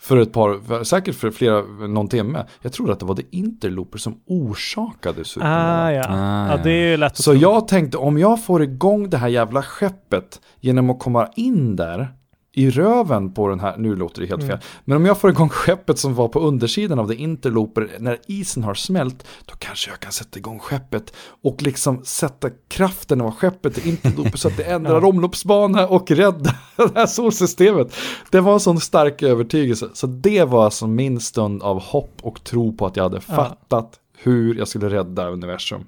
för 0.00 0.16
ett 0.16 0.32
par, 0.32 0.60
för, 0.66 0.84
säkert 0.84 1.14
för 1.14 1.30
flera, 1.30 1.62
någon 1.86 2.08
timme. 2.08 2.46
Jag 2.62 2.72
trodde 2.72 2.92
att 2.92 3.00
det 3.00 3.06
var 3.06 3.14
The 3.14 3.22
Interlooper 3.30 3.98
som 3.98 4.20
orsakade 4.26 5.24
supernova. 5.24 5.84
Ah, 5.84 5.92
ja. 5.92 6.04
Ah, 6.08 6.46
ja, 6.46 6.56
ja. 6.56 6.62
det 6.62 6.70
är 6.70 6.90
ju 6.90 6.96
lätt 6.96 7.12
att 7.12 7.16
Så 7.18 7.30
tro. 7.32 7.40
jag 7.40 7.68
tänkte 7.68 7.98
om 7.98 8.18
jag 8.18 8.44
får 8.44 8.62
igång 8.62 9.10
det 9.10 9.16
här 9.16 9.28
jävla 9.28 9.62
skeppet 9.62 10.40
genom 10.60 10.90
att 10.90 10.98
komma 10.98 11.28
in 11.36 11.76
där 11.76 12.08
i 12.52 12.70
röven 12.70 13.32
på 13.32 13.48
den 13.48 13.60
här, 13.60 13.76
nu 13.76 13.96
låter 13.96 14.20
det 14.20 14.26
helt 14.26 14.42
Mm. 14.42 14.58
fel, 14.58 14.66
men 14.84 14.96
om 14.96 15.06
jag 15.06 15.18
får 15.18 15.30
igång 15.30 15.48
skeppet 15.48 15.98
som 15.98 16.14
var 16.14 16.28
på 16.28 16.40
undersidan 16.40 16.98
av 16.98 17.08
det 17.08 17.14
interlooper 17.14 17.90
när 17.98 18.18
isen 18.26 18.64
har 18.64 18.74
smält, 18.74 19.26
då 19.46 19.54
kanske 19.58 19.90
jag 19.90 20.00
kan 20.00 20.12
sätta 20.12 20.38
igång 20.38 20.58
skeppet 20.58 21.12
och 21.42 21.62
liksom 21.62 22.04
sätta 22.04 22.50
kraften 22.68 23.20
av 23.20 23.30
skeppet 23.30 23.78
i 23.86 23.88
interlooper 23.88 24.38
så 24.38 24.48
att 24.48 24.56
det 24.56 24.62
ändrar 24.70 25.00
Ja. 25.00 25.06
omloppsbana 25.08 25.86
och 25.88 26.10
rädda 26.10 26.54
det 26.76 26.94
här 26.94 27.06
solsystemet. 27.06 27.94
Det 28.30 28.40
var 28.40 28.52
en 28.52 28.60
sån 28.60 28.80
stark 28.80 29.22
övertygelse, 29.22 29.88
så 29.94 30.06
det 30.06 30.44
var 30.44 30.64
alltså 30.64 30.86
min 30.86 31.20
stund 31.20 31.62
av 31.62 31.80
hopp 31.82 32.12
och 32.22 32.44
tro 32.44 32.76
på 32.76 32.86
att 32.86 32.96
jag 32.96 33.02
hade 33.04 33.20
Ja. 33.28 33.34
fattat 33.34 34.00
hur 34.18 34.54
jag 34.54 34.68
skulle 34.68 34.88
rädda 34.90 35.28
universum. 35.28 35.84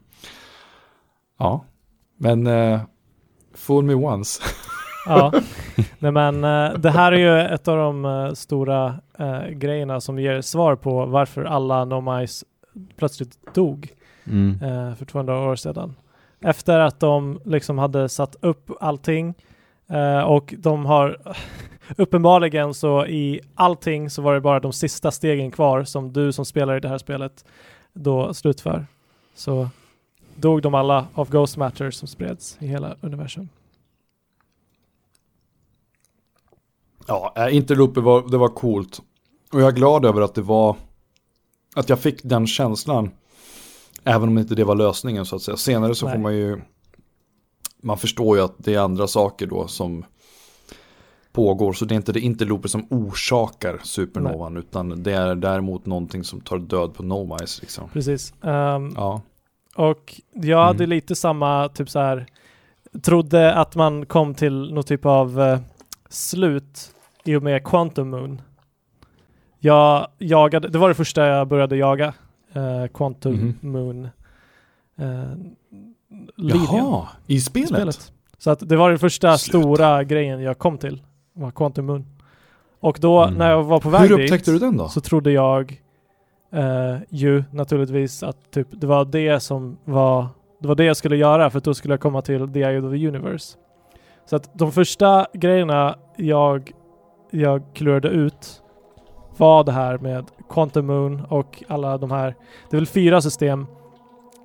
Ja, 1.39 1.65
men 2.19 2.47
uh, 2.47 2.81
fool 3.55 3.85
me 3.85 3.95
once. 3.95 4.43
Ja, 5.07 5.33
Nej, 5.99 6.13
men 6.13 6.45
eh, 6.45 6.79
det 6.79 6.91
här 6.91 7.13
är 7.13 7.17
ju 7.17 7.55
ett 7.55 7.69
av 7.69 7.77
de 7.77 8.05
eh, 8.05 8.33
stora 8.33 8.95
eh, 9.19 9.47
grejerna 9.49 10.01
som 10.01 10.19
ger 10.19 10.41
svar 10.41 10.77
på 10.77 11.07
varför 11.07 11.45
alla 11.45 11.85
Nomice 11.85 12.45
plötsligt 12.97 13.55
dog. 13.55 13.89
Mm. 14.27 14.59
eh, 14.63 14.95
för 14.95 15.05
200 15.05 15.39
år 15.39 15.57
sedan. 15.57 15.95
Efter 16.41 16.79
att 16.79 17.01
de 17.01 17.41
liksom 17.45 17.79
hade 17.79 18.09
satt 18.09 18.37
upp 18.41 18.71
allting 18.81 19.35
eh, 19.89 20.21
och 20.21 20.55
de 20.59 20.87
har 20.87 21.17
uppenbarligen 21.97 22.75
så 22.75 23.07
i 23.07 23.41
allting 23.55 24.11
så 24.11 24.23
var 24.23 24.35
det 24.35 24.41
bara 24.41 24.61
de 24.61 24.73
sista 24.73 25.11
stegen 25.11 25.51
kvar 25.51 25.85
som 25.85 26.13
du 26.13 26.33
som 26.33 26.45
spelar 26.45 26.77
i 26.77 26.81
det 26.81 26.89
här 26.89 26.99
spelet 26.99 27.45
då 27.93 28.35
slutför. 28.35 28.87
Så 29.35 29.69
dog 30.35 30.63
de 30.63 30.75
alla 30.75 31.07
av 31.15 31.31
Ghost 31.31 31.57
Matter 31.57 31.91
som 31.91 32.09
spreds 32.09 32.57
i 32.61 32.67
hela 32.67 32.97
universum. 33.01 33.49
Ja, 37.11 37.33
äh, 37.37 37.57
Interlooper 37.57 38.01
var, 38.01 38.31
det 38.31 38.39
var 38.39 38.49
coolt. 38.49 39.01
Och 39.53 39.61
jag 39.61 39.69
är 39.69 39.73
glad 39.73 40.05
över 40.05 40.21
att 40.23 40.35
det 40.35 40.43
var, 40.43 40.77
att 41.75 41.89
jag 41.89 41.99
fick 41.99 42.23
den 42.23 42.47
känslan. 42.47 43.11
Även 44.05 44.29
om 44.29 44.39
inte 44.39 44.55
det 44.55 44.65
var 44.65 44.75
lösningen 44.75 45.27
så 45.27 45.37
att 45.37 45.43
säga. 45.43 45.57
Senare 45.57 45.95
så 45.95 46.07
Nej. 46.07 46.15
får 46.15 46.21
man 46.23 46.37
ju, 46.37 46.61
man 47.83 47.99
förstår 47.99 48.37
ju 48.37 48.43
att 48.45 48.55
det 48.59 48.75
är 48.75 48.79
andra 48.81 49.07
saker 49.07 49.47
då 49.47 49.67
som 49.67 50.05
pågår. 51.33 51.73
Så 51.73 51.85
det 51.85 51.95
är 51.95 51.97
inte 51.97 52.13
det 52.13 52.21
interlooper 52.21 52.69
som 52.69 52.87
orsakar 52.91 53.81
supernovan. 53.85 54.57
Utan 54.57 55.03
det 55.03 55.13
är 55.13 55.35
däremot 55.35 55.87
någonting 55.87 56.25
som 56.25 56.41
tar 56.41 56.59
död 56.59 56.95
på 56.95 57.03
Nomice 57.03 57.61
liksom. 57.61 57.89
Precis. 57.93 58.35
Ehm, 58.43 58.93
Ja, 58.97 59.21
Och 59.75 60.21
jag 60.33 60.65
hade 60.65 60.85
Mm. 60.85 60.91
lite 60.91 61.15
samma, 61.17 61.69
typ 61.69 61.91
så 61.91 61.99
här, 61.99 62.27
trodde 63.03 63.55
att 63.55 63.75
man 63.77 64.07
kom 64.07 64.35
till 64.35 64.73
någon 64.75 64.85
typ 64.85 65.07
av 65.07 65.41
eh, 65.41 65.59
slut 66.09 66.91
i 67.25 67.37
och 67.37 67.43
med 67.43 67.65
Quantum 67.65 68.11
Moon. 68.11 68.43
Jag 69.59 70.07
jagade, 70.19 70.69
det 70.69 70.79
var 70.79 70.89
det 70.89 70.95
första 70.95 71.27
jag 71.27 71.49
började 71.49 71.77
jaga, 71.77 72.15
eh, 72.53 72.87
Quantum 72.95 73.35
Mhm. 73.35 73.73
Moon. 73.73 74.05
Eh, 74.99 75.25
linjen, 76.37 76.67
Jaha, 76.77 77.09
i 77.27 77.41
spelet? 77.41 77.69
spelet. 77.69 78.13
Så 78.39 78.51
att 78.51 78.69
det 78.69 78.77
var 78.77 78.89
den 78.91 78.99
första 78.99 79.39
Sluta. 79.39 79.63
stora 79.63 80.05
grejen 80.05 80.41
jag 80.43 80.59
kom 80.59 80.79
till, 80.79 81.03
var 81.33 81.51
Quantum 81.51 81.87
Moon. 81.87 82.07
Och 82.81 82.99
då 83.01 83.23
Mm. 83.23 83.35
när 83.39 83.51
jag 83.51 83.63
var 83.63 83.81
på 83.81 83.89
väg 83.91 84.01
Hur 84.01 84.17
dit, 84.17 84.25
upptäckte 84.31 84.51
du 84.51 84.59
den 84.59 84.77
då? 84.77 84.89
så 84.89 85.01
trodde 85.01 85.33
jag 85.33 85.83
eh, 86.53 86.97
ju 87.09 87.45
naturligtvis 87.53 88.23
att 88.23 88.51
typ, 88.51 88.69
det 88.71 88.87
var 88.87 89.05
det 89.05 89.41
som 89.41 89.77
var 89.85 90.27
det 90.61 90.69
var 90.69 90.75
det 90.75 90.85
jag 90.85 90.97
skulle 90.97 91.17
göra 91.17 91.51
för 91.51 91.61
då 91.61 91.75
skulle 91.75 91.95
jag 91.95 92.01
komma 92.01 92.23
till 92.23 92.53
the 92.53 92.61
eye 92.63 92.81
of 92.83 92.93
the 92.93 93.09
universe. 93.09 93.57
Så 94.27 94.37
att 94.37 94.51
de 94.59 94.73
första 94.73 95.27
grejerna 95.33 95.97
jag, 96.17 96.71
jag 97.31 97.63
klurade 97.75 98.09
ut 98.09 98.63
var 99.37 99.65
det 99.65 99.73
här 99.73 99.99
med 99.99 100.25
Quantum 100.49 100.87
Moon 100.87 101.23
och 101.29 101.63
alla 101.69 101.99
de 101.99 102.11
här. 102.11 102.35
Det 102.71 102.77
är 102.77 102.81
väl 102.81 102.87
fyra 102.87 103.21
system 103.21 103.67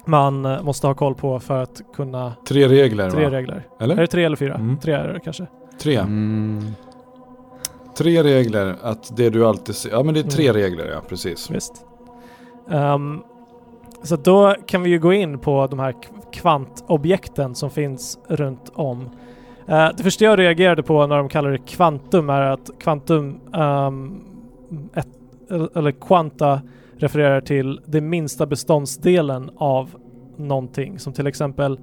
man 0.06 0.46
eh, 0.46 0.62
måste 0.64 0.88
ha 0.88 0.94
koll 0.94 1.16
på 1.16 1.40
för 1.40 1.64
att 1.64 1.82
kunna 1.96 2.34
Tre 2.48 2.68
regler 2.68 3.10
tre 3.12 3.24
va? 3.26 3.32
regler. 3.32 3.68
Är 3.80 3.84
Eller? 3.84 3.96
det 3.96 4.08
tre 4.08 4.24
eller 4.24 4.36
fyra? 4.36 4.54
Mm. 4.56 4.78
Tre 4.78 4.94
är 4.94 5.08
det 5.14 5.20
kanske. 5.20 5.46
Tre. 5.82 5.96
Mm. 5.98 6.64
Tre 7.98 8.24
regler, 8.24 8.76
att 8.82 9.18
det 9.18 9.30
du 9.30 9.46
alltid 9.46 9.76
ser. 9.76 9.90
Ja 9.90 10.04
men 10.04 10.14
det 10.14 10.20
är 10.20 10.24
tre 10.24 10.48
Mm. 10.50 10.62
regler 10.62 10.86
ja, 10.92 11.02
precis. 11.10 11.50
Visst. 11.52 11.86
Ehm, 12.72 13.22
så 14.04 14.16
då 14.16 14.56
kan 14.68 14.84
vi 14.84 14.90
ju 14.90 15.00
gå 15.00 15.14
in 15.14 15.40
på 15.40 15.68
de 15.68 15.80
här 15.80 15.92
kv- 15.92 16.32
kvantobjekten 16.32 17.56
som 17.56 17.70
finns 17.70 18.20
runt 18.28 18.72
om. 18.76 19.10
Eh, 19.68 19.88
det 19.98 20.04
första 20.04 20.26
jag 20.26 20.40
reagerade 20.40 20.84
på 20.84 21.08
när 21.08 21.18
de 21.18 21.30
kallar 21.30 21.52
det 21.52 21.58
kvantum 21.58 22.30
är 22.30 22.42
att 22.42 22.70
kvantum, 22.80 23.40
ehm, 23.54 24.22
ett, 24.94 25.08
eller- 25.76 25.92
kvanta 25.92 26.62
refererar 26.98 27.42
till 27.42 27.80
den 27.86 28.10
minsta 28.10 28.46
beståndsdelen 28.46 29.50
av 29.58 29.90
någonting. 30.38 31.00
Som 31.00 31.14
till 31.14 31.28
exempel 31.28 31.80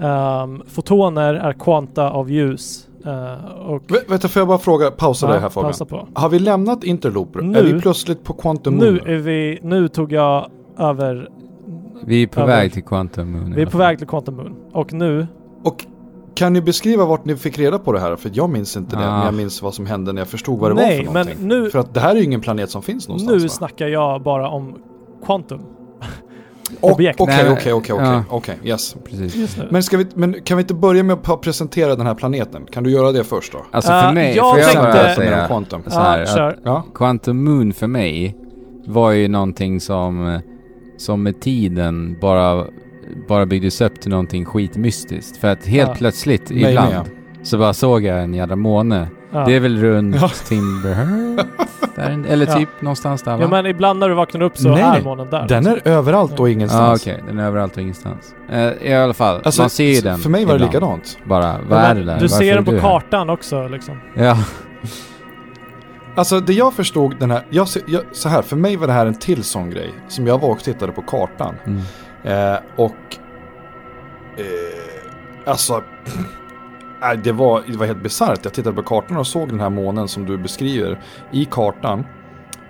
ehm, 0.00 0.62
fotoner 0.66 1.34
är 1.34 1.52
kvanta 1.52 2.10
av 2.10 2.30
ljus. 2.30 2.88
Eh, 3.04 3.44
och 3.68 3.82
Vä- 3.82 4.08
Vänta, 4.10 4.28
får 4.28 4.40
jag 4.40 4.48
bara 4.48 4.58
fråga, 4.58 4.90
pausa 4.90 5.26
dig 5.26 5.40
här 5.40 5.48
Fabian. 5.48 6.06
Har 6.14 6.28
vi 6.28 6.38
lämnat 6.38 6.84
Interlooper? 6.84 7.40
Nu- 7.42 7.58
är 7.58 7.62
vi 7.64 7.80
plötsligt 7.80 8.24
på 8.24 8.32
Quantum 8.32 8.74
Moon? 8.74 8.84
Nu 9.04 9.14
är 9.14 9.18
vi, 9.18 9.58
nu 9.62 9.88
tog 9.88 10.12
jag 10.12 10.50
över 10.78 11.28
Vi 12.04 12.22
är 12.22 12.26
på 12.26 12.40
Över. 12.40 12.56
väg 12.56 12.72
till 12.72 12.82
Quantum 12.84 13.32
Moon. 13.32 13.54
Vi 13.54 13.62
är 13.62 13.66
på 13.66 13.78
väg 13.78 13.98
till 13.98 14.06
Quantum 14.06 14.36
Moon. 14.36 14.54
Och 14.72 14.92
nu, 14.92 15.26
Och 15.62 15.84
kan 16.36 16.52
ni 16.52 16.60
beskriva 16.60 17.04
vart 17.04 17.24
ni 17.24 17.36
fick 17.36 17.58
reda 17.58 17.78
på 17.78 17.92
det 17.92 18.00
här? 18.00 18.16
För 18.16 18.30
jag 18.34 18.50
minns 18.50 18.76
inte 18.76 18.96
det, 18.96 19.08
Ah. 19.08 19.16
men 19.16 19.24
jag 19.24 19.34
minns 19.34 19.62
vad 19.62 19.74
som 19.74 19.86
hände 19.86 20.12
när 20.12 20.20
jag 20.20 20.28
förstod 20.28 20.58
vad 20.58 20.70
det 20.70 20.74
Nej, 20.74 20.98
var 20.98 21.04
för 21.04 21.12
men 21.12 21.26
någonting. 21.26 21.48
nu- 21.48 21.70
För 21.70 21.78
att 21.78 21.94
det 21.94 22.00
här 22.00 22.10
är 22.10 22.14
ju 22.16 22.24
ingen 22.24 22.40
planet 22.40 22.70
som 22.70 22.82
finns 22.82 23.08
någonstans 23.08 23.36
nu 23.36 23.42
va? 23.42 23.48
snackar 23.48 23.86
jag 23.88 24.22
bara 24.22 24.48
om 24.48 24.74
Quantum. 25.26 25.60
Objekt. 26.80 27.20
Okej, 27.20 27.34
Nej, 27.44 27.52
okej, 27.52 27.72
okej, 27.72 28.22
okej, 28.30 28.58
yes. 28.64 28.96
Precis. 29.10 29.58
Men, 29.70 29.82
ska 29.82 29.96
vi, 29.96 30.06
men 30.14 30.42
kan 30.42 30.56
vi 30.56 30.60
inte 30.60 30.74
börja 30.74 31.02
med 31.02 31.18
att 31.28 31.40
presentera 31.40 31.94
den 31.96 32.06
här 32.06 32.14
planeten? 32.14 32.66
Kan 32.72 32.84
du 32.84 32.90
göra 32.90 33.12
det 33.12 33.24
först 33.24 33.52
då? 33.52 33.58
Alltså 33.70 33.90
för 33.90 34.06
Eh, 34.08 34.12
mig, 34.12 34.36
jag 34.36 34.50
får 34.50 34.58
jag 34.58 34.66
tänkte- 34.72 34.92
bara 34.92 35.14
säga 35.14 35.46
Quantum. 35.46 35.82
så 35.86 36.00
här, 36.00 36.18
ja, 36.18 36.22
att 36.24 36.34
kör. 36.34 36.58
Ja, 36.64 36.84
Quantum 36.94 37.44
Moon 37.44 37.72
för 37.72 37.86
mig 37.86 38.36
var 38.86 39.10
ju 39.10 39.28
någonting 39.28 39.80
som, 39.80 40.40
som 40.98 41.22
med 41.22 41.40
tiden 41.40 42.16
bara, 42.20 42.64
bara 43.28 43.46
byggdes 43.46 43.80
upp 43.80 44.00
till 44.00 44.10
någonting 44.10 44.44
skitmystiskt. 44.44 45.36
För 45.36 45.48
att 45.48 45.66
helt 45.66 45.88
Ja. 45.88 45.94
plötsligt, 45.94 46.50
Mig 46.50 46.64
ibland, 46.70 46.92
med. 46.92 47.06
så 47.42 47.58
bara 47.58 47.74
såg 47.74 48.02
jag 48.04 48.22
en 48.22 48.34
jävla 48.34 48.56
måne. 48.56 49.08
Ja. 49.32 49.44
Det 49.46 49.54
är 49.54 49.60
väl 49.60 49.80
runt 49.80 50.16
Ja. 50.20 50.28
Timberhurt? 50.48 51.46
Där, 51.96 52.24
eller 52.28 52.46
Ja. 52.46 52.54
typ 52.54 52.68
någonstans 52.80 53.22
där 53.22 53.32
va? 53.36 53.42
Ja 53.42 53.48
men 53.48 53.66
ibland 53.66 53.98
när 54.00 54.08
du 54.08 54.14
vaknar 54.14 54.42
upp 54.42 54.58
så 54.58 54.68
Nej, 54.68 54.82
är 54.82 54.90
nej. 54.90 55.02
månen 55.04 55.30
där. 55.30 55.48
Den 55.48 55.66
är 55.66 55.80
överallt 55.84 56.40
och 56.40 56.48
Ja 56.48 56.52
ingenstans. 56.52 57.02
okej, 57.02 57.22
den 57.26 57.38
är 57.38 57.44
överallt 57.46 57.76
och 57.76 57.82
ingenstans. 57.82 58.34
Eh, 58.50 58.72
I 58.82 58.94
alla 58.94 59.14
fall, 59.14 59.40
Alltså, 59.44 59.62
man 59.62 59.70
ser 59.70 59.84
ju 59.94 60.00
den 60.00 60.18
För 60.18 60.30
mig 60.30 60.44
var 60.44 60.52
det 60.52 60.56
ibland. 60.56 60.72
likadant. 60.72 61.18
Bara, 61.24 61.44
Ja, 61.46 61.58
vad 61.68 61.78
är 61.78 61.94
det 61.94 62.04
där? 62.04 62.14
Du 62.14 62.20
Varför 62.20 62.28
ser 62.36 62.54
den 62.54 62.64
på 62.64 62.70
här? 62.72 62.78
kartan 62.80 63.30
också 63.30 63.68
liksom. 63.68 63.98
Ja. 64.14 64.38
Alltså 66.14 66.40
det 66.40 66.52
jag 66.52 66.74
förstod 66.74 67.14
den 67.18 67.30
här, 67.30 67.42
jag, 67.50 67.66
jag, 67.86 68.02
så 68.12 68.28
här, 68.28 68.42
för 68.42 68.56
mig 68.56 68.76
var 68.76 68.86
det 68.86 68.92
här 68.92 69.06
en 69.06 69.14
till 69.14 69.44
sån 69.44 69.70
grej. 69.70 69.90
Som 70.08 70.26
jag 70.26 70.40
var 70.40 70.48
och 70.50 70.58
tittade 70.64 70.92
på 70.92 71.02
kartan. 71.02 71.54
Mm. 71.66 71.82
Eh, 72.26 72.56
och 72.76 73.16
eh, 74.36 75.50
alltså, 75.50 75.82
nej, 77.00 77.16
det, 77.24 77.32
var, 77.32 77.62
det 77.66 77.76
var 77.76 77.86
helt 77.86 78.02
bisarrt. 78.02 78.40
Jag 78.42 78.52
tittade 78.52 78.76
på 78.76 78.82
kartan 78.82 79.16
och 79.16 79.26
såg 79.26 79.48
den 79.48 79.60
här 79.60 79.70
månen 79.70 80.08
som 80.08 80.26
du 80.26 80.38
beskriver 80.38 81.00
i 81.30 81.44
kartan. 81.44 82.04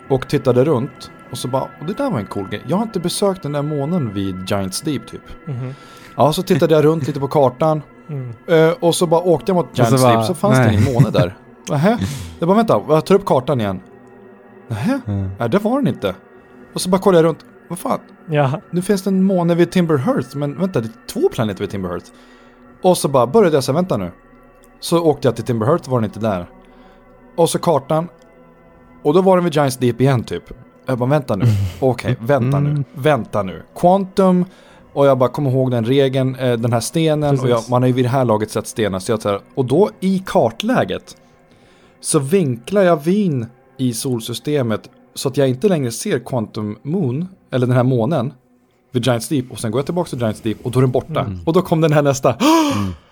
Och 0.09 0.29
tittade 0.29 0.65
runt. 0.65 1.11
Och 1.31 1.39
så 1.39 1.49
bara, 1.49 1.63
och 1.81 1.87
det 1.87 1.93
där 1.93 2.11
var 2.11 2.19
en 2.19 2.27
cool 2.27 2.49
grej. 2.49 2.63
Jag 2.67 2.77
har 2.77 2.83
inte 2.83 3.01
besökt 3.01 3.43
den 3.43 3.53
där 3.53 3.63
månen 3.63 4.13
vid 4.13 4.51
Giants 4.51 4.81
Deep 4.81 5.07
typ. 5.07 5.23
Mhm. 5.47 5.75
Ja, 6.17 6.33
så 6.33 6.43
tittade 6.43 6.75
jag 6.75 6.85
runt 6.85 7.07
lite 7.07 7.21
på 7.21 7.29
kartan. 7.29 7.83
Mm. 8.09 8.35
Eh, 8.47 8.75
och 8.81 8.95
så 8.95 9.07
bara 9.07 9.21
åkte 9.21 9.51
jag 9.53 9.57
mot 9.57 9.67
så 9.73 9.83
Giants 9.83 10.03
bara, 10.03 10.17
Deep 10.17 10.27
så 10.27 10.35
fanns 10.35 10.59
nej. 10.59 10.67
det 10.67 10.73
ingen 10.73 10.95
måne 10.95 11.11
där. 11.11 11.37
Nähä? 11.71 11.99
Jag 12.39 12.49
bara 12.49 12.57
vänta, 12.57 12.83
jag 12.89 13.07
tar 13.07 13.15
upp 13.15 13.25
kartan 13.25 13.61
igen. 13.61 13.81
Nähä? 14.69 15.01
Mm. 15.07 15.31
Nej, 15.39 15.49
det 15.49 15.59
var 15.59 15.77
den 15.77 15.89
inte. 15.95 16.15
Och 16.75 16.81
så 16.81 16.89
bara 16.91 17.01
kollade 17.01 17.19
jag 17.19 17.29
runt. 17.29 17.45
Vad 17.69 17.79
fan? 17.79 18.01
Ja. 18.31 18.61
Nu 18.71 18.83
finns 18.83 19.03
det 19.03 19.11
en 19.11 19.23
måne 19.23 19.55
vid 19.55 19.71
Timberhurst, 19.71 20.35
men 20.35 20.59
vänta, 20.59 20.81
det 20.81 20.87
är 20.87 21.07
två 21.13 21.29
planeter 21.29 21.61
vid 21.61 21.71
Timberhurst. 21.71 22.13
Och 22.83 22.99
så 22.99 23.09
bara 23.09 23.27
började 23.27 23.57
jag 23.57 23.65
säga, 23.65 23.75
vänta 23.75 23.97
nu. 23.97 24.11
Så 24.81 25.05
åkte 25.05 25.29
jag 25.29 25.37
till 25.37 25.45
Timberhurst, 25.45 25.89
var 25.89 26.01
den 26.01 26.05
inte 26.05 26.21
där. 26.21 26.47
Och 27.37 27.51
så 27.51 27.59
kartan. 27.59 28.09
Och 29.03 29.15
då 29.15 29.23
var 29.23 29.37
den 29.37 29.45
vid 29.45 29.55
Giants 29.55 29.77
Deep 29.77 30.01
igen 30.01 30.25
typ. 30.25 30.43
Jag 30.87 30.99
bara, 30.99 31.11
vänta 31.11 31.37
nu. 31.37 31.45
Okej, 31.81 32.17
vänta 32.21 32.61
nu. 32.61 32.71
Mm. 32.71 32.85
Vänta 32.95 33.43
nu. 33.43 33.63
Quantum. 33.77 34.45
Och 34.93 35.07
jag 35.07 35.19
bara 35.19 35.29
kommer 35.29 35.51
ihåg 35.51 35.71
den 35.71 35.85
regeln, 35.85 36.35
eh, 36.35 36.53
den 36.53 36.73
här 36.73 36.81
stenen. 36.81 37.41
Och 37.41 37.49
jag, 37.49 37.57
Precis. 37.57 37.71
man 37.71 37.83
har 37.83 37.87
ju 37.87 37.93
vid 37.93 38.05
det 38.05 38.09
här 38.09 38.25
laget 38.25 38.51
sett 38.51 38.67
stenar. 38.67 38.99
Så 38.99 39.13
jag 39.13 39.23
så 39.23 39.29
här, 39.29 39.41
och 39.55 39.65
då 39.65 39.91
i 40.01 40.23
kartläget. 40.27 41.17
Så 42.01 42.19
vinklar 42.19 42.83
jag 42.83 43.05
vin 43.05 43.47
i 43.77 43.93
solsystemet. 43.93 44.91
Så 45.15 45.29
att 45.29 45.37
jag 45.37 45.49
inte 45.49 45.69
längre 45.69 45.91
ser 45.91 46.19
Quantum 46.19 46.79
Moon. 46.83 47.29
Eller 47.57 47.67
den 47.67 47.77
här 47.77 47.83
månen. 47.85 48.33
Vid 48.93 49.05
Giants 49.07 49.29
Deep. 49.29 49.51
Och 49.53 49.59
sen 49.59 49.71
går 49.71 49.79
jag 49.79 49.87
tillbaka 49.87 50.09
till 50.11 50.19
Giants 50.19 50.41
Deep. 50.41 50.67
Och 50.67 50.71
då 50.71 50.79
är 50.79 50.81
den 50.83 50.91
borta. 50.91 51.21
Mm. 51.21 51.39
Och 51.47 51.53
då 51.53 51.63
kom 51.63 51.81
den 51.81 51.93
här 51.93 52.03
nästa. 52.03 52.35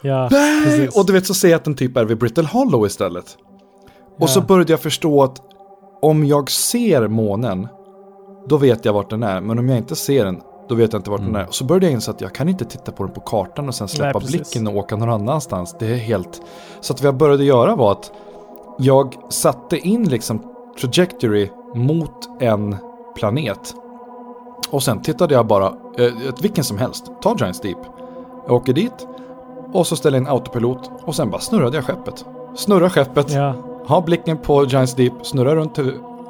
Ja. 0.03 0.29
Nej! 0.31 0.65
Precis. 0.65 0.97
Och 0.99 1.07
du 1.07 1.13
vet 1.13 1.27
så 1.27 1.35
ser 1.35 1.49
jag 1.49 1.57
att 1.57 1.65
den 1.65 1.75
typ 1.75 1.97
är 1.97 2.05
vid 2.05 2.19
Brittle 2.19 2.45
Hollow 2.47 2.87
istället. 2.87 3.37
Och 4.17 4.23
Ja. 4.23 4.27
så 4.27 4.41
började 4.41 4.73
jag 4.73 4.81
förstå 4.81 5.23
att 5.23 5.37
om 6.03 6.25
jag 6.27 6.51
ser 6.51 7.09
månen, 7.09 7.69
då 8.49 8.57
vet 8.57 8.85
jag 8.85 8.93
vart 8.93 9.11
den 9.11 9.23
är. 9.23 9.41
Men 9.41 9.59
om 9.59 9.69
jag 9.69 9.79
inte 9.79 9.97
ser 9.97 10.25
den, 10.25 10.41
då 10.69 10.75
vet 10.75 10.93
jag 10.93 11.01
inte 11.01 11.11
vart 11.11 11.21
Mm. 11.21 11.33
den 11.33 11.43
är. 11.43 11.47
Så 11.51 11.65
började 11.65 11.87
jag 11.87 11.93
inse 11.93 12.11
att 12.11 12.21
jag 12.21 12.35
kan 12.35 12.49
inte 12.49 12.65
titta 12.65 12.93
på 12.93 13.05
den 13.05 13.13
på 13.15 13.21
kartan 13.21 13.69
och 13.69 13.75
sen 13.75 13.89
släppa 13.89 14.21
precis. 14.21 14.37
blicken 14.37 14.67
och 14.67 14.77
åka 14.77 14.97
någon 14.97 15.11
annanstans. 15.11 15.77
Det 15.79 15.87
är 15.87 15.97
helt... 15.97 16.43
Så 16.81 16.93
att 16.93 17.01
vad 17.03 17.07
jag 17.09 17.17
började 17.17 17.45
göra 17.45 17.77
var 17.77 17.93
att 17.93 18.13
jag 18.79 19.15
satte 19.31 19.79
in 19.79 20.09
liksom 20.09 20.43
trajectory 20.81 21.49
mot 21.75 22.29
en 22.41 22.77
planet. 23.17 23.75
Och 24.75 24.83
sen 24.83 25.03
tittade 25.03 25.35
jag 25.35 25.47
bara, 25.47 25.67
eh, 25.67 26.13
vilken 26.43 26.65
som 26.65 26.79
helst, 26.79 27.11
ta 27.23 27.37
Giants 27.39 27.61
Deep. 27.61 27.79
Jag 28.47 28.57
åker 28.57 28.73
dit 28.73 29.07
och 29.73 29.87
så 29.87 29.97
ställer 29.97 30.19
jag 30.19 30.23
in 30.23 30.29
autopilot 30.29 30.91
och 31.05 31.15
sen 31.15 31.31
bara 31.31 31.41
snurrade 31.41 31.77
jag 31.77 31.85
skeppet. 31.85 32.25
Snurra 32.57 32.91
skeppet, 32.91 33.33
Ja. 33.33 33.55
ha 33.87 34.01
blicken 34.01 34.39
på 34.39 34.65
Giants 34.67 34.95
Deep, 34.95 35.13
snurra 35.23 35.57
runt 35.57 35.79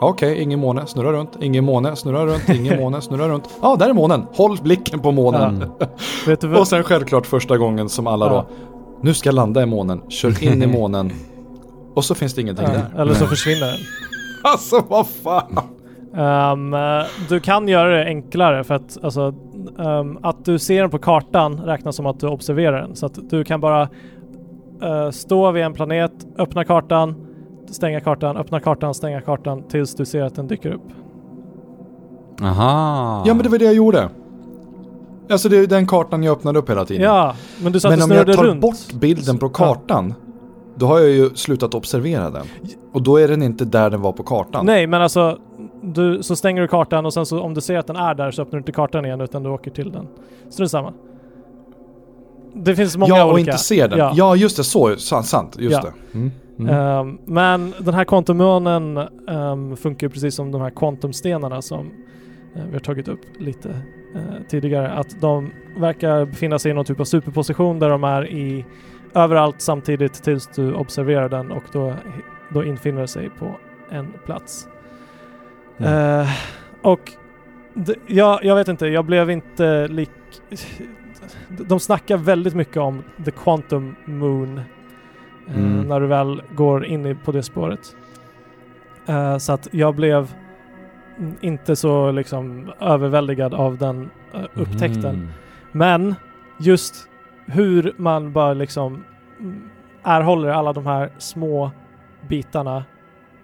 Okej, 0.01 0.43
ingen 0.43 0.59
måne, 0.61 0.87
snurra 0.87 1.13
runt, 1.13 1.31
ingen 1.41 1.65
måne, 1.65 1.97
snurra 1.97 2.27
runt, 2.27 2.49
ingen 2.49 2.81
måne, 2.81 3.01
snurra 3.01 3.29
runt. 3.29 3.49
Ja, 3.63 3.77
där 3.77 3.89
är 3.89 3.93
månen. 3.93 4.27
Håll 4.35 4.59
blicken 4.63 5.01
på 5.01 5.13
månen. 5.13 5.65
Vad? 6.27 6.57
Och 6.57 6.69
sen 6.69 6.83
självklart 6.83 7.27
första 7.27 7.59
gången 7.59 7.89
som 7.89 8.07
alla 8.07 8.27
Ja. 8.27 8.33
då, 8.33 8.47
nu 9.03 9.15
ska 9.15 9.29
jag 9.29 9.35
landa 9.35 9.63
i 9.63 9.67
månen, 9.67 10.01
kör 10.09 10.45
in 10.45 10.63
i 10.63 10.67
månen. 10.79 11.13
Och 11.95 12.05
så 12.05 12.15
finns 12.15 12.35
det 12.35 12.41
ingenting 12.41 12.67
Ja, 12.67 12.73
där. 12.95 13.01
eller 13.03 13.15
så 13.15 13.27
försvinner 13.27 13.67
den. 13.67 13.77
Alltså 14.53 14.83
vad 14.89 15.07
fan. 15.07 15.59
Eh, 16.17 17.07
du 17.29 17.41
kan 17.41 17.69
göra 17.69 17.97
det 17.97 18.05
enklare 18.05 18.65
för 18.65 18.75
att 18.75 18.99
alltså, 19.05 19.35
ehm, 19.79 20.19
att 20.23 20.45
du 20.45 20.59
ser 20.59 20.81
den 20.81 20.91
på 20.91 20.99
kartan 20.99 21.61
räknas 21.61 21.97
som 21.97 22.07
att 22.07 22.21
du 22.21 22.27
observerar 22.29 22.81
den. 22.81 22.97
Så 22.97 23.07
att 23.07 23.19
du 23.31 23.45
kan 23.45 23.61
bara 23.61 23.83
eh, 24.83 25.11
stå 25.11 25.51
vid 25.51 25.63
en 25.63 25.73
planet, 25.73 26.13
öppna 26.39 26.65
kartan, 26.65 27.15
stänga 27.71 28.01
kartan, 28.01 28.37
öppna 28.37 28.61
kartan, 28.61 28.95
stänga 28.95 29.21
kartan 29.21 29.63
tills 29.69 29.95
du 29.95 30.05
ser 30.05 30.23
att 30.23 30.35
den 30.35 30.47
dyker 30.47 30.73
upp. 30.73 30.83
Aha. 32.43 33.23
Ja 33.27 33.35
men 33.35 33.43
det 33.43 33.49
var 33.49 33.59
det 33.59 33.65
jag 33.65 33.75
gjorde. 33.75 34.09
Alltså 35.31 35.49
det 35.49 35.57
är 35.59 35.67
den 35.67 35.87
kartan 35.87 36.23
jag 36.23 36.33
öppnade 36.33 36.59
upp 36.59 36.71
hela 36.71 36.85
tiden. 36.85 37.03
Ja, 37.03 37.35
men 37.63 37.73
du 37.73 37.81
sa 37.81 37.89
men 37.89 37.99
att 37.99 38.05
om 38.05 38.11
du 38.11 38.17
jag 38.17 38.25
snurrade 38.25 38.37
tar 38.43 38.45
runt. 38.45 38.61
bort 38.61 38.93
bilden 39.01 39.39
på 39.39 39.47
Ja. 39.47 39.51
kartan, 39.51 40.15
då 40.75 40.87
har 40.87 40.99
jag 40.99 41.11
ju 41.11 41.31
slutat 41.35 41.75
observera 41.75 42.31
den. 42.31 42.47
Och 42.93 43.03
då 43.03 43.17
är 43.17 43.29
den 43.29 43.43
inte 43.43 43.65
där 43.65 43.91
den 43.91 44.03
var 44.03 44.13
på 44.13 44.23
kartan. 44.23 44.67
Nej, 44.67 44.87
men 44.87 45.03
alltså 45.03 45.39
du, 45.85 46.23
så 46.23 46.37
stänger 46.37 46.63
du 46.63 46.69
kartan 46.69 47.07
och 47.07 47.15
sen 47.15 47.27
så 47.27 47.41
om 47.41 47.55
du 47.55 47.61
ser 47.61 47.79
att 47.79 47.87
den 47.87 47.97
är 47.97 48.15
där 48.15 48.31
så 48.31 48.43
öppnar 48.43 48.57
du 48.57 48.61
inte 48.61 48.73
kartan 48.73 49.05
igen 49.07 49.21
utan 49.21 49.43
du 49.43 49.51
åker 49.51 49.71
till 49.71 49.93
den. 49.93 50.09
Är 50.61 50.67
samma. 50.67 50.93
Det 52.55 52.77
finns 52.77 52.97
många 52.97 53.17
ja, 53.17 53.25
och 53.25 53.33
olika. 53.33 53.51
inte 53.51 53.63
ser 53.63 53.89
den. 53.89 53.99
Ja. 53.99 54.13
Ja, 54.17 54.37
just 54.37 54.57
det. 54.57 54.65
Så, 54.65 54.97
sant. 54.97 55.27
sant 55.27 55.57
just 55.59 55.73
Ja. 55.73 55.83
det. 55.83 56.19
Mm. 56.19 56.31
Mm. 56.59 56.75
Ehm, 56.75 57.19
men 57.25 57.75
den 57.79 57.95
här 57.95 58.05
kvantummånen 58.05 58.97
um, 59.29 59.77
funkar 59.77 60.09
precis 60.09 60.35
som 60.35 60.53
de 60.53 60.61
här 60.61 60.71
kvantumstenarna 60.71 61.63
som 61.63 61.91
eh, 62.57 62.63
vi 62.67 62.73
har 62.73 62.81
tagit 62.81 63.09
upp 63.09 63.21
lite 63.39 63.69
eh, 64.15 64.47
tidigare. 64.49 64.91
Att 64.93 65.21
de 65.21 65.51
verkar 65.77 66.25
befinna 66.25 66.59
sig 66.59 66.71
i 66.71 66.75
någon 66.75 66.85
typ 66.85 67.01
av 67.01 67.05
superposition 67.05 67.79
där 67.79 67.91
de 67.91 68.05
är 68.05 68.31
i 68.31 68.65
överallt 69.15 69.61
samtidigt 69.61 70.23
tills 70.23 70.49
du 70.57 70.75
observerar 70.75 71.29
den 71.29 71.53
och 71.53 71.65
då, 71.73 71.95
då 72.51 72.65
infinner 72.65 73.07
sig 73.07 73.31
på 73.31 73.57
en 73.91 74.13
plats. 74.25 74.69
Mm. 75.79 76.21
Eh, 76.21 76.29
och 76.83 77.13
d- 77.75 77.95
jag, 78.07 78.45
jag 78.45 78.57
vet 78.57 78.69
inte, 78.69 78.87
jag 78.87 79.05
blev 79.05 79.31
inte 79.31 79.89
lik... 79.89 80.11
De 81.49 81.81
snackar 81.81 82.17
väldigt 82.17 82.55
mycket 82.55 82.77
om 82.77 83.03
the 83.25 83.31
quantum 83.31 83.97
moon 84.05 84.61
Mm. 85.49 85.89
när 85.89 86.01
du 86.01 86.07
väl 86.07 86.43
går 86.57 86.87
in 86.87 87.07
i, 87.07 87.15
på 87.15 87.33
det 87.33 87.43
spåret. 87.43 87.97
Eh, 89.07 89.39
så 89.39 89.53
att 89.53 89.69
jag 89.71 89.95
blev 89.95 90.35
inte 91.41 91.77
så 91.77 92.11
liksom 92.11 92.73
överväldigad 92.81 93.55
av 93.55 93.79
den 93.79 94.11
upptäckten. 94.55 95.05
Mm. 95.15 95.29
Men 95.73 96.15
just 96.61 97.09
hur 97.47 97.93
man 97.97 98.33
bara 98.33 98.55
liksom 98.55 99.05
erhåller 100.03 100.49
alla 100.49 100.73
de 100.73 100.87
här 100.87 101.11
små 101.19 101.71
bitarna. 102.29 102.85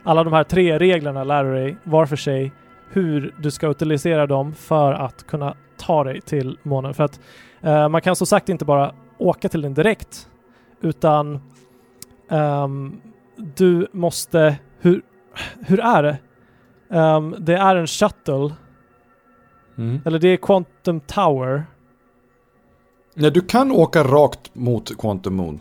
Alla 0.03 0.25
de 0.25 0.33
här 0.33 0.45
tre 0.45 0.79
reglerna 0.79 1.25
lär 1.25 1.45
du 1.45 1.55
dig 1.55 1.77
var 1.85 2.07
för 2.07 2.17
sig 2.17 2.53
hur 2.93 3.35
du 3.39 3.51
ska 3.51 3.71
utilisera 3.71 4.27
dem 4.27 4.55
för 4.55 4.93
att 4.93 5.27
kunna 5.27 5.55
ta 5.77 6.05
dig 6.05 6.21
till 6.21 6.59
månen. 6.63 6.95
För 6.95 7.05
att 7.05 7.21
eh, 7.61 7.89
man 7.89 8.01
kan 8.01 8.17
som 8.17 8.27
sagt 8.27 8.49
inte 8.49 8.65
bara 8.65 8.95
åka 9.19 9.49
till 9.49 9.63
den 9.63 9.75
direkt 9.75 10.29
utan 10.81 11.41
ehm, 12.31 13.01
du 13.37 13.89
måste, 13.93 14.57
hur, 14.81 15.03
hur 15.67 15.81
är 15.81 16.03
det? 16.03 16.19
Ehm, 16.97 17.35
det 17.39 17.55
är 17.57 17.77
en 17.77 17.87
shuttle, 17.87 18.51
Mm. 19.79 20.01
eller 20.05 20.19
det 20.19 20.29
är 20.29 20.37
Quantum 20.37 21.01
Tower. 21.01 21.65
Nej, 23.15 23.31
du 23.31 23.41
kan 23.41 23.73
åka 23.73 24.05
rakt 24.05 24.55
mot 24.55 24.99
Quantum 24.99 25.35
Moon. 25.35 25.61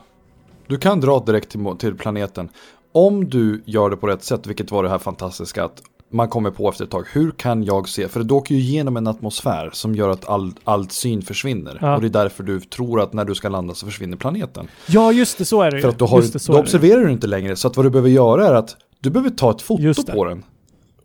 Du 0.68 0.78
kan 0.78 1.00
dra 1.00 1.20
direkt 1.20 1.50
till, 1.50 1.76
till 1.80 1.96
planeten. 1.98 2.50
Om 2.92 3.30
du 3.30 3.64
gör 3.66 3.90
det 3.90 3.98
på 3.98 4.08
rätt 4.08 4.24
sätt, 4.24 4.48
vilket 4.48 4.72
var 4.72 4.84
det 4.84 4.90
här 4.90 4.98
fantastiska 4.98 5.64
att 5.64 5.82
man 6.12 6.30
kommer 6.30 6.52
på 6.52 6.70
efter 6.70 6.84
ett 6.84 6.92
tag, 6.92 7.06
hur 7.14 7.32
kan 7.32 7.64
jag 7.64 7.90
se? 7.90 8.08
För 8.08 8.24
det 8.24 8.34
åker 8.34 8.56
ju 8.56 8.62
igenom 8.62 8.98
en 8.98 9.08
atmosfär 9.08 9.70
som 9.74 9.96
gör 9.96 10.10
att 10.10 10.30
all, 10.30 10.52
allt 10.64 10.92
syn 10.92 11.22
försvinner. 11.22 11.78
Ja. 11.82 11.96
Och 11.96 12.02
det 12.02 12.08
är 12.08 12.24
därför 12.24 12.44
du 12.44 12.60
tror 12.60 13.02
att 13.02 13.14
när 13.14 13.26
du 13.26 13.36
ska 13.36 13.50
landa 13.50 13.74
så 13.74 13.86
försvinner 13.86 14.18
planeten. 14.18 14.68
Ja, 14.88 15.12
just 15.12 15.38
det, 15.38 15.46
så 15.46 15.62
är 15.62 15.72
det 15.72 15.78
ju. 15.78 15.82
För 15.82 15.90
att 15.90 16.00
då, 16.00 16.06
har, 16.06 16.18
just 16.18 16.34
det, 16.34 16.40
så 16.40 16.52
då 16.52 16.58
är 16.58 16.62
det 16.62 16.64
observerar 16.64 17.06
du 17.06 17.12
inte 17.12 17.28
längre. 17.28 17.56
Så 17.56 17.68
att 17.68 17.78
vad 17.78 17.86
du 17.86 17.90
behöver 17.90 18.10
göra 18.10 18.48
är 18.48 18.54
att 18.54 18.78
du 19.00 19.10
behöver 19.10 19.30
ta 19.30 19.52
ett 19.52 19.62
foto 19.62 20.12
på 20.14 20.26
den. 20.26 20.44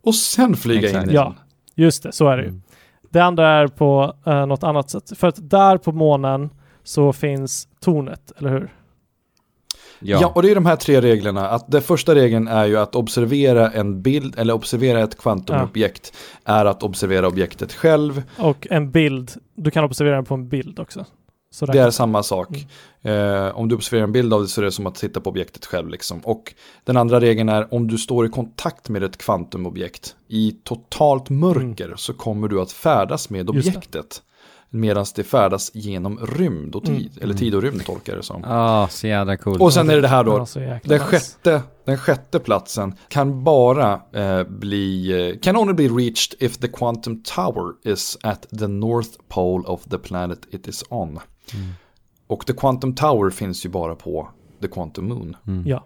Och 0.01 0.15
sen 0.15 0.55
flyga 0.55 0.87
Exakt. 0.87 1.03
in 1.03 1.11
i 1.11 1.13
Ja. 1.13 1.23
den. 1.23 1.33
Just 1.75 2.03
det, 2.03 2.11
så 2.11 2.27
är 2.27 2.37
det 2.37 2.43
ju. 2.43 2.49
Mm. 2.49 2.61
Det 3.09 3.19
andra 3.19 3.49
är 3.49 3.67
på 3.67 4.13
eh, 4.25 4.45
något 4.45 4.63
annat 4.63 4.89
sätt. 4.89 5.17
För 5.17 5.27
att 5.27 5.49
där 5.49 5.77
på 5.77 5.91
månen 5.91 6.49
så 6.83 7.13
finns 7.13 7.67
tornet, 7.79 8.31
eller 8.37 8.49
hur? 8.49 8.73
Ja. 9.99 10.17
Ja. 10.21 10.31
och 10.35 10.41
det 10.41 10.51
är 10.51 10.55
de 10.55 10.65
här 10.65 10.75
tre 10.75 11.01
reglerna. 11.01 11.49
Att 11.49 11.71
den 11.71 11.81
första 11.81 12.15
regeln 12.15 12.47
är 12.47 12.65
ju 12.65 12.77
att 12.77 12.95
observera 12.95 13.71
en 13.71 14.01
bild, 14.01 14.39
eller 14.39 14.53
observera 14.53 15.03
ett 15.03 15.17
kvantumobjekt, 15.17 16.13
är 16.45 16.65
att 16.65 16.83
observera 16.83 17.27
objektet 17.27 17.73
själv. 17.73 18.23
Och 18.37 18.67
en 18.69 18.91
bild, 18.91 19.31
du 19.55 19.71
kan 19.71 19.83
observera 19.83 20.15
den 20.15 20.25
på 20.25 20.33
en 20.33 20.47
bild 20.49 20.79
också. 20.79 21.05
Så 21.51 21.65
Det 21.65 21.79
är 21.79 21.89
samma 21.91 22.23
sak. 22.23 22.49
Eh, 23.01 23.57
om 23.57 23.67
du 23.69 23.75
observerar 23.75 24.03
en 24.03 24.11
bild 24.11 24.33
av 24.33 24.41
det 24.41 24.47
så 24.47 24.61
är 24.61 24.65
det 24.65 24.71
som 24.71 24.87
att 24.87 24.95
titta 24.95 25.21
på 25.21 25.29
objektet 25.29 25.65
själv. 25.65 25.89
Liksom. 25.89 26.19
Och 26.19 26.53
den 26.83 26.97
andra 26.97 27.19
regeln 27.19 27.49
är 27.49 27.73
om 27.73 27.87
du 27.87 27.97
står 27.97 28.25
i 28.25 28.29
kontakt 28.29 28.89
med 28.89 29.03
ett 29.03 29.17
kvantumobjekt 29.17 30.15
i 30.27 30.51
totalt 30.63 31.29
mörker 31.29 31.93
så 31.97 32.13
kommer 32.13 32.47
du 32.47 32.61
att 32.61 32.71
färdas 32.71 33.29
med 33.29 33.49
Mm. 33.49 33.57
Objektet. 33.59 34.21
Medan 34.69 35.05
det 35.15 35.23
färdas 35.23 35.71
genom 35.73 36.19
rymd 36.19 36.75
och 36.75 36.85
tid. 36.85 37.11
Mm. 37.11 37.23
Eller 37.23 37.33
tid 37.33 37.55
och 37.55 37.61
rymd 37.61 37.85
tolkar 37.85 38.15
det 38.15 38.23
som. 38.23 38.41
Ja, 38.41 38.87
så 38.91 39.07
jävla 39.07 39.37
coolt. 39.37 39.61
Och 39.61 39.73
sen 39.73 39.89
är 39.89 39.95
det 39.95 40.01
det 40.01 40.07
här 40.07 40.23
då, 40.23 40.45
jäkla 40.55 40.97
Den 40.97 40.99
sjätte, 40.99 41.61
den 41.85 41.97
sjätte 41.97 42.39
platsen 42.39 42.95
kan 43.07 43.43
bara 43.43 44.01
eh, 44.13 44.43
bli, 44.43 45.11
eh, 45.29 45.39
can 45.39 45.57
only 45.57 45.73
be 45.73 45.87
reached 45.87 46.35
if 46.39 46.57
the 46.57 46.67
quantum 46.67 47.23
tower 47.23 47.73
is 47.83 48.17
at 48.23 48.47
the 48.59 48.67
north 48.67 49.09
pole 49.27 49.63
of 49.67 49.83
the 49.83 49.97
planet 49.97 50.39
it 50.51 50.67
is 50.67 50.83
on. 50.89 51.09
Mm. 51.09 51.19
Och 52.27 52.45
the 52.45 52.53
quantum 52.53 52.95
tower 52.95 53.29
finns 53.29 53.65
ju 53.65 53.69
bara 53.69 53.95
på 53.95 54.29
the 54.61 54.67
quantum 54.67 55.07
moon. 55.07 55.37
Mm. 55.47 55.67
Ja. 55.67 55.85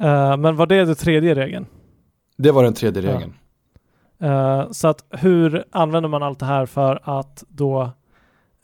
Eh, 0.00 0.36
men 0.36 0.56
var 0.56 0.66
det 0.66 0.84
den 0.84 0.94
tredje 0.94 1.34
regeln? 1.34 1.66
Det 2.36 2.50
var 2.50 2.64
den 2.64 2.74
tredje 2.74 3.02
Ja. 3.02 3.20
Eh, 4.24 4.70
så 4.70 4.88
att 4.88 5.04
hur 5.10 5.64
använder 5.70 6.08
man 6.08 6.22
allt 6.22 6.38
det 6.38 6.46
här 6.46 6.66
för 6.66 7.00
att 7.02 7.44
då 7.48 7.90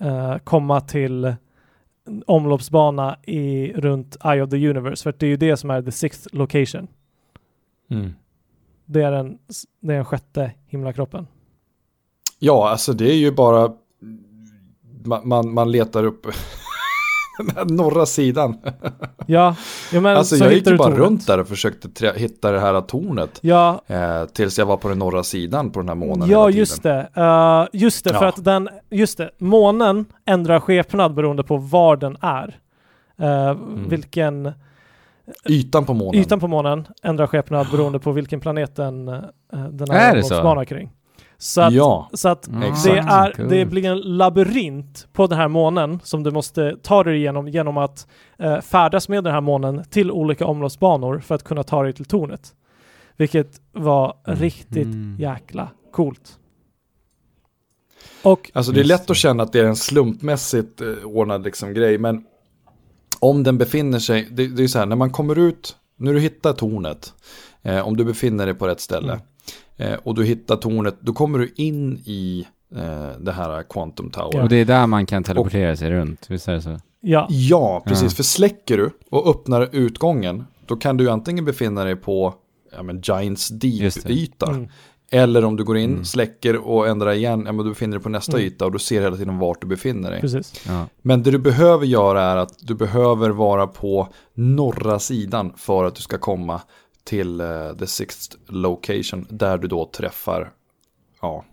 eh, 0.00 0.39
komma 0.39 0.80
till 0.80 1.34
omloppsbana 2.26 3.16
i, 3.22 3.72
runt 3.72 4.16
Eye 4.24 4.42
of 4.42 4.50
the 4.50 4.68
Universe? 4.68 5.02
För 5.02 5.14
det 5.18 5.26
är 5.26 5.30
ju 5.30 5.36
det 5.36 5.56
som 5.56 5.70
är 5.70 5.82
the 5.82 5.92
sixth 5.92 6.28
location. 6.32 6.89
Mm. 7.90 8.12
Det 8.84 9.02
är 9.02 9.12
den, 9.12 9.39
det 9.80 9.92
är 9.92 9.97
den 9.97 10.05
sjätte 10.05 10.52
himlakroppen. 10.66 11.26
Ja, 12.39 12.70
alltså 12.70 12.92
det 12.92 13.10
är 13.10 13.16
ju 13.16 13.32
bara, 13.32 13.72
man, 15.05 15.28
man, 15.28 15.55
man 15.55 15.72
letar 15.72 16.05
upp 16.05 16.26
norra 17.68 18.07
sidan. 18.07 18.57
Ja, 19.26 19.57
ja 19.92 20.00
men 20.00 20.17
alltså 20.17 20.36
så 20.36 20.44
jag 20.44 20.52
gick 20.52 20.67
ju 20.67 20.76
bara 20.76 20.89
tornet. 20.89 20.99
runt 20.99 21.26
där 21.26 21.39
och 21.41 21.49
försökte 21.49 22.12
hitta 22.17 22.50
det 22.52 22.60
här 22.60 22.81
tornet. 22.81 23.39
Ja, 23.42 23.83
Eh, 23.86 24.25
tills 24.25 24.59
jag 24.59 24.67
var 24.67 24.76
på 24.76 24.89
den 24.89 24.99
norra 24.99 25.23
sidan 25.23 25.70
på 25.70 25.81
den 25.81 25.89
här 25.89 25.97
månen 25.97 26.28
ja 26.31 26.47
tiden. 26.47 26.59
just 26.59 26.83
det. 26.83 27.09
Eh, 27.15 27.67
just 27.81 28.05
det, 28.05 28.10
för 28.15 28.23
Ja. 28.25 28.28
att 28.28 28.44
den, 28.44 28.68
just 28.91 29.18
det, 29.18 29.31
månen 29.39 30.05
ändrar 30.26 30.60
skepnad 30.60 31.15
beroende 31.15 31.42
på 31.44 31.57
var 31.57 31.97
den 31.97 32.17
är. 32.20 32.59
Eh, 33.20 33.57
Vilken, 33.89 34.52
Ytan 35.49 35.84
på 35.84 35.94
månen. 35.94 36.20
ytan 36.20 36.41
på 36.41 36.49
månen 36.49 36.86
ändrar 37.02 37.26
skepnad 37.26 37.67
beroende 37.70 37.99
på 37.99 38.12
vilken 38.12 38.41
planet 38.41 38.76
den, 38.76 39.09
eh, 39.09 39.20
den 39.70 39.91
Är 39.91 39.94
är 40.10 40.17
det 40.17 40.23
så? 40.25 40.65
kring. 40.65 40.91
Så 41.43 41.60
att, 41.60 41.73
ja, 41.73 42.10
så 42.12 42.28
att 42.28 42.49
Mm, 42.49 42.60
det, 42.85 42.91
är, 42.99 43.33
Cool. 43.33 43.49
det 43.49 43.65
blir 43.67 43.85
en 43.85 43.99
labyrint 43.99 45.09
på 45.12 45.27
den 45.27 45.39
här 45.39 45.49
månen 45.49 46.01
som 46.02 46.23
du 46.23 46.31
måste 46.31 46.77
ta 46.83 47.05
dig 47.05 47.17
igenom 47.17 47.49
genom 47.49 47.77
att 47.77 48.07
eh, 48.39 48.60
färdas 48.60 49.09
med 49.09 49.25
den 49.25 49.33
här 49.33 49.41
månen 49.41 49.85
till 49.91 50.10
olika 50.10 50.47
omloppsbanor 50.47 51.19
för 51.20 51.35
att 51.35 51.43
kunna 51.44 51.62
ta 51.62 51.83
dig 51.83 51.93
till 51.93 52.05
tornet. 52.05 52.55
Vilket 53.17 53.60
var 53.73 54.17
riktigt 54.25 54.86
Mm. 54.86 55.17
jäkla 55.19 55.69
coolt. 55.93 56.39
Och 58.23 58.51
alltså 58.55 58.73
det 58.73 58.81
är 58.81 58.85
lätt 58.85 59.10
att 59.10 59.17
känna 59.17 59.43
att 59.43 59.52
det 59.52 59.60
är 59.60 59.65
en 59.65 59.77
slumpmässigt 59.77 60.81
eh, 60.81 60.89
ordnad 61.05 61.44
liksom 61.44 61.75
grej, 61.75 61.99
men 61.99 62.25
om 63.19 63.43
den 63.43 63.59
befinner 63.59 63.99
sig, 63.99 64.28
det, 64.31 64.47
det 64.49 64.62
är 64.62 64.69
så 64.69 64.78
här, 64.78 64.86
när 64.86 64.97
man 64.97 65.10
kommer 65.10 65.39
ut, 65.39 65.77
när 65.97 66.15
du 66.15 66.20
hittar 66.20 66.52
tornet, 66.52 67.15
eh, 67.62 67.86
om 67.89 67.97
du 67.97 68.05
befinner 68.05 68.47
dig 68.47 68.55
på 68.55 68.67
rätt 68.67 68.81
ställe, 68.81 69.12
Mm. 69.12 69.25
Och 70.05 70.15
du 70.15 70.25
hittar 70.25 70.57
tornet, 70.57 70.97
då 71.00 71.12
kommer 71.12 71.39
du 71.39 71.52
in 71.57 71.99
i 72.05 72.47
eh, 72.76 73.09
det 73.20 73.33
här 73.33 73.62
Quantum 73.62 74.10
Tower. 74.10 74.31
Ja. 74.36 74.42
Och 74.42 74.49
det 74.49 74.57
är 74.57 74.65
där 74.65 74.86
man 74.86 75.07
kan 75.07 75.23
teleportera 75.25 75.76
sig 75.76 75.91
runt, 75.91 76.26
visst 76.31 76.49
är 76.49 76.52
det 76.52 76.62
så? 76.62 76.78
ja, 77.00 77.26
Ja, 77.31 77.83
precis. 77.86 78.12
Ja. 78.12 78.17
För 78.17 78.23
släcker 78.23 78.76
du 78.76 78.91
och 79.10 79.31
öppnar 79.31 79.68
utgången, 79.73 80.44
då 80.67 80.76
kan 80.76 80.97
du 80.97 81.10
antingen 81.10 81.44
befinna 81.44 81.84
dig 81.84 81.97
på 81.97 82.34
ja, 82.76 82.83
men 82.83 83.00
Giants. 83.00 83.49
Deep-yta. 83.49 84.50
Mm. 84.50 84.68
Eller 85.12 85.44
om 85.44 85.57
du 85.57 85.65
går 85.65 85.76
in, 85.78 85.91
Mm. 85.91 86.05
släcker 86.05 86.57
och 86.57 86.89
ändrar 86.89 87.12
igen, 87.12 87.42
ja, 87.47 87.52
men 87.52 87.65
du 87.65 87.70
befinner 87.70 87.97
dig 87.97 88.02
på 88.02 88.09
nästa 88.09 88.33
Mm. 88.36 88.47
yta 88.47 88.65
och 88.65 88.73
du 88.73 88.78
ser 88.78 89.00
hela 89.02 89.17
tiden 89.17 89.39
vart 89.39 89.60
du 89.60 89.67
befinner 89.67 90.10
dig. 90.10 90.20
Precis. 90.20 90.65
Ja. 90.68 90.86
Men 91.02 91.23
det 91.23 91.31
du 91.31 91.39
behöver 91.39 91.86
göra 91.86 92.23
är 92.23 92.36
att 92.36 92.55
du 92.60 92.75
behöver 92.75 93.31
vara 93.31 93.67
på 93.67 94.09
norra 94.34 94.99
sidan 94.99 95.52
för 95.57 95.84
att 95.84 95.94
du 95.94 96.02
ska 96.02 96.18
komma 96.18 96.60
till 97.05 97.41
eh, 97.41 97.73
the 97.79 97.87
sixth 97.87 98.37
location 98.47 99.27
där 99.29 99.59
du 99.59 99.69
då 99.69 99.85
träffar, 99.85 100.51
ja, 101.23 101.45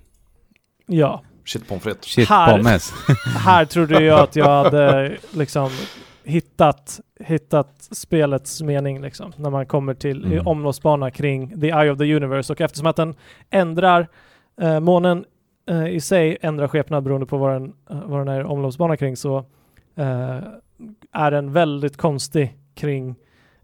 Ja. 0.85 1.22
shit 1.45 1.67
pommes 1.67 1.84
frites. 1.84 2.06
Shit 2.06 2.30
Här- 2.30 2.58
pommes. 2.58 2.93
Här 3.45 3.66
trodde 3.66 4.03
jag 4.03 4.19
att 4.19 4.35
jag 4.35 4.64
hade 4.64 5.17
liksom 5.32 5.69
hittat, 6.24 7.00
hittat 7.19 7.88
spelets 7.92 8.61
mening 8.61 9.01
liksom. 9.01 9.34
När 9.38 9.50
man 9.50 9.66
kommer 9.66 9.93
till 9.93 10.17
Mm. 10.17 10.32
mm. 10.32 10.48
omloppsbana 10.48 11.11
kring 11.11 11.61
the 11.61 11.67
eye 11.67 11.92
of 11.92 11.98
the 11.98 12.16
universe. 12.16 12.53
Och 12.53 12.61
eftersom 12.61 12.88
att 12.88 12.95
den 12.95 13.16
ändrar, 13.50 14.08
eh, 14.61 14.80
månen 14.80 15.26
eh, 15.69 15.88
i 15.88 16.01
sig 16.01 16.38
ändrar 16.42 16.67
skepnad 16.67 17.03
beroende 17.03 17.26
på 17.26 17.38
vad 17.38 17.51
den, 17.53 17.74
eh, 17.90 18.01
vad 18.06 18.19
den 18.19 18.27
är 18.27 18.43
omloppsbana 18.45 18.98
kring 18.98 19.17
så 19.17 19.38
eh, 19.95 20.40
är 21.11 21.32
den 21.32 21.51
väldigt 21.53 21.98
konstig 21.98 22.58
kring 22.76 23.16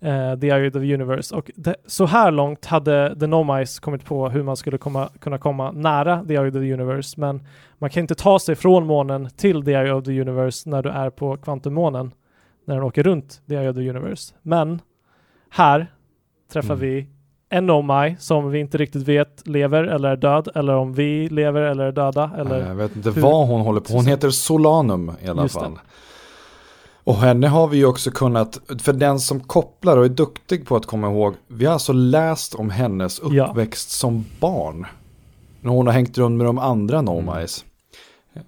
eh, 0.03 0.40
the 0.40 0.48
eye 0.48 0.67
of 0.67 0.73
the 0.73 0.93
universe. 0.93 1.35
Och 1.35 1.51
det, 1.56 1.75
så 1.85 2.06
här 2.06 2.32
långt 2.32 2.65
hade 2.65 3.15
The 3.19 3.27
Nomice 3.27 3.82
kommit 3.82 4.06
på 4.06 4.30
hur 4.30 4.43
man 4.43 4.57
skulle 4.57 4.77
komma, 4.77 5.09
kunna 5.19 5.38
komma 5.38 5.72
nära 5.72 6.25
the 6.27 6.33
eye 6.33 6.48
of 6.48 6.53
the 6.53 6.73
universe. 6.73 7.19
Men 7.22 7.43
man 7.77 7.90
kan 7.90 8.01
inte 8.01 8.15
ta 8.15 8.40
sig 8.40 8.56
från 8.56 8.85
månen 8.85 9.30
till 9.38 9.65
the 9.65 9.72
eye 9.72 9.91
of 9.93 10.03
the 10.06 10.22
universe 10.22 10.69
när 10.69 10.83
du 10.83 10.90
är 10.90 11.09
på 11.09 11.38
kvantummånen. 11.38 12.11
När 12.65 12.75
den 12.75 12.83
åker 12.83 13.03
runt 13.03 13.41
the 13.48 13.56
eye 13.56 13.69
of 13.69 13.75
the 13.75 13.90
universe. 13.90 14.33
Men 14.41 14.82
här 15.49 15.88
träffar 16.53 16.73
Mm. 16.73 16.80
vi 16.88 17.07
en 17.49 17.65
Nomai 17.65 18.15
som 18.19 18.49
vi 18.51 18.59
inte 18.59 18.77
riktigt 18.77 19.07
vet 19.07 19.48
lever 19.48 19.83
eller 19.83 20.09
är 20.09 20.15
död. 20.15 20.48
Eller 20.56 20.75
om 20.75 20.93
vi 20.93 21.30
lever 21.30 21.61
eller 21.61 21.83
är 21.85 21.91
döda. 21.91 22.32
Eller 22.38 22.67
Jag 22.67 22.75
vet 22.75 22.95
inte 22.95 23.11
hur- 23.11 23.22
vad 23.22 23.48
hon 23.48 23.61
håller 23.61 23.82
på, 23.82 23.93
hon 23.93 24.06
heter 24.06 24.30
Solanum 24.30 25.11
i 25.22 25.27
alla 25.27 25.41
Just 25.41 25.59
det. 25.59 25.72
Och 27.03 27.15
henne 27.15 27.48
har 27.48 27.67
vi 27.67 27.77
ju 27.77 27.85
också 27.85 28.11
kunnat, 28.11 28.59
för 28.80 28.93
den 28.93 29.19
som 29.19 29.40
kopplar 29.40 29.98
och 29.98 30.06
är 30.06 30.09
duktig 30.09 30.65
på 30.65 30.75
att 30.75 30.85
komma 30.85 31.07
ihåg, 31.11 31.33
vi 31.48 31.65
har 31.65 31.73
alltså 31.73 31.93
läst 31.93 32.56
om 32.56 32.69
hennes 32.69 33.22
Ja. 33.32 33.48
uppväxt 33.48 33.91
som 33.91 34.25
barn. 34.40 34.85
När 35.61 35.72
hon 35.72 35.88
har 35.88 35.93
hängt 35.93 36.17
runt 36.17 36.38
med 36.38 36.45
de 36.45 36.57
andra 36.57 37.01
Nomais. 37.01 37.65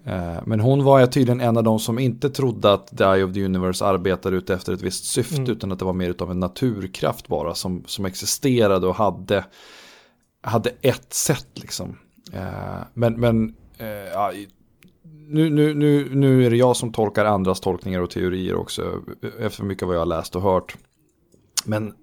Eh, 0.06 0.34
Men 0.46 0.60
hon 0.60 0.84
var 0.84 1.00
ju 1.00 1.08
tydligen 1.08 1.42
en 1.42 1.58
av 1.58 1.64
de 1.64 1.80
som 1.80 2.00
inte 2.00 2.30
trodde 2.30 2.74
att 2.74 2.98
The 2.98 3.04
Eye 3.04 3.24
of 3.24 3.34
the 3.34 3.46
Universe 3.46 3.86
arbetade 3.86 4.36
ute 4.38 4.54
efter 4.54 4.74
ett 4.74 4.82
visst 4.82 5.06
syfte 5.06 5.36
Mm. 5.42 5.52
utan 5.52 5.72
att 5.72 5.80
det 5.80 5.86
var 5.86 5.94
mer 5.94 6.16
av 6.20 6.32
en 6.32 6.40
naturkraft 6.40 7.28
bara 7.28 7.56
som, 7.56 7.84
som 7.88 8.06
existerade 8.06 8.88
och 8.88 8.96
hade, 8.96 9.46
hade 10.42 10.72
ett 10.82 11.14
sätt 11.14 11.48
liksom. 11.54 11.98
Eh, 12.34 12.42
Men, 12.94 13.14
men 13.20 13.56
eh, 13.78 13.88
ja, 13.88 14.32
nu, 15.28 15.50
nu, 15.50 15.74
nu, 15.74 16.16
nu 16.16 16.46
är 16.46 16.50
det 16.50 16.58
jag 16.58 16.78
som 16.78 16.92
tolkar 16.92 17.26
andras 17.26 17.60
tolkningar 17.60 18.02
och 18.02 18.10
teorier 18.10 18.56
också 18.56 19.02
efter 19.40 19.64
mycket 19.64 19.88
vad 19.88 19.96
jag 19.96 20.02
har 20.02 20.06
läst 20.06 20.36
och 20.36 20.42
hört. 20.42 20.76
Men 21.66 21.94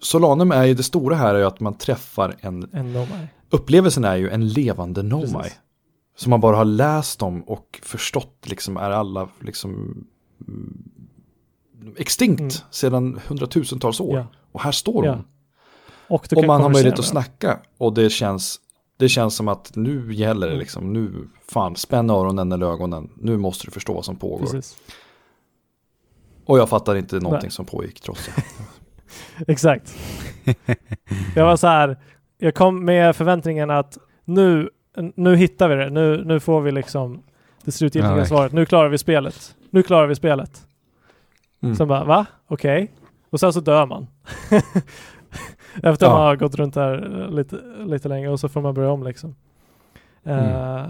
Solanum 0.00 0.52
är 0.52 0.64
ju 0.64 0.74
det 0.74 0.82
stora 0.82 1.16
här 1.16 1.34
är 1.34 1.38
ju 1.38 1.44
att 1.44 1.60
man 1.60 1.74
träffar 1.74 2.34
en 2.40 2.68
en 2.72 2.92
Nomai. 2.92 3.26
upplevelsen 3.50 4.04
är 4.04 4.16
ju 4.16 4.30
en 4.30 4.48
levande 4.48 5.02
Nomai. 5.02 5.42
Precis. 5.42 5.58
Som 6.16 6.30
man 6.30 6.40
bara 6.40 6.56
har 6.56 6.64
läst 6.64 7.22
om 7.22 7.42
och 7.42 7.80
förstått 7.82 8.38
liksom 8.46 8.76
är 8.76 8.90
alla 8.90 9.28
liksom 9.40 10.04
mm, 10.48 10.84
extinkt 11.96 12.40
Mm. 12.40 12.52
sedan 12.70 13.20
hundratusentals 13.26 14.00
år. 14.00 14.16
Ja. 14.16 14.26
Och 14.52 14.60
här 14.60 14.72
står 14.72 14.94
hon. 14.94 15.04
Ja. 15.04 15.18
Och, 16.08 16.32
och 16.36 16.44
man 16.44 16.62
har 16.62 16.70
möjlighet 16.70 16.98
att 16.98 17.04
snacka. 17.04 17.58
Och 17.78 17.94
det 17.94 18.10
känns, 18.10 18.60
det 18.96 19.08
känns 19.08 19.36
som 19.36 19.48
att 19.48 19.76
nu 19.76 20.12
gäller 20.14 20.46
det 20.46 20.52
Mm. 20.52 20.58
liksom. 20.60 20.92
Nu, 20.92 21.28
fan, 21.48 21.76
spänn 21.76 22.10
öronen 22.10 22.52
eller 22.52 22.66
ögonen. 22.66 23.10
Nu 23.16 23.36
måste 23.36 23.66
du 23.66 23.70
förstå 23.70 23.92
vad 23.94 24.04
som 24.04 24.16
pågår. 24.16 24.38
Precis. 24.46 24.76
Och 26.44 26.58
jag 26.58 26.68
fattar 26.68 26.94
inte 26.96 27.16
någonting 27.16 27.46
Nej. 27.46 27.50
som 27.50 27.64
pågick 27.64 28.00
trots 28.00 28.26
det. 28.26 28.42
Exakt. 29.52 29.94
jag 31.36 31.44
var 31.44 31.56
så 31.56 31.66
här, 31.66 31.98
jag 32.38 32.54
kom 32.54 32.84
med 32.84 33.16
förväntningen 33.16 33.70
att 33.70 33.98
nu, 34.24 34.70
nu 35.14 35.36
hittar 35.36 35.68
vi 35.68 35.74
det. 35.74 35.90
Nu, 35.90 36.24
nu 36.24 36.40
får 36.40 36.60
vi 36.60 36.72
liksom 36.72 37.22
det 37.64 37.72
slutgiltiga 37.72 38.18
Ja, 38.18 38.24
svaret. 38.26 38.52
Nu 38.52 38.66
klarar 38.66 38.88
vi 38.88 38.98
spelet. 38.98 39.54
Nu 39.70 39.82
klarar 39.82 40.06
vi 40.06 40.14
spelet. 40.14 40.66
Mm. 41.62 41.76
Sen 41.76 41.88
bara, 41.88 42.04
va? 42.04 42.26
Okej. 42.46 42.92
Och 43.30 43.40
sen 43.40 43.52
så 43.52 43.60
dör 43.60 43.86
man. 43.86 44.06
Efter 45.76 45.90
att 45.90 46.00
Ja. 46.02 46.08
man 46.08 46.20
har 46.20 46.36
gått 46.36 46.54
runt 46.54 46.74
där 46.74 47.20
eh, 47.22 47.30
lite, 47.30 47.56
lite 47.86 48.08
länge 48.08 48.28
och 48.28 48.40
så 48.40 48.48
får 48.48 48.60
man 48.60 48.74
börja 48.74 48.90
om 48.90 49.02
liksom. 49.02 49.34
Eh, 50.24 50.86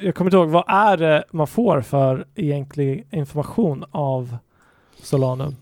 jag 0.00 0.14
kommer 0.14 0.28
inte 0.28 0.36
ihåg, 0.36 0.48
vad 0.48 0.64
är 0.68 0.96
det 0.96 1.24
man 1.30 1.46
får 1.46 1.80
för 1.80 2.26
egentlig 2.34 3.06
information 3.10 3.84
av 3.90 4.36
Solanum? 5.02 5.56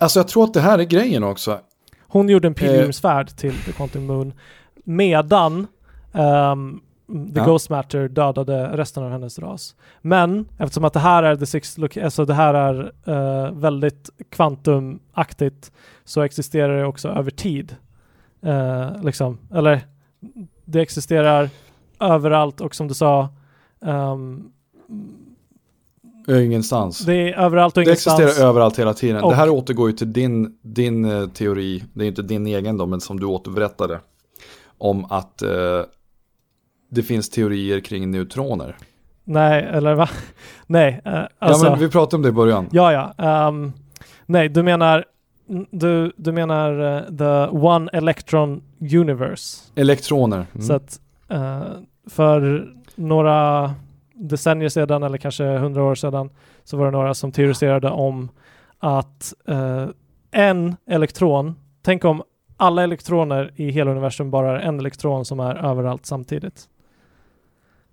Alltså 0.00 0.18
jag 0.18 0.28
tror 0.28 0.44
att 0.44 0.54
det 0.54 0.60
här 0.60 0.78
är 0.78 0.84
grejen 0.84 1.24
också. 1.24 1.60
Hon 2.00 2.28
gjorde 2.28 2.48
en 2.48 2.52
Eh. 2.52 2.56
pilgrimsfärd 2.56 3.28
till 3.36 3.54
The 3.54 3.72
Quantum 3.72 4.06
Moon 4.06 4.32
medan 4.84 5.66
ehm, 6.12 6.80
The 7.08 7.14
Ja. 7.34 7.44
Ghost 7.44 7.70
Matter 7.70 8.08
dödade 8.08 8.76
resten 8.76 9.02
av 9.02 9.10
hennes 9.10 9.38
ras. 9.38 9.76
Men 10.00 10.48
eftersom 10.58 10.84
att 10.84 10.92
det 10.92 11.00
här 11.00 11.22
är 11.22 11.36
The 11.36 11.46
Six, 11.46 11.78
alltså 12.02 12.24
det 12.24 12.34
här 12.34 12.54
är 12.54 12.92
eh, 13.06 13.52
väldigt 13.52 14.10
kvantumaktigt 14.30 15.72
så 16.04 16.20
existerar 16.22 16.78
det 16.78 16.86
också 16.86 17.08
över 17.08 17.30
tid. 17.30 17.76
Eh, 18.42 19.02
liksom, 19.02 19.38
eller 19.54 19.80
det 20.64 20.80
existerar 20.80 21.50
överallt 22.00 22.60
och 22.60 22.74
som 22.74 22.88
du 22.88 22.94
sa 22.94 23.28
ehm, 23.84 24.44
Ingenstans. 26.28 26.98
det 26.98 27.14
är 27.14 27.38
överallt 27.38 27.76
och 27.76 27.80
Det 27.84 27.90
ingenstans. 27.90 28.20
existerar 28.20 28.48
överallt 28.48 28.78
hela 28.78 28.94
tiden. 28.94 29.22
Och- 29.24 29.30
Det 29.30 29.36
här 29.36 29.48
återgår 29.50 29.90
ju 29.90 29.96
till 29.96 30.12
din, 30.12 30.58
din 30.62 31.04
eh, 31.04 31.28
teori, 31.28 31.84
det 31.92 32.04
är 32.04 32.08
inte 32.08 32.22
din 32.22 32.46
egen 32.46 32.76
då, 32.76 32.86
men 32.86 33.00
som 33.00 33.20
du 33.20 33.26
återberättade. 33.26 34.00
Om 34.78 35.04
att 35.04 35.42
eh, 35.42 35.50
det 36.88 37.02
finns 37.02 37.30
teorier 37.30 37.80
kring 37.80 38.10
neutroner. 38.10 38.76
Nej, 39.24 39.68
eller 39.72 39.94
va? 39.94 40.08
Nej, 40.66 41.00
eh, 41.04 41.12
alltså. 41.38 41.66
ja, 41.66 41.70
men 41.70 41.80
vi 41.80 41.88
pratade 41.88 42.16
om 42.16 42.22
det 42.22 42.28
i 42.28 42.32
början. 42.32 42.68
Ja, 42.72 42.92
ja. 42.92 43.24
ehm, 43.48 43.72
nej, 44.26 44.48
du 44.48 44.62
menar 44.62 45.04
du, 45.70 46.12
du 46.16 46.32
menar 46.32 46.96
eh, 46.96 47.02
the 47.02 47.56
one 47.56 47.90
electron 47.92 48.62
universe. 48.80 49.62
Elektroner. 49.74 50.46
Mm. 50.54 50.62
Så 50.66 50.72
att 50.72 51.00
eh, 51.28 51.62
för 52.06 52.68
några 52.94 53.70
decennier 54.14 54.68
sedan 54.68 55.02
eller 55.02 55.18
kanske 55.18 55.44
hundra 55.44 55.82
år 55.82 55.94
sedan 55.94 56.30
så 56.64 56.76
var 56.76 56.84
det 56.84 56.90
några 56.90 57.14
som 57.14 57.32
teoriserade 57.32 57.90
om 57.90 58.28
att 58.78 59.34
en 60.30 60.76
elektron, 60.86 61.54
tänk 61.82 62.04
om 62.04 62.22
alla 62.56 62.82
elektroner 62.82 63.52
i 63.56 63.70
hela 63.70 63.90
universum 63.90 64.30
bara 64.30 64.60
är 64.60 64.66
en 64.66 64.78
elektron 64.78 65.24
som 65.24 65.40
är 65.40 65.54
överallt 65.54 66.06
samtidigt. 66.06 66.68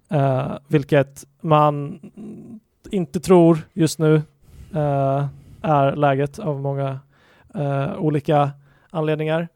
Eh, 0.09 0.57
vilket 0.67 1.25
man 1.41 1.99
inte 2.89 3.19
tror 3.19 3.59
just 3.73 3.99
nu 3.99 4.15
eh, 4.73 5.27
är 5.61 5.95
läget 5.95 6.39
av 6.39 6.61
många 6.61 6.99
eh, 7.55 7.95
olika 7.97 8.51
anledningar. 8.89 9.47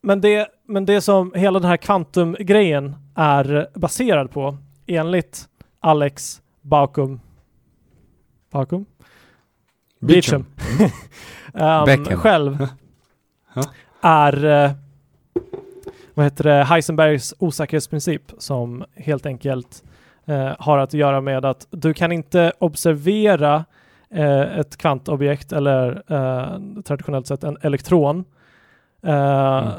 Men 0.00 0.20
det, 0.20 0.48
men 0.64 0.84
det 0.84 1.00
som 1.00 1.32
hela 1.34 1.58
den 1.58 1.68
här 1.68 1.76
kvantumgrejen 1.76 2.94
är 3.14 3.68
baserad 3.74 4.30
på, 4.30 4.56
enligt 4.86 5.48
Alex 5.80 6.42
Baukum, 6.60 7.20
Baukum? 8.50 8.86
Beecham. 10.00 10.46
Beckham. 11.86 12.18
själv 12.18 12.68
är 14.00 14.76
vad 16.16 16.26
heter 16.26 16.44
det, 16.44 16.64
Heisenbergs 16.64 17.34
osäkerhetsprincip 17.38 18.32
som 18.38 18.84
helt 18.94 19.26
enkelt 19.26 19.84
eh, 20.24 20.52
har 20.58 20.78
att 20.78 20.94
göra 20.94 21.20
med 21.20 21.44
att 21.44 21.66
du 21.70 21.94
kan 21.94 22.12
inte 22.12 22.52
observera 22.58 23.64
eh, 24.10 24.58
ett 24.58 24.76
kvantobjekt 24.76 25.52
eller 25.52 26.02
eh, 26.12 26.82
traditionellt 26.82 27.26
sett 27.26 27.44
en 27.44 27.58
elektron 27.62 28.24
eh, 29.02 29.72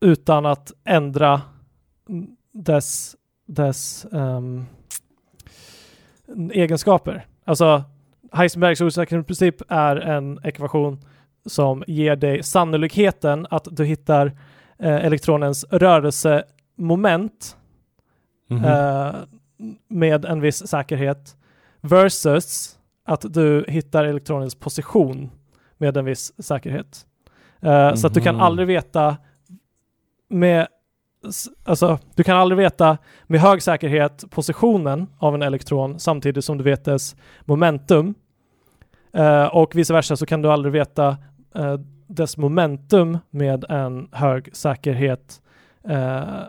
utan 0.00 0.46
att 0.46 0.72
ändra 0.84 1.40
dess, 2.52 3.16
dess 3.46 4.06
ehm, 4.12 4.66
egenskaper. 6.52 7.26
Alltså 7.44 7.84
Heisenbergs 8.32 8.80
osäkerhetsprincip 8.80 9.62
är 9.68 9.96
en 9.96 10.40
ekvation 10.44 11.00
som 11.46 11.84
ger 11.86 12.16
dig 12.16 12.42
sannolikheten 12.42 13.46
att 13.50 13.68
du 13.70 13.84
hittar 13.84 14.32
elektronens 14.86 15.64
rörelsemoment 15.70 17.56
Mhm. 18.50 18.64
eh, 18.64 19.14
med 19.88 20.24
en 20.24 20.40
viss 20.40 20.66
säkerhet 20.68 21.36
versus 21.80 22.78
att 23.04 23.34
du 23.34 23.64
hittar 23.68 24.04
elektronens 24.04 24.54
position 24.54 25.30
med 25.78 25.96
en 25.96 26.04
viss 26.04 26.44
säkerhet. 26.44 27.06
Eh, 27.60 27.94
Så 27.94 28.06
att 28.06 28.14
du 28.14 28.20
kan 28.20 28.34
Mhm. 28.34 28.42
aldrig 28.44 28.68
veta 28.68 29.16
med 30.28 30.66
Alltså, 31.64 31.98
du 32.14 32.24
kan 32.24 32.36
aldrig 32.36 32.58
veta 32.58 32.98
med 33.26 33.40
hög 33.40 33.62
säkerhet 33.62 34.24
positionen 34.30 35.06
av 35.18 35.34
en 35.34 35.42
elektron 35.42 35.98
samtidigt 35.98 36.44
som 36.44 36.58
du 36.58 36.64
vet 36.64 36.84
dess 36.84 37.16
momentum. 37.44 38.14
Eh, 39.12 39.44
och 39.46 39.76
vice 39.76 39.92
versa 39.92 40.16
så 40.16 40.26
kan 40.26 40.42
du 40.42 40.50
aldrig 40.50 40.72
veta 40.72 41.16
eh, 41.54 41.76
dess 42.08 42.36
momentum 42.36 43.18
med 43.30 43.64
en 43.68 44.08
hög 44.12 44.56
säkerhet 44.56 45.42
eh, 45.84 46.42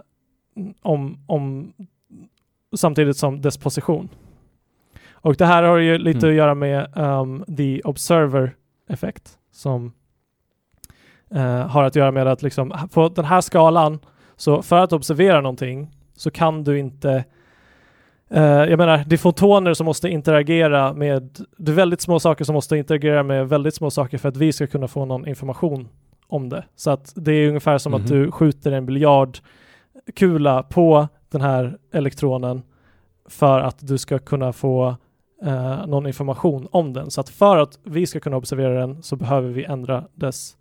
om, 0.81 1.23
om 1.27 1.73
samtidigt 2.75 3.17
som 3.17 3.41
dess 3.41 3.57
position. 3.57 4.09
Och 5.11 5.35
det 5.35 5.45
här 5.45 5.63
har 5.63 5.77
ju 5.77 5.97
lite 5.97 6.17
Mm. 6.27 6.29
att 6.29 6.35
göra 6.37 6.55
med 6.55 6.97
um, 6.97 7.45
the 7.57 7.81
observer 7.81 8.55
effekt 8.89 9.37
som 9.51 9.91
eh, 11.31 11.67
har 11.67 11.83
att 11.83 11.95
göra 11.95 12.11
med 12.11 12.27
att 12.27 12.41
liksom 12.41 12.73
på 12.93 13.09
den 13.09 13.25
här 13.25 13.41
skalan 13.41 13.99
så 14.35 14.61
för 14.61 14.75
att 14.77 14.93
observera 14.93 15.41
någonting 15.41 15.89
så 16.13 16.31
kan 16.31 16.63
du 16.63 16.79
inte 16.79 17.25
eh, 18.29 18.43
jag 18.43 18.77
menar, 18.77 19.03
det 19.07 19.15
är 19.15 19.17
fotoner 19.17 19.73
som 19.73 19.85
måste 19.85 20.09
interagera 20.09 20.93
med, 20.93 21.37
det 21.57 21.71
är 21.71 21.75
väldigt 21.75 22.01
små 22.01 22.19
saker 22.19 22.45
som 22.45 22.53
måste 22.53 22.77
interagera 22.77 23.23
med 23.23 23.49
väldigt 23.49 23.75
små 23.75 23.91
saker 23.91 24.17
för 24.17 24.29
att 24.29 24.37
vi 24.37 24.53
ska 24.53 24.67
kunna 24.67 24.87
få 24.87 25.05
någon 25.05 25.27
information 25.27 25.87
om 26.27 26.49
det. 26.49 26.65
Så 26.75 26.91
att 26.91 27.13
det 27.15 27.31
är 27.33 27.47
ungefär 27.47 27.77
som 27.77 27.93
att 27.93 28.01
Mhm. 28.01 28.09
du 28.09 28.31
skjuter 28.31 28.71
en 28.71 28.85
biljardkula 28.85 30.63
på 30.63 31.07
den 31.29 31.41
här 31.41 31.77
elektronen 31.93 32.61
för 33.29 33.59
att 33.59 33.87
du 33.87 33.97
ska 33.97 34.19
kunna 34.19 34.53
få 34.53 34.95
eh, 35.45 35.87
någon 35.87 36.07
information 36.07 36.67
om 36.71 36.93
den. 36.93 37.11
Så 37.11 37.21
att 37.21 37.29
för 37.29 37.57
att 37.57 37.79
vi 37.83 38.05
ska 38.07 38.19
kunna 38.19 38.37
observera 38.37 38.79
den 38.79 39.03
så 39.03 39.15
behöver 39.15 39.49
vi 39.49 39.63
ändra 39.63 40.03
dess, 40.15 40.57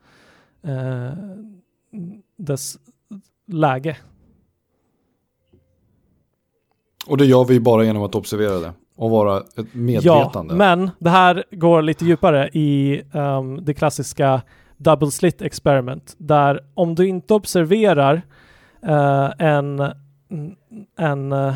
eh, 0.62 1.12
dess 2.36 2.76
läge. 3.46 3.96
Och 7.08 7.16
det 7.16 7.26
gör 7.26 7.44
vi 7.44 7.60
bara 7.60 7.84
genom 7.84 8.02
att 8.02 8.14
observera 8.14 8.58
det 8.60 8.72
och 8.96 9.10
vara 9.10 9.36
ett 9.38 9.74
medvetande. 9.74 10.54
Ja, 10.54 10.58
men 10.58 10.90
det 10.98 11.10
här 11.10 11.44
går 11.50 11.82
lite 11.82 12.04
djupare 12.04 12.48
i 12.52 13.02
ehm, 13.12 13.64
det 13.64 13.74
klassiska 13.74 14.42
double 14.76 15.10
slit 15.10 15.42
experiment 15.42 16.14
där 16.18 16.60
om 16.74 16.94
du 16.94 17.08
inte 17.08 17.34
observerar 17.34 18.22
eh, 18.82 19.30
en, 19.38 19.92
en 20.98 21.32
eh, 21.32 21.54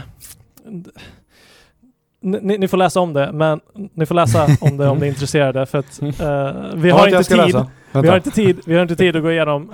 ni, 2.20 2.58
ni 2.58 2.68
får 2.68 2.76
läsa 2.76 3.00
om 3.00 3.12
det, 3.12 3.32
men 3.32 3.60
ni 3.94 4.06
får 4.06 4.14
läsa 4.14 4.46
om 4.60 4.76
det 4.76 4.88
om 4.88 4.98
ni 4.98 5.06
är 5.06 5.10
intresserade 5.12 5.66
för 5.66 5.78
att 5.78 6.02
eh, 6.02 6.74
vi 6.74 6.90
har 6.90 7.08
inte 7.08 7.24
tid. 7.24 7.56
Vi 7.92 8.08
har 8.08 8.16
inte 8.16 8.30
tid, 8.30 8.60
vi 8.66 8.74
har 8.74 8.82
inte 8.82 8.96
tid 8.96 9.16
att 9.16 9.22
gå 9.22 9.32
igenom 9.32 9.70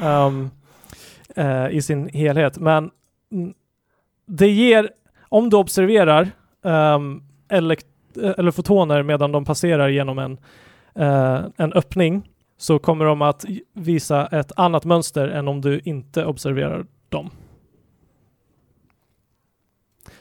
eh, 1.37 1.69
i 1.71 1.83
sin 1.83 2.09
helhet, 2.09 2.59
men 2.59 2.91
det 4.27 4.49
ger, 4.49 4.91
om 5.29 5.51
du 5.51 5.57
observerar 5.57 6.31
um, 6.63 7.23
elekt- 7.49 8.17
eh, 8.23 8.33
eller 8.39 8.51
fotoner 8.51 9.03
medan 9.03 9.33
de 9.33 9.45
passerar 9.45 9.89
genom 9.89 10.19
en, 10.19 10.33
uh, 10.99 11.47
en 11.57 11.73
öppning 11.73 12.31
så 12.57 12.79
kommer 12.79 13.05
de 13.05 13.23
att 13.23 13.45
visa 13.73 14.27
ett 14.27 14.53
annat 14.57 14.85
mönster 14.85 15.29
än 15.29 15.49
om 15.49 15.61
du 15.61 15.81
inte 15.85 16.25
observerar 16.25 16.87
dem. 17.09 17.31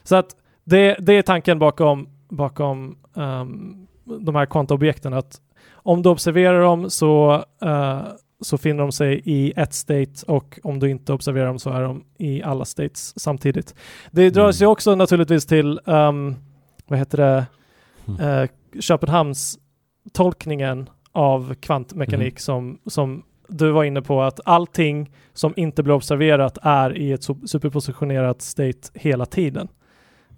Så 0.04 0.16
att 0.16 0.36
det, 0.64 0.96
det 1.00 1.14
är 1.14 1.22
tanken 1.22 1.60
bakom, 1.60 2.10
bakom 2.30 2.98
um, 3.14 3.88
de 4.04 4.36
här 4.36 4.46
kvantobjekten 4.46 5.14
att 5.14 5.42
om 5.72 6.02
du 6.02 6.10
observerar 6.10 6.62
dem 6.62 6.90
så, 6.90 7.44
uh, 7.66 8.02
så 8.42 8.58
finner 8.58 8.80
de 8.84 8.92
sig 8.92 9.22
i 9.26 9.54
ett 9.56 9.74
state 9.74 10.12
och 10.28 10.60
om 10.64 10.80
du 10.80 10.90
inte 10.90 11.14
observerar 11.14 11.46
dem 11.48 11.60
så 11.60 11.70
är 11.70 11.82
de 11.82 12.04
i 12.18 12.44
alla 12.44 12.66
states 12.66 13.20
samtidigt. 13.20 13.76
Det 14.12 14.30
drar 14.30 14.44
Mm. 14.44 14.54
sig 14.54 14.68
också 14.68 14.96
naturligtvis 14.96 15.46
till, 15.46 15.80
ehm, 15.86 16.36
vad 16.88 17.00
heter 17.00 17.18
det, 17.18 17.46
Mm. 18.08 18.22
eh, 18.44 18.50
Köpenhamns 18.80 19.60
tolkningen 20.14 20.90
av 21.12 21.54
kvantmekanik 21.54 22.34
Mhm. 22.34 22.38
som, 22.40 22.80
som 22.86 23.24
du 23.48 23.72
var 23.72 23.84
inne 23.84 24.02
på 24.02 24.22
att 24.22 24.40
allting 24.46 25.12
som 25.34 25.54
inte 25.56 25.84
blir 25.84 25.94
observerat 25.94 26.58
är 26.62 26.98
i 26.98 27.12
ett 27.12 27.22
sup- 27.28 27.46
superpositionerat 27.48 28.42
state 28.42 28.80
hela 28.94 29.26
tiden. 29.26 29.68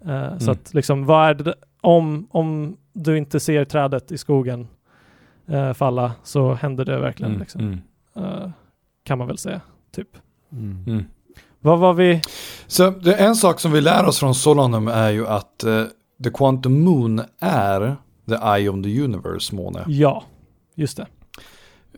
Eh, 0.01 0.37
Så 0.37 0.43
Mm. 0.43 0.51
att 0.51 0.73
liksom 0.73 1.05
vad 1.05 1.29
är 1.29 1.33
det, 1.33 1.53
om, 1.81 2.27
om 2.31 2.77
du 2.93 3.17
inte 3.17 3.39
ser 3.39 3.65
trädet 3.65 4.11
i 4.11 4.17
skogen 4.17 4.67
eh, 5.47 5.73
falla 5.73 6.11
så 6.23 6.53
händer 6.53 6.85
det 6.85 6.99
verkligen 6.99 7.31
Mm, 7.31 7.39
liksom. 7.41 7.81
Eh, 8.19 8.49
kan 9.03 9.17
man 9.17 9.27
väl 9.27 9.37
säga, 9.37 9.61
typ. 9.91 10.09
Mm. 10.51 10.83
mm. 10.87 11.05
Vad 11.61 11.79
var 11.79 11.93
vi? 11.93 12.21
Så 12.67 12.89
det 12.89 13.13
är 13.13 13.27
en 13.27 13.35
sak 13.35 13.59
som 13.59 13.71
vi 13.71 13.81
lär 13.81 14.05
oss 14.05 14.19
från 14.19 14.35
Solanum 14.35 14.87
är 14.87 15.09
ju 15.09 15.27
att 15.27 15.63
eh, 15.63 15.83
The 16.23 16.29
Quantum 16.29 16.83
Moon 16.83 17.21
är 17.39 17.95
The 18.27 18.35
Eye 18.35 18.69
of 18.69 18.83
the 18.83 19.01
Universe 19.01 19.55
måne. 19.55 19.83
Ja, 19.87 20.23
just 20.75 20.97
det. 20.97 21.07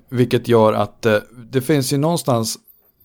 Vilket 0.09 0.47
gör 0.47 0.73
att 0.73 1.05
eh, 1.05 1.17
det 1.51 1.61
finns 1.61 1.93
ju 1.93 1.97
någonstans 1.97 2.57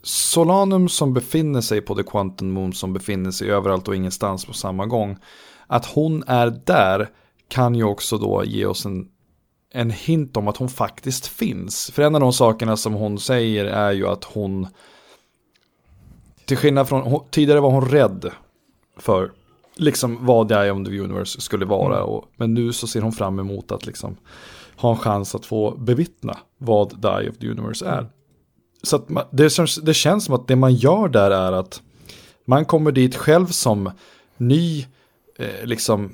Solanum 0.03 0.89
som 0.89 1.15
befinner 1.15 1.61
sig 1.61 1.81
på 1.81 1.95
The 1.95 2.03
Quantum 2.03 2.51
Moon 2.51 2.73
som 2.73 2.93
befinner 2.93 3.31
sig 3.31 3.51
överallt 3.51 3.89
och 3.89 3.97
ingenstans 3.97 4.45
på 4.45 4.53
samma 4.53 4.87
gång. 4.87 5.17
Att 5.67 5.87
hon 5.87 6.25
är 6.27 6.61
där 6.65 7.09
kan 7.49 7.75
ju 7.75 7.85
också 7.85 8.19
då 8.19 8.45
ge 8.45 8.67
oss 8.67 8.87
en, 8.87 9.09
en 9.71 9.91
hint 9.91 10.37
om 10.37 10.49
att 10.49 10.57
hon 10.57 10.69
faktiskt 10.69 11.27
finns. 11.27 11.91
För 11.91 12.03
en 12.03 12.15
av 12.15 12.21
de 12.21 12.33
sakerna 12.33 12.77
som 12.77 12.93
hon 12.93 13.19
säger 13.19 13.65
är 13.65 13.93
ju 13.93 14.07
att 14.07 14.25
hon 14.25 14.67
till 16.45 16.57
skillnad 16.57 16.89
från, 16.89 17.03
hon, 17.03 17.25
tidigare 17.31 17.61
var 17.61 17.71
hon 17.71 17.89
rädd 17.89 18.31
för 18.97 19.33
liksom 19.75 20.27
vad 20.27 20.49
The 20.49 20.55
Eye 20.55 20.71
of 20.71 20.87
the 20.87 21.01
Universe 21.01 21.41
skulle 21.41 21.65
vara. 21.65 21.97
Mm. 21.97 22.09
Och, 22.09 22.25
men 22.37 22.55
nu 22.55 22.73
så 22.73 22.87
ser 22.87 23.01
hon 23.01 23.13
fram 23.13 23.39
emot 23.39 23.73
att 23.73 23.87
liksom 23.87 24.17
ha 24.77 24.91
en 24.91 24.99
chans 24.99 25.35
att 25.35 25.47
få 25.47 25.77
bevittna 25.77 26.39
vad 26.59 27.03
The 27.03 27.09
Eye 27.09 27.31
of 27.31 27.39
the 27.39 27.51
Universe 27.51 27.87
är. 27.87 27.99
Mm. 27.99 28.11
Så 28.83 28.97
att 28.97 29.09
man, 29.09 29.25
det, 29.31 29.51
känns, 29.51 29.77
det 29.77 29.95
känns 29.95 30.25
som 30.25 30.35
att 30.35 30.49
det 30.49 30.57
man 30.57 30.75
gör 30.75 31.09
där 31.09 31.31
är 31.31 31.53
att 31.53 31.83
man 32.45 32.65
kommer 32.65 32.93
dit 32.93 33.17
själv 33.17 33.47
som 33.47 33.91
ny 34.37 34.87
eh, 35.39 35.65
liksom 35.65 36.05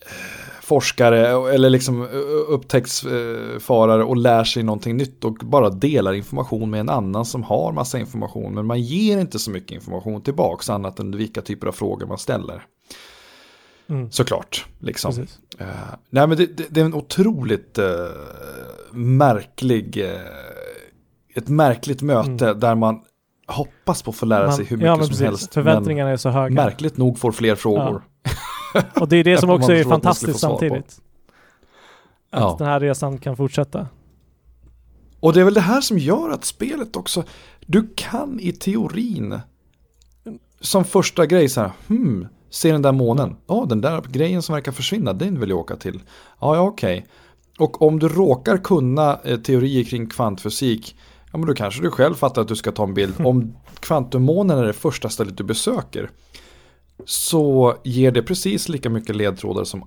eh, 0.00 0.31
forskare 0.72 1.52
eller 1.54 1.70
liksom 1.70 2.08
upptäcktsfarare 2.48 4.04
och 4.04 4.16
lär 4.16 4.44
sig 4.44 4.62
någonting 4.62 4.96
nytt 4.96 5.24
och 5.24 5.34
bara 5.34 5.70
delar 5.70 6.12
information 6.12 6.70
med 6.70 6.80
en 6.80 6.88
annan 6.88 7.24
som 7.24 7.42
har 7.42 7.72
massa 7.72 7.98
information. 7.98 8.54
Men 8.54 8.66
man 8.66 8.80
ger 8.80 9.18
inte 9.18 9.38
så 9.38 9.50
mycket 9.50 9.70
information 9.70 10.22
tillbaks 10.22 10.70
annat 10.70 10.98
än 10.98 11.16
vilka 11.16 11.40
typer 11.42 11.66
av 11.66 11.72
frågor 11.72 12.06
man 12.06 12.18
ställer. 12.18 12.62
Mm. 13.88 14.10
Såklart, 14.10 14.66
liksom. 14.78 15.14
Precis. 15.14 15.38
Eh, 15.58 15.66
nej 16.10 16.26
men 16.26 16.36
det, 16.36 16.46
det, 16.56 16.66
det 16.70 16.80
är 16.80 16.84
en 16.84 16.94
otroligt 16.94 17.78
eh, 17.78 17.86
märklig, 18.92 19.96
eh, 20.04 20.20
ett 21.34 21.48
märkligt 21.48 22.02
möte 22.02 22.44
Mm. 22.46 22.60
där 22.60 22.74
man 22.74 23.00
hoppas 23.46 24.02
på 24.02 24.10
att 24.10 24.16
få 24.16 24.26
lära 24.26 24.46
Man- 24.46 24.52
sig 24.56 24.64
hur 24.64 24.76
mycket 24.76 24.86
ja, 24.88 24.96
som 24.96 25.08
precis. 25.08 25.20
helst. 25.22 25.54
Förväntningarna 25.54 26.10
är 26.10 26.16
så 26.16 26.28
höga. 26.28 26.54
märkligt 26.54 26.96
nog 26.96 27.18
får 27.18 27.32
fler 27.32 27.54
frågor. 27.54 28.02
Och 29.00 29.08
det 29.08 29.16
är 29.16 29.24
det 29.24 29.38
som 29.38 29.50
också 29.50 29.72
är 29.72 29.84
fantastiskt 29.84 30.38
samtidigt. 30.40 30.86
Att 32.30 32.40
Ja. 32.40 32.56
den 32.58 32.66
här 32.68 32.80
resan 32.80 33.18
kan 33.18 33.36
fortsätta. 33.36 33.86
Och 35.20 35.32
det 35.32 35.40
är 35.40 35.44
väl 35.44 35.54
det 35.54 35.60
här 35.60 35.80
som 35.80 35.98
gör 35.98 36.30
att 36.30 36.44
spelet 36.44 36.96
också, 36.96 37.24
du 37.66 37.88
kan 37.96 38.40
i 38.40 38.52
teorin 38.52 39.40
som 40.60 40.84
första 40.84 41.26
grej 41.26 41.48
så 41.48 41.60
här, 41.60 41.70
hmm, 41.88 42.26
se 42.50 42.72
den 42.72 42.82
där 42.82 42.92
månen, 42.92 43.36
ja 43.46 43.64
den 43.68 43.80
där 43.80 44.02
grejen 44.08 44.42
som 44.42 44.52
verkar 44.54 44.72
försvinna, 44.72 45.12
den 45.12 45.40
vill 45.40 45.48
jag 45.50 45.58
åka 45.58 45.76
till. 45.76 46.00
Ja, 46.40 46.56
ja 46.56 46.60
okej. 46.60 47.06
Och 47.58 47.82
om 47.82 47.98
du 47.98 48.08
råkar 48.08 48.56
kunna 48.58 49.20
eh, 49.24 49.38
teorier 49.38 49.84
kring 49.84 50.06
kvantfysik, 50.06 50.96
ja 51.32 51.38
men 51.38 51.46
då 51.46 51.54
kanske 51.54 51.82
du 51.82 51.90
själv 51.90 52.14
fattar 52.14 52.42
att 52.42 52.48
du 52.48 52.56
ska 52.56 52.72
ta 52.72 52.84
en 52.84 52.94
bild. 52.94 53.14
Om 53.26 53.56
kvantummånen 53.80 54.58
är 54.58 54.64
det 54.64 54.72
första 54.72 55.08
stället 55.08 55.36
du 55.36 55.44
besöker, 55.44 56.10
så 57.04 57.74
ger 57.84 58.10
det 58.10 58.22
precis 58.22 58.68
lika 58.68 58.90
mycket 58.90 59.16
ledtrådar 59.16 59.64
som, 59.64 59.84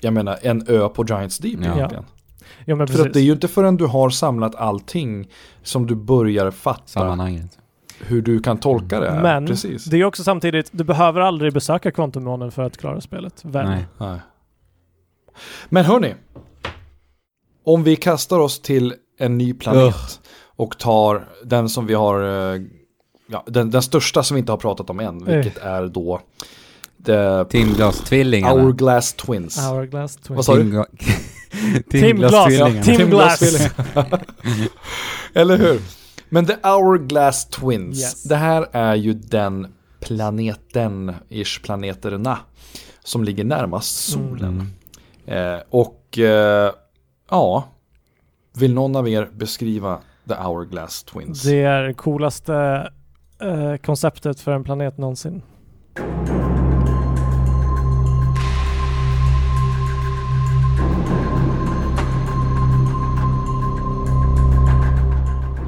jag 0.00 0.12
menar, 0.12 0.38
en 0.42 0.68
ö 0.68 0.88
på 0.88 1.04
Giants 1.04 1.38
Deep 1.38 1.58
Ja. 1.64 1.74
egentligen. 1.76 2.04
Ja, 2.64 2.74
men 2.76 2.86
För 2.86 2.94
precis. 2.94 3.06
att 3.06 3.12
det 3.12 3.20
är 3.20 3.24
ju 3.24 3.32
inte 3.32 3.48
förrän 3.48 3.76
du 3.76 3.86
har 3.86 4.10
samlat 4.10 4.54
allting 4.54 5.28
som 5.62 5.86
du 5.86 5.94
börjar 5.94 6.50
fatta 6.50 6.82
Sammanhanget. 6.86 7.58
hur 8.00 8.22
du 8.22 8.40
kan 8.40 8.58
tolka 8.58 9.00
det 9.00 9.10
här. 9.10 9.22
Men 9.22 9.46
Precis. 9.46 9.84
det 9.84 9.96
är 9.96 10.04
också 10.04 10.24
samtidigt, 10.24 10.68
du 10.72 10.84
behöver 10.84 11.20
aldrig 11.20 11.52
besöka 11.52 11.90
kvantummånen 11.90 12.50
för 12.50 12.62
att 12.62 12.76
klara 12.76 13.00
spelet. 13.00 13.44
Väl? 13.44 13.66
Nej. 13.68 13.84
Nej. 13.98 14.18
Men 15.68 15.84
hörni, 15.84 16.14
om 17.64 17.82
vi 17.82 17.96
kastar 17.96 18.38
oss 18.38 18.60
till 18.62 18.94
en 19.18 19.38
ny 19.38 19.54
planet 19.54 20.20
och 20.56 20.78
tar 20.78 21.28
den 21.44 21.68
som 21.68 21.86
vi 21.86 21.94
har, 21.94 22.22
eh, 22.54 22.60
ja, 23.30 23.44
den, 23.46 23.70
den 23.70 23.82
största 23.82 24.22
som 24.22 24.34
vi 24.34 24.38
inte 24.38 24.52
har 24.52 24.56
pratat 24.56 24.90
om 24.90 25.00
än, 25.00 25.24
vilket 25.24 25.58
är 25.58 25.86
då 25.86 26.20
The 27.06 27.44
Timglas-tvillingarna. 27.44 28.52
Hourglass 28.60 29.12
Twins. 29.12 29.58
Hourglass 29.58 30.16
Twin. 30.16 30.36
Vad 30.36 30.44
sa 30.44 30.56
du? 30.56 30.62
Timglas-tvillingarna. 31.90 32.82
Tim 32.82 33.10
Glass. 33.10 33.40
Timglas-tvillingarna. 33.40 34.20
Eller 35.34 35.58
hur? 35.58 35.80
Men 36.28 36.46
The 36.46 36.54
Hourglass 36.62 37.48
Twins, 37.48 38.00
Yes. 38.00 38.22
det 38.22 38.36
här 38.36 38.66
är 38.72 38.94
ju 38.94 39.12
den 39.12 39.66
planeten, 40.00 41.14
ish 41.28 41.62
planeterna, 41.62 42.38
som 43.04 43.24
ligger 43.24 43.44
närmast 43.44 43.96
solen. 44.10 44.72
Mm. 45.26 45.54
Eh, 45.54 45.60
och 45.70 46.18
eh, 46.18 46.72
ja, 47.30 47.68
vill 48.58 48.74
någon 48.74 48.96
av 48.96 49.08
er 49.08 49.28
beskriva 49.34 49.98
The 50.28 50.34
Hourglass 50.34 51.02
Twins? 51.04 51.42
Det 51.42 51.62
är 51.62 51.82
det 51.82 51.94
coolaste 51.94 52.88
eh, 53.42 53.76
konceptet 53.76 54.40
för 54.40 54.52
en 54.52 54.64
planet 54.64 54.98
någonsin. 54.98 55.42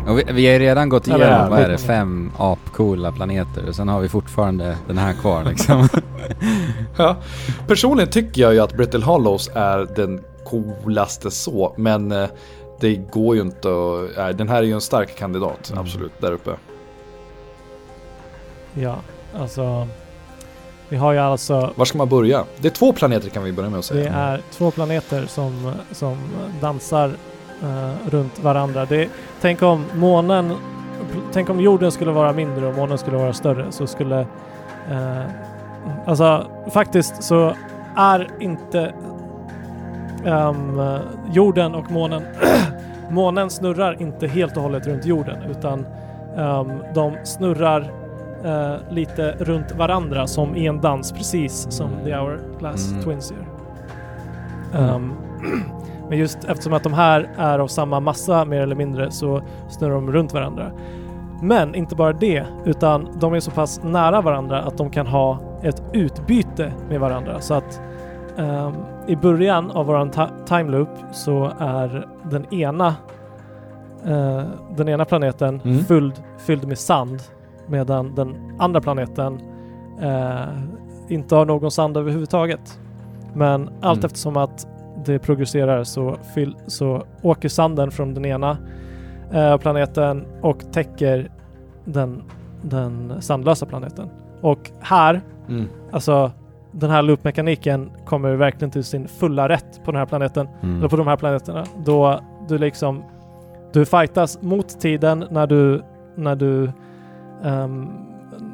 Och 0.08 0.18
vi, 0.18 0.24
vi 0.32 0.46
har 0.46 0.52
ju 0.52 0.58
redan 0.58 0.88
gått 0.88 1.06
igenom, 1.06 1.26
ja, 1.28 1.46
vad 1.50 1.58
är 1.58 1.68
det, 1.68 1.78
fem 1.78 2.32
apcoola 2.38 3.12
planeter 3.12 3.68
och 3.68 3.74
sen 3.74 3.88
har 3.88 4.00
vi 4.00 4.08
fortfarande 4.08 4.76
den 4.86 4.98
här 4.98 5.12
kvar 5.12 5.44
liksom. 5.44 5.88
Ja, 6.96 7.16
personligen 7.66 8.10
tycker 8.10 8.42
jag 8.42 8.54
ju 8.54 8.60
att 8.60 8.76
Brittle 8.76 9.04
Hollows 9.04 9.50
är 9.54 9.88
den 9.96 10.20
coolaste 10.44 11.30
så, 11.30 11.74
men 11.76 12.12
eh, 12.12 12.28
det 12.80 12.94
går 12.96 13.36
ju 13.36 13.42
inte 13.42 13.68
att... 13.68 14.16
Nej, 14.16 14.34
den 14.34 14.48
här 14.48 14.58
är 14.58 14.62
ju 14.62 14.72
en 14.72 14.80
stark 14.80 15.16
kandidat, 15.18 15.70
Mm. 15.70 15.80
absolut, 15.84 16.12
där 16.20 16.32
uppe. 16.32 16.50
Ja, 18.74 18.96
alltså. 19.38 19.86
Vi 20.88 20.96
har 20.96 21.12
ju 21.12 21.18
alltså 21.18 21.70
Var 21.76 21.84
ska 21.84 21.98
man 21.98 22.08
börja? 22.08 22.44
Det 22.58 22.68
är 22.68 22.72
två 22.72 22.92
planeter 22.92 23.28
kan 23.28 23.42
vi 23.44 23.52
börja 23.52 23.70
med 23.70 23.78
att 23.78 23.88
Det 23.88 23.94
säga. 23.94 24.12
är 24.14 24.40
två 24.50 24.70
planeter 24.70 25.26
som, 25.26 25.72
som 25.92 26.16
dansar 26.60 27.12
eh, 27.62 28.08
runt 28.10 28.38
varandra. 28.38 28.84
Det, 28.84 29.08
tänk 29.40 29.62
om 29.62 29.84
månen, 29.94 30.52
tänk 31.32 31.50
om 31.50 31.60
jorden 31.60 31.92
skulle 31.92 32.10
vara 32.10 32.32
mindre 32.32 32.66
och 32.66 32.74
månen 32.74 32.98
skulle 32.98 33.16
vara 33.16 33.32
större 33.32 33.72
så 33.72 33.86
skulle, 33.86 34.20
eh, 34.90 35.22
alltså 36.06 36.46
faktiskt 36.70 37.22
så 37.22 37.54
är 37.96 38.28
inte 38.40 38.92
ehm, 40.26 40.80
jorden 41.32 41.74
och 41.74 41.90
månen, 41.90 42.22
månen 43.10 43.50
snurrar 43.50 44.02
inte 44.02 44.26
helt 44.26 44.56
och 44.56 44.62
hållet 44.62 44.86
runt 44.86 45.06
jorden 45.06 45.42
utan 45.50 45.86
ehm, 46.36 46.72
de 46.94 47.16
snurrar 47.24 47.90
eh, 48.44 48.74
lite 48.90 49.34
runt 49.38 49.72
varandra 49.72 50.26
som 50.26 50.56
i 50.56 50.66
en 50.66 50.80
dans 50.80 51.12
precis 51.12 51.66
som 51.70 51.90
The 52.04 52.14
Hourglass 52.14 52.90
Mm. 52.92 53.04
Twins 53.04 53.32
gör. 53.32 53.46
Ehm, 54.80 55.12
men 56.08 56.18
just 56.18 56.44
eftersom 56.44 56.72
att 56.72 56.82
de 56.82 56.92
här 56.92 57.28
är 57.36 57.58
av 57.58 57.66
samma 57.68 58.00
massa 58.00 58.44
mer 58.44 58.60
eller 58.62 58.76
mindre 58.76 59.10
så 59.10 59.42
snurrar 59.68 59.94
de 59.94 60.12
runt 60.12 60.32
varandra. 60.32 60.70
Men 61.42 61.74
inte 61.74 61.96
bara 61.96 62.12
det, 62.12 62.44
utan 62.64 63.08
de 63.20 63.34
är 63.34 63.40
så 63.40 63.50
pass 63.50 63.80
nära 63.84 64.20
varandra 64.20 64.62
att 64.62 64.78
de 64.78 64.90
kan 64.90 65.06
ha 65.06 65.38
ett 65.62 65.82
utbyte 65.92 66.72
med 66.88 67.00
varandra. 67.00 67.40
Så 67.40 67.54
att 67.54 67.80
ehm, 68.38 68.72
i 69.06 69.16
början 69.16 69.70
av 69.70 69.86
våran 69.86 70.10
time 70.46 70.70
loop 70.70 70.88
så 71.12 71.52
är 71.58 72.06
den 72.30 72.54
ena 72.54 72.94
eh, 74.06 74.42
den 74.76 74.88
ena 74.88 75.04
planeten 75.04 75.60
Mm. 75.64 75.84
fylld, 75.84 76.14
fylld 76.38 76.68
med 76.68 76.78
sand 76.78 77.22
medan 77.70 78.14
den 78.14 78.36
andra 78.58 78.80
planeten 78.80 79.40
eh, 80.00 80.48
inte 81.08 81.34
har 81.36 81.44
någon 81.46 81.70
sand 81.70 81.96
överhuvudtaget. 81.96 82.80
Men 83.34 83.68
allt 83.80 83.98
Mm. 83.98 84.06
eftersom 84.06 84.36
att 84.36 84.66
det 85.04 85.18
progresserar 85.18 85.84
så, 85.84 86.16
fyll, 86.34 86.56
så 86.66 87.02
åker 87.22 87.48
sanden 87.48 87.90
från 87.90 88.14
den 88.14 88.24
ena 88.24 88.56
eh, 89.32 89.56
planeten 89.56 90.24
och 90.42 90.72
täcker 90.72 91.30
den, 91.84 92.22
den 92.62 93.12
sandlösa 93.22 93.66
planeten. 93.66 94.08
Och 94.40 94.70
här, 94.80 95.20
Mm. 95.48 95.68
alltså 95.90 96.30
den 96.72 96.90
här 96.90 97.02
loopmekaniken 97.02 97.90
kommer 98.06 98.34
verkligen 98.34 98.70
till 98.70 98.84
sin 98.84 99.08
fulla 99.08 99.48
rätt 99.48 99.80
på 99.84 99.90
den 99.92 99.98
här 99.98 100.06
planeten, 100.06 100.48
Mm. 100.62 100.78
eller 100.78 100.88
på 100.88 100.96
de 100.96 101.06
här 101.06 101.16
planeterna. 101.16 101.64
Då 101.84 102.20
du 102.48 102.58
liksom, 102.58 103.02
du 103.72 103.84
fightas 103.84 104.42
mot 104.42 104.80
tiden 104.80 105.24
när 105.30 105.46
du, 105.46 105.82
när 106.16 106.36
du 106.36 106.72
ehm, 107.44 107.88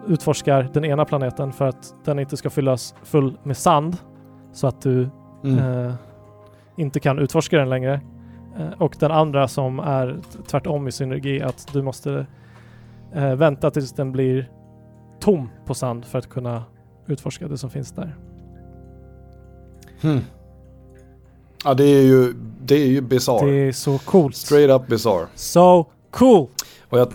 utforskar 0.09 0.69
den 0.73 0.85
ena 0.85 1.05
planeten 1.05 1.53
för 1.53 1.65
att 1.67 1.95
den 2.05 2.19
inte 2.19 2.37
ska 2.37 2.51
fyllas 2.51 2.95
full 3.03 3.39
med 3.43 3.57
sand 3.57 3.97
så 4.53 4.67
att 4.67 4.83
du 4.83 5.09
Mm. 5.45 5.59
eh, 5.87 5.95
inte 6.77 7.01
kan 7.01 7.19
utforska 7.19 7.59
den 7.59 7.69
längre. 7.69 8.01
Eh, 8.59 8.83
och 8.83 8.97
den 8.99 9.11
andra 9.11 9.49
som 9.49 9.79
är 9.79 10.19
tvärtom 10.47 10.89
i 10.89 10.93
synergi 10.93 11.43
att 11.43 11.69
du 11.73 11.83
måste 11.83 12.27
eh, 13.13 13.35
vänta 13.35 13.71
tills 13.71 13.93
den 13.93 14.13
blir 14.13 14.51
tom 15.21 15.49
på 15.67 15.75
sand 15.75 16.05
för 16.05 16.19
att 16.19 16.29
kunna 16.29 16.63
utforska 17.07 17.49
det 17.49 17.59
som 17.59 17.71
finns 17.71 17.93
där. 17.93 18.17
Hmm. 20.03 20.21
Ja, 21.65 21.75
det 21.75 21.85
är 21.85 22.03
ju, 22.03 22.35
det 22.63 22.75
är 22.75 22.87
ju 22.87 23.01
bizarre. 23.01 23.51
Det 23.51 23.69
är 23.69 23.73
så 23.73 23.99
coolt. 23.99 24.37
Straight 24.37 24.71
up 24.83 24.87
bizarre. 24.89 25.27
So 25.35 25.87
cool! 26.11 26.47
Och 26.89 26.99
jag, 26.99 27.09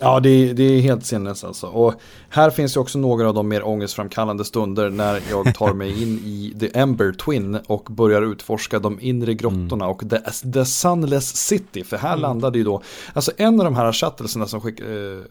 ja, 0.00 0.20
det, 0.20 0.28
är- 0.30 0.54
det 0.54 0.62
är 0.62 0.80
helt 0.80 1.06
sinnes 1.06 1.44
alltså. 1.44 1.66
Och 1.66 1.94
här 2.30 2.50
finns 2.50 2.76
ju 2.76 2.80
också 2.80 2.98
några 2.98 3.28
av 3.28 3.34
de 3.34 3.48
mer 3.48 3.66
ångestframkallande 3.66 4.44
stunder 4.44 4.90
när 4.90 5.20
jag 5.30 5.54
tar 5.54 5.74
mig 5.74 6.02
in 6.02 6.08
i 6.24 6.54
The 6.60 6.78
Ember 6.78 7.12
Twin 7.12 7.58
och 7.66 7.84
börjar 7.90 8.22
utforska 8.22 8.78
de 8.78 8.98
inre 9.00 9.34
grottorna 9.34 9.86
och 9.88 10.10
the, 10.10 10.18
the 10.52 10.64
Sunless 10.64 11.36
City. 11.36 11.84
För 11.84 11.96
här 11.96 12.08
Mm. 12.12 12.20
landade 12.22 12.58
ju 12.58 12.64
då, 12.64 12.82
alltså 13.12 13.32
en 13.36 13.60
av 13.60 13.64
de 13.64 13.76
här 13.76 13.92
shuttlesarna 13.92 14.46
som 14.46 14.60
skick, 14.60 14.80
eh, 14.80 14.86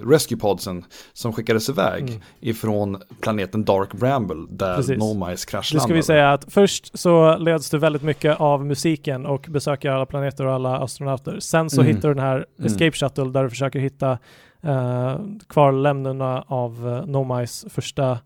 Rescue 0.09 0.37
Podsen 0.37 0.85
som 1.13 1.33
skickades 1.33 1.69
iväg 1.69 2.03
Mm. 2.09 2.21
ifrån 2.39 2.97
planeten 3.21 3.63
Dark 3.65 3.93
Bramble 3.93 4.45
där 4.49 4.75
Precis. 4.75 4.97
Nomais 4.97 5.31
Det 5.31 5.37
ska 5.41 5.51
kraschlandade. 5.51 5.93
vi 5.93 6.03
säga 6.03 6.31
att 6.33 6.45
först 6.53 6.99
så 6.99 7.37
leds 7.37 7.69
du 7.69 7.77
väldigt 7.77 8.03
mycket 8.03 8.39
av 8.39 8.65
musiken 8.65 9.25
och 9.25 9.45
besöker 9.49 9.89
alla 9.89 10.05
planeter 10.05 10.45
och 10.45 10.53
alla 10.53 10.77
astronauter. 10.77 11.39
Sen 11.39 11.69
så 11.69 11.81
Mm. 11.81 11.95
hittar 11.95 12.07
du 12.09 12.13
den 12.15 12.23
här 12.23 12.45
Mm. 12.59 12.67
Escape 12.67 12.91
Shuttle 12.91 13.25
där 13.31 13.43
du 13.43 13.49
försöker 13.49 13.79
hitta 13.79 14.17
uh, 14.65 15.15
kvarlämnorna 15.49 16.43
av 16.47 16.88
uh, 16.89 17.05
Nomais 17.05 17.65
första 17.69 18.19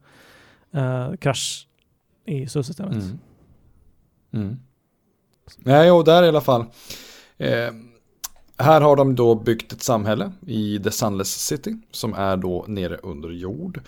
eh, 0.73 1.13
krasch 1.19 1.67
i 2.25 2.47
solsystemet. 2.47 2.93
Mm. 2.93 3.19
Mm. 4.33 4.59
Nej, 5.57 5.91
och 5.91 6.03
där 6.03 6.23
i 6.23 6.27
alla 6.27 6.41
fall. 6.41 6.65
Eh, 7.37 7.71
här 8.57 8.81
har 8.81 8.95
de 8.95 9.15
då 9.15 9.35
byggt 9.35 9.73
ett 9.73 9.81
samhälle 9.81 10.31
i 10.47 10.79
The 10.83 10.91
Sunless 10.91 11.45
City 11.45 11.75
som 11.91 12.13
är 12.13 12.37
då 12.37 12.65
nere 12.67 12.97
under 12.97 13.29
jord. 13.29 13.81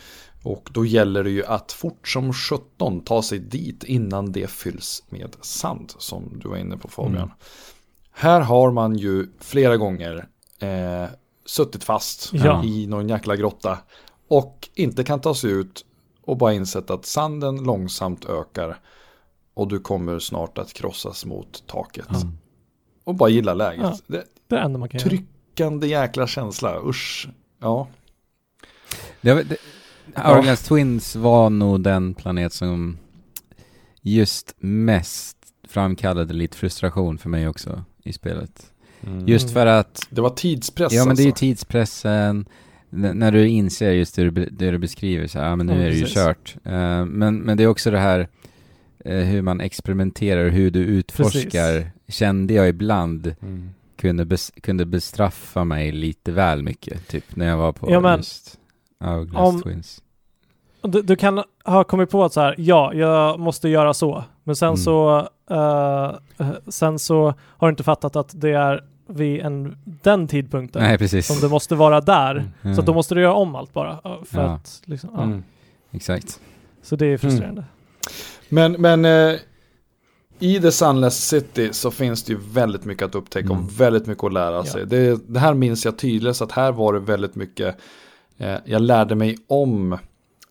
Och 0.43 0.69
då 0.73 0.85
gäller 0.85 1.23
det 1.23 1.29
ju 1.29 1.45
att 1.45 1.71
fort 1.71 2.07
som 2.07 2.33
17 2.33 3.01
ta 3.01 3.21
sig 3.21 3.39
dit 3.39 3.83
innan 3.83 4.31
det 4.31 4.47
fylls 4.49 5.03
med 5.09 5.35
sand 5.41 5.93
som 5.97 6.39
du 6.43 6.49
var 6.49 6.57
inne 6.57 6.77
på 6.77 6.87
Fabian. 6.87 7.15
Mm. 7.15 7.29
Här 8.11 8.41
har 8.41 8.71
man 8.71 8.97
ju 8.97 9.27
flera 9.39 9.77
gånger 9.77 10.27
eh, 10.59 11.05
suttit 11.45 11.83
fast 11.83 12.29
Ja. 12.33 12.63
i 12.63 12.87
någon 12.87 13.09
jäkla 13.09 13.35
grotta 13.35 13.77
och 14.27 14.69
inte 14.73 15.03
kan 15.03 15.21
ta 15.21 15.35
sig 15.35 15.51
ut 15.51 15.85
och 16.21 16.37
bara 16.37 16.53
insett 16.53 16.89
att 16.89 17.05
sanden 17.05 17.55
långsamt 17.63 18.25
ökar 18.25 18.79
och 19.53 19.67
du 19.67 19.79
kommer 19.79 20.19
snart 20.19 20.57
att 20.57 20.73
krossas 20.73 21.25
mot 21.25 21.63
taket. 21.67 22.05
Ja. 22.09 22.21
Och 23.03 23.15
bara 23.15 23.29
gilla 23.29 23.53
läget. 23.53 23.81
Ja. 23.83 23.97
Det, 24.07 24.23
Det 24.47 24.55
är 24.55 24.59
det 24.59 24.65
enda 24.65 24.79
man 24.79 24.89
kan 24.89 24.99
göra. 24.99 25.09
tryckande 25.09 25.87
jäkla 25.87 26.27
känsla, 26.27 26.81
usch. 26.85 27.27
Ja. 27.59 27.87
Det, 29.21 29.33
var- 29.33 29.43
det, 29.43 29.57
Hourglass 30.15 30.63
Twins 30.63 31.15
var 31.15 31.49
nog 31.49 31.81
den 31.81 32.13
planet 32.13 32.53
som 32.53 32.97
just 34.01 34.55
mest 34.59 35.37
framkallade 35.67 36.33
lite 36.33 36.57
frustration 36.57 37.17
för 37.17 37.29
mig 37.29 37.47
också 37.47 37.83
i 38.03 38.13
spelet. 38.13 38.71
Just 39.25 39.45
Mm. 39.45 39.53
för 39.53 39.65
att, 39.65 40.07
Det 40.09 40.21
var 40.21 40.29
tidspress 40.29 40.93
ja 40.93 41.05
men 41.05 41.15
det 41.15 41.21
är 41.21 41.23
ju 41.23 41.29
alltså. 41.31 41.39
tidspressen, 41.39 42.45
när 42.89 43.31
du 43.31 43.47
inser 43.47 43.91
just 43.91 44.15
det 44.15 44.29
du, 44.29 44.45
det 44.51 44.71
du 44.71 44.77
beskriver, 44.77 45.27
så 45.27 45.39
här, 45.39 45.45
ja 45.49 45.55
men 45.55 45.65
nu 45.67 45.73
Ja, 45.73 45.79
är 45.79 45.85
det 45.85 45.95
ju 45.95 46.01
precis. 46.01 46.15
kört. 46.17 46.55
Eh, 46.63 47.05
men, 47.05 47.37
men 47.39 47.57
det 47.57 47.63
är 47.63 47.67
också 47.67 47.91
det 47.91 47.99
här 47.99 48.27
eh, 49.05 49.17
hur 49.17 49.41
man 49.41 49.61
experimenterar, 49.61 50.49
hur 50.49 50.71
du 50.71 50.79
utforskar, 50.79 51.91
kände 52.07 52.53
jag 52.53 52.69
ibland 52.69 53.35
Mm. 53.41 53.69
kunde, 53.97 54.25
bes, 54.25 54.51
kunde 54.63 54.85
bestraffa 54.85 55.63
mig 55.63 55.91
lite 55.91 56.31
väl 56.31 56.63
mycket, 56.63 57.07
typ 57.07 57.35
när 57.35 57.45
jag 57.47 57.57
var 57.57 57.71
på 57.71 57.91
Ja, 57.91 57.99
men 57.99 58.17
just 58.17 58.59
Hourglass 58.99 59.53
om- 59.55 59.61
Twins. 59.61 60.01
Du, 60.81 61.01
du 61.01 61.15
kan 61.15 61.43
ha 61.65 61.83
kommit 61.83 62.09
på 62.09 62.23
att 62.23 62.33
så 62.33 62.41
här, 62.41 62.55
ja, 62.57 62.93
jag 62.93 63.39
måste 63.39 63.69
göra 63.69 63.93
så. 63.93 64.23
Men 64.43 64.55
sen 64.55 64.67
Mm. 64.67 64.77
så 64.77 65.19
eh, 65.49 66.15
sen 66.67 66.99
så 66.99 67.33
har 67.39 67.67
du 67.67 67.69
inte 67.69 67.83
fattat 67.83 68.15
att 68.15 68.41
det 68.41 68.49
är 68.51 68.83
vid 69.07 69.39
en, 69.41 69.77
den 69.85 70.27
tidpunkten 70.27 70.81
Nej, 70.81 70.97
precis. 70.97 71.27
som 71.27 71.39
du 71.39 71.47
måste 71.49 71.75
vara 71.75 72.01
där. 72.01 72.51
Mm. 72.61 72.75
Så 72.75 72.81
att 72.81 72.87
då 72.87 72.93
måste 72.93 73.15
du 73.15 73.21
göra 73.21 73.33
om 73.33 73.55
allt 73.55 73.73
bara. 73.73 73.99
För 74.25 74.41
Ja. 74.41 74.41
att, 74.43 74.81
liksom, 74.85 75.09
ja. 75.13 75.23
Mm. 75.23 75.43
Exakt. 75.91 76.39
Så 76.81 76.95
det 76.95 77.05
är 77.05 77.17
frustrerande. 77.17 77.63
Men, 78.49 78.71
men 78.71 79.05
eh, 79.05 79.39
i 80.39 80.59
The 80.59 80.71
Sunless 80.71 81.27
City 81.27 81.69
så 81.73 81.91
finns 81.91 82.23
det 82.23 82.33
ju 82.33 82.39
väldigt 82.51 82.85
mycket 82.85 83.03
att 83.05 83.15
upptäcka 83.15 83.49
Mm. 83.49 83.65
och 83.65 83.79
väldigt 83.81 84.05
mycket 84.07 84.23
att 84.23 84.33
lära 84.33 84.63
sig. 84.63 84.85
Det, 84.85 85.21
det 85.27 85.39
här 85.39 85.53
minns 85.53 85.85
jag 85.85 85.97
tydligt, 85.97 86.35
så 86.35 86.43
att 86.43 86.51
här 86.51 86.71
var 86.71 86.93
det 86.93 86.99
väldigt 86.99 87.35
mycket, 87.35 87.77
eh, 88.37 88.55
jag 88.65 88.81
lärde 88.81 89.15
mig 89.15 89.37
om 89.47 89.97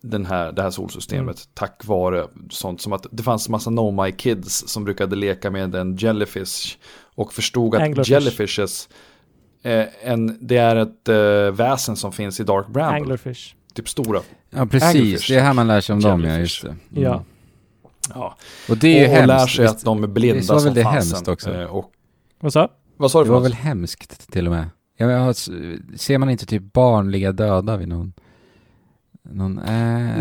den 0.00 0.26
här, 0.26 0.52
det 0.52 0.62
här 0.62 0.70
solsystemet 0.70 1.22
Mm. 1.36 1.50
tack 1.54 1.84
vare 1.84 2.26
sånt 2.50 2.80
som 2.80 2.92
att 2.92 3.06
det 3.10 3.22
fanns 3.22 3.48
massa 3.48 3.70
No 3.70 4.02
My 4.04 4.12
Kids 4.12 4.68
som 4.68 4.84
brukade 4.84 5.16
leka 5.16 5.50
med 5.50 5.74
en 5.74 5.96
jellyfish 5.96 6.78
och 7.14 7.32
förstod 7.32 7.74
att 7.74 7.82
Anglerfish. 7.82 8.10
jellyfishes 8.12 8.88
eh, 9.62 9.84
en, 10.02 10.38
det 10.40 10.56
är 10.56 10.76
ett 10.76 11.08
eh, 11.08 11.56
väsen 11.56 11.96
som 11.96 12.12
finns 12.12 12.40
i 12.40 12.44
Dark 12.44 12.66
Bramble, 12.66 12.96
Anglerfish. 13.00 13.54
typ 13.74 13.88
stora. 13.88 14.20
Ja, 14.50 14.66
precis. 14.66 14.88
Anglerfish. 14.88 15.28
Det 15.28 15.36
är 15.36 15.42
här 15.42 15.52
man 15.52 15.66
lär 15.66 15.80
sig 15.80 15.92
om 15.92 16.00
dem, 16.00 16.24
ja. 16.24 16.38
Just 16.38 16.62
det. 16.62 16.68
Mm. 16.68 16.78
Ja. 17.02 17.24
Ja. 18.14 18.36
Och 18.68 18.76
det 18.76 18.88
är 18.88 19.00
ju 19.00 19.04
och, 19.06 19.10
och 19.10 19.16
hemskt. 19.16 19.28
lär 19.28 19.46
sig 19.46 19.66
att 19.66 19.84
de 19.84 20.02
är 20.02 20.06
blinda 20.08 20.36
Visst 20.36 20.48
var 20.48 20.56
väl 20.56 20.64
som 20.64 20.74
det 20.74 20.82
fasen. 20.82 20.94
hemskt 20.98 21.28
också? 21.28 21.54
Eh, 21.54 21.64
och, 21.66 21.92
Vad 22.40 22.52
sa 22.52 22.68
vad 22.96 23.10
sa 23.10 23.18
du 23.18 23.24
Det 23.24 23.30
var 23.30 23.38
något? 23.38 23.44
väl 23.46 23.52
hemskt 23.54 24.32
till 24.32 24.46
och 24.46 24.52
med. 24.52 24.66
Jag 24.96 25.06
menar, 25.06 25.28
alltså, 25.28 25.52
ser 25.96 26.18
man 26.18 26.30
inte 26.30 26.46
typ 26.46 26.72
barn 26.72 27.10
ligga 27.10 27.32
döda 27.32 27.76
vid 27.76 27.88
någon... 27.88 28.12
Någon... 29.30 29.58
Äh... 29.58 29.64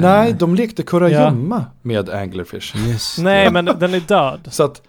Nej, 0.01 0.33
de 0.39 0.55
lekte 0.55 0.83
kurragömma 0.83 1.65
Ja. 1.69 1.77
med 1.81 2.09
Anglerfish. 2.09 2.75
Just 2.87 3.19
Nej, 3.19 3.45
det. 3.45 3.51
men 3.51 3.65
den 3.65 3.93
är 3.93 3.99
död. 3.99 4.39
Så 4.51 4.63
att 4.63 4.81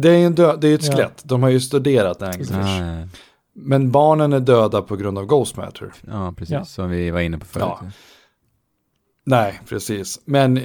det 0.00 0.10
är 0.10 0.18
ju 0.18 0.24
en 0.24 0.34
dö- 0.34 0.56
det 0.56 0.68
är 0.68 0.74
ett 0.74 0.84
Ja. 0.84 0.92
skelett. 0.92 1.22
De 1.24 1.42
har 1.42 1.50
ju 1.50 1.60
studerat 1.60 2.22
Anglerfish. 2.22 2.78
Ja, 2.80 3.00
ja. 3.00 3.08
Men 3.52 3.90
barnen 3.90 4.32
är 4.32 4.40
döda 4.40 4.82
på 4.82 4.96
grund 4.96 5.18
av 5.18 5.26
Ghost 5.26 5.56
Matter. 5.56 5.92
ja, 6.06 6.34
precis. 6.36 6.52
Ja. 6.52 6.64
Som 6.64 6.90
vi 6.90 7.10
var 7.10 7.20
inne 7.20 7.38
på 7.38 7.46
förut. 7.46 7.64
Ja. 7.80 7.82
Nej, 9.24 9.60
precis. 9.68 10.20
Men 10.24 10.60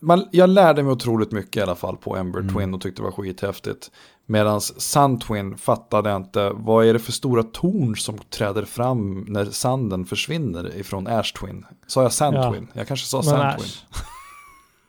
man, 0.00 0.28
jag 0.32 0.50
lärde 0.50 0.82
mig 0.82 0.92
otroligt 0.92 1.32
mycket 1.32 1.56
i 1.56 1.60
alla 1.60 1.74
fall 1.74 1.96
på 1.96 2.16
Ember 2.16 2.40
Mm. 2.40 2.54
Twin 2.54 2.74
och 2.74 2.80
tyckte 2.80 3.02
det 3.02 3.04
var 3.04 3.12
skithäftigt. 3.12 3.90
Medan 4.26 4.60
Sun 4.60 5.18
Twin 5.20 5.56
fattade 5.56 6.16
inte, 6.16 6.50
vad 6.54 6.86
är 6.86 6.92
det 6.92 6.98
för 6.98 7.12
stora 7.12 7.42
torn 7.42 7.96
som 7.96 8.18
träder 8.18 8.64
fram 8.64 9.24
när 9.28 9.44
sanden 9.44 10.04
försvinner 10.04 10.76
ifrån 10.76 11.06
Ash 11.06 11.32
Twin? 11.40 11.66
Sa 11.86 12.02
jag 12.02 12.12
Sand 12.12 12.36
Ja. 12.36 12.52
Twin? 12.52 12.68
Jag 12.72 12.88
kanske 12.88 13.06
sa 13.06 13.22
Sand 13.22 13.58
Twin. 13.58 13.70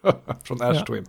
Från 0.43 0.61
Ash 0.61 0.75
Ja. 0.79 0.85
Twin. 0.85 1.05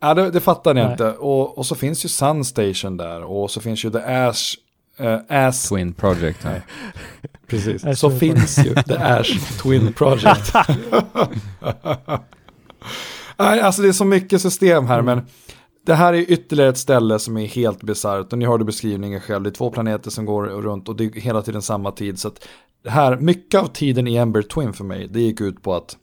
Ja, 0.00 0.14
det, 0.14 0.30
det 0.30 0.40
jag 0.80 0.84
Nej. 0.84 0.92
inte. 0.92 1.12
Och, 1.12 1.58
och 1.58 1.66
så 1.66 1.74
finns 1.74 2.04
ju 2.04 2.08
Sun 2.08 2.44
Station 2.44 2.96
där. 2.96 3.22
Och 3.22 3.50
så 3.50 3.60
finns 3.60 3.84
ju 3.84 3.90
The 3.90 3.98
Ash... 3.98 4.54
eh, 4.96 5.18
Ass... 5.28 5.68
Twin 5.68 5.92
Project. 5.92 6.40
Ja. 6.44 6.50
Nej. 6.50 6.62
Precis. 7.46 7.84
Ash 7.84 7.94
så 7.98 8.10
Twin 8.10 8.18
finns 8.36 8.58
ju 8.58 8.74
The 8.74 8.96
Ash 8.96 9.58
Twin 9.62 9.92
Project. 9.92 10.52
Nej, 13.38 13.60
alltså 13.60 13.82
det 13.82 13.88
är 13.88 13.92
så 13.92 14.04
mycket 14.04 14.42
system 14.42 14.86
här, 14.86 14.98
Mm. 14.98 15.04
men 15.16 15.26
det 15.86 15.94
här 15.94 16.12
är 16.12 16.30
ytterligare 16.32 16.70
ett 16.70 16.78
ställe 16.78 17.18
som 17.18 17.36
är 17.36 17.46
helt 17.46 17.82
bisarrt. 17.82 18.32
Och 18.32 18.38
ni 18.38 18.44
hörde 18.46 18.64
beskrivningen 18.64 19.20
själv, 19.20 19.42
det 19.42 19.48
är 19.50 19.52
två 19.54 19.70
planeter 19.70 20.10
som 20.10 20.24
går 20.26 20.42
runt 20.46 20.88
och 20.88 20.96
det 20.96 21.04
är 21.04 21.20
hela 21.20 21.42
tiden 21.42 21.62
samma 21.62 21.90
tid. 21.92 22.18
Så 22.18 22.28
att 22.28 22.48
det 22.84 22.90
här, 22.90 23.16
mycket 23.16 23.60
av 23.60 23.66
tiden 23.66 24.08
i 24.08 24.16
Ember 24.16 24.42
Twin 24.42 24.72
för 24.72 24.84
mig, 24.84 25.08
det 25.10 25.20
gick 25.20 25.40
ut 25.40 25.62
på 25.62 25.74
att 25.74 25.96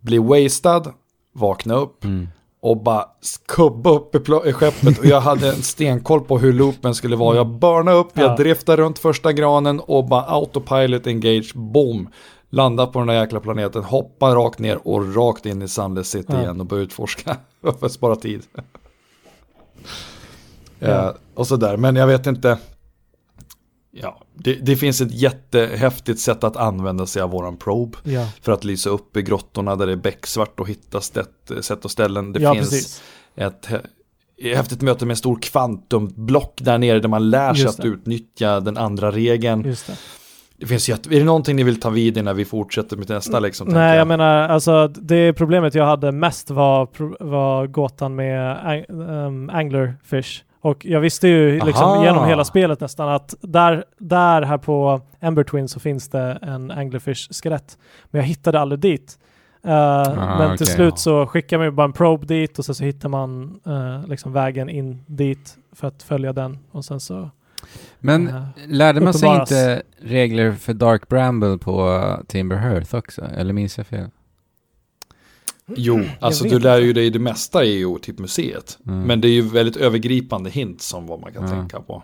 bli 0.00 0.18
wastad, 0.18 0.82
vakna 1.32 1.74
upp, 1.74 2.04
Mm. 2.04 2.28
Och 2.66 2.76
bara 2.76 3.04
skubba 3.20 3.90
upp 3.90 4.14
i, 4.46 4.52
skeppet 4.52 4.98
och 4.98 5.06
jag 5.06 5.20
hade 5.20 5.48
en 5.48 5.62
stenkoll 5.62 6.20
på 6.20 6.38
hur 6.38 6.52
loopen 6.52 6.94
skulle 6.94 7.16
vara. 7.16 7.36
Jag 7.36 7.46
burnade 7.46 7.96
upp, 7.96 8.08
jag 8.14 8.30
Ja. 8.30 8.36
driftade 8.36 8.82
runt 8.82 8.98
första 8.98 9.32
granen 9.32 9.80
och 9.80 10.04
bara 10.08 10.22
autopilot 10.22 11.06
engage, 11.06 11.52
boom. 11.54 12.08
Landa 12.50 12.86
på 12.86 12.98
den 12.98 13.08
där 13.08 13.14
jäkla 13.14 13.40
planeten, 13.40 13.84
hoppa 13.84 14.34
rakt 14.34 14.58
ner 14.58 14.88
och 14.88 15.14
rakt 15.16 15.46
in 15.46 15.62
i 15.62 15.68
Sunless 15.68 16.10
City 16.10 16.26
Ja. 16.32 16.42
igen 16.42 16.60
och 16.60 16.66
börja 16.66 16.82
utforska 16.82 17.36
för 17.78 17.86
att 17.86 17.92
spara 17.92 18.16
tid. 18.16 18.42
Ja. 20.78 20.88
Eh, 20.88 21.10
och 21.34 21.46
sådär, 21.46 21.76
men 21.76 21.96
jag 21.96 22.06
vet 22.06 22.26
inte. 22.26 22.58
Ja, 24.02 24.20
det, 24.34 24.52
det 24.54 24.76
finns 24.76 25.00
ett 25.00 25.12
jättehäftigt 25.12 26.20
sätt 26.20 26.44
att 26.44 26.56
använda 26.56 27.06
sig 27.06 27.22
av 27.22 27.30
våran 27.30 27.56
probe 27.56 27.98
Ja, 28.04 28.28
för 28.42 28.52
att 28.52 28.64
lysa 28.64 28.90
upp 28.90 29.16
i 29.16 29.22
grottorna 29.22 29.76
där 29.76 29.86
det 29.86 29.92
är 29.92 29.96
becksvart 29.96 30.60
och 30.60 30.68
hitta 30.68 31.00
sätt, 31.00 31.50
sätt 31.60 31.84
och 31.84 31.90
ställen. 31.90 32.32
Det 32.32 32.40
ja 32.42 32.54
finns 32.54 32.70
precis. 32.70 33.02
ett 33.36 33.68
hä- 33.68 34.54
häftigt 34.56 34.82
möte 34.82 35.06
med 35.06 35.12
en 35.12 35.16
stor 35.16 35.38
kvantumblock 35.42 36.60
där 36.62 36.78
nere 36.78 37.00
där 37.00 37.08
man 37.08 37.30
lär 37.30 37.54
sig 37.54 37.62
Just 37.64 37.78
att 37.78 37.82
det. 37.82 37.88
utnyttja 37.88 38.60
den 38.60 38.76
andra 38.76 39.10
regeln. 39.10 39.64
Just 39.64 39.86
det. 39.86 39.96
Det 40.58 40.66
finns 40.66 40.88
jätte... 40.88 41.08
Är 41.14 41.18
det 41.18 41.24
någonting 41.24 41.56
ni 41.56 41.62
vill 41.62 41.80
ta 41.80 41.90
vid 41.90 42.24
när 42.24 42.34
vi 42.34 42.44
fortsätter 42.44 42.96
med 42.96 43.08
nästa 43.08 43.40
liksom? 43.40 43.68
Nej, 43.68 43.98
jag 43.98 44.08
menar 44.08 44.48
alltså 44.48 44.88
det 44.88 45.32
problemet 45.32 45.74
jag 45.74 45.84
hade 45.86 46.12
mest 46.12 46.50
var, 46.50 46.88
var 47.24 47.66
gåtan 47.66 48.14
med 48.14 48.66
ang 48.66 48.84
um, 48.88 49.50
Anglerfish. 49.50 50.42
Och 50.66 50.86
jag 50.86 51.00
visste 51.00 51.28
ju 51.28 51.60
liksom 51.60 52.04
genom 52.04 52.28
hela 52.28 52.44
spelet 52.44 52.80
nästan 52.80 53.08
att 53.08 53.34
där, 53.40 53.84
där 53.98 54.42
här 54.42 54.58
på 54.58 55.00
Ember 55.20 55.44
Twin 55.44 55.68
så 55.68 55.80
finns 55.80 56.08
det 56.08 56.38
en 56.42 56.70
Anglerfish-skelett. 56.70 57.78
Men 58.04 58.20
jag 58.20 58.28
hittade 58.28 58.60
aldrig 58.60 58.80
dit. 58.80 59.18
Uh, 59.66 59.70
men 60.38 60.56
till 60.56 60.64
okej. 60.64 60.74
slut 60.74 60.98
så 60.98 61.26
skickar 61.26 61.58
man 61.58 61.66
ju 61.66 61.70
bara 61.70 61.84
en 61.84 61.92
probe 61.92 62.26
dit 62.26 62.58
och 62.58 62.64
sen 62.64 62.74
så 62.74 62.84
hittar 62.84 63.08
man 63.08 63.60
uh, 63.66 64.08
liksom 64.08 64.32
vägen 64.32 64.68
in 64.68 65.04
dit 65.06 65.56
för 65.72 65.88
att 65.88 66.02
följa 66.02 66.32
den 66.32 66.58
och 66.70 66.84
sen 66.84 67.00
så... 67.00 67.30
Men 67.98 68.28
eh, 68.28 68.42
lärde 68.66 69.00
man 69.00 69.14
sig 69.14 69.28
inte 69.28 69.82
regler 69.98 70.52
för 70.52 70.74
Dark 70.74 71.08
Bramble 71.08 71.58
på 71.58 71.88
uh, 71.88 72.24
Timber 72.26 72.56
Hearth 72.56 72.94
också? 72.94 73.24
Eller 73.36 73.52
minns 73.52 73.78
jag 73.78 73.86
fel? 73.86 74.10
Jo, 75.74 76.00
alltså 76.20 76.44
vet 76.44 76.52
du 76.52 76.58
lär 76.58 76.78
ju 76.80 76.92
dig 76.92 77.10
det 77.10 77.18
mesta 77.18 77.64
i 77.64 77.78
ju 77.78 77.98
typ 77.98 78.18
museet. 78.18 78.78
Mm. 78.86 79.00
Men 79.02 79.20
det 79.20 79.28
är 79.28 79.32
ju 79.32 79.42
väldigt 79.42 79.76
övergripande 79.76 80.50
hint 80.50 80.82
som 80.82 81.06
vad 81.06 81.20
man 81.20 81.32
kan 81.32 81.42
Ja. 81.42 81.48
tänka 81.50 81.80
på. 81.80 82.02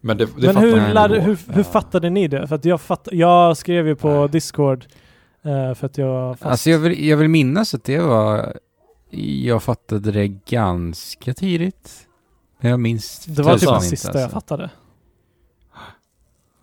Men 0.00 0.16
det, 0.16 0.24
det 0.24 0.46
Men 0.46 0.56
hur, 0.56 0.76
ändå. 0.78 1.14
hur, 1.14 1.38
hur 1.48 1.62
Ja. 1.62 1.64
fattade 1.64 2.10
ni 2.10 2.28
det? 2.28 2.46
För 2.48 2.54
att 2.56 2.64
jag, 2.64 2.80
fatt, 2.80 3.08
jag 3.12 3.56
skrev 3.56 3.86
ju 3.86 3.96
på 3.96 4.08
Nej. 4.20 4.28
Discord 4.28 4.86
eh, 5.42 5.74
för 5.74 5.86
att 5.86 5.98
jag 5.98 6.38
fast... 6.38 6.50
Alltså 6.50 6.70
jag 6.70 6.78
vill, 6.78 7.08
jag 7.08 7.16
vill 7.16 7.28
minnas 7.28 7.74
att 7.74 7.84
det 7.84 7.98
var... 7.98 8.56
Jag 9.42 9.62
fattade 9.62 10.12
det 10.12 10.28
ganska 10.28 11.34
tidigt. 11.34 11.90
Men 12.60 12.70
jag 12.70 12.80
minns 12.80 13.24
det 13.24 13.42
var 13.42 13.52
typ 13.52 13.60
tusan 13.60 13.74
det 13.74 13.80
sista 13.80 14.08
alltså. 14.08 14.20
jag 14.20 14.30
fattade. 14.30 14.70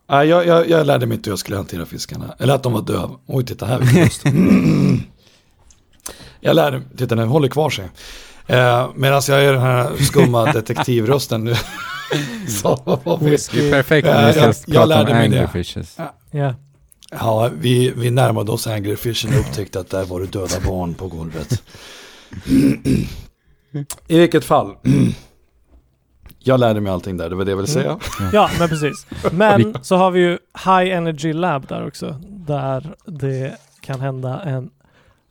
Nej, 0.10 0.28
jag, 0.28 0.48
jag, 0.48 0.70
jag 0.70 0.88
lärde 0.88 1.06
mig 1.06 1.16
inte 1.18 1.30
hur 1.30 1.32
jag 1.32 1.40
skulle 1.40 1.58
hantera 1.58 1.86
fiskarna. 1.86 2.36
Eller 2.40 2.54
att 2.56 2.64
de 2.64 2.74
var 2.74 2.82
döv. 2.82 3.10
Oj, 3.26 3.46
titta 3.46 3.66
här. 3.66 3.80
jag 6.42 6.56
lärde 6.56 6.78
mig, 6.78 6.88
titta 6.98 7.16
den 7.16 7.28
håller 7.28 7.48
kvar 7.48 7.70
sig. 7.70 7.86
Eh, 8.48 8.90
Medan 8.96 9.22
jag 9.28 9.44
är 9.44 9.54
den 9.54 9.62
här 9.62 9.96
skumma 10.04 10.46
detektivrösten 10.54 11.44
nu. 11.44 11.56
Så 12.48 13.00
vi? 13.22 13.30
Det 13.30 13.68
är 13.68 13.72
perfekt 13.72 14.08
Ja, 14.08 14.14
när 14.14 14.28
vi 14.28 14.34
ska 14.34 14.42
jag- 14.42 14.48
jag 14.48 14.66
prata 14.66 14.84
om 14.84 14.90
lärde 14.90 15.14
mig 15.14 15.30
det. 15.30 15.36
anglerfishes. 15.40 15.98
Ja. 16.32 16.54
Ja, 17.12 17.50
vi, 17.60 17.94
vi 17.96 18.12
närmade 18.12 18.52
oss 18.52 18.68
Anglerfishen 18.68 19.34
och 19.34 19.40
upptäckte 19.40 19.80
att 19.80 19.90
där 19.90 20.06
var 20.06 20.20
det 20.20 20.26
döda 20.26 20.60
barn 20.66 20.94
på 20.94 21.08
golvet. 21.08 21.64
I 24.08 24.20
vilket 24.20 24.46
fall. 24.46 24.76
Jag 26.40 26.60
lärde 26.60 26.82
mig 26.82 26.92
allting 26.92 27.18
där, 27.18 27.30
det 27.30 27.36
var 27.36 27.46
det 27.46 27.52
jag 27.52 27.56
ville 27.58 27.68
säga. 27.68 28.00
ja, 28.34 28.50
men 28.60 28.70
precis. 28.70 29.06
Men 29.32 29.76
så 29.82 29.96
har 29.96 30.12
vi 30.12 30.20
ju 30.20 30.30
High 30.66 30.92
Energy 30.98 31.34
Lab 31.34 31.68
där 31.68 31.88
också. 31.88 32.22
Där 32.28 32.96
det 33.06 33.56
kan 33.82 34.00
hända 34.00 34.42
en 34.42 34.70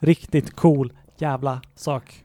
riktigt 0.01 0.57
cool 0.57 0.93
jävla 1.21 1.61
sak 1.77 2.25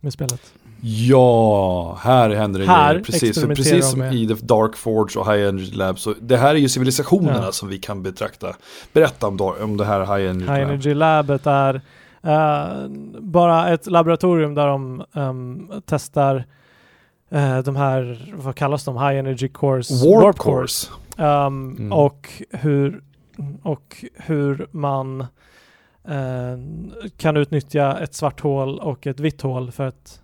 med 0.00 0.12
spelet. 0.12 0.52
Ja, 0.82 1.98
här 2.00 2.30
händer 2.30 2.60
det 2.60 2.66
Här 2.66 2.90
grejer. 2.92 3.04
Precis, 3.04 3.22
experimenterar 3.30 3.64
precis 3.76 3.90
som 3.90 3.98
med- 3.98 4.14
i 4.14 4.26
The 4.28 4.34
Dark 4.34 4.76
Forge 4.76 5.20
och 5.20 5.32
High 5.32 5.48
Energy 5.48 5.70
Lab. 5.72 5.98
Så 5.98 6.14
det 6.20 6.36
här 6.36 6.50
är 6.54 6.58
ju 6.58 6.68
civilisationerna 6.68 7.40
Ja. 7.44 7.52
som 7.52 7.68
vi 7.68 7.78
kan 7.78 8.02
betrakta. 8.02 8.56
Berätta 8.92 9.26
om, 9.26 9.40
om 9.62 9.76
det 9.76 9.84
här 9.84 10.00
High 10.00 10.30
Energy 10.30 10.40
High 10.46 10.60
Lab. 10.60 10.68
Energy 10.70 10.94
Labet 10.94 11.46
är 11.46 11.80
eh, 12.22 12.88
bara 13.20 13.68
ett 13.68 13.86
laboratorium 13.86 14.54
där 14.54 14.66
de 14.66 15.04
ehm, 15.14 15.70
testar 15.86 16.44
eh, 17.30 17.58
de 17.58 17.76
här, 17.76 18.32
vad 18.36 18.54
kallas 18.54 18.84
de? 18.84 18.94
High 18.96 19.18
Energy 19.18 19.48
Cores? 19.48 20.04
Warp, 20.04 20.38
Course. 20.38 20.90
Um, 21.18 21.76
Mm. 21.76 21.92
och, 21.92 22.28
hur, 22.50 23.02
och 23.62 24.04
hur 24.14 24.66
man 24.70 25.26
kan 27.16 27.36
utnyttja 27.36 27.98
ett 27.98 28.14
svart 28.14 28.40
hål 28.40 28.78
och 28.78 29.06
ett 29.06 29.20
vitt 29.20 29.42
hål 29.42 29.70
för 29.72 29.86
att 29.86 30.20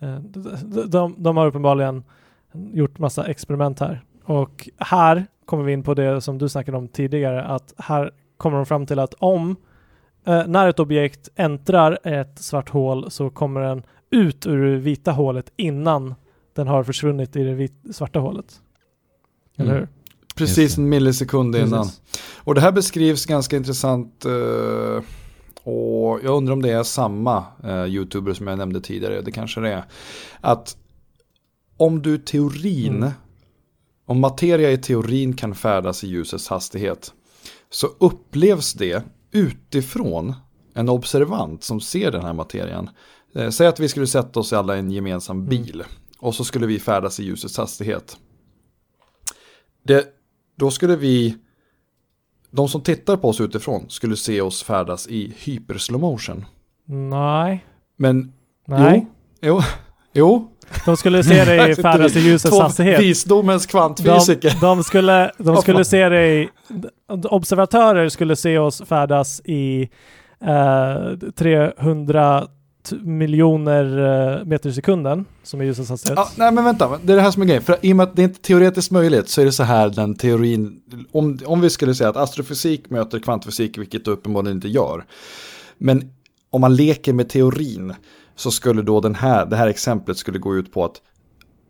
eh, 0.00 0.14
de, 0.18 0.90
de, 0.90 1.14
de 1.18 1.36
har 1.36 1.46
uppenbarligen 1.46 2.04
gjort 2.72 2.98
massa 2.98 3.26
experiment 3.26 3.80
här. 3.80 4.04
Och 4.24 4.68
här 4.78 5.26
kommer 5.44 5.64
vi 5.64 5.72
in 5.72 5.82
på 5.82 5.94
det 5.94 6.20
som 6.20 6.38
du 6.38 6.48
snackade 6.48 6.76
om 6.78 6.88
tidigare, 6.88 7.44
att 7.44 7.74
här 7.78 8.10
kommer 8.36 8.56
de 8.56 8.66
fram 8.66 8.86
till 8.86 8.98
att 8.98 9.14
om 9.18 9.56
eh, 10.26 10.46
när 10.46 10.68
ett 10.68 10.78
objekt 10.80 11.28
äntrar 11.36 11.98
ett 12.04 12.38
svart 12.38 12.68
hål 12.68 13.10
så 13.10 13.30
kommer 13.30 13.60
den 13.60 13.82
ut 14.10 14.46
ur 14.46 14.66
det 14.72 14.76
vita 14.78 15.12
hålet 15.12 15.52
innan 15.56 16.14
den 16.54 16.66
har 16.68 16.84
försvunnit 16.84 17.36
i 17.36 17.44
det 17.44 17.54
vit, 17.54 17.74
svarta 17.92 18.18
hålet. 18.18 18.60
Eller 19.56 19.70
Mm. 19.70 19.80
hur? 19.80 19.88
Precis 20.36 20.78
en 20.78 20.88
millisekund 20.88 21.56
innan. 21.56 21.70
Precis. 21.84 22.00
Och 22.36 22.54
det 22.54 22.60
här 22.60 22.72
beskrivs 22.72 23.26
ganska 23.26 23.56
intressant. 23.56 24.24
eh, 24.24 25.02
Och 25.64 26.20
jag 26.24 26.36
undrar 26.36 26.52
om 26.52 26.62
det 26.62 26.70
är 26.70 26.82
samma 26.82 27.44
eh, 27.64 27.84
youtuber 27.84 28.32
som 28.32 28.46
jag 28.46 28.58
nämnde 28.58 28.80
tidigare, 28.80 29.20
det 29.20 29.32
kanske 29.32 29.60
det 29.60 29.72
är. 29.72 29.84
Att 30.40 30.76
om 31.76 32.02
du 32.02 32.18
teorin, 32.18 32.96
mm. 32.96 33.10
om 34.06 34.20
materia 34.20 34.70
i 34.70 34.78
teorin 34.78 35.36
kan 35.36 35.54
färdas 35.54 36.04
i 36.04 36.08
ljusets 36.08 36.48
hastighet, 36.48 37.12
så 37.70 37.86
upplevs 37.86 38.72
det 38.72 39.02
utifrån 39.30 40.34
en 40.74 40.88
observant 40.88 41.64
som 41.64 41.80
ser 41.80 42.10
den 42.10 42.24
här 42.24 42.32
materian. 42.32 42.90
Eh, 43.34 43.50
säg 43.50 43.66
att 43.66 43.80
vi 43.80 43.88
skulle 43.88 44.06
sätta 44.06 44.40
oss 44.40 44.52
alla 44.52 44.76
i 44.76 44.78
en 44.78 44.90
gemensam 44.90 45.36
mm. 45.36 45.48
bil 45.48 45.74
mm. 45.74 45.86
och 46.18 46.34
så 46.34 46.44
skulle 46.44 46.66
vi 46.66 46.78
färdas 46.78 47.20
i 47.20 47.24
ljusets 47.24 47.56
hastighet. 47.56 48.16
Det, 49.84 50.06
då 50.56 50.70
skulle 50.70 50.96
vi, 50.96 51.36
de 52.52 52.68
som 52.68 52.80
tittar 52.80 53.16
på 53.16 53.28
oss 53.28 53.40
utifrån 53.40 53.84
skulle 53.88 54.16
se 54.16 54.40
oss 54.40 54.62
färdas 54.62 55.06
i 55.06 55.34
hyper 55.38 55.78
slow 55.78 56.00
motion. 56.00 56.44
Nej. 56.86 57.64
Men, 57.96 58.32
Nej. 58.68 59.06
jo, 59.40 59.54
jo, 59.54 59.62
jo. 60.12 60.48
De 60.84 60.96
skulle 60.96 61.24
se 61.24 61.44
dig 61.44 61.74
färdas 61.82 62.16
i 62.16 62.20
ljusets 62.20 62.58
hastighet. 62.58 63.00
Visdomens 63.00 63.66
kvantfysiker. 63.66 64.50
De, 64.50 64.66
de, 64.66 64.84
skulle, 64.84 65.32
de 65.38 65.56
skulle 65.56 65.84
se 65.84 66.08
dig, 66.08 66.48
observatörer 67.08 68.08
skulle 68.08 68.36
se 68.36 68.58
oss 68.58 68.82
färdas 68.88 69.40
i 69.44 69.88
eh, 70.40 71.30
300 71.36 72.46
miljoner 72.90 73.84
eh, 74.38 74.44
meter 74.44 74.70
i 74.70 74.72
sekunden 74.72 75.24
som 75.42 75.60
är 75.60 75.64
ljusets 75.64 75.90
hastighet. 75.90 76.18
Ja, 76.18 76.28
nej 76.36 76.52
men 76.52 76.64
vänta, 76.64 76.98
det 77.02 77.12
är 77.12 77.16
det 77.16 77.22
här 77.22 77.30
som 77.30 77.42
är 77.42 77.46
grejen. 77.46 77.62
För 77.62 77.76
i 77.82 77.92
och 77.92 77.96
med 77.96 78.04
att 78.04 78.16
det 78.16 78.22
är 78.22 78.24
inte 78.24 78.40
teoretiskt 78.40 78.90
möjligt 78.90 79.28
så 79.28 79.40
är 79.40 79.44
det 79.44 79.52
så 79.52 79.62
här 79.62 79.88
den 79.88 80.14
teorin, 80.14 80.82
om, 81.12 81.38
om 81.46 81.60
vi 81.60 81.70
skulle 81.70 81.94
säga 81.94 82.10
att 82.10 82.16
astrofysik 82.16 82.90
möter 82.90 83.18
kvantfysik, 83.18 83.78
vilket 83.78 84.04
det 84.04 84.10
uppenbarligen 84.10 84.56
inte 84.56 84.68
gör. 84.68 85.04
Men 85.78 86.12
om 86.50 86.60
man 86.60 86.76
leker 86.76 87.12
med 87.12 87.28
teorin 87.28 87.94
så 88.36 88.50
skulle 88.50 88.82
då 88.82 89.00
den 89.00 89.14
här, 89.14 89.46
det 89.46 89.56
här 89.56 89.68
exemplet 89.68 90.16
skulle 90.16 90.38
gå 90.38 90.56
ut 90.56 90.72
på 90.72 90.84
att 90.84 91.00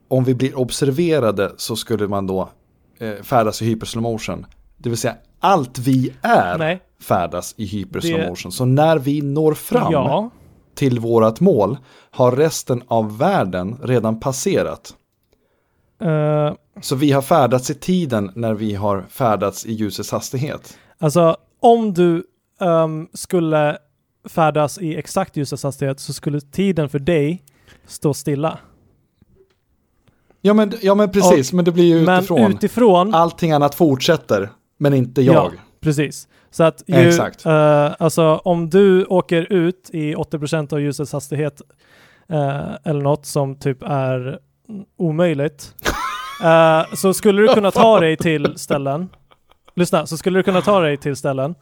om 0.08 0.24
vi 0.24 0.34
blir 0.34 0.58
observerade 0.58 1.52
så 1.56 1.76
skulle 1.76 2.08
man 2.08 2.26
då 2.26 2.50
eh, 2.98 3.22
färdas 3.22 3.62
i 3.62 3.64
hyperslow 3.64 4.18
Det 4.76 4.88
vill 4.88 4.98
säga 4.98 5.16
allt 5.40 5.78
vi 5.78 6.12
är 6.22 6.58
Nej. 6.58 6.82
färdas 7.00 7.54
i 7.56 7.66
hyperslow 7.66 8.36
det... 8.44 8.50
Så 8.50 8.64
när 8.64 8.98
vi 8.98 9.20
når 9.20 9.54
fram 9.54 9.92
ja. 9.92 10.30
Till 10.74 10.98
vårat 10.98 11.40
mål 11.40 11.78
har 12.10 12.32
resten 12.32 12.82
av 12.86 13.18
världen 13.18 13.78
redan 13.82 14.20
passerat. 14.20 14.94
Uh... 16.02 16.54
Så 16.80 16.96
vi 16.96 17.12
har 17.12 17.22
färdats 17.22 17.70
i 17.70 17.74
tiden 17.74 18.30
när 18.34 18.54
vi 18.54 18.74
har 18.74 19.04
färdats 19.10 19.66
i 19.66 19.72
ljusets 19.72 20.10
hastighet. 20.10 20.78
Alltså 20.98 21.36
om 21.60 21.94
du 21.94 22.24
um, 22.60 23.08
skulle 23.12 23.78
färdas 24.28 24.78
i 24.78 24.96
exakt 24.96 25.36
ljusets 25.36 25.62
hastighet 25.62 26.00
så 26.00 26.12
skulle 26.12 26.40
tiden 26.40 26.88
för 26.88 26.98
dig 26.98 27.42
stå 27.86 28.14
stilla. 28.14 28.58
Ja 30.40 30.54
men, 30.54 30.72
ja, 30.82 30.94
men 30.94 31.10
precis, 31.10 31.50
och, 31.50 31.54
men 31.54 31.64
det 31.64 31.72
blir 31.72 31.84
ju 31.84 31.98
utifrån. 32.02 32.40
Men 32.40 32.52
utifrån. 32.52 33.14
Allting 33.14 33.52
annat 33.52 33.74
fortsätter, 33.74 34.50
men 34.78 34.94
inte 34.94 35.22
jag. 35.22 35.34
Ja, 35.34 35.50
precis. 35.80 36.28
Så 36.52 36.64
att 36.64 36.82
ju, 36.86 37.08
Exakt. 37.08 37.46
Uh, 37.46 37.52
alltså 37.98 38.40
om 38.44 38.70
du 38.70 39.04
åker 39.04 39.52
ut 39.52 39.90
i 39.92 40.14
80% 40.14 40.74
av 40.74 40.80
ljusets 40.80 41.12
hastighet 41.12 41.62
uh, 42.32 42.76
eller 42.84 43.00
något 43.00 43.26
som 43.26 43.56
typ 43.56 43.82
är 43.82 44.38
omöjligt 44.96 45.74
uh, 46.44 46.94
så 46.94 47.14
skulle 47.14 47.42
du 47.42 47.48
kunna 47.48 47.70
ta 47.70 48.00
dig 48.00 48.16
till 48.16 48.52
ställen 48.58 49.08
Lyssna, 49.74 50.06
så 50.06 50.16
skulle 50.16 50.38
du 50.38 50.42
kunna 50.42 50.60
ta 50.60 50.80
dig 50.80 50.96
till 50.96 51.16
ställen 51.16 51.54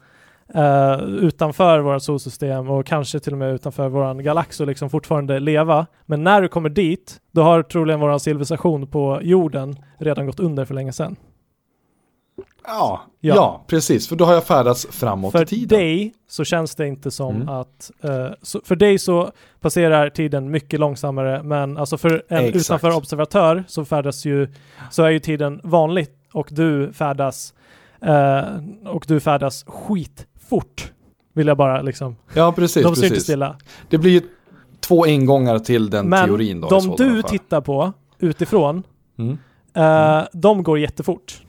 uh, 0.56 1.02
utanför 1.02 1.78
vårt 1.78 2.02
solsystem 2.02 2.70
och 2.70 2.86
kanske 2.86 3.20
till 3.20 3.32
och 3.32 3.38
med 3.38 3.54
utanför 3.54 3.88
vår 3.88 4.14
galax 4.14 4.60
och 4.60 4.66
liksom 4.66 4.90
fortfarande 4.90 5.40
leva. 5.40 5.86
Men 6.06 6.24
när 6.24 6.42
du 6.42 6.48
kommer 6.48 6.68
dit, 6.68 7.20
då 7.32 7.42
har 7.42 7.62
troligen 7.62 8.00
vår 8.00 8.18
civilisation 8.18 8.86
på 8.86 9.20
jorden 9.22 9.76
redan 9.98 10.26
gått 10.26 10.40
under 10.40 10.64
för 10.64 10.74
länge 10.74 10.92
sedan. 10.92 11.16
Ja, 12.64 13.00
ja, 13.20 13.34
ja, 13.34 13.64
precis. 13.66 14.08
För 14.08 14.16
då 14.16 14.24
har 14.24 14.34
jag 14.34 14.44
färdats 14.44 14.86
framåt 14.90 15.32
för 15.32 15.42
i 15.42 15.46
tiden. 15.46 15.68
För 15.68 15.76
dig 15.76 16.14
så 16.28 16.44
känns 16.44 16.74
det 16.74 16.86
inte 16.86 17.10
som 17.10 17.36
mm. 17.36 17.48
att... 17.48 17.90
Uh, 18.04 18.26
så 18.42 18.60
för 18.64 18.76
dig 18.76 18.98
så 18.98 19.30
passerar 19.60 20.10
tiden 20.10 20.50
mycket 20.50 20.80
långsammare, 20.80 21.42
men 21.42 21.78
alltså 21.78 21.98
för 21.98 22.22
en 22.28 22.44
Exakt. 22.44 22.56
utanför 22.56 22.96
observatör 22.96 23.64
så 23.68 23.84
färdas 23.84 24.24
ju... 24.24 24.48
Så 24.90 25.02
är 25.02 25.10
ju 25.10 25.18
tiden 25.18 25.60
vanlig 25.64 26.06
och 26.32 26.48
du 26.50 26.92
färdas... 26.92 27.54
Uh, 28.06 28.88
och 28.88 29.04
du 29.08 29.20
färdas 29.20 29.64
skit 29.64 30.26
fort. 30.48 30.92
Vill 31.32 31.46
jag 31.46 31.56
bara 31.56 31.82
liksom. 31.82 32.16
Ja, 32.34 32.52
precis. 32.52 32.82
De 32.82 33.04
inte 33.04 33.20
stilla. 33.20 33.56
Det 33.88 33.98
blir 33.98 34.10
ju 34.10 34.22
två 34.80 35.06
ingångar 35.06 35.58
till 35.58 35.90
den 35.90 36.08
Men 36.08 36.26
teorin 36.26 36.60
då. 36.60 36.68
de 36.68 36.94
du 36.96 37.22
tittar 37.22 37.60
på 37.60 37.92
utifrån, 38.18 38.82
mm. 39.18 39.30
Uh, 39.30 39.36
mm. 39.82 40.26
de 40.32 40.62
går 40.62 40.78
jättefort. 40.78 41.42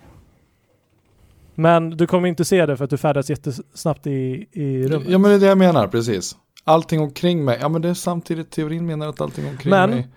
Men 1.62 1.90
du 1.90 2.08
kommer 2.08 2.28
inte 2.28 2.46
se 2.46 2.66
det 2.66 2.78
för 2.78 2.84
att 2.84 2.90
du 2.90 2.98
färdas 2.98 3.30
jättesnabbt 3.30 4.08
i, 4.08 4.48
i 4.52 4.88
rummet. 4.88 5.10
Ja, 5.10 5.18
men 5.18 5.32
det 5.32 5.36
är 5.36 5.40
det 5.40 5.46
jag 5.46 5.58
menar, 5.58 5.88
precis. 5.88 6.36
Allting 6.64 7.00
omkring 7.00 7.46
mig, 7.46 7.58
ja 7.62 7.70
men 7.70 7.82
det 7.82 7.90
är 7.90 7.94
samtidigt 7.94 8.52
teorin 8.52 8.86
menar 8.86 9.08
att 9.08 9.22
allting 9.22 9.48
omkring 9.48 9.70
men, 9.70 9.90
mig. 9.90 10.08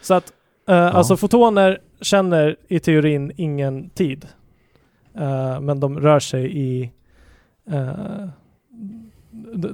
Så 0.00 0.14
att, 0.14 0.32
uh, 0.70 0.74
ja. 0.74 0.90
alltså 0.90 1.16
fotoner 1.16 1.78
känner 2.00 2.56
i 2.68 2.80
teorin 2.80 3.32
ingen 3.36 3.90
tid. 3.90 4.26
Uh, 5.18 5.60
men 5.60 5.80
de 5.80 6.00
rör 6.00 6.20
sig 6.20 6.58
i 6.58 6.90
Uh, 7.72 8.28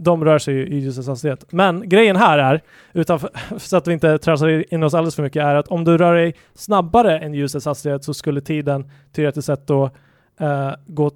de 0.01 0.25
rör 0.25 0.39
sig 0.39 0.55
i 0.55 0.78
ljusets 0.78 1.09
hastighet. 1.09 1.52
Men 1.52 1.89
grejen 1.89 2.17
här 2.17 2.39
är, 2.39 2.60
utanför, 2.92 3.31
så 3.59 3.76
att 3.76 3.89
vi 3.89 3.92
inte 3.92 4.18
trasslar 4.18 4.75
in 4.75 4.83
oss 4.83 4.94
alldeles 4.94 5.17
för 5.17 5.23
mycket, 5.23 5.42
är 5.42 5.55
att 5.55 5.68
om 5.68 5.84
du 5.84 5.99
rör 5.99 6.15
dig 6.15 6.34
snabbare 6.55 7.18
än 7.18 7.34
ljusets 7.34 7.67
hastighet 7.67 8.05
så 8.05 8.15
skulle 8.15 8.41
tiden 8.41 8.91
teoretiskt 9.12 9.47
sett 9.47 9.67
då 9.67 9.91
uh, 10.41 10.75
gå 10.86 11.11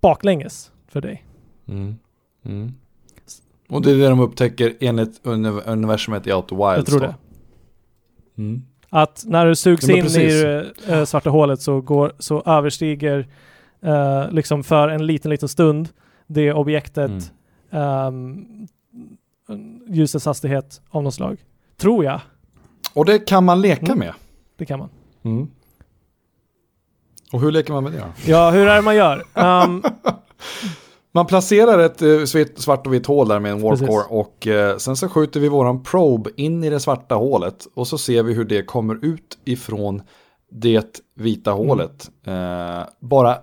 baklänges 0.00 0.72
för 0.88 1.00
dig. 1.00 1.24
Mm. 1.68 1.94
Mm. 2.44 2.74
Och 3.68 3.82
det 3.82 3.90
är 3.90 3.94
det 3.96 4.08
de 4.08 4.20
upptäcker 4.20 4.74
enligt 4.80 5.26
universumet 5.66 6.26
i 6.26 6.32
Outer 6.32 6.56
Wilds 6.56 6.76
Jag 6.76 6.86
tror 6.86 7.00
då. 7.00 7.06
det. 7.06 7.14
Mm. 8.42 8.62
Att 8.88 9.24
när 9.26 9.46
du 9.46 9.54
sugs 9.54 9.88
in 9.88 10.06
i 10.06 10.08
det 10.08 10.72
uh, 10.90 11.04
svarta 11.04 11.30
hålet 11.30 11.60
så, 11.60 11.80
går, 11.80 12.12
så 12.18 12.42
överstiger 12.46 13.28
uh, 13.84 14.30
liksom 14.30 14.64
för 14.64 14.88
en 14.88 15.06
liten, 15.06 15.30
liten 15.30 15.48
stund 15.48 15.88
det 16.26 16.52
objektet 16.52 17.32
mm. 17.70 18.06
um, 18.06 18.68
ljusets 19.88 20.26
hastighet 20.26 20.82
av 20.88 21.02
något 21.02 21.14
slag. 21.14 21.44
Tror 21.76 22.04
jag. 22.04 22.20
Och 22.94 23.04
det 23.04 23.18
kan 23.18 23.44
man 23.44 23.60
leka 23.60 23.86
mm. 23.86 23.98
med. 23.98 24.12
Det 24.56 24.66
kan 24.66 24.78
man. 24.78 24.88
Och 27.32 27.40
hur 27.40 27.52
leker 27.52 27.72
man 27.72 27.84
med 27.84 27.92
det? 27.92 28.04
Ja, 28.26 28.50
hur 28.50 28.66
är 28.66 28.76
det 28.76 28.82
man 28.82 28.96
gör? 28.96 29.24
Um, 29.34 29.82
man 31.12 31.26
placerar 31.26 31.78
ett 31.78 32.02
uh, 32.02 32.24
svart 32.56 32.86
och 32.86 32.94
vitt 32.94 33.06
hål 33.06 33.28
där 33.28 33.38
med 33.38 33.52
en 33.52 33.62
warpcore 33.62 34.04
och 34.08 34.46
uh, 34.46 34.76
sen 34.76 34.96
så 34.96 35.08
skjuter 35.08 35.40
vi 35.40 35.48
våran 35.48 35.82
probe 35.82 36.30
in 36.36 36.64
i 36.64 36.70
det 36.70 36.80
svarta 36.80 37.14
hålet 37.14 37.66
och 37.74 37.88
så 37.88 37.98
ser 37.98 38.22
vi 38.22 38.34
hur 38.34 38.44
det 38.44 38.62
kommer 38.62 39.04
ut 39.04 39.38
ifrån 39.44 40.02
det 40.50 41.00
vita 41.14 41.52
mm. 41.52 41.68
hålet. 41.68 42.10
Uh, 42.28 42.88
bara 43.00 43.38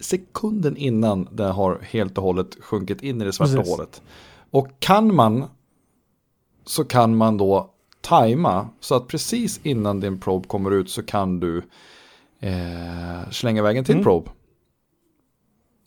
sekunden 0.00 0.76
innan 0.76 1.28
det 1.32 1.44
har 1.44 1.78
helt 1.82 2.18
och 2.18 2.24
hållet 2.24 2.56
sjunkit 2.60 3.02
in 3.02 3.22
i 3.22 3.24
det 3.24 3.32
svarta 3.32 3.52
Precis. 3.52 3.72
hålet. 3.72 4.02
Och 4.50 4.68
kan 4.78 5.14
man 5.14 5.44
så 6.66 6.84
kan 6.84 7.16
man 7.16 7.36
då 7.36 7.70
tajma 8.00 8.68
så 8.80 8.94
att 8.94 9.08
precis 9.08 9.60
innan 9.62 10.00
din 10.00 10.20
probe 10.20 10.48
kommer 10.48 10.70
ut 10.70 10.90
så 10.90 11.02
kan 11.02 11.40
du 11.40 11.62
eh, 12.40 13.30
slänga 13.30 13.62
vägen 13.62 13.84
till 13.84 13.94
mm. 13.94 14.04
probe. 14.04 14.30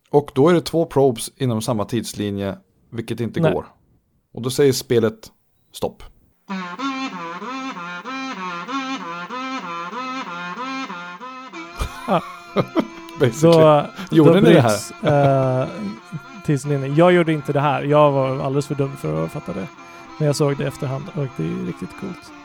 Och 0.09 0.31
då 0.35 0.49
är 0.49 0.53
det 0.53 0.61
två 0.61 0.85
probes 0.85 1.31
inom 1.37 1.61
samma 1.61 1.85
tidslinje, 1.85 2.57
vilket 2.89 3.19
inte 3.19 3.39
Nej. 3.39 3.53
går. 3.53 3.65
Och 4.33 4.41
då 4.41 4.49
säger 4.49 4.73
spelet 4.73 5.31
stopp. 5.71 6.03
Ah. 12.07 12.21
Då, 13.41 13.85
Gjorde 14.11 14.33
då 14.33 14.39
ni 14.39 14.53
det 14.53 14.61
här? 15.01 15.63
Uh, 15.63 15.69
tidslinjen. 16.45 16.95
Jag 16.95 17.13
gjorde 17.13 17.33
inte 17.33 17.53
det 17.53 17.59
här. 17.59 17.83
Jag 17.83 18.11
var 18.11 18.39
alldeles 18.39 18.67
för 18.67 18.75
dum 18.75 18.97
för 18.97 19.25
att 19.25 19.31
fatta 19.31 19.53
det. 19.53 19.67
Men 20.17 20.27
jag 20.27 20.35
såg 20.35 20.57
det 20.57 20.63
i 20.63 20.67
efterhand 20.67 21.03
och 21.15 21.27
det 21.37 21.43
är 21.43 21.65
riktigt 21.65 21.89
coolt. 21.99 22.36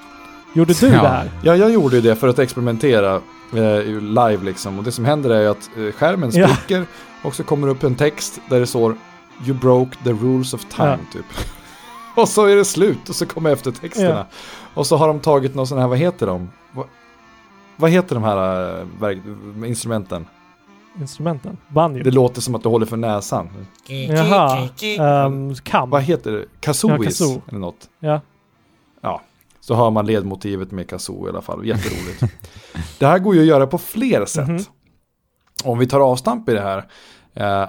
Gjorde 0.53 0.73
du 0.73 0.87
ja. 0.87 1.03
det 1.03 1.09
här? 1.09 1.31
Ja, 1.43 1.57
jag 1.57 1.73
gjorde 1.73 2.01
det 2.01 2.17
för 2.17 2.29
att 2.29 2.39
experimentera 2.39 3.15
eh, 3.53 3.85
live 4.01 4.39
liksom. 4.45 4.79
Och 4.79 4.85
det 4.85 4.93
som 4.93 5.05
händer 5.05 5.31
är 5.31 5.49
att 5.49 5.71
eh, 5.77 5.93
skärmen 5.93 6.33
spricker 6.33 6.79
ja. 6.79 6.85
och 7.23 7.35
så 7.35 7.45
kommer 7.45 7.67
det 7.67 7.73
upp 7.73 7.83
en 7.83 7.95
text 7.95 8.41
där 8.51 8.61
det 8.61 8.67
står 8.67 8.97
You 9.47 9.59
broke 9.59 9.97
the 10.05 10.13
rules 10.13 10.55
of 10.55 10.65
time 10.65 10.89
ja. 10.89 11.13
typ. 11.13 11.25
och 12.17 12.29
så 12.29 12.47
är 12.47 12.57
det 12.57 12.65
slut 12.65 13.09
och 13.09 13.15
så 13.15 13.27
kommer 13.27 13.51
eftertexterna. 13.53 14.09
Ja. 14.09 14.27
Och 14.75 14.87
så 14.87 14.97
har 14.97 15.09
de 15.09 15.21
tagit 15.21 15.55
någon 15.55 15.67
sån 15.67 15.79
här, 15.79 15.89
vad 15.89 15.99
heter 15.99 16.27
de? 16.27 16.51
Vad, 16.73 16.87
vad 17.77 17.91
heter 17.91 18.15
de 18.15 18.25
här 18.25 18.81
äh, 19.11 19.69
instrumenten? 19.69 20.27
instrumenten? 21.01 21.57
Banjo? 21.69 22.03
Det 22.05 22.11
låter 22.11 22.41
som 22.41 22.55
att 22.55 22.63
du 22.63 22.69
håller 22.69 22.87
för 22.87 22.97
näsan. 22.97 23.49
Jaha. 23.87 24.69
Um, 25.27 25.55
kam? 25.55 25.91
Vad 25.91 26.03
heter 26.03 26.33
det? 26.33 26.45
Kazoois 26.61 26.99
Ja, 26.99 27.05
kazoo. 27.05 27.43
eller 27.49 27.59
något. 27.59 27.89
Ja. 28.01 28.21
Ja, 29.01 29.21
så 29.62 29.74
har 29.74 29.91
man 29.91 30.07
ledmotivet 30.07 30.70
med 30.70 30.89
kazoo 30.89 31.26
i 31.26 31.31
alla 31.31 31.42
fall. 31.42 31.66
Jätteroligt. 31.66 32.23
det 32.99 33.07
här 33.07 33.18
går 33.18 33.34
ju 33.34 33.41
att 33.41 33.47
göra 33.47 33.66
på 33.66 33.78
fler 33.78 34.24
sätt. 34.26 34.49
Mhm. 34.49 34.58
Om 35.65 35.78
vi 35.78 35.86
tar 35.86 36.00
avstamp 36.00 36.49
i 36.49 36.52
det 36.52 36.60
här. 36.60 36.84
Eh, 37.34 37.68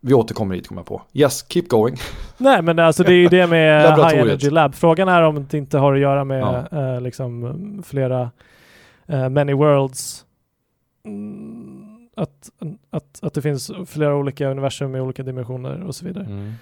vi 0.00 0.14
återkommer 0.14 0.54
hit 0.54 0.68
kommer 0.68 0.80
jag 0.80 0.86
på. 0.86 1.02
Yes, 1.12 1.44
keep 1.48 1.62
going. 1.68 1.96
Nej 2.38 2.62
men 2.62 2.78
alltså 2.78 3.02
det 3.02 3.12
är 3.12 3.16
ju 3.16 3.28
det 3.28 3.46
med 3.46 3.82
High 3.82 3.90
Laboratoriet. 3.90 4.26
Energy 4.26 4.50
Lab. 4.50 4.74
Frågan 4.74 5.08
är 5.08 5.22
om 5.22 5.46
det 5.50 5.58
inte 5.58 5.78
har 5.78 5.94
att 5.94 6.00
göra 6.00 6.24
med 6.24 6.66
Ja. 6.70 6.78
eh, 6.94 7.00
liksom 7.00 7.44
mm, 7.44 7.82
flera 7.82 8.30
eh, 9.06 9.28
many 9.28 9.52
worlds. 9.52 10.24
Mm, 11.04 12.08
att, 12.16 12.50
att, 12.90 13.18
att 13.22 13.34
det 13.34 13.42
finns 13.42 13.70
flera 13.86 14.16
olika 14.16 14.48
universum 14.48 14.96
i 14.96 15.00
olika 15.00 15.22
dimensioner 15.22 15.82
och 15.86 15.94
så 15.94 16.04
vidare. 16.04 16.24
Mm. 16.24 16.52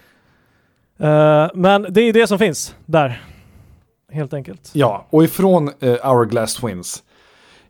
Eh, 0.98 1.50
men 1.54 1.86
det 1.90 2.00
är 2.00 2.12
det 2.12 2.26
som 2.26 2.38
finns 2.38 2.76
där. 2.86 3.22
Helt 4.12 4.34
enkelt. 4.34 4.70
Ja, 4.72 5.06
och 5.10 5.24
ifrån 5.24 5.70
eh, 5.80 5.96
Hourglass 6.02 6.54
Twins 6.54 7.02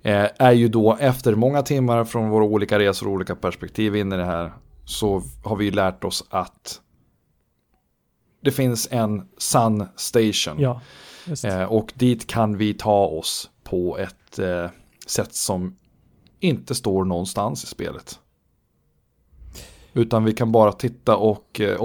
eh, 0.02 0.26
är 0.38 0.52
ju 0.52 0.68
då 0.68 0.96
efter 1.00 1.34
många 1.34 1.62
timmar 1.62 2.04
från 2.04 2.30
våra 2.30 2.44
olika 2.44 2.78
resor 2.78 3.06
och 3.06 3.12
olika 3.12 3.34
perspektiv 3.34 3.96
in 3.96 4.12
i 4.12 4.16
det 4.16 4.24
här 4.24 4.52
så 4.84 5.22
har 5.44 5.56
vi 5.56 5.70
lärt 5.70 6.04
oss 6.04 6.24
att 6.30 6.80
det 8.40 8.52
finns 8.52 8.88
en 8.90 9.28
Sun 9.38 9.86
Station. 9.96 10.60
Ja. 10.60 10.80
Eh, 11.44 11.62
och 11.62 11.92
dit 11.94 12.26
kan 12.26 12.56
vi 12.56 12.74
ta 12.74 13.06
oss 13.06 13.50
på 13.64 13.98
ett 13.98 14.38
eh, 14.38 14.70
sätt 15.06 15.34
som 15.34 15.76
inte 16.40 16.74
står 16.74 17.04
någonstans 17.04 17.64
i 17.64 17.66
spelet. 17.66 18.18
Utan 19.92 20.24
vi 20.24 20.32
kan 20.32 20.52
bara 20.52 20.72
titta 20.72 21.16
och 21.16 21.60
eh, 21.60 21.80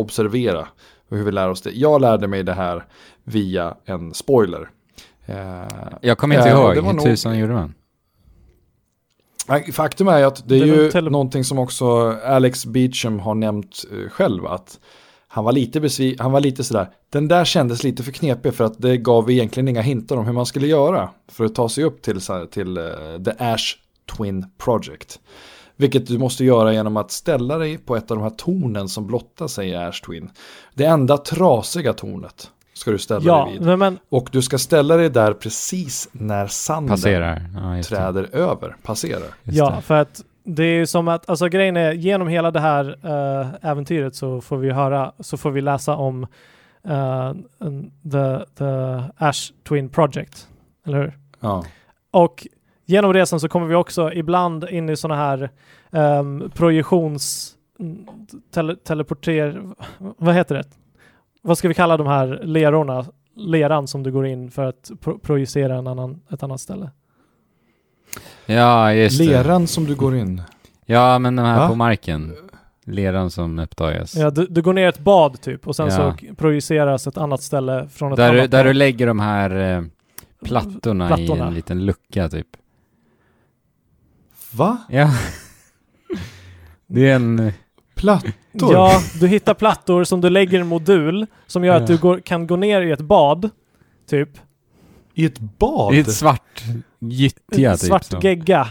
observera 1.14 1.18
hur 1.18 1.26
vi 1.26 1.32
lär 1.32 1.50
oss 1.50 1.62
det. 1.62 1.72
Jag 1.72 2.02
lärde 2.02 2.28
mig 2.28 2.44
det 2.44 2.54
här 2.54 2.86
via 3.24 3.76
en 3.86 4.14
spoiler. 4.14 4.70
Eh, 5.26 5.36
Jag 6.02 6.18
kommer 6.18 6.36
inte 6.38 6.50
Ja, 6.50 6.56
ihåg, 6.66 6.76
det 6.76 6.82
var 6.82 6.88
hur 6.90 6.96
nog- 6.96 7.06
tusan 7.06 7.38
gjorde 7.40 7.54
man? 7.54 7.74
Faktum 9.74 10.08
är 10.08 10.24
att 10.26 10.48
det 10.48 10.56
är 10.56 10.60
Det 10.60 10.66
ju 10.66 10.92
tele- 10.92 11.10
någonting 11.10 11.44
som 11.44 11.60
också 11.60 11.86
Alex 12.26 12.66
Beecham 12.66 13.20
har 13.20 13.36
nämnt 13.36 13.84
eh, 13.92 14.10
själv. 14.10 14.46
Att 14.46 14.80
han 15.28 15.44
var 15.44 15.52
lite 15.52 15.80
besvi- 15.80 16.16
han 16.20 16.32
var 16.32 16.40
lite 16.40 16.64
sådär, 16.64 16.90
den 17.10 17.28
där 17.28 17.46
kändes 17.46 17.84
lite 17.84 18.04
för 18.04 18.12
knepig 18.12 18.54
för 18.54 18.64
att 18.64 18.82
det 18.82 18.98
gav 18.98 19.32
egentligen 19.32 19.68
inga 19.68 19.82
hintar 19.82 20.18
om 20.18 20.26
hur 20.26 20.34
man 20.34 20.46
skulle 20.46 20.68
göra 20.68 21.10
för 21.32 21.46
att 21.46 21.56
ta 21.56 21.70
sig 21.70 21.84
upp 21.84 22.02
till, 22.02 22.22
så 22.22 22.34
här- 22.34 22.46
till 22.46 22.78
eh, 22.78 22.84
The 23.26 23.32
Ash 23.40 23.76
Twin 24.18 24.46
Project. 24.58 25.20
Vilket 25.76 26.08
du 26.08 26.18
måste 26.18 26.46
göra 26.46 26.74
genom 26.74 26.98
att 26.98 27.12
ställa 27.12 27.58
dig 27.58 27.78
på 27.78 27.96
ett 27.96 28.12
av 28.12 28.18
de 28.18 28.24
här 28.24 28.30
tornen 28.30 28.90
som 28.90 29.08
blottar 29.08 29.48
sig 29.48 29.70
i 29.70 29.76
Ash 29.76 30.02
Twin. 30.06 30.30
Det 30.74 30.86
enda 30.86 31.18
trasiga 31.18 31.94
tornet 31.94 32.52
ska 32.74 32.92
du 32.92 32.98
ställa 33.00 33.26
ja 33.26 33.46
dig 33.46 33.54
vid. 33.54 33.62
men, 33.68 33.80
men 33.80 34.00
Och 34.10 34.30
du 34.32 34.42
ska 34.42 34.58
ställa 34.58 34.98
dig 34.98 35.10
där 35.10 35.34
precis 35.34 36.10
när 36.12 36.48
sanden 36.48 36.90
Passerar. 36.90 37.42
Ja, 37.56 37.78
just 37.78 37.90
det. 37.90 37.96
träder 37.96 38.36
över, 38.36 38.76
passerar. 38.84 39.22
Just 39.44 39.58
ja, 39.58 39.70
det. 39.76 39.82
för 39.82 39.94
att 39.96 40.22
det 40.44 40.64
är 40.64 40.76
ju 40.76 40.86
som 40.86 41.08
att, 41.08 41.30
alltså 41.30 41.48
grejen 41.48 41.78
är, 41.78 41.92
genom 41.94 42.28
hela 42.28 42.52
det 42.52 42.60
här 42.60 42.98
eh, 43.04 43.70
äventyret 43.72 44.16
så 44.16 44.42
får 44.42 44.58
vi 44.58 44.72
höra, 44.72 45.12
så 45.20 45.38
får 45.38 45.52
vi 45.52 45.62
läsa 45.62 45.96
om 45.96 46.28
en- 47.60 47.92
the, 48.12 48.46
the 48.58 49.04
Ash 49.18 49.52
Twin 49.70 49.90
Project, 49.90 50.48
eller 50.86 50.98
hur? 50.98 51.18
Ja. 51.40 51.66
Och 52.12 52.48
genom 52.86 53.14
resan 53.14 53.40
så 53.40 53.48
kommer 53.50 53.68
vi 53.68 53.76
också 53.76 54.14
ibland 54.14 54.70
in 54.70 54.90
i 54.90 54.96
sådana 54.96 55.22
här 55.22 55.50
um, 55.92 56.52
projektions... 56.56 57.56
Tele, 58.54 58.76
teleporter... 58.76 59.62
Vad 59.98 60.36
heter 60.36 60.56
det? 60.56 60.64
Vad 61.42 61.58
ska 61.58 61.68
vi 61.68 61.74
kalla 61.74 61.98
de 61.98 62.08
här 62.08 62.40
lerorna? 62.44 63.06
Leran 63.36 63.88
som 63.88 64.04
du 64.04 64.12
går 64.12 64.26
in 64.28 64.52
för 64.52 64.64
att 64.64 64.92
pro 65.02 65.18
projicera 65.20 65.76
en 65.76 65.88
annan, 65.88 66.22
ett 66.32 66.44
annat 66.44 66.62
ställe. 66.62 66.90
Ja, 68.46 68.94
just 68.94 69.18
det. 69.20 69.26
Leran 69.26 69.68
som 69.68 69.86
du 69.86 69.96
går 69.96 70.16
in. 70.16 70.42
Ja, 70.86 71.20
men 71.20 71.36
den 71.36 71.46
här 71.46 71.60
Va? 71.60 71.68
på 71.70 71.76
marken. 71.76 72.36
Leran 72.86 73.32
som 73.32 73.60
uppdagas. 73.60 74.16
Ja, 74.16 74.30
du, 74.30 74.48
du 74.50 74.62
går 74.62 74.74
ner 74.74 74.86
i 74.86 74.90
ett 74.90 75.00
bad 75.00 75.42
typ 75.42 75.68
och 75.68 75.76
sen 75.76 75.88
Ja. 75.88 76.16
så 76.30 76.36
projiceras 76.36 77.08
ett 77.08 77.18
annat 77.18 77.42
ställe 77.44 77.88
från 77.90 78.12
ett 78.12 78.18
Där, 78.18 78.34
du, 78.34 78.40
annat 78.40 78.52
där 78.52 78.58
bad. 78.64 78.66
du 78.66 78.74
lägger 78.74 79.08
de 79.08 79.20
här 79.20 79.78
eh, 79.78 79.84
plattorna, 80.46 81.06
i 81.06 81.08
Plattorna. 81.08 81.48
en 81.48 81.54
liten 81.54 81.86
lucka 81.86 82.30
typ. 82.30 82.48
Va? 84.54 84.78
Ja. 84.90 85.10
Det 86.88 87.10
är 87.10 87.16
en... 87.16 87.52
Plattor? 87.96 88.32
Ja, 88.54 89.02
du 89.20 89.28
hittar 89.28 89.54
plattor 89.54 90.04
som 90.04 90.22
du 90.22 90.30
lägger 90.30 90.58
i 90.58 90.62
en 90.62 90.68
modul 90.68 91.28
som 91.48 91.64
gör 91.64 91.76
att 91.76 91.88
du 91.88 91.98
går, 91.98 92.20
kan 92.20 92.48
gå 92.48 92.56
ner 92.56 92.82
i 92.82 92.92
ett 92.92 93.02
bad, 93.02 93.50
typ. 94.10 94.30
I 95.14 95.26
ett 95.26 95.40
bad? 95.40 95.94
Det 95.94 95.98
är 95.98 96.02
ett 96.02 96.14
svart 96.14 96.64
gyttja 97.00 97.72
En 97.72 97.78
typ. 97.78 97.88
svart 97.88 98.04
som- 98.04 98.20
gegga. 98.24 98.68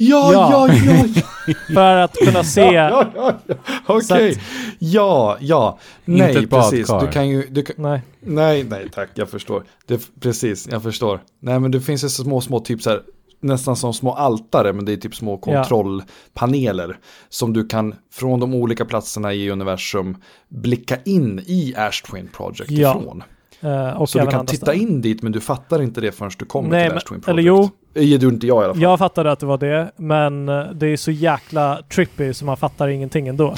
Ja, 0.00 0.32
Ja. 0.32 0.68
ja, 0.68 0.74
ja, 0.84 1.04
ja. 1.46 1.54
För 1.74 1.96
att 1.96 2.14
kunna 2.16 2.44
se... 2.44 2.60
ja, 2.60 3.06
ja, 3.16 3.32
ja. 3.46 3.54
Okej. 3.86 4.34
Så 4.34 4.40
Ja, 4.78 5.36
ja. 5.40 5.78
Inte 6.04 6.24
Nej, 6.26 6.36
ett 6.44 6.50
precis. 6.50 6.88
badkar. 6.88 7.06
Du 7.06 7.12
kan 7.12 7.28
ju... 7.28 7.46
Du 7.50 7.62
kan, 7.62 7.74
Nej. 7.78 8.02
nej, 8.20 8.64
nej, 8.64 8.88
tack. 8.94 9.08
Jag 9.14 9.28
förstår. 9.30 9.64
Det, 9.86 10.20
precis, 10.20 10.68
jag 10.70 10.82
förstår. 10.82 11.20
Nej, 11.40 11.60
men 11.60 11.70
det 11.70 11.80
finns 11.80 12.04
ju 12.04 12.08
så 12.08 12.22
små, 12.22 12.40
små 12.40 12.60
typ 12.60 12.82
så 12.82 12.90
här. 12.90 13.00
Nästan 13.40 13.76
som 13.76 13.94
små 13.94 14.12
altare, 14.12 14.72
men 14.72 14.84
det 14.84 14.92
är 14.92 14.96
typ 14.96 15.14
små 15.14 15.36
kontrollpaneler. 15.38 16.96
Som 17.28 17.52
du 17.52 17.66
kan 17.66 17.94
från 18.12 18.40
de 18.40 18.54
olika 18.54 18.84
platserna 18.84 19.32
i 19.34 19.50
universum 19.50 20.16
blicka 20.48 20.96
in 21.04 21.38
i 21.46 21.74
Ash 21.76 22.02
Twin 22.10 22.28
Project 22.36 22.70
Ja. 22.70 22.90
ifrån. 23.00 23.22
eh, 23.60 23.88
och 24.00 24.08
Så 24.08 24.18
du 24.18 24.26
kan 24.26 24.46
titta 24.46 24.66
ställen. 24.66 24.80
in 24.80 25.00
dit 25.00 25.22
men 25.22 25.32
du 25.32 25.40
fattar 25.40 25.82
inte 25.82 26.00
det 26.00 26.12
förrän 26.12 26.30
du 26.38 26.44
kommer 26.44 26.68
Nej, 26.70 26.88
till 26.88 26.96
Ash 26.96 27.00
Twin 27.08 27.20
Project. 27.20 27.28
eller 27.28 27.42
jo. 27.42 27.70
Det 27.92 28.04
gjorde 28.04 28.26
inte 28.26 28.46
jag 28.46 28.62
i 28.62 28.64
alla 28.64 28.74
fall. 28.74 28.82
Jag 28.82 28.98
fattade 28.98 29.32
att 29.32 29.40
det 29.40 29.46
var 29.46 29.58
det, 29.58 29.92
men 29.96 30.48
eh, 30.48 30.64
det 30.74 30.86
är 30.86 30.96
så 30.96 31.10
jäkla 31.10 31.82
trippy 31.94 32.34
så 32.34 32.44
man 32.44 32.56
fattar 32.56 32.88
ingenting 32.88 33.28
ändå. 33.28 33.54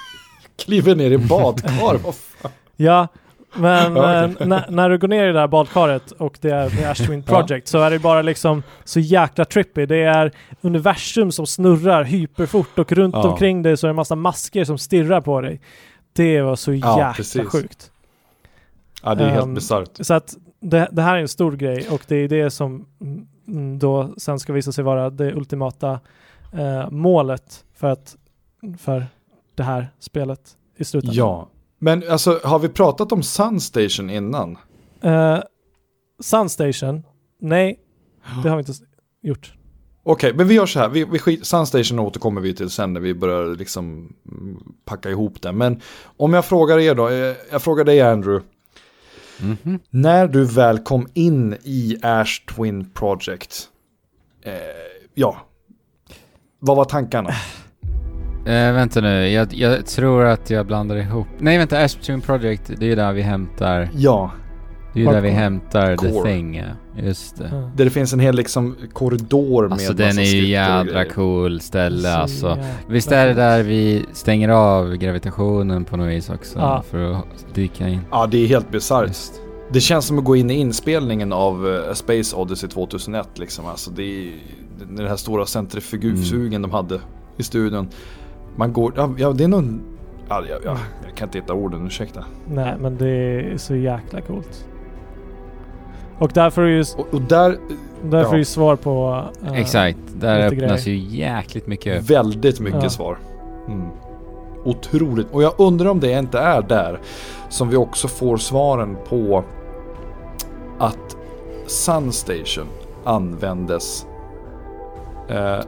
Kliver 0.64 0.94
ner 0.96 1.10
i 1.10 1.18
badkar. 1.18 1.98
vad 2.04 2.14
fan. 2.14 2.50
ja, 2.76 3.08
men 3.56 3.96
Ja, 3.96 4.24
eh, 4.24 4.46
när, 4.46 4.70
när 4.70 4.90
du 4.90 4.98
går 4.98 5.08
ner 5.08 5.28
i 5.28 5.32
det 5.32 5.40
här 5.40 5.48
badkaret 5.48 6.10
och 6.10 6.38
det 6.40 6.50
är 6.50 6.70
The 6.70 6.84
Ash 6.84 7.06
Twin 7.06 7.22
Project 7.26 7.68
så 7.68 7.78
är 7.78 7.90
det 7.90 7.98
bara 7.98 8.22
liksom 8.22 8.62
så 8.84 9.00
jäkla 9.00 9.44
trippy. 9.44 9.86
Det 9.86 10.02
är 10.02 10.32
universum 10.60 11.32
som 11.32 11.46
snurrar 11.46 12.04
hyperfort 12.04 12.78
och 12.78 12.92
runt 12.92 13.14
Ja. 13.14 13.30
omkring 13.30 13.62
dig 13.62 13.76
så 13.76 13.86
är 13.86 13.88
det 13.88 13.92
en 13.92 13.96
massa 13.96 14.16
masker 14.16 14.64
som 14.64 14.78
stirrar 14.78 15.20
på 15.20 15.40
dig. 15.40 15.60
Det 16.12 16.40
var 16.42 16.56
så 16.56 16.72
Ja, 16.72 16.76
jäkla 16.98 17.12
precis. 17.12 17.48
sjukt. 17.48 17.90
ja, 19.02 19.14
det 19.14 19.24
är 19.24 19.28
helt 19.28 19.44
Ehm, 19.44 19.54
bisarrt. 19.54 19.90
Så 20.00 20.14
att 20.14 20.36
det, 20.60 20.88
det 20.92 21.02
här 21.02 21.16
är 21.16 21.20
en 21.20 21.28
stor 21.28 21.52
grej 21.52 21.86
och 21.90 22.02
det 22.08 22.16
är 22.16 22.28
det 22.28 22.50
som 22.50 22.86
mm, 23.48 23.78
då 23.78 24.14
sen 24.16 24.38
ska 24.38 24.52
visa 24.52 24.72
sig 24.72 24.84
vara 24.84 25.10
det 25.10 25.32
ultimata 25.34 26.00
eh, 26.52 26.90
målet 26.90 27.64
för, 27.74 27.90
att, 27.90 28.16
för 28.78 29.06
det 29.54 29.62
här 29.62 29.88
spelet 29.98 30.40
i 30.76 30.84
slutändan. 30.84 31.16
Ja. 31.16 31.48
Men 31.78 32.02
alltså, 32.10 32.40
har 32.44 32.58
vi 32.58 32.68
pratat 32.68 33.12
om 33.12 33.22
Sunstation 33.22 34.10
innan? 34.10 34.58
Eh, 35.02 35.38
Sunstation, 36.20 37.02
nej, 37.40 37.80
det 38.42 38.48
har 38.48 38.56
vi 38.56 38.60
inte 38.60 38.72
gjort. 39.22 39.52
Okej, 40.02 40.34
men 40.34 40.48
vi 40.48 40.54
gör 40.54 40.66
så 40.66 40.78
här. 40.78 40.88
Vi, 40.88 41.04
vi 41.04 41.18
skit, 41.18 41.46
Sunstation 41.46 41.98
återkommer 41.98 42.40
vi 42.40 42.54
till 42.54 42.70
sen 42.70 42.92
när 42.92 43.00
vi 43.00 43.14
börjar 43.14 43.56
liksom 43.56 44.12
mm, 44.32 44.62
packa 44.84 45.10
ihop 45.10 45.42
det. 45.42 45.52
Men 45.52 45.80
om 46.16 46.32
jag 46.34 46.44
frågar 46.44 46.78
er 46.78 46.94
då. 46.94 47.08
eh, 47.08 47.34
Jag 47.50 47.62
frågar 47.62 47.84
dig 47.84 48.00
Andrew. 48.00 48.46
Mhm. 49.40 49.80
När 49.90 50.28
du 50.28 50.44
väl 50.44 50.78
kom 50.78 51.08
in 51.14 51.56
i 51.64 51.96
Ash 52.02 52.44
Twin 52.56 52.90
Project. 52.90 53.68
Eh, 54.42 54.52
ja. 55.14 55.36
Vad 56.58 56.76
var 56.76 56.84
tankarna? 56.84 57.30
Eh, 58.48 58.72
vänta 58.72 59.00
nu, 59.00 59.28
jag, 59.28 59.54
jag 59.54 59.86
tror 59.86 60.24
att 60.24 60.50
jag 60.50 60.66
blandar 60.66 60.96
ihop. 60.96 61.26
Nej 61.38 61.58
vänta, 61.58 61.88
Twin 61.88 62.20
Project, 62.20 62.70
det 62.78 62.84
är 62.84 62.88
ju 62.88 62.94
där 62.94 63.12
vi 63.12 63.22
hämtar... 63.22 63.90
Ja. 63.94 64.30
Det 64.92 65.00
är 65.00 65.04
ju 65.04 65.10
där 65.10 65.20
vi 65.20 65.30
hämtar 65.30 65.96
The 65.96 66.10
Core. 66.10 66.30
Thing, 66.30 66.56
ja. 66.56 67.02
Just 67.02 67.36
det. 67.36 67.48
Ja. 67.52 67.70
Där 67.76 67.84
det 67.84 67.90
finns 67.90 68.12
en 68.12 68.20
hel 68.20 68.36
liksom 68.36 68.76
korridor 68.92 69.62
med 69.62 69.72
Alltså 69.72 69.92
den 69.92 70.18
är 70.18 70.22
ju 70.22 70.46
jädra 70.46 71.04
cool 71.04 71.60
ställe 71.60 72.08
Så 72.08 72.16
alltså. 72.16 72.48
jäkla 72.48 72.64
Visst 72.88 73.12
är 73.12 73.26
det 73.26 73.34
där 73.34 73.62
vi 73.62 74.04
stänger 74.12 74.48
av 74.48 74.96
gravitationen 74.96 75.84
på 75.84 75.96
något 75.96 76.08
vis 76.08 76.30
också? 76.30 76.58
Ja. 76.58 76.82
För 76.90 77.12
att 77.12 77.54
dyka 77.54 77.88
in. 77.88 78.00
Ja, 78.10 78.26
det 78.26 78.44
är 78.44 78.46
helt 78.46 78.70
bisarrt. 78.70 79.16
Det 79.72 79.80
känns 79.80 80.04
som 80.04 80.18
att 80.18 80.24
gå 80.24 80.36
in 80.36 80.50
i 80.50 80.54
inspelningen 80.54 81.32
av 81.32 81.68
eh, 81.68 81.90
A 81.90 81.94
Space 81.94 82.36
Odyssey 82.36 82.68
2001 82.68 83.38
liksom. 83.38 83.66
Alltså 83.66 83.90
det 83.90 84.02
är 84.02 84.32
den 84.96 85.06
här 85.06 85.16
stora 85.16 85.46
centrifugsugen 85.46 86.62
de 86.62 86.70
hade 86.70 87.00
i 87.36 87.42
studion. 87.42 87.88
Man 88.56 88.72
går, 88.72 88.92
ja, 88.96 89.10
ja 89.18 89.32
det 89.32 89.44
är 89.44 89.48
någon, 89.48 89.80
ja, 90.28 90.42
ja, 90.50 90.56
ja, 90.64 90.76
jag 91.06 91.14
kan 91.14 91.28
inte 91.28 91.38
hitta 91.38 91.54
orden, 91.54 91.86
ursäkta. 91.86 92.24
Nej, 92.52 92.74
men 92.80 92.96
det 92.96 93.08
är 93.08 93.56
så 93.58 93.74
jäkla 93.76 94.20
coolt. 94.20 94.64
Och 96.18 96.30
därför 96.34 96.62
är 96.62 96.66
ju... 96.68 96.84
Och, 96.96 97.14
och 97.14 97.20
där, 97.20 97.58
Därför 98.02 98.28
Ja. 98.30 98.34
är 98.34 98.38
ju 98.38 98.44
svar 98.44 98.76
på... 98.76 99.24
eh, 99.46 99.52
Exakt, 99.52 99.98
där 100.20 100.46
öppnas 100.46 100.86
ju 100.86 100.96
jäkligt 100.96 101.66
mycket. 101.66 102.10
Väldigt 102.10 102.60
mycket 102.60 102.82
Ja. 102.82 102.90
svar. 102.90 103.18
Mm. 103.68 103.88
Otroligt. 104.64 105.26
Och 105.32 105.42
jag 105.42 105.52
undrar 105.58 105.90
om 105.90 106.00
det 106.00 106.12
inte 106.18 106.38
är 106.38 106.62
där 106.62 107.00
som 107.48 107.68
vi 107.68 107.76
också 107.76 108.08
får 108.08 108.36
svaren 108.36 108.96
på 109.08 109.44
att 110.78 111.16
Sunstation 111.66 112.66
användes. 113.04 114.06
Eh, 115.28 115.58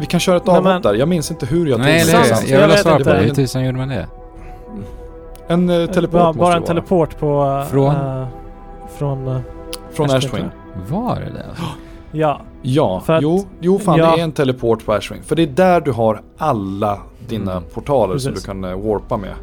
vi 0.00 0.06
kan 0.06 0.20
köra 0.20 0.36
ett 0.36 0.46
Nej, 0.46 0.56
avhopp 0.56 0.64
men- 0.72 0.82
där. 0.82 0.94
Jag 0.94 1.08
minns 1.08 1.30
inte 1.30 1.46
hur 1.46 1.66
jag 1.66 1.80
Nej, 1.80 2.00
tog 2.04 2.10
eller 2.10 2.20
mig 2.22 2.50
Jag 2.50 2.58
vill 2.60 2.68
ha 2.70 2.74
jag 2.76 2.78
svar 2.80 2.92
på 2.92 2.98
det. 2.98 3.10
inte. 3.10 3.24
Hur 3.26 3.34
tusan 3.34 3.64
gjorde 3.64 3.78
man 3.78 3.88
det? 3.88 4.06
En 5.48 5.70
eh, 5.70 5.86
teleport 5.86 6.10
bara, 6.12 6.26
måste 6.26 6.38
bara 6.38 6.50
det 6.50 6.56
en 6.56 6.60
vara. 6.62 6.66
teleport 6.66 7.18
på... 7.18 7.60
eh, 7.64 7.70
Från? 7.70 7.94
eh, 7.96 8.26
från... 8.98 9.28
eh, 9.28 9.40
Från 9.92 10.06
Ashwin, 10.10 10.16
Ashwing. 10.30 10.44
Var 10.88 11.14
det 11.14 11.32
det? 11.32 11.44
Alltså? 11.48 11.64
Ja, 12.12 12.40
Ja, 12.62 13.00
För 13.06 13.12
att- 13.12 13.22
jo, 13.22 13.46
jo 13.60 13.78
fan 13.78 13.98
ja. 13.98 14.10
det 14.16 14.20
är 14.20 14.24
en 14.24 14.32
teleport 14.32 14.84
på 14.86 14.92
Ashwing. 14.92 15.22
För 15.22 15.36
det 15.36 15.42
är 15.42 15.46
där 15.46 15.80
du 15.80 15.92
har 15.92 16.22
alla 16.38 16.98
dina 17.28 17.52
Mm. 17.52 17.64
portaler 17.74 18.18
som 18.18 18.28
du 18.30 18.34
Precis. 18.34 18.46
kan 18.46 18.60
warpa 18.82 19.16
med. 19.16 19.34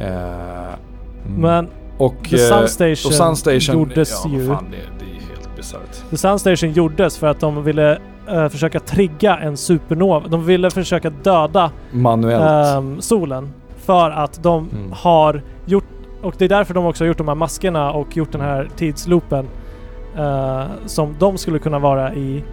Mm. 0.00 1.40
men 1.40 1.68
och, 1.98 2.14
The 2.30 2.36
eh, 2.36 2.48
Sun 2.48 2.62
och 2.62 2.70
Station, 2.70 3.12
Sunstation 3.12 3.78
gjordes 3.78 4.22
ja, 4.24 4.30
ju... 4.30 4.46
Fan, 4.46 4.64
det, 4.70 4.76
det 5.04 5.10
är 5.10 5.20
helt 5.28 5.56
bisarrt. 5.56 6.10
The 6.10 6.16
Sun 6.16 6.38
Station 6.38 6.72
gjordes 6.72 7.18
för 7.18 7.26
att 7.26 7.40
de 7.40 7.64
ville 7.64 7.98
eh, 8.28 8.48
försöka 8.48 8.80
trigga 8.80 9.36
en 9.38 9.56
supernova. 9.56 10.28
De 10.28 10.44
ville 10.46 10.70
försöka 10.70 11.10
döda 11.10 11.70
Manuellt. 11.90 12.76
ehm, 12.76 13.00
solen. 13.00 13.48
För 13.76 14.10
att 14.10 14.42
de 14.42 14.68
Mm. 14.72 14.92
har 14.92 15.42
gjort... 15.66 15.84
Och 16.22 16.34
det 16.38 16.44
är 16.44 16.48
därför 16.48 16.74
de 16.74 16.86
också 16.86 17.04
har 17.04 17.06
gjort 17.08 17.18
de 17.18 17.28
här 17.28 17.34
maskerna 17.34 17.92
och 17.92 18.16
gjort 18.16 18.32
den 18.32 18.40
här 18.40 18.68
tidsloopen. 18.76 19.46
eh, 20.16 20.62
som 20.86 21.14
de 21.18 21.38
skulle 21.38 21.58
kunna 21.58 21.78
vara 21.78 22.14
i. 22.14 22.44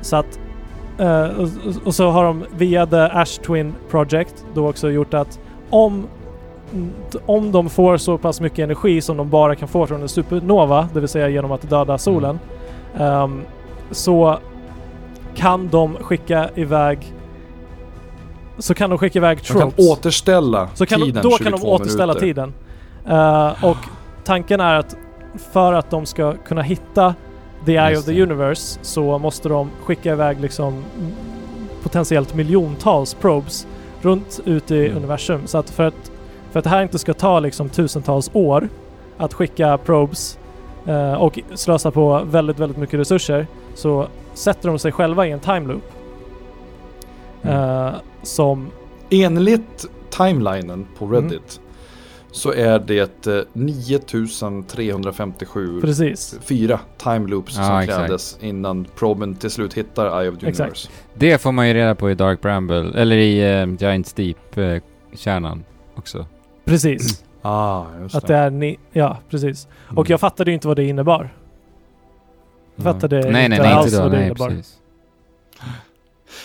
Så 0.00 0.16
att... 0.16 0.40
eh, 0.98 1.22
och, 1.24 1.48
och 1.84 1.94
så 1.94 2.10
har 2.10 2.24
de 2.24 2.44
via 2.56 2.86
The 2.86 2.96
Ash 3.00 3.40
Twin 3.46 3.74
Project 3.90 4.44
då 4.54 4.68
också 4.68 4.90
gjort 4.90 5.14
att 5.14 5.38
om 5.70 6.06
om 7.26 7.52
de 7.52 7.70
får 7.70 7.96
så 7.96 8.18
pass 8.18 8.40
mycket 8.40 8.58
energi 8.58 9.00
som 9.00 9.16
de 9.16 9.30
bara 9.30 9.54
kan 9.54 9.68
få 9.68 9.86
från 9.86 10.02
en 10.02 10.08
supernova, 10.08 10.88
det 10.94 11.00
vill 11.00 11.08
säga 11.08 11.28
genom 11.28 11.52
att 11.52 11.70
döda 11.70 11.98
solen, 11.98 12.38
ehm, 12.98 13.42
så 13.90 14.38
kan 15.40 15.68
de 15.68 15.94
skicka 15.96 16.50
iväg 16.54 16.98
så 18.58 18.74
kan 18.74 18.90
de 18.90 18.98
skicka 18.98 19.18
iväg 19.18 19.38
de 19.48 19.58
kan 19.58 19.72
återställa 19.76 20.68
Så 20.74 20.86
kan 20.86 21.00
de, 21.00 21.06
tiden 21.06 21.22
då 21.22 21.30
kan 21.30 21.52
de 21.52 21.58
22 21.58 21.72
återställa 21.72 22.06
minuter. 22.14 22.26
tiden. 22.26 22.54
Eh, 23.08 23.64
och 23.64 23.76
tanken 24.24 24.60
är 24.60 24.74
att 24.74 24.96
för 25.52 25.72
att 25.72 25.90
de 25.90 26.06
ska 26.06 26.32
kunna 26.32 26.62
hitta 26.62 27.14
the 27.66 27.72
eye 27.72 27.90
Just 27.90 28.00
of 28.02 28.06
the 28.06 28.12
det. 28.12 28.22
universe 28.22 28.78
så 28.82 29.18
måste 29.18 29.48
de 29.48 29.70
skicka 29.84 30.12
iväg 30.12 30.40
liksom 30.40 30.84
potentiellt 31.82 32.34
miljontals 32.34 33.14
probes 33.14 33.66
runt 34.02 34.40
ut 34.44 34.70
i 34.70 34.86
Mm. 34.86 34.96
universum. 34.96 35.40
Så 35.46 35.58
att 35.58 35.70
för, 35.70 35.86
att 35.86 36.10
för 36.52 36.58
att 36.58 36.64
det 36.64 36.70
här 36.70 36.82
inte 36.82 36.98
ska 36.98 37.14
ta 37.14 37.40
liksom 37.40 37.68
tusentals 37.68 38.30
år 38.32 38.68
att 39.18 39.34
skicka 39.34 39.78
probes 39.78 40.38
eh, 40.86 41.12
och 41.14 41.38
slösa 41.54 41.90
på 41.90 42.20
väldigt, 42.24 42.58
väldigt 42.58 42.78
mycket 42.78 43.00
resurser 43.00 43.46
så 43.74 44.06
sätter 44.34 44.68
de 44.68 44.78
sig 44.78 44.92
själva 44.92 45.26
i 45.26 45.30
en 45.30 45.40
time 45.40 45.60
loop. 45.72 45.82
Mm. 47.42 47.56
eh, 47.86 47.92
som 48.22 48.70
Enligt 49.10 49.86
timelinen 50.10 50.86
på 50.98 51.04
Mm. 51.04 51.22
Reddit 51.22 51.60
så 52.32 52.52
är 52.52 52.78
det 52.78 53.26
eh, 53.26 53.40
9357 53.52 55.80
precis 55.80 56.38
fyra 56.42 56.80
time 56.98 57.28
loops 57.28 57.56
Ja, 57.56 57.64
som 57.64 57.78
exakt. 57.78 57.98
krävdes 57.98 58.38
innan 58.40 58.84
proben 58.98 59.34
till 59.34 59.50
slut 59.50 59.74
hittar 59.74 60.22
Eye 60.22 60.30
of 60.30 60.38
the 60.38 60.46
Exakt. 60.46 60.60
Universe. 60.60 60.88
Det 61.14 61.38
får 61.38 61.52
man 61.52 61.68
ju 61.68 61.74
reda 61.74 61.94
på 61.94 62.10
i 62.10 62.14
Dark 62.14 62.40
Bramble, 62.40 62.92
eller 63.00 63.16
i 63.16 63.62
uh, 63.64 63.74
Giant 63.78 64.06
Steep-kärnan 64.06 65.64
också. 65.94 66.26
Precis. 66.64 67.24
Ah, 67.42 67.84
just 68.02 68.14
Att 68.14 68.26
det 68.26 68.36
är 68.36 68.50
ni... 68.50 68.78
Ja, 68.92 69.18
precis. 69.30 69.68
Mm. 69.88 69.98
Och 69.98 70.10
jag 70.10 70.20
fattade 70.20 70.50
ju 70.50 70.54
inte 70.54 70.68
vad 70.68 70.76
det 70.76 70.84
innebar. 70.84 71.30
Fattade 72.80 73.20
Nej, 73.20 73.32
nej, 73.32 73.44
inte 73.44 73.62
nej, 73.62 73.72
alls 73.72 73.86
inte 73.86 73.96
då. 73.96 74.02
vad 74.02 74.12
det 74.12 74.16
Nej, 74.18 74.26
innebar. 74.26 74.54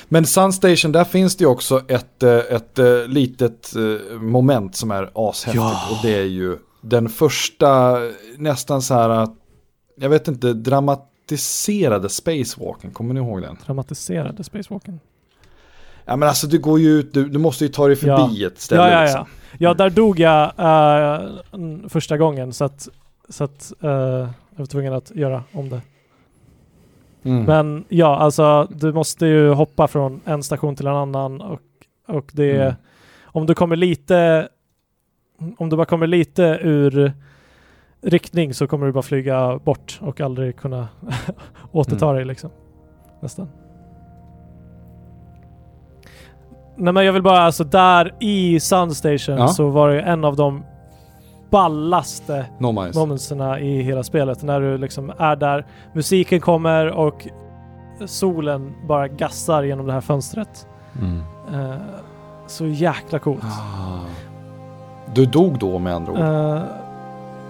Men 0.08 0.26
Sunstation, 0.26 0.92
där 0.92 1.04
finns 1.04 1.36
det 1.36 1.44
ju 1.44 1.48
också 1.50 1.82
ett, 1.88 2.24
eh, 2.24 2.34
ett 2.38 2.80
eh, 2.80 3.08
litet 3.08 3.76
eh, 3.76 4.18
moment 4.20 4.76
som 4.76 4.92
är 4.92 5.12
ashäftigt. 5.14 5.56
Ja. 5.56 5.82
Och 5.92 5.98
det 6.04 6.16
är 6.20 6.24
ju 6.26 6.58
den 6.82 7.10
första, 7.10 7.98
nästan 8.38 8.82
så 8.82 8.94
här, 8.94 9.10
att- 9.10 9.36
jag 9.98 10.10
vet 10.10 10.28
inte, 10.28 10.54
dramatiserade 10.54 12.10
spacewalken. 12.10 12.92
Kommer 12.92 13.14
ni 13.14 13.20
ihåg 13.20 13.42
den? 13.42 13.58
Dramatiserade 13.66 14.44
spacewalken. 14.44 15.00
Ja 16.06 16.16
men 16.16 16.30
alltså 16.30 16.48
du 16.48 16.60
går 16.60 16.80
ju 16.80 16.90
ut, 17.00 17.14
du, 17.14 17.30
du 17.30 17.40
måste 17.40 17.64
ju 17.66 17.70
ta 17.72 17.88
dig 17.88 17.96
förbi 17.96 18.42
Ja. 18.42 18.48
ett 18.48 18.60
ställe 18.62 18.82
Ja, 18.82 18.92
ja, 18.92 19.02
liksom. 19.02 19.26
ja. 19.52 19.58
Ja, 19.58 19.74
där 19.74 19.90
dog 19.90 20.20
jag 20.20 20.52
n- 21.54 21.86
första 21.90 22.18
gången 22.18 22.54
så 22.54 22.66
att, 22.66 22.88
så 23.30 23.44
att 23.44 23.74
eh, 23.82 23.90
jag 23.90 24.30
var 24.56 24.66
tvungen 24.66 24.94
att 24.94 25.12
göra 25.16 25.44
om 25.52 25.70
det. 25.70 25.82
Mm. 27.26 27.44
Men 27.44 27.86
ja, 27.90 28.16
alltså 28.18 28.68
du 28.72 28.94
måste 28.94 29.26
ju 29.26 29.50
hoppa 29.54 29.88
från 29.88 30.22
en 30.26 30.44
station 30.44 30.76
till 30.76 30.88
en 30.88 30.96
annan 30.96 31.42
och, 31.42 31.62
och 32.08 32.32
det... 32.34 32.62
Mm. 32.62 32.74
Om 33.24 33.46
du 33.46 33.56
kommer 33.56 33.76
lite... 33.76 34.48
Om 35.58 35.70
du 35.70 35.76
bara 35.76 35.86
kommer 35.86 36.08
lite 36.08 36.60
ur 36.62 37.14
riktning 38.02 38.54
så 38.54 38.68
kommer 38.68 38.86
du 38.86 38.92
bara 38.92 39.04
flyga 39.04 39.58
bort 39.58 40.00
och 40.02 40.22
aldrig 40.22 40.56
kunna 40.56 40.88
återta 41.72 42.06
Mm. 42.06 42.16
dig 42.16 42.26
liksom. 42.26 42.50
Nästan. 43.22 43.48
Nej 46.78 46.94
men 46.94 47.06
jag 47.06 47.14
vill 47.14 47.24
bara, 47.24 47.40
alltså 47.40 47.64
där 47.64 48.14
i 48.20 48.60
Sunstation 48.60 49.38
Ja. 49.38 49.48
så 49.48 49.70
var 49.70 49.90
det 49.90 50.02
en 50.02 50.26
av 50.26 50.36
de 50.36 50.64
ballaste 51.56 52.46
No 52.58 52.72
mice. 52.72 53.00
momentsarna 53.00 53.60
i 53.60 53.82
hela 53.82 54.04
spelet. 54.04 54.44
När 54.44 54.62
du 54.62 54.78
liksom 54.78 55.12
är 55.18 55.36
där, 55.36 55.66
musiken 55.94 56.42
kommer 56.42 56.92
och 56.92 57.28
solen 58.06 58.74
bara 58.88 59.08
gassar 59.08 59.64
genom 59.64 59.86
det 59.86 59.94
här 59.94 60.02
fönstret. 60.02 60.68
Mm. 61.02 61.22
Eh, 61.54 61.76
så 62.48 62.66
jäkla 62.66 63.20
coolt. 63.20 63.44
Ah. 63.44 64.00
Du 65.14 65.26
dog 65.26 65.60
då 65.60 65.80
med 65.80 65.94
andra 65.94 66.12
ord? 66.12 66.20
Eh, 66.20 66.64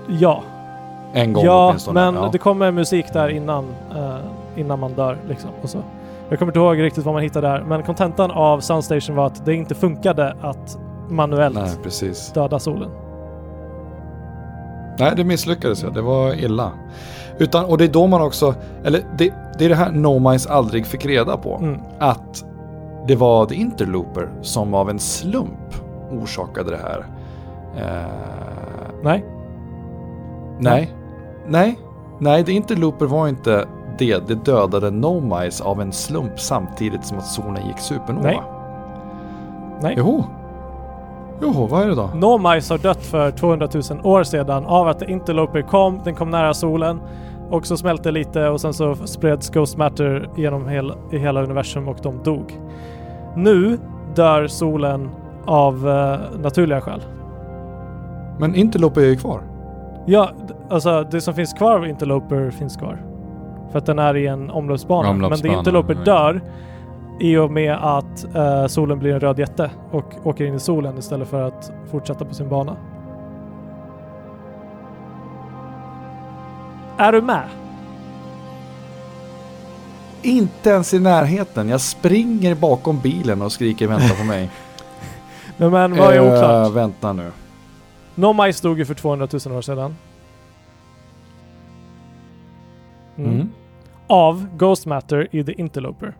ja, 0.07 0.43
en 1.13 1.33
gång 1.33 1.45
ja 1.45 1.67
åtminstone? 1.67 2.11
men 2.11 2.31
det 2.31 2.37
kommer 2.37 2.71
musik 2.71 3.05
där 3.13 3.29
innan, 3.29 3.65
eh, 3.95 4.15
innan 4.55 4.79
man 4.79 4.93
dör 4.93 5.17
liksom. 5.27 5.49
Och 5.61 5.69
så. 5.69 5.77
Jag 6.29 6.39
kommer 6.39 6.49
inte 6.49 6.59
ihåg 6.59 6.81
riktigt 6.81 7.05
vad 7.05 7.13
man 7.13 7.23
hittade 7.23 7.47
där, 7.47 7.63
men 7.67 7.83
kontentan 7.83 8.31
av 8.31 8.59
Sunstation 8.59 9.15
var 9.15 9.25
att 9.25 9.45
det 9.45 9.53
inte 9.53 9.75
funkade 9.75 10.35
att 10.41 10.77
manuellt 11.09 11.55
Nej, 12.01 12.13
döda 12.33 12.59
solen. 12.59 12.89
Nej, 14.99 15.13
det 15.15 15.23
misslyckades 15.23 15.83
jag. 15.83 15.93
Det 15.93 16.01
var 16.01 16.33
illa. 16.33 16.71
Utan, 17.37 17.65
och 17.65 17.77
det 17.77 17.83
är 17.83 17.89
då 17.89 18.07
man 18.07 18.21
också, 18.21 18.55
eller 18.83 19.01
det, 19.17 19.33
det 19.59 19.65
är 19.65 19.69
det 19.69 19.75
här 19.75 19.91
No 19.91 20.29
Mice 20.29 20.49
aldrig 20.49 20.85
fick 20.85 21.05
reda 21.05 21.37
på. 21.37 21.57
Mm. 21.57 21.79
Att 21.99 22.45
det 23.07 23.15
var 23.15 23.45
The 23.45 23.55
Interlooper 23.55 24.29
som 24.41 24.73
av 24.73 24.89
en 24.89 24.99
slump 24.99 25.75
orsakade 26.11 26.71
det 26.71 26.77
här. 26.77 27.05
Eh, 27.77 28.05
Nej, 29.03 29.25
nej. 30.59 30.93
Nej. 31.47 31.79
Nej, 32.19 32.43
The 32.43 32.51
Interlooper 32.51 33.05
var 33.05 33.27
inte 33.27 33.65
det. 33.97 34.27
Det 34.27 34.45
dödade 34.45 34.91
No 34.91 35.37
Mice 35.39 35.63
av 35.63 35.81
en 35.81 35.91
slump 35.91 36.39
samtidigt 36.39 37.05
som 37.05 37.17
att 37.17 37.25
solen 37.25 37.67
gick 37.67 37.79
supernova. 37.79 38.23
Nej. 38.23 38.41
nej. 39.81 39.95
Jo. 39.97 40.23
Jo, 41.41 41.67
vad 41.69 41.83
är 41.83 41.87
det 41.87 41.95
då? 41.95 42.09
No 42.13 42.49
Mice 42.49 42.73
har 42.73 42.77
dött 42.77 43.03
för 43.03 43.31
200 43.31 43.67
000 43.73 43.99
år 44.03 44.23
sedan 44.23 44.65
av 44.65 44.87
att 44.87 45.01
Interloper 45.01 45.61
kom, 45.61 46.01
den 46.03 46.15
kom 46.15 46.29
nära 46.29 46.53
solen 46.53 46.99
och 47.49 47.67
så 47.67 47.77
smälte 47.77 48.11
lite 48.11 48.49
och 48.49 48.61
sen 48.61 48.73
så 48.73 48.95
spreds 48.95 49.49
Ghost 49.49 49.77
Matter 49.77 50.29
genom 50.37 50.67
hel, 50.67 50.93
i 51.11 51.17
hela 51.17 51.43
universum 51.43 51.87
och 51.87 51.97
de 52.03 52.23
dog. 52.23 52.59
Nu 53.35 53.79
dör 54.15 54.47
solen 54.47 55.09
av 55.45 55.89
eh, 55.89 56.39
naturliga 56.41 56.81
skäl. 56.81 57.01
Men 58.39 58.55
Interlooper 58.55 59.01
är 59.01 59.05
ju 59.05 59.15
kvar. 59.15 59.41
Ja, 60.05 60.29
alltså 60.69 61.03
det 61.11 61.21
som 61.21 61.33
finns 61.33 61.53
kvar 61.53 61.75
av 61.75 61.87
Interloper 61.87 62.51
finns 62.51 62.77
kvar. 62.77 63.01
För 63.71 63.79
att 63.79 63.85
den 63.85 63.99
är 63.99 64.17
i 64.17 64.27
en 64.27 64.49
omloppsbana. 64.49 65.01
Men 65.01 65.11
Omloppsbana, 65.11 65.53
det 65.53 65.59
Interloper 65.59 65.97
ja. 66.05 66.13
dör 66.13 66.41
i 67.19 67.37
och 67.37 67.51
med 67.51 67.73
att 67.73 68.35
eh, 68.35 68.67
solen 68.67 68.99
blir 68.99 69.13
en 69.13 69.19
röd 69.19 69.39
jätte 69.39 69.71
och 69.91 70.05
åker 70.23 70.45
in 70.45 70.53
i 70.53 70.59
solen 70.59 70.97
istället 70.97 71.27
för 71.27 71.41
att 71.41 71.71
fortsätta 71.91 72.25
på 72.25 72.33
sin 72.33 72.49
bana. 72.49 72.77
Är 76.97 77.11
du 77.11 77.21
med? 77.21 77.43
Inte 80.21 80.69
ens 80.69 80.93
i 80.93 80.99
närheten. 80.99 81.69
Jag 81.69 81.81
springer 81.81 82.55
bakom 82.55 82.99
bilen 82.99 83.41
och 83.41 83.51
skriker 83.51 83.87
vänta 83.87 84.15
på 84.15 84.23
mig. 84.23 84.49
Men, 85.57 85.71
men 85.71 85.97
vad 85.97 86.13
är 86.13 86.17
Eh, 86.17 86.23
oklart? 86.23 86.73
vänta 86.73 87.13
nu. 87.13 87.31
No 88.15 88.33
Mice 88.43 88.67
dog 88.67 88.79
ju 88.79 88.85
för 88.85 88.93
200 88.93 89.27
000 89.45 89.57
år 89.57 89.61
sedan. 89.61 89.95
Mm. 93.17 93.31
Mm. 93.33 93.49
av 94.07 94.47
Ghost 94.57 94.85
Matter 94.85 95.27
i 95.31 95.43
The 95.43 95.51
Interloper. 95.51 96.13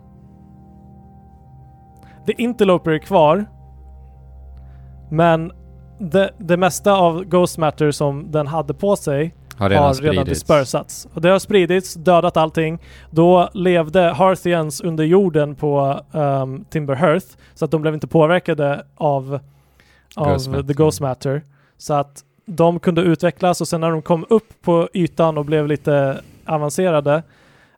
The 2.26 2.32
Interloper 2.42 2.90
är 2.90 2.98
kvar. 2.98 3.46
Men 5.10 5.52
det, 5.98 6.30
det 6.38 6.56
mesta 6.56 6.92
av 6.92 7.24
Ghost 7.24 7.58
Matter 7.58 7.90
som 7.90 8.32
den 8.32 8.46
hade 8.46 8.74
på 8.74 8.96
sig 8.96 9.34
Har 9.56 9.70
redan 9.70 9.84
har 9.84 9.94
redan 9.94 10.14
spridits. 10.14 10.40
dispersats. 10.40 11.08
Och 11.14 11.20
det 11.20 11.28
har 11.28 11.38
spridits, 11.38 11.94
dödat 11.94 12.36
allting. 12.36 12.78
Då 13.10 13.48
levde 13.52 14.00
Harthians 14.00 14.80
under 14.80 15.04
jorden 15.04 15.54
på 15.54 16.00
um, 16.12 16.64
Timber 16.64 16.94
Hearth, 16.94 17.26
så 17.54 17.64
att 17.64 17.70
de 17.70 17.82
blev 17.82 17.94
inte 17.94 18.06
påverkade 18.06 18.86
av, 18.94 19.38
av 20.16 20.26
Ghost 20.26 20.50
the 20.66 20.74
Ghost 20.74 21.00
Matter. 21.00 21.42
Så 21.78 21.94
att 21.94 22.24
de 22.46 22.80
kunde 22.80 23.00
utvecklas 23.02 23.60
och 23.60 23.68
sen 23.68 23.80
när 23.80 23.90
de 23.90 24.02
kom 24.02 24.26
upp 24.28 24.62
på 24.62 24.88
ytan 24.94 25.38
och 25.38 25.44
blev 25.44 25.66
lite 25.66 26.20
avancerade 26.46 27.22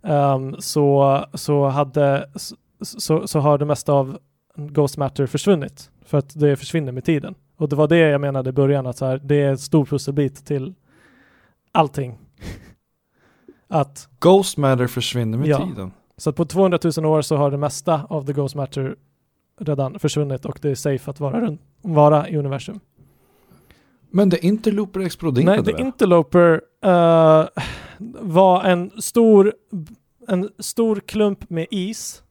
um, 0.03 0.57
så, 0.59 1.25
så, 1.35 1.69
hade, 1.69 2.29
så, 2.81 3.27
så 3.27 3.41
har 3.41 3.59
det 3.59 3.65
mesta 3.65 3.93
av 3.93 4.19
Ghost 4.67 4.97
Matter 4.97 5.27
försvunnit. 5.27 5.91
För 6.05 6.19
att 6.19 6.41
det 6.41 6.57
försvinner 6.57 6.93
med 6.93 7.05
tiden. 7.05 7.35
Och 7.57 7.69
det 7.69 7.77
var 7.77 7.89
det 7.89 7.97
jag 7.99 8.21
menade 8.21 8.51
i 8.51 8.53
början, 8.53 8.87
att 8.87 8.97
så 8.99 9.07
här, 9.07 9.21
det 9.25 9.35
är 9.37 9.49
en 9.51 9.59
stor 9.59 9.85
pusselbit 9.85 10.47
till 10.47 10.75
allting. 11.73 12.19
att, 13.69 14.09
Ghost 14.19 14.57
Matter 14.57 14.87
försvinner 14.87 15.39
med 15.39 15.47
Ja. 15.49 15.67
tiden. 15.67 15.91
så 16.17 16.31
att 16.31 16.37
på 16.37 16.45
200 16.45 16.79
000 16.97 17.07
år 17.07 17.23
så 17.23 17.37
har 17.37 17.51
det 17.51 17.57
mesta 17.57 18.05
av 18.09 18.27
the 18.27 18.33
Ghost 18.33 18.55
Matter 18.55 18.97
redan 19.61 19.99
försvunnit 19.99 20.45
och 20.45 20.59
det 20.63 20.71
är 20.71 20.75
safe 20.75 21.11
att 21.11 21.21
vara, 21.21 21.57
vara 21.83 22.29
i 22.29 22.37
universum. 22.37 22.81
Men 24.11 24.29
det 24.29 24.45
Interlooper 24.47 25.01
exploderade 25.01 25.57
Nej, 25.57 25.65
The 25.65 25.73
väl? 25.73 25.81
Interloper 25.81 26.61
eh, 26.85 27.47
var 28.21 28.65
en 28.65 28.91
stor, 29.03 29.53
en 30.29 30.49
stor 30.59 31.01
klump 31.01 31.51
med 31.51 31.67
is 31.71 32.23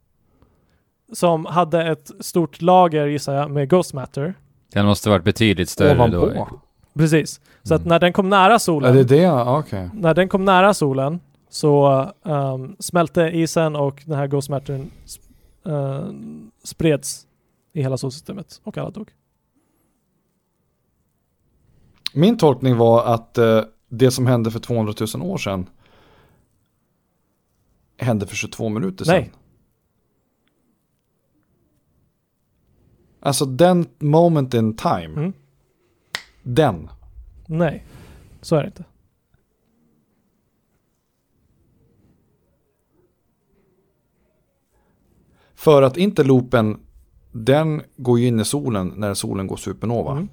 som 1.13 1.45
hade 1.45 1.83
ett 1.91 2.11
stort 2.19 2.61
lager 2.61 3.07
gissar 3.07 3.33
jag 3.33 3.51
med 3.51 3.69
Ghost 3.69 3.93
Matter. 3.93 4.33
Den 4.73 4.85
måste 4.85 5.09
varit 5.09 5.23
betydligt 5.23 5.69
större 5.69 6.07
då. 6.07 6.17
Ovanpå? 6.23 6.59
Precis. 6.93 7.41
Så 7.63 7.73
att 7.75 7.81
Mm. 7.81 7.89
när 7.89 7.99
den 7.99 8.13
kom 8.13 8.29
nära 8.29 8.59
solen, 8.59 8.91
Är 8.91 8.95
det 8.95 9.03
det? 9.03 9.31
Okej. 9.31 9.89
när 9.93 10.13
den 10.13 10.29
kom 10.29 10.45
nära 10.45 10.73
solen 10.73 11.19
så 11.49 11.87
ehm, 12.25 12.75
smälte 12.79 13.21
isen 13.21 13.75
och 13.75 14.03
den 14.05 14.15
här 14.17 14.27
Ghost 14.27 14.49
Mattern 14.49 14.89
sp- 15.05 15.21
eh, 15.65 16.07
spreds 16.63 17.27
i 17.73 17.81
hela 17.81 17.97
solsystemet 17.97 18.61
och 18.63 18.77
alla 18.77 18.89
dog. 18.89 19.11
Min 22.13 22.37
tolkning 22.37 22.77
var 22.77 23.05
att 23.05 23.37
eh, 23.37 23.61
det 23.89 24.11
som 24.11 24.27
hände 24.27 24.51
för 24.51 24.59
200 24.59 24.93
000 25.15 25.31
år 25.31 25.37
sedan 25.37 25.69
hände 27.97 28.27
för 28.27 28.35
22 28.35 28.69
minuter 28.69 29.05
sedan. 29.05 29.15
Nej. 29.15 29.31
Alltså 33.27 33.45
den 33.45 33.85
moment 33.99 34.53
in 34.53 34.75
time. 34.75 35.05
Mm. 35.05 35.33
Den. 36.43 36.89
Nej, 37.47 37.83
så 38.41 38.55
är 38.55 38.61
det 38.61 38.67
inte. 38.67 38.83
För 45.55 45.81
att 45.81 45.97
interloopen, 45.97 46.79
den 47.31 47.81
går 47.97 48.19
ju 48.19 48.27
in 48.27 48.39
i 48.39 48.45
solen 48.45 48.93
när 48.95 49.13
solen 49.13 49.47
går 49.47 49.57
supernova. 49.57 50.11
Mm. 50.11 50.27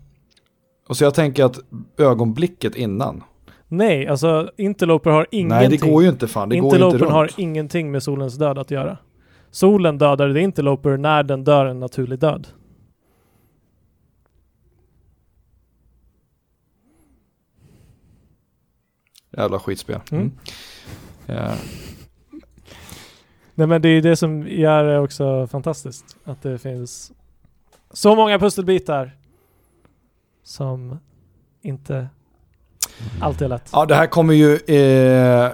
Och 0.89 0.97
så 0.97 1.05
jag 1.05 1.15
tänker 1.15 1.45
att 1.45 1.59
ögonblicket 1.99 2.77
innan. 2.77 3.23
Nej, 3.69 4.07
alltså 4.07 4.51
Interloper 4.57 5.11
har 5.11 5.27
ingenting. 5.31 5.59
Nej, 5.59 5.69
det 5.69 5.91
går 5.91 6.03
ju 6.03 6.09
inte 6.09 6.29
fan. 6.29 6.49
Det 6.49 6.57
går 6.59 6.79
ju 6.79 6.85
inte 6.85 6.99
runt. 6.99 7.13
har 7.13 7.31
ingenting 7.37 7.91
med 7.91 8.03
solens 8.03 8.35
död 8.35 8.59
att 8.59 8.71
göra. 8.71 8.99
Solen 9.51 9.99
dödar 9.99 10.35
The 10.35 10.41
Interloper 10.41 10.97
när 10.97 11.23
den 11.23 11.45
dör 11.45 11.67
en 11.67 11.81
naturlig 11.81 12.19
död. 12.19 12.47
Jävla 19.37 19.59
skitspel. 19.59 20.01
Mm. 20.11 20.33
Ja. 21.27 21.55
Nej 23.55 23.67
men 23.67 23.83
det 23.83 23.89
är 23.89 23.93
ju 23.93 24.01
det 24.01 24.17
som 24.17 24.49
gör 24.49 24.85
det 24.85 24.99
också 24.99 25.47
fantastiskt. 25.47 26.17
Att 26.25 26.43
det 26.43 26.59
finns 26.59 27.13
så 27.93 28.15
många 28.15 28.39
pusselbitar 28.39 29.17
som 30.45 30.99
inte 31.63 32.09
alltid 33.21 33.43
är 33.43 33.49
lätt. 33.49 33.69
ja, 33.73 33.87
det 33.87 33.95
här 33.95 34.07
kommer 34.07 34.35
ju... 34.35 34.57
Eh, 34.67 35.53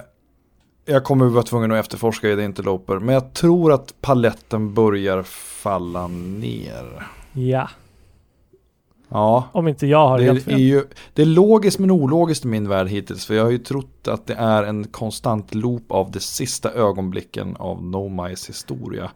jag 0.85 1.05
kommer 1.05 1.27
vara 1.27 1.43
tvungen 1.43 1.73
att 1.73 1.79
efterforska 1.79 2.29
i 2.29 2.35
det 2.35 2.45
interloper. 2.45 2.99
Men 2.99 3.15
jag 3.15 3.35
tror 3.35 3.73
att 3.73 3.95
paletten 4.01 4.75
börjar 4.75 5.23
falla 5.63 6.07
ner. 6.07 7.07
Ja, 7.33 7.69
Ja, 9.11 9.45
om 9.53 9.69
inte 9.69 9.87
jag 9.87 10.09
har 10.09 10.19
det 10.19 10.25
helt 10.25 10.47
är, 10.47 10.51
fel. 10.51 10.61
ju, 10.61 10.83
det 11.15 11.23
är 11.23 11.27
logiskt 11.27 11.79
men 11.79 11.91
ologiskt 11.91 12.45
i 12.45 12.49
min 12.49 12.69
värld 12.69 12.89
hittills. 12.89 13.27
För 13.27 13.35
jag 13.35 13.45
har 13.45 13.51
ju 13.51 13.59
trott 13.59 14.09
att 14.09 14.27
det 14.27 14.35
är 14.35 14.63
en 14.63 14.85
konstant 14.85 15.55
loop 15.55 15.93
av 15.93 16.11
de 16.11 16.21
sista 16.21 16.71
ögonblicken 16.73 17.57
av 17.59 17.85
No 17.85 18.09
Mice 18.23 18.47
historia. 18.47 19.11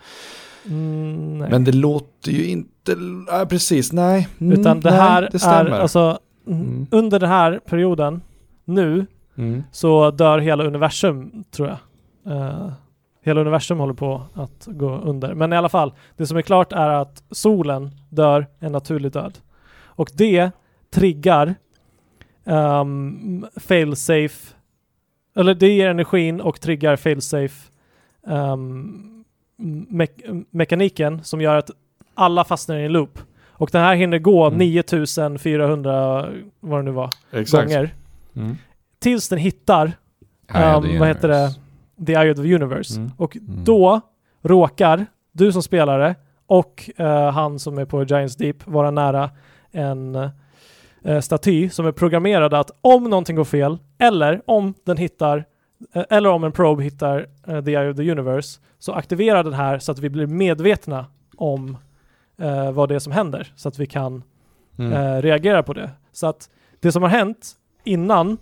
Mm. 0.67 1.39
Men 1.39 1.65
det 1.65 1.73
låter 1.73 2.31
ju 2.31 2.47
inte... 2.47 2.95
Nej, 3.33 3.47
precis. 3.47 3.93
Nej. 3.93 4.29
Mm, 4.39 4.61
Utan 4.61 4.81
det 4.81 4.91
nej, 4.91 4.99
här 4.99 5.29
det 5.33 5.45
är 5.45 5.71
alltså 5.71 6.19
Mm. 6.47 6.87
under 6.91 7.21
den 7.21 7.29
här 7.31 7.61
perioden 7.67 8.23
nu 8.65 9.07
Mm. 9.37 9.63
så 9.73 10.11
dör 10.11 10.39
hela 10.39 10.65
universum 10.65 11.45
tror 11.51 11.69
jag. 11.69 11.79
Eh, 12.37 12.69
hela 13.25 13.41
universum 13.41 13.79
håller 13.79 13.95
på 13.95 14.23
att 14.35 14.67
gå 14.67 14.91
under. 14.99 15.35
Men 15.35 15.53
i 15.53 15.57
alla 15.57 15.69
fall, 15.69 15.93
det 16.17 16.27
som 16.27 16.37
är 16.37 16.43
klart 16.43 16.73
är 16.73 16.89
att 16.89 17.23
solen 17.31 17.91
dör 18.11 18.47
en 18.61 18.73
naturlig 18.73 19.13
död. 19.13 19.39
Och 19.97 20.11
det 20.15 20.51
triggar 20.91 21.55
um, 22.45 23.47
failsafe, 23.57 24.55
eller 25.37 25.55
det 25.55 25.69
ger 25.69 25.89
energin 25.89 26.41
och 26.41 26.61
triggar 26.61 26.97
failsafe 26.97 27.71
um, 28.27 29.25
me- 29.91 30.45
mekaniken 30.51 31.25
som 31.25 31.41
gör 31.41 31.57
att 31.57 31.71
alla 32.15 32.45
fastnar 32.45 32.77
i 32.77 32.85
en 32.85 32.93
loop. 32.93 33.19
Och 33.57 33.69
den 33.73 33.83
här 33.83 33.95
hinner 33.95 34.19
gå 34.19 34.47
Mm. 34.47 34.59
9400, 34.59 36.29
vad 36.61 36.79
det 36.79 36.83
nu 36.83 36.91
var, 36.91 37.11
Exakt. 37.33 37.69
gånger. 37.73 37.95
Mm. 38.37 38.57
Tills 38.99 39.29
den 39.29 39.39
hittar 39.39 39.93
Um, 40.55 40.99
vad 40.99 41.09
heter 41.09 41.29
universe. 41.29 41.61
The 42.07 42.13
Eye 42.13 42.31
of 42.31 42.37
the 42.37 42.55
Universe. 42.55 42.97
Mm. 43.01 43.11
Och 43.17 43.37
Mm. 43.37 43.65
då 43.65 44.01
råkar 44.43 45.07
du 45.33 45.53
som 45.53 45.63
spelare 45.63 46.15
och 46.47 46.91
eh, 46.97 47.31
han 47.31 47.59
som 47.59 47.79
är 47.79 47.85
på 47.85 48.05
Giants 48.05 48.37
Deep 48.37 48.67
vara 48.67 48.91
nära 48.91 49.31
en 49.75 50.15
eh, 51.03 51.21
staty 51.21 51.69
som 51.69 51.87
är 51.87 51.93
programmerad 51.93 52.55
att 52.55 52.71
om 52.81 53.05
någonting 53.05 53.37
går 53.37 53.45
fel 53.45 53.79
eller 53.99 54.43
om 54.47 54.75
den 54.85 54.97
hittar 54.97 55.45
eh, 55.93 56.05
eller 56.11 56.31
om 56.31 56.45
en 56.45 56.53
probe 56.53 56.83
hittar 56.83 57.27
eh, 57.47 57.65
The 57.65 57.71
Eye 57.71 57.91
of 57.91 57.97
the 57.97 58.11
Universe 58.11 58.61
så 58.79 58.93
aktiverar 58.93 59.45
den 59.45 59.53
här 59.53 59.79
så 59.79 59.93
att 59.93 59.99
vi 59.99 60.11
blir 60.11 60.27
medvetna 60.27 61.07
om 61.37 61.77
eh, 62.39 62.73
vad 62.73 62.89
det 62.89 62.95
är 62.95 62.99
som 62.99 63.13
händer 63.13 63.53
så 63.57 63.69
att 63.69 63.79
vi 63.79 63.87
kan 63.87 64.23
Mm. 64.79 64.93
eh, 64.93 65.23
reagerar 65.23 65.63
på 65.63 65.73
det. 65.73 65.91
Så 66.13 66.27
att 66.27 66.51
det 66.81 66.93
som 66.93 67.03
har 67.03 67.11
hänt 67.11 67.53
innan 67.85 68.39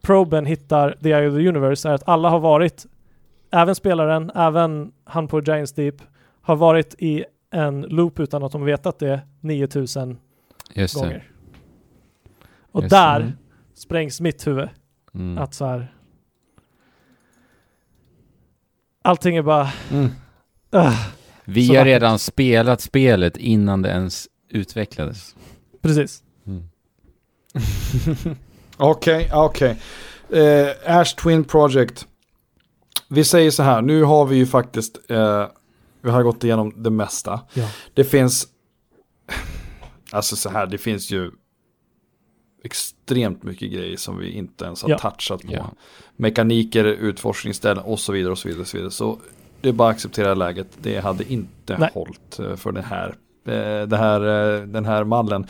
proben 0.00 0.46
hittar 0.46 0.96
The 1.02 1.08
Eye 1.12 1.28
of 1.28 1.34
the 1.34 1.48
Universe 1.48 1.88
är 1.88 1.92
att 1.92 2.08
alla 2.08 2.28
har 2.28 2.38
varit, 2.38 2.86
även 3.50 3.74
spelaren, 3.74 4.30
även 4.34 4.92
han 5.04 5.28
på 5.28 5.40
Giants 5.40 5.72
Deep, 5.72 5.94
har 6.42 6.56
varit 6.56 6.94
i 6.98 7.24
en 7.50 7.80
loop 7.82 8.20
utan 8.20 8.42
att 8.44 8.52
de 8.52 8.64
vetat 8.64 8.98
det 8.98 9.20
9000 9.40 10.18
Just 10.74 10.94
det. 10.94 11.00
gånger. 11.00 11.30
Och 12.72 12.82
Just 12.82 12.90
det. 12.90 12.96
där 12.96 13.20
Mm. 13.20 13.32
sprängs 13.74 14.20
mitt 14.20 14.46
huvud. 14.46 14.68
Mm. 15.14 15.38
Att 15.38 15.54
så 15.54 15.64
här. 15.66 15.94
Allting 19.02 19.36
är 19.36 19.42
bara... 19.42 19.70
Mm. 19.90 20.04
Uh, 20.74 21.06
Vi 21.44 21.66
har 21.68 21.74
vackert. 21.74 21.86
redan 21.86 22.18
spelat 22.18 22.80
spelet 22.80 23.36
innan 23.36 23.82
det 23.82 23.88
ens 23.88 24.28
utvecklades. 24.48 25.36
precis. 25.82 26.22
Mm. 26.46 26.68
Okej, 28.76 29.30
okej. 29.32 29.76
Eh, 30.30 30.68
Ash 30.98 31.14
Twin 31.16 31.44
Project. 31.44 32.06
Vi 33.08 33.24
säger 33.24 33.50
så 33.50 33.62
här, 33.62 33.82
nu 33.82 34.02
har 34.02 34.26
vi 34.26 34.36
ju 34.36 34.46
faktiskt, 34.46 35.10
eh, 35.10 35.46
vi 36.00 36.10
har 36.10 36.22
gått 36.22 36.44
igenom 36.44 36.82
det 36.82 36.90
mesta. 36.90 37.40
Ja. 37.54 37.68
Det 37.94 38.04
finns, 38.04 38.46
alltså 40.12 40.36
så 40.36 40.48
här, 40.50 40.66
det 40.66 40.78
finns 40.78 41.10
ju 41.10 41.30
extremt 42.64 43.42
mycket 43.42 43.72
grejer 43.72 43.96
som 43.96 44.18
vi 44.18 44.30
inte 44.30 44.64
ens 44.64 44.82
har 44.82 44.90
Ja. 44.90 44.98
touchat 44.98 45.42
på. 45.42 45.52
Ja. 45.52 45.72
Mekaniker, 46.16 46.84
utforskningsställen 46.84 47.84
och 47.84 48.00
så 48.00 48.12
vidare 48.12 48.32
och 48.32 48.38
så 48.38 48.48
vidare. 48.48 48.60
Och 48.62 48.66
så, 48.68 48.76
vidare. 48.76 48.90
så 48.90 49.18
det 49.60 49.68
är 49.68 49.72
bara 49.72 49.88
att 49.88 49.94
acceptera 49.94 50.34
läget. 50.34 50.66
Det 50.82 50.98
hade 51.00 51.32
inte 51.32 51.78
Nej. 51.78 51.90
hållit 51.94 52.38
eh, 52.38 52.56
för 52.56 52.72
det 52.72 52.82
här, 52.82 53.08
eh, 53.46 53.86
det 53.88 53.96
här, 53.96 54.20
eh, 54.54 54.62
den 54.66 54.84
här 54.84 55.04
mallen. 55.04 55.46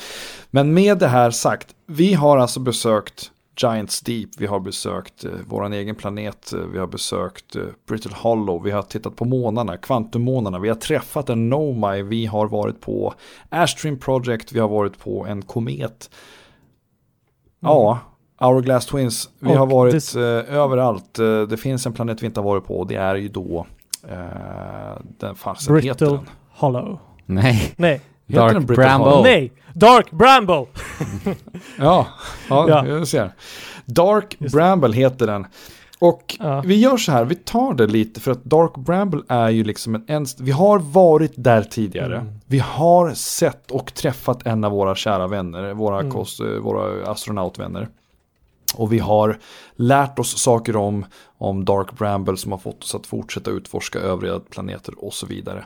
Men 0.51 0.75
med 0.75 0.99
det 0.99 1.09
här 1.09 1.31
sagt, 1.31 1.75
vi 1.87 2.15
har 2.15 2.39
alltså 2.39 2.61
besökt 2.61 3.31
Giants 3.57 4.01
Deep, 4.01 4.29
vi 4.39 4.47
har 4.47 4.61
besökt 4.61 5.25
eh, 5.25 5.31
vår 5.47 5.73
egen 5.73 5.95
planet, 5.95 6.53
eh, 6.53 6.59
vi 6.59 6.79
har 6.79 6.87
besökt 6.87 7.57
eh, 7.57 7.63
Brittle 7.89 8.15
Hollow, 8.15 8.63
vi 8.63 8.71
har 8.71 8.83
tittat 8.83 9.17
på 9.17 9.25
månarna, 9.25 9.77
kvantummånarna, 9.77 10.59
vi 10.59 10.69
har 10.69 10.77
träffat 10.77 11.29
en 11.31 11.49
Nomai, 11.49 12.03
vi 12.03 12.27
har 12.27 12.47
varit 12.49 12.81
på 12.81 13.15
Astrim 13.49 13.99
Project, 13.99 14.53
vi 14.53 14.61
har 14.61 14.69
varit 14.69 14.99
på 14.99 15.27
en 15.27 15.43
komet. 15.43 16.11
Ja, 17.61 17.99
Hourglass 18.41 18.87
Twins, 18.87 19.31
vi 19.39 19.49
Och 19.51 19.55
har 19.59 19.67
varit 19.67 19.95
this- 19.95 20.17
eh, 20.17 20.55
överallt. 20.57 21.19
Eh, 21.19 21.43
det 21.43 21.57
finns 21.57 21.87
en 21.87 21.93
planet 21.93 22.23
vi 22.23 22.27
inte 22.27 22.41
har 22.41 22.45
varit 22.45 22.65
på 22.65 22.79
och 22.79 22.87
det 22.87 22.95
är 22.97 23.15
ju 23.15 23.29
då, 23.29 23.67
eh, 24.09 24.17
den 25.19 25.35
fasen 25.35 25.77
heter 25.77 25.89
Brittle 25.89 26.07
den. 26.17 26.27
Hollow. 26.51 26.99
Nej, 27.27 27.75
Nej, 27.77 28.01
Heter 28.33 28.43
Dark 28.45 28.53
den 28.53 28.67
Brittle 28.67 28.85
Bramble. 28.85 29.11
Hollow? 29.11 29.23
nej! 29.23 29.53
Dark 29.75 30.11
Bramble! 30.11 30.67
Ja, 31.79 32.07
ja, 32.49 32.69
Ja. 32.69 32.87
jag 32.87 33.09
ser. 33.09 33.33
Dark 33.85 34.37
Just 34.39 34.53
det. 34.53 34.57
Bramble 34.59 34.93
heter 34.97 35.27
den. 35.27 35.47
Och 35.99 36.37
Ja. 36.39 36.63
vi 36.67 36.75
gör 36.81 36.97
så 36.97 37.13
här, 37.13 37.25
vi 37.25 37.35
tar 37.35 37.75
det 37.75 37.87
lite 37.87 38.21
för 38.21 38.31
att 38.31 38.45
Dark 38.45 38.75
Bramble 38.77 39.21
är 39.29 39.49
ju 39.51 39.65
liksom 39.65 39.95
en, 39.95 40.05
en 40.07 40.27
vi 40.41 40.51
har 40.51 40.79
varit 40.79 41.33
där 41.37 41.63
tidigare. 41.63 42.17
Mm. 42.19 42.33
Vi 42.47 42.59
har 42.59 43.11
sett 43.15 43.71
och 43.71 43.95
träffat 43.95 44.47
en 44.47 44.65
av 44.65 44.73
våra 44.73 44.95
kära 44.95 45.27
vänner, 45.27 45.73
våra, 45.75 45.99
Mm. 46.01 46.11
kost, 46.13 46.41
våra 46.61 47.07
astronautvänner. 47.11 47.89
Och 48.75 48.93
vi 48.93 48.99
har 48.99 49.39
lärt 49.77 50.19
oss 50.19 50.39
saker 50.43 50.77
om, 50.77 51.05
om 51.39 51.65
Dark 51.65 51.93
Bramble 51.99 52.37
som 52.37 52.53
har 52.53 52.59
fått 52.59 52.83
oss 52.85 52.95
att 52.95 53.07
fortsätta 53.07 53.51
utforska 53.51 53.99
övriga 53.99 54.41
planeter 54.51 55.05
och 55.05 55.15
så 55.15 55.27
vidare. 55.27 55.65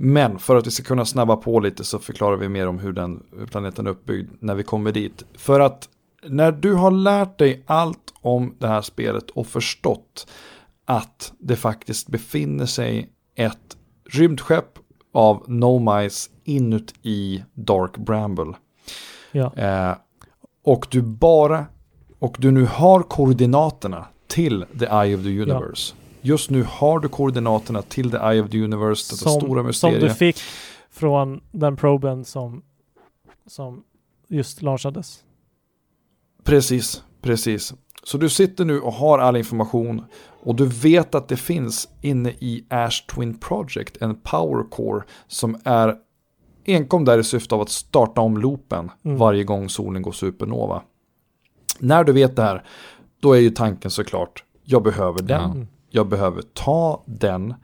Men 0.00 0.38
för 0.38 0.56
att 0.56 0.66
vi 0.66 0.70
ska 0.70 0.82
kunna 0.82 1.04
snabba 1.04 1.36
på 1.36 1.60
lite 1.60 1.84
så 1.84 1.98
förklarar 1.98 2.36
vi 2.36 2.48
mer 2.48 2.66
om 2.66 2.78
hur 2.78 2.92
den 2.92 3.22
planeten 3.50 3.86
är 3.86 3.90
uppbyggd 3.90 4.30
när 4.40 4.54
vi 4.54 4.62
kommer 4.62 4.92
dit. 4.92 5.24
För 5.34 5.60
att 5.60 5.88
när 6.26 6.52
du 6.52 6.74
har 6.74 6.90
lärt 6.90 7.38
dig 7.38 7.62
allt 7.66 8.14
om 8.20 8.54
det 8.58 8.68
här 8.68 8.82
spelet 8.82 9.30
och 9.30 9.46
förstått 9.46 10.26
att 10.84 11.32
det 11.38 11.56
faktiskt 11.56 12.08
befinner 12.08 12.66
sig 12.66 13.10
ett 13.34 13.76
rymdskepp 14.10 14.78
av 15.14 15.44
Nomice 15.46 16.30
inuti 16.44 17.44
Dark 17.54 17.96
Bramble. 17.96 18.52
Ja. 19.32 19.54
Eh, 19.56 19.96
och 20.64 20.86
du 20.90 21.02
bara, 21.02 21.66
och 22.18 22.36
du 22.38 22.50
nu 22.50 22.64
har 22.64 23.02
koordinaterna 23.02 24.06
till 24.26 24.64
the 24.78 24.84
Eye 24.84 25.16
of 25.16 25.22
the 25.22 25.40
Universe. 25.40 25.94
Just 26.20 26.50
nu 26.50 26.62
har 26.68 26.98
du 27.00 27.08
koordinaterna 27.08 27.82
till 27.82 28.10
the 28.10 28.16
Eye 28.16 28.42
of 28.42 28.50
the 28.50 28.58
Universe, 28.62 29.14
detta 29.14 29.30
stora 29.30 29.40
Som, 29.40 29.50
som 29.50 29.66
mysteriet. 29.66 30.00
du 30.00 30.10
fick 30.14 30.36
från 30.90 31.40
den 31.52 31.76
proben 31.76 32.24
som, 32.24 32.62
som 33.46 33.84
just 34.28 34.62
launchades. 34.62 35.24
Precis, 36.44 37.02
precis. 37.22 37.74
Så 38.02 38.18
du 38.18 38.28
sitter 38.28 38.64
nu 38.64 38.80
och 38.80 38.92
har 38.92 39.18
all 39.18 39.36
information 39.36 40.04
och 40.42 40.54
du 40.54 40.66
vet 40.66 41.14
att 41.14 41.28
det 41.28 41.36
finns 41.36 41.88
inne 42.00 42.30
i 42.30 42.64
Ash 42.70 43.06
Twin 43.14 43.38
Project 43.38 43.96
en 44.02 44.14
power 44.14 44.70
core 44.70 45.02
som 45.26 45.60
är 45.64 45.96
enkom 46.66 47.04
där 47.04 47.18
i 47.18 47.24
syfte 47.24 47.54
av 47.54 47.60
att 47.60 47.68
starta 47.68 48.20
om 48.20 48.38
loopen 48.38 48.90
Mm. 49.04 49.18
varje 49.18 49.44
gång 49.44 49.68
solen 49.68 50.02
går 50.02 50.12
supernova. 50.12 50.82
När 51.78 52.04
du 52.04 52.12
vet 52.12 52.36
det 52.36 52.42
här, 52.42 52.64
då 53.20 53.32
är 53.32 53.40
ju 53.40 53.50
tanken 53.50 53.90
såklart, 53.90 54.44
jag 54.64 54.82
behöver 54.82 55.22
den. 55.22 55.50
Mm. 55.50 55.66
Jag 55.90 56.08
behöver 56.08 56.42
ta 56.42 57.02
den 57.06 57.54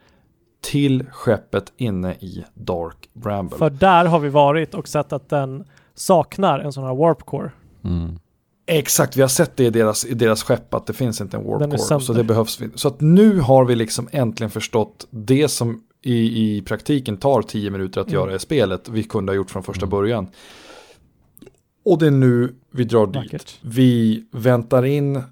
till 0.61 1.05
skeppet 1.11 1.73
inne 1.77 2.12
i 2.15 2.44
Dark 2.55 3.09
Bramble. 3.12 3.59
För 3.59 3.70
där 3.70 4.05
har 4.05 4.19
vi 4.19 4.28
varit 4.28 4.75
och 4.75 4.89
sett 4.89 5.12
att 5.12 5.28
den 5.28 5.65
saknar 5.94 6.59
en 6.59 6.73
sån 6.73 6.85
här 6.85 6.94
warp 6.94 7.23
core. 7.27 7.51
Mm. 7.85 8.19
Exakt, 8.67 9.17
vi 9.17 9.20
har 9.20 9.28
sett 9.28 9.57
det 9.57 9.65
i 9.65 9.70
deras, 9.70 10.05
i 10.05 10.15
deras 10.15 10.43
skepp 10.43 10.75
att 10.75 10.86
det 10.86 10.93
finns 10.93 11.20
inte 11.20 11.36
en 11.36 11.44
warp 11.44 11.61
Den 11.61 11.70
core. 11.70 12.01
Så 12.01 12.12
det 12.12 12.25
behövs. 12.25 12.61
vi- 12.61 12.70
Så 12.75 12.89
att 12.89 13.01
nu 13.01 13.41
har 13.41 13.65
vi 13.65 13.77
liksom 13.77 14.09
äntligen 14.12 14.51
förstått 14.51 15.07
det 15.11 15.49
som 15.49 15.83
i, 16.03 16.57
i 16.57 16.62
praktiken 16.62 17.17
tar 17.17 17.43
tio 17.43 17.70
minuter 17.70 18.01
att 18.01 18.07
Mm. 18.09 18.20
göra 18.20 18.35
i 18.35 18.39
spelet. 18.39 18.89
Vi 18.89 19.03
kunde 19.03 19.33
ha 19.33 19.36
gjort 19.36 19.51
från 19.51 19.62
första 19.62 19.86
början. 19.86 20.28
Och 21.85 21.99
det 21.99 22.07
är 22.07 22.11
nu 22.11 22.55
vi 22.70 22.85
drar 22.85 23.07
dit. 23.07 23.17
Vackert. 23.17 23.59
Vi 23.62 24.25
väntar 24.31 24.85
in 24.85 25.17
eh, 25.17 25.23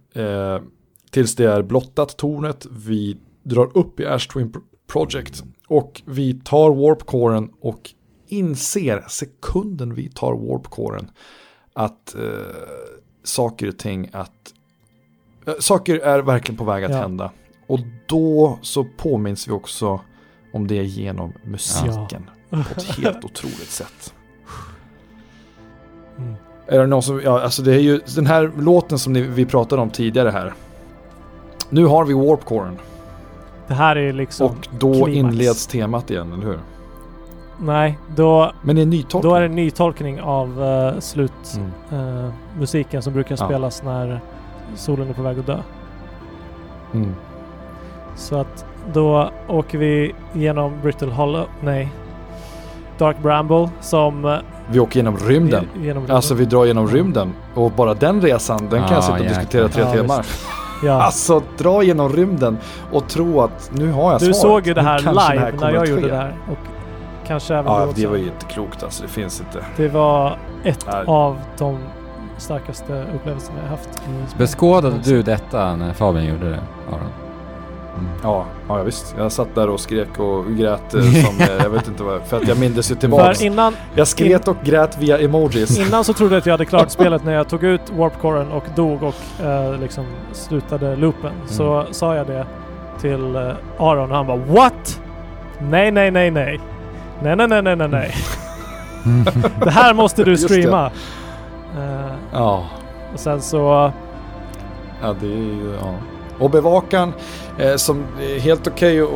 tills 1.12 1.34
det 1.36 1.44
är 1.44 1.62
blottat 1.62 2.16
tornet. 2.16 2.66
Vi 2.70 3.16
drar 3.42 3.76
upp 3.78 4.00
i 4.00 4.06
Ash 4.06 4.28
Twin 4.32 4.52
Pro- 4.52 4.62
Project. 4.86 5.42
Och 5.68 6.02
vi 6.04 6.34
tar 6.34 6.70
warp-coren 6.70 7.50
och 7.60 7.90
inser 8.28 9.04
sekunden 9.08 9.94
vi 9.94 10.08
tar 10.08 10.32
warp-coren 10.32 11.08
att 11.74 12.14
eh, 12.14 12.22
saker 13.24 13.68
och 13.68 13.78
ting 13.78 14.10
att 14.12 14.54
eh, 15.46 15.54
saker 15.60 15.98
är 15.98 16.18
verkligen 16.22 16.58
på 16.58 16.64
väg 16.64 16.84
att 16.84 16.90
Ja. 16.90 16.96
hända. 16.96 17.30
Och 17.66 17.78
då 18.08 18.58
så 18.62 18.84
påminns 18.96 19.48
vi 19.48 19.52
också 19.52 20.00
om 20.52 20.66
det 20.66 20.84
genom 20.84 21.32
musiken 21.44 22.30
på 22.50 22.56
ett 22.56 22.82
helt 22.84 23.24
otroligt 23.24 23.70
sätt. 23.70 24.14
Mm. 26.18 26.34
Är 26.66 26.78
det 26.78 26.86
någon 26.86 27.02
som, 27.02 27.20
ja 27.24 27.40
alltså 27.40 27.62
det 27.62 27.74
är 27.74 27.78
ju 27.80 28.00
den 28.14 28.26
här 28.26 28.52
låten 28.58 28.98
som 28.98 29.12
ni, 29.12 29.20
vi 29.20 29.46
pratade 29.46 29.82
om 29.82 29.90
tidigare 29.90 30.30
här. 30.30 30.54
Nu 31.74 31.86
har 31.86 32.04
vi 32.04 32.14
warpcoren 32.14 32.78
Det 33.68 33.74
här 33.74 33.96
är 33.96 34.12
liksom... 34.12 34.46
och 34.46 34.68
då 34.78 34.92
klimax. 34.92 35.12
inleds 35.34 35.66
temat 35.66 36.10
igen, 36.10 36.32
eller 36.32 36.46
hur? 36.46 36.58
Nej, 37.60 37.98
då, 38.16 38.52
Men 38.62 38.76
det 38.76 38.80
är 38.80 38.82
en 38.82 38.90
ny 38.90 39.02
tolkning. 39.02 39.30
då 39.30 39.36
är 39.36 39.40
det 39.40 39.46
en 39.46 39.54
ny 39.54 39.70
tolkning 39.70 40.20
av 40.20 40.62
uh, 40.62 41.00
slutmusiken 41.00 41.72
Mm. 41.92 42.32
musiken 42.58 43.02
som 43.02 43.12
brukar 43.12 43.36
Ja. 43.40 43.46
spelas 43.46 43.82
när 43.82 44.20
solen 44.76 45.08
är 45.08 45.12
på 45.12 45.22
väg 45.22 45.38
att 45.38 45.46
dö. 45.46 45.58
Mm. 46.94 47.14
Så 48.16 48.36
att 48.36 48.64
då 48.92 49.30
åker 49.48 49.78
vi 49.78 50.14
genom 50.32 50.72
Brittle 50.82 51.10
Hollow, 51.12 51.46
nej, 51.60 51.92
Dark 52.98 53.18
Bramble 53.22 53.68
som... 53.80 54.24
eh, 54.24 54.38
Vi 54.70 54.80
åker 54.80 54.96
genom 54.96 55.16
rymden. 55.16 55.68
Genom 55.82 56.06
Alltså 56.10 56.34
vi 56.34 56.44
drar 56.44 56.64
genom 56.64 56.88
rymden. 56.88 57.32
Och 57.54 57.70
bara 57.70 57.94
den 57.94 58.20
resan, 58.20 58.58
den 58.58 58.68
kan 58.70 58.80
Ja, 58.88 58.94
jag 58.94 59.02
sitta 59.04 59.14
och 59.14 59.20
jäklar. 59.20 59.38
diskutera 59.38 59.68
tre 59.68 59.82
Ja, 59.82 59.92
timmar. 59.92 60.26
Ja. 60.82 61.02
Alltså 61.02 61.42
dra 61.58 61.82
genom 61.82 62.08
rymden 62.12 62.58
och 62.92 63.08
tro 63.08 63.40
att 63.40 63.70
nu 63.74 63.92
har 63.92 64.12
jag 64.12 64.20
Du 64.20 64.24
svaret. 64.24 64.36
såg 64.36 64.66
ju 64.66 64.74
det 64.74 64.82
här 64.82 64.98
live 64.98 65.50
kommer 65.50 65.66
när 65.66 65.74
jag 65.74 65.86
gjorde 65.88 66.02
ske. 66.02 66.08
det 66.08 66.16
här. 66.16 66.34
Och 66.50 66.58
kanske 67.26 67.54
även 67.54 67.72
Ja, 67.72 67.88
det 67.94 68.06
var 68.06 68.16
ju 68.16 68.24
inte 68.24 68.46
klokt 68.46 68.82
alltså. 68.82 69.02
Det 69.02 69.08
finns 69.08 69.40
inte. 69.40 69.64
Det 69.76 69.88
var 69.88 70.38
ett 70.64 70.86
Nej. 70.92 71.04
av 71.06 71.38
de 71.58 71.78
starkaste 72.38 73.04
upplevelserna 73.14 73.58
jag 73.62 73.70
haft. 73.70 74.02
Beskådade 74.38 74.96
du 75.04 75.22
detta 75.22 75.76
när 75.76 75.92
Fabian 75.92 76.24
gjorde 76.26 76.50
det, 76.50 76.60
Aron? 76.88 77.00
Mm. 77.98 78.08
Ja, 78.22 78.44
ja 78.68 78.82
visst. 78.82 79.14
Jag 79.18 79.32
satt 79.32 79.54
där 79.54 79.68
och 79.70 79.80
skrek 79.80 80.18
och 80.18 80.44
grät 80.56 80.94
eh, 80.94 81.00
som, 81.24 81.40
eh, 81.40 81.62
jag 81.62 81.70
vet 81.70 81.88
inte 81.88 82.02
vad, 82.02 82.22
för 82.22 82.36
att 82.36 82.48
jag 82.48 82.58
mindes 82.58 82.90
ju 82.90 82.94
tillbaks. 82.94 83.38
För 83.38 83.46
innan, 83.46 83.76
Jag 83.94 84.08
skrek 84.08 84.48
och 84.48 84.56
grät 84.64 84.98
via 84.98 85.18
emojis. 85.18 85.78
innan 85.78 86.04
så 86.04 86.12
trodde 86.12 86.34
jag 86.34 86.38
att 86.40 86.46
jag 86.46 86.52
hade 86.52 86.64
klart 86.64 86.90
spelet 86.98 87.24
när 87.24 87.32
jag 87.32 87.48
tog 87.48 87.64
ut 87.64 87.80
warpcoren 87.96 88.52
och 88.52 88.64
dog 88.76 89.02
och 89.02 89.44
eh, 89.44 89.80
liksom 89.80 90.04
slutade 90.32 90.96
loopen. 90.96 91.32
Så 91.46 91.84
sa 91.90 92.14
jag 92.16 92.26
det 92.26 92.46
till 93.00 93.36
eh, 93.36 93.52
Aron 93.78 94.10
och 94.10 94.16
han 94.16 94.26
bara 94.26 94.36
What? 94.36 95.00
Nej, 95.58 95.90
nej, 95.90 96.10
nej, 96.10 96.30
nej. 96.30 96.60
Nej, 97.22 97.36
nej, 97.36 97.48
nej, 97.48 97.62
nej, 97.62 97.76
nej, 97.76 97.88
nej. 97.88 98.14
Det 99.64 99.70
här 99.70 99.94
måste 99.94 100.24
du 100.24 100.36
streama. 100.36 100.90
Ja, 102.32 102.66
och 103.12 103.20
sen 103.20 103.40
så... 103.42 103.92
ja 105.02 105.14
det 105.20 105.26
är 105.26 105.30
ju, 105.30 105.74
ja. 105.80 105.94
Och 106.42 106.50
bevakan, 106.50 107.12
eh, 107.58 107.76
som 107.76 108.04
är 108.20 108.38
helt 108.38 108.66
okej 108.66 109.00
att 109.02 109.08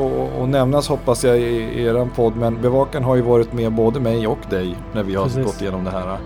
att 0.43 0.49
nämnas 0.49 0.89
hoppas 0.89 1.25
jag 1.25 1.39
i, 1.39 1.43
i 1.43 1.85
eran 1.87 2.11
podd, 2.11 2.37
men 2.37 2.61
bevakan 2.63 3.05
har 3.05 3.17
ju 3.17 3.23
varit 3.23 3.53
med 3.53 3.73
både 3.73 4.01
mig 4.01 4.27
och 4.27 4.39
dig 4.51 4.77
när 4.93 5.03
vi 5.03 5.15
har 5.15 5.25
Precis. 5.25 5.45
gått 5.45 5.63
igenom 5.63 5.85
det 5.85 5.91
här. 5.91 6.19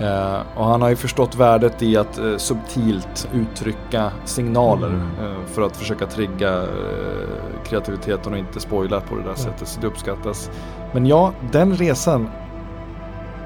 Eh, 0.00 0.40
och 0.56 0.64
han 0.64 0.82
har 0.82 0.88
ju 0.88 0.96
förstått 0.96 1.34
värdet 1.34 1.82
i 1.82 1.96
att 1.96 2.18
eh, 2.18 2.36
subtilt 2.36 3.28
uttrycka 3.34 4.10
signaler 4.24 4.86
Mm. 4.88 5.00
eh, 5.00 5.36
för 5.46 5.62
att 5.62 5.76
försöka 5.76 6.06
trigga 6.06 6.62
eh, 6.62 6.68
kreativiteten 7.68 8.32
och 8.32 8.38
inte 8.38 8.60
spoila 8.60 9.00
på 9.00 9.14
det 9.14 9.22
där 9.22 9.28
Ja. 9.30 9.36
sättet. 9.36 9.68
Så 9.68 9.80
det 9.80 9.86
uppskattas. 9.86 10.50
Men 10.92 11.06
ja, 11.06 11.32
den 11.52 11.74
resan. 11.76 12.28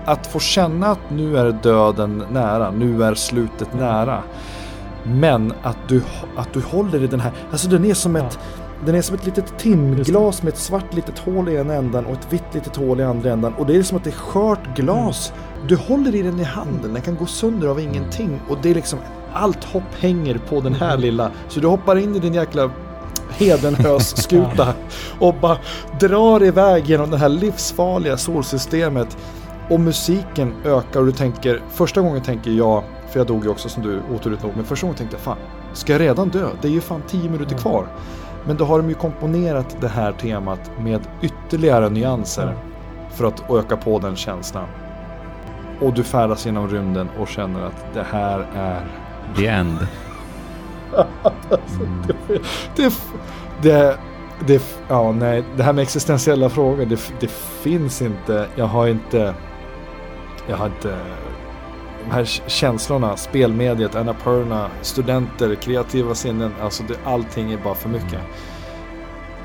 Att 0.04 0.26
få 0.26 0.38
känna 0.38 0.86
att 0.86 1.10
nu 1.10 1.38
är 1.38 1.52
döden 1.62 2.24
nära, 2.32 2.70
nu 2.70 3.04
är 3.04 3.14
slutet 3.14 3.74
nära. 3.74 4.22
Men 5.04 5.52
att 5.62 5.88
du, 5.88 6.02
att 6.36 6.52
du 6.52 6.60
håller 6.60 7.02
i 7.02 7.06
den 7.06 7.20
här, 7.20 7.32
alltså 7.50 7.68
den 7.68 7.84
är 7.84 7.94
som 7.94 8.16
Ja. 8.16 8.22
ett 8.26 8.38
den 8.86 8.94
är 8.94 9.02
som 9.02 9.16
ett 9.16 9.26
litet 9.26 9.58
timglas 9.58 10.42
med 10.42 10.52
ett 10.52 10.58
svart 10.58 10.94
litet 10.94 11.18
hål 11.18 11.48
i 11.48 11.54
ena 11.54 11.74
ändan 11.74 12.06
och 12.06 12.12
ett 12.12 12.26
vitt 12.32 12.54
litet 12.54 12.76
hål 12.76 13.00
i 13.00 13.04
andra 13.04 13.32
ändan. 13.32 13.54
Och 13.54 13.66
det 13.66 13.76
är 13.76 13.82
som 13.82 13.96
att 13.96 14.04
det 14.04 14.10
är 14.10 14.14
skört 14.14 14.76
glas. 14.76 15.32
Du 15.68 15.76
håller 15.76 16.14
i 16.14 16.22
den 16.22 16.40
i 16.40 16.44
handen, 16.44 16.92
den 16.92 17.02
kan 17.02 17.16
gå 17.16 17.26
sönder 17.26 17.68
av 17.68 17.80
ingenting. 17.80 18.40
Och 18.48 18.58
det 18.62 18.70
är 18.70 18.74
liksom, 18.74 18.98
allt 19.32 19.64
hopp 19.64 19.94
hänger 20.00 20.38
på 20.48 20.60
den 20.60 20.74
här 20.74 20.96
lilla. 20.96 21.30
Så 21.48 21.60
du 21.60 21.66
hoppar 21.66 21.96
in 21.96 22.16
i 22.16 22.18
din 22.18 22.34
jäkla 22.34 22.70
Hedenhös-skuta 23.30 24.74
och 25.18 25.34
bara 25.34 25.58
drar 26.00 26.44
iväg 26.44 26.86
genom 26.86 27.10
det 27.10 27.18
här 27.18 27.28
livsfarliga 27.28 28.16
solsystemet. 28.16 29.16
Och 29.70 29.80
musiken 29.80 30.54
ökar 30.64 31.00
och 31.00 31.06
du 31.06 31.12
tänker, 31.12 31.62
första 31.70 32.00
gången 32.00 32.22
tänker 32.22 32.50
jag, 32.50 32.82
för 33.08 33.20
jag 33.20 33.26
dog 33.26 33.44
ju 33.44 33.50
också 33.50 33.68
som 33.68 33.82
du 33.82 34.00
oturligt 34.14 34.42
nog, 34.42 34.52
men 34.56 34.64
första 34.64 34.86
gången 34.86 34.96
tänkte 34.98 35.16
jag 35.16 35.22
fan, 35.22 35.36
ska 35.72 35.92
jag 35.92 36.00
redan 36.00 36.28
dö? 36.28 36.48
Det 36.62 36.68
är 36.68 36.72
ju 36.72 36.80
fan 36.80 37.02
10 37.08 37.22
minuter 37.30 37.52
Mm. 37.52 37.58
kvar. 37.58 37.86
Men 38.46 38.56
då 38.56 38.64
har 38.64 38.78
de 38.78 38.88
ju 38.88 38.94
komponerat 38.94 39.76
det 39.80 39.88
här 39.88 40.12
temat 40.12 40.70
med 40.78 41.00
ytterligare 41.22 41.88
nyanser 41.90 42.42
Mm. 42.42 42.54
för 43.10 43.24
att 43.24 43.50
öka 43.50 43.76
på 43.76 43.98
den 43.98 44.16
känslan. 44.16 44.66
Och 45.80 45.92
du 45.92 46.02
färdas 46.02 46.46
genom 46.46 46.68
rymden 46.68 47.08
och 47.18 47.28
känner 47.28 47.66
att 47.66 47.86
det 47.94 48.06
här 48.10 48.46
är... 48.56 48.84
The 49.36 49.46
end. 49.46 49.78
Det, 52.76 52.92
det, 53.62 53.96
det, 54.46 54.62
ja, 54.88 55.12
nej, 55.12 55.44
det 55.56 55.62
här 55.62 55.72
med 55.72 55.82
existentiella 55.82 56.48
frågor, 56.48 56.84
det, 56.86 57.00
det 57.20 57.30
finns 57.62 58.02
inte. 58.02 58.46
Jag 58.56 58.66
har 58.66 58.86
inte... 58.86 59.34
Jag 60.48 60.56
har 60.56 60.66
inte... 60.66 60.96
De 62.04 62.10
här 62.14 62.24
känslorna, 62.46 63.16
spelmediet, 63.16 63.94
Annapurna, 63.94 64.66
studenter, 64.82 65.54
kreativa 65.54 66.14
sinnen. 66.14 66.52
Alltså 66.62 66.82
det, 66.88 66.94
allting 67.04 67.52
är 67.52 67.56
bara 67.56 67.74
för 67.74 67.88
mycket. 67.88 68.20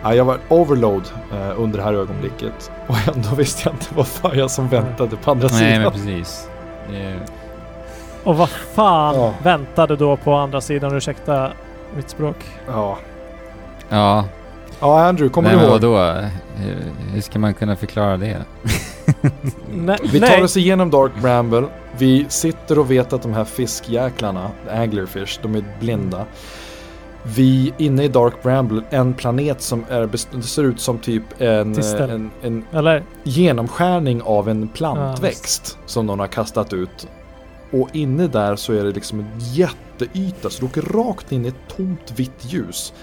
Ja, 0.03 0.14
jag 0.15 0.25
var 0.25 0.38
overload 0.49 1.03
eh, 1.33 1.59
under 1.61 1.77
det 1.77 1.83
här 1.83 1.93
ögonblicket. 1.93 2.72
Och 2.88 2.95
ändå 3.15 3.35
visste 3.35 3.61
jag 3.69 3.74
inte 3.75 3.85
vad 3.95 4.07
fan 4.07 4.38
jag 4.38 4.51
som 4.51 4.67
väntade 4.67 5.15
på 5.15 5.32
andra 5.32 5.48
Nej, 5.51 5.57
sidan. 5.59 5.82
men 5.82 5.91
precis. 5.91 6.49
Är, 6.93 7.19
Och 8.24 8.38
vad 8.38 8.49
fan 8.49 9.15
Ja. 9.15 9.33
väntade 9.43 9.95
då 9.95 10.17
på 10.17 10.33
andra 10.35 10.61
sidan? 10.61 10.95
Ursäkta 10.95 11.51
mitt 11.95 12.09
språk. 12.09 12.38
Ja. 12.67 12.98
ja, 13.90 14.25
ja, 14.80 15.06
Andrew, 15.07 15.33
kommer 15.33 15.49
nej, 15.49 15.57
du 15.57 15.61
men 15.61 15.72
ihåg? 15.72 15.82
vadå? 15.82 16.27
Hur, 16.56 16.77
hur 17.14 17.22
ska 17.22 17.40
man 17.40 17.53
kunna 17.53 17.75
förklara 17.75 18.17
det? 18.17 18.38
Nej, 19.74 19.98
Vi 20.11 20.19
tar 20.19 20.27
nej. 20.27 20.43
oss 20.43 20.58
igenom 20.58 20.90
Dark 20.90 21.11
Bramble. 21.22 21.67
Vi 21.98 22.25
sitter 22.30 22.80
och 22.80 22.92
vet 22.92 23.14
att 23.14 23.22
de 23.22 23.34
här 23.34 23.45
fiskjäklarna, 23.45 24.51
anglerfish, 24.72 25.40
de 25.42 25.56
är 25.56 25.64
blinda. 25.80 26.25
Vi 27.35 27.74
inne 27.77 28.03
i 28.03 28.08
Dark 28.08 28.43
Bramble, 28.43 28.82
en 28.90 29.14
planet 29.14 29.61
som 29.61 29.85
är, 29.90 30.42
ser 30.42 30.64
ut 30.64 30.80
som 30.80 31.00
typ 31.00 31.24
en, 31.42 31.75
en, 32.42 32.64
en 32.72 33.03
genomskärning 33.24 34.22
av 34.22 34.50
en 34.50 34.61
Ja, 34.61 34.67
plantväxt 34.74 35.77
som 35.85 36.06
någon 36.06 36.19
har 36.19 36.27
kastat 36.27 36.74
ut. 36.74 37.08
Och 37.72 37.90
inne 37.93 38.27
där 38.27 38.56
så 38.56 38.74
är 38.74 38.84
det 38.84 38.92
liksom 38.92 39.19
en 39.19 39.32
jätteyta 39.40 40.50
så 40.50 40.59
du 40.59 40.66
åker 40.66 40.82
rakt 40.82 41.32
in 41.32 41.45
i 41.45 41.48
ett 41.48 41.75
tomt 41.75 42.11
vitt 42.16 42.45
ljus. 42.53 42.93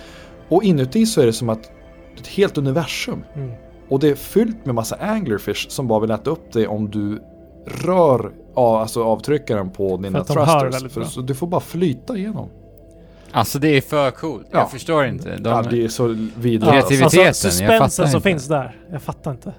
Och 0.48 0.64
inuti 0.64 1.06
så 1.06 1.20
är 1.20 1.26
det 1.26 1.32
som 1.32 1.48
att 1.48 1.70
är 2.16 2.20
ett 2.20 2.26
helt 2.26 2.58
universum. 2.58 3.24
Mm. 3.34 3.50
Och 3.88 4.00
det 4.00 4.08
är 4.08 4.14
fyllt 4.14 4.66
med 4.66 4.74
massa 4.74 4.96
anglerfish 4.96 5.68
som 5.68 5.88
bara 5.88 6.00
vill 6.00 6.10
äta 6.10 6.30
upp 6.30 6.52
dig 6.52 6.66
om 6.66 6.90
du 6.90 7.22
rör 7.66 8.32
ja, 8.54 8.80
alltså 8.80 9.04
avtryckaren 9.04 9.70
på 9.70 9.96
dina 9.96 10.18
att 10.20 10.26
de 10.26 10.36
hör 10.36 10.60
thrusters. 10.70 10.92
För, 10.92 11.04
så 11.04 11.20
du 11.20 11.34
får 11.34 11.46
bara 11.46 11.60
flyta 11.60 12.16
igenom. 12.16 12.48
Alltså 13.32 13.58
det 13.58 13.68
är 13.76 13.80
för 13.80 14.10
coolt. 14.10 14.46
Ja. 14.50 14.58
Jag 14.58 14.70
förstår 14.70 15.04
inte. 15.04 15.36
De, 15.36 15.48
Ja, 15.50 15.62
det 15.70 15.84
är 15.84 15.88
så 15.88 16.06
vidrigt. 16.06 16.64
Ja, 16.66 16.70
Kreativitet. 16.72 17.02
alltså. 17.04 17.16
Kreativiteten, 17.16 17.26
alltså, 17.28 17.46
jag 17.46 17.52
suspensen 17.52 17.78
fattar 17.78 18.10
som 18.10 18.18
inte. 18.18 18.28
finns 18.28 18.48
där. 18.48 18.76
Jag 18.92 19.02
fattar 19.02 19.30
inte. 19.30 19.54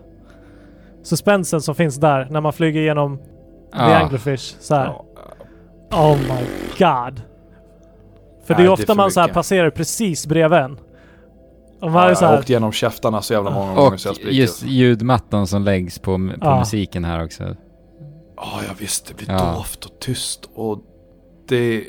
Suspensen 1.04 1.62
som 1.62 1.76
finns 1.76 1.96
där 1.96 2.28
när 2.32 2.42
man 2.42 2.54
flyger 2.54 2.82
igenom 2.82 3.18
the 3.18 3.24
ja. 3.72 3.96
anglerfish 3.96 4.56
så 4.60 4.76
här. 4.76 4.86
Ja, 4.86 5.06
Oh 5.92 6.18
my 6.18 6.46
god. 6.80 7.22
För 8.46 8.54
det 8.54 8.54
Nej, 8.54 8.54
är 8.54 8.58
det 8.58 8.64
är 8.64 8.70
ofta 8.70 8.86
för 8.86 8.96
man 8.96 9.12
så 9.12 9.20
här 9.20 9.28
passerar 9.28 9.70
precis 9.70 10.28
bredvid 10.28 10.60
en. 10.60 10.80
Och 11.84 11.92
man 11.92 12.02
ja, 12.02 12.06
är 12.06 12.10
jag 12.10 12.18
så 12.18 12.26
har 12.26 12.32
här, 12.34 12.40
åkt 12.40 12.50
igenom 12.50 12.72
käftarna 12.72 13.22
så 13.22 13.34
jävla 13.34 13.52
många 13.52 13.76
gånger 13.76 13.94
Och 13.94 14.00
så 14.00 14.08
jag 14.08 14.16
spricker. 14.16 14.32
just 14.32 14.64
ljudmattan 14.64 15.48
som 15.48 15.62
läggs 15.64 16.00
på, 16.00 16.18
på 16.18 16.32
Ja. 16.42 16.60
musiken 16.60 17.06
här 17.06 17.24
också. 17.26 17.44
Ja, 18.36 18.62
jag 18.68 18.76
visst. 18.80 19.06
Det 19.08 19.14
blir 19.14 19.32
Ja. 19.32 19.54
dovt 19.56 19.86
och 19.86 20.00
tyst. 20.00 20.50
Och 20.56 20.80
det, 21.48 21.84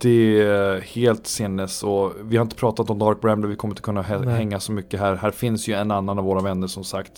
det 0.00 0.40
är 0.42 0.80
helt 0.80 1.26
sinnes. 1.26 1.82
Och 1.82 2.12
vi 2.24 2.36
har 2.36 2.42
inte 2.42 2.56
pratat 2.56 2.90
om 2.90 2.98
Dark 2.98 3.20
Bramble. 3.20 3.48
Vi 3.48 3.56
kommer 3.56 3.72
inte 3.72 3.82
kunna 3.82 4.04
Nej. 4.18 4.34
hänga 4.34 4.60
så 4.60 4.72
mycket 4.72 5.00
här. 5.00 5.14
Här 5.16 5.30
finns 5.30 5.68
ju 5.68 5.74
en 5.74 5.90
annan 5.90 6.18
av 6.18 6.24
våra 6.24 6.40
vänner 6.42 6.66
som 6.66 6.84
sagt. 6.84 7.12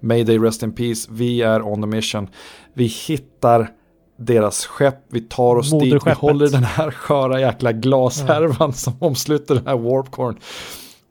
Mayday 0.00 0.38
Rest 0.38 0.62
in 0.62 0.72
Peace. 0.72 1.08
Vi 1.12 1.42
är 1.42 1.62
on 1.62 1.80
the 1.82 1.86
mission. 1.88 2.28
Vi 2.74 2.84
hittar 2.84 3.70
deras 4.18 4.66
skepp. 4.66 4.98
Vi 5.10 5.20
tar 5.20 5.56
oss 5.56 5.70
dit. 5.70 6.06
Vi 6.06 6.10
håller 6.12 6.48
den 6.48 6.64
här 6.64 6.90
sköra 6.90 7.40
jäkla 7.40 7.72
glashärvan 7.72 8.72
som 8.72 8.92
omsluter 8.98 9.54
den 9.54 9.66
här 9.66 9.76
warpcorn. 9.78 10.38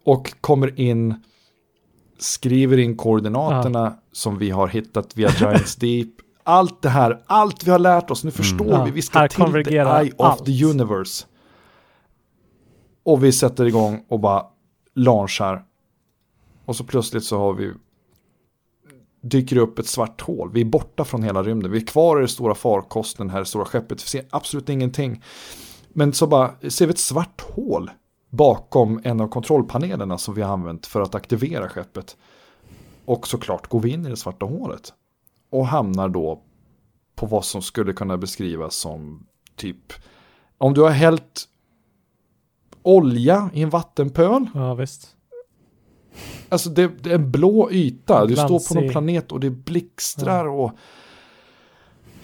Och 0.07 0.41
kommer 0.41 0.79
in. 0.79 1.15
Skriver 2.19 2.77
in 2.77 2.97
koordinaterna 2.97 3.93
som 4.11 4.37
vi 4.37 4.49
har 4.49 4.67
hittat 4.67 5.17
via 5.17 5.29
Giants 5.29 5.75
Deep. 5.79 6.09
Allt 6.43 6.81
det 6.81 6.89
här, 6.89 7.23
allt 7.25 7.63
vi 7.67 7.71
har 7.71 7.79
lärt 7.79 8.11
oss, 8.11 8.23
nu 8.23 8.31
förstår 8.31 8.67
Ja, 8.67 8.83
vi, 8.83 8.91
vi 8.91 9.01
ska 9.01 9.19
här 9.19 9.27
till 9.27 9.63
the 9.65 9.77
eye 9.77 10.11
of 10.17 10.25
allt. 10.25 10.45
the 10.45 10.65
universe. 10.65 11.25
Och 13.03 13.23
vi 13.23 13.31
sätter 13.31 13.65
igång 13.65 14.05
och 14.07 14.19
bara 14.19 14.45
launchar. 14.95 15.65
Och 16.65 16.75
så 16.75 16.83
plötsligt 16.83 17.23
så 17.23 17.37
har 17.37 17.53
vi 17.53 17.73
dyker 19.21 19.57
upp 19.57 19.79
ett 19.79 19.87
svart 19.87 20.21
hål. 20.21 20.51
Vi 20.53 20.61
är 20.61 20.65
borta 20.65 21.05
från 21.05 21.23
hela 21.23 21.43
rymden. 21.43 21.71
Vi 21.71 21.77
är 21.77 21.85
kvar 21.85 22.19
i 22.19 22.21
det 22.21 22.27
stora 22.27 22.55
farkosten, 22.55 23.29
här 23.29 23.39
det 23.39 23.45
stora 23.45 23.65
skeppet. 23.65 24.03
Vi 24.03 24.07
ser 24.07 24.25
absolut 24.29 24.69
ingenting. 24.69 25.23
Men 25.89 26.13
så 26.13 26.27
bara 26.27 26.51
ser 26.69 26.85
vi 26.85 26.91
ett 26.91 26.99
svart 26.99 27.41
hål 27.41 27.91
bakom 28.29 29.01
en 29.03 29.21
av 29.21 29.27
kontrollpanelerna 29.27 30.17
som 30.17 30.33
vi 30.33 30.41
har 30.41 30.53
använt 30.53 30.85
för 30.85 31.01
att 31.01 31.15
aktivera 31.15 31.69
skeppet. 31.69 32.17
Och 33.05 33.27
såklart 33.27 33.67
går 33.67 33.79
vi 33.79 33.89
in 33.89 34.05
i 34.05 34.09
det 34.09 34.17
svarta 34.17 34.45
hålet. 34.45 34.93
Och 35.49 35.67
hamnar 35.67 36.09
då 36.09 36.41
på 37.15 37.25
vad 37.25 37.45
som 37.45 37.61
skulle 37.61 37.93
kunna 37.93 38.17
beskrivas 38.17 38.75
som 38.75 39.25
typ 39.55 39.93
om 40.57 40.73
du 40.73 40.81
har 40.81 40.89
hällt 40.89 41.45
olja 42.81 43.49
i 43.53 43.61
en 43.61 43.69
vattenpöl. 43.69 44.45
ja 44.53 44.73
visst. 44.73 45.13
Alltså 46.49 46.69
det, 46.69 46.87
det 47.03 47.11
är 47.11 47.15
en 47.15 47.31
blå 47.31 47.71
yta. 47.71 48.25
Du 48.25 48.35
står 48.35 48.47
på 48.47 48.53
någon 48.53 48.59
Glansig. 48.83 48.91
planet 48.91 49.31
och 49.31 49.39
det 49.39 49.49
blixtrar 49.49 50.45
och... 50.47 50.71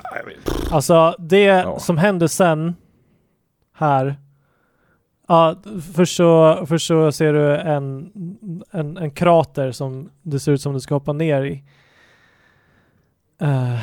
Jag 0.03 0.25
vet- 0.25 0.71
Alltså 0.73 1.15
det 1.19 1.39
Ja. 1.43 1.79
som 1.79 1.97
hände 1.97 2.29
sen 2.29 2.75
här. 3.73 4.15
Ja, 5.27 5.55
först 5.95 6.15
så, 6.17 6.63
först 6.69 6.87
så 6.87 7.11
ser 7.11 7.33
du 7.33 7.55
en, 7.57 8.11
en, 8.71 8.97
en 8.97 9.11
krater 9.11 9.71
som 9.71 10.09
det 10.21 10.39
ser 10.39 10.51
ut 10.51 10.61
som 10.61 10.73
du 10.73 10.79
ska 10.79 10.95
hoppa 10.95 11.13
ner 11.13 11.43
i. 11.43 11.63
Eh, 13.41 13.79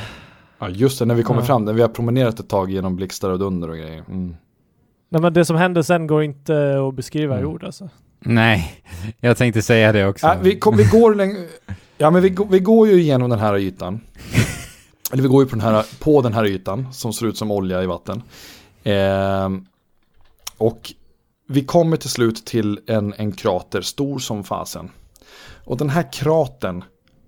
Ja, 0.63 0.69
just 0.69 0.99
det, 0.99 1.05
när 1.05 1.15
vi 1.15 1.23
kommer 1.23 1.41
Ja. 1.41 1.47
fram, 1.47 1.65
när 1.65 1.73
vi 1.73 1.81
har 1.83 1.89
promenerat 1.89 2.41
ett 2.41 2.49
tag 2.49 2.71
genom 2.71 2.97
blixtar 2.97 3.31
och 3.31 3.39
dunder 3.39 3.69
och 3.71 3.77
grejer. 3.77 4.05
Mm. 4.09 4.37
nej 5.09 5.23
men 5.23 5.33
det 5.33 5.45
som 5.45 5.57
hände 5.57 5.85
sen 5.85 6.07
går 6.07 6.23
inte 6.23 6.81
att 6.89 6.95
beskriva 6.95 7.35
i 7.35 7.39
Mm. 7.39 7.51
ord 7.51 7.65
alltså. 7.65 7.89
Nej, 8.19 8.83
jag 9.21 9.37
tänkte 9.37 9.63
säga 9.63 9.93
det 9.93 10.07
också. 10.07 10.27
Ja, 10.27 10.37
vi, 10.43 10.59
kom, 10.59 10.77
vi 10.77 10.85
går 10.85 11.15
länge... 11.15 11.37
Ja, 11.99 12.11
men 12.11 12.23
vi, 12.23 12.37
vi 12.51 12.59
går 12.61 12.89
ju 12.89 12.95
igenom 13.01 13.31
den 13.31 13.39
här 13.39 13.59
ytan. 13.59 14.01
Eller 15.13 15.23
vi 15.23 15.29
går 15.29 15.43
ju 15.43 15.49
på 15.49 15.57
den 15.57 15.65
här, 15.65 15.87
på 16.01 16.23
den 16.23 16.33
här 16.33 16.45
ytan 16.47 16.93
som 16.93 17.13
ser 17.13 17.27
ut 17.27 17.37
som 17.37 17.51
olja 17.51 17.83
i 17.83 17.87
vatten. 17.87 18.23
Ehm, 18.85 19.67
och 20.59 20.93
vi 21.51 21.65
kommer 21.65 21.97
till 21.97 22.11
slut 22.11 22.45
till 22.47 22.81
en, 22.87 23.15
en 23.17 23.33
krater 23.33 23.81
stor 23.81 24.19
som 24.19 24.45
fasen. 24.45 24.91
Och 25.65 25.77
den 25.77 25.91
här 25.91 26.13
kratern, 26.13 26.85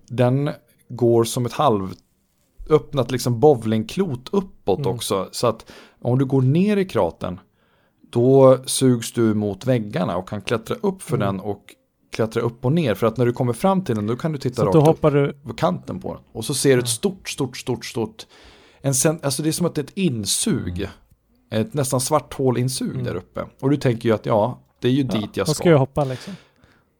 den 0.08 0.50
går 0.88 1.24
som 1.24 1.46
ett 1.46 1.52
halvöppnat 1.52 3.10
liksom 3.10 3.40
bowlingklot 3.40 4.28
uppåt 4.32 4.78
Mm. 4.78 4.90
också. 4.94 5.28
Så 5.32 5.46
att 5.46 5.70
om 6.02 6.18
du 6.18 6.24
går 6.24 6.42
ner 6.42 6.76
i 6.76 6.84
kratern, 6.84 7.40
då 8.12 8.58
sugs 8.66 9.12
du 9.12 9.34
mot 9.34 9.66
väggarna 9.66 10.16
och 10.16 10.28
kan 10.28 10.40
klättra 10.42 10.76
upp 10.82 11.02
för 11.02 11.16
Mm. 11.16 11.26
den 11.26 11.40
och 11.40 11.74
klättra 12.12 12.42
upp 12.42 12.64
och 12.64 12.72
ner. 12.72 12.94
För 12.94 13.06
att 13.06 13.16
när 13.16 13.26
du 13.26 13.32
kommer 13.32 13.52
fram 13.52 13.84
till 13.84 13.94
den, 13.96 14.06
då 14.06 14.16
kan 14.16 14.32
du 14.32 14.38
titta 14.38 14.56
Så 14.56 14.64
rakt 14.64 14.86
hoppar 14.86 15.10
du, 15.10 15.32
på 15.32 15.54
kanten 15.54 16.00
på 16.00 16.14
den. 16.14 16.22
Och 16.32 16.44
så 16.44 16.54
ser 16.54 16.76
du 16.76 16.82
ett 16.82 16.88
stort, 16.88 17.28
stort, 17.28 17.56
stort, 17.56 17.84
stort. 17.84 18.26
En 18.80 18.94
sen, 18.94 19.20
alltså 19.22 19.42
det 19.42 19.48
är 19.50 19.52
som 19.52 19.66
att 19.66 19.74
det 19.74 19.80
är 19.80 19.84
ett 19.84 19.96
insug. 19.96 20.88
Ett 21.52 21.74
nästan 21.74 22.00
svart 22.00 22.34
hål-insug 22.34 22.90
Mm. 22.90 23.04
där 23.04 23.14
uppe. 23.14 23.40
Och 23.60 23.70
du 23.70 23.76
tänker 23.76 24.08
ju 24.08 24.14
att 24.14 24.26
ja, 24.26 24.58
det 24.80 24.88
är 24.88 24.92
ju 24.92 25.02
ja, 25.12 25.18
dit 25.20 25.36
jag 25.36 25.46
då 25.46 25.52
ska. 25.52 25.60
ska 25.62 25.70
jag 25.70 25.78
hoppa 25.78 26.04
liksom. 26.04 26.32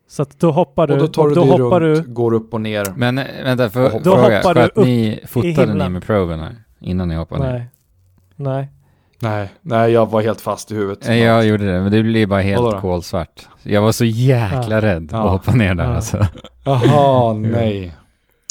Så 0.09 0.23
att 0.23 0.41
då 0.41 0.51
hoppar 0.51 0.87
du, 0.87 0.93
och 0.95 0.99
då 1.01 1.07
tar 1.07 1.29
du 1.29 1.35
då 1.35 1.41
dig 1.45 1.51
hoppar 1.51 1.81
runt, 1.81 2.07
du, 2.07 2.13
går 2.13 2.35
upp 2.35 2.55
och 2.55 2.61
ner. 2.61 2.87
Men 2.97 3.17
vänta, 3.45 3.71
för 3.71 3.83
Då 3.91 4.01
fråga. 4.01 4.21
hoppar 4.21 4.43
För 4.43 4.55
du 4.55 4.61
att 4.61 4.77
ni 4.77 5.21
fotade 5.27 5.75
ni 5.75 5.89
med 5.89 6.03
proven 6.05 6.41
här 6.41 6.57
innan 6.81 7.09
ni 7.09 7.15
hoppade 7.15 7.45
ner? 7.45 7.53
nej. 7.53 7.67
Nej. 8.37 8.69
Nej, 9.19 9.49
nej, 9.61 9.93
jag 9.93 10.11
var 10.11 10.23
helt 10.23 10.41
fast 10.41 10.71
i 10.73 10.75
huvudet. 10.75 11.05
Nej, 11.09 11.19
jag 11.21 11.47
gjorde 11.47 11.67
det, 11.73 11.81
men 11.81 11.93
det 11.93 12.03
blev 12.03 12.29
bara 12.29 12.41
helt 12.41 12.81
kolsvart. 12.81 13.49
Jag 13.63 13.83
var 13.83 13.93
så 13.93 14.05
jäkla 14.05 14.75
Ja. 14.75 14.81
rädd 14.81 15.09
Ja. 15.13 15.25
att 15.25 15.31
hoppa 15.31 15.53
ner 15.53 15.75
där 15.75 15.85
Ja. 15.85 15.91
alltså. 15.95 16.27
Jaha, 16.65 17.33
nej. 17.39 17.95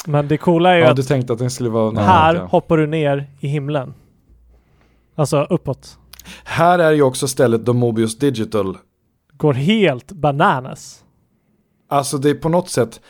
Men 0.07 0.27
det 0.27 0.37
coola 0.37 0.71
är 0.71 0.75
ju 0.75 0.81
Ja, 0.81 0.89
att 0.89 0.95
du 0.95 1.03
tänkte 1.03 1.33
att 1.33 1.39
den 1.39 1.51
skulle 1.51 1.69
vara... 1.69 1.91
Nej, 1.91 2.03
här 2.03 2.35
hoppar 2.35 2.77
du 2.77 2.87
ner 2.87 3.27
i 3.39 3.47
himlen. 3.47 3.93
Alltså 5.15 5.43
uppåt. 5.49 5.97
Här 6.43 6.79
är 6.79 6.91
ju 6.91 7.01
också 7.01 7.27
stället 7.27 7.65
då 7.65 7.73
Mobius 7.73 8.17
Digital 8.17 8.77
Går 9.37 9.53
helt 9.53 10.11
bananas. 10.11 11.03
Alltså 11.87 12.17
det 12.17 12.29
är 12.29 12.33
på 12.35 12.49
något 12.49 12.69
sätt, 12.69 13.01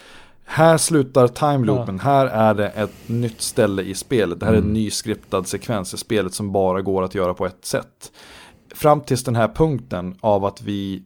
Här 0.46 0.78
slutar 0.78 1.28
timeloopen, 1.28 2.00
här 2.00 2.26
är 2.26 2.54
det 2.54 2.68
ett 2.70 2.94
nytt 3.10 3.42
ställe 3.42 3.82
i 3.82 3.94
spelet. 3.96 4.40
Det 4.40 4.46
här 4.46 4.54
är 4.54 4.58
en 4.58 4.64
Mm. 4.64 4.74
ny 4.74 4.90
skriptad 4.92 5.44
sekvens 5.44 5.94
i 5.94 5.98
spelet 5.98 6.34
som 6.34 6.52
bara 6.52 6.82
går 6.82 7.04
att 7.04 7.16
göra 7.16 7.34
på 7.34 7.46
ett 7.46 7.66
sätt. 7.66 8.12
Fram 8.76 9.02
tills 9.02 9.24
den 9.24 9.36
här 9.36 9.48
punkten 9.48 10.16
av 10.22 10.46
att 10.46 10.62
vi 10.62 11.04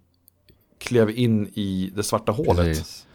klev 0.77 1.09
in 1.09 1.47
i 1.53 1.91
det 1.95 2.03
svarta 2.03 2.31
hålet 2.31 2.55
Precis. 2.65 3.05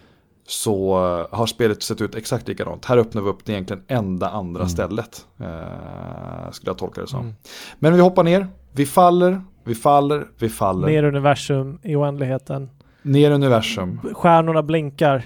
Så 0.51 0.97
eh, 1.33 1.37
har 1.39 1.47
spelet 1.47 1.83
sett 1.83 2.01
ut 2.01 2.15
exakt 2.15 2.49
likadant. 2.49 2.85
Här 2.85 2.99
öppnar 2.99 3.23
vi 3.23 3.29
upp 3.29 3.45
det 3.45 3.53
egentligen 3.53 3.83
enda 3.89 4.29
andra 4.31 4.61
Mm. 4.61 4.69
stället. 4.69 5.27
Eh, 5.41 6.51
skulle 6.53 6.71
jag 6.71 6.79
tolka 6.79 7.01
det 7.01 7.07
som. 7.07 7.21
Mm. 7.21 7.35
Men 7.79 7.95
vi 7.95 8.01
hoppar 8.01 8.25
ner, 8.25 8.47
vi 8.73 8.87
faller, 8.87 9.43
vi 9.65 9.75
faller, 9.75 10.27
vi 10.39 10.49
faller. 10.49 10.89
Ner 10.89 11.03
universum 11.05 11.79
i 11.83 11.97
oändligheten. 11.97 12.71
ner 13.03 13.31
i 13.31 13.35
universum. 13.35 14.01
Stjärnorna 14.15 14.63
blinkar. 14.63 15.25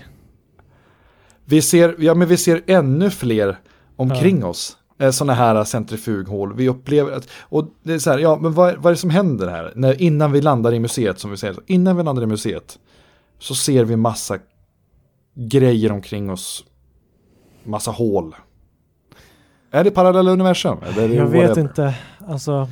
Vi 1.44 1.62
ser, 1.62 1.94
ja, 1.98 2.14
men 2.14 2.28
vi 2.28 2.36
ser 2.36 2.62
ännu 2.66 3.10
fler 3.10 3.58
omkring 3.96 4.44
oss. 4.44 4.76
Sådana 5.12 5.34
här 5.34 5.64
centrifughål. 5.64 6.54
Vi 6.56 6.68
upplever 6.68 7.12
att, 7.12 7.28
och 7.40 7.64
det 7.82 7.94
är 7.94 7.98
så 7.98 8.10
här, 8.10 8.18
ja 8.18 8.38
men 8.42 8.52
vad, 8.52 8.74
vad 8.76 8.86
är 8.86 8.90
det 8.90 8.96
som 8.96 9.10
händer 9.10 9.48
här? 9.48 9.72
När, 9.74 10.02
innan 10.02 10.32
vi 10.32 10.40
landar 10.40 10.72
i 10.74 10.78
museet, 10.80 11.18
som 11.18 11.30
vi 11.30 11.36
säger, 11.36 11.56
innan 11.66 11.96
vi 11.96 12.02
landar 12.02 12.22
i 12.22 12.26
museet 12.26 12.78
så 13.38 13.54
ser 13.54 13.84
vi 13.84 13.96
massa 13.96 14.38
grejer 15.34 15.92
omkring 15.92 16.30
oss. 16.30 16.64
Massa 17.64 17.90
hål. 17.90 18.36
Är 19.70 19.84
det 19.84 19.90
parallella 19.90 20.30
universum? 20.30 20.78
Eller 20.82 21.02
är 21.02 21.08
det 21.08 21.14
Jag 21.14 21.26
vet 21.26 21.48
whatever? 21.48 21.60
inte. 21.68 21.94
Alltså, 22.28 22.68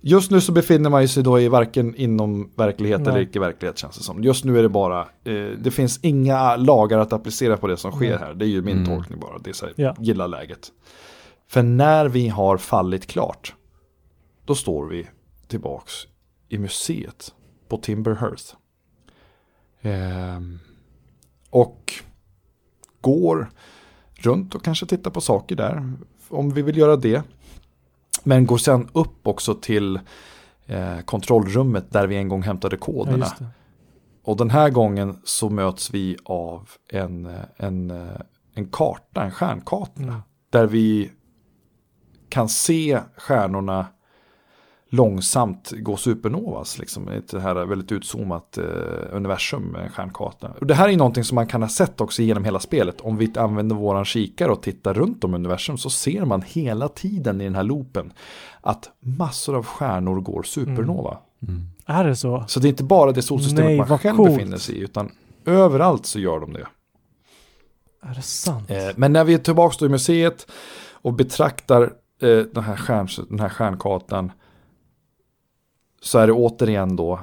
Just 0.00 0.30
nu 0.30 0.40
så 0.40 0.52
befinner 0.52 0.90
man 0.90 1.08
sig 1.08 1.22
då 1.22 1.40
i 1.40 1.48
varken 1.48 1.94
inom 1.94 2.50
verklighet 2.56 3.00
Nej. 3.00 3.08
eller 3.08 3.20
icke-verklighet 3.20 3.78
känns 3.78 3.96
det 3.98 4.02
som. 4.04 4.22
Just 4.22 4.44
nu 4.44 4.58
är 4.58 4.62
det 4.62 4.68
bara, 4.68 5.00
eh, 5.00 5.34
det 5.58 5.70
finns 5.70 6.00
inga 6.02 6.56
lagar 6.56 6.98
att 6.98 7.12
applicera 7.12 7.56
på 7.56 7.66
det 7.66 7.76
som 7.76 7.92
sker 7.92 8.08
Nej. 8.10 8.18
här. 8.18 8.34
Det 8.34 8.44
är 8.44 8.48
ju 8.48 8.62
min 8.62 8.76
Mm. 8.76 8.86
tolkning 8.88 9.20
bara. 9.20 9.38
Det 9.38 9.50
är 9.50 9.54
så 9.54 9.66
här, 9.66 9.74
Ja. 9.76 9.94
gilla 9.98 10.26
läget. 10.26 10.68
För 11.48 11.62
när 11.62 12.08
vi 12.08 12.28
har 12.28 12.56
fallit 12.56 13.06
klart, 13.06 13.54
då 14.44 14.54
står 14.54 14.86
vi 14.86 15.06
tillbaks 15.48 15.92
i 16.48 16.58
museet 16.58 17.34
på 17.68 17.76
Timberhurst. 17.76 18.56
Ehm, 19.82 20.58
och 21.50 21.92
går 23.00 23.50
runt 24.14 24.54
och 24.54 24.64
kanske 24.64 24.86
tittar 24.86 25.10
på 25.10 25.20
saker 25.20 25.56
där. 25.56 25.92
Om 26.28 26.50
vi 26.50 26.62
vill 26.62 26.76
göra 26.76 26.96
det. 26.96 27.22
Men 28.24 28.46
går 28.46 28.58
sen 28.58 28.88
upp 28.92 29.26
också 29.26 29.54
till 29.54 30.00
eh, 30.66 31.00
kontrollrummet 31.04 31.90
där 31.90 32.06
vi 32.06 32.16
en 32.16 32.28
gång 32.28 32.42
hämtade 32.42 32.76
ja, 32.76 32.84
koderna. 32.84 33.26
det. 33.38 33.46
och 34.24 34.36
den 34.36 34.50
här 34.50 34.70
gången 34.70 35.20
så 35.24 35.50
möts 35.50 35.90
vi 35.90 36.16
av 36.24 36.70
en, 36.92 37.28
en, 37.56 37.90
en 38.54 38.68
karta, 38.70 39.22
en 39.22 39.30
stjärnkarta. 39.30 40.02
Mm. 40.02 40.14
Där 40.50 40.66
vi 40.66 41.10
kan 42.28 42.48
se 42.48 43.00
stjärnorna 43.16 43.86
långsamt 44.90 45.72
gå 45.76 45.96
supernovas. 45.96 46.78
Liksom, 46.78 47.12
i 47.12 47.22
det 47.30 47.40
här 47.40 47.54
väldigt 47.54 47.92
utzoomat 47.92 48.58
eh, 48.58 48.64
universum 49.12 49.62
med 49.62 49.82
en 49.82 49.90
stjärnkarta. 49.90 50.50
Och 50.60 50.66
det 50.66 50.74
här 50.74 50.88
är 50.88 50.96
någonting 50.96 51.24
som 51.24 51.34
man 51.34 51.46
kan 51.46 51.62
ha 51.62 51.68
sett 51.68 52.00
också 52.00 52.22
genom 52.22 52.44
hela 52.44 52.60
spelet. 52.60 53.00
Om 53.00 53.16
vi 53.16 53.32
använder 53.36 53.76
våran 53.76 54.04
kikare 54.04 54.52
och 54.52 54.62
tittar 54.62 54.94
runt 54.94 55.24
om 55.24 55.34
universum 55.34 55.78
så 55.78 55.90
ser 55.90 56.24
man 56.24 56.42
hela 56.42 56.88
tiden 56.88 57.40
i 57.40 57.44
den 57.44 57.54
här 57.54 57.62
loopen 57.62 58.12
att 58.60 58.90
massor 59.00 59.56
av 59.56 59.64
stjärnor 59.66 60.20
går 60.20 60.42
supernova. 60.42 61.18
Mm. 61.48 61.62
Är 61.86 62.04
det 62.04 62.16
så? 62.16 62.44
Så 62.48 62.60
det 62.60 62.66
är 62.66 62.70
inte 62.70 62.84
bara 62.84 63.12
det 63.12 63.22
solsystemet 63.22 63.64
Nej, 63.64 63.76
man 63.76 63.98
själv 63.98 64.16
coolt. 64.16 64.30
befinner 64.30 64.58
sig 64.58 64.74
i, 64.74 64.78
utan 64.78 65.10
överallt 65.44 66.06
så 66.06 66.18
gör 66.18 66.40
de 66.40 66.52
det. 66.52 66.66
Är 68.02 68.14
det 68.14 68.22
sant? 68.22 68.70
Eh, 68.70 68.88
men 68.96 69.12
när 69.12 69.24
vi 69.24 69.34
är 69.34 69.38
tillbaka 69.38 69.84
i 69.84 69.88
museet 69.88 70.46
och 70.92 71.12
betraktar 71.12 71.82
eh, 72.22 72.38
den, 72.38 72.64
här 72.64 72.76
stjärn, 72.76 73.08
den 73.28 73.40
här 73.40 73.48
stjärnkartan 73.48 74.32
så 76.02 76.18
är 76.18 76.26
det 76.26 76.32
återigen 76.32 76.96
då 76.96 77.20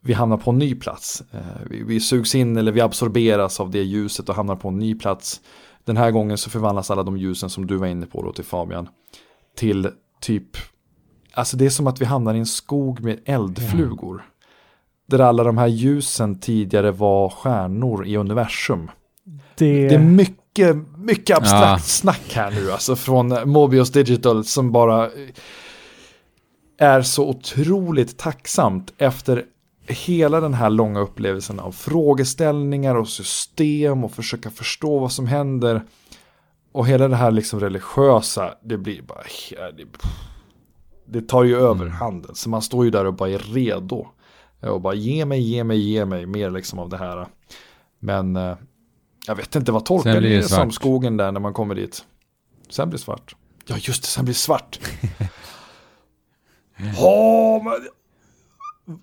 vi 0.00 0.12
hamnar 0.12 0.36
på 0.36 0.50
en 0.50 0.58
ny 0.58 0.74
plats. 0.74 1.22
Eh, 1.32 1.40
vi, 1.70 1.82
vi 1.82 2.00
sugs 2.00 2.34
in 2.34 2.56
eller 2.56 2.72
vi 2.72 2.80
absorberas 2.80 3.60
av 3.60 3.70
det 3.70 3.82
ljuset 3.82 4.28
och 4.28 4.34
hamnar 4.34 4.56
på 4.56 4.68
en 4.68 4.78
ny 4.78 4.94
plats. 4.94 5.40
Den 5.84 5.96
här 5.96 6.10
gången 6.10 6.38
så 6.38 6.50
förvandlas 6.50 6.90
alla 6.90 7.02
de 7.02 7.16
ljusen 7.16 7.50
som 7.50 7.66
du 7.66 7.76
var 7.76 7.86
inne 7.86 8.06
på 8.06 8.22
då 8.22 8.32
till 8.32 8.44
Fabian 8.44 8.88
till 9.56 9.90
typ, 10.20 10.48
alltså 11.32 11.56
det 11.56 11.66
är 11.66 11.70
som 11.70 11.86
att 11.86 12.00
vi 12.00 12.04
hamnar 12.04 12.34
i 12.34 12.38
en 12.38 12.46
skog 12.46 13.00
med 13.00 13.20
eldflugor. 13.24 14.24
Där 15.06 15.18
alla 15.18 15.44
de 15.44 15.58
här 15.58 15.66
ljusen 15.66 16.40
tidigare 16.40 16.90
var 16.90 17.28
stjärnor 17.28 18.06
i 18.06 18.16
universum. 18.16 18.90
det... 19.58 19.88
Det 19.88 19.94
är 19.94 19.98
mycket, 19.98 20.76
mycket 20.98 21.36
abstrakt 21.36 21.62
Ja. 21.62 21.78
snack 21.78 22.32
här 22.34 22.50
nu, 22.50 22.70
alltså 22.72 22.96
från 22.96 23.50
Mobius 23.50 23.90
Digital 23.92 24.44
som 24.44 24.72
bara 24.72 25.10
är 26.78 27.02
så 27.02 27.28
otroligt 27.28 28.18
tacksamt 28.18 28.92
efter 28.98 29.44
hela 29.86 30.40
den 30.40 30.54
här 30.54 30.70
långa 30.70 31.00
upplevelsen 31.00 31.60
av 31.60 31.72
frågeställningar 31.72 32.94
och 32.94 33.08
system 33.08 34.04
och 34.04 34.12
försöka 34.12 34.50
förstå 34.50 34.98
vad 34.98 35.12
som 35.12 35.26
händer. 35.26 35.82
Och 36.72 36.86
hela 36.86 37.08
det 37.08 37.16
här 37.16 37.30
liksom 37.30 37.60
religiösa, 37.60 38.54
det 38.64 38.78
blir 38.78 39.02
bara, 39.02 39.22
det, 39.76 39.84
det 41.06 41.28
tar 41.28 41.44
ju 41.44 41.56
över 41.56 41.84
Mm. 41.86 41.92
handen. 41.92 42.34
Så 42.34 42.48
man 42.48 42.62
står 42.62 42.84
ju 42.84 42.90
där 42.90 43.04
och 43.04 43.14
bara 43.14 43.30
är 43.30 43.38
redo. 43.38 44.06
Och 44.60 44.80
bara 44.80 44.94
ge 44.94 45.24
mig, 45.24 45.40
ge 45.40 45.64
mig, 45.64 45.78
ge 45.78 46.04
mig 46.04 46.26
mer 46.26 46.50
liksom 46.50 46.78
av 46.78 46.88
det 46.88 46.96
här. 46.96 47.26
Men 47.98 48.36
eh, 48.36 48.56
jag 49.26 49.34
vet 49.34 49.56
inte, 49.56 49.72
vad 49.72 49.84
tolkar 49.84 50.20
det 50.20 50.28
det 50.36 50.42
som 50.42 50.70
skogen 50.70 51.16
där 51.16 51.32
när 51.32 51.40
man 51.40 51.52
kommer 51.52 51.74
dit? 51.74 52.04
Sen 52.70 52.88
blir 52.88 52.98
det 52.98 53.04
svart. 53.04 53.36
Ja 53.66 53.76
just 53.80 54.02
det, 54.02 54.08
sen 54.08 54.24
blir 54.24 54.34
det 54.34 54.38
svart. 54.38 54.80
Men... 57.64 57.88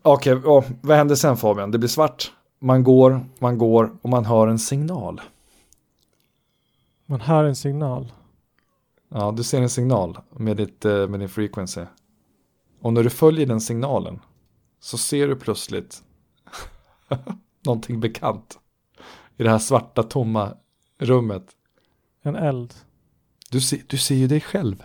Okej, 0.02 0.42
ja, 0.44 0.64
vad 0.82 0.98
händer 0.98 1.16
sen 1.16 1.38
Fabian? 1.38 1.72
Det 1.72 1.78
blir 1.78 1.90
svart, 1.90 2.32
man 2.60 2.84
går, 2.84 3.26
man 3.40 3.58
går 3.58 3.92
och 4.02 4.10
man 4.10 4.26
hör 4.26 4.48
en 4.48 4.60
signal. 4.60 5.22
Man 7.06 7.22
hör 7.22 7.44
en 7.44 7.56
signal. 7.56 8.12
Ja, 9.10 9.34
du 9.38 9.44
ser 9.44 9.62
en 9.62 9.70
signal 9.70 10.18
med, 10.38 10.58
ditt, 10.58 10.86
eh, 10.86 11.08
med 11.08 11.20
din 11.20 11.30
frequency. 11.30 11.82
Och 12.82 12.94
när 12.94 13.04
du 13.04 13.10
följer 13.10 13.46
den 13.46 13.62
signalen 13.62 14.20
så 14.80 14.98
ser 14.98 15.28
du 15.28 15.36
plötsligt 15.36 16.04
någonting 17.66 18.00
bekant. 18.00 18.60
I 19.38 19.44
det 19.44 19.50
här 19.50 19.60
svarta 19.60 20.04
tomma 20.04 20.54
rummet. 20.98 21.48
En 22.24 22.36
eld. 22.36 22.74
Du 23.50 23.62
ser, 23.62 23.82
du 23.88 23.98
ser 23.98 24.16
ju 24.16 24.28
dig 24.28 24.42
själv. 24.42 24.84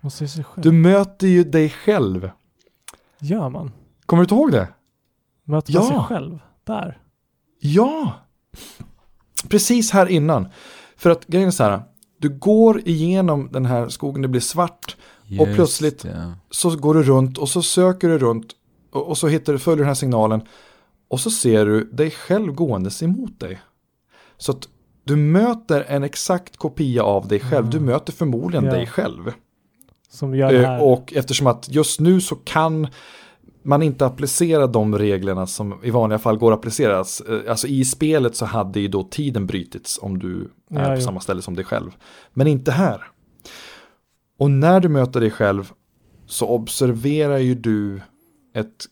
Man 0.00 0.10
ser 0.10 0.26
sig 0.26 0.44
själv. 0.44 0.62
Du 0.62 0.72
möter 0.72 1.26
ju 1.26 1.44
dig 1.44 1.68
själv. 1.70 2.30
Gör 3.18 3.48
man? 3.48 3.72
Kommer 4.06 4.20
du 4.20 4.24
inte 4.24 4.34
ihåg 4.34 4.52
det? 4.52 4.68
Möter 5.44 5.72
man 5.74 5.82
Ja. 5.82 5.88
sig 5.88 5.98
själv? 6.16 6.38
Där? 6.64 6.98
Ja! 7.60 8.12
Precis 9.48 9.90
här 9.90 10.06
innan. 10.06 10.48
För 10.96 11.10
att 11.10 11.26
grejen 11.26 11.46
är 11.48 11.50
så 11.52 11.64
här. 11.64 11.82
Du 12.18 12.28
går 12.28 12.88
igenom 12.88 13.48
den 13.52 13.66
här 13.66 13.88
skogen, 13.88 14.22
det 14.22 14.28
blir 14.28 14.40
svart. 14.40 14.96
Just 15.26 15.54
plötsligt- 15.54 16.02
det. 16.02 16.32
Så 16.50 16.76
går 16.76 16.94
du 16.94 17.02
runt 17.02 17.38
och 17.38 17.48
så 17.48 17.62
söker 17.62 18.08
du 18.08 18.18
runt. 18.18 18.52
Och, 18.92 19.08
och 19.08 19.18
så 19.18 19.28
hittar 19.28 19.52
du, 19.52 19.58
följer 19.58 19.78
den 19.78 19.86
här 19.86 19.94
signalen. 19.94 20.40
Och 21.08 21.20
så 21.20 21.30
ser 21.30 21.66
du 21.66 21.84
dig 21.84 22.10
själv 22.10 22.52
gåendes 22.52 23.02
emot 23.02 23.40
dig. 23.40 23.60
Så 24.36 24.52
att 24.52 24.68
du 25.04 25.16
möter 25.16 25.84
en 25.88 26.02
exakt 26.02 26.56
kopia 26.56 27.02
av 27.02 27.28
dig 27.28 27.40
själv. 27.40 27.70
Du 27.70 27.80
möter 27.80 28.12
förmodligen 28.12 28.64
Ja. 28.64 28.72
dig 28.72 28.86
själv. 28.86 29.32
Som 30.10 30.34
gör 30.34 30.52
det 30.52 30.66
här? 30.66 30.76
Eh, 30.78 30.82
Och 30.82 31.12
eftersom 31.16 31.46
att 31.46 31.68
just 31.68 32.00
nu 32.00 32.20
så 32.20 32.36
kan 32.36 32.86
man 33.62 33.82
inte 33.82 34.06
applicera 34.06 34.66
de 34.66 34.98
reglerna 34.98 35.46
som 35.46 35.74
i 35.84 35.90
vanliga 35.90 36.18
fall 36.18 36.36
går 36.38 36.52
att 36.52 36.58
appliceras. 36.58 37.20
Eh, 37.20 37.50
Alltså 37.50 37.66
i 37.66 37.84
spelet 37.84 38.36
så 38.36 38.44
hade 38.46 38.80
ju 38.80 38.88
då 38.88 39.02
tiden 39.02 39.46
brutits 39.46 39.98
om 40.02 40.18
du 40.18 40.50
är 40.70 40.90
Ja, 40.90 40.94
på 40.96 41.00
samma 41.00 41.20
ställe 41.20 41.42
som 41.42 41.56
dig 41.56 41.64
själv. 41.64 41.90
Men 42.32 42.46
inte 42.46 42.72
här. 42.72 43.04
Och 44.38 44.50
när 44.50 44.80
du 44.80 44.88
möter 44.88 45.20
dig 45.20 45.30
själv 45.30 45.72
så 46.26 46.46
observerar 46.48 47.38
ju 47.38 47.54
du 47.54 48.00
ett 48.54 48.84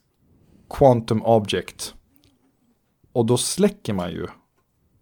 quantum 0.69 1.21
object. 1.23 1.93
Och 3.13 3.25
då 3.25 3.37
släcker 3.37 3.93
man 3.93 4.11
ju 4.11 4.27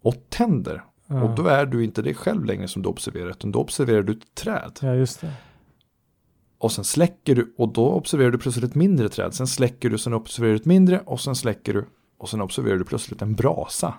och 0.02 0.16
tänder. 0.30 0.84
ja. 1.08 1.24
Och 1.24 1.36
då 1.36 1.48
är 1.48 1.66
du 1.66 1.84
inte 1.84 2.02
dig 2.02 2.14
själv 2.14 2.46
längre 2.46 2.68
som 2.68 2.82
du 2.82 2.90
observerar, 2.90 3.30
utan 3.30 3.52
då 3.52 3.60
observerar 3.60 4.04
du 4.04 4.14
ett 4.14 4.36
träd. 4.36 4.80
ja, 4.82 4.94
just 4.96 5.22
det. 5.22 5.32
Och 6.60 6.72
sen 6.72 6.84
släcker 6.84 7.36
du 7.36 7.54
och 7.58 7.74
då 7.74 7.92
observerar 7.92 8.32
du 8.32 8.38
plötsligt 8.38 8.66
ett 8.66 8.76
mindre 8.76 9.10
träd. 9.10 9.34
Sen 9.34 9.48
släcker 9.48 9.90
du, 9.90 9.98
sen 9.98 10.14
observerar 10.14 10.52
du 10.54 10.60
ett 10.60 10.66
mindre 10.66 11.02
och 11.06 11.20
sen 11.20 11.36
släcker 11.36 11.74
du. 11.74 11.86
Och 12.18 12.30
sen 12.30 12.42
observerar 12.42 12.78
du 12.78 12.84
plötsligt 12.84 13.22
en 13.22 13.36
brasa. 13.36 13.94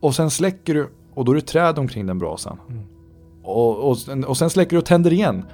Och 0.00 0.14
sen 0.14 0.30
släcker 0.30 0.74
du 0.74 0.90
och 1.14 1.24
då 1.24 1.32
är 1.32 1.36
det 1.36 1.42
träd 1.42 1.78
omkring 1.78 2.06
den 2.06 2.18
brasan. 2.18 2.58
Mm. 2.68 2.84
Och, 3.42 3.90
och, 3.90 3.96
och 4.26 4.36
sen 4.36 4.50
släcker 4.50 4.70
du 4.70 4.78
och 4.78 4.84
tänder 4.84 5.12
igen. 5.12 5.44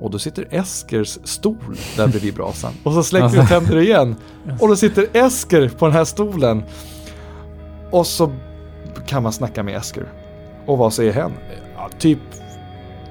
Och 0.00 0.10
då 0.10 0.18
sitter 0.18 0.46
Eskers 0.50 1.18
stol 1.24 1.76
där 1.96 2.08
bredvid 2.08 2.34
brasan. 2.34 2.72
Och 2.82 2.92
så 2.92 3.02
släcker 3.02 3.28
du 3.28 3.40
och 3.40 3.48
tänder 3.48 3.76
igen. 3.76 4.16
Och 4.60 4.68
då 4.68 4.76
sitter 4.76 5.06
Esker 5.12 5.68
på 5.68 5.86
den 5.86 5.94
här 5.94 6.04
stolen. 6.04 6.62
Och 7.90 8.06
så 8.06 8.32
kan 9.06 9.22
man 9.22 9.32
snacka 9.32 9.62
med 9.62 9.76
Esker. 9.76 10.12
Och 10.66 10.78
vad 10.78 10.92
säger 10.92 11.12
hen? 11.12 11.32
Ja, 11.76 11.88
typ, 11.98 12.18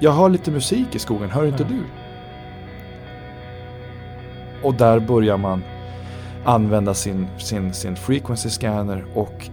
jag 0.00 0.12
hör 0.12 0.28
lite 0.28 0.50
musik 0.50 0.94
i 0.94 0.98
skogen, 0.98 1.30
hör 1.30 1.46
inte 1.46 1.64
du? 1.64 1.82
Och 4.62 4.74
där 4.74 4.98
börjar 5.00 5.36
man 5.36 5.62
använda 6.44 6.94
sin, 6.94 7.26
sin, 7.38 7.74
sin 7.74 7.96
frequency 7.96 8.50
scanner 8.50 9.04
och 9.14 9.48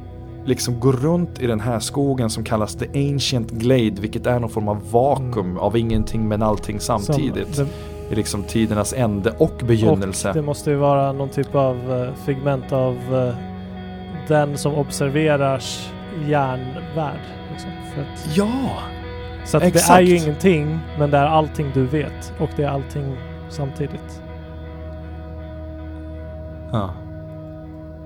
liksom 0.46 0.80
gå 0.80 0.92
runt 0.92 1.40
i 1.42 1.48
den 1.48 1.60
här 1.60 1.80
skogen 1.80 2.30
som 2.30 2.44
kallas 2.44 2.76
the 2.76 3.12
ancient 3.14 3.52
glade, 3.52 4.02
vilket 4.02 4.26
är 4.26 4.40
någon 4.40 4.50
form 4.50 4.68
av 4.68 4.92
vakuum 4.92 5.46
Mm. 5.46 5.58
av 5.58 5.78
ingenting 5.78 6.28
men 6.28 6.44
allting 6.44 6.80
samtidigt. 6.80 7.56
Som, 7.56 7.68
I 8.10 8.16
liksom 8.16 8.44
tidernas 8.44 8.94
ände 8.94 9.32
och 9.38 9.52
det, 9.60 9.66
begynnelse. 9.66 10.30
och 10.30 10.36
det 10.36 10.42
måste 10.42 10.70
ju 10.72 10.76
vara 10.76 11.12
någon 11.12 11.30
typ 11.30 11.56
av 11.56 11.76
eh, 11.94 12.14
figment 12.26 12.72
av 12.72 12.96
eh, 13.16 13.36
den 14.28 14.58
som 14.58 14.76
observerars 14.76 15.90
hjärnvärld. 16.28 17.20
Liksom, 17.52 17.70
Ja! 18.36 18.70
Så 19.48 19.58
att 19.58 19.74
det 19.74 19.90
är 19.90 20.02
ju 20.02 20.16
ingenting, 20.18 20.80
men 21.00 21.12
det 21.12 21.18
är 21.18 21.26
allting 21.26 21.72
du 21.74 21.86
vet. 21.86 22.34
Och 22.40 22.50
det 22.56 22.64
är 22.64 22.70
allting 22.70 23.18
samtidigt. 23.50 24.22
ja. 26.72 26.94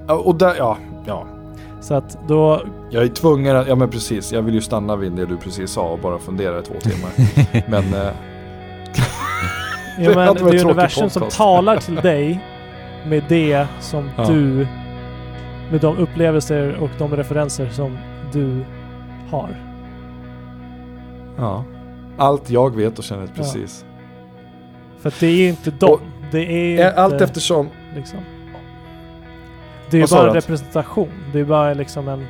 Och 0.07 0.35
där, 0.35 0.55
ja, 0.57 0.77
ja. 1.05 1.25
Så 1.81 1.93
att 1.93 2.17
då... 2.27 2.61
Jag 2.89 3.03
är 3.03 3.07
tvungen 3.07 3.55
att, 3.55 3.67
ja 3.67 3.75
men 3.75 3.89
precis, 3.89 4.31
jag 4.31 4.41
vill 4.41 4.53
ju 4.53 4.61
stanna 4.61 4.95
vid 4.95 5.11
det 5.11 5.25
du 5.25 5.37
precis 5.37 5.71
sa 5.71 5.81
och 5.89 5.99
bara 5.99 6.19
fundera 6.19 6.59
i 6.59 6.61
två 6.61 6.73
timmar. 6.79 7.11
men 7.69 7.93
eh, 7.93 8.11
Ja, 9.99 10.09
Det 10.09 10.15
men 10.15 10.35
det 10.51 10.57
är 10.57 10.65
universum 10.65 11.09
som 11.09 11.19
podcast. 11.19 11.37
talar 11.37 11.77
till 11.77 11.95
dig 12.03 12.45
med 13.07 13.23
det 13.29 13.67
som 13.79 14.09
Ja. 14.17 14.23
du... 14.27 14.67
Med 15.71 15.81
de 15.81 15.97
upplevelser 15.97 16.77
och 16.81 16.89
de 16.97 17.15
referenser 17.15 17.69
som 17.69 17.97
du 18.33 18.63
har. 19.29 19.70
Ja. 21.37 21.63
Allt 22.17 22.49
jag 22.49 22.75
vet 22.75 22.97
och 22.97 23.03
känner 23.03 23.27
precis. 23.27 23.85
För 24.99 25.09
att 25.09 25.19
det 25.19 25.27
är 25.27 25.35
ju 25.35 25.49
inte 25.49 25.71
dem. 25.71 25.89
Och- 25.91 26.01
det 26.31 26.39
är 26.39 26.65
Eh, 26.65 26.71
inte... 26.87 27.01
Allt 27.01 27.21
eftersom, 27.21 27.69
Liksom. 27.95 28.19
Det 29.89 29.97
är 29.97 30.01
ju 30.01 30.07
bara 30.07 30.27
en 30.27 30.33
representation. 30.33 31.09
Det 31.33 31.39
är 31.39 31.45
bara 31.45 31.73
liksom 31.73 32.07
en, 32.07 32.27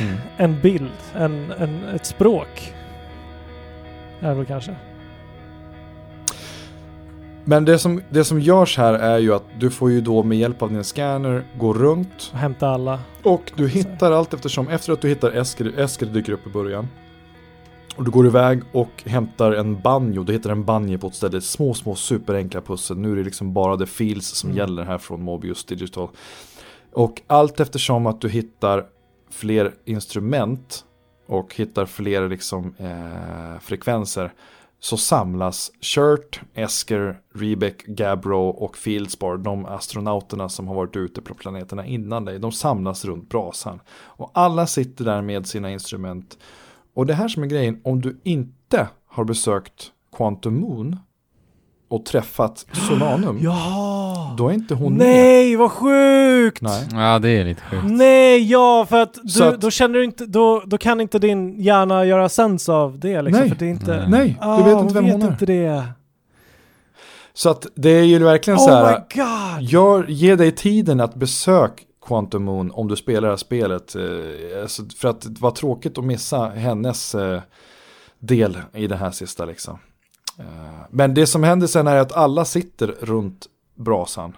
mm. 0.00 0.16
en 0.36 0.60
bild. 0.60 0.90
En, 1.14 1.52
en, 1.58 1.84
ett 1.84 2.06
språk. 2.06 2.74
Är 4.20 4.28
det 4.28 4.34
väl 4.34 4.46
kanske. 4.46 4.74
Men 7.48 7.64
det 7.64 7.78
som, 7.78 8.02
det 8.10 8.24
som 8.24 8.40
görs 8.40 8.76
här 8.78 8.94
är 8.94 9.18
ju 9.18 9.34
att 9.34 9.44
du 9.58 9.70
får 9.70 9.90
ju 9.90 10.00
då 10.00 10.22
med 10.22 10.38
hjälp 10.38 10.62
av 10.62 10.70
din 10.70 10.84
scanner 10.84 11.44
gå 11.58 11.72
runt 11.74 12.30
Och 12.32 12.38
hämta 12.38 12.68
alla. 12.68 13.00
och 13.22 13.52
du 13.56 13.68
hittar 13.68 14.12
allt 14.12 14.34
eftersom, 14.34 14.68
efter 14.68 14.92
att 14.92 15.00
du 15.00 15.08
hittar 15.08 15.30
Esker, 15.30 15.78
Esker 15.78 16.06
dyker 16.06 16.32
upp 16.32 16.46
i 16.46 16.50
början. 16.50 16.88
Och 17.96 18.04
du 18.04 18.10
går 18.10 18.26
iväg 18.26 18.62
och 18.72 19.02
hämtar 19.06 19.52
en 19.52 19.80
banjo, 19.80 20.22
du 20.22 20.32
hittar 20.32 20.50
en 20.50 20.64
banjo 20.64 20.98
på 20.98 21.06
ett 21.06 21.14
ställe, 21.14 21.40
små 21.40 21.74
små 21.74 21.94
superenkla 21.94 22.60
pussel. 22.60 22.96
Nu 22.98 23.12
är 23.12 23.16
det 23.16 23.22
liksom 23.24 23.52
bara 23.52 23.76
the 23.76 23.86
feels 23.86 24.26
som 24.26 24.50
Mm. 24.50 24.58
gäller 24.58 24.84
här 24.84 24.98
från 24.98 25.22
Mobius 25.22 25.64
Digital. 25.64 26.08
Och 26.92 27.22
allt 27.26 27.60
eftersom 27.60 28.06
att 28.06 28.20
du 28.20 28.28
hittar 28.28 28.84
fler 29.30 29.72
instrument 29.84 30.84
och 31.26 31.54
hittar 31.54 31.86
fler 31.86 32.28
liksom, 32.28 32.74
eh, 32.78 33.60
frekvenser 33.60 34.32
så 34.80 34.96
samlas 34.96 35.70
Shirt, 35.80 36.40
Esker, 36.54 37.20
Rebeck, 37.34 37.86
Gabro 37.86 38.48
och 38.48 38.76
Fieldspar, 38.76 39.36
de 39.36 39.66
astronauterna 39.66 40.48
som 40.48 40.68
har 40.68 40.74
varit 40.74 40.96
ute 40.96 41.22
på 41.22 41.34
planeterna 41.34 41.86
innan 41.86 42.24
dig, 42.24 42.38
de 42.38 42.52
samlas 42.52 43.04
runt 43.04 43.28
brasan. 43.28 43.80
Och 43.90 44.30
alla 44.34 44.66
sitter 44.66 45.04
där 45.04 45.22
med 45.22 45.46
sina 45.46 45.70
instrument. 45.70 46.38
Och 46.94 47.06
det 47.06 47.14
här 47.14 47.28
som 47.28 47.42
är 47.42 47.46
grejen, 47.46 47.80
om 47.84 48.00
du 48.00 48.20
inte 48.22 48.88
har 49.06 49.24
besökt 49.24 49.92
Quantum 50.16 50.60
Moon 50.60 50.96
och 51.88 52.04
träffat 52.04 52.66
Solanum, 52.72 53.38
Ja! 53.42 53.95
Då 54.36 54.48
är 54.48 54.52
inte 54.52 54.74
hon 54.74 54.92
med. 54.96 55.06
Nej, 55.06 55.56
vad 55.56 55.70
sjukt! 55.72 56.62
Nej. 56.62 56.84
Ja, 56.92 57.18
det 57.18 57.28
är 57.30 57.44
lite 57.44 57.60
sjukt. 57.62 57.84
Nej, 57.86 58.50
ja, 58.50 58.86
för 58.88 59.00
att, 59.02 59.14
du, 59.22 59.28
Så 59.28 59.44
att- 59.44 59.60
då 59.60 59.70
känner 59.70 59.94
du 59.98 60.04
inte, 60.04 60.26
då, 60.26 60.62
då 60.66 60.78
kan 60.78 61.00
inte 61.00 61.18
din 61.18 61.60
hjärna 61.62 62.04
göra 62.04 62.28
sens 62.28 62.68
av 62.68 62.98
det 62.98 63.22
liksom. 63.22 63.40
Nej. 63.40 63.48
För 63.50 63.56
det 63.56 63.64
är 63.66 63.70
inte... 63.70 63.96
Nej. 63.96 64.06
Nej, 64.08 64.36
Ah, 64.40 64.56
du 64.58 64.62
vet 64.70 64.80
inte 64.82 64.94
vem 64.94 65.04
vet 65.04 65.12
hon 65.12 65.22
är. 65.22 65.28
inte 65.28 65.46
det. 65.46 65.82
Så 67.34 67.50
att 67.50 67.66
det 67.74 67.90
är 67.90 68.02
ju 68.02 68.18
verkligen 68.18 68.58
så 68.58 68.70
Oh 68.70 68.74
här. 68.74 68.92
my 69.14 69.22
god! 69.22 69.70
Gör, 69.70 70.06
ge 70.08 70.36
dig 70.36 70.52
tiden 70.52 71.00
att 71.00 71.14
besöka 71.14 71.82
Quantum 72.06 72.44
Moon 72.44 72.70
om 72.70 72.88
du 72.88 72.96
spelar 72.96 73.20
det 73.22 73.28
här 73.28 73.36
spelet. 73.36 73.94
Eh, 73.96 74.62
alltså, 74.62 74.82
för 74.96 75.08
att 75.08 75.20
det 75.20 75.40
var 75.40 75.50
tråkigt 75.50 75.98
att 75.98 76.04
missa 76.04 76.48
hennes 76.48 77.14
eh, 77.14 77.40
del 78.18 78.58
i 78.74 78.86
det 78.86 78.96
här 78.96 79.10
sista 79.10 79.44
liksom. 79.44 79.78
Eh, 80.38 80.44
men 80.90 81.14
det 81.14 81.26
som 81.26 81.42
händer 81.42 81.66
sen 81.66 81.86
är 81.86 81.96
att 81.96 82.12
alla 82.12 82.44
sitter 82.44 82.86
runt 83.00 83.46
brasan. 83.76 84.36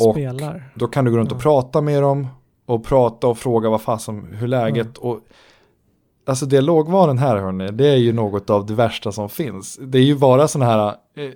Och- 0.00 0.14
Spelar. 0.14 0.70
Då 0.74 0.86
kan 0.86 1.04
du 1.04 1.10
gå 1.10 1.16
runt 1.16 1.32
och 1.32 1.38
Ja. 1.38 1.42
prata 1.42 1.80
med 1.80 2.02
dem 2.02 2.26
och 2.66 2.84
prata 2.84 3.26
och 3.26 3.38
fråga 3.38 3.70
vad 3.70 3.80
fasen, 3.80 4.34
hur 4.34 4.48
läget 4.48 4.98
och 4.98 5.20
Alltså 6.28 6.46
dialogvaren 6.46 7.18
här 7.18 7.36
hörni, 7.36 7.68
det 7.72 7.88
är 7.88 7.96
ju 7.96 8.12
något 8.12 8.50
av 8.50 8.66
det 8.66 8.74
värsta 8.74 9.12
som 9.12 9.28
finns. 9.28 9.78
Det 9.82 9.98
är 9.98 10.02
ju 10.02 10.18
bara 10.18 10.48
sådana 10.48 10.70
här, 10.72 10.88
eh, 10.88 11.30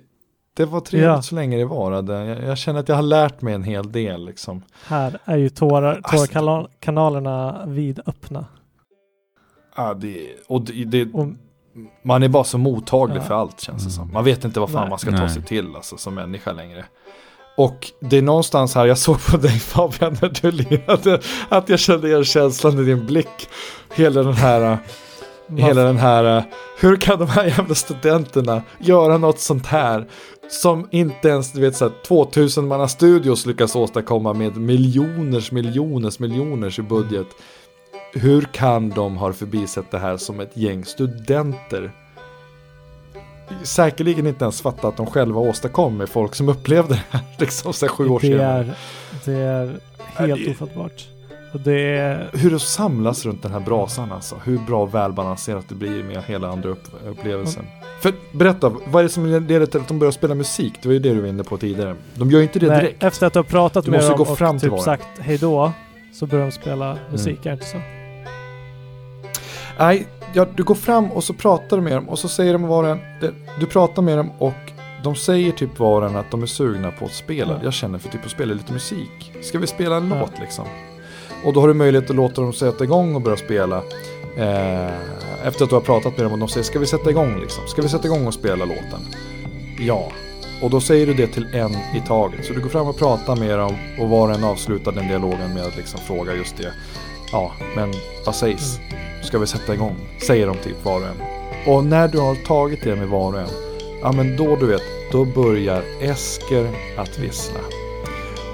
det 0.53 0.65
var 0.65 0.79
trevligt 0.79 1.07
Ja. 1.07 1.21
så 1.21 1.35
länge 1.35 1.57
det 1.57 1.65
varade. 1.65 2.25
Jag, 2.25 2.43
jag 2.43 2.57
känner 2.57 2.79
att 2.79 2.89
jag 2.89 2.95
har 2.95 3.03
lärt 3.03 3.41
mig 3.41 3.53
en 3.53 3.63
hel 3.63 3.91
del 3.91 4.25
liksom. 4.25 4.63
Här 4.85 5.19
är 5.25 5.37
ju 5.37 5.49
tårar, 5.49 6.01
Alltså- 6.03 6.39
tårkanalerna 6.39 7.65
vidöppna. 7.67 8.45
Ja, 9.75 9.93
det, 9.93 10.27
och 10.47 10.61
det, 10.61 10.85
det, 10.85 11.13
Och, 11.13 11.27
man 12.03 12.23
är 12.23 12.27
bara 12.27 12.43
så 12.43 12.57
mottaglig 12.57 13.17
Ja. 13.17 13.23
för 13.23 13.33
allt 13.33 13.61
känns 13.61 13.85
det 13.85 13.91
som. 13.91 14.03
Mm. 14.03 14.13
Man 14.13 14.23
vet 14.23 14.45
inte 14.45 14.59
vad 14.59 14.71
fan 14.71 14.81
Nej. 14.81 14.89
man 14.89 14.99
ska 14.99 15.11
ta 15.11 15.17
Nej. 15.17 15.29
sig 15.29 15.43
till 15.43 15.75
alltså, 15.75 15.97
som 15.97 16.15
människa 16.15 16.51
längre. 16.51 16.85
Och 17.57 17.91
det 17.99 18.17
är 18.17 18.21
någonstans 18.21 18.75
här, 18.75 18.85
jag 18.85 18.97
såg 18.97 19.25
på 19.25 19.37
dig 19.37 19.51
Fabian 19.59 20.17
när 20.21 20.41
du 20.41 20.51
lirade, 20.51 21.19
att 21.49 21.69
jag 21.69 21.79
kände 21.79 22.07
igen 22.07 22.23
känslan 22.23 22.79
i 22.79 22.83
din 22.83 23.05
blick. 23.05 23.49
Hela 23.95 24.23
den 24.23 24.33
här, 24.33 24.77
hela 25.57 25.83
den 25.83 25.97
här, 25.97 26.43
hur 26.79 26.95
kan 26.95 27.19
de 27.19 27.27
här 27.27 27.45
jävla 27.45 27.75
studenterna 27.75 28.61
göra 28.79 29.17
något 29.17 29.39
sånt 29.39 29.65
här? 29.65 30.07
Som 30.49 30.87
inte 30.91 31.29
ens, 31.29 31.51
du 31.51 31.61
vet 31.61 31.75
så 31.75 31.85
här, 31.85 31.93
2000 32.07 32.67
manna 32.67 32.87
studios 32.87 33.45
lyckas 33.45 33.75
åstadkomma 33.75 34.33
med 34.33 34.57
miljoners, 34.57 35.51
miljoners, 35.51 36.19
miljoners 36.19 36.79
i 36.79 36.81
budget. 36.81 37.27
Hur 38.13 38.41
kan 38.41 38.89
de 38.89 39.17
ha 39.17 39.33
förbisett 39.33 39.91
det 39.91 39.99
här 39.99 40.17
som 40.17 40.39
ett 40.39 40.57
gäng 40.57 40.85
studenter? 40.85 41.91
Säkerligen 43.63 44.27
inte 44.27 44.45
ens 44.45 44.61
fatta 44.61 44.87
att 44.87 44.97
de 44.97 45.05
själva 45.05 45.39
åstadkom 45.39 45.97
med 45.97 46.09
folk 46.09 46.35
som 46.35 46.49
upplevde 46.49 46.93
det 46.93 47.01
här 47.09 47.21
liksom 47.39 47.73
så 47.73 47.85
här 47.85 47.93
sju 47.93 48.07
år 48.09 48.19
det 48.19 48.27
senare. 48.27 48.73
det 49.25 49.33
är 49.33 49.79
helt 50.15 50.45
det- 50.45 50.51
ofattbart. 50.51 51.07
Det 51.65 51.81
är... 51.97 52.29
Hur 52.33 52.51
det 52.51 52.59
samlas 52.59 53.25
runt 53.25 53.43
den 53.43 53.51
här 53.51 53.59
brasan 53.59 54.11
alltså. 54.11 54.35
Hur 54.45 54.57
bra 54.57 54.81
och 54.83 54.93
välbalanserat 54.95 55.65
det 55.69 55.75
blir 55.75 56.03
med 56.03 56.23
hela 56.23 56.47
andra 56.49 56.69
upp 56.69 56.83
upplevelsen. 57.07 57.65
För 58.01 58.13
berätta, 58.33 58.69
vad 58.85 58.99
är 58.99 59.03
det 59.03 59.09
som 59.09 59.25
leder 59.25 59.65
till 59.65 59.79
att 59.81 59.87
de 59.87 59.99
börjar 59.99 60.11
spela 60.11 60.35
musik? 60.35 60.73
Det 60.81 60.87
var 60.87 60.93
ju 60.93 60.99
det 60.99 61.13
du 61.13 61.21
var 61.21 61.27
inne 61.27 61.43
på 61.43 61.57
tidigare. 61.57 61.95
De 62.15 62.31
gör 62.31 62.39
ju 62.39 62.43
inte 62.43 62.59
det 62.59 62.67
Nej, 62.67 62.79
direkt. 62.81 63.03
efter 63.03 63.27
att 63.27 63.33
du 63.33 63.39
har 63.39 63.43
pratat 63.43 63.85
Du 63.85 63.91
med 63.91 63.99
dem 64.01 64.21
och 64.21 64.61
typ 64.61 64.79
sagt 64.79 65.07
hejdå 65.19 65.71
så 66.13 66.25
börjar 66.25 66.45
de 66.45 66.51
spela 66.51 66.97
musik, 67.11 67.27
Mm. 67.27 67.39
är 67.41 67.43
det 67.43 67.53
inte 67.53 67.65
så? 67.65 67.77
Nej, 69.81 70.07
ja, 70.33 70.47
du 70.55 70.63
går 70.63 70.75
fram 70.75 71.11
och 71.11 71.23
så 71.23 71.33
pratar 71.33 71.77
du 71.77 71.83
med 71.83 71.93
dem 71.93 72.09
och 72.09 72.19
så 72.19 72.27
säger 72.27 72.53
de 72.53 72.63
var 72.63 72.83
och 72.83 72.89
en, 72.89 72.99
du 73.59 73.65
pratar 73.65 74.01
med 74.01 74.17
dem 74.17 74.31
och 74.37 74.53
de 75.03 75.15
säger 75.15 75.51
typ 75.51 75.79
var 75.79 76.01
och 76.01 76.09
en 76.09 76.15
att 76.15 76.31
de 76.31 76.41
är 76.41 76.47
sugna 76.47 76.91
på 76.91 77.05
att 77.05 77.13
spela. 77.13 77.53
Ja. 77.53 77.59
Jag 77.63 77.73
känner 77.73 77.99
för 77.99 78.09
typ 78.09 78.25
att 78.25 78.31
spela 78.31 78.53
lite 78.53 78.73
musik. 78.73 79.33
Ska 79.41 79.59
vi 79.59 79.67
spela 79.67 79.95
en 79.95 80.09
låt 80.09 80.39
liksom? 80.39 80.65
Och 81.45 81.53
då 81.53 81.61
har 81.61 81.67
du 81.67 81.73
möjlighet 81.73 82.09
att 82.09 82.15
låta 82.15 82.41
dem 82.41 82.53
sätta 82.53 82.83
igång 82.83 83.15
och 83.15 83.21
börja 83.21 83.37
spela. 83.37 83.77
Eh, 84.37 84.91
efter 85.43 85.63
att 85.63 85.69
du 85.69 85.75
har 85.75 85.81
pratat 85.81 86.17
med 86.17 86.25
dem 86.25 86.33
och 86.33 86.39
de 86.39 86.47
säger 86.47 86.63
ska 86.63 86.79
vi 86.79 86.85
sätta 86.85 87.09
igång 87.09 87.39
liksom? 87.39 87.67
Ska 87.67 87.81
vi 87.81 87.89
sätta 87.89 88.07
igång 88.07 88.27
och 88.27 88.33
spela 88.33 88.65
låten? 88.65 89.01
Ja. 89.79 90.11
Och 90.61 90.69
då 90.69 90.81
säger 90.81 91.07
du 91.07 91.13
det 91.13 91.27
till 91.27 91.47
en 91.53 91.71
i 91.71 92.03
taget. 92.07 92.45
Så 92.45 92.53
du 92.53 92.61
går 92.61 92.69
fram 92.69 92.87
och 92.87 92.97
pratar 92.97 93.35
med 93.35 93.59
dem 93.59 93.75
och 93.99 94.09
var 94.09 94.29
och 94.29 94.35
en 94.35 94.43
avslutar 94.43 94.91
den 94.91 95.07
dialogen 95.07 95.53
med 95.53 95.63
att 95.63 95.77
liksom 95.77 95.99
fråga 95.99 96.35
just 96.35 96.57
det. 96.57 96.73
Ja, 97.31 97.51
men 97.75 97.93
vad 98.25 98.35
sägs? 98.35 98.79
Ska 99.23 99.39
vi 99.39 99.47
sätta 99.47 99.73
igång? 99.73 99.95
Säger 100.27 100.47
de 100.47 100.57
typ 100.57 100.85
var 100.85 101.01
och 101.01 101.07
en. 101.07 101.21
Och 101.65 101.85
när 101.85 102.07
du 102.07 102.19
har 102.19 102.35
tagit 102.35 102.83
det 102.83 102.95
med 102.95 103.07
var 103.07 103.33
och 103.33 103.39
en. 103.39 103.49
Ja 104.01 104.11
men 104.11 104.37
då 104.37 104.55
du 104.55 104.65
vet, 104.65 104.81
då 105.11 105.25
börjar 105.25 105.83
Esker 106.01 106.69
att 106.97 107.19
vissla. 107.19 107.59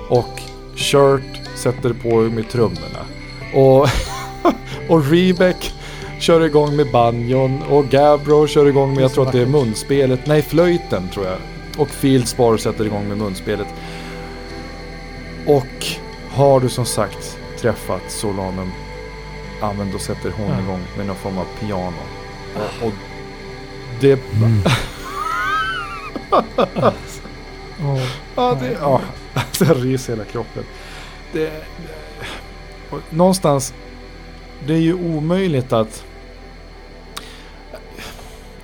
Och 0.09 0.41
Shirt 0.75 1.41
sätter 1.55 1.93
på 1.93 2.15
med 2.15 2.49
trummorna. 2.49 3.05
Och, 3.53 3.87
och 4.89 5.11
Rebeck 5.11 5.73
kör 6.19 6.45
igång 6.45 6.75
med 6.75 6.91
banjon. 6.91 7.63
Och 7.69 7.85
Gabro 7.85 8.47
kör 8.47 8.65
igång 8.65 8.93
med, 8.93 9.03
jag 9.03 9.13
tror 9.13 9.27
att 9.27 9.33
det 9.33 9.41
är 9.41 9.45
munspelet. 9.45 10.19
Nej, 10.25 10.41
flöjten 10.41 11.09
tror 11.13 11.25
jag. 11.25 11.37
Och 11.77 11.89
Fieldspar 11.89 12.57
sätter 12.57 12.85
igång 12.85 13.07
med 13.07 13.17
munspelet. 13.17 13.67
Och 15.45 15.85
har 16.29 16.59
du 16.59 16.69
som 16.69 16.85
sagt 16.85 17.36
träffat 17.57 18.11
Solanum 18.11 18.71
använder 19.61 19.95
och 19.95 20.01
sätter 20.01 20.31
hon 20.31 20.49
Ja. 20.49 20.59
igång 20.61 20.81
med 20.97 21.05
någon 21.07 21.15
form 21.15 21.37
av 21.37 21.45
piano. 21.59 21.97
Och, 22.55 22.87
och 22.87 22.93
det... 23.99 24.11
Mm. 24.33 24.61
Åh. 26.31 28.01
Ja, 28.35 28.57
det... 28.61 28.77
Ja, 28.81 29.01
det 29.59 29.73
ryser 29.73 30.13
hela 30.13 30.25
kroppen. 30.25 30.63
Det, 31.33 31.39
det, 31.43 31.53
och 32.89 32.99
någonstans, 33.09 33.73
det 34.67 34.73
är 34.73 34.77
ju 34.79 34.93
omöjligt 34.93 35.73
att 35.73 36.03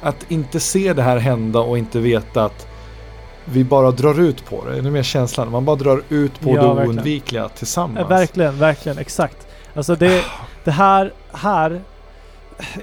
att 0.01 0.31
inte 0.31 0.59
se 0.59 0.93
det 0.93 1.01
här 1.03 1.17
hända 1.17 1.59
och 1.59 1.77
inte 1.77 1.99
veta 1.99 2.45
att 2.45 2.67
vi 3.45 3.63
bara 3.63 3.91
drar 3.91 4.19
ut 4.19 4.45
på 4.49 4.65
det. 4.65 4.77
Är 4.77 4.81
det 4.81 4.91
mer 4.91 5.03
känslan? 5.03 5.51
Man 5.51 5.65
bara 5.65 5.75
drar 5.75 6.01
ut 6.09 6.39
på 6.39 6.49
Ja, 6.49 6.53
det 6.61 6.67
verkligen. 6.67 6.87
oundvikliga 6.89 7.49
tillsammans. 7.49 7.99
Eh, 7.99 8.07
Verkligen, 8.07 8.57
verkligen, 8.59 8.97
exakt. 8.97 9.47
Alltså 9.75 9.95
det, 9.95 10.23
det 10.63 10.71
här, 10.71 11.11
här 11.33 11.81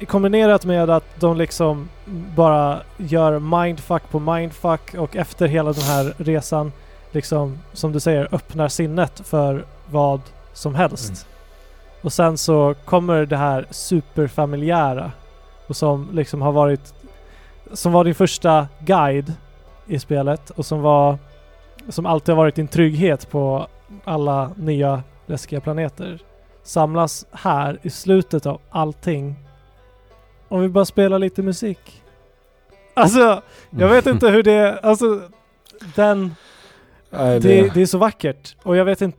kombinerat 0.09 0.65
med 0.65 0.91
att 0.91 1.05
de 1.21 1.37
liksom 1.37 1.89
bara 2.37 2.81
gör 2.97 3.39
mindfuck 3.39 4.11
på 4.11 4.19
mindfuck 4.19 4.95
och 4.95 5.17
efter 5.17 5.47
hela 5.47 5.73
den 5.73 5.83
här 5.85 6.15
resan 6.19 6.73
liksom, 7.13 7.59
som 7.73 7.93
du 7.93 8.01
säger, 8.01 8.29
öppnar 8.33 8.69
sinnet 8.69 9.23
för 9.25 9.65
vad 9.91 10.21
som 10.53 10.75
helst. 10.75 11.09
Mm. 11.09 11.17
Och 12.03 12.13
sen 12.13 12.39
så 12.39 12.75
kommer 12.85 13.27
det 13.27 13.37
här 13.37 13.67
superfamiljära 13.71 15.13
och 15.67 15.77
som 15.77 16.09
liksom 16.13 16.43
har 16.43 16.53
varit 16.53 16.95
som 17.73 17.93
var 17.93 18.05
din 18.05 18.15
första 18.15 18.69
guide 18.79 19.33
i 19.91 19.99
spelet 19.99 20.51
och 20.51 20.67
som 20.67 20.81
var 20.81 21.19
som 21.89 22.07
alltid 22.07 22.35
har 22.35 22.43
varit 22.43 22.55
din 22.55 22.69
trygghet 22.69 23.31
på 23.31 23.67
alla 24.05 24.51
nya 24.57 25.03
läskiga 25.27 25.61
planeter 25.61 26.23
samlas 26.63 27.27
här 27.33 27.79
i 27.83 27.91
slutet 27.91 28.47
av 28.47 28.61
allting 28.71 29.35
om 30.49 30.61
vi 30.61 30.69
bara 30.69 30.85
spelar 30.85 31.19
lite 31.19 31.43
musik. 31.43 32.03
Alltså, 32.95 33.43
jag 33.71 33.89
vet 33.89 34.07
inte 34.07 34.29
hur 34.29 34.43
det... 34.43 34.79
Alltså, 34.79 35.21
den... 35.95 36.35
Nej, 37.11 37.41
Det, 37.41 37.63
det, 37.63 37.75
det 37.75 37.83
är 37.83 37.87
så 37.87 37.99
vackert. 37.99 38.57
Och 38.63 38.77
jag 38.77 38.85
vet 38.85 39.01
inte... 39.01 39.19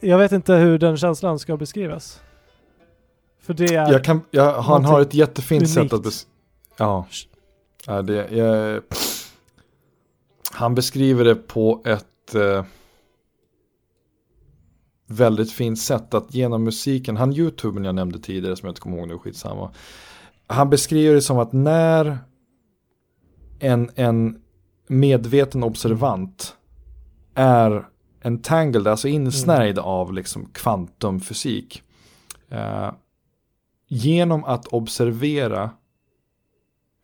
Jag 0.00 0.18
vet 0.18 0.32
inte 0.32 0.54
hur 0.54 0.78
den 0.78 0.96
känslan 0.96 1.38
ska 1.38 1.56
beskrivas. 1.56 2.20
För 3.42 3.54
det 3.54 3.74
är... 3.74 3.92
jag 3.92 4.04
kan, 4.04 4.20
jag, 4.30 4.52
han 4.62 4.84
har 4.84 5.00
ett 5.00 5.14
jättefint 5.14 5.68
sätt 5.68 5.78
unikt. 5.78 5.92
att 5.94 6.00
bes- 6.00 6.26
Ja. 6.76 7.06
ja 7.86 8.02
det, 8.02 8.30
jag, 8.30 8.82
han 10.50 10.74
beskriver 10.74 11.24
det 11.24 11.34
på 11.34 11.82
ett 11.84 12.34
eh, 12.34 12.64
väldigt 15.06 15.52
fint 15.52 15.78
sätt 15.78 16.14
att 16.14 16.34
genom 16.34 16.64
musiken, 16.64 17.16
han 17.16 17.32
youtuben 17.32 17.84
jag 17.84 17.94
nämnde 17.94 18.18
tidigare 18.18 18.56
som 18.56 18.66
jag 18.66 18.70
inte 18.70 18.80
kommer 18.80 18.98
ihåg 18.98 19.08
nu, 19.08 19.18
skitsamma. 19.18 19.70
Han 20.46 20.70
beskriver 20.70 21.14
det 21.14 21.22
som 21.22 21.38
att 21.38 21.52
när 21.52 22.18
en, 23.58 23.90
en 23.94 24.42
medveten 24.86 25.62
observant 25.62 26.56
är 27.34 27.86
entangled, 28.22 28.86
alltså 28.86 29.08
insnärjd 29.08 29.78
av 29.78 30.12
liksom 30.12 30.46
kvantumfysik. 30.52 31.82
Eh, 32.48 32.92
genom 33.88 34.44
att 34.44 34.66
observera, 34.66 35.70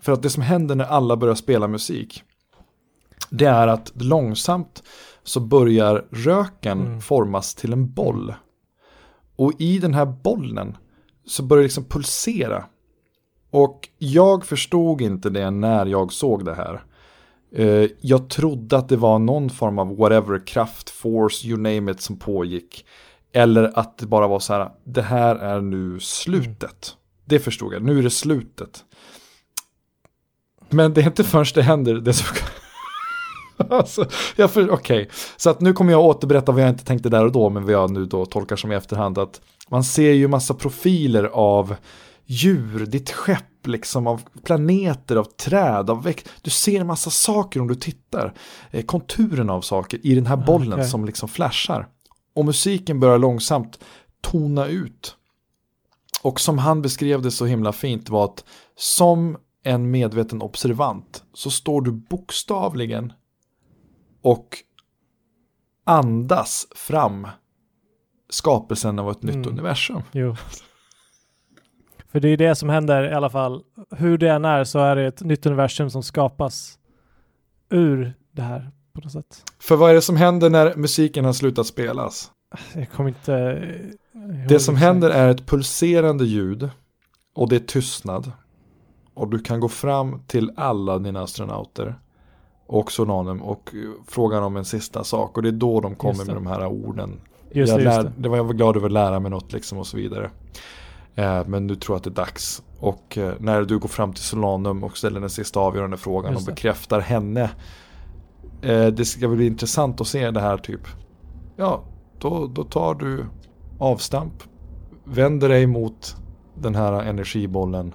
för 0.01 0.13
att 0.13 0.23
det 0.23 0.31
som 0.31 0.43
händer 0.43 0.75
när 0.75 0.85
alla 0.85 1.17
börjar 1.17 1.35
spela 1.35 1.69
musik, 1.69 2.25
det 3.31 3.45
är 3.47 3.69
att 3.69 3.93
långsamt 3.95 4.83
så 5.23 5.41
börjar 5.41 6.05
röken 6.11 6.81
Mm. 6.87 7.01
formas 7.01 7.55
till 7.55 7.73
en 7.73 7.93
boll. 7.93 8.35
Och 9.37 9.53
i 9.59 9.79
den 9.79 9.95
här 9.95 10.07
bollen 10.07 10.77
så 11.27 11.43
börjar 11.43 11.61
det 11.63 11.67
liksom 11.67 11.85
pulsera. 11.85 12.65
Och 13.51 13.89
jag 13.99 14.45
förstod 14.45 15.01
inte 15.01 15.31
det 15.31 15.51
när 15.51 15.87
jag 15.87 16.13
såg 16.13 16.45
det 16.45 16.55
här. 16.55 16.85
Eh, 17.55 17.91
jag 18.01 18.29
trodde 18.31 18.77
att 18.77 18.89
det 18.89 18.97
var 18.97 19.19
någon 19.19 19.51
form 19.51 19.79
av 19.79 19.97
whatever, 19.97 20.47
kraft, 20.47 20.91
force, 20.91 21.47
you 21.49 21.57
name 21.59 21.93
it 21.93 22.01
som 22.01 22.19
pågick. 22.19 22.87
Eller 23.33 23.79
att 23.79 23.99
det 23.99 24.07
bara 24.07 24.27
var 24.29 24.39
så 24.39 24.53
här, 24.53 24.71
det 24.85 25.03
här 25.03 25.37
är 25.37 25.61
nu 25.61 26.01
slutet. 26.01 26.97
Det 27.25 27.39
förstod 27.39 27.75
jag, 27.75 27.83
nu 27.83 27.99
är 27.99 28.03
det 28.03 28.11
slutet. 28.11 28.85
Men 30.71 30.95
det 30.95 31.01
är 31.01 31.07
inte 31.07 31.25
förrän 31.25 31.47
det 31.55 31.63
händer, 31.63 31.95
det 31.95 32.13
så... 32.13 32.35
alltså, 33.71 34.07
okej. 34.71 35.09
Så 35.37 35.51
att 35.51 35.61
nu 35.61 35.73
kommer 35.73 35.93
jag 35.93 36.05
återberätta 36.05 36.53
vad 36.53 36.63
jag 36.63 36.69
inte 36.69 36.85
tänkte 36.85 37.09
där 37.09 37.25
och 37.25 37.33
då, 37.33 37.51
men 37.51 37.65
vad 37.65 37.73
jag 37.73 37.91
nu 37.91 38.05
då 38.05 38.27
tolkar 38.27 38.57
som 38.57 38.73
i 38.73 38.75
efterhand. 38.75 39.19
Att 39.19 39.41
man 39.69 39.85
ser 39.85 40.13
ju 40.13 40.29
massa 40.29 40.55
profiler 40.55 41.25
av 41.25 41.77
djur, 42.27 42.87
ditt 42.87 43.11
skepp, 43.11 43.67
liksom 43.67 44.07
av 44.07 44.23
planeter, 44.43 45.17
av 45.17 45.25
träd, 45.25 45.91
av 45.91 46.03
växt. 46.03 46.29
Du 46.43 46.51
ser 46.51 46.81
en 46.81 46.87
massa 46.87 47.11
saker 47.11 47.61
om 47.61 47.69
du 47.69 47.75
tittar. 47.75 48.35
Eh, 48.71 48.85
konturerna 48.85 49.53
av 49.53 49.61
saker 49.61 50.01
i 50.03 50.15
den 50.15 50.27
här 50.27 50.37
bollen 50.37 50.73
okej. 50.73 50.89
som 50.89 51.05
liksom 51.05 51.29
flashar. 51.29 51.89
Och 52.35 52.45
musiken 52.45 53.01
börjar 53.01 53.19
långsamt 53.19 53.79
tona 54.21 54.67
ut. 54.67 55.17
Och 56.23 56.41
som 56.41 56.59
han 56.59 56.83
beskrev 56.83 57.23
det 57.23 57.31
så 57.31 57.47
himla 57.47 57.73
fint 57.73 58.09
var 58.09 58.25
att 58.25 58.45
som 58.77 59.37
en 59.63 59.91
medveten 59.91 60.43
observant 60.43 61.25
så 61.35 61.51
står 61.51 61.81
du 61.81 61.93
bokstavligen 61.93 63.13
och 64.27 64.57
andas 65.85 66.67
fram 66.75 67.29
skapelsen 68.31 68.99
av 68.99 69.11
ett 69.11 69.23
nytt 69.23 69.35
Mm. 69.35 69.49
universum. 69.49 70.03
Jo. 70.13 70.37
För 72.09 72.21
det 72.21 72.29
är 72.29 72.37
det 72.37 72.55
som 72.55 72.69
händer 72.69 73.11
i 73.11 73.15
alla 73.15 73.31
fall. 73.31 73.63
Hur 73.91 74.19
det 74.19 74.31
än 74.31 74.45
är 74.45 74.65
så 74.65 74.79
är 74.79 74.97
det 74.97 75.07
ett 75.07 75.21
nytt 75.21 75.47
universum 75.47 75.91
som 75.91 76.03
skapas 76.03 76.79
ur 77.71 78.15
det 78.33 78.43
här 78.43 78.71
på 78.93 79.01
något 79.01 79.13
sätt. 79.13 79.45
För 79.59 79.77
vad 79.77 79.91
är 79.91 79.95
det 79.95 80.03
som 80.03 80.17
händer 80.17 80.51
när 80.51 80.75
musiken 80.77 81.25
har 81.25 81.33
slutat 81.33 81.67
spelas? 81.67 82.31
Jag 82.75 82.91
kommer 82.91 83.09
inte... 83.09 83.65
Det 84.49 84.61
som 84.61 84.77
händer 84.77 85.11
är 85.11 85.29
ett 85.29 85.47
pulserande 85.47 86.25
ljud 86.25 86.71
och 87.35 87.49
det 87.49 87.57
är 87.57 87.61
tystnad. 87.61 88.33
Och 89.15 89.31
du 89.31 89.39
kan 89.39 89.61
gå 89.61 89.69
fram 89.69 90.23
till 90.27 90.53
alla 90.57 90.99
dina 90.99 91.23
astronauter 91.23 91.99
och 92.67 92.93
Solanum 92.93 93.43
och 93.43 93.71
eh, 93.75 93.91
fråga 94.07 94.41
dem 94.41 94.57
en 94.57 94.65
sista 94.65 95.05
sak. 95.05 95.37
Och 95.37 95.43
det 95.43 95.49
är 95.49 95.53
då 95.53 95.81
de 95.81 95.95
kommer 95.95 96.25
med 96.25 96.35
de 96.35 96.47
här 96.47 96.67
orden. 96.67 97.21
Just 97.51 97.71
jag, 97.71 97.81
det, 97.81 97.85
lär, 97.85 98.03
det. 98.03 98.13
det 98.17 98.29
var 98.29 98.37
jag 98.37 98.45
var 98.45 98.55
glad 98.55 98.77
över 98.77 98.87
att 98.87 98.93
lära 98.93 99.21
mig 99.21 99.31
något 99.31 99.53
liksom 99.53 99.79
och 99.79 99.87
så 99.87 99.97
vidare. 99.97 100.31
Eh, 101.15 101.47
men 101.47 101.67
nu 101.67 101.75
tror 101.77 101.95
jag 101.95 101.99
att 101.99 102.05
det 102.05 102.11
är 102.11 102.25
dags. 102.25 102.63
Och 102.81 103.19
eh, 103.19 103.35
när 103.39 103.63
du 103.63 103.79
går 103.79 103.89
fram 103.89 104.13
till 104.13 104.25
Solanum 104.25 104.85
och 104.85 104.97
ställer 104.97 105.21
den 105.21 105.31
sista 105.31 105.61
avgörande 105.61 105.97
frågan 105.97 106.33
Just 106.33 106.43
och 106.43 106.47
det. 106.47 106.55
bekräftar 106.55 107.01
henne. 107.01 107.51
Eh, 108.63 108.87
det 108.87 109.05
ska 109.05 109.29
bli 109.29 109.47
intressant 109.47 110.01
att 110.01 110.07
se 110.07 110.31
det 110.31 110.41
här 110.41 110.59
typ. 110.59 110.81
Ja, 111.57 111.83
då, 112.19 112.47
då 112.47 112.65
tar 112.65 112.95
du 112.95 113.25
avstamp. 113.79 114.43
Vänder 115.05 115.49
dig 115.49 115.67
mot 115.67 116.17
den 116.55 116.75
här 116.75 116.93
energibollen. 116.93 117.95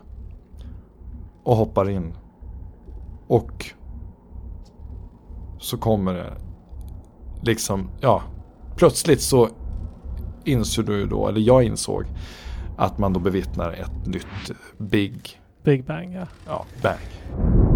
Och 1.44 1.56
hoppar 1.56 1.90
in. 1.90 2.14
Och 3.28 3.66
så 5.62 5.78
kommer 5.78 6.14
det 6.14 6.34
liksom, 7.42 7.90
ja, 8.00 8.24
plötsligt 8.76 9.22
så 9.22 9.50
inser 10.46 10.84
du 10.84 11.06
då, 11.06 11.28
eller 11.28 11.42
jag 11.42 11.64
insåg, 11.64 12.06
att 12.78 12.98
man 12.98 13.14
då 13.14 13.20
bevittnar 13.20 13.72
ett 13.72 14.06
nytt 14.06 14.52
big, 14.78 15.42
Big 15.64 15.86
Bang, 15.86 16.16
ja. 16.16 16.28
ja, 16.48 16.66
bang. 16.82 17.71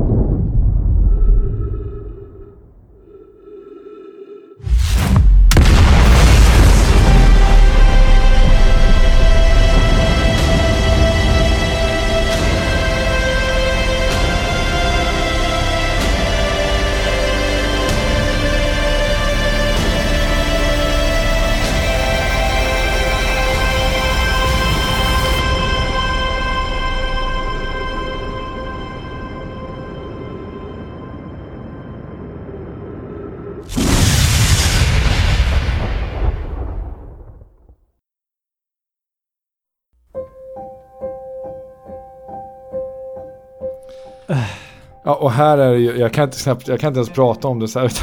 Ja, 45.05 45.15
och 45.15 45.31
här 45.31 45.57
är 45.57 45.71
det 45.71 45.79
ju, 45.79 45.97
jag 45.97 46.13
kan 46.13 46.23
inte, 46.23 46.37
knappt, 46.37 46.67
jag 46.67 46.79
kan 46.79 46.87
inte 46.87 46.97
ens 46.97 47.09
prata 47.09 47.47
om 47.47 47.59
det 47.59 47.67
så 47.67 47.79
här. 47.79 47.91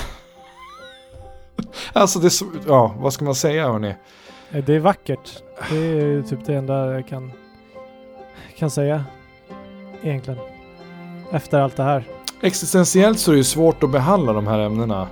Alltså 1.92 2.18
det 2.18 2.26
är 2.26 2.30
så, 2.30 2.44
ja, 2.66 2.94
vad 2.98 3.12
ska 3.12 3.24
man 3.24 3.34
säga 3.34 3.72
hörni? 3.72 3.94
Eh, 4.50 4.64
Det 4.64 4.74
är 4.74 4.78
vackert. 4.80 5.42
Det 5.70 5.76
är 5.76 6.22
typ 6.22 6.38
det 6.46 6.54
enda 6.54 6.92
jag 6.94 7.08
kan, 7.08 7.32
kan 8.58 8.70
säga. 8.70 9.04
Egentligen. 10.02 10.40
Efter 11.32 11.60
allt 11.60 11.76
det 11.76 11.82
här. 11.82 12.04
Existentiellt 12.42 13.18
så 13.18 13.30
är 13.30 13.32
det 13.32 13.38
ju 13.38 13.44
svårt 13.44 13.82
att 13.82 13.90
behandla 13.92 14.32
de 14.32 14.46
här 14.46 14.58
ämnena 14.58 15.06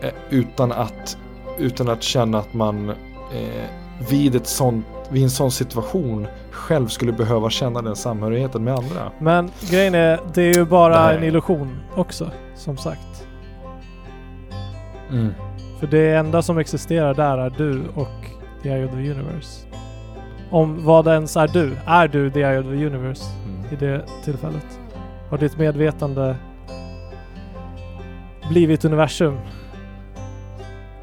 eh, 0.00 0.10
utan, 0.30 0.72
att, 0.72 1.16
utan 1.58 1.88
att 1.88 2.02
känna 2.02 2.38
att 2.38 2.54
man 2.54 2.88
eh, 2.88 3.64
vid, 4.10 4.34
ett 4.34 4.46
sånt, 4.46 4.86
vid 5.10 5.22
en 5.22 5.30
sån 5.30 5.50
situation 5.50 6.26
själv 6.56 6.88
skulle 6.88 7.12
behöva 7.12 7.50
känna 7.50 7.82
den 7.82 7.96
samhörigheten 7.96 8.64
med 8.64 8.74
andra. 8.74 9.12
Men 9.18 9.50
grejen 9.70 9.94
är, 9.94 10.20
det 10.34 10.42
är 10.42 10.54
ju 10.54 10.64
bara 10.64 11.06
Nej. 11.06 11.16
en 11.16 11.24
illusion 11.24 11.80
också. 11.96 12.30
Som 12.54 12.76
sagt. 12.76 13.26
Mm. 15.10 15.32
För 15.80 15.86
det 15.86 16.14
enda 16.16 16.42
som 16.42 16.58
existerar 16.58 17.14
där 17.14 17.38
är 17.38 17.50
du 17.58 17.82
och 17.94 18.30
The 18.62 18.68
Eye 18.68 18.84
of 18.84 18.90
the 18.90 19.10
Universe. 19.10 19.66
Om 20.50 20.84
vad 20.84 21.06
ens 21.08 21.36
är 21.36 21.48
du? 21.48 21.76
Är 21.86 22.08
du 22.08 22.30
The 22.30 22.40
Eye 22.40 22.58
of 22.58 22.64
the 22.66 22.86
Universe 22.86 23.24
Mm. 23.44 23.64
i 23.72 23.76
det 23.76 24.04
tillfället? 24.24 24.80
Har 25.30 25.38
ditt 25.38 25.58
medvetande 25.58 26.36
blivit 28.48 28.84
universum? 28.84 29.38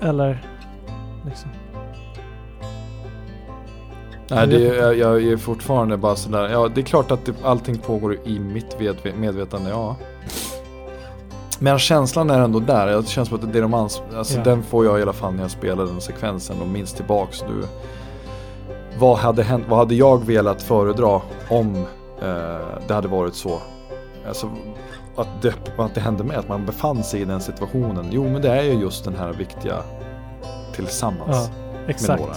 Eller 0.01 0.43
liksom? 1.25 1.49
Nej, 4.29 4.47
det 4.47 4.67
är, 4.67 4.73
jag, 4.83 4.95
jag 4.97 5.23
är 5.23 5.37
fortfarande 5.37 5.97
bara 5.97 6.15
sådär. 6.15 6.49
Ja, 6.49 6.67
det 6.75 6.81
är 6.81 6.85
klart 6.85 7.11
att 7.11 7.25
det, 7.25 7.33
allting 7.43 7.77
pågår 7.77 8.17
i 8.25 8.39
mitt 8.39 8.77
medvetande, 9.17 9.69
ja. 9.69 9.95
Men 11.59 11.79
känslan 11.79 12.29
är 12.29 12.39
ändå 12.39 12.59
där. 12.59 12.87
Det 12.87 13.07
känns 13.07 13.27
som 13.29 13.37
att 13.37 13.53
det 13.53 13.57
är 13.59 13.61
de 13.61 13.75
ans- 13.75 14.01
alltså, 14.17 14.37
Ja. 14.37 14.43
Den 14.43 14.63
får 14.63 14.85
jag 14.85 14.99
i 14.99 15.01
alla 15.01 15.13
fall 15.13 15.33
när 15.33 15.41
jag 15.41 15.51
spelar 15.51 15.85
den 15.85 16.01
sekvensen 16.01 16.61
och 16.61 16.67
minns 16.67 16.93
tillbaks. 16.93 17.39
Du, 17.39 17.67
vad, 18.99 19.17
hade 19.17 19.43
hänt, 19.43 19.65
vad 19.69 19.79
hade 19.79 19.95
jag 19.95 20.25
velat 20.25 20.61
föredra 20.61 21.21
om 21.49 21.75
eh, 22.21 22.67
det 22.87 22.93
hade 22.93 23.07
varit 23.07 23.35
så? 23.35 23.59
Alltså, 24.27 24.49
att 25.15 25.41
det, 25.41 25.53
att 25.77 25.95
det 25.95 26.01
hände 26.01 26.23
med, 26.23 26.37
att 26.37 26.49
man 26.49 26.65
befann 26.65 27.03
sig 27.03 27.21
i 27.21 27.25
den 27.25 27.41
situationen. 27.41 28.05
Jo, 28.11 28.23
men 28.29 28.41
det 28.41 28.49
är 28.49 28.63
ju 28.63 28.73
just 28.73 29.03
den 29.05 29.15
här 29.15 29.33
viktiga 29.33 29.75
tillsammans. 30.75 31.49
Ja, 31.53 31.83
exakt. 31.87 32.21
några. 32.21 32.35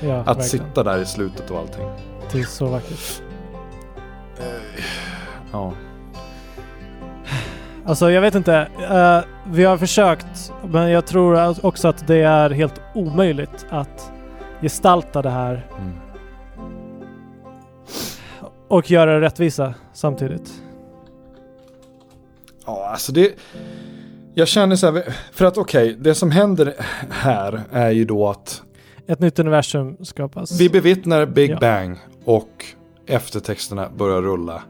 Ja, 0.00 0.16
Att 0.20 0.26
verkligen. 0.26 0.42
sitta 0.66 0.82
där 0.82 0.98
i 0.98 1.06
slutet 1.06 1.50
och 1.50 1.58
allting. 1.58 1.86
Det 2.32 2.38
är 2.40 2.44
så 2.44 2.66
vackert. 2.66 3.22
Ja. 5.52 5.72
Alltså 7.86 8.10
jag 8.10 8.20
vet 8.20 8.34
inte. 8.34 8.68
eh, 8.90 9.20
vi 9.52 9.64
har 9.64 9.76
försökt, 9.78 10.52
men 10.68 10.90
jag 10.90 11.06
tror 11.06 11.66
också 11.66 11.88
att 11.88 12.06
det 12.06 12.16
är 12.22 12.50
helt 12.50 12.80
omöjligt 12.94 13.66
att 13.70 14.12
gestalta 14.62 15.22
det 15.22 15.30
här 15.30 15.66
Mm. 15.78 15.92
och 18.68 18.90
göra 18.90 19.14
det 19.14 19.20
rättvisa 19.20 19.74
samtidigt. 19.92 20.52
Ja, 22.66 22.88
alltså 22.90 23.12
det... 23.12 23.32
Jag 24.34 24.48
känner 24.48 24.76
så 24.76 24.90
här, 24.92 25.04
för 25.32 25.44
att 25.44 25.58
okej, 25.58 25.96
det 25.98 26.14
som 26.14 26.30
händer 26.30 26.74
här 27.10 27.60
är 27.72 27.90
ju 27.90 28.04
då 28.04 28.28
att 28.28 28.62
Ett 29.06 29.20
nytt 29.20 29.38
universum 29.38 29.96
skapas. 30.02 30.60
vi 30.60 30.68
bevittnar 30.68 31.26
Big 31.26 31.50
Ja. 31.50 31.58
Bang 31.60 31.98
och 32.24 32.64
eftertexterna 33.06 33.88
börjar 33.96 34.22
rulla. 34.22 34.62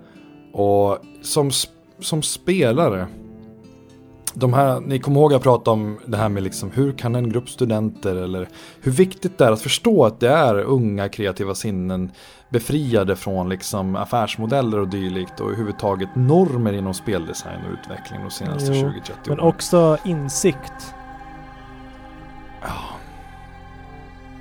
Och 0.53 0.99
som, 1.23 1.51
som 2.01 2.23
spelare, 2.23 3.07
de 4.35 4.53
här, 4.55 4.81
ni 4.81 4.99
kommer 4.99 5.21
ihåg 5.21 5.33
jag 5.33 5.43
pratade 5.43 5.71
om 5.71 5.99
det 6.07 6.17
här 6.17 6.29
med 6.29 6.43
liksom 6.43 6.71
hur 6.71 6.93
kan 6.93 7.15
en 7.15 7.29
grupp 7.29 7.49
studenter 7.49 8.17
eller 8.17 8.49
hur 8.81 8.93
viktigt 8.93 9.39
det 9.39 9.45
är 9.45 9.53
att 9.53 9.63
förstå 9.63 10.05
att 10.05 10.21
det 10.21 10.29
är 10.29 10.55
unga 10.59 11.09
kreativa 11.09 11.55
sinnen 11.55 12.11
befriade 12.49 13.17
från 13.17 13.49
liksom 13.49 13.97
affärsmodeller 13.97 14.79
och 14.79 14.89
dylikt 14.89 15.41
och 15.41 15.47
överhuvudtaget 15.47 16.09
normer 16.15 16.73
inom 16.73 16.95
speldesign 16.95 17.61
och 17.67 17.73
utveckling 17.73 18.21
de 18.25 18.31
senaste 18.31 18.73
Jo, 18.73 18.87
20-30 18.89 18.91
men 19.27 19.41
åren. 19.41 19.49
också 19.49 19.99
insikt. 20.05 20.95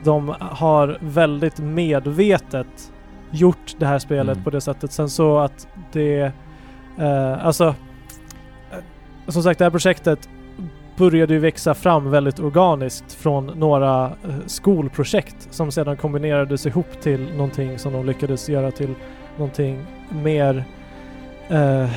De 0.03 0.35
har 0.39 0.97
väldigt 1.01 1.59
medvetet 1.59 2.91
gjort 3.31 3.75
det 3.77 3.85
här 3.85 3.99
spelet 3.99 4.33
Mm. 4.37 4.43
på 4.43 4.49
det 4.49 4.61
sättet. 4.61 4.91
Sen 4.91 5.09
så 5.09 5.37
att 5.37 5.67
det... 5.91 6.31
Eh, 6.99 7.45
alltså... 7.45 7.65
eh, 8.71 8.77
Som 9.27 9.43
sagt, 9.43 9.59
det 9.59 9.65
här 9.65 9.71
projektet 9.71 10.29
började 10.97 11.33
ju 11.33 11.39
växa 11.39 11.73
fram 11.73 12.11
väldigt 12.11 12.39
organiskt 12.39 13.13
från 13.13 13.45
några 13.45 14.05
eh, 14.05 14.35
skolprojekt 14.45 15.47
som 15.49 15.71
sedan 15.71 15.97
kombinerades 15.97 16.65
ihop 16.65 17.01
till 17.01 17.27
någonting 17.35 17.79
som 17.79 17.93
de 17.93 18.05
lyckades 18.05 18.49
göra 18.49 18.71
till 18.71 18.93
någonting 19.37 19.85
mer 20.23 20.63
eh, 21.49 21.89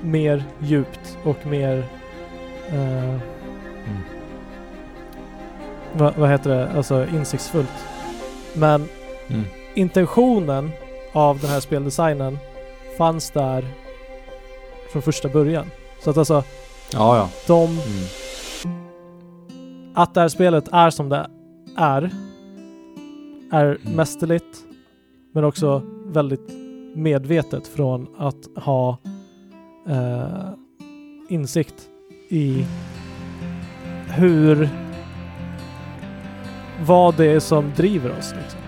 mer 0.00 0.42
djupt 0.60 1.18
och 1.24 1.46
mer 1.46 1.84
eh. 2.68 3.16
Vad, 5.96 6.14
vad 6.16 6.30
heter 6.30 6.50
det, 6.50 6.68
alltså 6.76 7.06
insiktsfullt. 7.14 7.72
Men 8.54 8.88
Mm. 9.30 9.44
intentionen 9.74 10.70
av 11.12 11.38
den 11.40 11.50
här 11.50 11.60
speldesignen 11.60 12.38
fanns 12.98 13.30
där 13.30 13.64
från 14.92 15.02
första 15.02 15.28
början. 15.28 15.66
Så 16.04 16.10
att 16.10 16.16
alltså 16.18 16.42
Ja, 16.92 17.16
ja. 17.16 17.28
de, 17.46 17.64
Mm. 17.68 17.80
att 19.94 20.14
det 20.14 20.20
här 20.20 20.28
spelet 20.28 20.68
är 20.72 20.90
som 20.90 21.08
det 21.08 21.26
är, 21.76 22.10
är 23.52 23.64
Mm. 23.64 23.96
mästerligt 23.96 24.58
men 25.32 25.44
också 25.44 25.82
väldigt 26.06 26.50
medvetet 26.94 27.66
från 27.68 28.06
att 28.18 28.64
ha 28.64 28.98
eh, 29.88 30.50
insikt 31.28 31.88
i 32.28 32.64
hur 34.08 34.68
vad 36.86 37.14
det 37.16 37.26
är 37.26 37.40
som 37.40 37.72
driver 37.76 38.10
oss. 38.10 38.34
Liksom. 38.42 38.60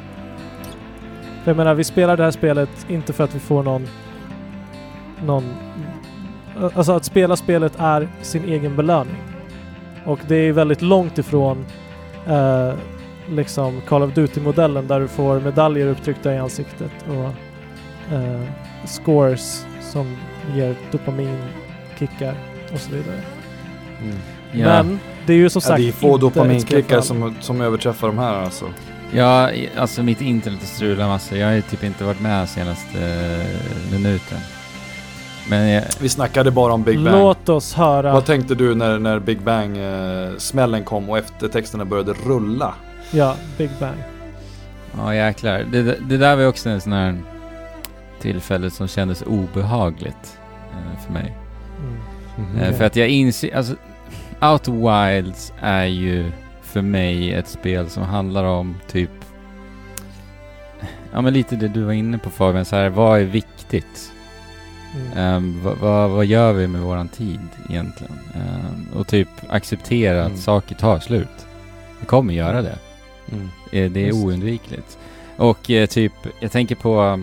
För 1.45 1.51
jag 1.51 1.57
menar, 1.57 1.75
vi 1.75 1.85
spelar 1.85 2.17
det 2.17 2.25
här 2.25 2.31
spelet 2.31 2.87
inte 2.89 3.13
för 3.13 3.25
att 3.25 3.35
vi 3.35 3.39
får 3.39 3.63
någon 3.63 3.87
någon 5.25 5.45
Alltså 6.75 6.93
att 6.93 7.05
spela 7.05 7.37
spelet 7.37 7.73
är 7.79 8.09
sin 8.23 8.45
egen 8.45 8.77
belöning. 8.77 9.17
Och 10.05 10.19
det 10.29 10.35
är 10.35 10.53
väldigt 10.53 10.83
långt 10.83 11.19
ifrån 11.19 11.67
eh, 12.27 12.73
liksom 13.29 13.81
Call 13.81 14.03
of 14.03 14.15
Duty-modellen 14.15 14.87
där 14.87 15.01
du 15.01 15.09
får 15.09 15.41
medaljer 15.41 15.87
upptryckta 15.87 16.35
i 16.35 16.39
ansiktet 16.39 16.93
och 17.09 17.35
eh, 18.15 18.43
scores 18.87 19.67
som 19.81 20.17
ger 20.55 20.77
dopaminkickar 20.91 22.35
och 22.73 22.79
så 22.79 22.91
vidare. 22.93 23.21
Mm. 24.03 24.17
Ja, 24.53 24.83
Men 24.83 25.01
det 25.27 25.33
är 25.33 25.37
ju 25.37 25.51
som 25.51 25.61
Ja, 25.65 25.69
sagt 25.69 25.79
det 25.83 25.89
är 25.89 25.93
få 25.93 26.19
alla. 26.95 27.03
som, 27.03 27.35
som 27.41 27.61
överträffar 27.61 28.07
de 28.07 28.19
här 28.19 28.35
alltså. 28.35 28.65
ja, 29.13 29.51
alltså 29.77 30.03
mitt 30.03 30.21
internet 30.21 30.63
strular 30.63 31.09
massor. 31.09 31.39
Jag 31.39 31.47
har 31.47 31.55
ju 31.55 31.63
typ 31.63 31.85
inte 31.85 32.05
varit 32.05 32.21
med 32.21 32.49
senaste 32.49 32.99
eh, 33.05 33.93
minuten. 33.93 34.39
Men 35.49 35.69
jag, 35.69 35.85
Vi 36.01 36.09
snackade 36.09 36.51
bara 36.51 36.73
om 36.73 36.83
Big 36.83 37.05
Bang. 37.05 37.17
Låt 37.17 37.49
oss 37.49 37.75
höra. 37.75 38.13
Vad 38.13 38.25
tänkte 38.25 38.55
du 38.55 38.75
när, 38.75 38.99
när 38.99 39.19
Big 39.19 39.41
Bang-smällen 39.43 40.85
kom 40.85 41.11
och 41.11 41.19
eftertexterna 41.19 41.85
började 41.85 42.13
rulla? 42.27 42.75
Ja, 43.11 43.37
Big 43.59 43.71
Bang. 43.81 43.97
ja 44.97 45.15
jäklar. 45.15 45.65
Det, 45.73 45.83
det 45.83 46.17
där 46.17 46.35
var 46.37 46.43
ju 46.43 46.49
också 46.49 46.69
en 46.69 46.81
sån 46.81 46.93
här 46.93 47.19
tillfälle 48.21 48.71
som 48.71 48.89
kändes 48.89 49.23
obehagligt 49.23 50.39
eh, 50.73 51.05
för 51.07 51.13
mig. 51.13 51.37
Mm. 51.79 52.57
Eh, 52.57 52.63
Okej. 52.63 52.79
För 52.79 52.85
att 52.85 52.97
jag 52.97 53.09
inser, 53.09 53.57
alltså 53.57 53.75
Outer 54.43 54.73
Wilds 54.73 55.53
är 55.61 55.85
ju 55.85 56.31
för 56.63 56.83
mig 56.83 57.33
ett 57.35 57.49
spel 57.49 57.91
som 57.91 58.03
handlar 58.03 58.45
om 58.45 58.77
typ 58.89 59.11
Ja 61.13 61.21
men 61.21 61.33
lite 61.33 61.57
det 61.57 61.69
du 61.69 61.83
var 61.83 61.93
inne 61.93 62.19
på 62.19 62.31
Fabian, 62.31 62.65
så 62.65 62.77
här, 62.77 62.89
vad 62.89 63.21
är 63.21 63.25
viktigt? 63.25 64.13
Mm. 64.97 65.19
Ehm, 65.19 65.61
vad, 65.65 65.77
vad, 65.79 66.11
vad 66.11 66.27
gör 66.27 66.53
vi 66.53 66.67
med 66.67 66.81
våran 66.81 67.09
tid 67.09 67.41
egentligen? 67.69 68.13
Ehm, 68.35 68.87
och 68.99 69.07
typ 69.07 69.29
acceptera 69.49 70.21
Mm. 70.21 70.33
att 70.33 70.39
saker 70.39 70.75
tar 70.75 70.99
slut. 70.99 71.47
Det 72.01 72.07
kommer 72.07 72.35
göra 72.35 72.63
det. 72.63 72.79
Eh, 73.73 73.91
Det 73.91 74.01
är 74.01 74.07
Just. 74.07 74.25
oundvikligt. 74.25 74.99
Och 75.37 75.71
eh, 75.71 75.87
typ, 75.87 76.13
jag 76.41 76.53
tänker 76.53 76.75
på, 76.75 77.21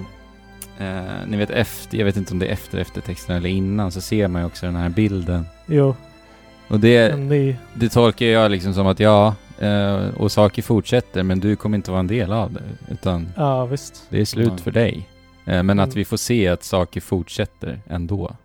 eh, 0.79 1.01
ni 1.27 1.37
vet 1.37 1.49
efter, 1.49 1.97
jag 1.97 2.05
vet 2.05 2.17
inte 2.17 2.33
om 2.33 2.39
det 2.39 2.47
är 2.47 2.51
efter 2.53 2.77
eftertexten 2.77 3.35
eller 3.35 3.49
innan, 3.49 3.91
så 3.91 4.01
ser 4.01 4.27
man 4.27 4.41
ju 4.41 4.45
också 4.45 4.65
den 4.65 4.75
här 4.75 4.89
bilden. 4.89 5.45
Jo, 5.65 5.95
Och 6.67 6.79
det, 6.79 7.15
ny. 7.17 7.55
det 7.73 7.89
tolkar 7.89 8.25
jag 8.25 8.51
liksom 8.51 8.73
som 8.73 8.87
att 8.87 8.99
ja, 8.99 9.35
eh, 9.59 10.07
och 10.17 10.31
saker 10.31 10.61
fortsätter 10.61 11.23
men 11.23 11.39
du 11.39 11.55
kommer 11.55 11.75
inte 11.77 11.91
vara 11.91 11.99
en 11.99 12.07
del 12.07 12.31
av 12.31 12.53
det. 12.53 12.93
Utan 12.93 13.27
Ja, 13.35 13.65
visst. 13.65 14.03
det 14.09 14.21
är 14.21 14.25
slut 14.25 14.47
Nej. 14.49 14.57
för 14.59 14.71
dig. 14.71 15.07
Eh, 15.45 15.63
men 15.63 15.79
att 15.79 15.85
Mm. 15.87 15.95
vi 15.95 16.05
får 16.05 16.17
se 16.17 16.47
att 16.47 16.63
saker 16.63 17.01
fortsätter 17.01 17.79
ändå. 17.89 18.35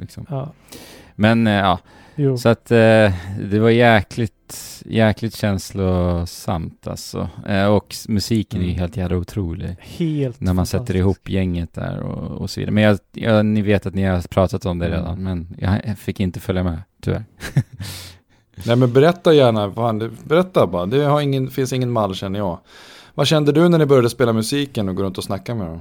Liksom. 0.00 0.26
Ja, 0.30 0.52
Men 1.14 1.46
eh, 1.46 1.52
ja, 1.54 1.78
jo. 2.16 2.38
så 2.38 2.48
att 2.48 2.70
eh, 2.70 3.12
det 3.50 3.58
var 3.58 3.70
jäkligt 3.70 4.32
jäkligt, 4.86 5.36
känslosamt 5.36 6.86
alltså. 6.86 7.28
Eh, 7.46 7.66
och 7.66 7.94
musiken 8.08 8.60
är 8.60 8.64
ju 8.64 8.70
Mm. 8.70 8.80
helt 8.80 8.96
jävla 8.96 9.16
otrolig. 9.16 9.76
Helt 9.80 10.40
När 10.40 10.52
man 10.52 10.66
sätter 10.66 10.96
ihop 10.96 11.28
gänget 11.30 11.74
där 11.74 11.98
och, 12.00 12.40
och 12.40 12.50
så 12.50 12.60
vidare. 12.60 12.72
Men 12.74 12.84
jag, 12.84 12.98
jag, 13.12 13.46
ni 13.46 13.62
vet 13.62 13.86
att 13.86 13.94
ni 13.94 14.02
har 14.02 14.20
pratat 14.20 14.66
om 14.66 14.78
det 14.78 14.86
Mm. 14.86 14.98
redan, 14.98 15.22
men 15.22 15.56
jag 15.58 15.98
fick 15.98 16.20
inte 16.20 16.40
följa 16.40 16.62
med, 16.62 16.82
tyvärr. 17.02 17.24
Nej 18.66 18.76
men 18.76 18.92
berätta 18.92 19.32
gärna, 19.34 19.72
fan, 19.72 20.16
berätta 20.24 20.66
bara. 20.66 20.86
Det 20.86 21.04
har 21.04 21.20
ingen, 21.20 21.50
finns 21.50 21.72
ingen 21.72 21.90
mall 21.90 22.14
känner 22.14 22.38
jag. 22.38 22.58
Vad 23.14 23.26
kände 23.26 23.52
du 23.52 23.68
när 23.68 23.78
ni 23.78 23.86
började 23.86 24.10
spela 24.10 24.32
musiken 24.32 24.88
och 24.88 24.94
gå 24.96 25.02
runt 25.02 25.18
och 25.18 25.24
snacka 25.24 25.54
med 25.54 25.66
dem? 25.66 25.80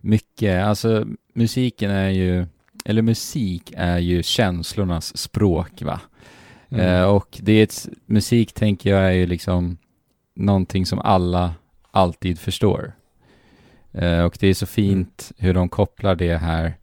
Mycket, 0.00 0.64
alltså 0.64 1.04
musiken 1.34 1.90
är 1.90 2.08
ju, 2.08 2.46
eller 2.84 3.02
musik 3.02 3.72
är 3.76 3.98
ju 3.98 4.22
känslornas 4.22 5.16
språk 5.18 5.82
va? 5.82 6.00
Mm. 6.72 6.86
Eh, 6.86 7.02
och 7.04 7.38
det 7.42 7.52
är 7.52 7.62
ett, 7.62 7.88
musik 8.06 8.52
tänker 8.52 8.90
jag 8.90 9.00
är 9.04 9.10
ju 9.12 9.26
liksom 9.26 9.76
någonting 10.34 10.86
som 10.86 10.98
alla 10.98 11.54
alltid 11.90 12.38
förstår. 12.38 12.92
Eh, 13.92 14.24
och 14.24 14.36
det 14.40 14.46
är 14.48 14.54
så 14.54 14.66
fint 14.66 15.32
hur 15.38 15.54
de 15.54 15.68
kopplar 15.68 16.14
det 16.14 16.36
här, 16.36 16.74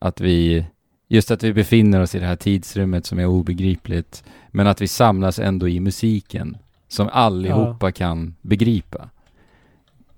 att 0.00 0.20
vi, 0.20 0.66
just 1.08 1.30
att 1.30 1.42
vi 1.42 1.52
befinner 1.52 2.00
oss 2.00 2.14
i 2.14 2.18
det 2.18 2.26
här 2.26 2.36
tidsrummet 2.36 3.06
som 3.06 3.18
är 3.18 3.26
obegripligt, 3.26 4.24
men 4.50 4.66
att 4.66 4.80
vi 4.80 4.88
samlas 4.88 5.38
ändå 5.38 5.68
i 5.68 5.80
musiken, 5.80 6.56
som 6.88 7.08
allihopa 7.12 7.92
kan 7.92 8.34
begripa. 8.42 9.10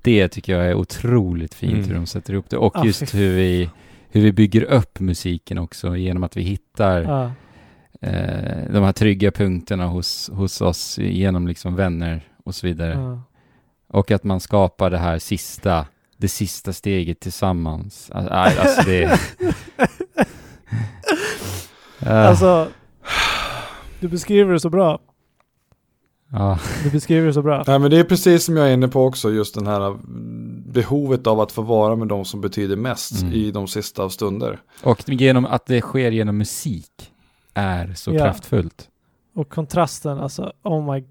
Det 0.03 0.29
tycker 0.29 0.53
jag 0.59 0.67
är 0.67 0.75
otroligt 0.75 1.55
fint 1.55 1.73
Mm. 1.73 1.85
hur 1.89 1.95
de 1.95 2.07
sätter 2.07 2.33
ihop 2.33 2.51
det, 2.51 2.57
och 2.57 2.77
Ah, 2.77 2.85
just 2.85 3.15
hur 3.15 3.35
vi, 3.37 3.71
hur 4.09 4.21
vi 4.21 4.33
bygger 4.33 4.63
upp 4.63 5.01
musiken 5.01 5.59
också 5.59 5.97
genom 5.97 6.23
att 6.25 6.37
vi 6.37 6.43
hittar 6.43 7.03
Ja. 7.03 7.33
Eh, 8.01 8.73
de 8.73 8.83
här 8.85 8.93
trygga 8.93 9.31
punkterna 9.31 9.87
hos, 9.87 10.31
hos 10.33 10.61
oss 10.61 10.99
genom 10.99 11.49
liksom 11.49 11.75
vänner 11.77 12.29
och 12.45 12.55
så 12.55 12.67
vidare. 12.67 12.93
Ja. 12.95 13.23
Och 13.89 14.11
att 14.11 14.25
man 14.25 14.41
skapar 14.41 14.91
det 14.91 14.99
här 14.99 15.19
sista, 15.19 15.87
det 16.17 16.29
sista 16.29 16.73
steget 16.73 17.21
tillsammans. 17.21 18.11
Alltså, 18.15 18.33
alltså 18.33 18.83
det... 18.87 19.03
Eh, 19.03 19.19
Alltså, 22.29 22.69
du 24.01 24.09
beskriver 24.09 24.53
det 24.53 24.61
så 24.61 24.71
bra. 24.71 24.99
ja, 26.33 26.59
Du 26.85 26.91
beskriver 26.91 27.27
det 27.27 27.33
så 27.33 27.43
bra. 27.43 27.65
Nej 27.67 27.79
men 27.79 27.91
det 27.91 27.99
är 27.99 28.05
precis 28.05 28.45
som 28.45 28.57
jag 28.57 28.69
är 28.69 28.73
inne 28.75 28.89
på 28.89 29.05
också, 29.05 29.31
just 29.31 29.55
den 29.55 29.67
här 29.67 29.87
mm, 29.87 30.65
behovet 30.73 31.27
av 31.27 31.41
att 31.41 31.53
få 31.53 31.63
vara 31.63 31.97
med 31.97 32.09
de 32.09 32.25
som 32.25 32.41
betyder 32.41 32.77
mest 32.77 33.23
Mm. 33.23 33.35
i 33.35 33.51
de 33.51 33.69
sista 33.69 34.03
av 34.03 34.09
stunder. 34.09 34.59
och 34.83 35.09
genom 35.09 35.45
att 35.47 35.67
det 35.67 35.81
sker 35.81 36.11
genom 36.11 36.39
musik 36.39 37.13
är 37.57 37.95
så 37.95 38.15
Ja. 38.15 38.19
kraftfullt. 38.19 38.91
Och 39.35 39.49
kontrasten, 39.49 40.19
alltså, 40.19 40.53
oh 40.63 40.93
my... 40.95 41.05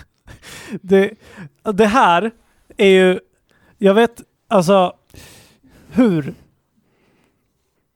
det, 0.80 1.10
det 1.74 1.86
här 1.86 2.30
är 2.76 2.88
ju, 2.88 3.20
jag 3.78 3.94
vet, 3.94 4.22
alltså, 4.48 4.92
hur? 5.90 6.34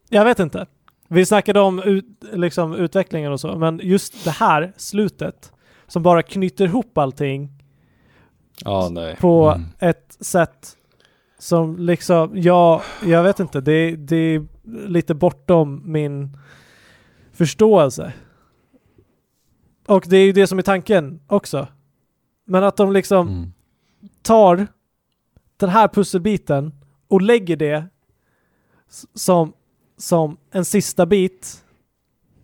Jag 0.09 0.25
vet 0.25 0.39
inte. 0.39 0.67
Vi 1.09 1.27
snackade 1.27 1.61
om 1.61 1.83
ut, 1.83 2.05
liksom, 2.33 2.75
utvecklingen 2.75 3.33
och 3.33 3.41
så, 3.41 3.59
men 3.59 3.81
just 3.83 4.25
det 4.25 4.31
här 4.31 4.73
slutet 4.77 5.53
som 5.87 6.03
bara 6.03 6.23
knyter 6.23 6.65
ihop 6.65 6.99
allting 6.99 7.51
nej. 8.91 9.17
på 9.17 9.49
Mm. 9.49 9.69
ett 9.79 10.17
sätt 10.21 10.77
som 11.39 11.77
liksom, 11.79 12.31
ja, 12.35 12.83
jag 13.05 13.23
vet 13.23 13.41
inte, 13.41 13.61
det, 13.61 13.97
det 13.97 14.17
är 14.17 14.47
lite 14.89 15.15
bortom 15.15 15.83
min 15.85 16.37
förståelse. 17.37 18.13
Och 19.87 20.05
det 20.09 20.17
är 20.17 20.25
ju 20.25 20.33
det 20.33 20.47
som 20.47 20.59
är 20.59 20.63
tanken 20.63 21.21
också. 21.27 21.69
Men 22.45 22.65
att 22.65 22.77
de 22.77 22.93
liksom 22.93 23.29
Mm. 23.29 23.53
tar 24.23 24.67
den 25.57 25.69
här 25.69 25.89
pusselbiten 25.89 26.73
och 27.09 27.23
lägger 27.23 27.57
det 27.57 27.85
som, 29.15 29.53
som 29.97 30.37
en 30.51 30.65
sista 30.65 31.07
bit 31.07 31.65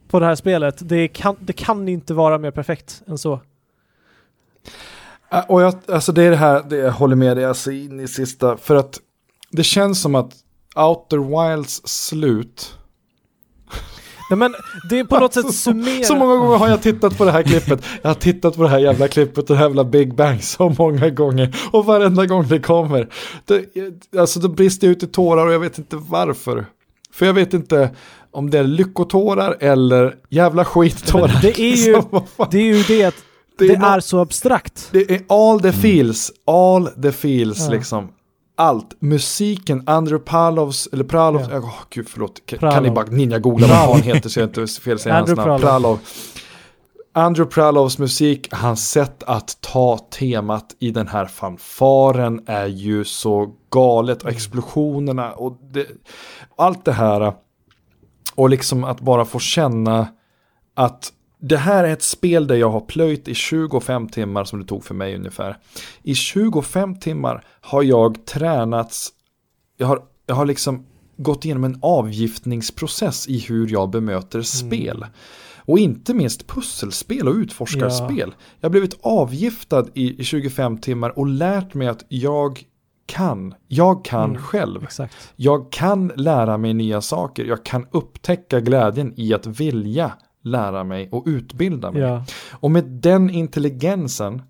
på 0.08 0.20
det 0.20 0.26
här 0.26 0.34
spelet. 0.34 0.88
Det 0.88 1.08
kan, 1.08 1.36
det 1.40 1.52
kan 1.52 1.88
inte 1.88 2.14
vara 2.14 2.38
mer 2.38 2.50
perfekt 2.50 3.02
än 3.06 3.18
så. 3.18 3.40
Och 5.48 5.62
jag, 5.62 5.74
alltså 5.88 6.12
det 6.12 6.22
är 6.22 6.30
det 6.30 6.36
här, 6.36 6.62
det 6.68 6.76
jag 6.76 6.92
håller 6.92 7.16
med 7.16 7.36
dig 7.36 7.44
alltså 7.44 7.70
in 7.70 8.00
i 8.00 8.08
sista, 8.08 8.56
för 8.56 8.76
att 8.76 9.00
det 9.50 9.62
känns 9.64 10.00
som 10.02 10.14
att 10.14 10.34
Outer 10.76 11.18
Wilds 11.54 11.80
slut, 11.84 12.78
Nej, 14.32 14.38
men 14.38 14.54
det 14.90 14.98
är 14.98 15.04
på 15.04 15.18
något 15.18 15.34
sätt 15.34 15.46
Så- 15.46 15.52
summera... 15.52 16.04
så 16.04 16.16
många 16.16 16.36
gånger 16.36 16.56
har 16.56 16.68
jag 16.68 16.82
tittat 16.82 17.18
på 17.18 17.24
det 17.24 17.30
här 17.32 17.42
klippet, 17.42 17.84
jag 18.02 18.10
har 18.10 18.14
tittat 18.14 18.56
på 18.56 18.62
det 18.62 18.68
här 18.68 18.78
jävla 18.78 19.08
klippet, 19.08 19.46
det 19.46 19.54
här 19.54 19.62
jävla 19.64 19.84
Big 19.84 20.14
Bang 20.14 20.42
så 20.42 20.74
många 20.78 21.10
gånger, 21.10 21.56
och 21.72 21.84
varenda 21.84 22.26
gång 22.26 22.46
det 22.48 22.58
kommer, 22.58 23.08
det, 23.44 23.64
alltså 24.20 24.40
det 24.40 24.48
brister 24.48 24.88
ut 24.88 25.02
i 25.02 25.06
tårar 25.06 25.46
och 25.46 25.52
jag 25.52 25.60
vet 25.60 25.78
inte 25.78 25.96
varför. 25.96 26.66
För 27.12 27.26
jag 27.26 27.32
vet 27.34 27.54
inte 27.54 27.90
om 28.30 28.50
det 28.50 28.58
är 28.58 28.64
lyckotårar 28.64 29.56
eller 29.60 30.14
jävla 30.28 30.64
skittårar. 30.64 31.38
Det 31.42 31.60
är 31.60 31.76
ju-. 31.86 32.02
Det 32.50 32.58
är 32.58 32.62
ju 32.76 32.82
det 32.82 33.04
att 33.04 33.14
Det 33.58 33.66
det, 33.68 33.74
är 33.74 33.96
är 33.96 34.00
så 34.00 34.18
abstrakt. 34.20 34.88
Det 34.92 35.10
är 35.10 35.22
all 35.28 35.60
the 35.60 35.72
feels, 35.72 36.32
all 36.46 36.86
the 36.86 37.12
feels 37.12 37.58
Ja. 37.60 37.70
liksom. 37.70 38.08
Allt, 38.62 38.96
musiken, 39.00 39.82
Andrew 39.86 40.24
Palovs, 40.30 40.88
eller 40.92 41.04
Pralovs, 41.04 41.48
Ja. 41.50 41.58
åh 41.58 41.74
gud 41.90 42.08
förlåt, 42.08 42.46
kan, 42.46 42.58
Pralov. 42.58 42.74
kan 42.74 42.82
ni 42.82 42.90
bara 42.90 43.06
ninja-googla 43.06 43.66
vad 43.66 43.76
han 43.96 44.02
heter 44.02 44.28
så 44.28 44.40
jag 44.40 44.48
inte 44.48 44.66
fel 44.82 44.98
säger 44.98 45.16
hans 45.16 45.28
namn, 45.28 45.42
Pralov. 45.42 45.58
Pralov. 45.60 45.98
Andrew 47.14 47.54
Pralovs 47.54 47.98
musik, 47.98 48.48
hans 48.52 48.90
sätt 48.90 49.22
att 49.22 49.56
ta 49.60 49.98
temat 49.98 50.76
i 50.78 50.90
den 50.90 51.08
här 51.08 51.26
fanfaren 51.26 52.40
är 52.46 52.66
ju 52.66 53.04
så 53.04 53.54
galet 53.70 54.22
och 54.22 54.30
explosionerna 54.30 55.32
och 55.32 55.58
det, 55.72 55.86
allt 56.56 56.84
det 56.84 56.92
här 56.92 57.32
och 58.34 58.50
liksom 58.50 58.84
att 58.84 59.00
bara 59.00 59.24
få 59.24 59.38
känna 59.38 60.06
att 60.76 61.12
det 61.42 61.56
här 61.56 61.84
är 61.84 61.92
ett 61.92 62.02
spel 62.02 62.46
där 62.46 62.54
jag 62.54 62.70
har 62.70 62.80
plöjt 62.80 63.28
i 63.28 63.34
25 63.34 64.08
timmar 64.08 64.44
som 64.44 64.60
det 64.60 64.66
tog 64.66 64.84
för 64.84 64.94
mig 64.94 65.14
ungefär. 65.16 65.58
I 66.02 66.14
25 66.14 66.94
timmar 67.00 67.44
har 67.60 67.82
jag 67.82 68.26
tränats, 68.26 69.08
jag 69.76 69.86
har, 69.86 70.02
jag 70.26 70.34
har 70.34 70.46
liksom 70.46 70.86
gått 71.16 71.44
igenom 71.44 71.64
en 71.64 71.78
avgiftningsprocess 71.82 73.28
i 73.28 73.38
hur 73.38 73.68
jag 73.68 73.90
bemöter 73.90 74.42
spel. 74.42 75.06
Och 75.56 75.78
inte 75.78 76.14
minst 76.14 76.46
pusselspel 76.46 77.28
och 77.28 77.34
utforskarspel. 77.34 78.34
Jag 78.60 78.68
har 78.68 78.70
blivit 78.70 78.98
avgiftad 79.02 79.86
i, 79.94 80.20
i 80.20 80.24
25 80.24 80.78
timmar 80.78 81.18
och 81.18 81.26
lärt 81.26 81.74
mig 81.74 81.88
att 81.88 82.04
jag 82.08 82.62
kan, 83.06 83.54
jag 83.68 84.04
kan 84.04 84.30
Mm. 84.30 84.42
själv. 84.42 84.82
Exakt. 84.82 85.32
Jag 85.36 85.72
kan 85.72 86.12
lära 86.16 86.56
mig 86.56 86.74
nya 86.74 87.00
saker. 87.00 87.44
Jag 87.44 87.64
kan 87.64 87.86
upptäcka 87.90 88.60
glädjen 88.60 89.12
i 89.16 89.34
att 89.34 89.46
vilja 89.46 90.12
lära 90.42 90.84
mig 90.84 91.08
och 91.12 91.22
utbilda 91.26 91.90
mig. 91.90 92.02
Ja. 92.02 92.24
Och 92.52 92.70
med 92.70 92.84
den 92.84 93.30
intelligensen 93.30 94.42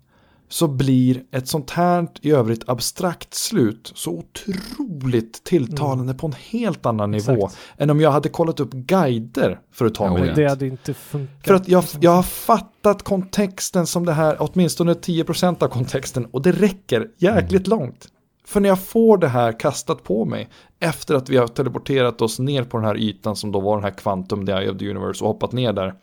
så 0.49 0.67
blir 0.67 1.23
ett 1.31 1.47
sånt 1.47 1.69
här 1.69 2.07
i 2.21 2.31
övrigt 2.31 2.69
abstrakt 2.69 3.33
slut 3.33 3.91
så 3.95 4.11
otroligt 4.11 5.43
tilltalande 5.43 6.13
på 6.13 6.27
en 6.27 6.33
helt 6.49 6.85
annan 6.85 7.11
nivå 7.11 7.31
Mm. 7.31 7.45
Exakt. 7.45 7.61
än 7.77 7.89
om 7.89 7.99
jag 8.01 8.11
hade 8.11 8.29
kollat 8.29 8.59
upp 8.59 8.71
guider 8.73 9.59
för 9.71 9.85
att 9.85 9.95
ta 9.95 10.05
Ja, 10.05 10.13
mig 10.13 10.23
dit. 10.27 10.35
Det 10.35 10.49
hade 10.49 10.67
inte 10.67 10.93
funkat. 10.93 11.45
För 11.45 11.53
att 11.53 11.67
jag, 11.67 11.83
jag 11.99 12.11
har 12.11 12.23
fattat 12.23 13.03
kontexten 13.03 13.87
som 13.87 14.05
det 14.05 14.13
här, 14.13 14.35
åtminstone 14.39 14.93
10% 14.93 15.63
av 15.63 15.67
kontexten 15.67 16.25
och 16.25 16.41
det 16.41 16.51
räcker 16.51 17.07
jäkligt 17.17 17.67
långt. 17.67 18.07
För 18.45 18.59
när 18.59 18.69
jag 18.69 18.79
får 18.79 19.17
det 19.17 19.27
här 19.27 19.59
kastat 19.59 20.03
på 20.03 20.25
mig 20.25 20.49
efter 20.79 21.15
att 21.15 21.29
vi 21.29 21.37
har 21.37 21.47
teleporterat 21.47 22.21
oss 22.21 22.39
ner 22.39 22.63
på 22.63 22.77
den 22.77 22.85
här 22.85 22.97
ytan 22.97 23.35
som 23.35 23.51
då 23.51 23.59
var 23.59 23.75
den 23.75 23.83
här 23.83 23.91
Quantum, 23.91 24.45
the 24.45 24.51
Eye 24.51 24.71
of 24.71 24.77
the 24.77 24.89
Universe 24.89 25.23
och 25.23 25.27
hoppat 25.27 25.51
ner 25.51 25.73
där. 25.73 25.93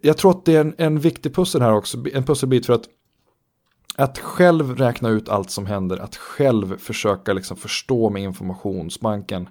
Jag 0.00 0.16
tror 0.16 0.30
att 0.30 0.44
det 0.44 0.56
är 0.56 0.60
en, 0.60 0.74
en 0.78 1.00
viktig 1.00 1.34
pussel 1.34 1.62
här 1.62 1.72
också, 1.72 2.04
en 2.12 2.24
pusselbit 2.24 2.66
för 2.66 2.72
att 2.72 2.84
att 3.96 4.18
själv 4.18 4.76
räkna 4.76 5.08
ut 5.08 5.28
allt 5.28 5.50
som 5.50 5.66
händer, 5.66 5.96
att 5.96 6.16
själv 6.16 6.78
försöka 6.78 7.32
liksom 7.32 7.56
förstå 7.56 8.10
med 8.10 8.22
informationsbanken 8.22 9.48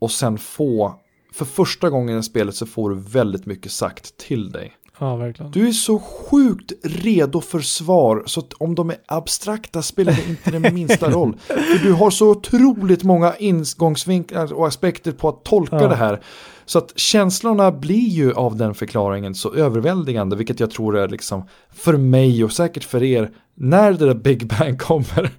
och 0.00 0.10
sen 0.10 0.38
få, 0.38 1.00
för 1.32 1.44
första 1.44 1.90
gången 1.90 2.18
i 2.18 2.22
spelet 2.22 2.54
så 2.54 2.66
får 2.66 2.90
du 2.90 2.96
väldigt 2.96 3.46
mycket 3.46 3.72
sagt 3.72 4.16
till 4.16 4.50
dig. 4.50 4.76
Ja, 4.98 5.16
verkligen. 5.16 5.52
Du 5.52 5.68
är 5.68 5.72
så 5.72 5.98
sjukt 5.98 6.72
redo 6.82 7.40
för 7.40 7.60
svar 7.60 8.22
så 8.26 8.42
om 8.58 8.74
de 8.74 8.90
är 8.90 8.96
abstrakta 9.06 9.82
spelar 9.82 10.12
det 10.12 10.28
inte 10.28 10.50
den 10.50 10.74
minsta 10.74 11.10
roll. 11.10 11.36
För 11.46 11.84
du 11.84 11.92
har 11.92 12.10
så 12.10 12.30
otroligt 12.30 13.04
många 13.04 13.34
ingångsvinklar 13.36 14.52
och 14.52 14.66
aspekter 14.66 15.12
på 15.12 15.28
att 15.28 15.44
tolka 15.44 15.76
Ja. 15.76 15.88
det 15.88 15.96
här. 15.96 16.20
Så 16.66 16.78
att 16.78 16.92
känslorna 16.98 17.72
blir 17.72 18.08
ju 18.08 18.32
av 18.32 18.56
den 18.56 18.74
förklaringen 18.74 19.34
så 19.34 19.54
överväldigande, 19.54 20.36
vilket 20.36 20.60
jag 20.60 20.70
tror 20.70 20.96
är 20.98 21.08
liksom 21.08 21.48
för 21.74 21.96
mig 21.96 22.44
och 22.44 22.52
säkert 22.52 22.84
för 22.84 23.02
er, 23.02 23.30
när 23.54 23.92
det 23.92 24.06
där 24.06 24.14
Big 24.14 24.46
Bang 24.48 24.78
kommer. 24.80 25.30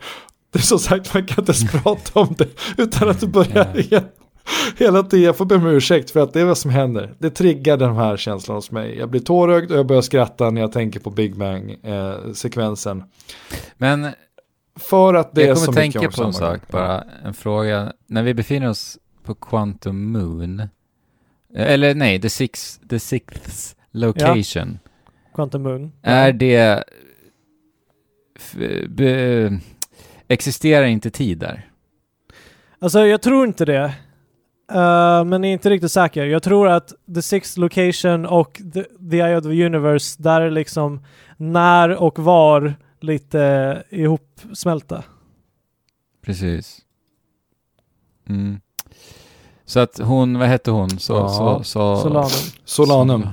Det 0.54 0.60
är 0.60 0.64
som 0.64 0.80
sagt, 0.80 1.14
man 1.14 1.26
kan 1.26 1.40
inte 1.42 1.52
ens 1.52 1.72
prata 1.84 2.20
om 2.20 2.36
det 2.38 2.48
utan 2.78 3.10
att 3.10 3.20
det 3.20 3.28
börjar 3.28 3.72
Ja. 3.76 3.82
igen. 3.82 4.04
Hela 4.78 5.04
tiden, 5.04 5.26
jag 5.26 5.38
får 5.38 5.46
be 5.46 5.56
om 5.56 5.68
ursäkt 5.68 6.12
för 6.12 6.20
att 6.20 6.34
det 6.34 6.42
är 6.42 6.46
vad 6.46 6.58
som 6.58 6.72
händer. 6.72 7.14
Det 7.20 7.30
triggar 7.30 7.78
den 7.78 7.96
här 7.96 8.18
känslan 8.18 8.56
hos 8.56 8.72
mig. 8.72 8.98
Jag 8.98 9.10
blir 9.10 9.22
tårögd 9.22 9.72
och 9.72 9.78
jag 9.78 9.88
börjar 9.88 10.02
skratta 10.02 10.50
när 10.50 10.62
jag 10.62 10.72
tänker 10.72 11.00
på 11.00 11.10
Big 11.10 11.36
Bang-sekvensen. 11.38 13.04
Men 13.78 14.08
för 14.76 15.14
att 15.14 15.36
det 15.36 15.42
jag 15.42 15.50
är 15.50 15.54
kommer 15.56 15.66
så 15.66 15.74
tänka 15.74 16.00
mycket 16.00 16.16
på 16.16 16.24
en 16.24 16.34
sak 16.34 16.62
bara, 16.72 17.04
en 17.26 17.34
fråga. 17.34 17.94
När 18.08 18.24
vi 18.24 18.34
befinner 18.34 18.70
oss 18.70 18.98
på 19.24 19.36
Quantum 19.36 20.12
Moon, 20.12 20.62
eller 21.56 21.96
nej, 21.96 22.22
the, 22.22 22.30
six, 22.30 22.80
the 22.90 23.00
sixth 23.00 23.76
location, 23.92 24.80
Quantum 25.34 25.64
Moon. 25.64 25.92
är 26.02 26.34
det, 26.34 26.84
be, 28.90 29.60
existerar 30.28 30.86
inte 30.86 31.10
tid 31.10 31.38
där? 31.38 31.70
Alltså 32.80 33.06
jag 33.06 33.22
tror 33.22 33.48
inte 33.48 33.66
det. 33.66 33.94
Uh, 34.72 35.24
men 35.24 35.44
är 35.44 35.54
inte 35.54 35.70
riktigt 35.70 35.92
säker. 35.92 36.26
Jag 36.26 36.44
tror 36.44 36.68
att 36.68 36.94
The 37.16 37.22
Sixth 37.22 37.60
Location 37.60 38.26
och 38.26 38.62
The, 38.74 38.84
the 39.12 39.18
Eye 39.18 39.38
of 39.38 39.44
the 39.44 39.66
Universe, 39.66 40.24
där 40.24 40.42
är 40.42 40.52
liksom 40.52 41.06
när 41.38 41.96
och 41.96 42.20
var 42.20 42.74
lite 43.00 43.84
ihopsmälta. 43.90 45.04
Precis. 46.22 46.82
Mm. 48.30 48.60
Så 49.66 49.80
att 49.80 49.98
hon, 50.00 50.40
vad 50.40 50.48
hette 50.48 50.72
hon? 50.72 50.90
Så, 50.90 51.14
Ja. 51.14 51.30
så, 51.30 51.64
så, 51.64 51.96
Solanum. 51.98 52.30
Solanum. 52.66 53.28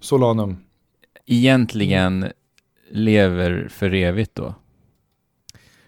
Solanum. 0.00 0.56
Egentligen 1.26 2.32
lever 2.90 3.68
för 3.70 3.94
evigt 3.94 4.34
då? 4.34 4.54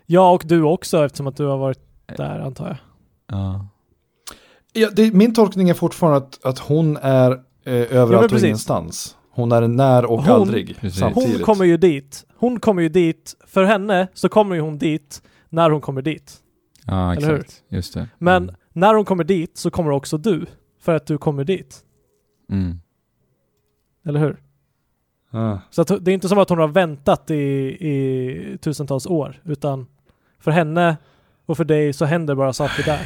Ja, 0.07 0.31
och 0.31 0.42
du 0.47 0.62
också 0.62 1.05
eftersom 1.05 1.26
att 1.26 1.36
du 1.36 1.44
har 1.44 1.59
varit 1.59 1.81
där 2.17 2.41
antar 2.41 2.67
jag. 2.67 2.76
Ja. 3.26 3.67
Ja, 4.73 4.89
det, 4.92 5.15
min 5.15 5.34
tolkning 5.34 5.68
är 5.68 5.74
fortfarande 5.74 6.16
att, 6.18 6.44
att 6.44 6.58
hon 6.58 6.97
är 6.97 7.31
eh, 7.65 7.74
överallt 7.74 8.24
och 8.24 8.31
precis. 8.31 8.44
ingenstans. 8.44 9.16
Hon 9.31 9.52
är 9.52 9.68
när 9.68 10.05
och 10.05 10.23
Hon- 10.23 10.31
aldrig 10.34 10.76
Precis. 10.76 10.99
samtidigt. 11.00 11.36
Hon 11.36 11.44
kommer 11.44 11.65
ju 11.65 11.76
dit. 11.76 12.24
Hon 12.36 12.60
kommer 12.60 12.82
ju 12.82 12.89
dit. 12.89 13.34
För 13.47 13.65
henne 13.65 14.08
så 14.15 14.28
kommer 14.28 14.55
ju 14.55 14.60
hon 14.60 14.78
dit 14.78 15.23
när 15.49 15.70
hon 15.70 15.81
kommer 15.81 16.02
dit. 16.02 16.36
Ja, 16.86 17.15
Eller 17.15 17.26
hur? 17.28 17.36
exakt. 17.40 17.62
Just 17.68 17.94
det. 17.94 18.08
Men 18.18 18.42
Mm. 18.42 18.55
när 18.73 18.94
hon 18.94 19.05
kommer 19.05 19.24
dit 19.24 19.57
så 19.57 19.70
kommer 19.70 19.90
också 19.90 20.18
du. 20.18 20.47
För 20.81 20.94
att 20.94 21.07
du 21.07 21.18
kommer 21.18 21.44
dit. 21.44 21.78
Mm. 22.50 22.81
Eller 24.07 24.20
hur? 24.20 24.42
Ja. 25.32 25.60
Så 25.70 25.82
att 25.82 25.89
det 26.05 26.10
är 26.10 26.15
inte 26.15 26.28
som 26.28 26.39
att 26.39 26.49
hon 26.49 26.58
har 26.58 26.68
väntat 26.68 27.31
i, 27.31 27.34
i 27.34 28.58
tusentals 28.60 29.07
år, 29.07 29.42
utan 29.44 29.86
för 30.40 30.50
henne 30.50 30.97
och 31.47 31.57
för 31.57 31.65
dig 31.65 31.92
så 31.92 32.05
händer 32.05 32.34
bara 32.34 32.52
saker 32.52 32.82
där. 32.82 33.00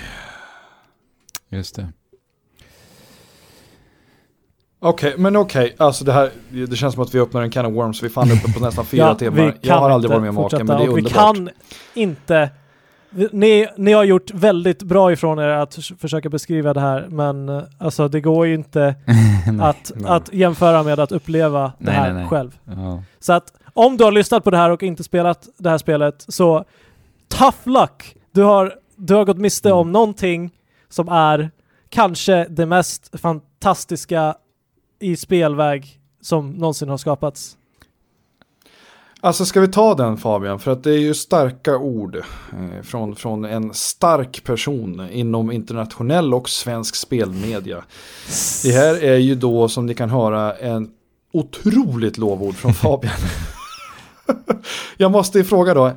Just 1.57 1.77
det. 1.77 1.89
Okej, 4.81 5.15
men 5.19 5.37
okej. 5.37 5.75
Alltså 5.79 6.05
det 6.05 6.13
här, 6.13 6.31
det 6.69 6.77
känns 6.77 6.95
som 6.95 7.03
att 7.03 7.15
vi 7.15 7.21
öppnar 7.21 7.43
en 7.43 7.51
can 7.51 7.67
of 7.67 7.73
worms. 7.75 8.03
Vi 8.03 8.09
fann 8.09 8.31
uppe 8.31 8.53
på 8.53 8.65
nästan 8.65 8.85
fyra 8.87 9.15
timmar. 9.15 9.37
vi 9.37 9.53
Jag 9.61 9.75
har 9.75 9.81
kan 9.81 9.93
aldrig 9.93 10.11
varit 10.11 10.21
med 10.23 10.29
om 10.29 10.35
maken, 10.35 10.45
fortsätta 10.51 10.65
men 10.65 10.77
det 10.77 10.85
är 10.85 10.89
och 10.91 10.99
underbart. 10.99 11.37
Vi 11.37 11.41
kan 11.45 11.51
inte... 11.95 12.51
Ni, 13.33 13.67
ni 13.77 13.93
har 13.93 14.05
gjort 14.05 14.31
väldigt 14.35 14.83
bra 14.83 15.13
ifrån 15.13 15.39
er 15.39 15.49
att 15.49 15.75
förs- 15.75 15.93
försöka 15.99 16.29
beskriva 16.29 16.75
det 16.75 16.81
här, 16.81 17.07
men 17.09 17.49
eh, 17.49 17.63
alltså 17.79 18.09
det 18.09 18.21
går 18.21 18.47
ju 18.47 18.55
inte 18.55 18.95
Nej. 19.47 19.61
att, 19.69 19.93
nej. 19.95 20.11
att 20.11 20.33
jämföra 20.33 20.83
med 20.83 21.01
att 21.01 21.13
uppleva 21.13 21.63
det 21.63 21.73
Nej, 21.79 21.95
här 21.95 22.13
nej, 22.13 22.21
nej. 22.23 22.29
själv. 22.31 22.59
Ja. 22.65 23.03
Så 23.21 23.33
att 23.33 23.53
om 23.73 23.97
du 23.97 24.05
har 24.05 24.13
lyssnat 24.13 24.45
på 24.45 24.51
det 24.51 24.57
här 24.57 24.71
och 24.71 24.83
inte 24.83 25.05
spelat 25.05 25.49
det 25.59 25.71
här 25.71 25.79
spelet 25.79 26.25
så 26.29 26.65
tough 27.29 27.57
luck! 27.65 28.17
Du 28.33 28.43
har, 28.43 28.75
du 28.97 29.15
har 29.15 29.25
gått 29.25 29.39
miste 29.39 29.69
Mm. 29.69 29.79
om 29.79 29.93
någonting 29.93 30.51
som 30.95 31.09
är 31.09 31.51
kanske 31.89 32.47
det 32.51 32.67
mest 32.67 33.21
fantastiska 33.21 34.37
i 35.01 35.17
spelväg 35.17 36.01
som 36.21 36.51
någonsin 36.51 36.89
har 36.89 36.97
skapats. 36.97 37.57
Alltså 39.21 39.45
ska 39.45 39.61
vi 39.61 39.69
ta 39.69 39.95
den 39.95 40.17
Fabian? 40.17 40.59
För 40.59 40.71
att 40.71 40.83
det 40.83 40.91
är 40.91 40.99
ju 40.99 41.15
starka 41.15 41.77
ord 41.77 42.17
eh, 42.17 42.83
från, 42.83 43.17
från 43.17 43.45
en 43.45 43.75
stark 43.75 44.45
person 44.45 45.09
inom 45.11 45.53
internationell 45.53 46.35
och 46.35 46.49
svensk 46.49 46.97
spelmedia. 46.97 47.85
Det 48.65 48.73
här 48.73 49.05
är 49.05 49.17
ju 49.17 49.35
då 49.35 49.69
som 49.69 49.87
ni 49.87 49.95
kan 49.95 50.11
höra 50.11 50.55
en 50.55 50.91
otroligt 51.33 52.19
lovord 52.19 52.55
från 52.55 52.75
Fabian. 52.75 53.15
Jag 54.97 55.11
måste 55.11 55.39
ju 55.39 55.45
fråga 55.45 55.75
då. 55.75 55.93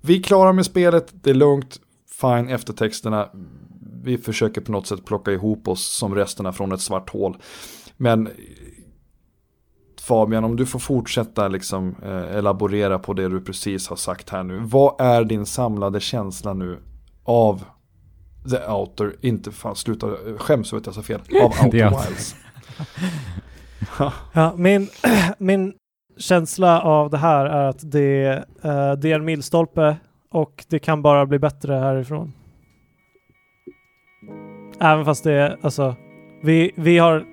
Vi 0.00 0.18
är 0.18 0.22
klara 0.22 0.52
med 0.52 0.66
spelet, 0.66 1.08
det 1.12 1.30
är 1.30 1.34
lugnt, 1.34 1.80
fine 2.20 2.48
eftertexterna. 2.48 3.28
Vi 4.02 4.18
försöker 4.18 4.60
på 4.60 4.72
något 4.72 4.86
sätt 4.86 5.04
plocka 5.04 5.32
ihop 5.32 5.68
oss 5.68 5.86
som 5.86 6.14
resterna 6.14 6.52
från 6.52 6.72
ett 6.72 6.80
svart 6.80 7.10
hål. 7.10 7.36
Men 7.96 8.28
Fabian, 10.00 10.44
om 10.44 10.56
du 10.56 10.66
får 10.66 10.78
fortsätta 10.78 11.48
liksom, 11.48 11.96
eh, 12.02 12.36
elaborera 12.36 12.98
på 12.98 13.12
det 13.12 13.28
du 13.28 13.40
precis 13.40 13.88
har 13.88 13.96
sagt 13.96 14.30
här 14.30 14.42
nu. 14.42 14.58
Vad 14.58 15.00
är 15.00 15.24
din 15.24 15.46
samlade 15.46 16.00
känsla 16.00 16.54
nu 16.54 16.78
av 17.24 17.64
The 18.50 18.72
Outer, 18.72 19.16
inte 19.20 19.50
fan 19.50 19.76
sluta, 19.76 20.06
skäms 20.38 20.72
över 20.72 20.80
att 20.80 20.86
jag 20.86 20.94
sa 20.94 21.02
fel, 21.02 21.20
av 21.42 21.66
Outer. 21.66 22.06
Wilds. 22.06 22.36
Ja, 24.32 24.52
min, 24.56 24.88
min 25.38 25.72
känsla 26.18 26.82
av 26.82 27.10
det 27.10 27.18
här 27.18 27.46
är 27.46 27.68
att 27.68 27.90
det, 27.92 28.26
eh, 28.62 28.92
det 28.92 29.12
är 29.12 29.14
en 29.14 29.24
milstolpe 29.24 29.96
och 30.30 30.64
det 30.68 30.78
kan 30.78 31.02
bara 31.02 31.26
bli 31.26 31.38
bättre 31.38 31.74
härifrån. 31.74 32.32
Även 34.80 35.04
fast 35.04 35.24
det 35.24 35.32
är, 35.32 35.56
alltså, 35.60 35.94
vi, 36.40 36.70
vi 36.74 36.98
har 36.98 37.24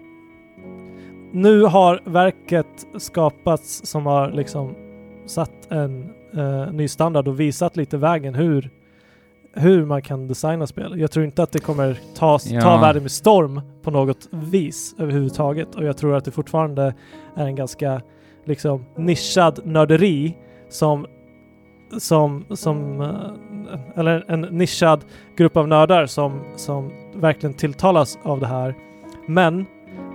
nu 1.32 1.64
har 1.64 2.01
verket 2.06 2.88
skapats 2.98 3.82
som 3.85 4.06
har 4.06 4.32
liksom 4.32 4.76
satt 5.26 5.72
en 5.72 6.09
eh, 6.38 6.72
ny 6.72 6.88
standard 6.88 7.27
och 7.27 7.40
visat 7.40 7.77
lite 7.77 7.98
vägen 7.98 8.35
hur, 8.35 8.69
hur 9.53 9.85
man 9.85 10.01
kan 10.01 10.27
designa 10.27 10.67
spel. 10.67 11.00
Jag 11.00 11.11
tror 11.11 11.26
inte 11.26 11.43
att 11.43 11.51
det 11.51 11.59
kommer 11.59 12.00
ta, 12.16 12.40
ta 12.40 12.50
Ja. 12.53 12.77
världen 12.82 13.01
med 13.03 13.11
storm 13.11 13.61
på 13.84 13.92
något 13.92 14.27
vis 14.32 14.95
överhuvudtaget 15.00 15.76
och 15.76 15.84
jag 15.84 15.98
tror 15.98 16.16
att 16.16 16.26
det 16.26 16.32
fortfarande 16.32 16.93
är 17.35 17.45
en 17.45 17.56
ganska 17.56 18.01
liksom 18.45 18.85
nischad 18.95 19.59
nörderi 19.64 20.38
som 20.69 21.06
som, 21.98 22.45
som 22.50 23.01
eh, 23.01 24.00
eller 24.00 24.26
en 24.27 24.42
nischad 24.42 25.06
grupp 25.38 25.58
av 25.58 25.67
nördar 25.67 26.06
som, 26.06 26.42
som 26.56 26.92
verkligen 27.20 27.54
tilltalas 27.54 28.20
av 28.24 28.40
det 28.40 28.48
här. 28.48 28.76
Men 29.26 29.66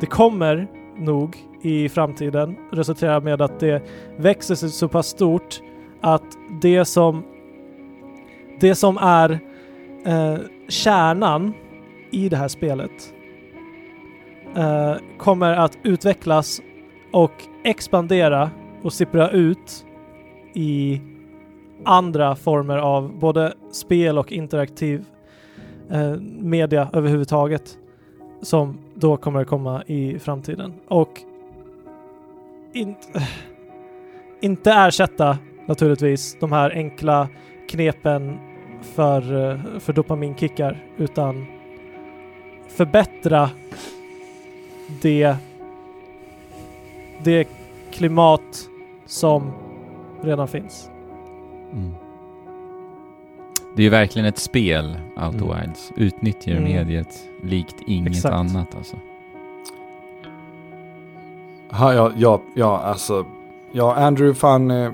det 0.01 0.07
kommer 0.07 0.69
nog 0.99 1.37
i 1.63 1.89
framtiden 1.89 2.57
resultera 2.73 3.21
med 3.21 3.43
att 3.43 3.61
det 3.61 3.83
växer 4.17 4.55
sig 4.55 4.69
så 4.69 4.89
pass 4.89 5.07
stort 5.07 5.61
att 6.01 6.25
det 6.63 6.85
som 6.85 7.25
det 8.61 8.75
som 8.75 8.97
är 8.97 9.31
eh, 10.07 10.39
kärnan 10.69 11.53
i 12.11 12.29
det 12.29 12.37
här 12.37 12.49
spelet 12.49 13.15
eh, 14.57 14.95
kommer 15.19 15.53
att 15.53 15.79
utvecklas 15.83 16.61
och 17.13 17.33
expandera 17.65 18.51
och 18.83 18.93
sippra 18.93 19.31
ut 19.31 19.87
i 20.55 21.01
andra 21.85 22.37
former 22.37 22.79
av 22.79 23.19
både 23.19 23.55
spel 23.73 24.19
och 24.19 24.33
interaktiv 24.33 25.05
eh, 25.93 26.17
media 26.41 26.91
överhuvudtaget 26.93 27.79
som 28.43 28.79
då 28.95 29.17
kommer 29.17 29.45
komma 29.45 29.83
i 29.87 30.19
framtiden. 30.19 30.75
Och 30.89 31.21
inte, 32.73 33.09
eh, 33.15 33.29
inte 34.41 34.73
ersätta 34.73 35.39
naturligtvis 35.67 36.37
de 36.41 36.53
här 36.53 36.71
enkla 36.71 37.29
knepen 37.69 38.39
för, 38.83 39.51
eh, 39.51 39.79
för 39.79 39.93
dopaminkickar 39.93 40.85
utan 40.97 41.47
förbättra 42.69 43.51
det, 45.03 45.37
det 47.25 47.49
klimat 47.91 48.69
som 49.07 49.53
redan 50.23 50.49
finns. 50.49 50.91
Mm. 51.73 52.02
Det 53.77 53.83
är 53.83 53.85
ju 53.85 53.91
verkligen 53.91 54.27
ett 54.29 54.39
spel, 54.39 54.97
Outer 55.17 55.45
Mm. 55.45 55.61
Wilds. 55.61 55.93
Utnyttjar 55.97 56.53
Mm. 56.53 56.65
mediet 56.65 57.09
likt 57.43 57.77
inget 57.87 58.13
Exakt. 58.13 58.35
annat 58.35 58.75
alltså. 58.77 58.97
Ha, 61.71 61.95
ja, 61.95 62.13
ja, 62.17 62.43
ja, 62.55 62.79
alltså. 62.79 63.27
Ja, 63.73 63.95
Andrew, 63.95 64.35
fan, 64.41 64.71
eh, 64.71 64.91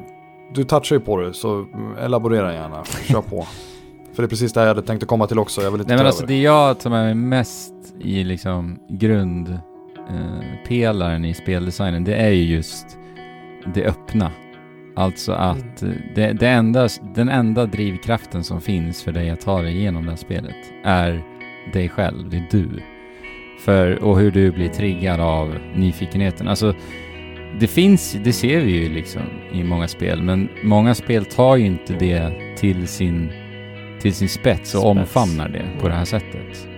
du 0.53 0.65
touchar 0.65 0.97
ju 0.97 1.01
på 1.01 1.17
det, 1.21 1.35
så 1.35 1.67
elaborera 2.05 2.53
gärna. 2.53 2.85
Kör 2.85 3.21
på. 3.23 3.47
För 4.15 4.23
det 4.23 4.27
är 4.27 4.29
precis 4.29 4.53
det 4.53 4.61
jag 4.61 4.69
hade 4.69 4.83
tänkt 4.83 5.03
att 5.03 5.09
komma 5.09 5.27
till 5.27 5.39
också, 5.39 5.63
jag 5.63 5.71
vill 5.71 5.81
inte 5.81 5.89
Nej 5.93 5.99
men 5.99 6.07
alltså 6.07 6.23
över. 6.23 6.35
det 6.35 6.41
jag 6.41 6.81
tar 6.81 6.91
med 6.91 7.05
mig 7.05 7.15
mest 7.15 7.75
i 8.01 8.25
liksom 8.25 8.79
grund 8.89 9.59
eh, 10.09 11.25
i 11.25 11.35
speldesignen, 11.35 12.05
det 12.05 12.15
är 12.15 12.31
ju 12.31 12.43
just 12.57 12.99
det 13.75 13.85
öppna. 13.85 14.33
Alltså 14.99 15.33
att 15.33 15.83
eh, 15.83 15.89
det, 16.15 16.33
det 16.33 16.49
enda, 16.49 16.89
den 17.15 17.29
enda 17.29 17.67
drivkraften 17.67 18.45
som 18.45 18.61
finns 18.61 19.03
för 19.03 19.13
dig 19.13 19.31
att 19.31 19.41
ta 19.41 19.63
dig 19.63 19.77
igenom 19.77 20.05
det 20.05 20.11
här 20.11 20.17
spelet 20.17 20.73
är 20.85 21.23
dig 21.73 21.89
själv, 21.89 22.31
det 22.31 22.37
är 22.37 22.47
du. 22.51 22.69
För, 23.61 24.05
och 24.05 24.19
hur 24.19 24.31
du 24.31 24.51
blir 24.51 24.69
triggad 24.69 25.21
av 25.21 25.55
nyfikenheten. 25.75 26.49
Alltså, 26.49 26.75
det 27.61 27.67
finns, 27.67 28.13
det 28.25 28.33
ser 28.33 28.61
vi 28.61 28.73
ju 28.73 28.89
liksom 28.89 29.23
i 29.53 29.65
många 29.65 29.89
spel, 29.89 30.23
men 30.23 30.49
många 30.63 30.95
spel 30.95 31.25
tar 31.25 31.57
ju 31.57 31.67
inte 31.67 31.93
det 31.93 32.33
till 32.57 32.89
sin, 32.89 33.29
till 34.01 34.15
sin 34.15 34.29
spets 34.29 34.75
och 34.75 34.81
Spets. 34.81 34.85
omfamnar 34.85 35.49
det 35.49 35.81
på 35.81 35.89
det 35.89 35.95
här 35.95 36.05
sättet. 36.05 36.69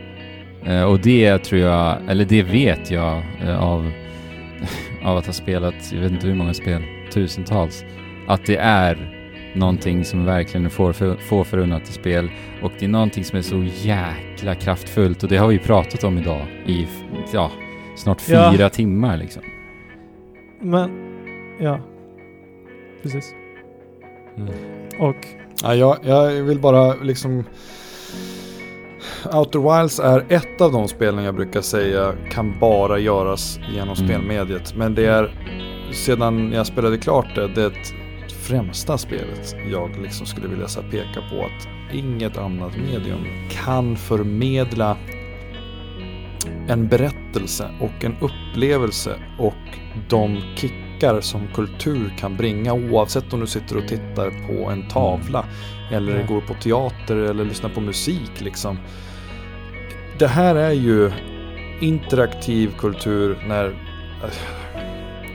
Eh, 0.66 0.82
och 0.82 1.00
det 1.00 1.39
tror 1.39 1.60
jag, 1.60 1.99
eller 2.08 2.24
det 2.24 2.42
vet 2.42 2.90
jag 2.90 3.23
eh, 3.42 3.62
av, 3.62 3.92
av 5.05 5.16
att 5.16 5.26
ha 5.26 5.32
spelat, 5.32 5.92
jag 5.92 6.00
vet 6.00 6.12
inte 6.12 6.26
hur 6.26 6.34
många 6.34 6.55
spel, 6.55 6.82
tusentals, 7.12 7.84
att 8.26 8.47
det 8.47 8.57
är 8.57 9.16
någonting 9.55 10.05
som 10.05 10.24
verkligen 10.24 10.70
får, 10.70 10.92
för, 10.92 11.16
får 11.16 11.44
förunnat 11.44 11.89
i 11.89 11.92
spel 11.92 12.31
och 12.62 12.73
det 12.78 12.84
är 12.84 12.89
någonting 12.89 13.24
som 13.24 13.39
är 13.39 13.42
så 13.42 13.65
jäkla 13.74 14.55
kraftfullt 14.55 15.23
och 15.23 15.28
det 15.28 15.36
har 15.36 15.49
vi 15.49 15.55
ju 15.55 15.60
pratat 15.60 16.05
om 16.05 16.18
idag 16.18 16.47
i, 16.66 16.86
ja, 17.32 17.50
snart 17.97 18.23
Ja. 18.28 18.52
fyra 18.52 18.68
timmar 18.70 19.16
liksom. 19.16 19.42
Men, 20.60 20.90
ja. 21.60 21.81
Precis. 23.02 23.34
Mm. 24.36 24.49
Och 24.99 25.16
Ja, 25.62 25.74
jag, 25.74 25.97
jag 26.02 26.31
vill 26.31 26.58
bara 26.58 26.94
liksom... 26.94 27.44
Outer 29.34 29.78
Wilds 29.81 29.99
är 30.00 30.24
ett 30.28 30.60
av 30.60 30.73
de 30.73 30.89
spelen 30.89 31.24
jag 31.24 31.34
brukar 31.34 31.60
säga 31.60 32.12
kan 32.31 32.58
bara 32.60 32.99
göras 32.99 33.60
genom 33.74 33.94
Mm. 33.99 34.08
spelmediet. 34.08 34.76
Men 34.76 34.94
det 34.94 35.07
är, 35.07 35.31
sedan 35.92 36.52
jag 36.52 36.66
spelade 36.66 36.99
klart 36.99 37.34
det, 37.34 37.49
det 37.49 37.73
främsta 38.50 38.98
spelet 38.98 39.56
jag 39.70 40.02
liksom 40.02 40.26
skulle 40.26 40.48
vilja 40.48 40.68
så 40.68 40.82
peka 40.82 41.20
på 41.30 41.44
att 41.44 41.68
inget 41.94 42.38
annat 42.38 42.76
medium 42.76 43.24
kan 43.50 43.96
förmedla 43.96 44.96
en 46.68 46.88
berättelse 46.88 47.70
och 47.80 48.04
en 48.04 48.16
upplevelse 48.20 49.16
och 49.38 49.78
de 50.08 50.40
kickar 50.56 51.20
som 51.20 51.48
kultur 51.54 52.14
kan 52.18 52.36
bringa 52.36 52.72
oavsett 52.72 53.32
om 53.32 53.40
du 53.40 53.46
sitter 53.46 53.76
och 53.76 53.88
tittar 53.88 54.30
på 54.46 54.70
en 54.70 54.88
tavla 54.88 55.44
eller 55.92 56.20
Ja. 56.20 56.26
går 56.26 56.40
på 56.40 56.54
teater 56.54 57.16
eller 57.16 57.44
lyssnar 57.44 57.70
på 57.70 57.80
musik 57.80 58.40
liksom. 58.40 58.78
Det 60.18 60.26
här 60.26 60.54
är 60.54 60.72
ju 60.72 61.10
interaktiv 61.80 62.74
kultur 62.78 63.38
när 63.46 63.74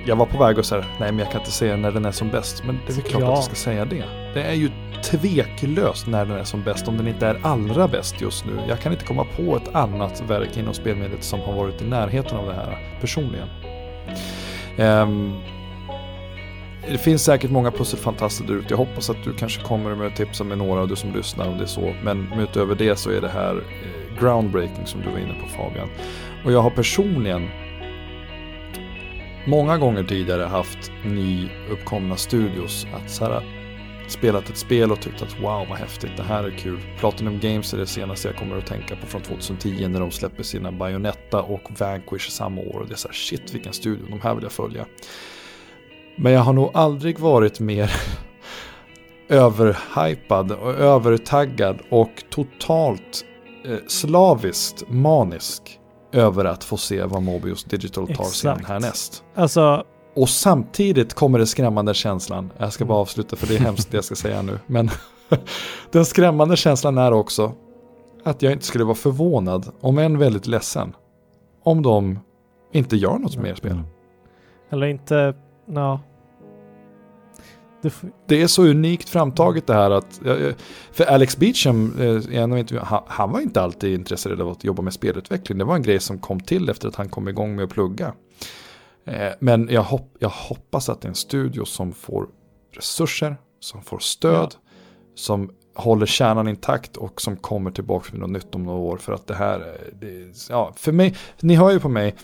jag 0.06 0.16
var 0.16 0.26
på 0.26 0.38
väg 0.44 0.60
att 0.60 0.66
säga, 0.66 0.86
nej 1.00 1.12
men 1.12 1.20
jag 1.20 1.32
kan 1.32 1.42
inte 1.42 1.52
säga 1.52 1.76
när 1.76 1.92
den 1.92 2.06
är 2.06 2.12
som 2.12 2.30
bäst. 2.30 2.64
Men 2.66 2.80
det 2.88 2.92
är 2.92 2.96
väl 2.96 3.04
klart 3.04 3.22
Ja. 3.22 3.28
att 3.32 3.36
jag 3.36 3.44
ska 3.44 3.56
säga 3.56 3.86
det. 3.86 4.04
Det 4.34 4.44
är 4.44 4.54
ju 4.54 4.70
tveklöst 5.04 6.08
när 6.08 6.26
den 6.26 6.38
är 6.38 6.44
som 6.44 6.64
bäst, 6.64 6.88
om 6.88 6.98
den 6.98 7.08
inte 7.08 7.28
är 7.28 7.40
allra 7.44 7.88
bäst 7.88 8.22
just 8.22 8.46
nu. 8.46 8.52
Jag 8.70 8.80
kan 8.80 8.92
inte 8.92 9.06
komma 9.06 9.26
på 9.38 9.58
ett 9.58 9.76
annat 9.76 10.24
verk 10.28 10.58
inom 10.58 10.74
spelmediet 10.74 11.24
som 11.24 11.40
har 11.40 11.54
varit 11.54 11.82
i 11.82 11.86
närheten 11.86 12.38
av 12.38 12.46
det 12.48 12.54
här 12.54 12.98
personligen. 13.02 13.48
Ehm, 14.78 15.34
det 16.92 16.98
finns 16.98 17.24
säkert 17.24 17.52
många 17.52 17.72
pusselfantaster 17.72 18.46
där 18.46 18.54
ute. 18.54 18.68
Jag 18.70 18.78
hoppas 18.78 19.10
att 19.10 19.24
du 19.24 19.34
kanske 19.34 19.62
kommer 19.64 19.96
med 19.96 20.16
tips 20.16 20.42
med 20.42 20.58
några 20.58 20.82
av 20.82 20.88
du 20.88 20.96
som 20.96 21.14
lyssnar 21.14 21.48
om 21.48 21.58
det 21.58 21.64
är 21.64 21.68
så. 21.68 21.94
Men 22.04 22.34
utöver 22.40 22.76
det 22.76 22.96
så 22.96 23.10
är 23.10 23.22
det 23.22 23.30
här 23.30 23.56
eh, 23.56 24.20
groundbreaking 24.22 24.86
som 24.86 25.02
du 25.02 25.10
var 25.10 25.18
inne 25.20 25.34
på 25.42 25.48
Fabian. 25.48 25.90
Och 26.46 26.52
jag 26.52 26.62
har 26.62 26.70
personligen 26.70 27.50
många 29.48 29.78
gånger 29.78 30.04
tidigare 30.04 30.44
haft 30.44 30.92
nyuppkomna 31.06 32.16
studios 32.16 32.88
att 32.94 33.12
så 33.12 33.26
här, 33.26 33.44
spelat 34.08 34.50
ett 34.50 34.58
spel 34.58 34.92
och 34.92 35.02
tyckt 35.02 35.22
att 35.22 35.40
wow 35.40 35.68
vad 35.70 35.78
häftigt, 35.78 36.12
det 36.18 36.24
här 36.24 36.44
är 36.44 36.58
kul. 36.58 36.80
Platinum 37.00 37.40
Games 37.40 37.74
är 37.74 37.78
det 37.78 37.88
senaste 37.88 38.28
jag 38.28 38.38
kommer 38.38 38.58
att 38.58 38.66
tänka 38.66 38.96
på 38.96 39.08
från 39.08 39.22
2010 39.22 39.88
när 39.88 40.00
de 40.00 40.12
släpper 40.12 40.44
sina 40.44 40.72
Bayonetta 40.72 41.42
och 41.42 41.62
Vanquish 41.80 42.30
samma 42.30 42.62
år. 42.62 42.80
Och 42.80 42.88
det 42.88 42.94
är 42.94 42.98
så 42.98 43.08
här 43.08 43.16
shit 43.16 43.54
vilken 43.54 43.74
studio, 43.74 44.06
de 44.10 44.22
här 44.22 44.36
vill 44.36 44.44
jag 44.44 44.52
följa. 44.52 44.86
Men 46.18 46.32
jag 46.32 46.42
har 46.42 46.54
nog 46.54 46.72
aldrig 46.74 47.20
varit 47.20 47.60
mer 47.60 47.92
överhypad 49.30 50.52
och 50.52 50.74
övertaggad 50.74 51.80
och 51.90 52.24
totalt 52.30 53.26
eh, 53.66 53.78
slaviskt 53.88 54.90
manisk 54.90 55.80
över 56.16 56.46
att 56.46 56.64
få 56.64 56.78
se 56.78 57.04
vad 57.04 57.24
Mobius 57.24 57.64
Digital 57.64 58.08
tar 58.08 58.24
sig 58.24 58.52
an 58.52 58.66
härnäst. 58.66 59.24
alltså, 59.36 59.84
Och 60.16 60.30
samtidigt 60.30 61.14
kommer 61.14 61.40
det 61.40 61.48
skrämmande 61.48 61.94
känslan. 61.94 62.52
Jag 62.58 62.74
ska 62.74 62.86
bara 62.86 62.98
avsluta 62.98 63.36
för 63.36 63.48
det 63.48 63.56
är 63.56 63.60
hemskt 63.60 63.92
det 63.92 63.98
jag 63.98 64.04
ska 64.04 64.16
säga 64.16 64.42
nu. 64.42 64.60
Men 64.68 64.90
den 65.92 66.06
skrämmande 66.06 66.58
känslan 66.58 66.98
är 66.98 67.12
också 67.12 67.52
att 68.24 68.42
jag 68.42 68.54
inte 68.54 68.66
skulle 68.66 68.84
vara 68.84 68.96
förvånad, 68.96 69.72
om 69.82 69.98
än 69.98 70.18
väldigt 70.18 70.48
ledsen, 70.48 70.96
om 71.64 71.82
de 71.82 72.20
inte 72.72 72.96
gör 72.98 73.18
något 73.18 73.38
mer 73.38 73.56
spel. 73.56 73.80
eller 74.70 74.88
inte, 74.88 75.34
ja. 75.66 76.00
Det 77.86 78.10
Det 78.28 78.42
är 78.42 78.48
så 78.48 78.64
unikt 78.64 79.10
framtaget 79.10 79.68
det 79.68 79.74
här 79.74 79.92
att, 79.92 80.22
för 80.92 81.06
Alex 81.06 81.38
Beecham, 81.38 81.96
eh, 82.32 82.84
han, 82.84 83.04
han 83.08 83.32
var 83.32 83.40
inte 83.40 83.62
alltid 83.62 83.94
intresserad 83.94 84.42
av 84.42 84.50
att 84.50 84.64
jobba 84.64 84.82
med 84.82 84.94
spelutveckling. 84.94 85.58
Det 85.58 85.66
var 85.66 85.76
en 85.76 85.82
grej 85.82 86.00
som 86.00 86.20
kom 86.20 86.40
till 86.40 86.70
efter 86.70 86.88
att 86.88 86.96
han 86.96 87.10
kom 87.10 87.28
igång 87.28 87.56
med 87.56 87.64
att 87.64 87.70
plugga. 87.70 88.14
Eh, 89.06 89.32
Men 89.40 89.70
jag, 89.72 89.84
hopp, 89.84 90.16
jag 90.20 90.30
hoppas 90.30 90.90
att 90.90 91.02
det 91.02 91.06
är 91.06 91.10
en 91.10 91.16
studio 91.16 91.66
som 91.66 91.94
får 91.94 92.28
resurser, 92.76 93.38
som 93.60 93.82
får 93.82 94.00
stöd, 94.00 94.56
som 95.16 95.52
håller 95.76 96.06
kärnan 96.06 96.48
intakt 96.48 96.98
och 96.98 97.22
som 97.22 97.38
kommer 97.38 97.72
tillbaka 97.72 98.10
med 98.12 98.22
något 98.22 98.30
nytt 98.30 98.56
om 98.56 98.64
några 98.64 98.80
år. 98.80 98.98
För 98.98 99.14
att 99.14 99.28
det 99.28 99.36
här, 99.36 99.60
eh, 99.60 99.98
det, 100.00 100.48
ja, 100.50 100.74
för 100.78 100.92
mig, 100.92 101.16
ni 101.42 101.56
hör 101.56 101.72
ju 101.72 101.80
på 101.80 101.90
mig, 101.90 102.16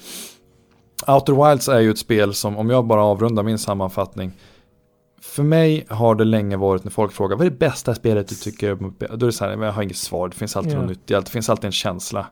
Outer 1.07 1.49
Wilds 1.49 1.67
är 1.67 1.80
ju 1.80 1.91
ett 1.91 1.98
spel 1.98 2.33
som, 2.33 2.57
om 2.57 2.69
jag 2.69 2.85
bara 2.85 3.03
avrundar 3.03 3.43
min 3.43 3.57
sammanfattning, 3.57 4.31
för 5.22 5.43
mig 5.43 5.85
har 5.90 6.16
det 6.16 6.24
länge 6.24 6.58
varit 6.58 6.83
när 6.83 6.91
folk 6.91 7.11
frågar 7.11 7.38
vad 7.38 7.45
är 7.45 7.50
det 7.51 7.58
bästa 7.58 7.95
spelet 7.95 8.27
du 8.27 8.35
tycker 8.35 8.74
om? 8.74 8.95
Då 9.00 9.06
är 9.06 9.17
det 9.17 9.32
så 9.32 9.45
här, 9.45 9.64
jag 9.64 9.72
har 9.72 9.83
inget 9.83 9.98
svar, 9.98 10.27
det 10.30 10.35
finns 10.35 10.56
alltid 10.58 10.74
Ja. 10.74 10.77
något 10.80 10.90
nytt, 10.90 11.08
det 11.08 11.30
finns 11.30 11.50
alltid 11.50 11.66
en 11.66 11.72
känsla. 11.72 12.27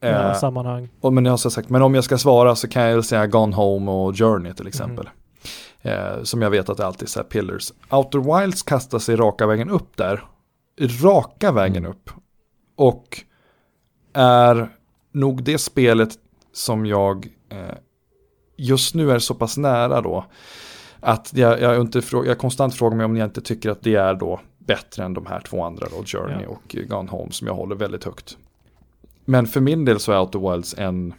ja, 0.00 0.08
Eh, 0.08 0.34
sammanhang. 0.34 0.88
och, 1.00 1.12
men, 1.12 1.24
jag 1.24 1.32
har 1.32 1.36
sagt, 1.50 1.68
men 1.68 1.82
om 1.82 1.94
jag 1.94 2.04
ska 2.04 2.18
svara 2.18 2.56
så 2.56 2.68
kan 2.68 2.82
jag 2.82 3.04
säga 3.04 3.26
Gone 3.26 3.56
Home 3.56 3.90
och 3.90 4.16
Journey 4.18 4.52
till 4.54 4.66
exempel. 4.66 5.08
Eh, 5.82 6.22
som 6.22 6.42
jag 6.42 6.50
vet 6.50 6.68
att 6.68 6.76
det 6.76 6.86
alltid 6.86 7.02
är 7.02 7.10
så 7.10 7.18
här 7.20 7.24
pillars. 7.26 7.72
Outer 7.90 8.40
Wilds 8.40 8.62
kastar 8.62 8.98
sig 8.98 9.16
raka 9.16 9.46
vägen 9.46 9.70
upp 9.70 9.96
där. 9.96 10.24
Raka 11.02 11.52
vägen 11.52 11.86
upp. 11.86 12.10
Och 12.76 13.24
är 14.12 14.68
nog 15.12 15.42
det 15.42 15.58
spelet 15.58 16.10
som 16.52 16.86
jag 16.86 17.26
eh, 17.50 17.74
just 18.56 18.94
nu 18.94 19.10
är 19.12 19.18
så 19.18 19.34
pass 19.34 19.56
nära 19.56 20.00
då. 20.00 20.24
Att 21.00 21.32
jag, 21.34 21.60
jag, 21.60 21.80
inte 21.80 22.00
frå- 22.00 22.26
jag 22.26 22.38
konstant 22.38 22.74
frågar 22.74 22.96
mig 22.96 23.06
om 23.06 23.16
jag 23.16 23.26
inte 23.26 23.40
tycker 23.40 23.70
att 23.70 23.82
det 23.82 23.94
är 23.94 24.14
då 24.14 24.40
bättre 24.58 25.04
än 25.04 25.14
de 25.14 25.26
här 25.26 25.40
två 25.40 25.62
andra 25.64 25.86
då, 25.90 26.04
Journey 26.04 26.42
Ja. 26.42 26.48
och 26.48 26.76
Gone 26.88 27.10
Home 27.10 27.32
som 27.32 27.46
jag 27.46 27.54
håller 27.54 27.74
väldigt 27.76 28.04
högt. 28.04 28.36
Men 29.24 29.46
för 29.46 29.60
min 29.60 29.84
del 29.84 30.00
så 30.00 30.12
är 30.12 30.20
Outer 30.20 30.50
Wilds 30.52 30.74
en, 30.78 31.14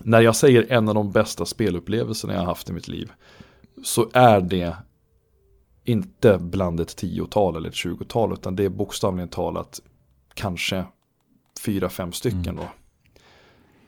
när 0.00 0.20
jag 0.20 0.36
säger 0.36 0.66
en 0.72 0.88
av 0.88 0.94
de 0.94 1.12
bästa 1.12 1.46
spelupplevelserna 1.46 2.32
jag 2.32 2.40
har 2.40 2.46
haft 2.46 2.70
i 2.70 2.72
mitt 2.72 2.88
liv, 2.88 3.12
så 3.84 4.08
är 4.12 4.40
det 4.40 4.76
inte 5.84 6.38
bland 6.38 6.80
ett 6.80 6.96
tiotal 6.96 7.56
eller 7.56 7.68
ett 7.68 7.74
tjugotal, 7.74 8.32
utan 8.32 8.56
det 8.56 8.64
är 8.64 8.68
bokstavligen 8.68 9.28
talat 9.28 9.80
kanske 10.34 10.84
fyra, 11.60 11.88
fem 11.88 12.12
stycken 12.12 12.40
Mm. 12.40 12.56
då. 12.56 12.62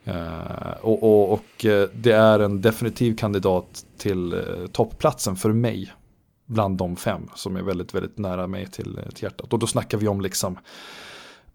Eh, 0.09 0.71
och, 0.81 1.03
och, 1.03 1.33
och 1.33 1.65
eh, 1.65 1.89
det 1.93 2.11
är 2.11 2.39
en 2.39 2.61
definitiv 2.61 3.15
kandidat 3.15 3.85
till 3.97 4.33
uh, 4.33 4.67
toppplatsen 4.71 5.35
för 5.35 5.51
mig. 5.53 5.93
Bland 6.45 6.77
de 6.77 6.95
fem 6.95 7.21
som 7.35 7.55
är 7.55 7.61
väldigt, 7.61 7.93
väldigt 7.95 8.17
nära 8.17 8.47
mig 8.47 8.65
till, 8.67 8.99
till 9.15 9.23
hjärtat. 9.23 9.53
Och 9.53 9.59
då 9.59 9.67
snackar 9.67 9.97
vi 9.97 10.07
om 10.07 10.21
liksom 10.21 10.57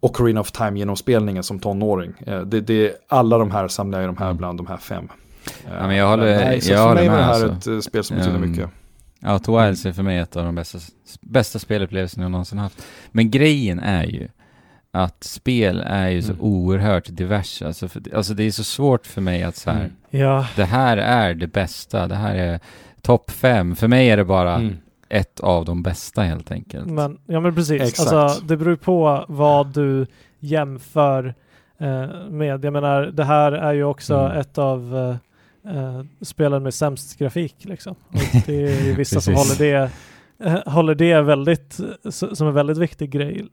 Ocarina 0.00 0.41
of 0.41 0.52
Time 0.52 0.78
genomspelningen 0.78 1.42
som 1.42 1.58
tonåring. 1.58 2.12
Det, 2.47 2.60
det, 2.60 2.92
alla 3.08 3.39
de 3.39 3.50
här 3.50 3.68
samlar 3.68 4.00
jag 4.00 4.08
de 4.08 4.16
här 4.16 4.26
Mm. 4.26 4.36
bland 4.36 4.58
de 4.58 4.66
här 4.66 4.76
fem. 4.76 5.08
Ja, 5.70 5.86
men 5.86 5.97
jag 5.97 6.08
håller- 6.08 6.36
nej, 6.36 6.60
så 6.60 6.73
jag 6.73 6.78
för 6.78 6.89
håller 6.89 7.00
mig 7.00 7.08
var 7.08 7.16
det 7.16 7.20
med, 7.26 7.34
här 7.36 7.49
alltså. 7.52 7.73
ett 7.78 7.84
spel 7.84 8.05
som 8.05 8.16
betyder 8.16 8.36
Ehm, 8.36 8.50
mycket. 8.50 8.70
Outer 9.26 9.65
Wilds 9.66 9.86
är 9.86 9.92
för 9.92 10.02
mig 10.02 10.18
ett 10.18 10.36
av 10.36 10.44
de 10.44 10.55
bästa, 10.55 10.78
bästa 11.20 11.58
spelupplevelserna 11.58 12.24
jag 12.24 12.31
någonsin 12.33 12.58
haft. 12.58 12.86
Men 13.12 13.31
grejen 13.31 13.78
är 13.81 14.05
ju 14.05 14.28
att 14.97 15.24
spel 15.24 15.82
är 15.86 16.08
ju 16.08 16.23
så 16.23 16.32
Mm. 16.32 16.44
oerhört 16.44 17.05
diverse. 17.08 17.66
Alltså, 17.66 17.89
för, 17.89 18.02
alltså 18.14 18.34
det 18.34 18.42
är 18.44 18.50
så 18.50 18.64
svårt 18.64 19.06
för 19.06 19.20
mig 19.20 19.42
att 19.42 19.56
så 19.56 19.70
här, 19.70 19.78
Mm. 19.81 19.92
Ja, 20.10 20.47
det 20.56 20.64
här 20.64 20.97
är 20.97 21.34
det 21.34 21.47
bästa, 21.47 22.06
det 22.06 22.14
här 22.14 22.34
är 22.34 22.60
topp 23.02 23.31
fem. 23.31 23.76
För 23.76 23.89
mig 23.89 24.08
är 24.10 24.16
det 24.16 24.24
bara 24.24 24.55
Mm. 24.55 24.76
ett 25.08 25.40
av 25.40 25.64
de 25.64 25.82
bästa 25.82 26.23
helt 26.23 26.50
enkelt. 26.52 26.86
men, 26.86 27.18
ja 27.26 27.40
men 27.40 27.55
precis. 27.55 27.82
Exakt. 27.82 28.12
Alltså, 28.12 28.44
det 28.44 28.56
beror 28.56 28.76
på 28.76 29.24
vad 29.28 29.66
du 29.74 30.06
jämför 30.39 31.34
eh, 31.78 32.06
med. 32.31 32.64
Jag 32.64 32.73
menar, 32.73 33.02
det 33.06 33.24
här 33.24 33.52
är 33.52 33.73
ju 33.73 33.84
också 33.84 34.14
Mm. 34.14 34.39
ett 34.39 34.58
av 34.58 34.97
eh, 35.64 35.76
eh, 35.76 36.02
spelen 36.23 36.62
med 36.62 36.74
sämst 36.74 37.18
grafik 37.18 37.55
liksom. 37.60 37.94
Och 38.08 38.20
det 38.47 38.62
är 38.62 38.84
ju 38.84 38.94
vissa 38.97 39.20
som 39.20 39.34
håller 39.34 39.58
det, 39.58 39.90
eh, 40.44 40.73
håller 40.73 40.94
det 40.94 41.20
väldigt, 41.20 41.81
som 42.10 42.48
en 42.48 42.55
väldigt 42.55 42.78
viktig 42.78 43.10
grej. 43.10 43.47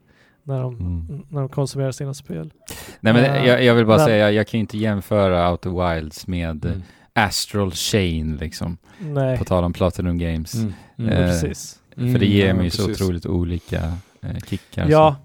När 0.44 0.62
de, 0.62 0.74
Mm. 0.74 1.22
när 1.28 1.40
de 1.40 1.48
konsumerar 1.48 1.92
sina 1.92 2.14
spel. 2.14 2.52
Nej 3.00 3.12
men 3.12 3.24
Eh, 3.24 3.46
jag, 3.46 3.64
jag 3.64 3.74
vill 3.74 3.86
bara 3.86 3.96
men- 3.96 4.06
säga, 4.06 4.30
jag, 4.30 4.46
kan 4.46 4.58
ju 4.58 4.60
inte 4.60 4.78
jämföra 4.78 5.50
Outer 5.50 5.94
Wilds 5.94 6.26
med 6.26 6.64
Mm. 6.64 6.82
Astral 7.14 7.72
Chain 7.72 8.36
liksom. 8.36 8.76
Nej, 8.98 9.38
På 9.38 9.44
tal 9.44 9.64
om 9.64 9.72
Platinum 9.72 10.18
Games. 10.18 10.54
Mm. 10.54 10.72
ja, 10.96 11.04
eh, 11.10 11.16
precis. 11.26 11.78
Mm, 11.96 12.12
För 12.12 12.18
det 12.18 12.26
ger 12.26 12.48
ja, 12.48 12.54
mig 12.54 12.64
ju 12.64 12.70
så 12.70 12.86
precis. 12.86 13.02
otroligt 13.02 13.26
olika 13.26 13.92
eh, 14.22 14.36
kickar. 14.46 14.88
Ja, 14.88 15.16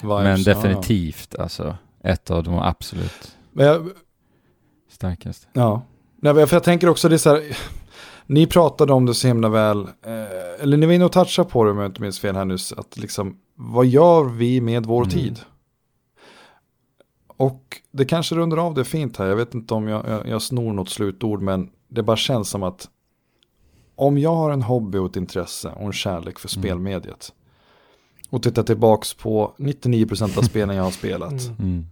så. 0.00 0.22
Men 0.22 0.42
ja, 0.42 0.54
definitivt 0.54 1.34
alltså, 1.38 1.76
ett 2.04 2.30
av 2.30 2.42
de 2.44 2.58
absolut 2.58 3.12
ja. 3.22 3.28
Men 3.52 3.66
jag, 3.66 3.90
starkaste. 4.90 5.46
Ja, 5.52 5.82
Nej, 6.20 6.46
för 6.46 6.56
jag 6.56 6.62
tänker 6.62 6.88
också 6.88 7.08
det 7.08 7.14
är 7.16 7.18
så 7.18 7.30
här, 7.30 7.42
ni 8.26 8.46
pratade 8.46 8.92
om 8.92 9.06
det 9.06 9.14
så 9.14 9.26
himla 9.28 9.48
väl, 9.48 9.82
eh, 9.82 10.62
eller 10.62 10.76
ni 10.76 10.86
var 10.86 10.92
inne 10.92 11.04
och 11.04 11.12
touchade 11.12 11.50
på 11.50 11.64
det 11.64 11.70
om 11.70 11.78
jag 11.78 11.86
inte 11.86 12.02
minns 12.02 12.18
fel 12.20 12.36
här 12.36 12.44
nyss, 12.44 12.72
att 12.72 12.96
liksom, 12.96 13.36
vad 13.54 13.86
gör 13.86 14.24
vi 14.24 14.60
med 14.60 14.86
vår 14.86 15.02
Mm. 15.02 15.10
tid? 15.10 15.40
Och 17.36 17.80
det 17.90 18.04
kanske 18.04 18.34
rundar 18.34 18.56
av 18.56 18.74
det 18.74 18.84
fint 18.84 19.16
här, 19.16 19.26
jag 19.26 19.36
vet 19.36 19.54
inte 19.54 19.74
om 19.74 19.88
jag, 19.88 20.08
jag, 20.08 20.28
jag 20.28 20.42
snor 20.42 20.72
något 20.72 20.88
slutord, 20.88 21.42
men 21.42 21.70
det 21.88 22.02
bara 22.02 22.16
känns 22.16 22.48
som 22.50 22.62
att 22.62 22.88
om 23.94 24.18
jag 24.18 24.34
har 24.34 24.50
en 24.50 24.62
hobby 24.62 24.98
och 24.98 25.06
ett 25.10 25.16
intresse 25.16 25.68
och 25.68 25.86
en 25.86 25.92
kärlek 25.92 26.38
för 26.38 26.56
Mm. 26.56 26.62
spelmediet 26.62 27.32
och 28.30 28.42
tittar 28.42 28.62
tillbaks 28.62 29.14
på 29.14 29.54
99% 29.58 30.38
av 30.38 30.42
spelen 30.42 30.76
jag 30.76 30.84
har 30.84 30.90
spelat 30.90 31.32
Mm. 31.32 31.56
Mm. 31.58 31.86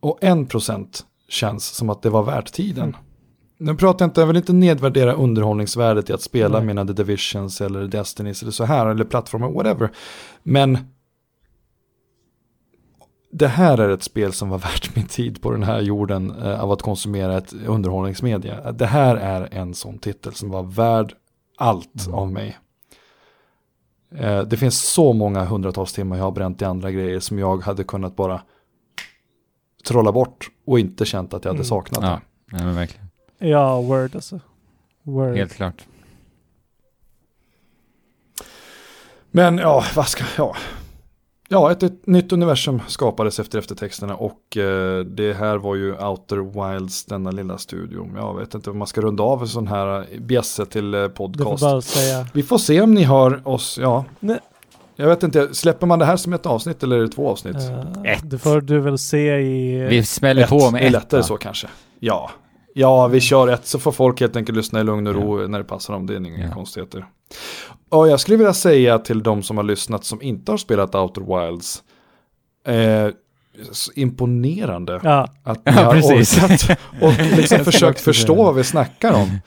och 0.00 0.18
1% 0.22 1.04
känns 1.28 1.64
som 1.66 1.90
att 1.90 2.02
det 2.02 2.10
var 2.10 2.22
värt 2.22 2.52
tiden. 2.52 2.96
Mm. 3.60 3.72
Nu 3.72 3.78
pratar 3.78 4.04
jag 4.04 4.10
inte, 4.10 4.20
jag 4.20 4.26
vill 4.26 4.36
inte 4.36 4.52
nedvärdera 4.52 5.12
underhållningsvärdet 5.12 6.10
i 6.10 6.12
att 6.12 6.22
spela 6.22 6.58
Nej. 6.58 6.66
mina 6.66 6.86
The 6.86 6.92
Divisions 6.92 7.60
eller 7.60 7.86
Destinys 7.86 8.42
eller 8.42 8.52
så 8.52 8.64
här, 8.64 8.86
eller 8.86 9.04
plattformar, 9.04 9.48
whatever. 9.50 9.90
Men 10.42 10.78
det 13.32 13.48
här 13.48 13.78
är 13.78 13.88
ett 13.88 14.02
spel 14.02 14.32
som 14.32 14.48
var 14.48 14.58
värt 14.68 14.96
min 14.96 15.06
tid 15.06 15.42
på 15.42 15.50
den 15.52 15.62
här 15.62 15.80
jorden 15.80 16.30
eh, 16.42 16.60
av 16.60 16.72
att 16.72 16.82
konsumera 16.82 17.36
ett 17.36 17.52
underhållningsmedia. 17.66 18.72
Det 18.72 18.86
här 18.86 19.16
är 19.16 19.48
en 19.54 19.74
sån 19.74 19.98
titel 19.98 20.32
som 20.34 20.50
var 20.50 20.62
värd 20.62 21.14
allt 21.58 22.06
Mm. 22.06 22.18
av 22.18 22.32
mig. 22.32 22.58
Eh, 24.14 24.40
det 24.42 24.56
finns 24.56 24.82
så 24.92 25.12
många 25.12 25.44
hundratals 25.44 25.92
timmar 25.92 26.16
jag 26.16 26.24
har 26.24 26.30
bränt 26.30 26.62
i 26.62 26.64
andra 26.64 26.90
grejer 26.90 27.20
som 27.20 27.38
jag 27.38 27.62
hade 27.62 27.84
kunnat 27.84 28.16
bara 28.16 28.42
trolla 29.88 30.12
bort 30.12 30.48
och 30.66 30.78
inte 30.80 31.04
känt 31.04 31.34
att 31.34 31.44
jag 31.44 31.50
hade 31.50 31.56
Mm. 31.58 31.64
saknat 31.64 32.02
Ja, 32.04 32.08
det. 32.10 32.20
nej, 32.56 32.64
men 32.66 32.74
verkligen. 32.74 33.06
Ja, 33.38 33.80
word 33.80 34.14
alltså. 34.14 34.40
Word. 35.02 35.36
Helt 35.36 35.52
klart. 35.54 35.84
Men 39.30 39.58
ja, 39.58 39.84
vad 39.96 40.08
ska 40.08 40.24
ja. 40.36 40.56
Ja, 41.48 41.70
ett, 41.72 41.82
ett 41.82 42.06
nytt 42.06 42.32
universum 42.32 42.82
skapades 42.88 43.38
efter 43.40 43.58
eftertexterna 43.58 44.16
och 44.16 44.56
eh, 44.56 45.00
det 45.04 45.32
här 45.36 45.56
var 45.56 45.74
ju 45.74 45.92
Outer 45.96 46.36
Wilds, 46.72 47.04
denna 47.04 47.30
lilla 47.30 47.58
studio. 47.58 48.10
Jag 48.16 48.34
vet 48.38 48.54
inte 48.54 48.70
om 48.70 48.78
man 48.78 48.86
ska 48.86 49.00
runda 49.00 49.22
av 49.22 49.42
en 49.42 49.48
sån 49.48 49.66
här 49.68 50.06
bjässe 50.18 50.66
till 50.66 50.94
eh, 50.94 51.00
får 51.02 51.08
podcast. 51.08 51.62
bara 51.62 51.80
säga. 51.82 52.26
Vi 52.34 52.42
får 52.42 52.58
se 52.58 52.80
om 52.80 52.94
ni 52.94 53.04
hör 53.04 53.48
oss, 53.48 53.78
ja. 53.82 54.04
Nej. 54.20 54.38
Jag 54.96 55.08
vet 55.08 55.22
inte, 55.22 55.54
släpper 55.54 55.86
man 55.86 55.98
det 55.98 56.04
här 56.04 56.16
som 56.16 56.32
ett 56.32 56.46
avsnitt 56.46 56.82
eller 56.82 56.96
är 56.96 57.00
det 57.00 57.08
två 57.08 57.28
avsnitt? 57.30 57.56
eh, 57.56 58.12
Ett. 58.12 58.30
det 58.30 58.38
får 58.38 58.60
du 58.60 58.80
väl 58.80 58.98
se 58.98 59.36
i... 59.36 59.86
Vi 59.88 60.04
smäller 60.04 60.42
Ett. 60.42 60.48
på 60.48 60.70
med 60.70 60.80
det 60.80 60.84
är 60.84 60.86
ett. 60.86 60.92
lättare 60.92 61.22
så 61.22 61.36
kanske. 61.36 61.68
Ja. 62.00 62.30
Ja, 62.78 63.06
vi 63.08 63.20
kör 63.20 63.48
ett 63.48 63.66
så 63.66 63.78
får 63.78 63.92
folk 63.92 64.20
helt 64.20 64.36
enkelt 64.36 64.56
lyssna 64.56 64.80
i 64.80 64.84
lugn 64.84 65.06
och 65.06 65.14
ro 65.14 65.46
när 65.48 65.58
det 65.58 65.64
passar 65.64 65.94
dem. 65.94 66.06
Det 66.06 66.14
är 66.14 66.16
inga 66.26 66.46
Ja. 66.46 66.54
konstigheter. 66.54 67.06
Och 67.88 68.08
jag 68.08 68.20
skulle 68.20 68.36
vilja 68.36 68.54
säga 68.54 68.98
till 68.98 69.22
de 69.22 69.42
som 69.42 69.56
har 69.56 69.64
lyssnat 69.64 70.04
som 70.04 70.22
inte 70.22 70.52
har 70.52 70.56
spelat 70.58 70.94
Outer 70.94 71.46
Wilds. 71.48 71.82
Eh, 72.66 73.08
imponerande 73.94 75.00
Ja, 75.02 75.28
att 75.44 75.56
ni 75.66 75.72
Ja, 75.76 75.82
har 75.84 75.92
precis. 75.92 76.42
orkat 76.44 76.78
och 77.00 77.12
liksom 77.36 77.64
försökt 77.64 78.00
förstå 78.00 78.34
vad 78.34 78.54
vi 78.54 78.64
snackar 78.64 79.12
om. 79.12 79.38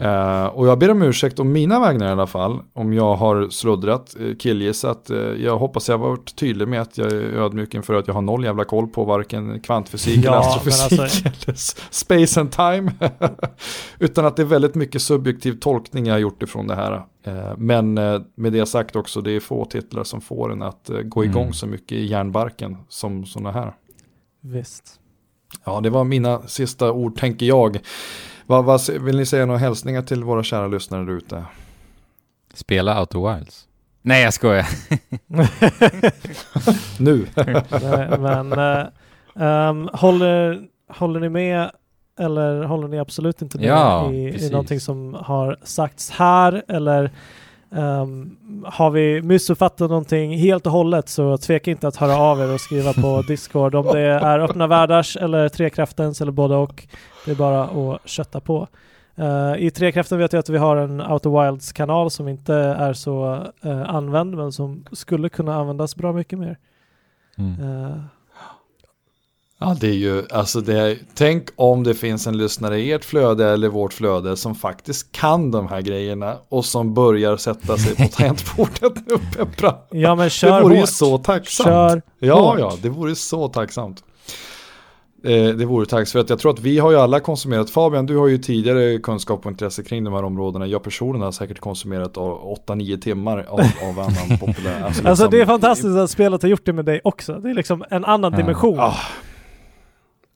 Eh, 0.00 0.46
och 0.46 0.66
jag 0.66 0.78
ber 0.78 0.90
om 0.90 1.02
ursäkt 1.02 1.38
om 1.38 1.52
mina 1.52 1.80
vägnar 1.80 2.08
i 2.08 2.10
alla 2.10 2.26
fall. 2.26 2.58
Om 2.72 2.92
jag 2.92 3.14
har 3.16 3.48
sluddrat, 3.48 4.16
uh, 4.20 4.36
killgissat. 4.36 5.10
Eh, 5.10 5.16
jag 5.18 5.58
hoppas 5.58 5.88
jag 5.88 5.98
har 5.98 6.08
varit 6.08 6.36
tydlig 6.36 6.68
med 6.68 6.80
att 6.80 6.98
jag 6.98 7.12
är 7.12 7.22
ödmjuk 7.22 7.74
inför 7.74 7.94
att 7.94 8.06
jag 8.06 8.14
har 8.14 8.22
noll 8.22 8.44
jävla 8.44 8.64
koll 8.64 8.86
på 8.86 9.04
varken 9.04 9.60
kvantfysik 9.60 10.18
Ja, 10.24 10.30
eller 10.30 10.40
men 10.40 10.48
astrofysik 10.48 11.00
alltså- 11.00 11.28
eller 11.46 11.56
space 11.90 12.40
and 12.40 12.52
time. 12.52 12.92
Utan 13.98 14.26
att 14.26 14.36
det 14.36 14.42
är 14.42 14.46
väldigt 14.46 14.74
mycket 14.74 15.02
subjektiv 15.02 15.52
tolkning 15.60 16.06
jag 16.06 16.14
har 16.14 16.18
gjort 16.20 16.42
ifrån 16.42 16.66
det 16.66 16.74
här. 16.74 17.02
Eh, 17.24 17.56
men 17.56 17.98
eh, 17.98 18.20
med 18.34 18.52
det 18.52 18.66
sagt 18.66 18.96
också, 18.96 19.20
det 19.20 19.32
är 19.32 19.40
få 19.40 19.64
titlar 19.64 20.04
som 20.04 20.20
får 20.20 20.52
en 20.52 20.62
att 20.62 20.90
eh, 20.90 20.98
gå 21.00 21.24
igång 21.24 21.42
Mm. 21.42 21.52
så 21.54 21.66
mycket 21.66 21.92
i 21.92 22.06
hjärnbarken 22.06 22.76
som 22.88 23.24
sådana 23.26 23.52
här. 23.52 23.74
visst. 24.42 24.96
Ja, 25.64 25.80
det 25.80 25.90
var 25.90 26.04
mina 26.04 26.42
sista 26.42 26.92
ord 26.92 27.18
tänker 27.18 27.46
jag. 27.46 27.78
Vad, 28.50 28.64
vad, 28.64 28.88
vill 28.88 29.16
ni 29.16 29.26
säga 29.26 29.46
några 29.46 29.58
hälsningar 29.58 30.02
till 30.02 30.24
våra 30.24 30.42
kära 30.42 30.66
lyssnare 30.66 31.04
där 31.04 31.12
ute? 31.12 31.44
Spela 32.54 33.00
Outer 33.00 33.34
Wilds. 33.34 33.68
Nej 34.02 34.22
jag 34.22 34.34
skojar. 34.34 34.66
Nu. 37.02 37.26
Nej, 37.82 38.18
men 38.18 38.52
eh, 38.52 38.86
ehm, 39.34 39.88
håller, 39.92 40.62
håller 40.88 41.20
ni 41.20 41.28
med 41.28 41.70
eller 42.18 42.62
håller 42.62 42.88
ni 42.88 42.98
absolut 42.98 43.42
inte 43.42 43.58
med 43.58 43.66
Ja, 43.66 44.12
i, 44.12 44.46
i 44.46 44.50
någonting 44.50 44.80
som 44.80 45.14
har 45.14 45.56
sagts 45.62 46.10
här 46.10 46.62
eller 46.68 47.10
ehm, 47.74 48.36
har 48.64 48.90
vi 48.90 49.22
missuppfattat 49.22 49.90
någonting 49.90 50.38
helt 50.38 50.66
och 50.66 50.72
hållet 50.72 51.08
så 51.08 51.38
tveka 51.38 51.70
inte 51.70 51.88
att 51.88 51.96
höra 51.96 52.16
av 52.16 52.40
er 52.40 52.54
och 52.54 52.60
skriva 52.60 52.92
på 52.92 53.22
Discord 53.28 53.74
om 53.74 53.86
det 53.86 54.00
är 54.00 54.38
öppna 54.38 54.66
världars 54.66 55.16
eller 55.16 55.48
trekraftens 55.48 56.20
eller 56.20 56.32
båda 56.32 56.56
och. 56.56 56.86
Det 57.24 57.30
är 57.30 57.34
bara 57.34 57.62
att 57.64 58.08
kötta 58.08 58.40
på. 58.40 58.68
Eh, 59.16 59.54
I 59.58 59.70
Trekraften 59.70 60.18
vet 60.18 60.32
jag 60.32 60.40
att 60.40 60.48
vi 60.48 60.58
har 60.58 60.76
en 60.76 61.00
Outer 61.00 61.44
Wilds 61.50 61.72
kanal 61.72 62.10
som 62.10 62.28
inte 62.28 62.54
är 62.54 62.92
så 62.92 63.46
eh, 63.62 63.82
använd 63.94 64.36
men 64.36 64.52
som 64.52 64.84
skulle 64.92 65.28
kunna 65.28 65.54
användas 65.54 65.96
bra 65.96 66.12
mycket 66.12 66.38
mer. 66.38 66.58
Mm. 67.38 67.84
Eh, 67.84 67.96
Ja, 69.62 69.76
det 69.80 69.88
är 69.88 69.92
ju, 69.94 70.24
alltså 70.30 70.60
det 70.60 70.78
är, 70.78 70.98
tänk 71.14 71.48
om 71.56 71.82
det 71.84 71.94
finns 71.94 72.26
en 72.26 72.38
lyssnare 72.38 72.80
i 72.80 72.92
ert 72.92 73.04
flöde 73.04 73.48
eller 73.48 73.68
vårt 73.68 73.92
flöde 73.92 74.36
som 74.36 74.54
faktiskt 74.54 75.12
kan 75.12 75.50
de 75.50 75.68
här 75.68 75.80
grejerna 75.80 76.36
och 76.48 76.64
som 76.64 76.94
börjar 76.94 77.36
sätta 77.36 77.76
sig 77.76 77.96
på 77.96 78.04
tangentbordet 78.16 78.92
nu 79.06 79.16
Peppra. 79.36 79.74
Ja 79.90 80.14
men 80.14 80.24
Det 80.24 80.30
kör 80.30 80.62
vore 80.62 80.74
ju 80.74 80.80
hårt. 80.80 80.88
så 80.88 81.18
tacksamt. 81.18 81.66
Kör 81.68 82.02
Ja, 82.18 82.50
hårt. 82.50 82.58
ja, 82.60 82.72
det 82.82 82.88
vore 82.88 83.14
så 83.14 83.48
tacksamt. 83.48 84.04
Eh, 85.24 85.48
det 85.56 85.64
vore 85.64 85.86
tacksamt, 85.86 86.30
jag 86.30 86.38
tror 86.38 86.52
att 86.52 86.60
vi 86.60 86.78
har 86.78 86.90
ju 86.90 86.96
alla 86.96 87.20
konsumerat, 87.20 87.70
Fabian 87.70 88.06
du 88.06 88.16
har 88.16 88.28
ju 88.28 88.38
tidigare 88.38 88.98
kunskap 88.98 89.46
och 89.46 89.50
intresse 89.50 89.82
kring 89.82 90.04
de 90.04 90.14
här 90.14 90.22
områdena, 90.24 90.66
jag 90.66 90.82
personligen 90.82 91.24
har 91.24 91.32
säkert 91.32 91.58
konsumerat 91.58 92.14
8-9 92.16 93.00
timmar 93.00 93.38
av, 93.48 93.60
av 93.60 93.98
annan 94.00 94.38
populär. 94.40 94.82
Alltså 94.82 95.02
liksom- 95.08 95.30
det 95.30 95.40
är 95.40 95.46
fantastiskt 95.46 95.96
att 95.96 96.10
spelet 96.10 96.42
har 96.42 96.48
gjort 96.48 96.64
det 96.66 96.72
med 96.72 96.84
dig 96.84 97.00
också. 97.04 97.32
Det 97.34 97.50
är 97.50 97.54
liksom 97.54 97.84
en 97.90 98.04
annan 98.04 98.32
dimension. 98.32 98.80
Ah, 98.80 98.94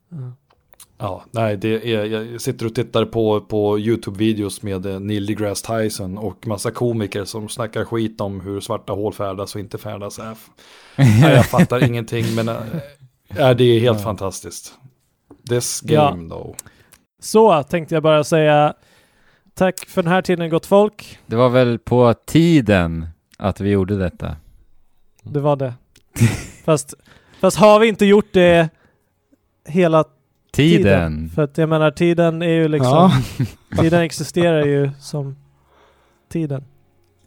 Ja. 0.09 0.33
Ja, 0.97 1.23
nej, 1.31 1.57
det 1.57 1.93
är, 1.93 2.05
jag 2.05 2.41
sitter 2.41 2.65
och 2.65 2.75
tittar 2.75 3.05
på, 3.05 3.41
på 3.41 3.79
YouTube-videos 3.79 4.63
med 4.65 4.85
eh, 4.85 4.99
Neil 4.99 5.25
deGrasse 5.25 5.67
Tyson 5.67 6.17
och 6.17 6.47
massa 6.47 6.71
komiker 6.71 7.25
som 7.25 7.49
snackar 7.49 7.85
skit 7.85 8.21
om 8.21 8.41
hur 8.41 8.59
svarta 8.59 8.93
hål 8.93 9.13
färdas 9.13 9.55
och 9.55 9.61
inte 9.61 9.77
färdas. 9.77 10.19
Äh, 10.19 10.25
nej, 10.97 11.35
jag 11.35 11.45
fattar 11.45 11.83
ingenting, 11.83 12.25
men 12.35 12.49
är 13.29 13.55
det 13.55 13.63
är 13.63 13.79
helt 13.79 13.97
Ja. 13.99 14.03
fantastiskt. 14.03 14.73
This 15.49 15.81
Ja. 15.85 16.09
game 16.09 16.29
though. 16.29 16.55
Så 17.19 17.63
tänkte 17.63 17.95
jag 17.95 18.03
bara 18.03 18.23
säga 18.23 18.73
tack 19.53 19.85
för 19.87 20.03
den 20.03 20.11
här 20.11 20.21
tiden 20.21 20.49
gott 20.49 20.65
folk. 20.65 21.19
Det 21.25 21.35
var 21.35 21.49
väl 21.49 21.79
på 21.79 22.13
tiden 22.13 23.07
att 23.37 23.59
vi 23.61 23.69
gjorde 23.69 23.97
detta. 23.97 24.35
Det 25.23 25.39
var 25.39 25.55
det. 25.55 25.73
fast, 26.65 26.93
fast 27.39 27.57
har 27.57 27.79
vi 27.79 27.87
inte 27.87 28.05
gjort 28.05 28.33
det 28.33 28.69
hela 29.67 30.05
Tiden. 30.51 31.29
För 31.29 31.41
att 31.43 31.57
jag 31.57 31.69
menar 31.69 31.91
tiden 31.91 32.41
är 32.41 32.47
ju 32.49 32.67
liksom, 32.67 33.11
Ja. 33.69 33.81
tiden 33.81 34.01
existerar 34.01 34.65
ju 34.65 34.89
som 34.99 35.35
tiden. 36.29 36.63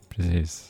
Precis. 0.09 0.68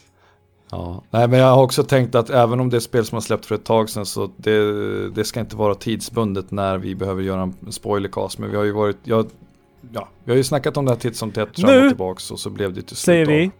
Ja, 0.70 1.02
nej 1.10 1.28
men 1.28 1.38
jag 1.38 1.54
har 1.54 1.62
också 1.62 1.84
tänkt 1.84 2.14
att 2.14 2.30
även 2.30 2.60
om 2.60 2.70
det 2.70 2.76
är 2.76 2.80
spel 2.80 3.04
som 3.04 3.16
har 3.16 3.20
släppt 3.20 3.46
för 3.46 3.54
ett 3.54 3.64
tag 3.64 3.90
sedan 3.90 4.06
så 4.06 4.30
det, 4.36 5.10
det 5.10 5.24
ska 5.24 5.40
inte 5.40 5.56
vara 5.56 5.74
tidsbundet 5.74 6.50
när 6.50 6.78
vi 6.78 6.94
behöver 6.94 7.22
göra 7.22 7.42
en 7.42 7.72
spoilercast. 7.72 8.38
Men 8.38 8.50
vi 8.50 8.56
har 8.56 8.64
ju 8.64 8.72
varit, 8.72 8.96
jag, 9.04 9.26
ja, 9.92 10.08
vi 10.24 10.32
har 10.32 10.36
ju 10.36 10.44
snackat 10.44 10.76
om 10.76 10.84
det 10.84 10.90
här 10.90 10.98
titt 10.98 11.16
som 11.16 11.32
tätt 11.32 11.60
fram 11.60 11.70
Nu 11.70 11.82
och 11.82 11.90
tillbaks 11.90 12.30
och 12.30 12.40
så 12.40 12.50
blev 12.50 12.72
det 12.72 12.82
till 12.82 12.96
slut 12.96 12.98
Säger 12.98 13.22
av. 13.22 13.28
vi. 13.28 13.50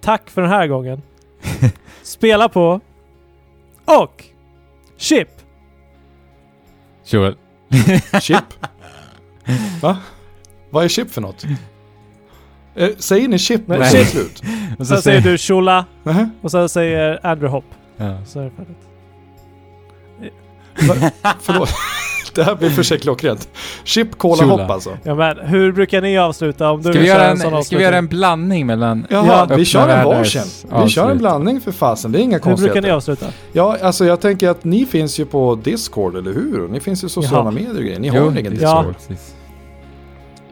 Tack 0.00 0.30
för 0.30 0.42
den 0.42 0.50
här 0.50 0.66
gången. 0.66 1.02
Spela 2.02 2.48
på 2.48 2.80
och 3.84 4.24
chip. 4.96 5.28
Joel. 7.06 7.36
Chip? 8.20 8.44
Va? 9.82 9.98
Vad 10.70 10.84
är 10.84 10.88
chip 10.88 11.10
för 11.10 11.20
något? 11.20 11.44
Eh, 12.78 12.88
säger 12.98 13.28
ni 13.28 13.38
chip 13.38 13.60
chip. 13.66 13.66
så 13.66 13.72
är 13.74 13.78
det 14.00 14.04
slut? 14.06 14.42
Och 14.78 14.86
Sen 14.86 15.02
säger 15.02 15.20
du 15.20 15.38
Nähä? 16.02 16.30
och 16.42 16.50
sen 16.50 16.68
säger 16.68 17.26
Andrew 17.26 17.48
Hopp. 17.48 17.64
Ja. 17.96 18.18
Så 18.26 18.40
är 18.40 18.44
det 18.44 18.50
färdigt. 18.50 18.76
Förlåt. 21.40 21.68
det 22.34 22.44
här 22.44 22.54
blir 22.54 22.70
för 22.70 22.82
sig 22.82 22.98
klockrent. 22.98 23.48
Chip, 23.84 24.18
cola, 24.18 24.36
Chula. 24.42 24.52
hopp 24.52 24.70
alltså. 24.70 24.98
Ja, 25.02 25.14
men 25.14 25.38
hur 25.38 25.72
brukar 25.72 26.00
ni 26.02 26.18
avsluta? 26.18 26.70
Om 26.70 26.82
du 26.82 26.92
Ska 26.92 27.00
vi, 27.00 27.06
göra 27.08 27.26
en 27.30 27.40
en, 27.40 27.64
ska 27.64 27.76
vi 27.76 27.82
göra 27.82 27.96
en 27.96 28.06
blandning 28.06 28.66
mellan... 28.66 29.06
Jaha, 29.10 29.46
Ja. 29.50 29.56
vi 29.56 29.64
kör 29.64 29.88
en 29.88 30.04
varsin. 30.04 30.42
Vi 30.84 30.88
kör 30.88 31.10
en 31.10 31.18
blandning 31.18 31.60
för 31.60 31.72
fasen, 31.72 32.12
det 32.12 32.18
är 32.18 32.22
inga 32.22 32.36
Hur 32.36 32.56
brukar 32.56 32.56
ni 32.56 32.64
konstigheter. 32.88 32.92
avsluta? 32.92 33.26
Ja, 33.52 33.76
alltså 33.82 34.04
jag 34.04 34.20
tänker 34.20 34.48
att 34.48 34.64
ni 34.64 34.86
finns 34.86 35.20
ju 35.20 35.24
på 35.26 35.54
Discord, 35.54 36.16
eller 36.16 36.32
hur? 36.32 36.68
Ni 36.68 36.80
finns 36.80 37.04
ju 37.04 37.08
sociala 37.08 37.42
Jaha. 37.44 37.50
medier 37.50 37.74
och 37.76 37.82
grejer. 37.82 37.98
Ni 38.00 38.08
Jo, 38.14 38.14
har 38.14 38.30
ingen 38.30 38.44
det 38.44 38.50
Discord. 38.50 38.86
Ja. 38.86 38.92
precis. 39.08 39.34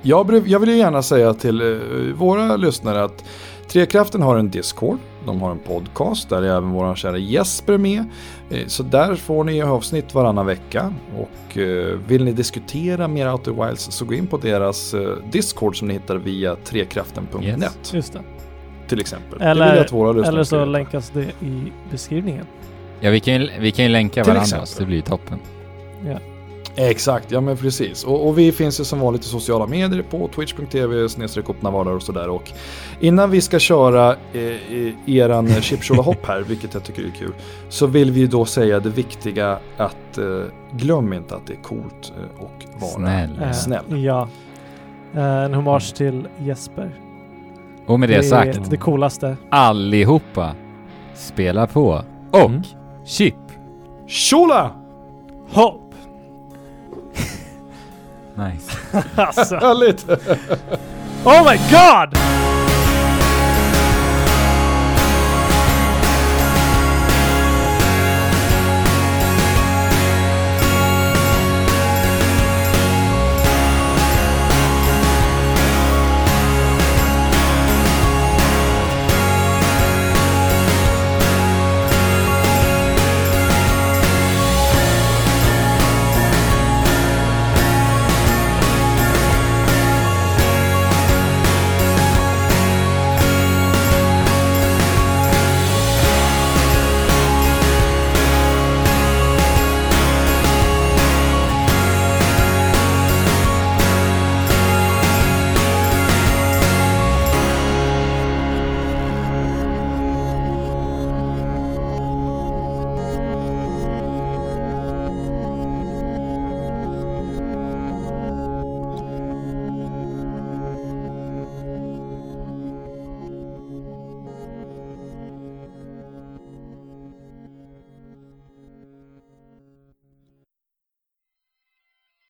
Jag, 0.06 0.48
jag 0.48 0.60
vill 0.60 0.68
ju 0.68 0.76
gärna 0.76 1.02
säga 1.02 1.34
till 1.34 1.60
eh, 1.60 1.78
våra 2.14 2.56
lyssnare 2.56 3.04
att 3.04 3.24
Trekraften 3.68 4.22
har 4.22 4.36
en 4.36 4.50
Discord, 4.50 4.98
de 5.26 5.40
har 5.42 5.50
en 5.50 5.58
podcast 5.58 6.28
där 6.28 6.42
även 6.42 6.70
vår 6.70 6.94
kära 6.94 7.18
Jesper 7.18 7.72
är 7.72 7.78
med. 7.78 8.04
Eh, 8.50 8.66
Så 8.66 8.82
där 8.82 9.14
får 9.14 9.44
ni 9.44 9.62
avsnitt 9.62 10.14
varannan 10.14 10.46
vecka. 10.46 10.94
Och 11.16 11.58
eh, 11.58 11.98
vill 12.08 12.24
ni 12.24 12.32
diskutera 12.32 13.08
mer 13.08 13.32
Outer 13.32 13.66
Wilds 13.66 13.82
så 13.82 14.04
gå 14.04 14.14
in 14.14 14.26
på 14.26 14.36
deras 14.36 14.94
Discord 15.32 15.78
som 15.78 15.88
ni 15.88 15.94
hittar 15.94 16.16
via 16.16 16.56
trekraften.net 16.56 17.62
Yes. 17.92 18.04
Till 18.88 19.00
exempel. 19.00 19.38
det 19.38 19.44
vill 19.44 19.48
Eller, 19.48 19.76
jag 19.76 19.84
att 19.84 19.92
våra 19.92 20.12
lyssnare 20.12 20.34
eller 20.34 20.44
så 20.44 20.64
länkas 20.64 21.10
det 21.10 21.22
i 21.46 21.72
beskrivningen. 21.90 22.44
Ja, 23.00 23.10
vi 23.10 23.20
kan 23.20 23.34
ju, 23.34 23.50
vi 23.60 23.70
kan 23.72 23.84
ju 23.84 23.90
länka 23.90 24.24
Till 24.24 24.32
varandra, 24.32 24.66
så 24.66 24.80
det 24.80 24.86
blir 24.86 24.96
ju 24.96 25.02
toppen. 25.02 25.38
Exakt, 26.78 27.30
ja 27.30 27.40
men 27.40 27.56
precis. 27.56 28.04
Och, 28.04 28.28
och 28.28 28.38
vi 28.38 28.52
finns 28.52 28.80
ju 28.80 28.84
som 28.84 29.00
vanligt 29.00 29.22
i 29.22 29.28
sociala 29.28 29.66
medier 29.66 30.02
på 30.02 30.28
twitch.tv 30.28 31.08
snedstreck 31.08 31.50
öppnavardar 31.50 31.92
och 31.92 32.02
sådär. 32.02 32.28
Och 32.28 32.50
innan 33.00 33.30
vi 33.30 33.40
ska 33.40 33.58
köra 33.58 34.16
eh, 34.32 34.42
eh, 34.42 34.92
eran 35.06 35.48
chipchola-hopp 35.62 36.26
här, 36.26 36.40
vilket 36.40 36.74
jag 36.74 36.84
tycker 36.84 37.02
är 37.04 37.10
kul, 37.10 37.32
så 37.68 37.86
vill 37.86 38.10
vi 38.10 38.20
ju 38.20 38.26
då 38.26 38.44
säga 38.44 38.80
det 38.80 38.88
viktiga 38.90 39.58
att 39.76 40.18
eh, 40.18 40.24
glöm 40.72 41.12
inte 41.12 41.34
att 41.36 41.46
det 41.46 41.52
är 41.52 41.62
coolt 41.62 42.12
eh, 42.18 42.42
och 42.44 42.80
vara 42.80 42.90
Snäll. 42.90 43.40
Eh, 43.42 43.52
snäll. 43.52 44.04
Ja. 44.04 44.28
Eh, 45.14 45.44
en 45.44 45.54
hommage 45.54 45.94
till 45.94 46.28
Jesper. 46.38 46.90
Och 47.86 48.00
med 48.00 48.08
det, 48.08 48.14
är 48.16 48.22
sagt, 48.22 48.70
det 48.70 48.76
coolaste. 48.76 49.36
allihopa 49.50 50.54
spela 51.14 51.66
på. 51.66 52.02
Och 52.30 52.40
Mm. 52.50 52.62
chip! 53.04 53.34
Chola! 54.08 54.70
Hopp! 55.50 55.85
Nice. 58.36 58.78
alltså. 59.16 59.56
Härligt! 59.56 60.06
Oh 61.24 61.50
my 61.52 61.56
god! 61.70 62.18